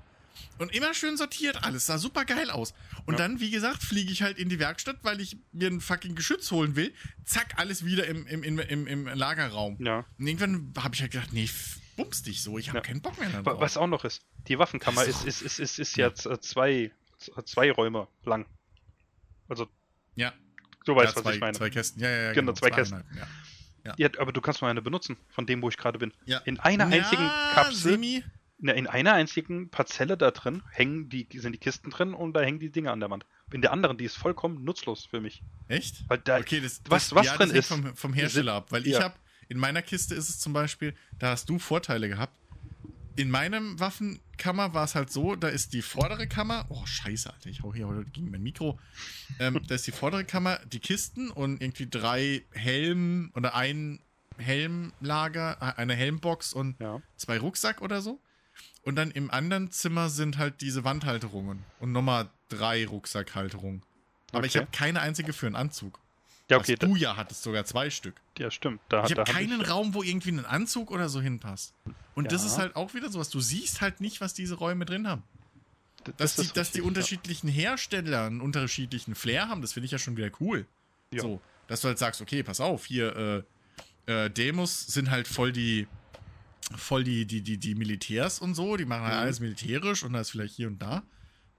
Und 0.58 0.74
immer 0.76 0.94
schön 0.94 1.18
sortiert 1.18 1.64
alles, 1.64 1.86
sah 1.88 1.98
super 1.98 2.26
geil 2.26 2.50
aus. 2.52 2.74
Und 3.06 3.14
Ja. 3.16 3.20
dann, 3.28 3.40
wie 3.40 3.50
gesagt, 3.52 3.82
fliege 3.84 4.12
ich 4.12 4.22
halt 4.22 4.38
in 4.38 4.50
die 4.50 4.60
Werkstatt, 4.60 4.98
weil 5.04 5.20
ich 5.20 5.38
mir 5.52 5.68
ein 5.70 5.82
fucking 5.82 6.16
Geschütz 6.16 6.52
holen 6.52 6.76
will. 6.76 6.94
Zack, 7.26 7.54
alles 7.58 7.84
wieder 7.86 8.06
im, 8.08 8.28
im, 8.28 8.44
im, 8.44 8.60
im, 8.60 8.88
im 8.88 9.06
Lagerraum. 9.08 9.78
Ja. 9.84 10.06
Und 10.20 10.28
irgendwann 10.28 10.74
habe 10.84 10.94
ich 10.96 11.02
halt 11.02 11.12
gedacht, 11.12 11.34
nee, 11.34 11.46
f- 11.46 11.80
bums 11.96 12.24
dich 12.24 12.42
so, 12.44 12.58
ich 12.58 12.68
habe 12.70 12.78
Ja. 12.80 12.84
keinen 12.84 13.02
Bock 13.02 13.18
mehr 13.20 13.30
darauf. 13.30 13.60
Was 13.60 13.78
auch 13.78 13.88
noch 13.88 14.04
ist, 14.06 14.22
die 14.48 14.58
Waffenkammer 14.60 15.04
ist, 15.04 15.26
ist 15.26 15.42
ist, 15.42 15.60
ist, 15.60 15.60
ist, 15.60 15.80
ist 15.80 15.98
ja 15.98 16.14
z- 16.14 16.44
zwei, 16.44 16.92
zwei 17.46 17.72
Räume 17.72 18.08
lang. 18.24 18.46
Also, 19.48 19.68
Ja, 20.16 20.34
du 20.86 20.96
weißt, 20.96 21.10
ja, 21.12 21.16
was 21.18 21.24
zwei, 21.24 21.34
ich 21.34 21.40
meine. 21.40 21.58
zwei 21.58 21.70
Kästen, 21.70 22.02
ja, 22.02 22.10
ja, 22.10 22.22
ja. 22.24 22.34
Genau, 22.34 22.54
zwei 22.54 22.70
Kästen. 22.70 23.00
zweieinhalb, 23.02 23.30
Ja. 23.84 23.96
Ja, 23.98 24.10
aber 24.20 24.32
du 24.32 24.42
kannst 24.42 24.62
nur 24.62 24.70
eine 24.70 24.82
benutzen, 24.82 25.18
von 25.30 25.48
dem, 25.48 25.62
wo 25.64 25.68
ich 25.70 25.76
gerade 25.78 25.98
bin. 25.98 26.14
Ja. 26.26 26.38
In 26.40 26.60
einer 26.60 26.86
einzigen 26.86 27.24
ja, 27.24 27.52
Kapsel, 27.56 27.76
Semi, 27.94 28.24
in 28.70 28.88
einer 28.88 29.14
einzigen 29.14 29.70
Parzelle 29.70 30.18
da 30.18 30.32
drin 30.32 30.62
hängen 30.72 31.10
die, 31.10 31.28
sind 31.34 31.54
die 31.54 31.58
Kisten 31.60 31.90
drin 31.90 32.14
und 32.14 32.34
da 32.34 32.42
hängen 32.42 32.60
die 32.60 32.70
Dinge 32.70 32.92
an 32.92 33.00
der 33.00 33.10
Wand. 33.10 33.26
In 33.52 33.62
der 33.62 33.72
anderen, 33.74 33.98
die 33.98 34.06
ist 34.06 34.16
vollkommen 34.18 34.64
nutzlos 34.64 35.06
für 35.06 35.20
mich. 35.20 35.42
echt? 35.68 36.08
Weil 36.10 36.20
da, 36.20 36.38
Okay, 36.38 36.62
das, 36.62 36.82
was- 36.88 37.10
das, 37.10 37.16
was 37.16 37.26
ja, 37.26 37.38
drin 37.38 37.50
das 37.50 37.54
hängt 37.56 37.60
ist, 37.60 37.68
Vom, 37.68 37.96
vom 37.96 38.14
Hersteller 38.14 38.54
ab, 38.54 38.72
weil 38.72 38.86
ich 38.86 38.94
ja. 38.94 39.04
habe, 39.04 39.16
in 39.50 39.58
meiner 39.58 39.82
Kiste 39.82 40.16
ist 40.16 40.30
es 40.30 40.40
zum 40.40 40.54
Beispiel, 40.54 40.96
da 41.20 41.32
hast 41.32 41.50
du 41.50 41.60
Vorteile 41.60 42.08
gehabt. 42.08 42.38
In 43.18 43.30
meinem 43.30 43.78
Waffenkammer 43.78 44.74
war 44.74 44.86
es 44.86 44.96
halt 44.96 45.12
so, 45.12 45.36
da 45.36 45.50
ist 45.50 45.74
die 45.74 45.82
vordere 45.82 46.28
Kammer, 46.28 46.66
oh 46.70 46.86
scheiße, 46.86 47.32
Alter, 47.34 47.50
ich 47.50 47.62
hau 47.62 47.74
hier 47.74 47.88
heute 47.88 48.06
gegen 48.10 48.32
mein 48.32 48.42
Mikro. 48.42 48.80
Ähm, 49.40 49.60
da 49.68 49.76
ist 49.76 49.86
die 49.86 49.92
vordere 49.92 50.24
Kammer, 50.24 50.60
die 50.72 50.80
Kisten 50.80 51.30
und 51.30 51.62
irgendwie 51.62 51.90
drei 51.90 52.44
Helm 52.52 53.32
oder 53.36 53.54
ein 53.54 54.00
Helmlager, 54.38 55.58
äh, 55.60 55.80
eine 55.82 55.94
Helmbox 55.96 56.54
und 56.54 56.80
ja. 56.80 57.02
zwei 57.18 57.38
Rucksack 57.40 57.82
oder 57.82 58.02
so. 58.02 58.20
Und 58.84 58.96
dann 58.96 59.12
im 59.12 59.30
anderen 59.30 59.72
Zimmer 59.72 60.10
sind 60.10 60.38
halt 60.38 60.62
diese 60.62 60.84
Wandhalterungen 60.84 61.64
und 61.80 61.92
nochmal 61.92 62.30
drei 62.50 62.86
Rucksackhalterungen. 62.88 63.84
Aber 64.32 64.46
ich 64.46 64.54
Okay. 64.56 64.60
habe 64.66 64.72
keine 64.72 65.02
einzige 65.02 65.34
für 65.34 65.46
einen 65.46 65.56
Anzug. 65.56 66.00
Ja, 66.50 66.58
okay, 66.58 66.76
Was 66.80 66.90
du 66.90 66.96
ja 66.96 67.16
hattest 67.16 67.44
sogar 67.44 67.64
zwei 67.66 67.90
Stück. 67.90 68.16
ja, 68.38 68.50
stimmt. 68.52 68.82
Da, 68.90 69.06
Ich 69.06 69.12
habe 69.12 69.22
hab 69.22 69.28
keinen 69.30 69.62
Raum, 69.62 69.94
wo 69.94 70.04
irgendwie 70.04 70.32
ein 70.32 70.46
Anzug 70.46 70.92
oder 70.92 71.08
so 71.10 71.22
hinpasst. 71.22 71.74
Und 72.16 72.32
das 72.32 72.42
Ja. 72.42 72.48
ist 72.48 72.58
halt 72.58 72.76
auch 72.76 72.94
wieder 72.94 73.10
sowas. 73.10 73.30
Du 73.30 73.40
siehst 73.40 73.82
halt 73.82 74.02
nicht, 74.02 74.20
was 74.20 74.34
diese 74.34 74.56
Räume 74.56 74.86
drin 74.86 75.08
haben. 75.08 75.24
d- 76.08 76.14
Dass, 76.18 76.36
die, 76.36 76.48
dass 76.48 76.72
die 76.72 76.82
unterschiedlichen 76.82 77.48
Hersteller 77.48 78.26
einen 78.26 78.42
unterschiedlichen 78.42 79.14
Flair 79.16 79.48
haben, 79.48 79.62
das 79.62 79.74
finde 79.74 79.86
ich 79.86 79.92
ja 79.92 80.00
schon 80.00 80.18
wieder 80.18 80.32
cool. 80.40 80.66
Ja. 81.14 81.22
So, 81.22 81.40
dass 81.68 81.82
du 81.82 81.88
halt 81.90 82.00
sagst, 82.00 82.22
okay, 82.22 82.42
pass 82.42 82.60
auf, 82.60 82.86
hier, 82.86 83.46
äh, 84.08 84.24
äh, 84.26 84.30
Demos 84.32 84.88
sind 84.88 85.12
halt 85.12 85.28
voll 85.28 85.52
die, 85.52 85.88
voll 86.76 87.04
die, 87.04 87.26
die, 87.26 87.42
die, 87.42 87.58
die 87.58 87.76
Militärs 87.76 88.40
und 88.40 88.56
so, 88.56 88.78
die 88.78 88.86
machen 88.86 89.04
halt 89.04 89.16
Mhm. 89.16 89.20
alles 89.22 89.40
militärisch 89.40 90.04
und 90.04 90.14
da 90.14 90.22
ist 90.22 90.32
vielleicht 90.32 90.56
hier 90.56 90.68
und 90.68 90.82
da 90.82 91.04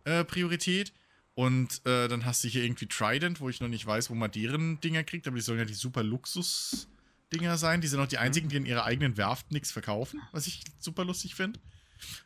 äh, 0.04 0.24
Priorität. 0.24 0.92
Und 1.34 1.80
äh, 1.86 2.08
dann 2.08 2.24
hast 2.26 2.44
du 2.44 2.48
hier 2.48 2.62
irgendwie 2.62 2.86
Trident, 2.86 3.40
wo 3.40 3.48
ich 3.48 3.60
noch 3.60 3.68
nicht 3.68 3.86
weiß, 3.86 4.10
wo 4.10 4.14
man 4.14 4.30
deren 4.30 4.80
Dinger 4.80 5.02
kriegt, 5.02 5.26
aber 5.26 5.36
die 5.36 5.42
sollen 5.42 5.58
ja 5.58 5.64
die 5.64 5.72
super 5.72 6.02
Luxus-Dinger 6.02 7.56
sein. 7.56 7.80
Die 7.80 7.88
sind 7.88 8.00
auch 8.00 8.06
die 8.06 8.18
einzigen, 8.18 8.48
die 8.50 8.56
in 8.56 8.66
ihrer 8.66 8.84
eigenen 8.84 9.16
Werft 9.16 9.50
nichts 9.50 9.72
verkaufen, 9.72 10.20
was 10.32 10.46
ich 10.46 10.62
super 10.78 11.04
lustig 11.06 11.34
finde. 11.34 11.58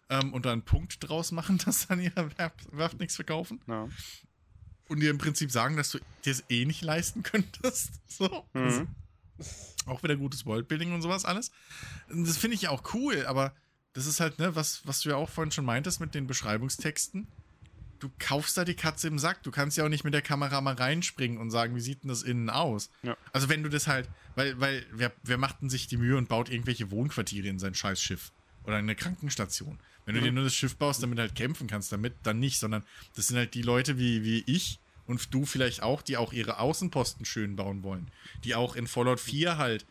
Ähm, 0.08 0.32
und 0.32 0.44
da 0.44 0.52
einen 0.52 0.62
Punkt 0.62 0.96
draus 1.08 1.30
machen, 1.32 1.58
dass 1.64 1.82
sie 1.82 1.90
an 1.90 2.00
ihrer 2.00 2.36
Werft, 2.38 2.66
Werft 2.72 2.98
nichts 2.98 3.14
verkaufen. 3.14 3.60
Ja. 3.68 3.88
Und 4.88 5.00
dir 5.00 5.10
im 5.10 5.18
Prinzip 5.18 5.50
sagen, 5.52 5.76
dass 5.76 5.90
du 5.90 5.98
dir 6.24 6.32
es 6.32 6.44
eh 6.48 6.64
nicht 6.64 6.82
leisten 6.82 7.22
könntest. 7.22 7.92
So. 8.08 8.46
Mhm. 8.54 8.88
Auch 9.86 10.02
wieder 10.02 10.16
gutes 10.16 10.46
Worldbuilding 10.46 10.92
und 10.92 11.02
sowas 11.02 11.24
alles. 11.24 11.50
Das 12.08 12.36
finde 12.36 12.54
ich 12.54 12.62
ja 12.62 12.70
auch 12.70 12.94
cool, 12.94 13.24
aber 13.26 13.54
das 13.92 14.06
ist 14.06 14.20
halt, 14.20 14.38
ne, 14.38 14.54
was, 14.54 14.86
was 14.86 15.00
du 15.00 15.10
ja 15.10 15.16
auch 15.16 15.30
vorhin 15.30 15.52
schon 15.52 15.64
meintest 15.64 16.00
mit 16.00 16.14
den 16.14 16.26
Beschreibungstexten. 16.26 17.26
Du 17.98 18.10
kaufst 18.18 18.58
da 18.58 18.64
die 18.66 18.74
Katze 18.74 19.08
im 19.08 19.18
Sack. 19.18 19.42
Du 19.42 19.50
kannst 19.50 19.78
ja 19.78 19.84
auch 19.84 19.88
nicht 19.88 20.04
mit 20.04 20.12
der 20.12 20.20
Kamera 20.20 20.60
mal 20.60 20.74
reinspringen 20.74 21.38
und 21.38 21.50
sagen, 21.50 21.74
wie 21.74 21.80
sieht 21.80 22.02
denn 22.02 22.08
das 22.08 22.22
innen 22.22 22.50
aus? 22.50 22.90
Ja. 23.02 23.16
Also 23.32 23.48
wenn 23.48 23.62
du 23.62 23.70
das 23.70 23.86
halt, 23.86 24.08
weil, 24.34 24.60
weil, 24.60 24.84
wer, 24.92 25.12
wer 25.22 25.38
macht 25.38 25.62
denn 25.62 25.70
sich 25.70 25.86
die 25.86 25.96
Mühe 25.96 26.16
und 26.18 26.28
baut 26.28 26.50
irgendwelche 26.50 26.90
Wohnquartiere 26.90 27.48
in 27.48 27.58
sein 27.58 27.74
scheiß 27.74 28.00
Schiff? 28.02 28.32
Oder 28.64 28.76
eine 28.76 28.96
Krankenstation? 28.96 29.78
Wenn 30.04 30.14
du 30.14 30.20
Mhm. 30.20 30.24
dir 30.26 30.32
nur 30.32 30.44
das 30.44 30.54
Schiff 30.54 30.76
baust, 30.76 31.02
damit 31.02 31.18
halt 31.18 31.34
kämpfen 31.34 31.68
kannst, 31.68 31.90
damit 31.90 32.14
dann 32.22 32.38
nicht, 32.38 32.58
sondern 32.58 32.84
das 33.14 33.28
sind 33.28 33.38
halt 33.38 33.54
die 33.54 33.62
Leute 33.62 33.96
wie, 33.98 34.22
wie 34.24 34.44
ich 34.46 34.78
und 35.06 35.32
du 35.32 35.44
vielleicht 35.44 35.82
auch, 35.82 36.02
die 36.02 36.16
auch 36.16 36.32
ihre 36.32 36.58
Außenposten 36.58 37.24
schön 37.24 37.56
bauen 37.56 37.82
wollen. 37.82 38.10
Die 38.44 38.54
auch 38.54 38.76
in 38.76 38.86
Fallout 38.86 39.20
4 39.20 39.58
halt 39.58 39.86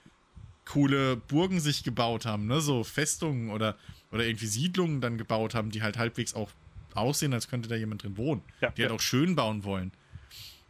coole 0.65 1.15
Burgen 1.15 1.59
sich 1.59 1.83
gebaut 1.83 2.25
haben, 2.25 2.47
ne? 2.47 2.59
So 2.59 2.83
Festungen 2.83 3.51
oder, 3.51 3.77
oder 4.11 4.25
irgendwie 4.25 4.47
Siedlungen 4.47 4.99
dann 4.99 5.17
gebaut 5.17 5.53
haben, 5.53 5.69
die 5.69 5.83
halt 5.83 5.97
halbwegs 5.97 6.33
auch 6.33 6.51
aussehen, 6.95 7.33
als 7.33 7.47
könnte 7.47 7.69
da 7.69 7.75
jemand 7.75 8.03
drin 8.03 8.17
wohnen. 8.17 8.41
Ja, 8.61 8.71
die 8.71 8.81
halt 8.81 8.91
ja. 8.91 8.95
auch 8.95 9.01
schön 9.01 9.35
bauen 9.35 9.63
wollen. 9.63 9.91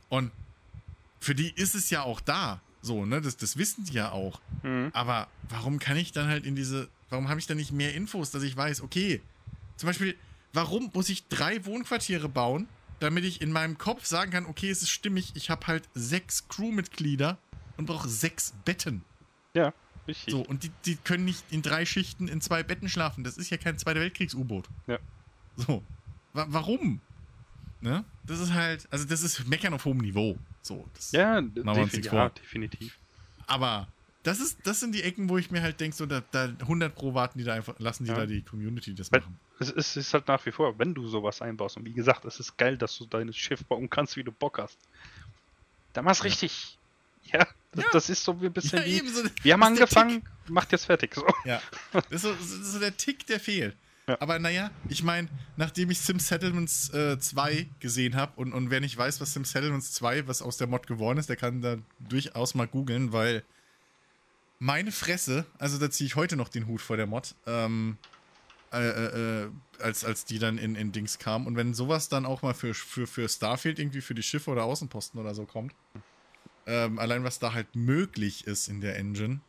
Und 0.10 0.32
für 1.20 1.36
die 1.36 1.50
ist 1.50 1.76
es 1.76 1.90
ja 1.90 2.04
auch 2.04 2.20
da. 2.20 2.62
So, 2.82 3.06
ne? 3.06 3.22
Das, 3.22 3.38
das 3.38 3.58
wissen 3.58 3.86
die 3.86 3.94
ja 3.94 4.12
auch. 4.12 4.40
Mhm. 4.64 4.92
Aber 4.94 5.28
warum 5.50 5.80
kann 5.80 5.98
ich 5.98 6.12
dann 6.12 6.28
halt 6.28 6.46
in 6.46 6.56
diese, 6.56 6.90
warum 7.10 7.30
habe 7.30 7.40
ich 7.40 7.48
dann 7.48 7.58
nicht 7.58 7.72
mehr 7.72 7.94
Infos, 7.94 8.32
dass 8.32 8.44
ich 8.44 8.56
weiß, 8.56 8.82
okay, 8.82 9.22
zum 9.78 9.88
Beispiel, 9.88 10.16
warum 10.54 10.92
muss 10.94 11.10
ich 11.10 11.28
drei 11.28 11.66
Wohnquartiere 11.66 12.30
bauen, 12.30 12.68
damit 13.00 13.24
ich 13.26 13.42
in 13.42 13.52
meinem 13.52 13.78
Kopf 13.78 14.06
sagen 14.06 14.32
kann, 14.32 14.46
okay, 14.46 14.70
es 14.70 14.82
ist 14.82 14.90
stimmig, 14.90 15.32
ich 15.36 15.50
habe 15.50 15.68
halt 15.68 15.88
sechs 15.94 16.48
Crewmitglieder 16.48 17.38
und 17.78 17.86
brauche 17.86 18.08
sechs 18.08 18.54
Betten. 18.64 19.04
Ja, 19.54 19.74
richtig. 20.08 20.32
So, 20.34 20.42
und 20.42 20.64
die, 20.64 20.72
die 20.86 20.96
können 20.96 21.26
nicht 21.26 21.44
in 21.52 21.62
drei 21.62 21.86
Schichten 21.86 22.28
in 22.28 22.42
zwei 22.42 22.64
Betten 22.64 22.90
schlafen. 22.90 23.24
Das 23.24 23.38
ist 23.38 23.50
ja 23.50 23.58
kein 23.58 23.78
Zweiter 23.78 24.00
Weltkriegs-U-Boot. 24.00 24.68
Ja. 24.88 25.00
So. 25.58 25.84
Wa 26.34 26.46
warum? 26.50 27.02
Ne? 27.82 28.04
Das 28.26 28.40
ist 28.40 28.54
halt, 28.54 28.88
also 28.92 29.06
das 29.06 29.22
ist 29.24 29.48
Meckern 29.48 29.74
auf 29.74 29.86
hohem 29.86 30.00
Niveau. 30.00 30.38
So. 30.62 30.90
Das, 30.94 31.12
Ja, 31.12 31.42
Machen 31.42 31.54
wir 31.54 31.72
uns 31.84 31.92
defi 31.92 31.98
nichts 31.98 32.12
ja 32.14 32.30
definitiv. 32.30 32.98
Aber 33.48 33.88
das 34.24 34.40
ist, 34.40 34.58
das 34.66 34.80
sind 34.80 34.96
die 34.96 35.04
Ecken, 35.04 35.30
wo 35.30 35.38
ich 35.38 35.52
mir 35.52 35.62
halt 35.62 35.80
denke, 35.80 35.96
so, 35.96 36.06
da, 36.06 36.22
da 36.32 36.46
100 36.46 36.96
pro 36.96 37.14
warten 37.14 37.38
die 37.38 37.44
da 37.44 37.54
einfach, 37.54 37.76
lassen 37.80 38.06
die 38.06 38.10
Ja. 38.10 38.18
da 38.18 38.26
die 38.26 38.42
Community 38.42 38.96
das 38.96 39.12
machen. 39.12 39.40
Es 39.60 39.70
ist, 39.70 39.78
es 39.78 39.98
ist 39.98 40.14
halt 40.14 40.28
nach 40.28 40.46
wie 40.46 40.52
vor, 40.52 40.78
wenn 40.80 40.94
du 40.94 41.08
sowas 41.08 41.42
einbaust, 41.42 41.78
und 41.78 41.86
wie 41.86 41.94
gesagt, 41.94 42.26
es 42.26 42.40
ist 42.40 42.58
geil, 42.58 42.78
dass 42.78 42.98
du 42.98 43.06
dein 43.06 43.32
Schiff 43.34 43.64
bauen 43.66 43.90
kannst, 43.90 44.16
wie 44.18 44.24
du 44.24 44.32
Bock 44.32 44.58
hast. 44.60 44.78
Dann 45.94 46.04
mach's 46.06 46.20
Ja. 46.20 46.24
richtig. 46.26 46.78
Ja 47.32 47.48
das, 47.72 47.84
Ja. 47.86 47.90
das 47.94 48.10
ist 48.10 48.24
so 48.24 48.40
wie 48.42 48.46
ein 48.48 48.54
bisschen 48.54 48.84
wie. 48.86 48.98
ebenso. 48.98 49.22
Wir 49.42 49.54
haben 49.54 49.64
angefangen, 49.64 50.22
macht 50.48 50.72
jetzt 50.72 50.86
fertig. 50.86 51.16
So. 51.16 51.26
Ja, 51.46 51.62
das 51.94 52.06
ist 52.12 52.22
so, 52.24 52.34
das 52.34 52.42
ist 52.52 52.72
so 52.74 52.80
der 52.80 52.96
Tick, 52.96 53.26
der 53.28 53.40
fehlt. 53.40 53.76
Ja. 54.08 54.18
Aber 54.22 54.38
naja, 54.38 54.70
ich 54.88 55.02
meine, 55.02 55.28
nachdem 55.58 55.90
ich 55.90 56.00
Sim 56.00 56.20
Settlements 56.20 56.90
äh, 56.94 57.18
2 57.20 57.68
gesehen 57.80 58.16
habe 58.16 58.34
und, 58.36 58.54
und 58.54 58.70
wer 58.70 58.80
nicht 58.80 58.96
weiß, 58.96 59.20
was 59.20 59.34
Sim 59.34 59.46
Settlements 59.46 59.94
2, 59.94 60.28
was 60.28 60.44
aus 60.44 60.58
der 60.58 60.68
Mod 60.68 60.86
geworden 60.86 61.18
ist, 61.18 61.28
der 61.30 61.38
kann 61.38 61.62
da 61.62 61.78
durchaus 62.00 62.54
mal 62.54 62.68
googeln, 62.68 63.14
weil 63.14 63.44
meine 64.60 64.92
Fresse, 64.92 65.46
also 65.58 65.80
da 65.80 65.90
ziehe 65.90 66.06
ich 66.08 66.16
heute 66.16 66.36
noch 66.36 66.50
den 66.50 66.68
Hut 66.68 66.82
vor 66.82 66.98
der 66.98 67.08
Mod, 67.08 67.34
ähm, 67.48 67.98
äh, 68.76 68.90
äh, 68.90 69.44
äh, 69.46 69.52
als, 69.80 70.04
als 70.04 70.26
die 70.26 70.40
dann 70.40 70.58
in, 70.58 70.76
in 70.76 70.92
Dings 70.92 71.18
kam. 71.18 71.48
Und 71.48 71.56
wenn 71.56 71.74
sowas 71.74 72.10
dann 72.10 72.26
auch 72.26 72.42
mal 72.42 72.54
für, 72.54 72.74
für, 72.74 73.08
für 73.08 73.28
Starfield 73.30 73.80
irgendwie 73.80 74.02
für 74.02 74.16
die 74.16 74.24
Schiffe 74.24 74.52
oder 74.52 74.64
Außenposten 74.66 75.20
oder 75.20 75.34
so 75.34 75.46
kommt, 75.46 75.74
ähm, 76.68 77.00
allein 77.00 77.24
was 77.24 77.40
da 77.40 77.54
halt 77.54 77.76
möglich 77.76 78.46
ist 78.48 78.68
in 78.68 78.82
der 78.82 78.98
Engine, 78.98 79.40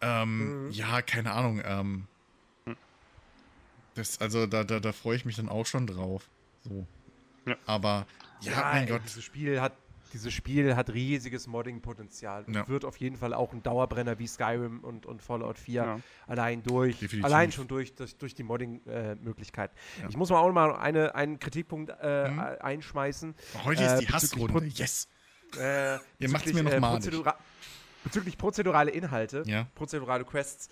ähm, 0.00 0.66
Mhm. 0.66 0.70
ja, 0.70 1.02
keine 1.02 1.32
Ahnung. 1.32 1.62
Ähm, 1.64 2.06
das, 3.94 4.20
also 4.20 4.46
da, 4.46 4.62
da, 4.62 4.78
da 4.78 4.92
freue 4.92 5.16
ich 5.16 5.24
mich 5.24 5.36
dann 5.36 5.48
auch 5.48 5.66
schon 5.66 5.86
drauf. 5.86 6.28
So. 6.64 6.86
Ja. 7.46 7.56
Aber 7.64 8.06
ja, 8.40 8.60
mein 8.62 8.82
ey, 8.84 8.90
Gott. 8.90 9.02
Dieses 9.04 9.24
Spiel 9.24 9.60
hat, 9.60 9.72
dieses 10.12 10.32
Spiel 10.32 10.76
hat 10.76 10.90
riesiges 10.90 11.46
Modding-Potenzial 11.46 12.44
und 12.44 12.54
Ja. 12.54 12.68
wird 12.68 12.84
auf 12.84 12.96
jeden 12.98 13.16
Fall 13.16 13.34
auch 13.34 13.52
ein 13.52 13.62
Dauerbrenner 13.62 14.18
wie 14.18 14.26
Skyrim 14.26 14.80
und, 14.80 15.06
und 15.06 15.22
Fallout 15.22 15.58
4 15.58 15.74
Ja. 15.82 16.00
allein 16.26 16.62
durch, 16.62 16.98
Definitiv. 16.98 17.24
allein 17.24 17.52
schon 17.52 17.68
durch, 17.68 17.94
durch, 17.94 18.16
durch 18.16 18.34
die 18.34 18.42
Modding-Möglichkeiten. 18.42 19.74
Ja. 20.00 20.08
Ich 20.08 20.16
muss 20.16 20.30
mal 20.30 20.38
auch 20.38 20.52
mal 20.52 20.74
eine, 20.76 21.14
einen 21.14 21.38
Kritikpunkt 21.38 21.92
äh, 22.00 22.28
Mhm. 22.30 22.40
einschmeißen. 22.60 23.34
Heute 23.64 23.82
ist 23.84 23.92
äh, 23.92 23.98
die 23.98 24.08
Hassrunde. 24.08 24.64
Yes. 24.66 25.08
Äh, 25.58 25.94
Ihr 26.18 26.32
bezüglich, 26.32 26.54
mir 26.54 26.62
noch 26.64 26.72
äh, 26.72 26.80
prozedura 26.80 27.36
bezüglich 28.04 28.38
prozedurale 28.38 28.90
Inhalte, 28.92 29.42
Ja. 29.46 29.66
prozedurale 29.74 30.24
Quests, 30.24 30.68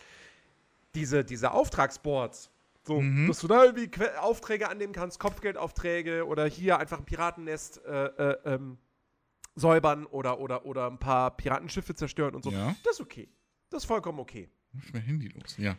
diese, 0.94 1.24
diese 1.24 1.50
Auftragsboards, 1.50 2.50
so, 2.84 3.00
Mhm. 3.00 3.26
dass 3.28 3.40
du 3.40 3.48
da 3.48 3.64
irgendwie 3.64 3.88
Que 3.88 4.20
Aufträge 4.20 4.68
annehmen 4.68 4.92
kannst, 4.92 5.18
Kopfgeldaufträge 5.18 6.26
oder 6.26 6.46
hier 6.46 6.78
einfach 6.78 6.98
ein 6.98 7.04
Piratennest 7.04 7.84
äh, 7.84 8.04
äh, 8.06 8.36
ähm, 8.44 8.78
säubern 9.54 10.06
oder, 10.06 10.40
oder, 10.40 10.66
oder 10.66 10.90
ein 10.90 10.98
paar 10.98 11.36
Piratenschiffe 11.36 11.94
zerstören 11.94 12.34
und 12.34 12.42
so. 12.42 12.50
Ja. 12.50 12.74
Das 12.84 12.94
ist 12.94 13.00
okay. 13.00 13.28
Das 13.70 13.82
ist 13.82 13.86
vollkommen 13.86 14.18
okay. 14.18 14.50
Mach 14.72 14.92
mein 14.92 15.02
Handy 15.02 15.28
los. 15.28 15.56
Ja. 15.56 15.76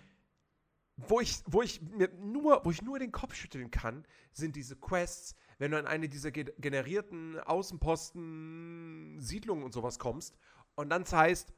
Wo 0.98 1.20
ich, 1.20 1.44
wo 1.46 1.62
ich 1.62 1.82
mir 1.82 2.10
nur, 2.20 2.64
wo 2.64 2.72
ich 2.72 2.82
nur 2.82 3.00
den 3.00 3.12
Kopf 3.12 3.36
schütteln 3.36 3.70
kann, 3.70 4.06
sind 4.32 4.56
diese 4.56 4.78
Quests, 4.78 5.36
wenn 5.58 5.72
du 5.72 5.80
an 5.80 5.88
eine 5.88 6.08
dieser 6.08 6.32
ge 6.32 6.54
generierten 6.58 7.38
Außenposten, 7.40 9.18
Siedlungen 9.20 9.64
und 9.64 9.74
sowas 9.74 10.00
kommst 10.00 10.38
und 10.76 10.90
dann 10.90 11.04
heißt, 11.04 11.54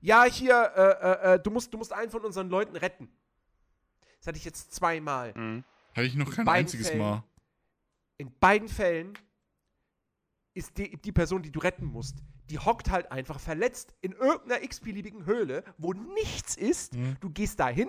ja, 0.00 0.24
hier, 0.24 0.72
äh, 0.76 1.32
äh, 1.32 1.34
äh, 1.34 1.40
du 1.40 1.50
musst, 1.50 1.72
du 1.72 1.78
musst 1.78 1.92
einen 1.92 2.10
von 2.10 2.24
unseren 2.24 2.48
Leuten 2.48 2.76
retten. 2.76 3.10
Das 4.18 4.28
hatte 4.28 4.38
ich 4.38 4.44
jetzt 4.44 4.72
zweimal. 4.72 5.34
Mhm. 5.34 5.64
Hatte 5.92 6.06
ich 6.06 6.14
noch 6.14 6.28
In 6.28 6.34
kein 6.34 6.48
einziges 6.48 6.88
Fällen. 6.88 7.00
Mal. 7.00 7.24
In 8.16 8.32
beiden 8.38 8.68
Fällen 8.68 9.14
ist 10.54 10.76
die, 10.78 10.96
die 10.96 11.12
Person, 11.12 11.42
die 11.42 11.50
du 11.52 11.60
retten 11.60 11.84
musst, 11.84 12.16
die 12.50 12.58
hockt 12.58 12.90
halt 12.90 13.12
einfach 13.12 13.38
verletzt 13.40 13.94
in 14.00 14.12
irgendeiner 14.12 14.62
x-beliebigen 14.62 15.26
Höhle, 15.26 15.62
wo 15.76 15.92
nichts 15.92 16.56
ist. 16.56 16.94
Mhm. 16.94 17.16
Du 17.20 17.30
gehst 17.30 17.60
da 17.60 17.68
hin, 17.68 17.88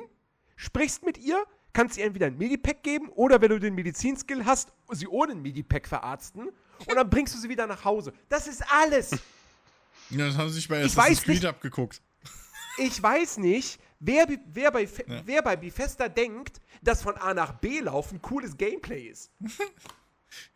sprichst 0.55 1.03
mit 1.05 1.17
ihr, 1.17 1.43
kannst 1.73 1.97
ihr 1.97 2.05
entweder 2.05 2.27
ein 2.27 2.37
Medipack 2.37 2.83
geben 2.83 3.09
oder 3.09 3.41
wenn 3.41 3.49
du 3.49 3.59
den 3.59 3.75
Medizinskill 3.75 4.45
hast, 4.45 4.73
sie 4.91 5.07
ohne 5.07 5.31
ein 5.33 5.41
Medipack 5.41 5.87
verarzten 5.87 6.49
und 6.49 6.95
dann 6.95 7.09
bringst 7.09 7.33
du 7.35 7.39
sie 7.39 7.49
wieder 7.49 7.67
nach 7.67 7.85
Hause. 7.85 8.13
Das 8.29 8.47
ist 8.47 8.63
alles. 8.71 9.11
Ja, 10.11 10.25
das 10.25 10.37
haben 10.37 10.49
sie 10.49 10.55
sich 10.55 10.67
bei 10.67 10.79
Ich 10.79 10.85
Assassin's 10.97 11.17
weiß 11.19 11.23
Creed 11.23 11.35
nicht- 11.35 11.45
abgeguckt. 11.45 12.01
Ich 12.79 13.03
weiß 13.03 13.37
nicht, 13.39 13.79
wer, 13.99 14.25
wer, 14.47 14.71
bei, 14.71 14.83
Ja. 14.83 15.21
wer 15.25 15.41
bei 15.43 15.55
Bethesda 15.55 16.07
denkt, 16.09 16.61
dass 16.81 17.03
von 17.03 17.15
A 17.17 17.33
nach 17.35 17.51
B 17.59 17.79
laufen 17.81 18.19
cooles 18.21 18.55
Gameplay 18.57 19.03
ist. 19.07 19.31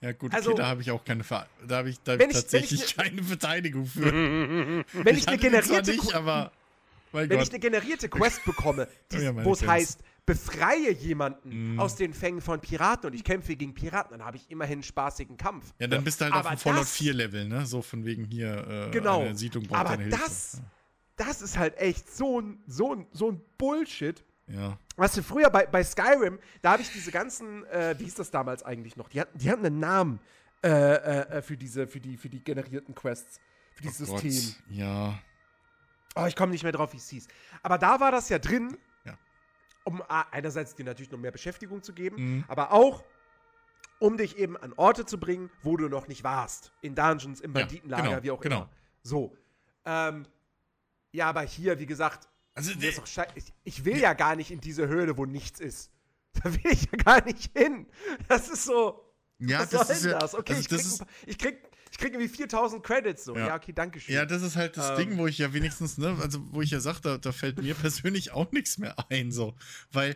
Ja, 0.02 0.12
gut, 0.12 0.34
Also- 0.34 0.52
okay, 0.52 0.62
da 0.62 0.68
habe 0.68 0.82
ich 0.82 0.92
auch 0.92 1.04
keine 1.04 1.24
Ver 1.24 1.48
da 1.68 1.78
habe 1.78 1.90
ich, 1.90 2.00
da 2.04 2.14
hab 2.14 2.20
ich 2.20 2.26
ich- 2.26 2.32
ich 2.32 2.42
tatsächlich 2.42 2.98
ne- 2.98 3.04
keine 3.04 3.24
Verteidigung 3.24 3.86
für. 3.86 4.06
Wenn 4.94 5.16
ich, 5.16 5.22
Ich 5.24 5.28
eine 5.28 5.38
generierte 5.38 5.92
nicht, 5.92 6.14
aber 6.14 6.52
Wenn 7.12 7.30
Gott. 7.30 7.42
ich 7.44 7.50
eine 7.50 7.60
generierte 7.60 8.10
Quest 8.10 8.44
bekomme, 8.46 8.88
die- 9.12 9.18
Oh 9.18 9.22
ja, 9.22 9.44
wo 9.46 9.54
es 9.54 9.66
heißt, 9.66 10.00
befreie 10.26 10.92
jemanden 10.94 11.74
Mhm. 11.74 11.80
aus 11.80 11.96
den 11.96 12.14
Fängen 12.14 12.40
von 12.42 12.62
Piraten 12.62 13.08
und 13.08 13.14
ich 13.14 13.24
kämpfe 13.26 13.56
gegen 13.58 13.74
Piraten, 13.74 14.18
dann 14.18 14.26
habe 14.26 14.38
ich 14.38 14.50
immerhin 14.50 14.76
einen 14.76 14.84
spaßigen 14.84 15.36
Kampf. 15.38 15.74
ja, 15.80 15.88
dann 15.88 16.04
bist 16.04 16.22
du 16.22 16.26
halt 16.26 16.34
Aber 16.34 16.50
auf 16.50 16.56
dem 16.56 16.60
Fallout 16.60 16.82
das- 16.84 16.92
4 16.94 17.14
Level, 17.14 17.46
ne? 17.48 17.66
So 17.66 17.82
von 17.82 18.06
wegen 18.06 18.24
hier 18.26 18.88
äh, 18.88 18.92
Genau. 18.92 19.22
eine 19.22 19.36
Siedlung 19.36 19.66
braucht 19.68 19.80
Aber 19.82 19.90
deine 19.98 20.04
Hilfe. 20.04 20.20
das, 20.24 20.62
das 21.18 21.42
ist 21.42 21.58
halt 21.58 21.78
echt 21.78 22.10
so 22.16 22.40
ein, 22.40 22.58
so 22.68 22.96
ein, 22.96 23.06
so 23.12 23.32
ein 23.32 23.42
Bullshit. 23.58 24.24
Ja. 24.48 24.78
Weißt 24.98 25.18
du, 25.18 25.24
früher 25.24 25.50
bei, 25.50 25.66
bei 25.66 25.84
Skyrim, 25.84 26.38
da 26.62 26.74
habe 26.74 26.82
ich 26.82 26.92
diese 26.92 27.12
ganzen, 27.12 27.66
äh, 27.68 27.96
wie 27.98 28.04
hieß 28.04 28.16
das 28.16 28.30
damals 28.32 28.62
eigentlich 28.64 28.98
noch? 28.98 29.08
Die 29.10 29.22
hatten, 29.22 29.38
die 29.38 29.50
hatten 29.50 29.66
einen 29.66 29.80
Namen 29.80 30.20
äh, 30.64 30.70
äh, 30.70 31.42
für, 31.42 31.56
diese, 31.58 31.88
für, 31.88 32.00
die, 32.00 32.18
für 32.18 32.30
die 32.30 32.44
generierten 32.44 32.94
Quests, 32.94 33.40
für 33.74 33.84
dieses 33.84 34.10
Oh 34.10 34.14
Gott, 34.14 34.22
System. 34.22 34.64
Ja. 34.70 35.18
Oh, 36.16 36.26
ich 36.26 36.36
komme 36.36 36.52
nicht 36.52 36.64
mehr 36.64 36.72
drauf, 36.74 36.94
wie 36.94 36.98
es 36.98 37.10
hieß. 37.10 37.28
Aber 37.64 37.78
da 37.78 38.00
war 38.00 38.12
das 38.12 38.30
ja 38.30 38.38
drin, 38.38 38.78
Ja. 39.06 39.18
um 39.86 40.02
a- 40.04 40.26
einerseits 40.32 40.76
dir 40.76 40.86
natürlich 40.86 41.10
noch 41.12 41.20
mehr 41.20 41.32
Beschäftigung 41.32 41.82
zu 41.82 41.94
geben, 41.94 42.16
Mhm. 42.18 42.44
aber 42.48 42.72
auch, 42.72 43.04
um 44.00 44.18
dich 44.18 44.38
eben 44.38 44.58
an 44.58 44.74
Orte 44.76 45.06
zu 45.06 45.18
bringen, 45.20 45.50
wo 45.64 45.78
du 45.78 45.88
noch 45.88 46.08
nicht 46.08 46.24
warst. 46.24 46.72
In 46.82 46.94
Dungeons, 46.96 47.40
im 47.40 47.54
Ja, 47.56 47.62
Banditenlager, 47.62 48.04
genau, 48.10 48.24
wie 48.24 48.32
auch 48.32 48.42
genau. 48.42 48.56
immer. 48.58 48.70
So. 49.02 49.36
Ähm, 49.86 50.28
ja, 51.14 51.30
aber 51.30 51.42
hier, 51.42 51.80
wie 51.80 51.86
gesagt, 51.86 52.28
Also, 52.56 52.72
schei- 53.06 53.28
ich, 53.36 53.46
ich 53.64 53.86
will 53.86 53.98
ja 53.98 54.14
gar 54.14 54.36
nicht 54.36 54.52
in 54.52 54.62
diese 54.62 54.88
Höhle, 54.88 55.18
wo 55.18 55.26
nichts 55.26 55.60
ist. 55.60 55.90
Da 56.44 56.52
will 56.52 56.72
ich 56.72 56.86
ja 56.92 56.98
gar 56.98 57.24
nicht 57.26 57.52
hin. 57.56 57.86
Das 58.28 58.50
ist 58.50 58.66
so. 58.66 59.14
ja, 59.40 59.60
was 59.60 59.70
das 59.70 59.88
soll 59.88 59.96
ist 59.96 60.04
denn 60.06 60.12
ja. 60.14 60.20
das? 60.20 60.34
Okay, 60.34 60.54
also 60.54 60.62
ich, 60.62 60.68
das 60.68 60.98
krieg 60.98 61.08
ich, 61.28 61.38
krieg, 61.38 61.58
ich 61.92 61.98
krieg 62.00 62.14
irgendwie 62.14 62.28
4000 62.28 62.84
Credits. 62.84 63.24
So. 63.26 63.36
Ja, 63.36 63.48
Ja. 63.50 63.56
okay, 63.56 63.72
danke 63.72 64.00
schön. 64.00 64.16
ja, 64.16 64.26
das 64.26 64.42
ist 64.42 64.56
halt 64.56 64.76
das 64.78 64.90
Ähm. 64.92 64.98
Ding, 65.10 65.18
wo 65.20 65.28
ich 65.28 65.38
ja 65.38 65.54
wenigstens, 65.54 66.00
ne, 66.00 66.18
also 66.22 66.40
wo 66.52 66.62
ich 66.64 66.72
ja 66.72 66.80
sage, 66.80 67.00
da, 67.04 67.18
da 67.20 67.32
fällt 67.32 67.62
mir 67.62 67.76
persönlich 67.76 68.32
auch 68.32 68.52
nichts 68.52 68.80
mehr 68.80 68.96
ein, 69.12 69.32
so. 69.32 69.56
Weil 69.92 70.16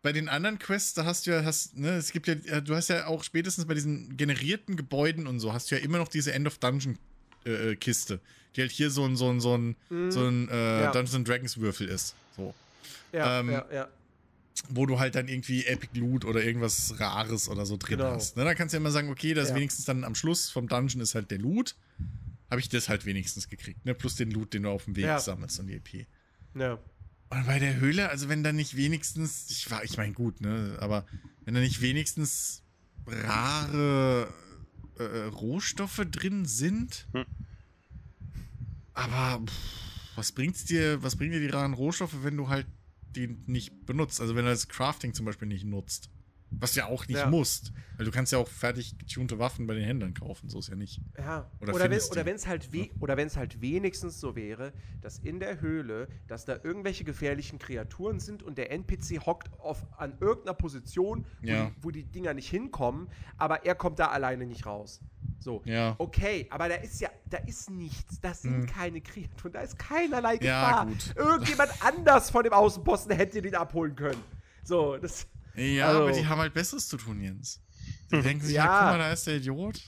bei 0.00 0.12
den 0.12 0.28
anderen 0.30 0.58
Quests, 0.58 0.94
da 0.94 1.04
hast 1.04 1.26
du 1.26 1.32
ja, 1.32 1.44
hast, 1.44 1.76
ne, 1.76 1.96
es 1.96 2.12
gibt 2.12 2.28
ja, 2.28 2.60
du 2.62 2.74
hast 2.74 2.88
ja 2.88 3.06
auch 3.06 3.22
spätestens 3.22 3.66
bei 3.66 3.74
diesen 3.74 4.16
generierten 4.16 4.76
Gebäuden 4.76 5.26
und 5.26 5.38
so, 5.40 5.52
hast 5.52 5.70
du 5.70 5.74
ja 5.76 5.82
immer 5.82 5.98
noch 5.98 6.08
diese 6.08 6.32
End-of-Dungeon-Kiste, 6.32 8.20
die 8.58 8.62
halt 8.62 8.72
hier 8.72 8.90
so 8.90 9.04
ein, 9.04 9.16
so 9.16 9.30
ein, 9.30 9.40
so 9.40 9.56
ein, 9.56 9.76
Mhm. 9.88 10.10
so 10.10 10.26
ein 10.26 10.48
äh, 10.48 10.82
Ja. 10.82 10.92
Dungeons 10.92 11.14
and 11.14 11.26
Dragons 11.28 11.56
Würfel 11.58 11.88
ist. 11.88 12.14
So. 12.36 12.54
ja, 13.12 13.40
ähm, 13.40 13.50
ja, 13.50 13.66
ja. 13.72 13.88
wo 14.70 14.84
du 14.86 14.98
halt 14.98 15.14
dann 15.14 15.28
irgendwie 15.28 15.64
Epic 15.64 15.98
Loot 15.98 16.24
oder 16.24 16.42
irgendwas 16.44 16.98
Rares 17.00 17.48
oder 17.48 17.64
so 17.64 17.76
drin 17.76 17.98
Genau. 17.98 18.10
hast. 18.14 18.36
Ne, 18.36 18.44
dann 18.44 18.54
kannst 18.56 18.72
du 18.72 18.76
ja 18.76 18.80
immer 18.80 18.90
sagen, 18.90 19.08
okay, 19.10 19.32
das 19.32 19.50
Ja. 19.50 19.54
wenigstens 19.54 19.84
dann 19.86 20.04
am 20.04 20.14
Schluss 20.14 20.50
vom 20.50 20.68
Dungeon 20.68 21.00
ist 21.00 21.14
halt 21.14 21.30
der 21.30 21.38
Loot. 21.38 21.76
Habe 22.50 22.60
ich 22.60 22.68
das 22.68 22.88
halt 22.88 23.04
wenigstens 23.06 23.48
gekriegt, 23.48 23.84
ne? 23.84 23.94
Plus 23.94 24.16
den 24.16 24.30
Loot, 24.30 24.54
den 24.54 24.62
du 24.64 24.70
auf 24.70 24.84
dem 24.84 24.96
Weg 24.96 25.04
Ja. 25.04 25.18
sammelst 25.20 25.60
und 25.60 25.66
die 25.68 25.74
EP. 25.74 26.06
ja. 26.54 26.78
Und 27.30 27.44
bei 27.46 27.58
der 27.58 27.76
Höhle, 27.76 28.08
also 28.08 28.30
wenn 28.30 28.42
da 28.42 28.52
nicht 28.54 28.74
wenigstens, 28.74 29.50
ich 29.50 29.70
war, 29.70 29.84
ich 29.84 29.98
meine 29.98 30.14
gut, 30.14 30.40
ne, 30.40 30.78
aber 30.80 31.04
wenn 31.44 31.52
da 31.52 31.60
nicht 31.60 31.82
wenigstens 31.82 32.62
rare 33.06 34.28
äh, 34.98 35.02
Rohstoffe 35.26 36.00
drin 36.10 36.46
sind, 36.46 37.06
Hm. 37.12 37.26
Aber 38.98 39.46
pff, 39.46 40.16
was 40.16 40.32
bringt's 40.32 40.64
dir, 40.64 41.02
was 41.02 41.16
bringen 41.16 41.32
dir 41.32 41.40
die 41.40 41.46
raren 41.46 41.74
Rohstoffe, 41.74 42.22
wenn 42.22 42.36
du 42.36 42.48
halt 42.48 42.66
die 43.14 43.28
nicht 43.46 43.86
benutzt? 43.86 44.20
Also 44.20 44.34
wenn 44.34 44.44
du 44.44 44.50
das 44.50 44.68
Crafting 44.68 45.14
zum 45.14 45.24
Beispiel 45.24 45.48
nicht 45.48 45.64
nutzt. 45.64 46.10
Was 46.50 46.74
ja 46.74 46.86
auch 46.86 47.06
nicht 47.08 47.18
Ja. 47.18 47.28
musst. 47.30 47.72
Weil 47.98 48.06
du 48.06 48.12
kannst 48.12 48.30
ja 48.32 48.38
auch 48.38 48.46
fertig 48.48 48.96
getunte 48.96 49.38
Waffen 49.40 49.66
bei 49.66 49.74
den 49.74 49.82
Händlern 49.82 50.14
kaufen, 50.14 50.48
so 50.48 50.60
ist 50.60 50.68
ja 50.68 50.76
nicht. 50.76 51.00
Ja. 51.18 51.50
Oder 51.60 51.74
Oder, 51.74 51.90
wenn 51.90 52.36
es 52.36 52.46
halt 52.46 52.72
we 52.72 52.90
oder 53.00 53.16
wenn 53.16 53.26
es 53.26 53.36
halt 53.36 53.60
wenigstens 53.60 54.20
so 54.20 54.36
wäre, 54.36 54.72
dass 55.00 55.18
in 55.18 55.40
der 55.40 55.60
Höhle, 55.60 56.06
dass 56.28 56.44
da 56.44 56.58
irgendwelche 56.62 57.02
gefährlichen 57.02 57.58
Kreaturen 57.58 58.20
sind 58.20 58.44
und 58.44 58.56
der 58.56 58.70
NPC 58.70 59.18
hockt 59.26 59.50
auf 59.58 59.84
an 59.98 60.16
irgendeiner 60.20 60.54
Position, 60.54 61.26
wo, 61.42 61.46
Ja. 61.48 61.64
die, 61.66 61.72
wo 61.82 61.90
die 61.90 62.04
Dinger 62.04 62.34
nicht 62.34 62.48
hinkommen, 62.48 63.08
aber 63.36 63.66
er 63.66 63.74
kommt 63.74 63.98
da 63.98 64.06
alleine 64.06 64.46
nicht 64.46 64.64
raus. 64.64 65.00
So. 65.40 65.62
Ja. 65.64 65.96
Okay, 65.98 66.46
aber 66.50 66.68
da 66.68 66.76
ist 66.76 67.00
ja, 67.00 67.10
da 67.28 67.38
ist 67.38 67.68
nichts, 67.68 68.20
da 68.20 68.32
sind 68.32 68.60
Hm. 68.60 68.66
keine 68.66 69.00
Kreaturen, 69.00 69.52
da 69.52 69.60
ist 69.60 69.76
keinerlei 69.76 70.34
Ja, 70.40 70.68
Gefahr. 70.84 70.86
gut. 70.86 71.14
Irgendjemand 71.16 71.70
anders 71.84 72.30
von 72.30 72.44
dem 72.44 72.52
Außenposten 72.52 73.14
hätte 73.16 73.42
den 73.42 73.56
abholen 73.56 73.96
können. 73.96 74.22
So, 74.62 74.96
das. 74.98 75.26
Ja, 75.58 75.88
Also- 75.88 76.02
aber 76.02 76.12
die 76.12 76.26
haben 76.26 76.38
halt 76.40 76.54
Besseres 76.54 76.88
zu 76.88 76.96
tun, 76.96 77.20
Jens. 77.20 77.60
Die 78.12 78.20
denken 78.22 78.44
sich, 78.44 78.54
Ja. 78.56 78.64
ja, 78.64 78.78
guck 78.80 78.90
mal, 78.92 78.98
da 78.98 79.12
ist 79.12 79.26
der 79.26 79.36
Idiot. 79.36 79.80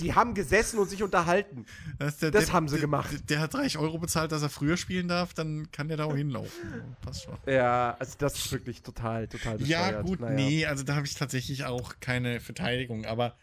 Die 0.00 0.12
haben 0.12 0.34
gesessen 0.34 0.80
und 0.80 0.90
sich 0.90 1.02
unterhalten. 1.04 1.66
Da 1.98 2.06
ist 2.08 2.20
der 2.20 2.30
Das 2.32 2.46
Depp, 2.46 2.52
haben 2.54 2.68
sie 2.68 2.74
der, 2.74 2.80
gemacht. 2.82 3.12
Der, 3.12 3.20
der 3.20 3.40
hat 3.40 3.54
30 3.54 3.78
Euro 3.78 3.98
bezahlt, 3.98 4.32
dass 4.32 4.42
er 4.42 4.48
früher 4.50 4.76
spielen 4.76 5.06
darf, 5.08 5.34
dann 5.34 5.70
kann 5.70 5.86
der 5.88 5.96
da 5.96 6.04
auch 6.04 6.16
hinlaufen. 6.16 6.50
Passt 7.00 7.22
schon. 7.24 7.38
Ja, 7.46 7.96
also 8.00 8.14
das 8.18 8.34
ist 8.34 8.50
wirklich 8.52 8.82
total, 8.82 9.28
total 9.28 9.60
Ja, 9.62 9.84
bescheuert. 9.86 10.06
gut, 10.06 10.20
Naja. 10.20 10.34
nee, 10.34 10.66
also 10.66 10.82
da 10.82 10.96
habe 10.96 11.06
ich 11.06 11.14
tatsächlich 11.14 11.64
auch 11.64 11.94
keine 12.00 12.40
Verteidigung, 12.40 13.04
aber, 13.06 13.36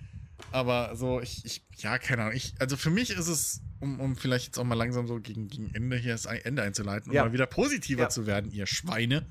aber 0.51 0.93
so, 0.97 1.21
ich, 1.21 1.45
ich, 1.45 1.63
ja, 1.77 1.97
keine 1.97 2.23
Ahnung. 2.23 2.35
Ich, 2.35 2.53
also 2.59 2.75
für 2.75 2.89
mich 2.89 3.11
ist 3.11 3.27
es, 3.29 3.61
um, 3.79 3.99
um 4.01 4.15
vielleicht 4.17 4.47
jetzt 4.47 4.59
auch 4.59 4.65
mal 4.65 4.75
langsam 4.75 5.07
so 5.07 5.19
gegen, 5.21 5.47
gegen 5.47 5.73
Ende 5.73 5.95
hier 5.97 6.11
das 6.11 6.25
Ende 6.25 6.63
einzuleiten 6.63 7.09
und 7.11 7.15
Ja. 7.15 7.23
mal 7.23 7.31
wieder 7.33 7.45
positiver 7.45 8.03
Ja. 8.03 8.09
zu 8.09 8.25
werden, 8.27 8.51
ihr 8.51 8.65
Schweine. 8.67 9.25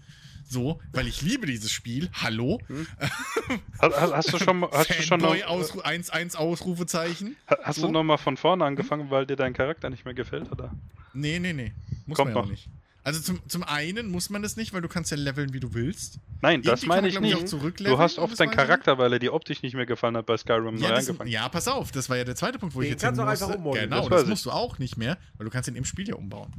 So, 0.53 0.81
weil 0.93 1.07
ich 1.07 1.23
liebe 1.23 1.47
dieses 1.47 1.71
Spiel. 1.71 2.11
Hallo? 2.13 2.61
Hast, 3.81 3.95
hast 4.01 4.13
hast 4.13 4.33
du 4.33 4.39
schon, 4.39 4.59
mal- 4.59 4.71
hast 4.73 4.91
du 4.91 4.95
schon 5.03 5.21
noch, 5.21 5.29
Fanboy 5.31 5.45
Ausru 5.45 5.81
1-1 5.81 6.35
Ausrufezeichen? 6.37 7.37
hast 7.63 7.77
so? 7.81 7.87
du 7.87 7.93
noch 7.93 8.03
mal 8.03 8.17
von 8.19 8.37
vorne 8.37 8.65
angefangen, 8.65 9.11
weil 9.11 9.27
dir 9.27 9.37
dein 9.37 9.53
Charakter 9.55 9.91
nicht 9.91 10.05
mehr 10.05 10.15
gefällt, 10.15 10.51
oder? 10.53 10.73
Nee, 11.15 11.39
nee, 11.39 11.53
nee. 11.53 11.73
Muss 12.07 12.17
Kommt 12.17 12.31
man 12.31 12.35
ja 12.37 12.41
auch 12.41 12.45
noch. 12.47 12.51
nicht. 12.51 12.69
Also 13.03 13.21
zum, 13.21 13.41
zum 13.49 13.63
einen 13.63 14.11
muss 14.11 14.29
man 14.29 14.43
das 14.43 14.57
nicht, 14.57 14.73
weil 14.75 14.83
du 14.83 14.89
kannst 14.89 15.11
ja 15.11 15.17
leveln, 15.17 15.53
wie 15.55 15.61
du 15.61 15.73
willst. 15.73 16.19
Nein, 16.43 16.63
das 16.63 16.83
Irgendwie 16.83 16.89
meine 16.89 17.01
man, 17.03 17.09
ich 17.09 17.15
ich, 17.15 17.53
nicht. 17.53 17.81
Du 17.87 17.99
hast 17.99 18.19
oft 18.19 18.39
deinen 18.39 18.51
ich 18.51 18.57
Charakter, 18.57 18.99
weil 18.99 19.13
er 19.13 19.19
dir 19.21 19.33
optisch 19.33 19.63
nicht 19.63 19.75
mehr 19.75 19.87
gefallen 19.87 20.17
hat 20.17 20.27
bei 20.27 20.37
Skyrim 20.37 20.75
neu 20.75 20.83
Ja, 20.83 20.91
das, 20.91 21.07
angefangen. 21.09 21.31
ja, 21.31 21.49
pass 21.49 21.67
auf, 21.69 21.93
das 21.93 22.11
war 22.11 22.17
ja 22.19 22.25
der 22.25 22.35
zweite 22.37 22.59
Punkt, 22.59 22.75
wo 22.75 22.83
ich 22.83 22.89
Den 22.89 22.93
jetzt 22.93 23.01
hin 23.03 23.09
kannst 23.17 23.21
du 23.21 23.25
auch 23.25 23.29
einfach 23.29 23.57
ummodeln, 23.57 23.89
Genau, 23.89 24.01
das 24.03 24.09
das, 24.11 24.23
ich. 24.25 24.29
musst 24.29 24.47
du 24.47 24.51
auch 24.51 24.79
nicht 24.79 24.97
mehr, 24.99 25.17
weil 25.39 25.45
du 25.47 25.51
kannst 25.51 25.69
ihn 25.69 25.77
im 25.77 25.85
Spiel 25.87 26.09
ja 26.09 26.17
umbauen. 26.17 26.53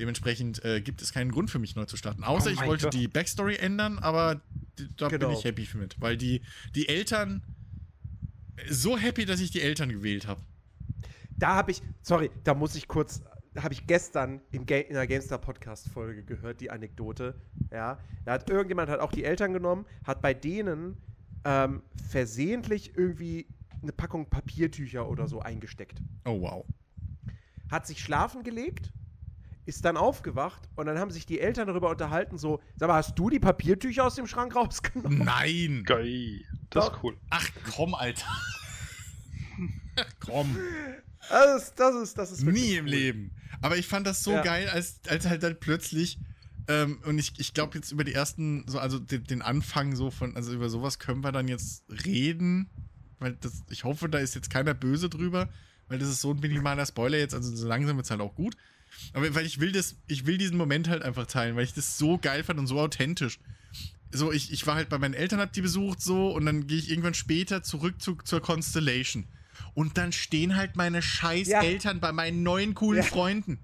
Dementsprechend 0.00 0.64
äh, 0.64 0.80
gibt 0.80 1.02
es 1.02 1.12
keinen 1.12 1.30
Grund 1.30 1.50
für 1.50 1.58
mich 1.58 1.76
neu 1.76 1.84
zu 1.84 1.98
starten. 1.98 2.24
Außer 2.24 2.48
Oh 2.48 2.52
ich 2.54 2.60
wollte 2.66 2.84
Gott. 2.84 2.94
die 2.94 3.06
Backstory 3.06 3.56
ändern, 3.56 3.98
aber 3.98 4.40
da 4.96 5.08
bin 5.10 5.20
Genau. 5.20 5.32
ich 5.38 5.44
happy 5.44 5.68
mit. 5.74 6.00
Weil 6.00 6.16
die, 6.16 6.40
die 6.74 6.88
Eltern. 6.88 7.42
So 8.68 8.96
happy, 8.96 9.26
dass 9.26 9.40
ich 9.40 9.50
die 9.50 9.60
Eltern 9.60 9.90
gewählt 9.90 10.26
habe. 10.26 10.40
Da 11.36 11.54
habe 11.54 11.70
ich, 11.70 11.82
sorry, 12.02 12.30
da 12.44 12.54
muss 12.54 12.74
ich 12.76 12.88
kurz, 12.88 13.22
da 13.54 13.62
habe 13.62 13.74
ich 13.74 13.86
gestern 13.86 14.40
Ga 14.66 14.76
in 14.78 14.94
der 14.94 15.06
GameStar 15.06 15.38
Podcast 15.38 15.88
Folge 15.90 16.24
gehört, 16.24 16.60
die 16.62 16.70
Anekdote. 16.70 17.34
Ja, 17.70 17.98
da 18.24 18.32
hat 18.32 18.48
irgendjemand 18.48 18.88
hat 18.90 19.00
auch 19.00 19.12
die 19.12 19.24
Eltern 19.24 19.52
genommen, 19.52 19.84
hat 20.04 20.22
bei 20.22 20.32
denen 20.34 20.96
ähm, 21.44 21.82
versehentlich 22.08 22.96
irgendwie 22.96 23.46
eine 23.82 23.92
Packung 23.92 24.30
Papiertücher 24.30 25.08
oder 25.08 25.26
so 25.26 25.40
eingesteckt. 25.40 26.00
Oh, 26.24 26.40
wow. 26.40 26.66
Hat 27.70 27.86
sich 27.86 28.00
schlafen 28.02 28.42
gelegt, 28.44 28.92
ist 29.70 29.84
dann 29.84 29.96
aufgewacht 29.96 30.68
und 30.76 30.86
dann 30.86 30.98
haben 30.98 31.10
sich 31.10 31.24
die 31.26 31.40
Eltern 31.40 31.66
darüber 31.66 31.88
unterhalten, 31.90 32.36
so, 32.38 32.60
sag 32.76 32.88
mal, 32.88 32.96
hast 32.96 33.18
du 33.18 33.30
die 33.30 33.38
Papiertücher 33.40 34.04
aus 34.04 34.14
dem 34.16 34.26
Schrank 34.26 34.54
rausgenommen? 34.54 35.24
Nein! 35.24 35.82
Geil. 35.86 36.42
Das 36.70 36.86
ist 36.88 36.92
cool. 37.02 37.16
Ach 37.30 37.48
komm, 37.74 37.94
Alter. 37.94 38.26
komm. 40.20 40.56
Das 41.28 41.62
ist, 41.62 41.74
das 41.78 41.94
ist, 41.96 42.18
das 42.18 42.32
ist 42.32 42.42
Nie 42.44 42.76
im 42.76 42.84
cool. 42.86 42.90
Leben. 42.90 43.30
Aber 43.62 43.76
ich 43.76 43.86
fand 43.86 44.06
das 44.06 44.22
so 44.22 44.32
Ja. 44.32 44.42
geil, 44.42 44.68
als, 44.68 45.00
als 45.08 45.26
halt 45.28 45.42
dann 45.42 45.58
plötzlich, 45.58 46.18
ähm, 46.68 46.98
und 47.04 47.18
ich, 47.18 47.38
ich 47.38 47.54
glaube 47.54 47.76
jetzt 47.78 47.92
über 47.92 48.04
die 48.04 48.14
ersten, 48.14 48.64
so, 48.66 48.78
also 48.78 48.98
den, 48.98 49.24
den 49.24 49.42
Anfang 49.42 49.94
so 49.96 50.10
von, 50.10 50.34
also 50.36 50.52
über 50.52 50.68
sowas 50.68 50.98
können 50.98 51.22
wir 51.22 51.32
dann 51.32 51.48
jetzt 51.48 51.84
reden, 52.04 52.70
weil 53.18 53.34
das, 53.40 53.62
ich 53.68 53.84
hoffe, 53.84 54.08
da 54.08 54.18
ist 54.18 54.34
jetzt 54.34 54.50
keiner 54.50 54.74
böse 54.74 55.08
drüber, 55.08 55.48
weil 55.88 55.98
das 55.98 56.08
ist 56.08 56.20
so 56.20 56.32
ein 56.32 56.40
minimaler 56.40 56.86
Spoiler 56.86 57.18
jetzt, 57.18 57.34
also 57.34 57.54
so 57.54 57.68
langsam 57.68 57.96
wird 57.96 58.06
es 58.06 58.10
halt 58.10 58.20
auch 58.20 58.34
gut. 58.34 58.56
Aber 59.12 59.34
weil 59.34 59.46
ich 59.46 59.60
will 59.60 59.72
das, 59.72 59.96
ich 60.06 60.26
will 60.26 60.38
diesen 60.38 60.56
Moment 60.56 60.88
halt 60.88 61.02
einfach 61.02 61.26
teilen, 61.26 61.56
weil 61.56 61.64
ich 61.64 61.74
das 61.74 61.98
so 61.98 62.18
geil 62.18 62.44
fand 62.44 62.58
und 62.58 62.66
so 62.66 62.78
authentisch. 62.80 63.38
so, 64.12 64.32
ich, 64.32 64.52
ich 64.52 64.66
war 64.66 64.74
halt 64.74 64.88
bei 64.88 64.98
meinen 64.98 65.14
Eltern, 65.14 65.38
hab 65.40 65.52
die 65.52 65.60
besucht, 65.62 66.00
so, 66.02 66.30
und 66.34 66.44
dann 66.46 66.66
gehe 66.66 66.78
ich 66.78 66.90
irgendwann 66.90 67.14
später 67.14 67.62
zurück 67.62 68.02
zu, 68.02 68.16
zur 68.24 68.40
Constellation. 68.40 69.24
Und 69.74 69.98
dann 69.98 70.10
stehen 70.12 70.56
halt 70.56 70.74
meine 70.74 71.00
scheiß 71.00 71.46
Ja. 71.48 71.62
Eltern 71.62 72.00
bei 72.00 72.10
meinen 72.12 72.42
neuen 72.42 72.74
coolen 72.74 73.02
Ja. 73.02 73.08
Freunden. 73.08 73.58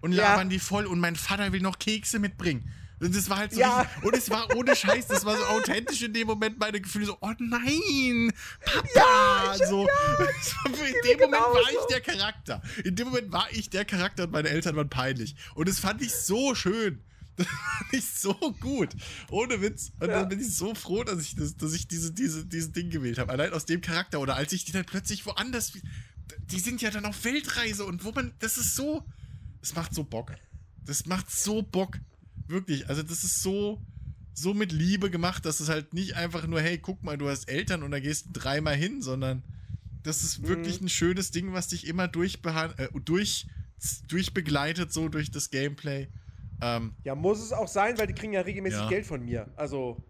Und 0.00 0.12
Ja. 0.12 0.30
labern 0.30 0.48
die 0.50 0.58
voll 0.58 0.86
und 0.86 0.98
mein 0.98 1.14
Vater 1.14 1.52
will 1.52 1.60
noch 1.60 1.78
Kekse 1.78 2.18
mitbringen. 2.18 2.68
Und 3.00 3.16
das 3.16 3.30
war 3.30 3.38
halt 3.38 3.52
so 3.52 3.60
Ja. 3.60 3.80
richtig, 3.80 4.02
und 4.04 4.16
es 4.16 4.30
war 4.30 4.54
ohne 4.56 4.76
Scheiß, 4.76 5.06
das 5.06 5.24
war 5.24 5.36
so 5.36 5.44
authentisch 5.44 6.02
in 6.02 6.12
dem 6.12 6.26
Moment 6.26 6.58
meine 6.58 6.80
Gefühle 6.80 7.06
so, 7.06 7.16
oh 7.20 7.32
nein, 7.38 8.32
Papa, 8.64 9.56
so. 9.66 9.86
in 10.64 11.08
dem 11.08 11.18
Moment 11.20 11.32
war 11.32 11.70
ich 11.70 11.86
der 11.90 12.00
Charakter. 12.00 12.62
In 12.84 12.96
dem 12.96 13.08
Moment 13.08 13.32
war 13.32 13.48
ich 13.52 13.70
der 13.70 13.84
Charakter 13.84 14.24
und 14.24 14.32
meine 14.32 14.48
Eltern 14.50 14.76
waren 14.76 14.88
peinlich. 14.90 15.34
Und 15.54 15.68
das 15.68 15.78
fand 15.78 16.02
ich 16.02 16.12
so 16.14 16.54
schön. 16.54 17.02
Das 17.36 17.46
fand 17.46 17.92
ich 17.94 18.04
so 18.10 18.34
gut. 18.60 18.90
Ohne 19.30 19.62
Witz. 19.62 19.92
Und 19.98 20.08
Ja. 20.10 20.20
dann 20.20 20.28
bin 20.28 20.40
ich 20.40 20.54
so 20.54 20.74
froh, 20.74 21.04
dass 21.04 21.22
ich, 21.22 21.36
das, 21.36 21.56
dass 21.56 21.72
ich 21.72 21.88
diese, 21.88 22.12
diese, 22.12 22.44
dieses 22.44 22.72
Ding 22.72 22.90
gewählt 22.90 23.18
habe. 23.18 23.32
Allein 23.32 23.54
aus 23.54 23.64
dem 23.64 23.80
Charakter. 23.80 24.20
Oder 24.20 24.36
als 24.36 24.52
ich 24.52 24.66
die 24.66 24.72
dann 24.72 24.84
plötzlich 24.84 25.24
woanders. 25.24 25.72
Die 26.50 26.60
sind 26.60 26.82
ja 26.82 26.90
dann 26.90 27.06
auf 27.06 27.24
Weltreise 27.24 27.86
und 27.86 28.04
wo 28.04 28.12
man. 28.12 28.34
Das 28.40 28.58
ist 28.58 28.76
so. 28.76 29.02
Das 29.62 29.74
macht 29.74 29.94
so 29.94 30.04
Bock. 30.04 30.32
Das 30.84 31.06
macht 31.06 31.30
so 31.30 31.62
Bock. 31.62 31.96
Wirklich. 32.50 32.88
Also, 32.88 33.02
das 33.02 33.24
ist 33.24 33.42
so. 33.42 33.80
So 34.32 34.54
mit 34.54 34.70
Liebe 34.72 35.10
gemacht, 35.10 35.44
dass 35.44 35.58
es 35.60 35.68
halt 35.68 35.92
nicht 35.92 36.14
einfach 36.16 36.46
nur, 36.46 36.60
hey, 36.60 36.78
guck 36.78 37.02
mal, 37.02 37.18
du 37.18 37.28
hast 37.28 37.48
Eltern 37.48 37.82
und 37.82 37.90
da 37.90 37.98
gehst 37.98 38.26
du 38.26 38.30
dreimal 38.32 38.76
hin, 38.76 39.02
sondern 39.02 39.42
das 40.04 40.22
ist 40.22 40.46
wirklich 40.46 40.80
Mhm. 40.80 40.86
ein 40.86 40.88
schönes 40.88 41.30
Ding, 41.32 41.52
was 41.52 41.68
dich 41.68 41.86
immer 41.86 42.04
äh, 42.04 42.88
durch, 43.04 43.46
durchbegleitet, 44.08 44.92
so 44.92 45.08
durch 45.08 45.30
das 45.30 45.50
Gameplay. 45.50 46.08
Ähm, 46.60 46.92
Ja, 47.04 47.14
muss 47.16 47.40
es 47.40 47.52
auch 47.52 47.68
sein, 47.68 47.98
weil 47.98 48.06
die 48.06 48.14
kriegen 48.14 48.32
ja 48.32 48.40
regelmäßig 48.42 48.80
Ja. 48.80 48.88
Geld 48.88 49.04
von 49.04 49.22
mir. 49.22 49.52
Also, 49.56 50.00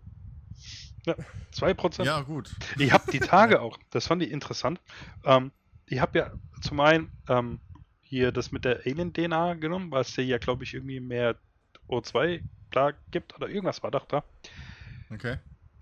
Ja, 1.06 1.16
2%. 1.50 2.06
ja, 2.06 2.20
gut. 2.20 2.50
Ich 2.78 2.92
habe 2.92 3.10
die 3.10 3.20
Tage 3.20 3.60
auch, 3.60 3.78
das 3.90 4.06
fand 4.06 4.22
ich 4.22 4.30
interessant. 4.30 4.80
Ähm, 5.24 5.50
ich 5.86 5.98
habe 6.00 6.18
ja 6.18 6.30
zum 6.60 6.78
einen 6.80 7.08
ähm, 7.28 7.58
hier 8.02 8.32
das 8.32 8.52
mit 8.52 8.64
der 8.64 8.80
Alien-DNA 8.84 9.54
genommen, 9.54 9.90
weil 9.90 10.02
es 10.02 10.14
ja, 10.16 10.38
glaube 10.38 10.64
ich, 10.64 10.74
irgendwie 10.74 11.00
mehr 11.00 11.36
O2 11.90 12.42
da 12.70 12.92
gibt 13.10 13.34
oder 13.34 13.48
irgendwas 13.48 13.82
war 13.82 13.90
doch 13.90 14.06
da. 14.06 14.24
Okay. 15.10 15.38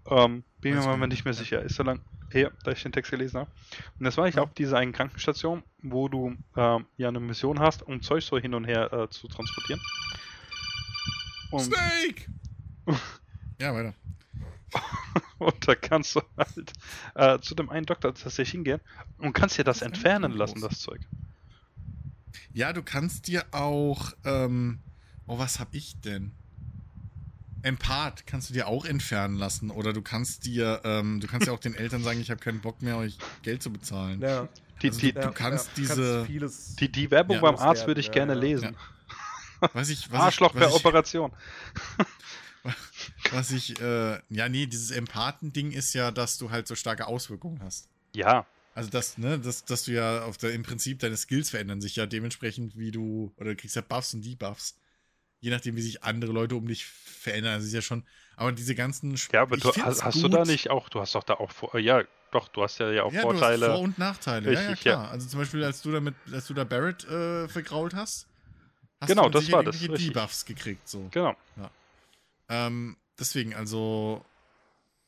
Ähm, 0.07 0.43
bin 0.61 0.75
mir 0.75 0.97
mal 0.97 1.07
nicht. 1.07 1.25
mehr 1.25 1.35
Ja. 1.35 1.39
sicher. 1.39 1.63
Ist 1.63 1.77
so 1.77 1.83
lang 1.83 2.01
her, 2.31 2.51
da 2.65 2.73
ich 2.73 2.83
den 2.83 2.93
Text 2.93 3.11
gelesen 3.11 3.41
habe. 3.41 3.51
Und 3.99 4.05
das 4.05 4.17
war 4.17 4.27
ich 4.27 4.37
Ja. 4.37 4.43
auf 4.43 4.55
dieser 4.55 4.79
einen 4.79 4.93
Krankenstation, 4.93 5.63
wo 5.83 6.09
du 6.09 6.37
ähm, 6.57 6.87
ja 6.97 7.09
eine 7.09 7.21
Mission 7.21 7.59
hast, 7.61 7.83
um 7.83 8.01
Zeug 8.03 8.23
so 8.25 8.39
hin 8.39 8.55
und 8.55 8.65
her 8.65 8.93
äh, 8.93 9.09
zu 9.11 9.29
transportieren. 9.29 9.81
Und, 11.51 11.65
Snake! 11.65 12.31
ja, 13.61 13.75
weiter. 13.75 13.95
und 15.39 15.67
da 15.69 15.75
kannst 15.75 16.15
du 16.17 16.21
halt 16.37 16.73
äh, 17.15 17.39
zu 17.41 17.55
dem 17.55 17.71
einen 17.71 17.87
Doktor 17.87 18.15
tatsächlich 18.15 18.51
hingehen 18.51 18.81
und 19.19 19.33
kannst 19.33 19.59
dir 19.59 19.65
das 19.65 19.79
Das 19.79 19.87
entfernen 19.87 20.33
lassen, 20.33 20.61
das 20.61 20.81
Zeug. 20.81 21.01
Ja, 22.53 22.73
du 22.73 22.83
kannst 22.83 23.29
dir 23.29 23.45
auch, 23.53 24.13
ähm, 24.25 24.81
oh, 25.29 25.39
was 25.39 25.61
hab 25.61 25.75
ich 25.75 26.01
denn? 26.01 26.33
Empath 27.63 28.27
kannst 28.27 28.51
du 28.51 28.55
dir 28.55 28.69
auch 28.69 28.85
entfernen 28.85 29.37
lassen 29.37 29.71
oder 29.71 29.93
du 29.93 30.01
kannst 30.01 30.47
dir, 30.47 30.81
ähm, 30.85 31.21
du 31.21 31.27
kannst 31.27 31.47
ja 31.49 31.53
auch 31.53 31.59
den 31.61 31.75
Eltern 31.77 32.03
sagen, 32.05 32.21
ich 32.21 32.31
habe 32.31 32.41
keinen 32.41 32.61
Bock 32.61 32.83
mehr, 32.83 32.97
euch 32.97 33.19
Geld 33.43 33.63
zu 33.63 33.73
bezahlen. 33.73 34.21
ja. 34.21 34.49
Die, 34.81 34.89
Also 34.91 35.01
die, 35.01 35.13
Du 35.13 35.33
kannst 35.33 35.71
diese- 35.77 35.95
kannst 36.21 36.27
vieles. 36.31 36.77
die, 36.77 36.93
die 36.93 37.11
Werbung 37.11 37.35
Ja, 37.37 37.43
beim 37.43 37.57
Arzt 37.57 37.89
würde 37.89 38.01
ich 38.01 38.07
ja, 38.07 38.13
gerne 38.13 38.35
ja. 38.35 38.39
lesen. 38.39 38.77
Was 39.73 39.89
ich, 39.89 40.09
was 40.13 40.21
Arschloch 40.21 40.55
ich, 40.55 40.61
was 40.61 40.69
per 40.69 40.77
ich, 40.77 40.85
Operation. 40.87 41.33
Was 43.33 43.51
ich, 43.51 43.81
äh, 43.81 44.21
ja, 44.31 44.49
nee, 44.49 44.67
dieses 44.67 44.91
Empathen-Ding 44.93 45.73
ist 45.73 45.95
ja, 45.95 46.11
dass 46.13 46.39
du 46.39 46.51
halt 46.51 46.69
so 46.69 46.75
starke 46.77 47.07
Auswirkungen 47.09 47.61
hast. 47.63 47.89
Ja, 48.15 48.47
Also 48.75 48.89
das, 48.91 49.19
ne, 49.19 49.39
dass, 49.41 49.65
dass 49.65 49.83
du 49.85 49.93
ja 49.93 50.23
auf 50.23 50.37
der, 50.39 50.53
im 50.53 50.63
Prinzip 50.63 51.01
deine 51.01 51.17
Skills 51.17 51.51
verändern 51.51 51.81
sich 51.81 51.97
ja 51.97 52.07
dementsprechend, 52.07 52.77
wie 52.77 52.93
du, 52.93 53.33
oder 53.37 53.51
du 53.51 53.57
kriegst 53.57 53.75
ja 53.75 53.83
Buffs 53.83 54.15
und 54.15 54.25
Debuffs. 54.25 54.79
Je 55.41 55.51
nachdem, 55.51 55.77
wie 55.77 55.83
sich 55.83 56.03
andere 56.03 56.33
Leute 56.33 56.57
um 56.57 56.67
dich 56.67 56.85
verändern. 56.87 57.55
Das 57.57 57.65
ist 57.65 57.73
ja 57.73 57.83
schon, 57.83 58.05
aber 58.37 58.53
diese 58.53 58.75
ganzen 58.75 59.15
Sp- 59.15 59.35
ja, 59.35 59.43
aber 59.43 59.57
du, 59.57 59.73
hast, 59.73 60.05
hast 60.05 60.17
du 60.17 60.23
gut. 60.23 60.35
da 60.35 60.45
nicht 60.45 60.71
auch, 60.71 60.89
du 60.89 61.01
hast 61.01 61.15
doch 61.15 61.23
da 61.25 61.35
auch, 61.35 61.51
Vor 61.53 61.79
ja, 61.79 62.03
doch, 62.33 62.49
du 62.49 62.63
hast 62.63 62.79
ja, 62.79 62.91
ja 62.91 63.05
auch 63.05 63.13
ja, 63.13 63.23
Vorteile. 63.23 63.67
Vor- 63.67 63.81
und 63.81 63.99
Nachteile. 63.99 64.53
ja, 64.53 64.61
ja, 64.61 64.69
Richtig, 64.69 64.85
ja. 64.85 64.95
klar. 64.95 65.11
Also 65.11 65.29
zum 65.29 65.39
Beispiel, 65.41 65.63
als 65.65 65.81
du 65.83 65.93
damit, 65.93 66.15
als 66.33 66.47
du 66.47 66.55
da 66.55 66.65
Barrett 66.65 67.05
äh, 67.05 67.49
vergrault 67.49 67.95
hast, 67.95 68.27
hast 69.01 69.09
Genau, 69.09 69.25
du 69.25 69.31
das 69.31 69.51
war 69.53 69.63
das, 69.63 69.81
richtig. 69.81 70.09
Debuffs 70.09 70.45
gekriegt. 70.45 70.89
So. 70.89 71.09
Genau. 71.11 71.37
Ähm, 72.49 72.97
deswegen, 73.19 73.55
also, 73.55 74.25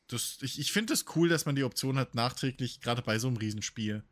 das, 0.09 0.39
ich, 0.43 0.59
ich 0.59 0.73
finde 0.73 0.93
es 0.93 1.05
das 1.05 1.17
cool, 1.17 1.29
dass 1.29 1.47
man 1.47 1.57
die 1.57 1.65
Option 1.65 1.99
hat, 1.99 2.15
nachträglich, 2.15 2.81
gerade 2.81 3.03
bei 3.03 3.19
so 3.19 3.29
einem 3.29 3.37
Riesenspiel, 3.37 4.03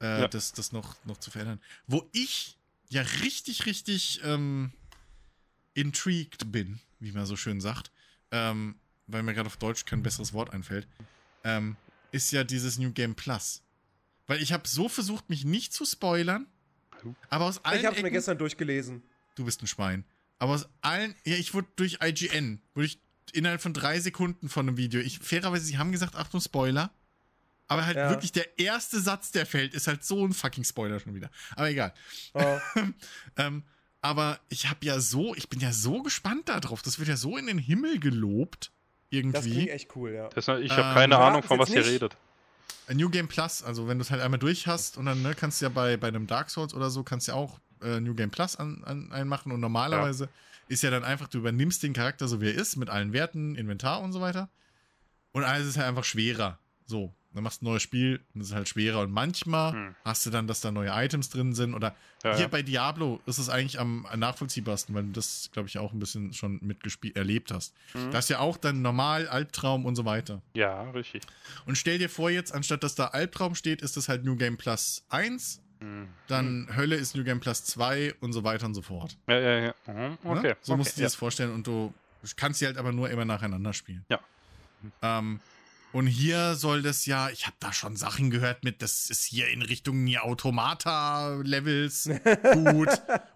äh, 0.00 0.20
Ja. 0.22 0.28
das, 0.28 0.52
das 0.52 0.72
noch, 0.72 0.96
noch 1.04 1.18
zu 1.18 1.30
verändern. 1.30 1.60
Wo 1.86 2.08
ich 2.12 2.56
ja 2.90 3.02
richtig, 3.22 3.66
richtig 3.66 4.20
ähm, 4.24 4.72
intrigued 5.78 6.50
bin, 6.52 6.80
wie 7.00 7.12
man 7.12 7.26
so 7.26 7.36
schön 7.36 7.60
sagt, 7.60 7.90
ähm, 8.30 8.76
weil 9.06 9.22
mir 9.22 9.34
gerade 9.34 9.46
auf 9.46 9.56
Deutsch 9.56 9.84
kein 9.84 10.02
besseres 10.02 10.32
Wort 10.32 10.52
einfällt, 10.52 10.86
ähm, 11.44 11.76
ist 12.10 12.30
ja 12.32 12.44
dieses 12.44 12.78
New 12.78 12.92
Game 12.92 13.14
Plus. 13.14 13.62
Weil 14.26 14.42
ich 14.42 14.52
habe 14.52 14.68
so 14.68 14.88
versucht, 14.88 15.30
mich 15.30 15.44
nicht 15.44 15.72
zu 15.72 15.84
spoilern, 15.86 16.46
aber 17.30 17.46
aus 17.46 17.64
allen 17.64 17.80
Ich 17.80 17.86
hab's 17.86 18.02
mir 18.02 18.10
gestern 18.10 18.36
durchgelesen. 18.38 19.02
du 19.36 19.44
bist 19.44 19.62
ein 19.62 19.66
Schwein. 19.66 20.04
Aber 20.38 20.52
aus 20.54 20.68
allen, 20.82 21.14
ja, 21.24 21.34
ich 21.36 21.54
wurde 21.54 21.68
durch 21.76 21.98
IGN, 22.02 22.60
wurde 22.74 22.86
ich 22.86 23.00
innerhalb 23.32 23.60
von 23.60 23.72
drei 23.74 24.00
Sekunden 24.00 24.48
von 24.48 24.68
einem 24.68 24.76
Video, 24.76 25.00
ich, 25.00 25.18
fairerweise, 25.18 25.64
sie 25.64 25.78
haben 25.78 25.92
gesagt, 25.92 26.16
Achtung, 26.16 26.40
Spoiler. 26.40 26.92
Aber 27.70 27.84
halt 27.84 27.96
Ja. 27.96 28.08
wirklich 28.10 28.32
der 28.32 28.58
erste 28.58 28.98
Satz, 29.00 29.30
der 29.30 29.44
fällt, 29.44 29.74
ist 29.74 29.86
halt 29.88 30.02
so 30.02 30.24
ein 30.26 30.32
fucking 30.32 30.64
Spoiler 30.64 30.98
schon 31.00 31.14
wieder. 31.14 31.30
Aber 31.54 31.68
egal. 31.70 31.92
Oh, 32.34 32.58
Ähm, 33.36 33.62
aber 34.00 34.38
ich 34.48 34.68
habe 34.68 34.84
ja 34.84 35.00
so, 35.00 35.34
ich 35.34 35.48
bin 35.48 35.60
ja 35.60 35.72
so 35.72 36.02
gespannt 36.02 36.48
darauf. 36.48 36.82
Das 36.82 36.98
wird 36.98 37.08
ja 37.08 37.16
so 37.16 37.36
in 37.36 37.46
den 37.46 37.58
Himmel 37.58 37.98
gelobt. 37.98 38.70
das 39.10 39.20
klingt 39.20 39.34
Irgendwie. 39.34 39.70
echt 39.70 39.96
cool, 39.96 40.12
ja. 40.12 40.28
Das, 40.28 40.46
ich 40.48 40.70
Ähm, 40.70 40.76
habe 40.76 40.94
keine 40.94 41.14
ja, 41.14 41.28
Ahnung, 41.28 41.42
von 41.42 41.58
was 41.58 41.70
ihr 41.70 41.84
redet. 41.84 42.16
A 42.88 42.94
New 42.94 43.10
Game 43.10 43.28
Plus, 43.28 43.62
also 43.62 43.86
wenn 43.86 43.98
du 43.98 44.02
es 44.02 44.10
halt 44.10 44.22
einmal 44.22 44.38
durch 44.38 44.66
hast 44.66 44.96
und 44.96 45.06
dann 45.06 45.20
ne, 45.22 45.34
kannst 45.34 45.60
du 45.60 45.66
ja 45.66 45.68
bei, 45.68 45.96
bei 45.96 46.08
einem 46.08 46.26
Dark 46.26 46.48
Souls 46.48 46.72
oder 46.72 46.88
so, 46.90 47.02
kannst 47.02 47.28
du 47.28 47.32
ja 47.32 47.36
auch 47.36 47.58
äh, 47.82 48.00
New 48.00 48.14
Game 48.14 48.30
Plus 48.30 48.56
an, 48.56 48.82
an, 48.84 49.12
einmachen 49.12 49.52
und 49.52 49.60
normalerweise 49.60 50.28
ist 50.68 50.82
ja 50.82 50.90
dann 50.90 51.04
einfach, 51.04 51.28
du 51.28 51.38
übernimmst 51.38 51.82
den 51.82 51.92
Charakter 51.92 52.28
so 52.28 52.40
wie 52.40 52.46
er 52.46 52.54
ist, 52.54 52.76
mit 52.76 52.88
allen 52.90 53.12
Werten, 53.12 53.56
Inventar 53.56 54.00
und 54.00 54.12
so 54.12 54.20
weiter. 54.20 54.48
Und 55.32 55.44
alles 55.44 55.66
ist 55.66 55.76
halt 55.76 55.86
einfach 55.88 56.04
schwerer. 56.04 56.58
So, 56.86 57.12
dann 57.34 57.44
machst 57.44 57.60
du 57.60 57.66
ein 57.66 57.70
neues 57.70 57.82
Spiel 57.82 58.20
und 58.34 58.40
es 58.40 58.48
ist 58.48 58.54
halt 58.54 58.68
schwerer. 58.68 59.00
Und 59.00 59.12
manchmal 59.12 59.72
Hm. 59.72 59.94
hast 60.04 60.24
du 60.26 60.30
dann, 60.30 60.46
dass 60.46 60.60
da 60.60 60.70
neue 60.70 60.90
Items 60.90 61.28
drin 61.28 61.52
sind. 61.54 61.74
Oder 61.74 61.94
Ja, 62.24 62.32
hier 62.32 62.42
ja. 62.42 62.48
bei 62.48 62.62
Diablo 62.62 63.20
ist 63.26 63.38
es 63.38 63.48
eigentlich 63.48 63.78
am 63.78 64.06
nachvollziehbarsten, 64.16 64.94
weil 64.94 65.04
du 65.04 65.12
das, 65.12 65.50
glaube 65.52 65.68
ich, 65.68 65.78
auch 65.78 65.92
ein 65.92 65.98
bisschen 65.98 66.32
schon 66.32 66.58
mitgespielt 66.62 67.16
erlebt 67.16 67.50
hast. 67.52 67.74
Mhm. 67.94 68.10
Das 68.10 68.24
ist 68.24 68.28
ja 68.30 68.38
auch 68.40 68.56
dann 68.56 68.82
normal, 68.82 69.28
Albtraum 69.28 69.84
und 69.86 69.94
so 69.94 70.04
weiter. 70.04 70.42
Ja, 70.54 70.90
richtig. 70.90 71.22
Und 71.66 71.76
stell 71.76 71.98
dir 71.98 72.08
vor, 72.08 72.30
jetzt, 72.30 72.52
anstatt 72.52 72.82
dass 72.82 72.94
da 72.94 73.06
Albtraum 73.08 73.54
steht, 73.54 73.82
ist 73.82 73.96
es 73.96 74.08
halt 74.08 74.24
New 74.24 74.36
Game 74.36 74.56
Plus 74.56 75.04
1, 75.10 75.60
Mhm. 75.80 76.08
dann 76.26 76.68
Hölle 76.74 76.96
ist 76.96 77.14
New 77.14 77.22
Game 77.22 77.38
Plus 77.38 77.64
2 77.64 78.14
und 78.20 78.32
so 78.32 78.42
weiter 78.42 78.66
und 78.66 78.74
so 78.74 78.82
fort. 78.82 79.16
Ja, 79.28 79.38
ja, 79.38 79.58
ja. 79.58 79.74
Mhm. 79.86 79.94
Ne? 79.94 80.18
Okay. 80.24 80.54
So 80.60 80.72
okay. 80.72 80.78
musst 80.78 80.92
du 80.92 80.96
dir 80.96 81.02
ja. 81.02 81.06
das 81.06 81.14
vorstellen 81.14 81.52
und 81.52 81.66
du 81.68 81.94
kannst 82.36 82.58
sie 82.58 82.66
halt 82.66 82.78
aber 82.78 82.90
nur 82.90 83.08
immer 83.10 83.24
nacheinander 83.24 83.72
spielen. 83.72 84.04
Ja. 84.08 84.18
Ähm, 85.02 85.38
und 85.92 86.06
hier 86.06 86.54
soll 86.54 86.82
das 86.82 87.06
ja, 87.06 87.30
ich 87.30 87.46
habe 87.46 87.56
da 87.60 87.72
schon 87.72 87.96
Sachen 87.96 88.30
gehört 88.30 88.62
mit, 88.64 88.82
das 88.82 89.08
ist 89.10 89.24
hier 89.24 89.48
in 89.48 89.62
Richtung 89.62 90.04
Nier 90.04 90.24
Automata-Levels 90.24 92.10
gut. 92.54 92.88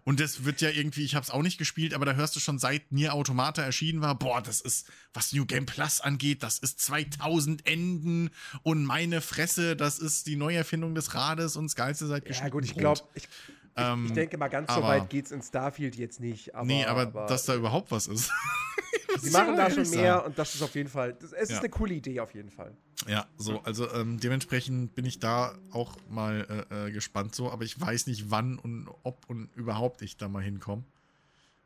Und 0.04 0.20
das 0.20 0.44
wird 0.44 0.60
ja 0.60 0.70
irgendwie, 0.70 1.04
ich 1.04 1.14
habe 1.14 1.24
es 1.24 1.30
auch 1.30 1.42
nicht 1.42 1.58
gespielt, 1.58 1.94
aber 1.94 2.04
da 2.04 2.12
hörst 2.14 2.36
du 2.36 2.40
schon 2.40 2.58
seit 2.58 2.92
Nier 2.92 3.14
Automata 3.14 3.62
erschienen 3.62 4.00
war, 4.02 4.14
boah, 4.18 4.42
das 4.42 4.60
ist, 4.60 4.86
was 5.14 5.32
New 5.32 5.46
Game 5.46 5.66
Plus 5.66 6.00
angeht, 6.00 6.42
das 6.42 6.58
ist 6.58 6.80
2000 6.80 7.66
Enden 7.66 8.30
und 8.62 8.84
meine 8.84 9.20
Fresse, 9.20 9.76
das 9.76 9.98
ist 9.98 10.26
die 10.26 10.36
Neuerfindung 10.36 10.94
des 10.94 11.14
Rades 11.14 11.56
und 11.56 11.64
das 11.66 11.76
Geilste 11.76 12.06
seit 12.06 12.28
Ja, 12.28 12.48
gut, 12.48 12.64
ich 12.64 12.74
glaube, 12.74 13.00
ich, 13.14 13.28
Ähm, 13.74 14.04
ich 14.06 14.12
denke 14.12 14.36
mal, 14.36 14.48
ganz 14.48 14.68
so 14.70 14.76
aber- 14.80 14.88
weit 14.88 15.08
geht's 15.08 15.30
in 15.30 15.40
Starfield 15.42 15.96
jetzt 15.96 16.20
nicht. 16.20 16.54
Aber, 16.54 16.66
nee, 16.66 16.84
aber, 16.84 17.06
dass 17.26 17.46
da 17.46 17.54
überhaupt 17.54 17.90
was 17.90 18.06
ist. 18.06 18.30
sie 19.22 19.30
machen 19.30 19.56
da 19.56 19.70
schon 19.70 19.88
mehr 19.90 20.14
sagen. 20.14 20.26
und 20.26 20.38
das 20.38 20.54
ist 20.54 20.62
auf 20.62 20.74
jeden 20.74 20.88
Fall, 20.88 21.14
das, 21.14 21.32
es 21.32 21.42
ist 21.44 21.50
Ja. 21.50 21.58
eine 21.60 21.68
coole 21.70 21.94
Idee 21.94 22.20
auf 22.20 22.34
jeden 22.34 22.50
Fall. 22.50 22.76
Ja, 23.08 23.26
so, 23.36 23.60
also 23.62 23.90
ähm, 23.94 24.20
dementsprechend 24.20 24.94
bin 24.94 25.04
ich 25.04 25.18
da 25.18 25.54
auch 25.72 25.96
mal 26.08 26.66
äh, 26.70 26.86
äh, 26.88 26.90
gespannt 26.92 27.34
so, 27.34 27.50
aber 27.50 27.64
ich 27.64 27.80
weiß 27.80 28.06
nicht, 28.06 28.30
wann 28.30 28.58
und 28.58 28.88
ob 29.02 29.28
und 29.28 29.48
überhaupt 29.56 30.02
ich 30.02 30.16
da 30.16 30.28
mal 30.28 30.42
hinkomme. 30.42 30.84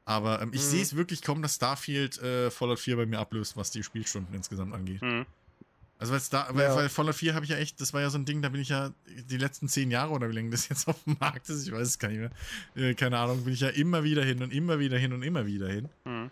Aber 0.05 0.41
ähm, 0.41 0.51
ich 0.55 0.61
Mhm. 0.62 0.66
sehe 0.66 0.83
es 0.83 0.97
wirklich 0.97 1.20
kommen, 1.23 1.43
dass 1.43 1.57
Starfield 1.57 2.19
äh, 2.23 2.51
Fallout 2.51 2.78
4 2.78 2.97
bei 2.97 3.07
mir 3.07 3.19
ablöst, 3.19 3.57
was 3.57 3.70
die 3.70 3.83
Spielstunden 3.83 4.35
insgesamt 4.35 4.73
angeht. 4.73 5.03
Mhm. 5.03 5.27
Also 5.99 6.12
weil, 6.12 6.20
Star 6.20 6.55
weil, 6.55 6.65
Ja. 6.69 6.77
weil 6.77 6.89
Fallout 6.89 7.15
4 7.16 7.35
habe 7.35 7.45
ich 7.45 7.51
ja 7.51 7.57
echt, 7.57 7.81
das 7.81 7.93
war 7.93 8.03
ja 8.03 8.11
so 8.11 8.19
ein 8.19 8.24
Ding, 8.24 8.41
da 8.43 8.49
bin 8.51 8.61
ich 8.61 8.69
ja 8.69 8.93
die 9.28 9.39
letzten 9.39 9.66
zehn 9.69 9.91
Jahre 9.91 10.12
oder 10.12 10.28
wie 10.31 10.35
lange 10.35 10.51
das 10.51 10.69
jetzt 10.69 10.87
auf 10.89 11.03
dem 11.05 11.16
Markt 11.20 11.49
ist, 11.51 11.66
ich 11.66 11.73
weiß 11.73 11.89
es 11.89 11.99
gar 11.99 12.09
nicht 12.09 12.19
mehr, 12.19 12.31
äh, 12.77 12.95
keine 12.95 13.19
Ahnung, 13.19 13.45
bin 13.45 13.53
ich 13.55 13.61
ja 13.61 13.69
immer 13.70 14.05
wieder 14.05 14.23
hin 14.24 14.43
und 14.43 14.53
immer 14.53 14.78
wieder 14.78 14.97
hin 14.99 15.12
und 15.12 15.23
immer 15.23 15.45
wieder 15.47 15.69
hin. 15.69 15.89
Mhm. 16.05 16.31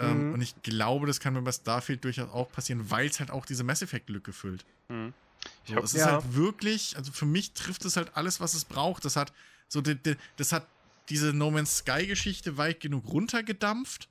Ähm, 0.00 0.28
Mhm. 0.28 0.34
Und 0.34 0.40
ich 0.40 0.54
glaube, 0.62 1.06
das 1.06 1.20
kann 1.20 1.34
mir 1.34 1.42
bei 1.42 1.52
Starfield 1.52 2.02
durchaus 2.04 2.30
auch 2.30 2.50
passieren, 2.50 2.90
weil 2.90 3.06
es 3.08 3.20
halt 3.20 3.30
auch 3.30 3.44
diese 3.46 3.64
Mass 3.64 3.82
Effect-Lücke 3.82 4.32
füllt. 4.32 4.64
Mhm. 4.88 5.12
Ich 5.64 5.74
So, 5.74 5.78
es 5.80 5.94
ist 5.94 6.00
Ja. 6.00 6.12
halt 6.12 6.34
wirklich, 6.34 6.96
also 6.96 7.12
für 7.12 7.26
mich 7.26 7.52
trifft 7.52 7.84
es 7.84 7.96
halt 7.96 8.16
alles, 8.16 8.40
was 8.40 8.54
es 8.54 8.64
braucht. 8.64 9.04
Das 9.04 9.16
hat 9.16 9.32
so, 9.68 9.80
de, 9.80 9.94
de, 9.94 10.16
das 10.36 10.52
hat 10.52 10.66
diese 11.08 11.32
No 11.32 11.50
Man's 11.50 11.78
Sky-Geschichte 11.78 12.56
weit 12.56 12.80
genug 12.80 13.06
runtergedampft, 13.06 14.08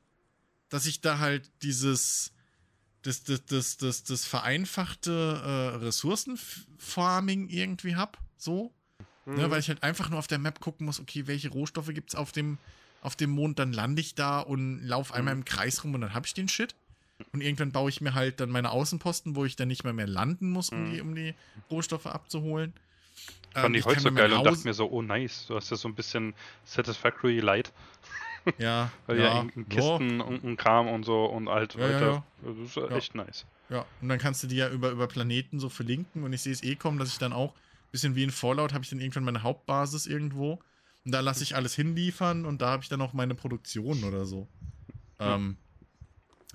dass 0.69 0.85
ich 0.85 1.01
da 1.01 1.19
halt 1.19 1.49
dieses, 1.61 2.31
das, 3.03 3.23
das, 3.23 3.45
das, 3.45 3.77
das, 3.77 4.03
das 4.03 4.25
vereinfachte 4.25 5.11
äh, 5.43 5.77
Ressourcenfarming 5.77 7.49
irgendwie 7.49 7.95
hab, 7.95 8.17
so. 8.37 8.73
Mhm. 9.25 9.35
Ne, 9.35 9.51
weil 9.51 9.59
ich 9.59 9.67
halt 9.69 9.83
einfach 9.83 10.09
nur 10.09 10.19
auf 10.19 10.27
der 10.27 10.39
Map 10.39 10.59
gucken 10.59 10.85
muss, 10.85 10.99
okay, 10.99 11.27
welche 11.27 11.49
Rohstoffe 11.49 11.93
gibt's 11.93 12.15
auf 12.15 12.31
dem, 12.31 12.57
auf 13.01 13.15
dem 13.15 13.29
Mond, 13.29 13.59
dann 13.59 13.71
lande 13.73 14.01
ich 14.01 14.15
da 14.15 14.39
und 14.39 14.81
laufe 14.83 15.13
einmal 15.13 15.33
im 15.33 15.45
Kreis 15.45 15.83
rum 15.83 15.93
und 15.93 16.01
dann 16.01 16.13
hab 16.13 16.25
ich 16.25 16.33
den 16.33 16.47
Shit. 16.47 16.75
Und 17.33 17.41
irgendwann 17.41 17.71
baue 17.71 17.89
ich 17.89 17.99
mir 18.01 18.13
halt 18.13 18.39
dann 18.39 18.49
meine 18.49 18.71
Außenposten, 18.71 19.35
wo 19.35 19.43
ich 19.45 19.55
dann 19.55 19.67
nicht 19.67 19.83
mehr 19.83 19.93
mehr 19.93 20.07
landen 20.07 20.49
muss, 20.51 20.69
um, 20.69 20.83
Mhm. 20.83 20.93
die, 20.93 21.01
um 21.01 21.15
die 21.15 21.33
Rohstoffe 21.69 22.05
abzuholen. 22.07 22.73
fand 23.53 23.75
Ähm, 23.75 23.79
ich 23.79 23.85
heute 23.85 23.99
so 23.99 24.11
geil 24.11 24.31
und 24.31 24.45
dachte 24.45 24.63
mir 24.63 24.73
so, 24.73 24.89
oh 24.89 25.01
nice, 25.01 25.45
du 25.47 25.55
hast 25.55 25.69
ja 25.69 25.77
so 25.77 25.87
ein 25.89 25.95
bisschen 25.95 26.33
Satisfactory 26.63 27.39
Light, 27.39 27.73
Ja, 28.57 28.89
weil 29.07 29.19
ja, 29.19 29.41
in, 29.41 29.49
in 29.49 29.67
Kisten 29.69 30.21
und, 30.21 30.39
und 30.43 30.57
Kram 30.57 30.87
und 30.87 31.03
so 31.03 31.25
und 31.25 31.49
halt 31.49 31.75
Ja, 31.75 31.81
ja, 31.81 31.93
weiter. 31.95 32.07
ja. 32.11 32.23
Das 32.41 32.57
ist 32.57 32.75
ja 32.75 32.87
Ja. 32.89 32.95
echt 32.95 33.15
nice. 33.15 33.45
Ja, 33.69 33.85
und 34.01 34.09
dann 34.09 34.17
kannst 34.17 34.41
du 34.43 34.47
die 34.47 34.55
ja 34.55 34.69
über, 34.69 34.89
über 34.91 35.07
Planeten 35.07 35.59
so 35.59 35.69
verlinken 35.69 36.23
und 36.23 36.33
ich 36.33 36.41
sehe 36.41 36.53
es 36.53 36.63
eh 36.63 36.75
kommen, 36.75 36.97
dass 36.99 37.09
ich 37.09 37.17
dann 37.19 37.33
auch, 37.33 37.53
bisschen 37.91 38.15
wie 38.15 38.23
in 38.23 38.31
Fallout, 38.31 38.71
habe 38.73 38.83
ich 38.83 38.89
dann 38.89 38.99
irgendwann 38.99 39.23
meine 39.25 39.43
Hauptbasis 39.43 40.05
irgendwo 40.07 40.59
und 41.09 41.13
da 41.13 41.21
lasse 41.21 41.41
ich 41.41 41.55
alles 41.55 41.73
hinliefern 41.73 42.45
und 42.45 42.61
da 42.61 42.69
habe 42.69 42.83
ich 42.83 42.89
dann 42.89 43.01
auch 43.01 43.13
meine 43.13 43.33
Produktion 43.33 44.03
oder 44.03 44.27
so. 44.27 44.47
Ja. 45.19 45.33
Ähm, 45.33 45.57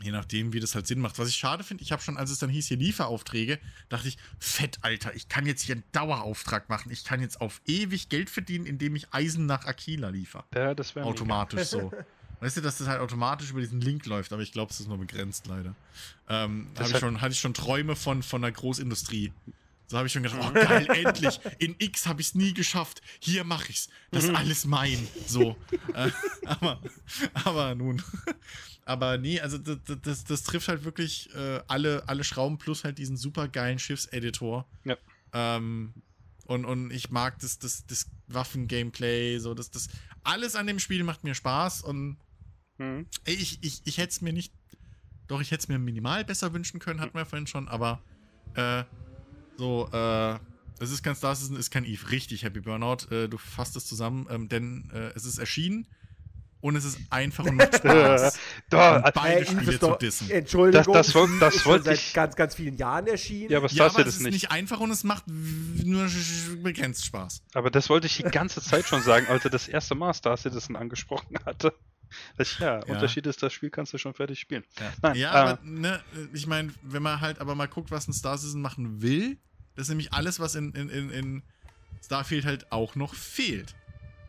je 0.01 0.13
nachdem, 0.13 0.53
wie 0.53 0.61
das 0.61 0.77
halt 0.77 0.87
Sinn 0.87 1.01
macht. 1.01 1.19
Was 1.19 1.29
ich 1.29 1.35
schade 1.35 1.65
finde, 1.65 1.83
ich 1.83 1.91
habe 1.91 2.01
schon, 2.01 2.17
als 2.17 2.31
es 2.31 2.39
dann 2.39 2.51
hieß, 2.51 2.69
hier 2.69 2.77
Lieferaufträge, 2.77 3.59
dachte 3.89 4.07
ich, 4.07 4.17
fett, 4.39 4.79
Alter, 4.83 5.13
ich 5.17 5.29
kann 5.29 5.45
jetzt 5.45 5.63
hier 5.63 5.75
einen 5.75 5.83
Dauerauftrag 5.91 6.69
machen. 6.69 6.93
Ich 6.93 7.03
kann 7.03 7.21
jetzt 7.21 7.41
auf 7.41 7.63
ewig 7.67 8.11
Geld 8.11 8.31
verdienen, 8.31 8.65
indem 8.65 8.95
ich 8.95 9.13
Eisen 9.13 9.47
nach 9.47 9.65
Aquila 9.65 10.11
liefere. 10.11 10.45
Ja, 10.55 10.73
das 10.73 10.95
wäre 10.95 11.05
Automatisch 11.05 11.65
so. 11.65 11.91
Weißt 12.41 12.57
du, 12.57 12.61
dass 12.61 12.79
das 12.79 12.87
halt 12.87 13.01
automatisch 13.01 13.51
über 13.51 13.61
diesen 13.61 13.81
Link 13.81 14.07
läuft, 14.07 14.33
aber 14.33 14.43
ich 14.43 14.53
glaube, 14.53 14.71
es 14.71 14.79
ist 14.79 14.87
nur 14.87 14.99
begrenzt 14.99 15.49
leider. 15.49 15.75
Ähm, 16.29 16.69
ich 16.81 16.97
schon, 16.97 17.21
hatte 17.21 17.33
ich 17.33 17.41
schon 17.41 17.55
Träume 17.55 17.97
von, 17.97 18.23
von 18.23 18.41
der 18.41 18.53
Großindustrie. 18.53 19.33
So 19.86 19.97
habe 19.98 20.06
ich 20.06 20.12
schon 20.12 20.23
gedacht, 20.23 20.40
oh 20.43 20.52
geil, 20.55 20.86
endlich. 20.89 21.40
In 21.59 21.74
X 21.78 22.06
habe 22.06 22.20
ich 22.20 22.28
es 22.28 22.35
nie 22.35 22.55
geschafft. 22.55 23.02
Hier 23.20 23.44
mache 23.44 23.70
ich's. 23.70 23.89
Das 24.11 24.24
ist 24.24 24.35
alles 24.35 24.65
mein. 24.65 25.06
So. 25.27 25.56
äh, 25.94 26.11
aber, 26.47 26.81
aber 27.44 27.74
nun. 27.74 28.02
Aber 28.86 29.19
nee, 29.19 29.40
also 29.40 29.59
das, 29.59 29.78
das, 30.02 30.24
das 30.24 30.43
trifft 30.43 30.69
halt 30.69 30.85
wirklich 30.85 31.35
äh, 31.35 31.61
alle, 31.69 32.09
alle 32.09 32.24
Schrauben 32.24 32.59
plus 32.59 32.85
halt 32.85 32.98
diesen 32.98 33.16
super 33.16 33.48
geilen 33.48 33.78
Schiffseditor. 33.78 34.66
Ja. 34.85 34.97
Ähm, 35.32 35.94
und, 36.47 36.65
und 36.65 36.90
ich 36.90 37.11
mag 37.11 37.39
das, 37.39 37.59
das, 37.59 37.86
das 37.86 38.06
Waffen-Gameplay, 38.28 39.39
so 39.39 39.55
das, 39.55 39.70
das. 39.70 39.89
Alles 40.23 40.56
an 40.56 40.66
dem 40.66 40.78
Spiel 40.78 41.02
macht 41.05 41.24
mir 41.24 41.35
Spaß 41.35 41.82
und 41.82 42.19
Mhm. 42.78 43.06
ich, 43.24 43.59
ich, 43.62 43.82
ich 43.85 43.98
hätte 43.98 44.11
es 44.11 44.20
mir 44.20 44.32
nicht. 44.32 44.52
Doch, 45.27 45.40
ich 45.40 45.51
hätte 45.51 45.62
es 45.62 45.69
mir 45.69 45.78
minimal 45.78 46.24
besser 46.24 46.52
wünschen 46.52 46.81
können, 46.81 47.01
hatten 47.01 47.15
wir 47.15 47.20
ja 47.20 47.24
vorhin 47.24 47.47
schon, 47.47 47.69
aber 47.69 48.02
äh, 48.56 48.85
so, 49.57 49.89
äh, 49.93 50.35
es 50.81 50.91
ist 50.91 51.03
kein 51.03 51.15
Star 51.15 51.35
Citizen, 51.35 51.57
ist 51.57 51.71
kein 51.71 51.85
Eve. 51.85 52.11
Richtig, 52.11 52.43
Happy 52.43 52.61
Burnout. 52.61 53.07
Äh, 53.11 53.29
du 53.29 53.39
fasst 53.39 53.77
es 53.77 53.87
zusammen, 53.87 54.27
ähm, 54.31 54.49
denn 54.49 54.91
äh, 54.93 55.11
es 55.15 55.25
ist 55.25 55.39
erschienen 55.39 55.87
und 56.61 56.77
es 56.77 56.85
ist 56.85 56.99
einfach 57.11 57.45
und 57.45 57.57
macht 57.57 57.75
Spaß. 57.77 58.39
Da, 58.71 58.97
Und 58.97 59.05
äh, 59.07 59.13
beide 59.15 59.41
Eve 59.43 59.51
Spiele 59.53 59.73
ist 59.73 59.83
doch- 59.83 59.93
zu 59.99 60.05
dissen. 60.07 60.31
Entschuldigung, 60.31 60.93
Das- 60.95 61.07
das 61.07 61.15
woll- 61.15 61.29
Eve 61.29 61.39
das 61.41 61.55
ist 61.57 61.67
wollte 61.67 61.85
seit 61.97 62.15
ganz, 62.15 62.37
ganz 62.37 62.55
vielen 62.57 62.77
Jahren 62.77 63.07
erschienen. 63.07 63.51
ja, 63.51 63.59
aber 63.59 63.69
Ja, 63.69 63.89
Star 63.89 64.01
aber 64.01 64.09
es 64.09 64.17
ist 64.17 64.23
nicht. 64.23 64.33
nicht. 64.33 64.51
einfach 64.51 64.81
und 64.81 64.91
es 64.91 65.05
macht 65.05 65.25
nur 65.29 66.09
begrenzt 66.63 67.05
Spaß. 67.07 67.43
Aber 67.55 67.71
das 67.71 67.89
wollte 67.89 68.07
ich 68.09 68.17
die 68.17 68.23
ganze 68.25 68.61
Zeit 68.61 68.87
schon 68.87 69.03
sagen, 69.03 69.27
als 69.29 69.45
er 69.45 69.51
das 69.51 69.69
erste 69.69 69.95
Mal 69.95 70.13
Star 70.15 70.37
Citizen 70.37 70.75
angesprochen 70.77 71.37
hatte. 71.47 71.73
Das, 72.36 72.59
ja, 72.59 72.78
Ja. 72.78 72.85
Unterschied 72.95 73.27
ist, 73.27 73.43
das 73.43 73.53
Spiel 73.53 73.70
kannst 73.70 73.93
du 73.93 73.99
schon 73.99 74.15
fertig 74.15 74.39
spielen. 74.41 74.65
Ja, 74.78 74.93
Nein, 75.03 75.16
ja 75.16 75.32
äh, 75.32 75.36
aber 75.53 75.59
ne, 75.65 76.01
ich 76.32 76.47
meine, 76.47 76.73
wenn 76.82 77.03
man 77.03 77.20
halt 77.20 77.39
aber 77.41 77.55
mal 77.55 77.66
guckt, 77.69 77.91
was 77.91 78.09
ein 78.09 78.12
Star 78.12 78.36
Citizen 78.39 78.61
machen 78.62 79.03
will, 79.03 79.36
das 79.77 79.85
ist 79.85 79.89
nämlich 79.91 80.12
alles, 80.12 80.39
was 80.41 80.55
in, 80.55 80.73
in, 80.73 80.89
in, 80.89 81.11
in 81.11 81.43
Starfield 82.05 82.45
halt 82.45 82.70
auch 82.73 82.95
noch 82.95 83.15
fehlt. 83.15 83.74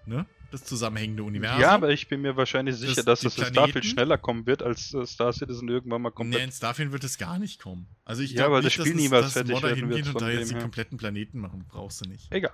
Ne? 0.05 0.25
Das 0.51 0.63
zusammenhängende 0.63 1.23
Universum. 1.23 1.59
Ja, 1.59 1.71
aber 1.71 1.89
ich 1.89 2.07
bin 2.07 2.21
mir 2.21 2.37
wahrscheinlich 2.37 2.75
sicher, 2.75 3.03
Das- 3.03 3.05
dass 3.05 3.21
das 3.21 3.37
in 3.37 3.43
Starfield 3.45 3.73
Planeten? 3.73 3.87
schneller 3.89 4.17
kommen 4.17 4.45
wird, 4.45 4.61
als 4.63 4.93
äh, 4.93 5.05
Star 5.05 5.33
Citizen 5.33 5.67
irgendwann 5.67 6.01
mal 6.01 6.09
Nee, 6.09 6.15
komplett. 6.15 6.43
in 6.43 6.51
Starfield 6.51 6.91
wird 6.91 7.03
es 7.03 7.17
gar 7.17 7.39
nicht 7.39 7.61
kommen. 7.61 7.87
Also 8.05 8.21
ich 8.21 8.31
Ja, 8.31 8.43
glaube 8.43 8.55
weil 8.55 8.61
das 8.61 8.65
nicht, 8.77 8.81
Spiel 8.87 8.93
dass, 8.93 9.01
niemals 9.01 9.25
dass 9.25 9.33
fertig 9.33 9.53
Modder 9.53 9.67
werden 9.69 9.89
wird 9.89 9.95
hingehen 9.97 10.07
und 10.07 10.11
von 10.13 10.21
da 10.21 10.29
dem 10.29 10.39
jetzt 10.39 10.49
die 10.51 10.53
her. 10.55 10.61
kompletten 10.61 10.97
Planeten 10.97 11.39
machen. 11.39 11.65
Brauchst 11.67 12.05
du 12.05 12.09
nicht. 12.09 12.31
Egal, 12.31 12.53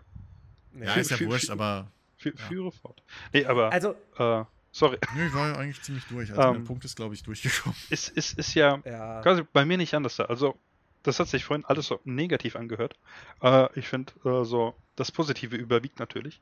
Nee. 0.74 0.86
Ja, 0.86 0.94
ist 0.94 1.12
ja 1.12 1.20
wurscht, 1.20 1.50
aber 1.50 1.92
Fü- 2.20 2.38
Ja. 2.38 2.46
führe 2.48 2.72
fort. 2.72 3.04
Nee, 3.34 3.46
aber, 3.46 3.72
Also, 3.74 3.96
äh, 4.18 4.46
sorry, 4.72 4.98
nö, 5.16 5.28
ich 5.28 5.34
war 5.34 5.50
ja 5.50 5.56
eigentlich 5.58 5.82
ziemlich 5.82 6.06
durch. 6.06 6.30
Also 6.32 6.42
Ähm. 6.42 6.54
der 6.56 6.62
Punkt 6.62 6.86
ist, 6.86 6.96
glaube 6.96 7.14
ich, 7.16 7.24
durchgekommen. 7.24 7.76
ist, 7.90 8.10
ist, 8.10 8.38
ist 8.38 8.54
ja 8.56 8.80
ja. 8.86 9.22
quasi 9.22 9.44
bei 9.54 9.66
mir 9.66 9.78
nicht 9.78 9.94
anders. 9.94 10.16
da. 10.18 10.26
Also, 10.26 10.58
das 11.04 11.20
hat 11.20 11.28
sich 11.30 11.44
vorhin 11.46 11.66
alles 11.66 11.88
so 11.88 12.00
negativ 12.04 12.56
angehört. 12.56 12.96
Äh, 13.42 13.68
ich 13.80 13.88
finde, 13.88 14.14
äh, 14.24 14.46
so, 14.46 14.76
das 14.96 15.12
Positive 15.12 15.56
überwiegt 15.56 16.00
natürlich. 16.00 16.40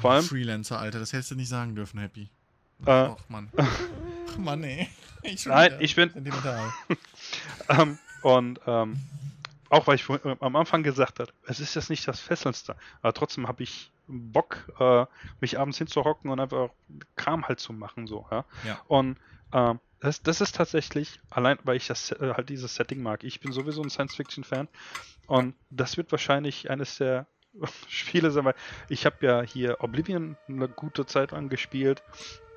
Vor 0.00 0.12
allem, 0.12 0.24
Freelancer, 0.24 0.78
Alter, 0.78 0.98
das 0.98 1.12
hättest 1.12 1.30
du 1.32 1.34
nicht 1.34 1.48
sagen 1.48 1.74
dürfen, 1.74 2.00
Happy. 2.00 2.30
Äh. 2.86 2.90
Ach, 2.90 3.16
Mann. 3.28 3.50
Ach, 3.56 3.78
Mann, 4.38 4.64
ey. 4.64 4.88
Ich 5.24 5.46
Nein, 5.46 5.74
ich 5.80 5.96
bin-. 5.96 6.12
Ähm, 7.68 7.98
und 8.22 8.60
ähm, 8.68 9.00
auch 9.68 9.86
weil 9.88 9.96
ich 9.96 10.04
vor- 10.04 10.24
äh, 10.24 10.36
am 10.40 10.54
Anfang 10.54 10.84
gesagt 10.84 11.18
habe, 11.18 11.32
es 11.46 11.58
ist 11.58 11.74
jetzt 11.74 11.90
nicht 11.90 12.06
das 12.06 12.20
Fesselndste, 12.20 12.76
aber 13.02 13.12
trotzdem 13.12 13.48
habe 13.48 13.64
ich 13.64 13.90
Bock, 14.08 14.72
äh, 14.80 15.06
mich 15.40 15.58
abends 15.58 15.78
hinzuhocken 15.78 16.30
und 16.30 16.40
einfach 16.40 16.70
Kram 17.16 17.46
halt 17.46 17.60
zu 17.60 17.72
machen, 17.72 18.06
so, 18.06 18.26
ja. 18.30 18.44
Ja. 18.62 18.80
Und 18.86 19.18
ähm, 19.52 19.80
das, 20.00 20.22
das 20.22 20.40
ist 20.40 20.54
tatsächlich, 20.56 21.20
allein 21.30 21.58
weil 21.64 21.76
ich 21.76 21.86
das 21.88 22.12
äh, 22.12 22.34
halt 22.36 22.48
dieses 22.48 22.74
Setting 22.74 23.02
mag. 23.02 23.24
Ich 23.24 23.40
bin 23.40 23.52
sowieso 23.52 23.82
ein 23.82 23.90
Science-Fiction-Fan 23.90 24.68
und 25.26 25.56
das 25.70 25.96
wird 25.96 26.10
wahrscheinlich 26.12 26.70
eines 26.70 26.96
der 26.98 27.26
Spiele 27.88 28.30
sein, 28.30 28.44
weil 28.44 28.54
ich 28.88 29.06
habe 29.06 29.26
ja 29.26 29.42
hier 29.42 29.80
Oblivion 29.80 30.38
eine 30.48 30.68
gute 30.68 31.06
Zeit 31.06 31.32
lang 31.32 31.48
gespielt 31.48 32.02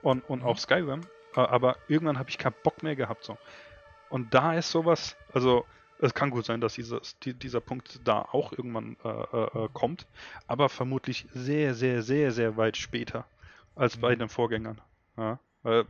und, 0.02 0.22
und 0.30 0.44
Mhm. 0.44 0.46
auch 0.46 0.58
Skyrim, 0.58 1.10
äh, 1.36 1.40
aber 1.42 1.80
irgendwann 1.88 2.20
habe 2.20 2.30
ich 2.30 2.38
keinen 2.38 2.56
Bock 2.64 2.84
mehr 2.84 2.96
gehabt, 2.96 3.24
so. 3.24 3.40
Und 4.08 4.34
da 4.34 4.54
ist 4.56 4.72
sowas, 4.72 5.18
also 5.32 5.66
es 6.02 6.14
kann 6.14 6.30
gut 6.32 6.46
sein, 6.46 6.62
dass 6.62 6.74
dieses, 6.74 7.18
die, 7.20 7.34
dieser 7.34 7.62
Punkt 7.62 8.00
da 8.04 8.22
auch 8.32 8.52
irgendwann 8.52 8.98
äh, 9.04 9.10
äh, 9.10 9.66
äh, 9.66 9.70
kommt, 9.74 10.06
aber 10.48 10.68
vermutlich 10.70 11.26
sehr, 11.34 11.74
sehr, 11.76 12.02
sehr, 12.04 12.32
sehr 12.32 12.58
weit 12.58 12.76
später 12.78 13.26
als 13.76 13.98
bei 13.98 14.16
Mhm. 14.16 14.20
den 14.20 14.30
Vorgängern. 14.30 14.82
Ja? 15.18 15.40
Weil 15.64 15.84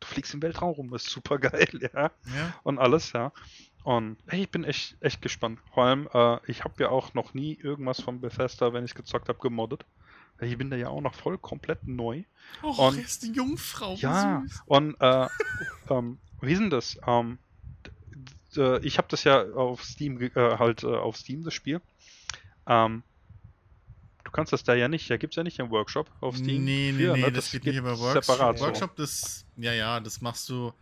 du 0.00 0.06
fliegst 0.06 0.32
im 0.34 0.42
Weltraum 0.42 0.72
rum, 0.72 0.94
ist 0.94 1.10
super 1.10 1.38
geil, 1.38 1.68
ja. 1.82 1.90
Ja. 2.04 2.10
Und 2.62 2.78
alles, 2.78 3.12
ja. 3.12 3.32
Und 3.82 4.16
hey, 4.28 4.42
ich 4.44 4.50
bin 4.50 4.64
echt, 4.64 4.96
echt 5.00 5.20
gespannt. 5.20 5.58
Vor 5.74 5.84
allem, 5.84 6.08
äh, 6.14 6.38
ich 6.50 6.64
habe 6.64 6.74
ja 6.82 6.88
auch 6.88 7.12
noch 7.12 7.34
nie 7.34 7.54
irgendwas 7.54 8.00
von 8.00 8.20
Bethesda, 8.20 8.72
wenn 8.72 8.84
ich 8.84 8.94
gezockt 8.94 9.28
habe, 9.28 9.38
gemoddet. 9.40 9.84
Ich 10.40 10.56
bin 10.58 10.70
da 10.70 10.76
ja 10.76 10.88
auch 10.88 11.00
noch 11.00 11.14
voll 11.14 11.38
komplett 11.38 11.86
neu. 11.86 12.22
Och, 12.62 12.78
Und- 12.78 12.98
ist 12.98 13.24
eine 13.24 13.34
Jungfrau. 13.34 13.94
Ja, 13.96 14.42
süß. 14.42 14.62
und 14.66 14.96
äh, 15.00 15.28
ähm, 15.90 16.18
wie 16.40 16.52
ist 16.52 16.60
denn 16.60 16.70
das? 16.70 16.98
Ähm, 17.06 17.38
äh, 18.56 18.78
ich 18.80 18.98
habe 18.98 19.08
das 19.10 19.24
ja 19.24 19.42
auf 19.52 19.84
Steam 19.84 20.20
äh, 20.20 20.30
halt 20.34 20.82
äh, 20.82 20.86
auf 20.88 21.16
Steam 21.16 21.42
das 21.44 21.54
Spiel. 21.54 21.80
Ähm, 22.66 23.02
du 24.24 24.30
kannst 24.30 24.52
das 24.52 24.64
da 24.64 24.74
ja 24.74 24.88
nicht, 24.88 25.08
da 25.10 25.16
gibt 25.16 25.32
es 25.34 25.36
ja 25.36 25.42
nicht 25.42 25.60
einen 25.60 25.70
Workshop 25.70 26.10
auf 26.20 26.36
Steam. 26.36 26.64
Nee, 26.64 26.92
nee, 26.96 27.06
für, 27.06 27.12
nee, 27.12 27.20
ne? 27.22 27.32
das, 27.32 27.50
geht 27.50 27.64
nicht 27.64 27.76
über 27.76 27.98
Workshop. 27.98 28.24
separat 28.24 28.58
so. 28.58 28.64
Workshop, 28.66 28.96
das, 28.96 29.44
ja, 29.56 29.72
ja, 29.72 30.00
das 30.00 30.20
machst 30.20 30.48
du. 30.48 30.72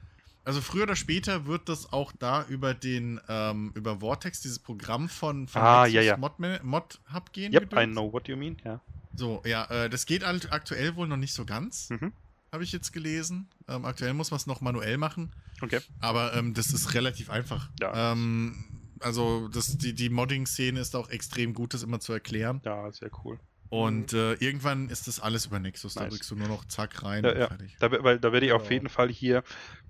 Also 0.45 0.61
früher 0.61 0.83
oder 0.85 0.97
später 0.97 1.47
wird 1.47 1.69
das 1.69 1.93
auch 1.93 2.11
da 2.19 2.45
über 2.49 2.75
den, 2.75 3.21
ähm, 3.29 3.71
über 3.77 4.01
Vortex, 4.01 4.41
dieses 4.41 4.59
Programm 4.59 5.09
von, 5.09 5.47
von 5.47 5.63
Ah, 5.63 5.83
Nexus 5.83 5.95
ja, 5.95 6.03
ja. 6.03 6.17
Mod, 6.17 6.33
Mod 6.65 7.01
Hub 7.15 7.33
gehen. 7.33 7.53
Yep, 7.53 7.73
I 7.75 7.87
know 7.87 8.13
what 8.13 8.27
you 8.27 8.37
mean, 8.37 8.57
ja. 8.65 8.81
So, 9.15 9.41
ja, 9.47 9.65
äh, 9.67 9.89
das 9.91 10.05
geht 10.07 10.25
alt- 10.25 10.51
aktuell 10.53 10.97
wohl 10.97 11.07
noch 11.07 11.17
nicht 11.17 11.35
so 11.35 11.45
ganz, 11.45 11.91
Mhm. 11.91 12.13
Habe 12.53 12.63
ich 12.65 12.73
jetzt 12.73 12.93
gelesen. 12.93 13.49
Ähm, 13.67 13.85
aktuell 13.87 14.13
muss 14.13 14.31
man 14.31 14.37
es 14.37 14.47
noch 14.47 14.61
manuell 14.61 14.99
machen. 14.99 15.33
Okay. 15.63 15.81
Aber 16.01 16.35
ähm, 16.37 16.53
das 16.55 16.73
ist 16.73 16.93
relativ 16.95 17.31
einfach. 17.31 17.71
Ja. 17.81 18.13
Ähm, 18.13 18.65
also 19.01 19.49
das, 19.49 19.79
die, 19.79 19.95
die 19.95 20.11
Modding-Szene 20.11 20.79
ist 20.79 20.95
auch 20.95 21.09
extrem 21.09 21.55
gut, 21.55 21.73
das 21.75 21.83
immer 21.83 21.99
zu 21.99 22.13
erklären. 22.13 22.61
Ja, 22.65 22.93
sehr 22.93 23.11
cool. 23.25 23.41
Und 23.71 24.13
äh, 24.13 24.35
irgendwann 24.35 24.91
ist 24.91 25.09
das 25.09 25.19
alles 25.19 25.47
über 25.47 25.59
Nexus. 25.59 25.95
Da 25.95 26.03
Nice. 26.03 26.11
drückst 26.11 26.31
du 26.31 26.37
nur 26.37 26.49
noch 26.49 26.67
zack 26.67 27.03
rein 27.03 27.25
Ja, 27.25 27.31
und 27.33 27.39
ja. 27.39 27.47
fertig. 27.49 27.77
Da, 27.81 27.91
we- 27.91 28.05
weil, 28.05 28.19
da 28.21 28.31
werde 28.33 28.45
ich 28.45 28.53
auf 28.53 28.63
Genau. 28.65 28.73
jeden 28.75 28.89
Fall 28.91 29.09
hier. 29.09 29.43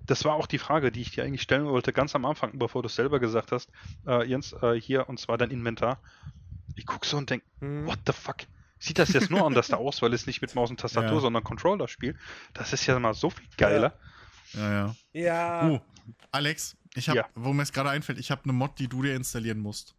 Das 0.07 0.25
war 0.25 0.35
auch 0.35 0.47
die 0.47 0.59
Frage, 0.59 0.93
die 0.93 1.01
ich 1.01 1.11
dir 1.11 1.25
eigentlich 1.25 1.43
stellen 1.43 1.65
wollte, 1.67 1.93
ganz 1.93 2.15
am 2.15 2.25
Anfang, 2.25 2.59
bevor 2.61 2.83
du 2.83 2.87
es 2.87 2.95
selber 2.95 3.19
gesagt 3.19 3.51
hast, 3.51 3.71
äh, 4.07 4.25
Jens, 4.25 4.53
äh, 4.63 4.81
hier, 4.81 5.09
und 5.09 5.19
zwar 5.19 5.37
dein 5.37 5.51
Inventar. 5.51 6.01
Ich 6.77 6.87
gucke 6.87 7.07
so 7.07 7.17
und 7.17 7.29
denke, 7.29 7.45
Hm. 7.61 7.87
what 7.87 7.99
the 8.07 8.13
fuck? 8.13 8.37
Sieht 8.83 8.99
das 8.99 9.13
jetzt 9.13 9.31
nur 9.31 9.47
anders 9.47 9.69
da 9.69 9.77
aus, 9.77 10.03
weil 10.03 10.13
es 10.13 10.27
nicht 10.27 10.43
mit 10.43 10.57
Maus 10.57 10.69
und 10.69 10.81
Tastatur, 10.81 11.13
Ja. 11.15 11.21
sondern 11.21 11.45
Controller 11.45 11.87
spielt? 11.87 12.17
Das 12.53 12.73
ist 12.73 12.85
ja 12.87 12.99
mal 12.99 13.15
so 13.15 13.31
viel 13.31 13.47
geiler. 13.57 13.97
Ja, 14.55 14.73
ja. 14.73 14.97
Ja. 15.13 15.69
Uh, 15.69 15.81
Alex, 16.33 16.77
ich 16.95 17.09
habe, 17.09 17.19
Ja. 17.19 17.29
wo 17.37 17.53
mir 17.53 17.63
es 17.63 17.73
gerade 17.73 17.91
einfällt, 17.91 18.19
ich 18.19 18.33
habe 18.33 18.43
eine 18.43 18.53
Mod, 18.53 18.81
die 18.81 18.89
du 18.89 19.03
dir 19.03 19.15
installieren 19.15 19.61
musst. 19.61 19.95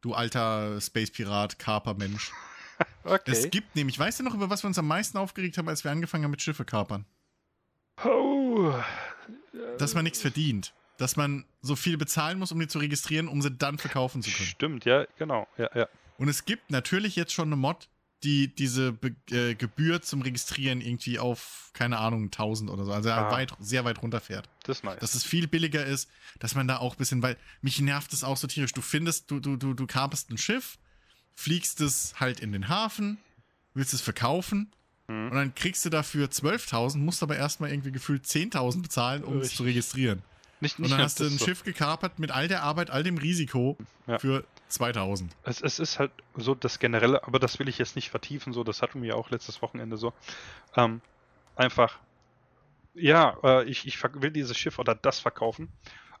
Du 0.00 0.14
alter 0.14 0.80
Space 0.80 1.10
Pirat, 1.10 1.58
Kaper-Mensch. 1.58 2.32
Okay. 3.04 3.30
Es 3.30 3.50
gibt 3.50 3.76
nämlich, 3.76 3.96
weißt 3.98 4.18
du 4.18 4.24
noch, 4.24 4.34
über 4.34 4.50
was 4.50 4.64
wir 4.64 4.66
uns 4.68 4.78
am 4.78 4.88
meisten 4.88 5.16
aufgeregt 5.16 5.58
haben, 5.58 5.68
als 5.68 5.84
wir 5.84 5.92
angefangen 5.92 6.24
haben 6.24 6.32
mit 6.32 6.42
Schiffe 6.42 6.64
kapern? 6.64 7.04
Oh. 8.04 8.74
Dass 9.78 9.94
man 9.94 10.02
nichts 10.02 10.20
verdient. 10.20 10.74
Dass 10.96 11.14
man 11.16 11.44
so 11.62 11.76
viel 11.76 11.96
bezahlen 11.96 12.38
muss, 12.38 12.50
um 12.50 12.58
die 12.58 12.66
zu 12.66 12.80
registrieren, 12.80 13.28
um 13.28 13.40
sie 13.42 13.52
dann 13.52 13.78
verkaufen 13.78 14.22
zu 14.22 14.30
können. 14.32 14.48
Stimmt, 14.48 14.84
ja, 14.86 15.06
genau. 15.18 15.46
Ja, 15.56 15.70
ja. 15.74 15.88
Und 16.18 16.28
es 16.28 16.44
gibt 16.46 16.70
natürlich 16.70 17.14
jetzt 17.14 17.32
schon 17.32 17.46
eine 17.48 17.56
Mod, 17.56 17.88
die 18.24 18.48
diese 18.48 18.92
Be 18.92 19.14
äh, 19.30 19.54
Gebühr 19.54 20.02
zum 20.02 20.22
Registrieren 20.22 20.80
irgendwie 20.80 21.18
auf, 21.18 21.70
keine 21.74 21.98
Ahnung, 21.98 22.24
1000 22.24 22.70
oder 22.70 22.84
so, 22.84 22.92
also 22.92 23.10
Ah. 23.10 23.30
weit, 23.30 23.52
sehr 23.60 23.84
weit 23.84 24.02
runterfährt. 24.02 24.48
Das 24.64 24.78
ist 24.78 24.84
nice. 24.84 24.98
Dass 25.00 25.14
es 25.14 25.22
viel 25.24 25.46
billiger 25.46 25.84
ist, 25.84 26.08
dass 26.40 26.54
man 26.54 26.66
da 26.66 26.78
auch 26.78 26.94
ein 26.94 26.98
bisschen, 26.98 27.22
weil 27.22 27.36
mich 27.62 27.80
nervt 27.80 28.12
es 28.12 28.24
auch 28.24 28.36
so 28.36 28.46
tierisch. 28.46 28.72
Du 28.72 28.80
findest, 28.82 29.30
du, 29.30 29.38
du, 29.40 29.56
du, 29.56 29.74
du 29.74 29.86
kaperst 29.86 30.30
ein 30.30 30.38
Schiff, 30.38 30.78
fliegst 31.34 31.80
es 31.80 32.14
halt 32.18 32.40
in 32.40 32.52
den 32.52 32.68
Hafen, 32.68 33.18
willst 33.74 33.94
es 33.94 34.00
verkaufen 34.00 34.70
Mhm. 35.06 35.24
und 35.28 35.34
dann 35.34 35.54
kriegst 35.54 35.84
du 35.84 35.90
dafür 35.90 36.28
12.000, 36.30 36.96
musst 36.96 37.22
aber 37.22 37.36
erstmal 37.36 37.70
irgendwie 37.70 37.92
gefühlt 37.92 38.24
10.000 38.24 38.80
bezahlen, 38.82 39.22
um 39.22 39.34
es 39.36 39.42
Richtig. 39.42 39.56
zu 39.58 39.62
registrieren. 39.64 40.22
nicht, 40.60 40.78
Und 40.78 40.84
nicht 40.84 40.92
dann 40.92 40.98
nur 40.98 41.04
hast 41.04 41.20
du 41.20 41.24
ein 41.24 41.36
so. 41.36 41.44
Schiff 41.44 41.62
gekapert 41.62 42.18
mit 42.18 42.30
all 42.30 42.48
der 42.48 42.62
Arbeit, 42.62 42.88
all 42.88 43.02
dem 43.02 43.18
Risiko 43.18 43.76
Ja. 44.06 44.18
für 44.18 44.46
2.000. 44.80 45.28
Es, 45.44 45.60
es 45.60 45.78
ist 45.78 45.98
halt 45.98 46.10
so 46.36 46.54
das 46.54 46.78
Generelle, 46.78 47.24
aber 47.26 47.38
das 47.38 47.58
will 47.58 47.68
ich 47.68 47.78
jetzt 47.78 47.96
nicht 47.96 48.10
vertiefen, 48.10 48.52
so, 48.52 48.64
das 48.64 48.82
hatten 48.82 49.02
wir 49.02 49.10
ja 49.10 49.14
auch 49.14 49.30
letztes 49.30 49.62
Wochenende 49.62 49.96
so. 49.96 50.12
Ähm, 50.76 51.00
einfach, 51.56 51.98
ja, 52.94 53.36
äh, 53.42 53.64
ich, 53.64 53.86
ich 53.86 54.02
will 54.14 54.30
dieses 54.30 54.56
Schiff 54.56 54.78
oder 54.78 54.94
das 54.94 55.20
verkaufen. 55.20 55.68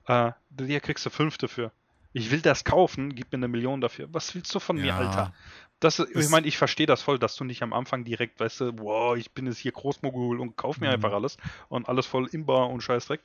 Äh, 0.06 0.32
hier 0.58 0.80
kriegst 0.80 1.06
du 1.06 1.10
fünf 1.10 1.38
dafür. 1.38 1.72
Ich 2.12 2.30
will 2.30 2.40
das 2.40 2.64
kaufen, 2.64 3.14
gib 3.14 3.32
mir 3.32 3.38
eine 3.38 3.48
Million 3.48 3.80
dafür. 3.80 4.08
Was 4.12 4.34
willst 4.34 4.54
du 4.54 4.60
von 4.60 4.76
mir, 4.76 4.86
Ja. 4.86 4.98
Alter? 4.98 5.34
Das, 5.80 5.98
ist- 5.98 6.14
Das- 6.14 6.24
ich 6.24 6.30
meine, 6.30 6.46
ich 6.46 6.56
verstehe 6.56 6.86
das 6.86 7.02
voll, 7.02 7.18
dass 7.18 7.34
du 7.36 7.44
nicht 7.44 7.62
am 7.62 7.72
Anfang 7.72 8.04
direkt, 8.04 8.38
weißt 8.40 8.60
du, 8.60 8.78
wow, 8.78 9.16
ich 9.16 9.32
bin 9.32 9.46
jetzt 9.46 9.58
hier 9.58 9.72
Großmogul 9.72 10.40
und 10.40 10.56
kauf 10.56 10.78
mir 10.78 10.86
Mhm. 10.88 10.94
einfach 10.94 11.12
alles 11.12 11.36
und 11.68 11.88
alles 11.88 12.06
voll 12.06 12.26
Imbar 12.28 12.70
und 12.70 12.80
Scheißdreck. 12.82 13.20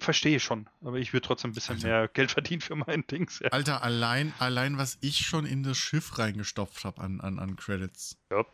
Verstehe 0.00 0.36
ich 0.36 0.42
schon, 0.42 0.68
aber 0.82 0.96
ich 0.96 1.12
würde 1.12 1.26
trotzdem 1.26 1.50
ein 1.50 1.54
bisschen 1.54 1.76
Alter. 1.76 1.86
mehr 1.86 2.08
Geld 2.08 2.30
verdienen 2.32 2.60
für 2.60 2.74
mein 2.76 3.06
Dings. 3.10 3.38
Ja. 3.40 3.50
Alter, 3.50 3.82
allein, 3.82 4.32
allein 4.38 4.76
was 4.78 4.98
ich 5.00 5.26
schon 5.26 5.46
in 5.46 5.62
das 5.62 5.76
Schiff 5.76 6.18
reingestopft 6.18 6.84
habe 6.84 7.00
an, 7.00 7.20
an, 7.20 7.38
an 7.38 7.56
Credits. 7.56 8.16
Ja. 8.30 8.44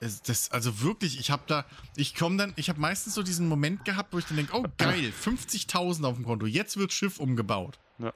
Es, 0.00 0.20
das, 0.22 0.50
also 0.50 0.80
wirklich, 0.80 1.20
ich 1.20 1.30
habe 1.30 1.44
da, 1.46 1.64
ich 1.94 2.16
komme 2.16 2.36
dann, 2.36 2.52
ich 2.56 2.68
habe 2.68 2.80
meistens 2.80 3.14
so 3.14 3.22
diesen 3.22 3.46
Moment 3.48 3.84
gehabt, 3.84 4.12
wo 4.12 4.18
ich 4.18 4.24
dann 4.24 4.36
denke, 4.36 4.56
oh 4.56 4.64
geil, 4.76 5.12
50.000 5.24 6.04
auf 6.04 6.16
dem 6.16 6.24
Konto, 6.24 6.46
jetzt 6.46 6.76
wird 6.76 6.92
Schiff 6.92 7.20
umgebaut. 7.20 7.78
Ja. 7.98 8.12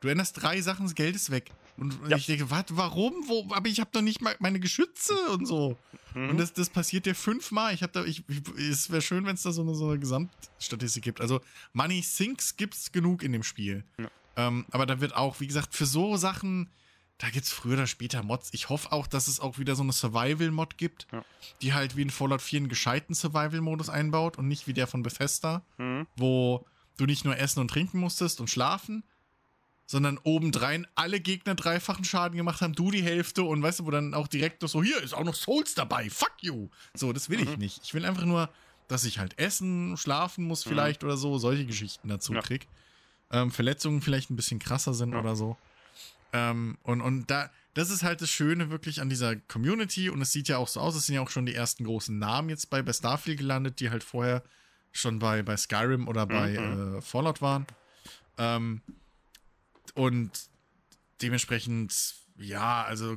Du 0.00 0.08
änderst 0.08 0.42
drei 0.42 0.60
Sachen, 0.60 0.84
das 0.84 0.94
Geld 0.94 1.16
ist 1.16 1.30
weg. 1.30 1.50
Und 1.76 1.98
Ja. 2.08 2.16
ich 2.16 2.26
denke, 2.26 2.50
wat, 2.50 2.74
warum? 2.76 3.12
Wo, 3.26 3.46
aber 3.52 3.68
ich 3.68 3.80
habe 3.80 3.90
doch 3.92 4.00
nicht 4.02 4.20
mal 4.22 4.34
meine 4.38 4.60
Geschütze 4.60 5.14
und 5.30 5.46
so. 5.46 5.76
Mhm. 6.14 6.30
Und 6.30 6.38
das, 6.38 6.52
das 6.52 6.70
passiert 6.70 7.04
dir 7.06 7.14
fünfmal. 7.14 7.74
Ich 7.74 7.82
habe 7.82 7.92
da, 7.92 8.04
ich, 8.04 8.24
ich, 8.28 8.42
es 8.58 8.90
wäre 8.90 9.02
schön, 9.02 9.26
wenn 9.26 9.34
es 9.34 9.42
da 9.42 9.52
so 9.52 9.62
eine, 9.62 9.74
so 9.74 9.88
eine 9.90 9.98
Gesamtstatistik 9.98 11.02
gibt. 11.04 11.20
Also 11.20 11.40
Money 11.72 12.02
Sinks 12.02 12.56
gibt's 12.56 12.92
genug 12.92 13.22
in 13.22 13.32
dem 13.32 13.42
Spiel. 13.42 13.84
Ja. 13.98 14.08
Ähm, 14.36 14.64
aber 14.70 14.86
da 14.86 15.00
wird 15.00 15.14
auch, 15.16 15.40
wie 15.40 15.46
gesagt, 15.46 15.74
für 15.74 15.86
so 15.86 16.16
Sachen, 16.16 16.70
da 17.18 17.30
gibt's 17.30 17.50
früher 17.52 17.74
oder 17.74 17.86
später 17.86 18.22
Mods. 18.22 18.50
Ich 18.52 18.68
hoffe 18.68 18.92
auch, 18.92 19.06
dass 19.06 19.28
es 19.28 19.40
auch 19.40 19.58
wieder 19.58 19.74
so 19.74 19.82
eine 19.82 19.92
Survival-Mod 19.92 20.76
gibt, 20.78 21.06
Ja. 21.12 21.24
die 21.62 21.72
halt 21.74 21.96
wie 21.96 22.02
in 22.02 22.10
Fallout 22.10 22.42
4 22.42 22.58
einen 22.60 22.68
gescheiten 22.68 23.14
Survival-Modus 23.14 23.88
einbaut 23.88 24.36
und 24.38 24.48
nicht 24.48 24.66
wie 24.66 24.74
der 24.74 24.86
von 24.86 25.02
Bethesda, 25.02 25.62
Mhm. 25.78 26.06
wo 26.16 26.66
du 26.98 27.04
nicht 27.06 27.24
nur 27.24 27.36
essen 27.38 27.60
und 27.60 27.68
trinken 27.68 27.98
musstest 27.98 28.40
und 28.40 28.48
schlafen, 28.50 29.02
sondern 29.86 30.18
obendrein 30.24 30.86
alle 30.94 31.20
Gegner 31.20 31.54
dreifachen 31.54 32.04
Schaden 32.04 32.36
gemacht 32.36 32.60
haben, 32.60 32.74
du 32.74 32.90
die 32.90 33.02
Hälfte 33.02 33.42
und 33.44 33.62
weißt 33.62 33.80
du, 33.80 33.86
wo 33.86 33.90
dann 33.90 34.14
auch 34.14 34.26
direkt 34.28 34.62
noch 34.62 34.68
so, 34.68 34.82
hier 34.82 35.00
ist 35.00 35.14
auch 35.14 35.24
noch 35.24 35.34
Souls 35.34 35.74
dabei, 35.74 36.10
fuck 36.10 36.34
you. 36.42 36.68
So, 36.96 37.12
das 37.12 37.30
will 37.30 37.40
ich 37.40 37.50
Mhm. 37.54 37.58
nicht. 37.58 37.82
Ich 37.84 37.94
will 37.94 38.04
einfach 38.04 38.24
nur, 38.24 38.52
dass 38.88 39.04
ich 39.04 39.18
halt 39.18 39.38
essen, 39.38 39.96
schlafen 39.96 40.44
muss 40.44 40.64
vielleicht 40.64 41.04
oder 41.04 41.16
so, 41.16 41.38
solche 41.38 41.66
Geschichten 41.66 42.08
dazu 42.08 42.32
Ja. 42.34 42.40
krieg. 42.40 42.68
Ähm, 43.30 43.50
Verletzungen 43.50 44.02
vielleicht 44.02 44.30
ein 44.30 44.36
bisschen 44.36 44.58
krasser 44.58 44.92
sind 44.94 45.12
Ja. 45.12 45.20
oder 45.20 45.34
so. 45.36 45.56
Ähm, 46.32 46.78
und, 46.82 47.00
und 47.00 47.30
da, 47.30 47.50
das 47.74 47.90
ist 47.90 48.02
halt 48.02 48.20
das 48.20 48.30
Schöne 48.30 48.70
wirklich 48.70 49.00
an 49.00 49.08
dieser 49.08 49.36
Community 49.36 50.10
und 50.10 50.20
es 50.20 50.32
sieht 50.32 50.48
ja 50.48 50.58
auch 50.58 50.68
so 50.68 50.80
aus, 50.80 50.94
es 50.96 51.06
sind 51.06 51.14
ja 51.14 51.20
auch 51.22 51.30
schon 51.30 51.46
die 51.46 51.54
ersten 51.54 51.84
großen 51.84 52.18
Namen 52.18 52.48
jetzt 52.48 52.70
bei, 52.70 52.82
bei 52.82 52.92
Starfield 52.92 53.38
gelandet, 53.38 53.78
die 53.80 53.90
halt 53.90 54.02
vorher 54.02 54.42
schon 54.92 55.18
bei, 55.20 55.42
bei 55.42 55.56
Skyrim 55.56 56.08
oder 56.08 56.26
bei 56.26 56.52
Mhm. 56.52 56.98
äh, 56.98 57.00
Fallout 57.02 57.40
waren. 57.40 57.66
Ähm, 58.38 58.82
und 59.96 60.30
dementsprechend, 61.22 62.14
ja, 62.38 62.84
also 62.84 63.16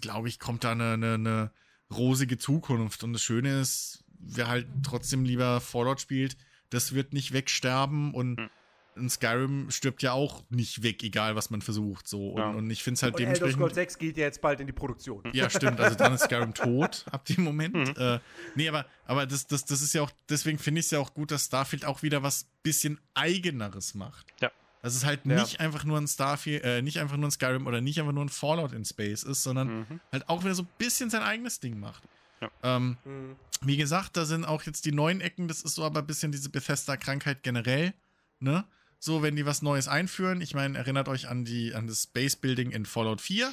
glaube 0.00 0.28
ich, 0.28 0.38
kommt 0.38 0.64
da 0.64 0.72
eine, 0.72 0.92
eine, 0.92 1.14
eine 1.14 1.50
rosige 1.90 2.38
Zukunft. 2.38 3.02
Und 3.02 3.12
das 3.14 3.22
Schöne 3.22 3.60
ist, 3.60 4.04
wer 4.18 4.48
halt 4.48 4.66
trotzdem 4.82 5.24
lieber 5.24 5.60
Fallout 5.60 6.00
spielt, 6.00 6.36
das 6.70 6.94
wird 6.94 7.12
nicht 7.12 7.32
wegsterben 7.32 8.12
und 8.12 8.38
Hm. 8.38 8.50
ein 8.96 9.08
Skyrim 9.08 9.70
stirbt 9.70 10.02
ja 10.02 10.12
auch 10.12 10.44
nicht 10.50 10.82
weg, 10.82 11.02
egal 11.02 11.34
was 11.36 11.48
man 11.50 11.62
versucht. 11.62 12.06
So. 12.08 12.30
Und, 12.30 12.38
Ja. 12.40 12.50
und 12.50 12.68
ich 12.70 12.82
finde 12.82 12.96
es 12.96 13.02
halt 13.04 13.14
Und 13.14 13.20
Elder 13.22 13.36
Scrolls 13.36 13.54
dementsprechend. 13.54 13.74
6 13.92 13.98
geht 13.98 14.16
ja 14.18 14.24
jetzt 14.24 14.40
bald 14.42 14.60
in 14.60 14.66
die 14.66 14.72
Produktion. 14.72 15.22
Ja, 15.32 15.48
stimmt. 15.48 15.80
Also 15.80 15.96
dann 15.96 16.12
ist 16.12 16.24
Skyrim 16.24 16.52
tot 16.54 17.06
ab 17.10 17.24
dem 17.24 17.42
Moment. 17.44 17.74
Mhm. 17.74 17.94
Äh, 17.96 18.18
nee, 18.54 18.68
aber, 18.68 18.84
aber 19.06 19.24
das, 19.26 19.46
das, 19.46 19.64
das 19.64 19.80
ist 19.80 19.94
ja 19.94 20.02
auch, 20.02 20.10
deswegen 20.28 20.58
finde 20.58 20.80
ich 20.80 20.86
es 20.86 20.90
ja 20.90 20.98
auch 20.98 21.14
gut, 21.14 21.30
dass 21.30 21.46
Starfield 21.46 21.86
auch 21.86 22.02
wieder 22.02 22.22
was 22.22 22.44
bisschen 22.62 23.00
eigeneres 23.14 23.94
macht. 23.94 24.26
Ja. 24.42 24.50
Dass 24.82 24.94
es 24.94 25.04
halt 25.04 25.24
Ja. 25.26 25.40
nicht 25.40 25.60
einfach 25.60 25.84
nur 25.84 25.98
ein 25.98 26.06
Starfield, 26.06 26.62
äh, 26.64 26.82
nicht 26.82 26.98
einfach 27.00 27.16
nur 27.16 27.28
ein 27.28 27.32
Skyrim 27.32 27.66
oder 27.66 27.80
nicht 27.80 27.98
einfach 27.98 28.12
nur 28.12 28.24
ein 28.24 28.28
Fallout 28.28 28.72
in 28.72 28.84
Space 28.84 29.24
ist, 29.24 29.42
sondern 29.42 29.80
Mhm. 29.80 30.00
halt 30.12 30.28
auch 30.28 30.44
wieder 30.44 30.54
so 30.54 30.62
ein 30.62 30.68
bisschen 30.78 31.10
sein 31.10 31.22
eigenes 31.22 31.58
Ding 31.60 31.80
macht. 31.80 32.04
Ja. 32.40 32.50
Ähm, 32.62 32.96
Mhm. 33.04 33.36
wie 33.62 33.76
gesagt, 33.76 34.16
da 34.16 34.24
sind 34.24 34.44
auch 34.44 34.62
jetzt 34.62 34.84
die 34.84 34.92
neuen 34.92 35.20
Ecken, 35.20 35.48
das 35.48 35.62
ist 35.62 35.74
so 35.74 35.84
aber 35.84 36.00
ein 36.00 36.06
bisschen 36.06 36.30
diese 36.30 36.48
Bethesda-Krankheit 36.48 37.42
generell, 37.42 37.92
ne? 38.38 38.64
So, 39.00 39.22
wenn 39.22 39.34
die 39.36 39.46
was 39.46 39.62
Neues 39.62 39.86
einführen, 39.88 40.40
ich 40.40 40.54
meine, 40.54 40.76
erinnert 40.78 41.08
euch 41.08 41.28
an 41.28 41.44
die, 41.44 41.74
an 41.74 41.86
das 41.88 42.04
Space 42.04 42.36
Building 42.36 42.70
in 42.70 42.84
Fallout 42.86 43.20
4. 43.20 43.52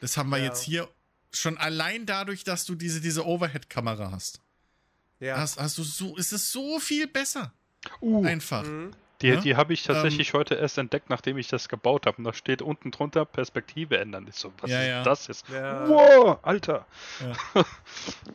Das 0.00 0.16
haben 0.16 0.28
wir 0.30 0.38
Ja. 0.38 0.44
jetzt 0.46 0.62
hier 0.62 0.88
schon 1.32 1.58
allein 1.58 2.06
dadurch, 2.06 2.42
dass 2.44 2.64
du 2.64 2.74
diese, 2.74 3.00
diese 3.00 3.26
Overhead-Kamera 3.26 4.10
hast. 4.12 4.40
Ja. 5.20 5.36
Hast, 5.36 5.58
hast 5.60 5.78
du 5.78 5.82
so, 5.84 6.16
ist 6.16 6.32
es 6.32 6.50
so 6.52 6.78
viel 6.80 7.06
besser. 7.08 7.52
Uh, 8.00 8.24
Einfach. 8.24 8.64
Mhm. 8.64 8.92
Die, 9.22 9.30
ne? 9.30 9.40
die 9.40 9.56
habe 9.56 9.72
ich 9.72 9.82
tatsächlich 9.82 10.28
Ähm, 10.28 10.40
heute 10.40 10.54
erst 10.54 10.78
entdeckt, 10.78 11.10
nachdem 11.10 11.38
ich 11.38 11.48
das 11.48 11.68
gebaut 11.68 12.06
habe. 12.06 12.18
Und 12.18 12.24
da 12.24 12.32
steht 12.32 12.62
unten 12.62 12.90
drunter 12.90 13.24
Perspektive 13.24 13.98
ändern. 13.98 14.26
Ich 14.28 14.36
so, 14.36 14.52
was 14.60 14.70
Ja, 14.70 14.80
ist 14.80 14.88
ja. 14.88 15.02
das 15.02 15.26
jetzt? 15.26 15.48
Ja. 15.48 15.88
Wow, 15.88 16.38
Alter. 16.42 16.86
Ja. 17.20 17.64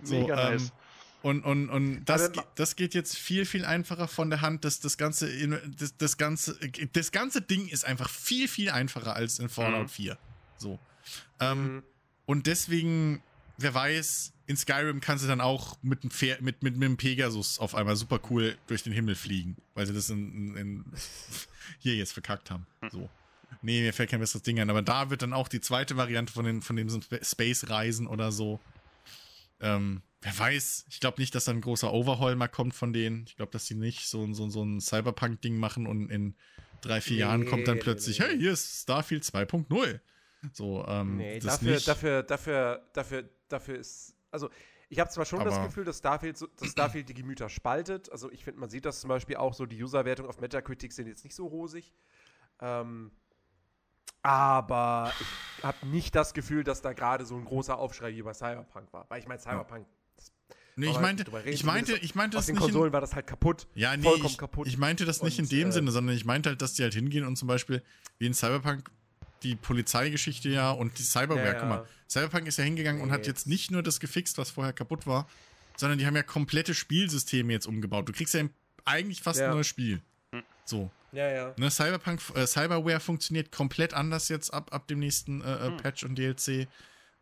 So, 0.03 0.19
Mega 0.19 0.47
ähm, 0.49 0.53
nice. 0.57 0.73
Und, 1.21 1.45
und, 1.45 1.69
und 1.69 2.03
das, 2.03 2.31
das 2.55 2.75
geht 2.75 2.93
jetzt 2.93 3.15
viel, 3.17 3.45
viel 3.45 3.63
einfacher 3.63 4.09
von 4.09 4.29
der 4.29 4.41
Hand. 4.41 4.65
Das, 4.65 4.81
das, 4.81 4.97
ganze, 4.97 5.29
das, 5.79 5.95
das, 5.95 6.17
ganze, 6.17 6.59
das 6.91 7.11
ganze 7.13 7.41
Ding 7.41 7.69
ist 7.69 7.85
einfach 7.85 8.09
viel, 8.09 8.49
viel 8.49 8.69
einfacher 8.69 9.15
als 9.15 9.39
in 9.39 9.47
Fallout 9.47 9.83
Mhm. 9.83 9.87
4. 9.89 10.17
So. 10.57 10.79
Ähm, 11.39 11.75
Mhm. 11.75 11.83
Und 12.25 12.47
deswegen, 12.47 13.21
wer 13.57 13.73
weiß, 13.73 14.32
in 14.45 14.57
Skyrim 14.57 14.99
kannst 14.99 15.23
du 15.23 15.27
dann 15.27 15.41
auch 15.41 15.77
mit 15.81 16.03
einem, 16.03 16.11
Pferd, 16.11 16.41
mit, 16.41 16.63
mit, 16.63 16.75
mit 16.77 16.85
einem 16.85 16.97
Pegasus 16.97 17.59
auf 17.59 17.75
einmal 17.75 17.95
super 17.95 18.19
cool 18.29 18.57
durch 18.67 18.83
den 18.83 18.91
Himmel 18.93 19.15
fliegen, 19.15 19.55
weil 19.73 19.85
sie 19.87 19.93
das 19.93 20.09
in, 20.09 20.33
in, 20.33 20.55
in 20.57 20.85
hier 21.79 21.95
jetzt 21.95 22.13
verkackt 22.13 22.51
haben. 22.51 22.67
So. 22.91 23.09
Nee, 23.61 23.81
mir 23.81 23.93
fällt 23.93 24.09
kein 24.09 24.19
besseres 24.19 24.41
Ding 24.43 24.59
ein. 24.59 24.69
Aber 24.69 24.81
da 24.81 25.09
wird 25.09 25.21
dann 25.21 25.31
auch 25.31 25.47
die 25.47 25.61
zweite 25.61 25.95
Variante 25.95 26.33
von, 26.33 26.43
den, 26.45 26.61
von 26.61 26.77
Sp- 26.91 27.23
Space-Reisen 27.23 28.07
oder 28.07 28.31
so. 28.31 28.59
Ähm, 29.61 30.01
wer 30.21 30.37
weiß, 30.37 30.85
ich 30.89 30.99
glaube 30.99 31.21
nicht, 31.21 31.33
dass 31.35 31.45
da 31.45 31.51
ein 31.53 31.61
großer 31.61 31.93
Overhaul 31.93 32.35
mal 32.35 32.47
kommt 32.49 32.73
von 32.75 32.91
denen. 32.91 33.23
Ich 33.27 33.37
glaube, 33.37 33.51
dass 33.51 33.65
die 33.65 33.75
nicht 33.75 34.07
so, 34.09 34.33
so, 34.33 34.49
so 34.49 34.63
ein 34.63 34.81
Cyberpunk-Ding 34.81 35.55
machen 35.57 35.87
und 35.87 36.09
in 36.09 36.35
drei, 36.81 36.99
vier 36.99 37.15
Nee, 37.15 37.21
Jahren 37.21 37.45
kommt 37.45 37.67
dann 37.67 37.79
plötzlich, 37.79 38.19
nee. 38.19 38.25
hey, 38.25 38.37
hier 38.37 38.51
ist 38.51 38.81
Starfield 38.81 39.23
2.0. 39.23 39.99
So, 40.51 40.85
ähm, 40.85 41.15
Nee, 41.17 41.39
dafür, 41.39 41.79
dafür, 41.79 42.23
dafür, 42.23 42.81
dafür, 42.93 43.29
dafür 43.47 43.75
ist. 43.77 44.12
Also, 44.33 44.49
ich 44.89 44.99
habe 44.99 45.09
zwar 45.09 45.25
schon 45.25 45.43
das 45.45 45.53
Aber- 45.55 45.65
Gefühl, 45.67 45.85
dass 45.85 45.99
Starfield, 45.99 46.37
so, 46.37 46.47
dass 46.47 46.69
Starfield 46.69 47.07
die 47.07 47.13
Gemüter 47.13 47.49
spaltet. 47.49 48.11
Also, 48.11 48.31
ich 48.31 48.43
finde, 48.43 48.59
man 48.59 48.69
sieht 48.69 48.85
das 48.85 48.99
zum 48.99 49.07
Beispiel 49.09 49.35
auch 49.37 49.53
so, 49.53 49.65
die 49.65 49.81
Userwertungen 49.81 50.29
auf 50.29 50.39
Metacritic 50.41 50.91
sind 50.91 51.07
jetzt 51.07 51.23
nicht 51.23 51.35
so 51.35 51.45
rosig. 51.47 51.93
Ähm, 52.59 53.11
aber 54.21 55.11
ich 55.57 55.63
habe 55.63 55.85
nicht 55.87 56.15
das 56.15 56.33
Gefühl, 56.33 56.63
dass 56.63 56.81
da 56.81 56.93
gerade 56.93 57.25
so 57.25 57.35
ein 57.35 57.45
großer 57.45 57.77
Aufschrei 57.77 58.13
wie 58.13 58.21
bei 58.21 58.33
Cyberpunk 58.33 58.91
war. 58.93 59.05
Weil 59.09 59.19
ich 59.19 59.27
meine, 59.27 59.39
Cyberpunk, 59.39 59.85
Nee, 60.75 60.87
ich 60.89 60.99
meinte, 60.99 61.31
reden, 61.31 61.49
ich 61.49 61.63
meinte, 61.63 61.97
ich 61.97 62.15
meinte 62.15 62.35
das 62.37 62.47
den 62.47 62.55
nicht 62.55 62.61
in, 62.63 62.71
Konsolen 62.71 62.91
war 62.93 63.01
das 63.01 63.13
halt 63.13 63.27
kaputt. 63.27 63.67
Ja, 63.75 63.95
nee, 63.95 64.01
vollkommen 64.01 64.25
ich, 64.25 64.37
kaputt. 64.39 64.67
ich 64.67 64.77
meinte 64.79 65.05
das 65.05 65.21
nicht 65.21 65.37
in 65.37 65.45
Und, 65.45 65.51
dem 65.51 65.69
äh, 65.69 65.71
Sinne, 65.71 65.91
sondern 65.91 66.15
ich 66.15 66.25
meinte 66.25 66.49
halt, 66.49 66.63
dass 66.63 66.73
die 66.73 66.81
halt 66.81 66.95
hingehen 66.95 67.25
und 67.25 67.35
zum 67.35 67.47
Beispiel 67.47 67.83
wie 68.17 68.25
in 68.25 68.33
Cyberpunk 68.33 68.89
die 69.43 69.55
Polizeigeschichte 69.55 70.49
ja 70.49 70.71
und 70.71 70.97
die 70.99 71.03
Cyberware, 71.03 71.45
Ja, 71.45 71.53
guck 71.53 71.69
mal. 71.69 71.87
Cyberpunk 72.09 72.47
ist 72.47 72.57
ja 72.57 72.63
hingegangen 72.63 73.01
und 73.01 73.11
hat 73.11 73.27
jetzt 73.27 73.47
nicht 73.47 73.71
nur 73.71 73.83
das 73.83 73.99
gefixt, 73.99 74.37
was 74.37 74.51
vorher 74.51 74.73
kaputt 74.73 75.07
war, 75.07 75.27
sondern 75.77 75.97
die 75.97 76.05
haben 76.05 76.15
ja 76.15 76.23
komplette 76.23 76.73
Spielsysteme 76.73 77.51
jetzt 77.51 77.65
umgebaut. 77.65 78.07
Du 78.07 78.13
kriegst 78.13 78.33
ja 78.33 78.43
eigentlich 78.85 79.21
fast 79.21 79.41
ein 79.41 79.49
neues 79.49 79.67
Spiel. 79.67 80.01
Hm. 80.31 80.43
So. 80.65 80.91
Ja, 81.11 81.29
ja. 81.29 81.53
Ne, 81.57 81.69
Cyberpunk, 81.69 82.21
äh, 82.35 82.47
Cyberware 82.47 82.99
funktioniert 82.99 83.51
komplett 83.51 83.93
anders 83.93 84.29
jetzt 84.29 84.53
ab, 84.53 84.73
ab 84.73 84.87
dem 84.87 84.99
nächsten 84.99 85.41
äh, 85.41 85.53
äh, 85.53 85.67
Hm. 85.67 85.77
Patch 85.77 86.03
und 86.03 86.15
DLC. 86.15 86.67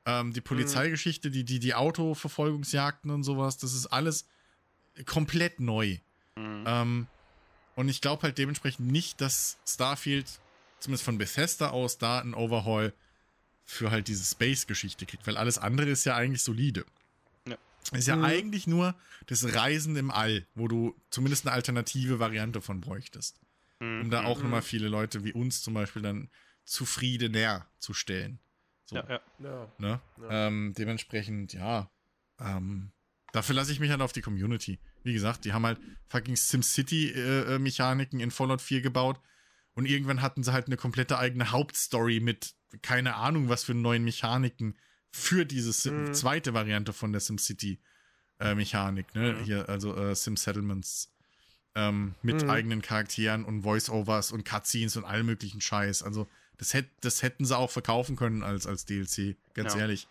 Ähm, 0.05 0.33
die 0.33 0.41
Polizeigeschichte, 0.41 1.29
die, 1.29 1.43
die, 1.43 1.59
die 1.59 1.75
Autoverfolgungsjagden 1.75 3.11
und 3.11 3.23
sowas, 3.23 3.57
das 3.57 3.73
ist 3.73 3.87
alles 3.87 4.25
komplett 5.05 5.59
neu. 5.59 5.97
Mhm. 6.35 6.63
Ähm, 6.65 7.07
und 7.75 7.89
ich 7.89 8.01
glaube 8.01 8.23
halt 8.23 8.37
dementsprechend 8.37 8.91
nicht, 8.91 9.21
dass 9.21 9.57
Starfield, 9.67 10.39
zumindest 10.81 11.03
von 11.05 11.17
Bethesda 11.17 11.69
aus, 11.69 11.97
da 11.97 12.19
einen 12.19 12.33
Overhaul 12.33 12.93
für 13.63 13.91
halt 13.91 14.07
diese 14.09 14.25
Space-Geschichte 14.25 15.05
kriegt, 15.05 15.25
weil 15.27 15.37
alles 15.37 15.57
andere 15.57 15.89
ist 15.89 16.03
ja 16.03 16.15
eigentlich 16.15 16.41
solide. 16.43 16.85
Ja. 17.47 17.57
Ist 17.93 18.07
ja 18.07 18.15
Mhm. 18.17 18.23
eigentlich 18.25 18.67
nur 18.67 18.95
das 19.27 19.53
Reisen 19.55 19.95
im 19.95 20.11
All, 20.11 20.45
wo 20.55 20.67
du 20.67 20.95
zumindest 21.09 21.45
eine 21.47 21.53
alternative 21.55 22.19
Variante 22.19 22.59
von 22.61 22.81
bräuchtest. 22.81 23.39
Mhm. 23.79 24.01
Um 24.01 24.09
da 24.11 24.23
auch 24.25 24.37
Mhm. 24.37 24.43
nochmal 24.43 24.61
viele 24.61 24.87
Leute 24.89 25.23
wie 25.23 25.31
uns 25.33 25.61
zum 25.61 25.73
Beispiel 25.73 26.01
dann 26.01 26.29
zufriedener 26.65 27.67
zu 27.79 27.93
stellen. 27.93 28.39
So, 28.85 28.97
Ja, 28.97 29.07
ja. 29.09 29.19
ja. 29.39 29.71
Ne? 29.77 30.01
Ja. 30.21 30.47
Ähm, 30.47 30.73
dementsprechend, 30.77 31.53
ja. 31.53 31.89
Ähm, 32.39 32.91
dafür 33.33 33.55
lasse 33.55 33.71
ich 33.71 33.79
mich 33.79 33.89
halt 33.91 34.01
auf 34.01 34.11
die 34.13 34.21
Community. 34.21 34.79
Wie 35.03 35.13
gesagt, 35.13 35.45
die 35.45 35.53
haben 35.53 35.65
halt 35.65 35.79
fucking 36.09 36.35
SimCity-Mechaniken 36.35 38.19
in 38.19 38.31
Fallout 38.31 38.61
4 38.61 38.81
gebaut. 38.81 39.19
Und 39.73 39.85
irgendwann 39.85 40.21
hatten 40.21 40.43
sie 40.43 40.51
halt 40.53 40.67
eine 40.67 40.77
komplette 40.77 41.17
eigene 41.17 41.51
Hauptstory 41.51 42.19
mit 42.19 42.53
keine 42.81 43.15
Ahnung, 43.15 43.49
was 43.49 43.63
für 43.63 43.73
neuen 43.73 44.03
Mechaniken 44.03 44.77
für 45.11 45.45
diese 45.45 45.73
Sim 45.73 46.03
Mhm. 46.05 46.13
zweite 46.13 46.53
Variante 46.53 46.93
von 46.93 47.11
der 47.11 47.19
SimCity-Mechanik, 48.39 49.13
ne? 49.15 49.33
Mhm. 49.33 49.43
Hier, 49.43 49.69
also 49.69 49.95
äh, 49.95 50.15
Sim 50.15 50.37
Settlements. 50.37 51.11
Ähm, 51.73 52.15
mit 52.21 52.43
Mhm. 52.43 52.49
eigenen 52.49 52.81
Charakteren 52.81 53.45
und 53.45 53.61
Voice-Overs 53.63 54.33
und 54.33 54.43
Cutscenes 54.43 54.97
und 54.97 55.05
allem 55.05 55.25
möglichen 55.25 55.61
Scheiß. 55.61 56.03
Also, 56.03 56.27
das, 56.57 56.73
hätt, 56.73 56.89
das 56.99 57.21
hätten 57.23 57.45
sie 57.45 57.57
auch 57.57 57.71
verkaufen 57.71 58.17
können 58.17 58.43
als, 58.43 58.67
als 58.67 58.85
DLC, 58.85 59.37
ganz 59.53 59.73
Ja. 59.73 59.79
ehrlich. 59.81 60.07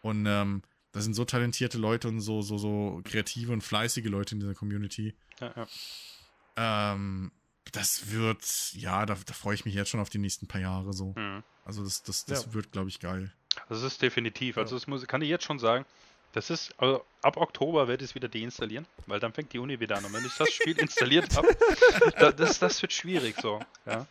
Und 0.00 0.24
ähm, 0.26 0.62
da 0.92 1.00
sind 1.02 1.12
so 1.14 1.24
talentierte 1.26 1.76
Leute 1.76 2.08
und 2.08 2.20
so, 2.20 2.40
so, 2.40 2.56
so 2.56 3.02
kreative 3.04 3.52
und 3.52 3.60
fleißige 3.62 4.06
Leute 4.06 4.34
in 4.34 4.40
dieser 4.40 4.54
Community. 4.54 5.14
ja, 5.40 5.52
ja. 5.56 6.92
Ähm, 6.94 7.32
das 7.72 8.10
wird, 8.10 8.44
ja, 8.74 9.04
da, 9.06 9.14
da 9.26 9.32
freue 9.34 9.54
ich 9.54 9.64
mich 9.64 9.74
jetzt 9.74 9.90
schon 9.90 10.00
auf 10.00 10.10
die 10.10 10.18
nächsten 10.18 10.46
paar 10.46 10.60
Jahre 10.60 10.92
so. 10.92 11.14
Mhm. 11.16 11.42
Also 11.64 11.82
das, 11.84 12.02
das, 12.02 12.24
das 12.24 12.46
Ja. 12.46 12.54
wird, 12.54 12.72
glaube 12.72 12.88
ich, 12.88 13.00
geil. 13.00 13.32
Das 13.68 13.82
ist 13.82 14.02
definitiv. 14.02 14.56
Ja. 14.56 14.62
Also 14.62 14.76
das 14.76 14.86
muss, 14.86 15.06
kann 15.06 15.22
ich 15.22 15.28
jetzt 15.28 15.44
schon 15.44 15.58
sagen. 15.58 15.84
Das 16.32 16.50
ist, 16.50 16.74
also 16.78 17.04
ab 17.22 17.36
Oktober 17.36 17.86
werde 17.86 18.04
ich 18.04 18.10
es 18.10 18.14
wieder 18.16 18.28
deinstallieren, 18.28 18.86
weil 19.06 19.20
dann 19.20 19.32
fängt 19.32 19.52
die 19.52 19.60
Uni 19.60 19.78
wieder 19.78 19.96
an. 19.96 20.04
Und 20.04 20.12
wenn 20.12 20.24
ich 20.24 20.34
das 20.36 20.50
Spiel 20.50 20.76
installiert 20.80 21.36
habe, 21.36 21.56
da, 22.18 22.32
das, 22.32 22.58
das 22.58 22.82
wird 22.82 22.92
schwierig 22.92 23.36
so. 23.40 23.60
Ja. 23.86 24.06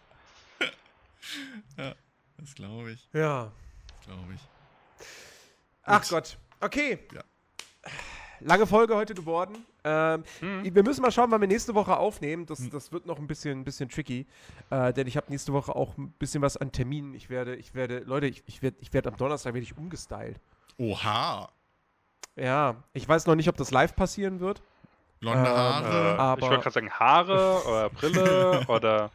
Das 2.38 2.56
glaube 2.56 2.92
ich, 2.92 3.08
Ja. 3.14 3.52
glaube 4.06 4.34
ich. 4.34 4.42
Ach 5.84 6.02
Gut. 6.02 6.10
Gott. 6.10 6.38
Okay. 6.60 7.00
Ja. 7.14 7.24
Lange 8.42 8.68
Folge 8.68 8.96
heute 8.96 9.14
geworden. 9.14 9.66
Ähm, 9.86 10.24
Hm. 10.40 10.76
Wir 10.76 10.84
müssen 10.84 11.02
mal 11.02 11.12
schauen, 11.12 11.30
wann 11.32 11.42
wir 11.42 11.48
nächste 11.48 11.76
Woche 11.76 11.98
aufnehmen. 11.98 12.46
Das, 12.46 12.60
Hm. 12.60 12.70
das 12.70 12.92
wird 12.92 13.06
noch 13.06 13.20
ein 13.20 13.28
bisschen, 13.28 13.60
ein 13.60 13.64
bisschen 13.64 13.90
tricky. 13.90 14.26
Äh, 14.70 14.94
denn 14.94 15.08
ich 15.08 15.18
habe 15.18 15.28
nächste 15.30 15.52
Woche 15.54 15.76
auch 15.76 15.98
ein 15.98 16.12
bisschen 16.20 16.42
was 16.42 16.56
an 16.58 16.72
Terminen. 16.72 17.14
Ich 17.14 17.30
werde, 17.30 17.56
ich 17.56 17.74
werde, 17.76 18.00
Leute, 18.00 18.28
ich, 18.28 18.44
ich 18.46 18.62
werde 18.62 18.78
ich 18.80 18.94
werd 18.94 19.08
am 19.08 19.18
Donnerstag 19.18 19.54
werde 19.54 19.64
ich 19.66 19.78
umgestylt. 19.78 20.40
Oha! 20.78 21.50
Ja, 22.36 22.76
ich 22.94 23.08
weiß 23.08 23.26
noch 23.28 23.36
nicht, 23.36 23.50
ob 23.50 23.58
das 23.58 23.72
live 23.72 23.96
passieren 23.96 24.40
wird. 24.40 24.62
Blonde 25.20 25.50
Ähm, 25.50 25.56
Haare, 25.56 26.16
Äh, 26.16 26.20
aber- 26.20 26.42
ich 26.42 26.48
wollte 26.50 26.64
gerade 26.64 26.74
sagen 26.74 26.90
Haare 26.92 27.62
oder 27.68 27.90
Brille 27.90 28.64
oder 28.68 29.12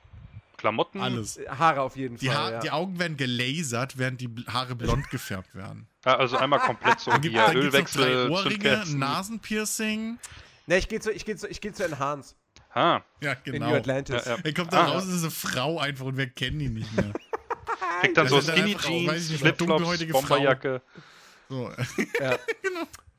Klamotten. 0.56 1.00
alles. 1.00 1.36
Äh, 1.38 1.48
Haare 1.48 1.80
auf 1.82 1.96
jeden 1.96 2.16
Die, 2.16 2.26
Fall. 2.28 2.36
ha 2.36 2.50
ja. 2.52 2.58
die 2.60 2.70
Augen 2.70 2.98
werden 2.98 3.16
gelasert, 3.16 3.98
während 3.98 4.20
die 4.20 4.28
Haare 4.52 4.74
blond 4.74 5.08
gefärbt 5.10 5.54
werden. 5.54 5.86
Also 6.04 6.36
einmal 6.36 6.60
komplett 6.60 7.00
so 7.00 7.12
hier 7.20 7.48
Ölwechsel, 7.54 8.30
Ohrringe, 8.30 8.84
Nasenpiercing. 8.96 10.18
Ne, 10.68 10.76
ich 10.78 10.88
gehe 10.88 11.00
zu, 11.00 11.10
ich 11.10 11.24
geh 11.24 11.34
zu, 11.34 11.48
ich 11.48 11.60
geh 11.60 11.72
zu 11.72 11.84
Enhance 11.84 12.34
Ah, 12.74 13.00
Ja, 13.20 13.32
in 13.44 13.52
genau. 13.54 13.70
New 13.70 13.76
Atlantis. 13.76 14.24
Ja, 14.26 14.32
ja. 14.36 14.38
Er 14.44 14.54
kommt 14.54 14.72
da 14.72 14.82
Ah. 14.82 14.86
raus, 14.92 15.06
ist 15.06 15.22
eine 15.22 15.30
Frau 15.30 15.78
einfach 15.78 16.04
und 16.06 16.16
wir 16.18 16.28
kennen 16.28 16.60
ihn 16.60 16.74
nicht 16.74 16.92
mehr. 16.94 17.12
kriegt 18.02 18.16
dann 18.16 18.28
so 18.28 18.40
dann 18.40 18.54
Skinny 18.56 18.72
ich 18.72 18.78
Jeans, 18.78 19.26
Flipflops, 19.40 19.56
dunkelhäutige 19.58 20.12
Frau. 20.12 20.20
Bomberjacke. 20.20 20.82
So. 21.48 21.70
Ja. 22.20 22.36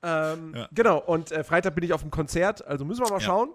Ähm, 0.02 0.54
Ja. 0.56 0.70
Genau, 0.72 1.00
und 1.00 1.32
äh, 1.32 1.44
Freitag 1.44 1.76
bin 1.76 1.84
ich 1.84 1.92
auf 1.94 2.02
dem 2.02 2.12
Konzert, 2.12 2.64
also 2.66 2.86
müssen 2.86 3.04
wir 3.04 3.10
mal 3.10 3.16
Ja. 3.20 3.26
schauen. 3.26 3.50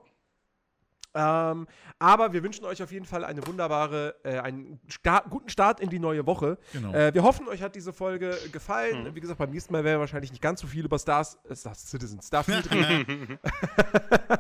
Ähm, 1.15 1.67
aber 1.99 2.33
wir 2.33 2.43
wünschen 2.43 2.65
euch 2.65 2.83
auf 2.83 2.91
jeden 2.91 3.07
Fall 3.07 3.25
eine 3.25 3.47
wunderbare, 3.47 4.17
äh, 4.25 4.39
einen 4.39 4.81
Start, 4.89 5.31
guten 5.31 5.49
Start 5.49 5.79
in 5.81 5.89
die 5.91 5.99
neue 6.01 6.27
Woche. 6.27 6.59
Genau. 6.73 6.93
Äh, 6.93 7.15
wir 7.15 7.23
hoffen, 7.23 7.47
euch 7.49 7.63
hat 7.63 7.77
diese 7.77 7.93
Folge 7.93 8.37
gefallen. 8.53 9.05
Mhm. 9.05 9.15
Wie 9.15 9.21
gesagt, 9.21 9.39
beim 9.39 9.51
nächsten 9.51 9.73
Mal 9.73 9.85
werden 9.85 9.97
wir 9.97 10.01
wahrscheinlich 10.01 10.33
nicht 10.33 10.43
ganz 10.43 10.61
so 10.61 10.67
viel 10.67 10.85
über 10.85 10.99
Stars, 10.99 11.39
äh, 11.49 11.55
Star 11.55 11.75
Citizen, 11.75 12.21
Starfield 12.21 12.71
reden. 12.73 13.39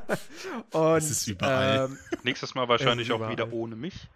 Und, 0.72 0.96
Es 0.96 1.10
ist 1.10 1.26
überall. 1.28 1.86
Ähm, 1.90 1.98
Nächstes 2.22 2.54
Mal 2.54 2.68
wahrscheinlich 2.68 3.12
auch 3.12 3.28
wieder 3.30 3.44
überall. 3.44 3.60
ohne 3.60 3.76
mich. 3.76 4.08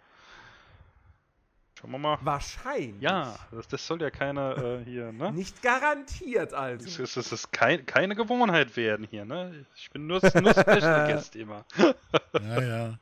Schauen 1.79 1.91
wir 1.91 1.97
mal. 1.97 2.17
wahrscheinlich. 2.21 3.01
Ja, 3.01 3.37
das, 3.51 3.67
das 3.69 3.87
soll 3.87 4.01
ja 4.01 4.09
keine 4.09 4.81
äh, 4.81 4.85
hier, 4.85 5.13
ne? 5.13 5.31
Nicht 5.31 5.61
garantiert 5.61 6.53
also. 6.53 7.03
ist, 7.03 7.15
es 7.15 7.31
ist 7.31 7.53
kein, 7.53 7.85
keine 7.85 8.15
Gewohnheit 8.15 8.75
werden 8.75 9.07
hier, 9.09 9.23
ne? 9.23 9.65
Ich 9.75 9.89
bin 9.89 10.05
nur, 10.05 10.19
nur 10.21 10.51
Special 10.51 11.07
Guest 11.07 11.37
immer. 11.37 11.63
ja, 11.77 11.91
ja. 12.33 12.61
ja, 12.61 12.99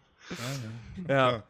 ja. 1.07 1.31
Ja. 1.31 1.43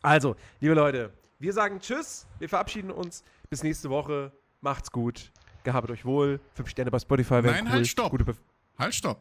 Also, 0.00 0.36
liebe 0.60 0.74
Leute, 0.74 1.12
wir 1.40 1.52
sagen 1.52 1.80
Tschüss, 1.80 2.26
wir 2.38 2.48
verabschieden 2.48 2.92
uns. 2.92 3.24
Bis 3.50 3.64
nächste 3.64 3.90
Woche. 3.90 4.30
Macht's 4.60 4.92
gut. 4.92 5.32
Gehabt 5.64 5.90
euch 5.90 6.04
wohl. 6.04 6.38
Fünf 6.54 6.68
Sterne 6.68 6.92
bei 6.92 7.00
Spotify 7.00 7.42
Nein, 7.42 7.64
cool. 7.64 7.72
halt, 7.72 7.88
stopp. 7.88 8.16
Halt, 8.78 8.94
stopp. 8.94 9.20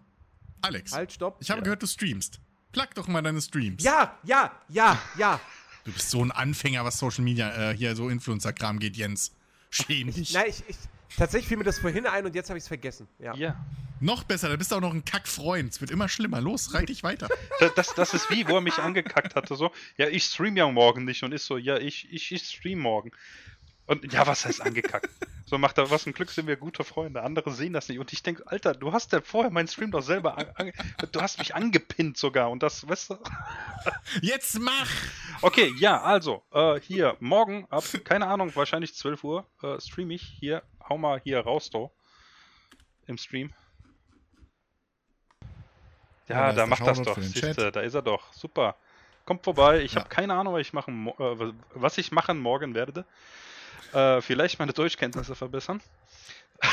Alex, 0.61 0.93
halt, 0.93 1.11
stopp. 1.11 1.37
ich 1.39 1.49
habe 1.49 1.61
ja. 1.61 1.63
gehört, 1.63 1.81
du 1.81 1.87
streamst. 1.87 2.39
Plug 2.71 2.87
doch 2.93 3.07
mal 3.07 3.23
deine 3.23 3.41
Streams. 3.41 3.83
Ja, 3.83 4.17
ja, 4.23 4.51
ja, 4.67 4.99
ja. 5.17 5.39
Du 5.87 5.93
bist 5.93 6.09
so 6.09 6.21
ein 6.21 6.31
Anfänger, 6.31 6.83
was 6.83 6.99
Social 6.99 7.23
Media, 7.23 7.71
äh, 7.71 7.73
hier 7.73 7.95
so 7.95 8.09
Influencer-Kram 8.09 8.77
geht, 8.77 8.97
Jens. 8.97 9.31
Schäm 9.69 10.11
dich. 10.11 10.33
Nein, 10.33 10.47
ich, 10.49 10.61
ich, 10.67 10.75
tatsächlich 11.15 11.47
fiel 11.47 11.55
mir 11.55 11.63
das 11.63 11.79
vorhin 11.79 12.05
ein 12.05 12.25
und 12.25 12.35
jetzt 12.35 12.49
habe 12.49 12.57
ich 12.57 12.63
es 12.63 12.67
vergessen. 12.67 13.07
Ja. 13.19 13.33
Ja. 13.35 13.65
Noch 14.01 14.25
besser, 14.25 14.49
da 14.49 14.57
bist 14.57 14.69
du 14.69 14.75
auch 14.75 14.81
noch 14.81 14.93
ein 14.93 15.05
Kackfreund. 15.05 15.71
Es 15.71 15.79
wird 15.79 15.89
immer 15.89 16.09
schlimmer. 16.09 16.41
Los, 16.41 16.73
reit 16.73 16.89
dich 16.89 17.03
weiter. 17.03 17.29
Das, 17.61 17.73
das, 17.73 17.95
das 17.95 18.13
ist 18.13 18.29
wie, 18.29 18.45
wo 18.49 18.55
er 18.55 18.61
mich 18.61 18.77
angekackt 18.79 19.33
hatte, 19.33 19.55
so, 19.55 19.71
ja, 19.95 20.09
ich 20.09 20.25
stream 20.25 20.57
ja 20.57 20.69
morgen 20.69 21.05
nicht 21.05 21.23
und 21.23 21.31
ist 21.31 21.45
so, 21.45 21.57
ja, 21.57 21.77
ich, 21.77 22.11
ich, 22.11 22.33
ich 22.33 22.43
stream 22.43 22.79
morgen. 22.79 23.11
Und 23.87 24.11
ja, 24.11 24.27
was 24.27 24.45
heißt 24.45 24.61
angekackt? 24.61 25.09
So 25.45 25.57
macht 25.57 25.77
er, 25.77 25.89
was 25.89 26.05
ein 26.05 26.11
Glück 26.13 26.29
sind 26.29 26.45
wir 26.45 26.57
gute 26.57 26.83
Freunde. 26.83 27.23
Andere 27.23 27.51
sehen 27.51 27.71
das 27.71 27.87
nicht. 27.87 27.99
Und 27.99 28.11
ich 28.11 28.21
denke, 28.21 28.45
Alter, 28.47 28.73
du 28.73 28.91
hast 28.91 29.13
ja 29.13 29.21
vorher 29.21 29.49
meinen 29.49 29.69
Stream 29.69 29.91
doch 29.91 30.01
selber, 30.01 30.35
du 31.13 31.21
hast 31.21 31.39
mich 31.39 31.55
angepinnt 31.55 32.17
sogar. 32.17 32.51
Und 32.51 32.61
das, 32.63 32.87
weißt 32.87 33.11
du? 33.11 33.17
Jetzt 34.21 34.59
mach! 34.59 34.89
Okay, 35.41 35.73
ja, 35.79 36.01
also, 36.01 36.43
äh, 36.51 36.81
hier, 36.81 37.15
morgen 37.21 37.65
ab, 37.69 37.85
keine 38.03 38.27
Ahnung, 38.27 38.53
wahrscheinlich 38.55 38.93
12 38.93 39.23
Uhr, 39.23 39.45
äh, 39.63 39.79
stream 39.79 40.11
ich 40.11 40.21
hier, 40.21 40.63
hau 40.89 40.97
mal 40.97 41.21
hier 41.23 41.39
raus, 41.39 41.69
do. 41.69 41.91
Im 43.05 43.17
Stream. 43.17 43.53
Ja, 46.27 46.35
Ja, 46.35 46.47
da 46.49 46.53
da 46.53 46.65
macht 46.67 46.85
das 46.85 47.01
doch, 47.01 47.21
siehste, 47.21 47.71
da 47.71 47.79
ist 47.79 47.93
er 47.93 48.01
doch, 48.01 48.33
super. 48.33 48.75
Kommt 49.23 49.45
vorbei, 49.45 49.81
ich 49.81 49.93
Ja. 49.93 50.01
habe 50.01 50.09
keine 50.09 50.33
Ahnung, 50.33 50.53
was 50.55 50.61
ich 50.61 50.73
machen, 50.73 51.07
äh, 51.07 51.53
was 51.73 51.97
ich 51.97 52.11
machen 52.11 52.39
morgen 52.39 52.75
werde. 52.75 53.05
Äh, 53.93 54.21
vielleicht 54.21 54.59
meine 54.59 54.73
Deutschkenntnisse 54.73 55.35
verbessern. 55.35 55.81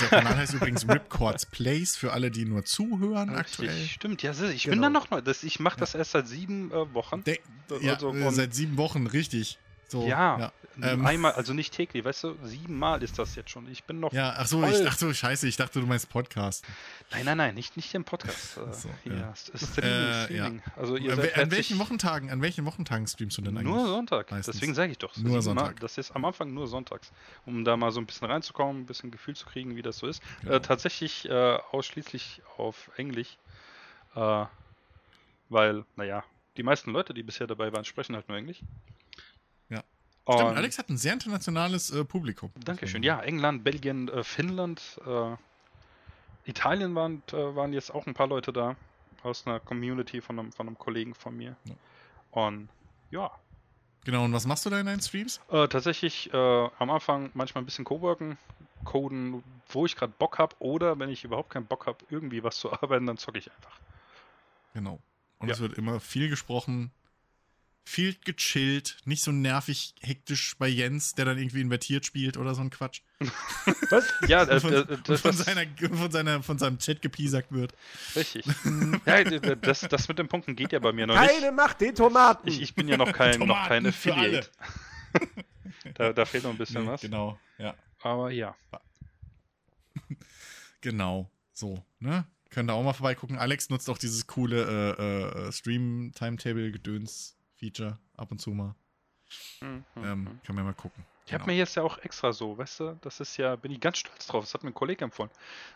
Der 0.01 0.09
Kanal 0.09 0.37
heißt 0.39 0.55
übrigens 0.55 0.89
Ripcords 0.89 1.45
Plays 1.47 1.97
für 1.97 2.13
alle, 2.13 2.31
die 2.31 2.47
nur 2.47 2.65
zuhören 2.65 3.29
Richtig, 3.29 3.69
aktuell. 3.69 3.87
stimmt, 3.87 4.23
ja, 4.23 4.33
ich 4.33 4.65
Genau. 4.65 4.75
bin 4.77 4.83
da 4.83 4.89
noch 4.91 5.11
neu. 5.11 5.21
Das, 5.21 5.43
ich 5.45 5.61
mache 5.61 5.79
das 5.79 5.95
erst 5.95 6.13
seit 6.13 6.27
sieben 6.27 6.71
äh, 6.73 6.95
Wochen. 6.95 7.23
De 7.25 7.39
ja, 7.83 7.93
Also, 7.95 8.15
äh, 8.15 8.25
und- 8.27 8.35
seit 8.35 8.55
sieben 8.55 8.79
Wochen, 8.79 9.07
richtig. 9.07 9.59
So, 9.89 10.07
ja, 10.07 10.39
Ja, 10.39 10.53
ähm, 10.83 11.07
einmal, 11.07 11.33
also 11.33 11.53
nicht 11.53 11.73
täglich, 11.73 12.05
weißt 12.05 12.25
du, 12.25 12.37
siebenmal 12.43 13.03
ist 13.03 13.19
das 13.19 13.37
jetzt 13.37 13.51
schon. 13.51 13.71
Ich 13.71 13.85
bin 13.85 14.01
noch 14.01 14.13
ja 14.13 14.35
ach 14.37 14.47
so, 14.47 14.65
ich, 14.65 14.87
ach 14.87 14.97
so, 14.97 15.13
scheiße, 15.13 15.47
ich 15.47 15.57
dachte, 15.57 15.81
du 15.81 15.87
meinst 15.87 16.09
Podcast. 16.09 16.65
Nein, 17.13 17.25
nein, 17.27 17.37
nein, 17.37 17.55
nicht, 17.55 17.77
nicht 17.77 17.95
im 17.95 18.03
Podcast. 18.05 18.57
Äh, 18.57 18.73
so, 18.73 18.89
hier, 19.05 19.15
ja. 19.15 19.33
es 19.33 19.49
ist 19.51 19.73
Streaming, 19.73 19.93
Äh, 19.93 20.25
Streaming. 20.25 20.63
Also 20.77 20.97
ihr 20.97 21.13
An, 21.13 21.17
seid 21.21 21.39
an 21.39 21.51
welchen 21.53 21.79
Wochentagen, 21.79 22.31
an 22.31 22.43
welchen 22.43 22.65
Wochentagen 22.65 23.07
streamst 23.07 23.39
du 23.39 23.43
denn 23.43 23.57
eigentlich? 23.57 23.73
Nur 23.73 23.87
Sonntag. 23.87 24.31
meistens? 24.33 24.57
Deswegen 24.57 24.75
sage 24.75 24.91
ich 24.91 24.99
doch. 24.99 25.17
Nur. 25.17 25.43
Sonntag. 25.43 25.79
Das 25.79 25.97
ist 25.97 26.11
am 26.11 26.25
Anfang 26.25 26.53
nur 26.53 26.67
sonntags. 26.67 27.13
Um 27.47 27.65
da 27.65 27.77
mal 27.77 27.93
so 27.93 28.01
ein 28.01 28.07
bisschen 28.07 28.29
reinzukommen, 28.29 28.83
ein 28.83 28.87
bisschen 28.87 29.11
Gefühl 29.13 29.37
zu 29.37 29.47
kriegen, 29.47 29.77
wie 29.77 29.83
das 29.83 29.99
so 29.99 30.09
ist. 30.09 30.23
Genau. 30.41 30.55
Äh, 30.55 30.61
tatsächlich 30.61 31.29
äh, 31.29 31.59
ausschließlich 31.71 32.43
auf 32.57 32.91
Englisch. 32.97 33.37
Äh, 34.17 34.47
weil, 35.51 35.85
naja, 35.95 36.25
die 36.57 36.63
meisten 36.63 36.91
Leute, 36.91 37.15
die 37.15 37.23
bisher 37.23 37.47
dabei 37.47 37.73
waren, 37.73 37.85
sprechen 37.85 38.17
halt 38.17 38.29
nur 38.29 38.39
Englisch. 38.39 38.61
Und 40.27 40.39
Stimmt, 40.39 40.57
Alex 40.57 40.79
hat 40.79 40.89
ein 40.89 40.97
sehr 40.97 41.13
internationales 41.13 41.91
äh, 41.91 42.05
Publikum. 42.05 42.51
Dankeschön. 42.65 43.03
Ja, 43.03 43.21
England, 43.21 43.63
Belgien, 43.65 44.09
äh, 44.09 44.23
Finnland, 44.25 45.01
äh, 45.07 45.37
Italien 46.47 46.95
waren, 46.95 47.23
äh, 47.33 47.35
waren 47.55 47.73
jetzt 47.73 47.93
auch 47.95 48.07
ein 48.07 48.15
paar 48.15 48.27
Leute 48.27 48.53
da. 48.53 48.77
aus 49.23 49.47
einer 49.47 49.59
Community 49.61 50.21
von 50.21 50.39
einem, 50.39 50.53
von 50.53 50.67
einem 50.67 50.79
Kollegen 50.79 51.15
von 51.15 51.37
mir. 51.37 51.57
Ja. 51.65 51.75
Und 52.31 52.69
ja, 53.11 53.31
Genau, 54.05 54.25
und 54.25 54.35
was 54.35 54.47
machst 54.47 54.67
du 54.67 54.71
da 54.71 54.79
in 54.79 54.85
deinen 54.85 55.01
Streams? 55.01 55.41
äh, 55.51 55.67
tatsächlich 55.67 56.31
äh, 56.35 56.37
am 56.79 56.91
Anfang 56.91 57.31
manchmal 57.33 57.63
ein 57.63 57.65
bisschen 57.65 57.87
Coworken, 57.87 58.37
coden, 58.85 59.43
wo 59.71 59.87
ich 59.87 59.97
gerade 59.97 60.13
Bock 60.19 60.39
habe, 60.39 60.55
oder 60.59 60.99
wenn 60.99 61.09
ich 61.09 61.25
überhaupt 61.25 61.49
keinen 61.49 61.65
Bock 61.65 61.87
habe, 61.87 61.97
irgendwie 62.11 62.43
was 62.45 62.59
zu 62.59 62.71
arbeiten, 62.83 63.07
dann 63.07 63.17
zocke 63.17 63.39
ich 63.39 63.51
einfach. 63.51 63.79
Genau. 64.75 65.01
Und 65.39 65.49
Ja. 65.49 65.55
es 65.55 65.61
wird 65.61 65.79
immer 65.79 66.01
viel 66.01 66.29
gesprochen, 66.29 66.91
viel 67.85 68.17
gechillt, 68.25 68.97
nicht 69.05 69.23
so 69.23 69.31
nervig, 69.31 69.95
hektisch 70.01 70.57
bei 70.59 70.67
Jens, 70.69 71.15
der 71.15 71.27
dann 71.27 71.39
irgendwie 71.39 71.61
invertiert 71.61 72.07
spielt 72.07 72.39
oder 72.39 72.55
so 72.55 72.63
ein 72.63 72.71
Quatsch. 72.71 73.03
Was? 73.91 74.13
Ja, 74.27 74.43
äh, 74.45 74.59
von, 74.61 74.73
äh, 74.73 74.79
und 74.79 75.09
das, 75.09 75.21
von, 75.21 75.37
das, 75.37 75.45
seiner, 75.45 75.67
von, 75.97 76.11
seiner, 76.11 76.43
von 76.43 76.59
seinem 76.59 76.79
Chat 76.79 77.03
gepiesackt 77.03 77.53
wird. 77.53 77.75
richtig. 78.17 78.47
ja, 79.07 79.19
äh, 79.19 79.57
das, 79.61 79.81
das 79.83 80.09
mit 80.09 80.19
den 80.19 80.29
Punkten 80.29 80.57
geht 80.57 80.73
ja 80.73 80.79
bei 80.79 80.93
mir 80.93 81.07
noch 81.07 81.21
nicht. 81.21 81.31
Keine 81.31 81.53
Macht 81.53 81.81
den 81.83 81.95
Tomaten! 81.95 82.49
Ich, 82.49 82.63
ich 82.63 82.75
bin 82.75 82.89
ja 82.89 82.97
noch 82.97 83.13
kein, 83.13 83.39
noch 83.41 83.69
kein 83.69 83.87
Affiliate. 83.87 84.49
da, 85.95 86.13
da 86.13 86.25
fehlt 86.25 86.45
noch 86.45 86.51
ein 86.51 86.59
bisschen 86.59 86.85
Nee, 86.85 86.91
was. 86.91 87.03
Genau, 87.03 87.39
ja. 87.59 87.75
Aber 88.01 88.31
ja. 88.31 88.57
Genau. 90.81 91.31
So, 91.53 91.83
ne? 91.99 92.27
Könnt 92.51 92.71
ihr 92.71 92.75
auch 92.75 92.85
mal 92.85 92.93
vorbeigucken. 92.93 93.37
Alex 93.37 93.69
nutzt 93.69 93.91
auch 93.91 93.99
dieses 93.99 94.27
coole 94.27 94.97
äh, 94.99 95.49
äh, 95.49 95.53
Stream-Timetable-Gedöns-Feature 97.71 97.99
ab 98.17 98.31
und 98.31 98.41
zu 98.41 98.51
mal. 98.51 98.75
Mhm, 99.61 99.85
Ähm, 99.97 100.25
mhm. 100.25 100.41
kann 100.45 100.55
man 100.57 100.65
mal 100.65 100.75
gucken. 100.75 101.05
Ich 101.27 101.33
habe 101.33 101.45
Genau. 101.45 101.53
mir 101.55 101.59
jetzt 101.59 101.75
ja 101.75 101.83
auch 101.83 101.99
extra 101.99 102.33
so, 102.33 102.59
weißt 102.59 102.81
du, 102.81 102.99
das 103.01 103.21
ist 103.21 103.37
ja, 103.39 103.57
bin 103.57 103.73
ich 103.73 103.81
ganz 103.81 103.99
stolz 103.99 104.27
drauf. 104.27 104.45
Das 104.45 104.53
hat 104.55 104.63
mir 104.63 104.71
ein 104.71 104.75
Kollege 104.75 105.05
empfohlen. 105.05 105.31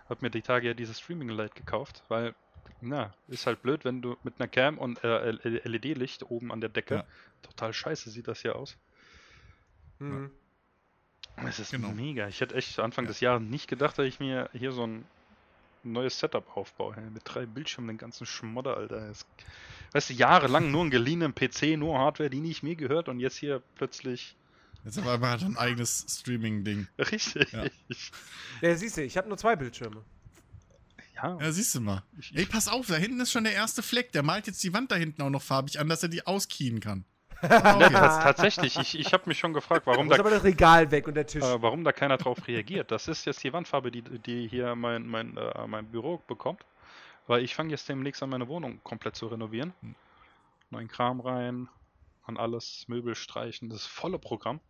Hat 0.08 0.20
mir 0.20 0.31
die 0.31 0.42
Tage 0.42 0.68
ja 0.68 0.75
dieses 0.75 1.00
Streaming 1.00 1.31
Light 1.31 1.55
gekauft, 1.55 2.02
weil, 2.08 2.34
na, 2.83 3.15
ist 3.28 3.47
halt 3.47 3.62
blöd, 3.62 3.84
wenn 3.84 4.02
du 4.02 4.17
mit 4.23 4.39
einer 4.39 4.49
Cam 4.49 4.76
und 4.78 5.02
äh, 5.02 5.31
LED-Licht 5.31 6.25
oben 6.31 6.52
an 6.52 6.60
der 6.60 6.68
Decke, 6.68 6.97
Ja. 6.97 7.05
total 7.42 7.73
scheiße 7.73 8.10
sieht 8.10 8.28
das 8.28 8.42
hier 8.42 8.57
aus. 8.57 8.76
Mhm. 9.99 10.31
Es 11.47 11.58
ist 11.58 11.70
Genau. 11.70 11.92
mega. 11.92 12.28
Ich 12.28 12.41
hätte 12.41 12.55
echt 12.55 12.78
Anfang 12.78 13.05
Ja. 13.05 13.08
des 13.08 13.20
Jahres 13.20 13.42
nicht 13.42 13.68
gedacht, 13.68 13.97
dass 13.99 14.07
ich 14.07 14.20
mir 14.20 14.50
hier 14.52 14.73
so 14.73 14.86
ein 14.86 15.07
neues 15.92 16.18
Setup 16.18 16.57
aufbaue. 16.57 16.94
Hey, 16.97 17.10
mit 17.10 17.23
drei 17.25 17.47
Bildschirmen, 17.47 17.89
den 17.89 17.99
ganzen 17.99 18.26
Schmodder, 18.26 18.76
Alter. 18.76 19.08
Das, 19.08 19.26
weißt 19.92 20.10
du, 20.10 20.15
jahrelang 20.15 20.70
nur 20.70 20.83
einen 20.83 20.91
geliehenen 20.91 21.34
PC, 21.34 21.76
nur 21.78 21.99
Hardware, 21.99 22.31
die 22.31 22.41
nicht 22.41 22.62
mir 22.62 22.76
gehört 22.76 23.08
und 23.08 23.20
jetzt 23.20 23.36
hier 23.36 23.62
plötzlich. 23.76 24.36
Jetzt 24.84 24.99
auf 24.99 25.07
einmal 25.07 25.31
hat 25.33 25.42
er 25.42 25.49
ein 25.49 25.57
eigenes 25.57 26.07
Streaming-Ding. 26.08 26.86
Richtig. 26.99 27.52
Ja. 27.52 27.65
Ja, 28.62 28.75
siehst 28.76 28.97
du, 28.97 29.02
ich 29.02 29.17
habe 29.17 29.28
nur 29.28 29.36
zwei 29.36 29.57
Bildschirme. 29.57 30.02
Ja. 31.17 31.36
Ja, 31.41 31.50
siehst 31.52 31.75
du 31.75 31.81
mal. 31.81 32.05
Ich- 32.18 32.34
Ey, 32.36 32.47
pass 32.47 32.68
auf, 32.68 32.86
da 32.86 32.94
hinten 32.94 33.18
ist 33.20 33.33
schon 33.33 33.42
der 33.44 33.52
erste 33.55 33.83
Fleck. 33.83 34.12
Der 34.12 34.23
malt 34.23 34.47
jetzt 34.47 34.62
die 34.62 34.73
Wand 34.73 34.92
da 34.92 34.94
hinten 34.97 35.20
auch 35.23 35.31
noch 35.31 35.42
farbig 35.42 35.81
an, 35.81 35.89
dass 35.89 36.02
er 36.05 36.08
die 36.08 36.26
auskien 36.26 36.78
kann. 36.81 37.05
Ne, 37.42 37.89
tats- 37.91 38.20
tatsächlich, 38.23 38.76
ich, 38.78 38.99
ich 38.99 39.12
habe 39.12 39.25
mich 39.26 39.39
schon 39.39 39.52
gefragt, 39.52 39.86
warum 39.86 40.08
da, 40.08 40.18
aber 40.18 40.31
das 40.31 40.42
Regal 40.42 40.91
weg 40.91 41.07
und 41.07 41.15
der 41.15 41.26
Tisch. 41.26 41.42
äh, 41.42 41.62
warum 41.62 41.84
da 41.84 41.92
keiner 41.92 42.17
drauf 42.17 42.47
reagiert. 42.49 42.91
Das 42.91 43.07
ist 43.07 43.25
jetzt 43.26 43.42
die 43.44 43.52
Wandfarbe, 43.52 43.91
die, 43.92 44.02
die 44.02 44.49
hier 44.49 44.75
mein, 44.75 45.07
mein, 45.07 45.36
äh, 45.36 45.67
mein 45.67 45.86
Büro 45.86 46.20
bekommt. 46.26 46.65
Weil 47.28 47.44
ich 47.44 47.55
fange 47.55 47.70
jetzt 47.70 47.89
demnächst 47.89 48.23
an, 48.23 48.31
meine 48.31 48.49
Wohnung 48.49 48.81
komplett 48.83 49.15
zu 49.15 49.26
renovieren. 49.26 49.73
Hm. 49.83 49.94
Neuen 50.70 50.89
Kram 50.89 51.20
rein, 51.20 51.68
an 52.26 52.36
alles, 52.36 52.84
Möbel 52.89 53.15
streichen, 53.15 53.68
das 53.70 53.86
volle 53.86 54.18
Programm. 54.18 54.60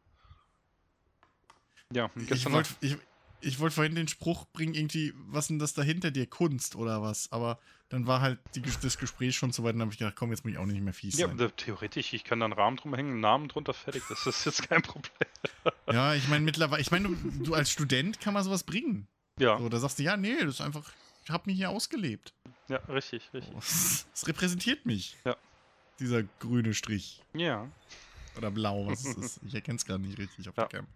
Ja, 1.92 2.10
und 2.14 2.22
Ich 2.22 2.28
gestern 2.28 2.52
wollte 2.52 2.70
ich, 2.80 2.96
ich 3.40 3.60
wollt 3.60 3.72
vorhin 3.72 3.94
den 3.94 4.08
Spruch 4.08 4.46
bringen, 4.52 4.74
irgendwie, 4.74 5.12
was 5.28 5.48
denn 5.48 5.58
das 5.58 5.74
da 5.74 5.82
hinter 5.82 6.10
dir? 6.10 6.26
Kunst 6.26 6.74
oder 6.76 7.02
was? 7.02 7.30
Aber 7.32 7.58
dann 7.88 8.06
war 8.06 8.20
halt 8.20 8.38
die, 8.54 8.62
das 8.82 8.98
Gespräch 8.98 9.36
schon 9.36 9.52
so 9.52 9.62
weit, 9.64 9.74
dann 9.74 9.80
habe 9.82 9.92
ich 9.92 9.98
gedacht, 9.98 10.16
komm, 10.16 10.30
jetzt 10.30 10.44
muss 10.44 10.52
ich 10.52 10.58
auch 10.58 10.66
nicht 10.66 10.80
mehr 10.82 10.92
fies 10.92 11.16
ja, 11.18 11.26
sein. 11.28 11.36
da- 11.38 11.48
theoretisch, 11.48 12.12
ich 12.12 12.24
kann 12.24 12.40
da 12.40 12.44
einen 12.46 12.52
Rahmen 12.54 12.76
drum 12.76 12.94
hängen, 12.94 13.12
einen 13.12 13.20
Namen 13.20 13.48
drunter, 13.48 13.72
fertig. 13.74 14.02
Das 14.08 14.26
ist 14.26 14.44
jetzt 14.44 14.68
kein 14.68 14.82
Problem. 14.82 15.12
Ja, 15.92 16.14
ich 16.14 16.28
meine, 16.28 16.44
mittlerweile, 16.44 16.82
ich 16.82 16.90
meine, 16.90 17.08
du, 17.08 17.14
du 17.44 17.54
als 17.54 17.70
Student 17.70 18.20
kann 18.20 18.34
man 18.34 18.44
sowas 18.44 18.62
bringen. 18.64 19.06
Ja, 19.38 19.58
So, 19.58 19.68
da 19.70 19.78
sagst 19.78 19.98
du, 19.98 20.02
ja, 20.02 20.16
nee, 20.18 20.36
das 20.40 20.56
ist 20.56 20.60
einfach, 20.60 20.92
ich 21.24 21.30
habe 21.30 21.44
mich 21.46 21.56
hier 21.56 21.70
ausgelebt. 21.70 22.34
ja, 22.68 22.76
richtig, 22.88 23.30
richtig. 23.32 23.54
Es 24.12 24.26
repräsentiert 24.26 24.84
mich. 24.84 25.16
Ja. 25.24 25.36
Dieser 25.98 26.24
grüne 26.40 26.74
Strich. 26.74 27.22
Ja. 27.32 27.68
Oder 28.38 28.50
blau, 28.50 28.86
was 28.86 29.04
ist 29.04 29.18
das? 29.18 29.40
Ich 29.44 29.54
erkenne 29.54 29.76
es 29.76 29.84
gerade 29.84 30.00
nicht 30.02 30.18
richtig 30.18 30.48
auf 30.48 30.56
Ja. 30.56 30.64
der 30.66 30.80
Cam. 30.80 30.86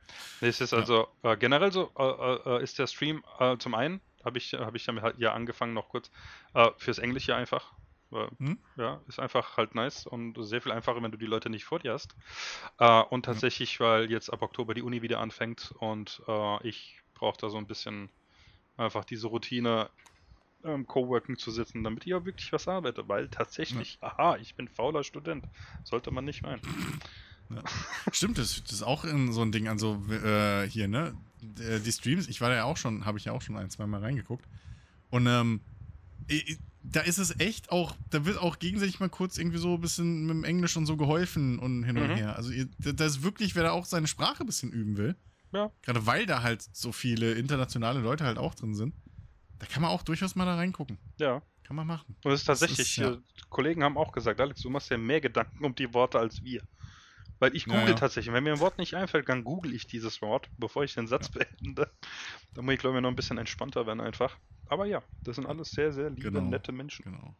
Nee, 0.41 0.49
Es 0.49 0.61
ist 0.61 0.73
Ja. 0.73 0.79
also 0.79 1.09
äh, 1.23 1.37
generell 1.37 1.73
so, 1.73 1.91
äh, 1.99 2.59
äh, 2.59 2.63
ist 2.63 2.79
der 2.79 2.87
Stream 2.87 3.25
äh, 3.39 3.57
zum 3.59 3.75
einen, 3.75 4.01
habe 4.25 4.39
ich, 4.39 4.55
hab 4.55 4.75
ich 4.75 4.85
damit 4.85 5.03
halt 5.03 5.19
ja 5.19 5.33
angefangen 5.33 5.75
noch 5.75 5.89
kurz, 5.89 6.11
äh, 6.55 6.71
fürs 6.79 6.99
Englische 6.99 7.35
einfach. 7.35 7.73
Äh, 8.13 8.29
Hm? 8.39 8.59
Ja, 8.77 9.03
ist 9.07 9.19
einfach 9.19 9.57
halt 9.57 9.75
nice 9.75 10.07
und 10.07 10.37
sehr 10.47 10.63
viel 10.63 10.73
einfacher, 10.73 11.03
wenn 11.03 11.11
du 11.11 11.19
die 11.19 11.27
Leute 11.27 11.51
nicht 11.51 11.65
vor 11.65 11.79
dir 11.79 11.93
hast. 11.93 12.15
Äh, 12.79 13.03
und 13.03 13.25
tatsächlich, 13.25 13.81
weil 13.81 14.11
jetzt 14.11 14.33
ab 14.33 14.41
Oktober 14.43 14.73
die 14.75 14.83
Uni 14.83 15.03
wieder 15.03 15.19
anfängt 15.21 15.75
und 15.79 16.23
äh, 16.27 16.67
ich 16.69 17.01
brauche 17.15 17.39
da 17.39 17.51
so 17.51 17.59
ein 17.59 17.67
bisschen 17.67 18.09
einfach 18.77 19.05
diese 19.05 19.27
Routine, 19.27 19.91
ähm, 20.65 20.87
Coworking 20.87 21.37
zu 21.37 21.51
sitzen, 21.51 21.83
damit 21.85 22.07
ich 22.07 22.15
auch 22.15 22.25
wirklich 22.25 22.53
was 22.53 22.69
arbeite, 22.69 23.09
weil 23.09 23.29
tatsächlich, 23.29 23.99
aha, 24.01 24.37
ich 24.37 24.55
bin 24.55 24.69
fauler 24.69 25.03
Student. 25.05 25.45
Sollte 25.85 26.11
man 26.11 26.25
nicht 26.25 26.43
meinen. 26.43 26.61
Stimmt, 28.13 28.39
das, 28.39 28.63
das 28.63 28.73
ist 28.73 28.83
auch 28.83 29.05
in 29.05 29.33
so 29.33 29.43
ein 29.43 29.53
Ding, 29.53 29.69
also 29.69 30.03
äh, 30.11 30.69
hier, 30.69 30.89
ne? 30.89 31.15
D- 31.41 31.81
Die 31.81 31.93
Streams, 31.93 32.29
ich 32.29 32.41
war 32.41 32.49
da 32.51 32.57
ja 32.57 32.65
auch 32.65 32.77
schon, 32.77 33.05
habe 33.05 33.19
ich 33.19 33.25
ja 33.25 33.33
auch 33.33 33.43
schon 33.43 33.57
ein, 33.57 33.71
zwei 33.71 33.87
Mal 33.87 34.01
reingeguckt. 34.01 34.47
Und 35.11 35.27
ähm, 35.27 35.61
da 36.83 37.01
ist 37.01 37.19
es 37.19 37.39
echt 37.39 37.71
auch, 37.71 37.95
da 38.11 38.25
wird 38.25 38.39
auch 38.39 38.59
gegenseitig 38.59 39.01
mal 39.01 39.09
kurz 39.09 39.39
irgendwie 39.39 39.59
so 39.59 39.75
ein 39.75 39.81
bisschen 39.81 40.27
mit 40.27 40.37
dem 40.37 40.45
Englisch 40.45 40.77
und 40.77 40.87
so 40.87 40.97
geholfen 40.97 41.59
und 41.59 41.85
hin 41.85 41.97
und 41.99 42.09
Mhm. 42.11 42.15
her. 42.17 42.37
Also 42.37 42.51
da 42.79 43.05
ist 43.05 43.23
wirklich, 43.23 43.55
wer 43.55 43.65
da 43.65 43.71
auch 43.73 43.85
seine 43.85 44.07
Sprache 44.07 44.43
ein 44.43 44.47
bisschen 44.47 44.73
üben 44.73 44.97
will, 44.97 45.17
Ja. 45.53 45.71
gerade 45.83 46.07
weil 46.07 46.27
da 46.27 46.43
halt 46.43 46.63
so 46.73 46.93
viele 46.93 47.33
internationale 47.33 48.01
Leute 48.01 48.25
halt 48.25 48.39
auch 48.39 48.55
drin 48.55 48.75
sind, 48.75 48.95
da 49.59 49.67
kann 49.67 49.83
man 49.83 49.91
auch 49.91 50.03
durchaus 50.03 50.35
mal 50.35 50.45
da 50.45 50.57
reingucken. 50.57 50.99
Ja. 51.19 51.43
Kann 51.65 51.77
man 51.77 51.87
machen. 51.87 52.17
Und 52.25 52.33
es 52.33 52.41
ist 52.41 52.47
tatsächlich, 52.47 52.81
ist, 52.81 52.97
ja. 52.97 53.13
äh, 53.13 53.19
Kollegen 53.49 53.85
haben 53.85 53.97
auch 53.97 54.11
gesagt, 54.11 54.41
Alex, 54.41 54.61
du 54.63 54.69
machst 54.71 54.91
ja 54.91 54.99
mehr 54.99 55.21
Gedanken 55.21 55.65
um 55.65 55.73
die 55.75 55.93
Worte 55.95 56.19
als 56.19 56.43
wir. 56.43 56.61
Weil 57.43 57.57
ich 57.57 57.67
Ja, 57.67 57.73
google 57.75 57.89
ja. 57.91 57.95
tatsächlich. 57.97 58.33
Wenn 58.33 58.45
mir 58.45 58.53
ein 58.53 58.61
Wort 58.61 58.79
nicht 58.79 58.95
einfällt, 58.95 59.29
dann 59.29 59.43
google 59.43 59.75
ich 59.75 59.89
dieses 59.89 60.23
Wort, 60.23 60.49
bevor 60.59 60.85
ich 60.85 60.95
den 60.95 61.09
Satz 61.09 61.29
beende. 61.29 61.91
Da 62.55 62.63
muss 62.63 62.75
ich, 62.75 62.79
glaube 62.79 62.97
ich, 62.99 63.03
noch 63.03 63.09
ein 63.09 63.17
bisschen 63.17 63.37
entspannter 63.37 63.85
werden 63.85 64.01
einfach. 64.01 64.39
Aber 64.67 64.87
ja, 64.87 65.03
das 65.25 65.35
sind 65.37 65.47
alles 65.47 65.73
sehr, 65.73 65.93
sehr 65.93 66.11
liebe, 66.11 66.31
Genau. 66.31 66.41
nette 66.49 66.71
Menschen. 66.71 67.05
Genau. 67.05 67.35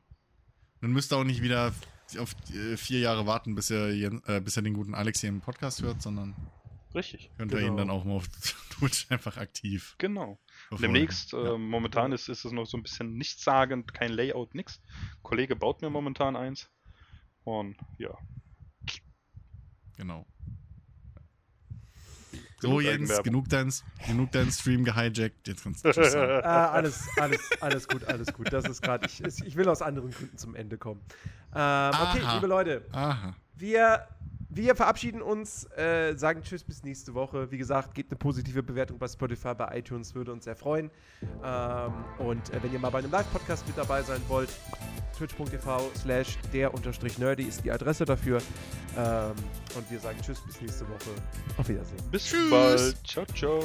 Dann 0.81 0.91
müsst 0.91 1.13
ihr 1.13 1.19
auch 1.19 1.23
nicht 1.25 1.41
wieder 1.41 1.73
auf 2.19 2.35
äh, 2.53 2.77
vier 2.77 2.99
Jahre 2.99 3.27
warten, 3.29 3.55
bis 3.55 3.71
ihr, 3.71 4.21
äh, 4.27 4.41
bis 4.41 4.57
ihr 4.59 4.63
den 4.63 4.75
guten 4.75 4.95
Alex 4.97 5.21
hier 5.21 5.29
im 5.29 5.41
Podcast 5.41 5.81
hört, 5.83 6.03
sondern 6.03 6.35
Richtig. 6.97 7.31
könnt 7.39 7.53
ihr 7.53 7.59
Genau. 7.61 7.71
ihn 7.73 7.77
dann 7.77 7.91
auch 7.91 8.03
mal 8.05 8.15
auf 8.15 8.27
Twitch 8.71 9.07
einfach 9.09 9.37
aktiv 9.37 9.95
Genau. 9.99 10.41
verfolgen. 10.69 10.95
Demnächst, 10.95 11.33
äh, 11.33 11.45
Ja. 11.45 11.59
momentan 11.59 12.11
ist, 12.11 12.29
ist 12.29 12.45
es 12.45 12.51
noch 12.51 12.67
so 12.67 12.77
ein 12.77 12.83
bisschen 12.83 13.15
nichtssagend, 13.15 13.95
kein 13.95 14.11
Layout, 14.11 14.57
nix. 14.57 14.83
Kollege 15.23 15.55
baut 15.55 15.81
mir 15.81 15.91
momentan 15.91 16.35
eins. 16.35 16.69
Und 17.45 17.77
ja. 17.99 18.19
Genau. 19.97 20.27
So, 22.63 22.81
Jens, 22.81 23.23
genug 23.25 23.49
dein, 23.49 23.73
genug 24.07 24.31
dein 24.31 24.51
Stream 24.53 24.85
gehijackt. 24.85 25.49
Jetzt 25.49 25.65
kannst 25.65 25.85
du 25.85 25.91
Tschüss 25.93 26.13
sagen. 26.13 26.45
Ah, 26.45 26.69
alles, 26.71 27.09
alles, 27.17 27.41
alles 27.61 27.89
gut, 27.89 28.05
alles 28.05 28.33
gut. 28.33 28.53
Das 28.53 28.65
ist 28.67 28.81
gerade, 28.83 29.07
ich, 29.07 29.21
ich 29.45 29.57
will 29.57 29.69
aus 29.69 29.83
anderen 29.83 30.13
Gründen 30.13 30.39
zum 30.39 30.55
Ende 30.55 30.79
kommen. 30.79 31.01
Ähm, 31.55 31.91
okay, 31.91 32.21
Aha. 32.23 32.35
liebe 32.35 32.47
Leute, 32.47 32.85
Aha. 32.93 33.35
wir, 33.57 34.07
wir 34.49 34.77
verabschieden 34.77 35.23
uns, 35.23 35.65
äh, 35.77 36.15
sagen 36.17 36.43
Tschüss 36.45 36.63
bis 36.63 36.85
nächste 36.85 37.15
Woche. 37.15 37.51
Wie 37.51 37.59
gesagt, 37.59 37.97
gebt 37.97 38.13
eine 38.13 38.19
positive 38.19 38.63
Bewertung 38.63 38.97
bei 38.97 39.09
Spotify, 39.09 39.55
bei 39.55 39.79
iTunes, 39.79 40.15
würde 40.15 40.33
uns 40.33 40.45
sehr 40.45 40.55
freuen. 40.55 40.89
Ähm, 41.43 41.93
und 42.19 42.49
äh, 42.51 42.63
wenn 42.63 42.73
ihr 42.73 42.79
mal 42.79 42.91
bei 42.91 43.01
einem 43.01 43.11
Live-Podcast 43.11 43.67
mit 43.67 43.77
dabei 43.77 44.03
sein 44.03 44.21
wollt, 44.29 44.51
twitch.tv 45.27 45.91
slash 46.01 46.39
der 46.53 46.75
unterstrich 46.75 47.19
nerdy 47.19 47.45
ist 47.45 47.65
die 47.65 47.71
Adresse 47.71 48.05
dafür. 48.05 48.39
Ähm, 48.97 49.33
und 49.75 49.91
wir 49.91 49.99
sagen 49.99 50.19
Tschüss 50.23 50.41
bis 50.41 50.61
nächste 50.61 50.89
Woche. 50.89 51.11
Auf 51.57 51.69
Wiedersehen. 51.69 52.03
Bis 52.11 52.25
Tschüss. 52.27 52.51
bald. 52.51 52.97
Ciao, 53.07 53.25
ciao. 53.35 53.63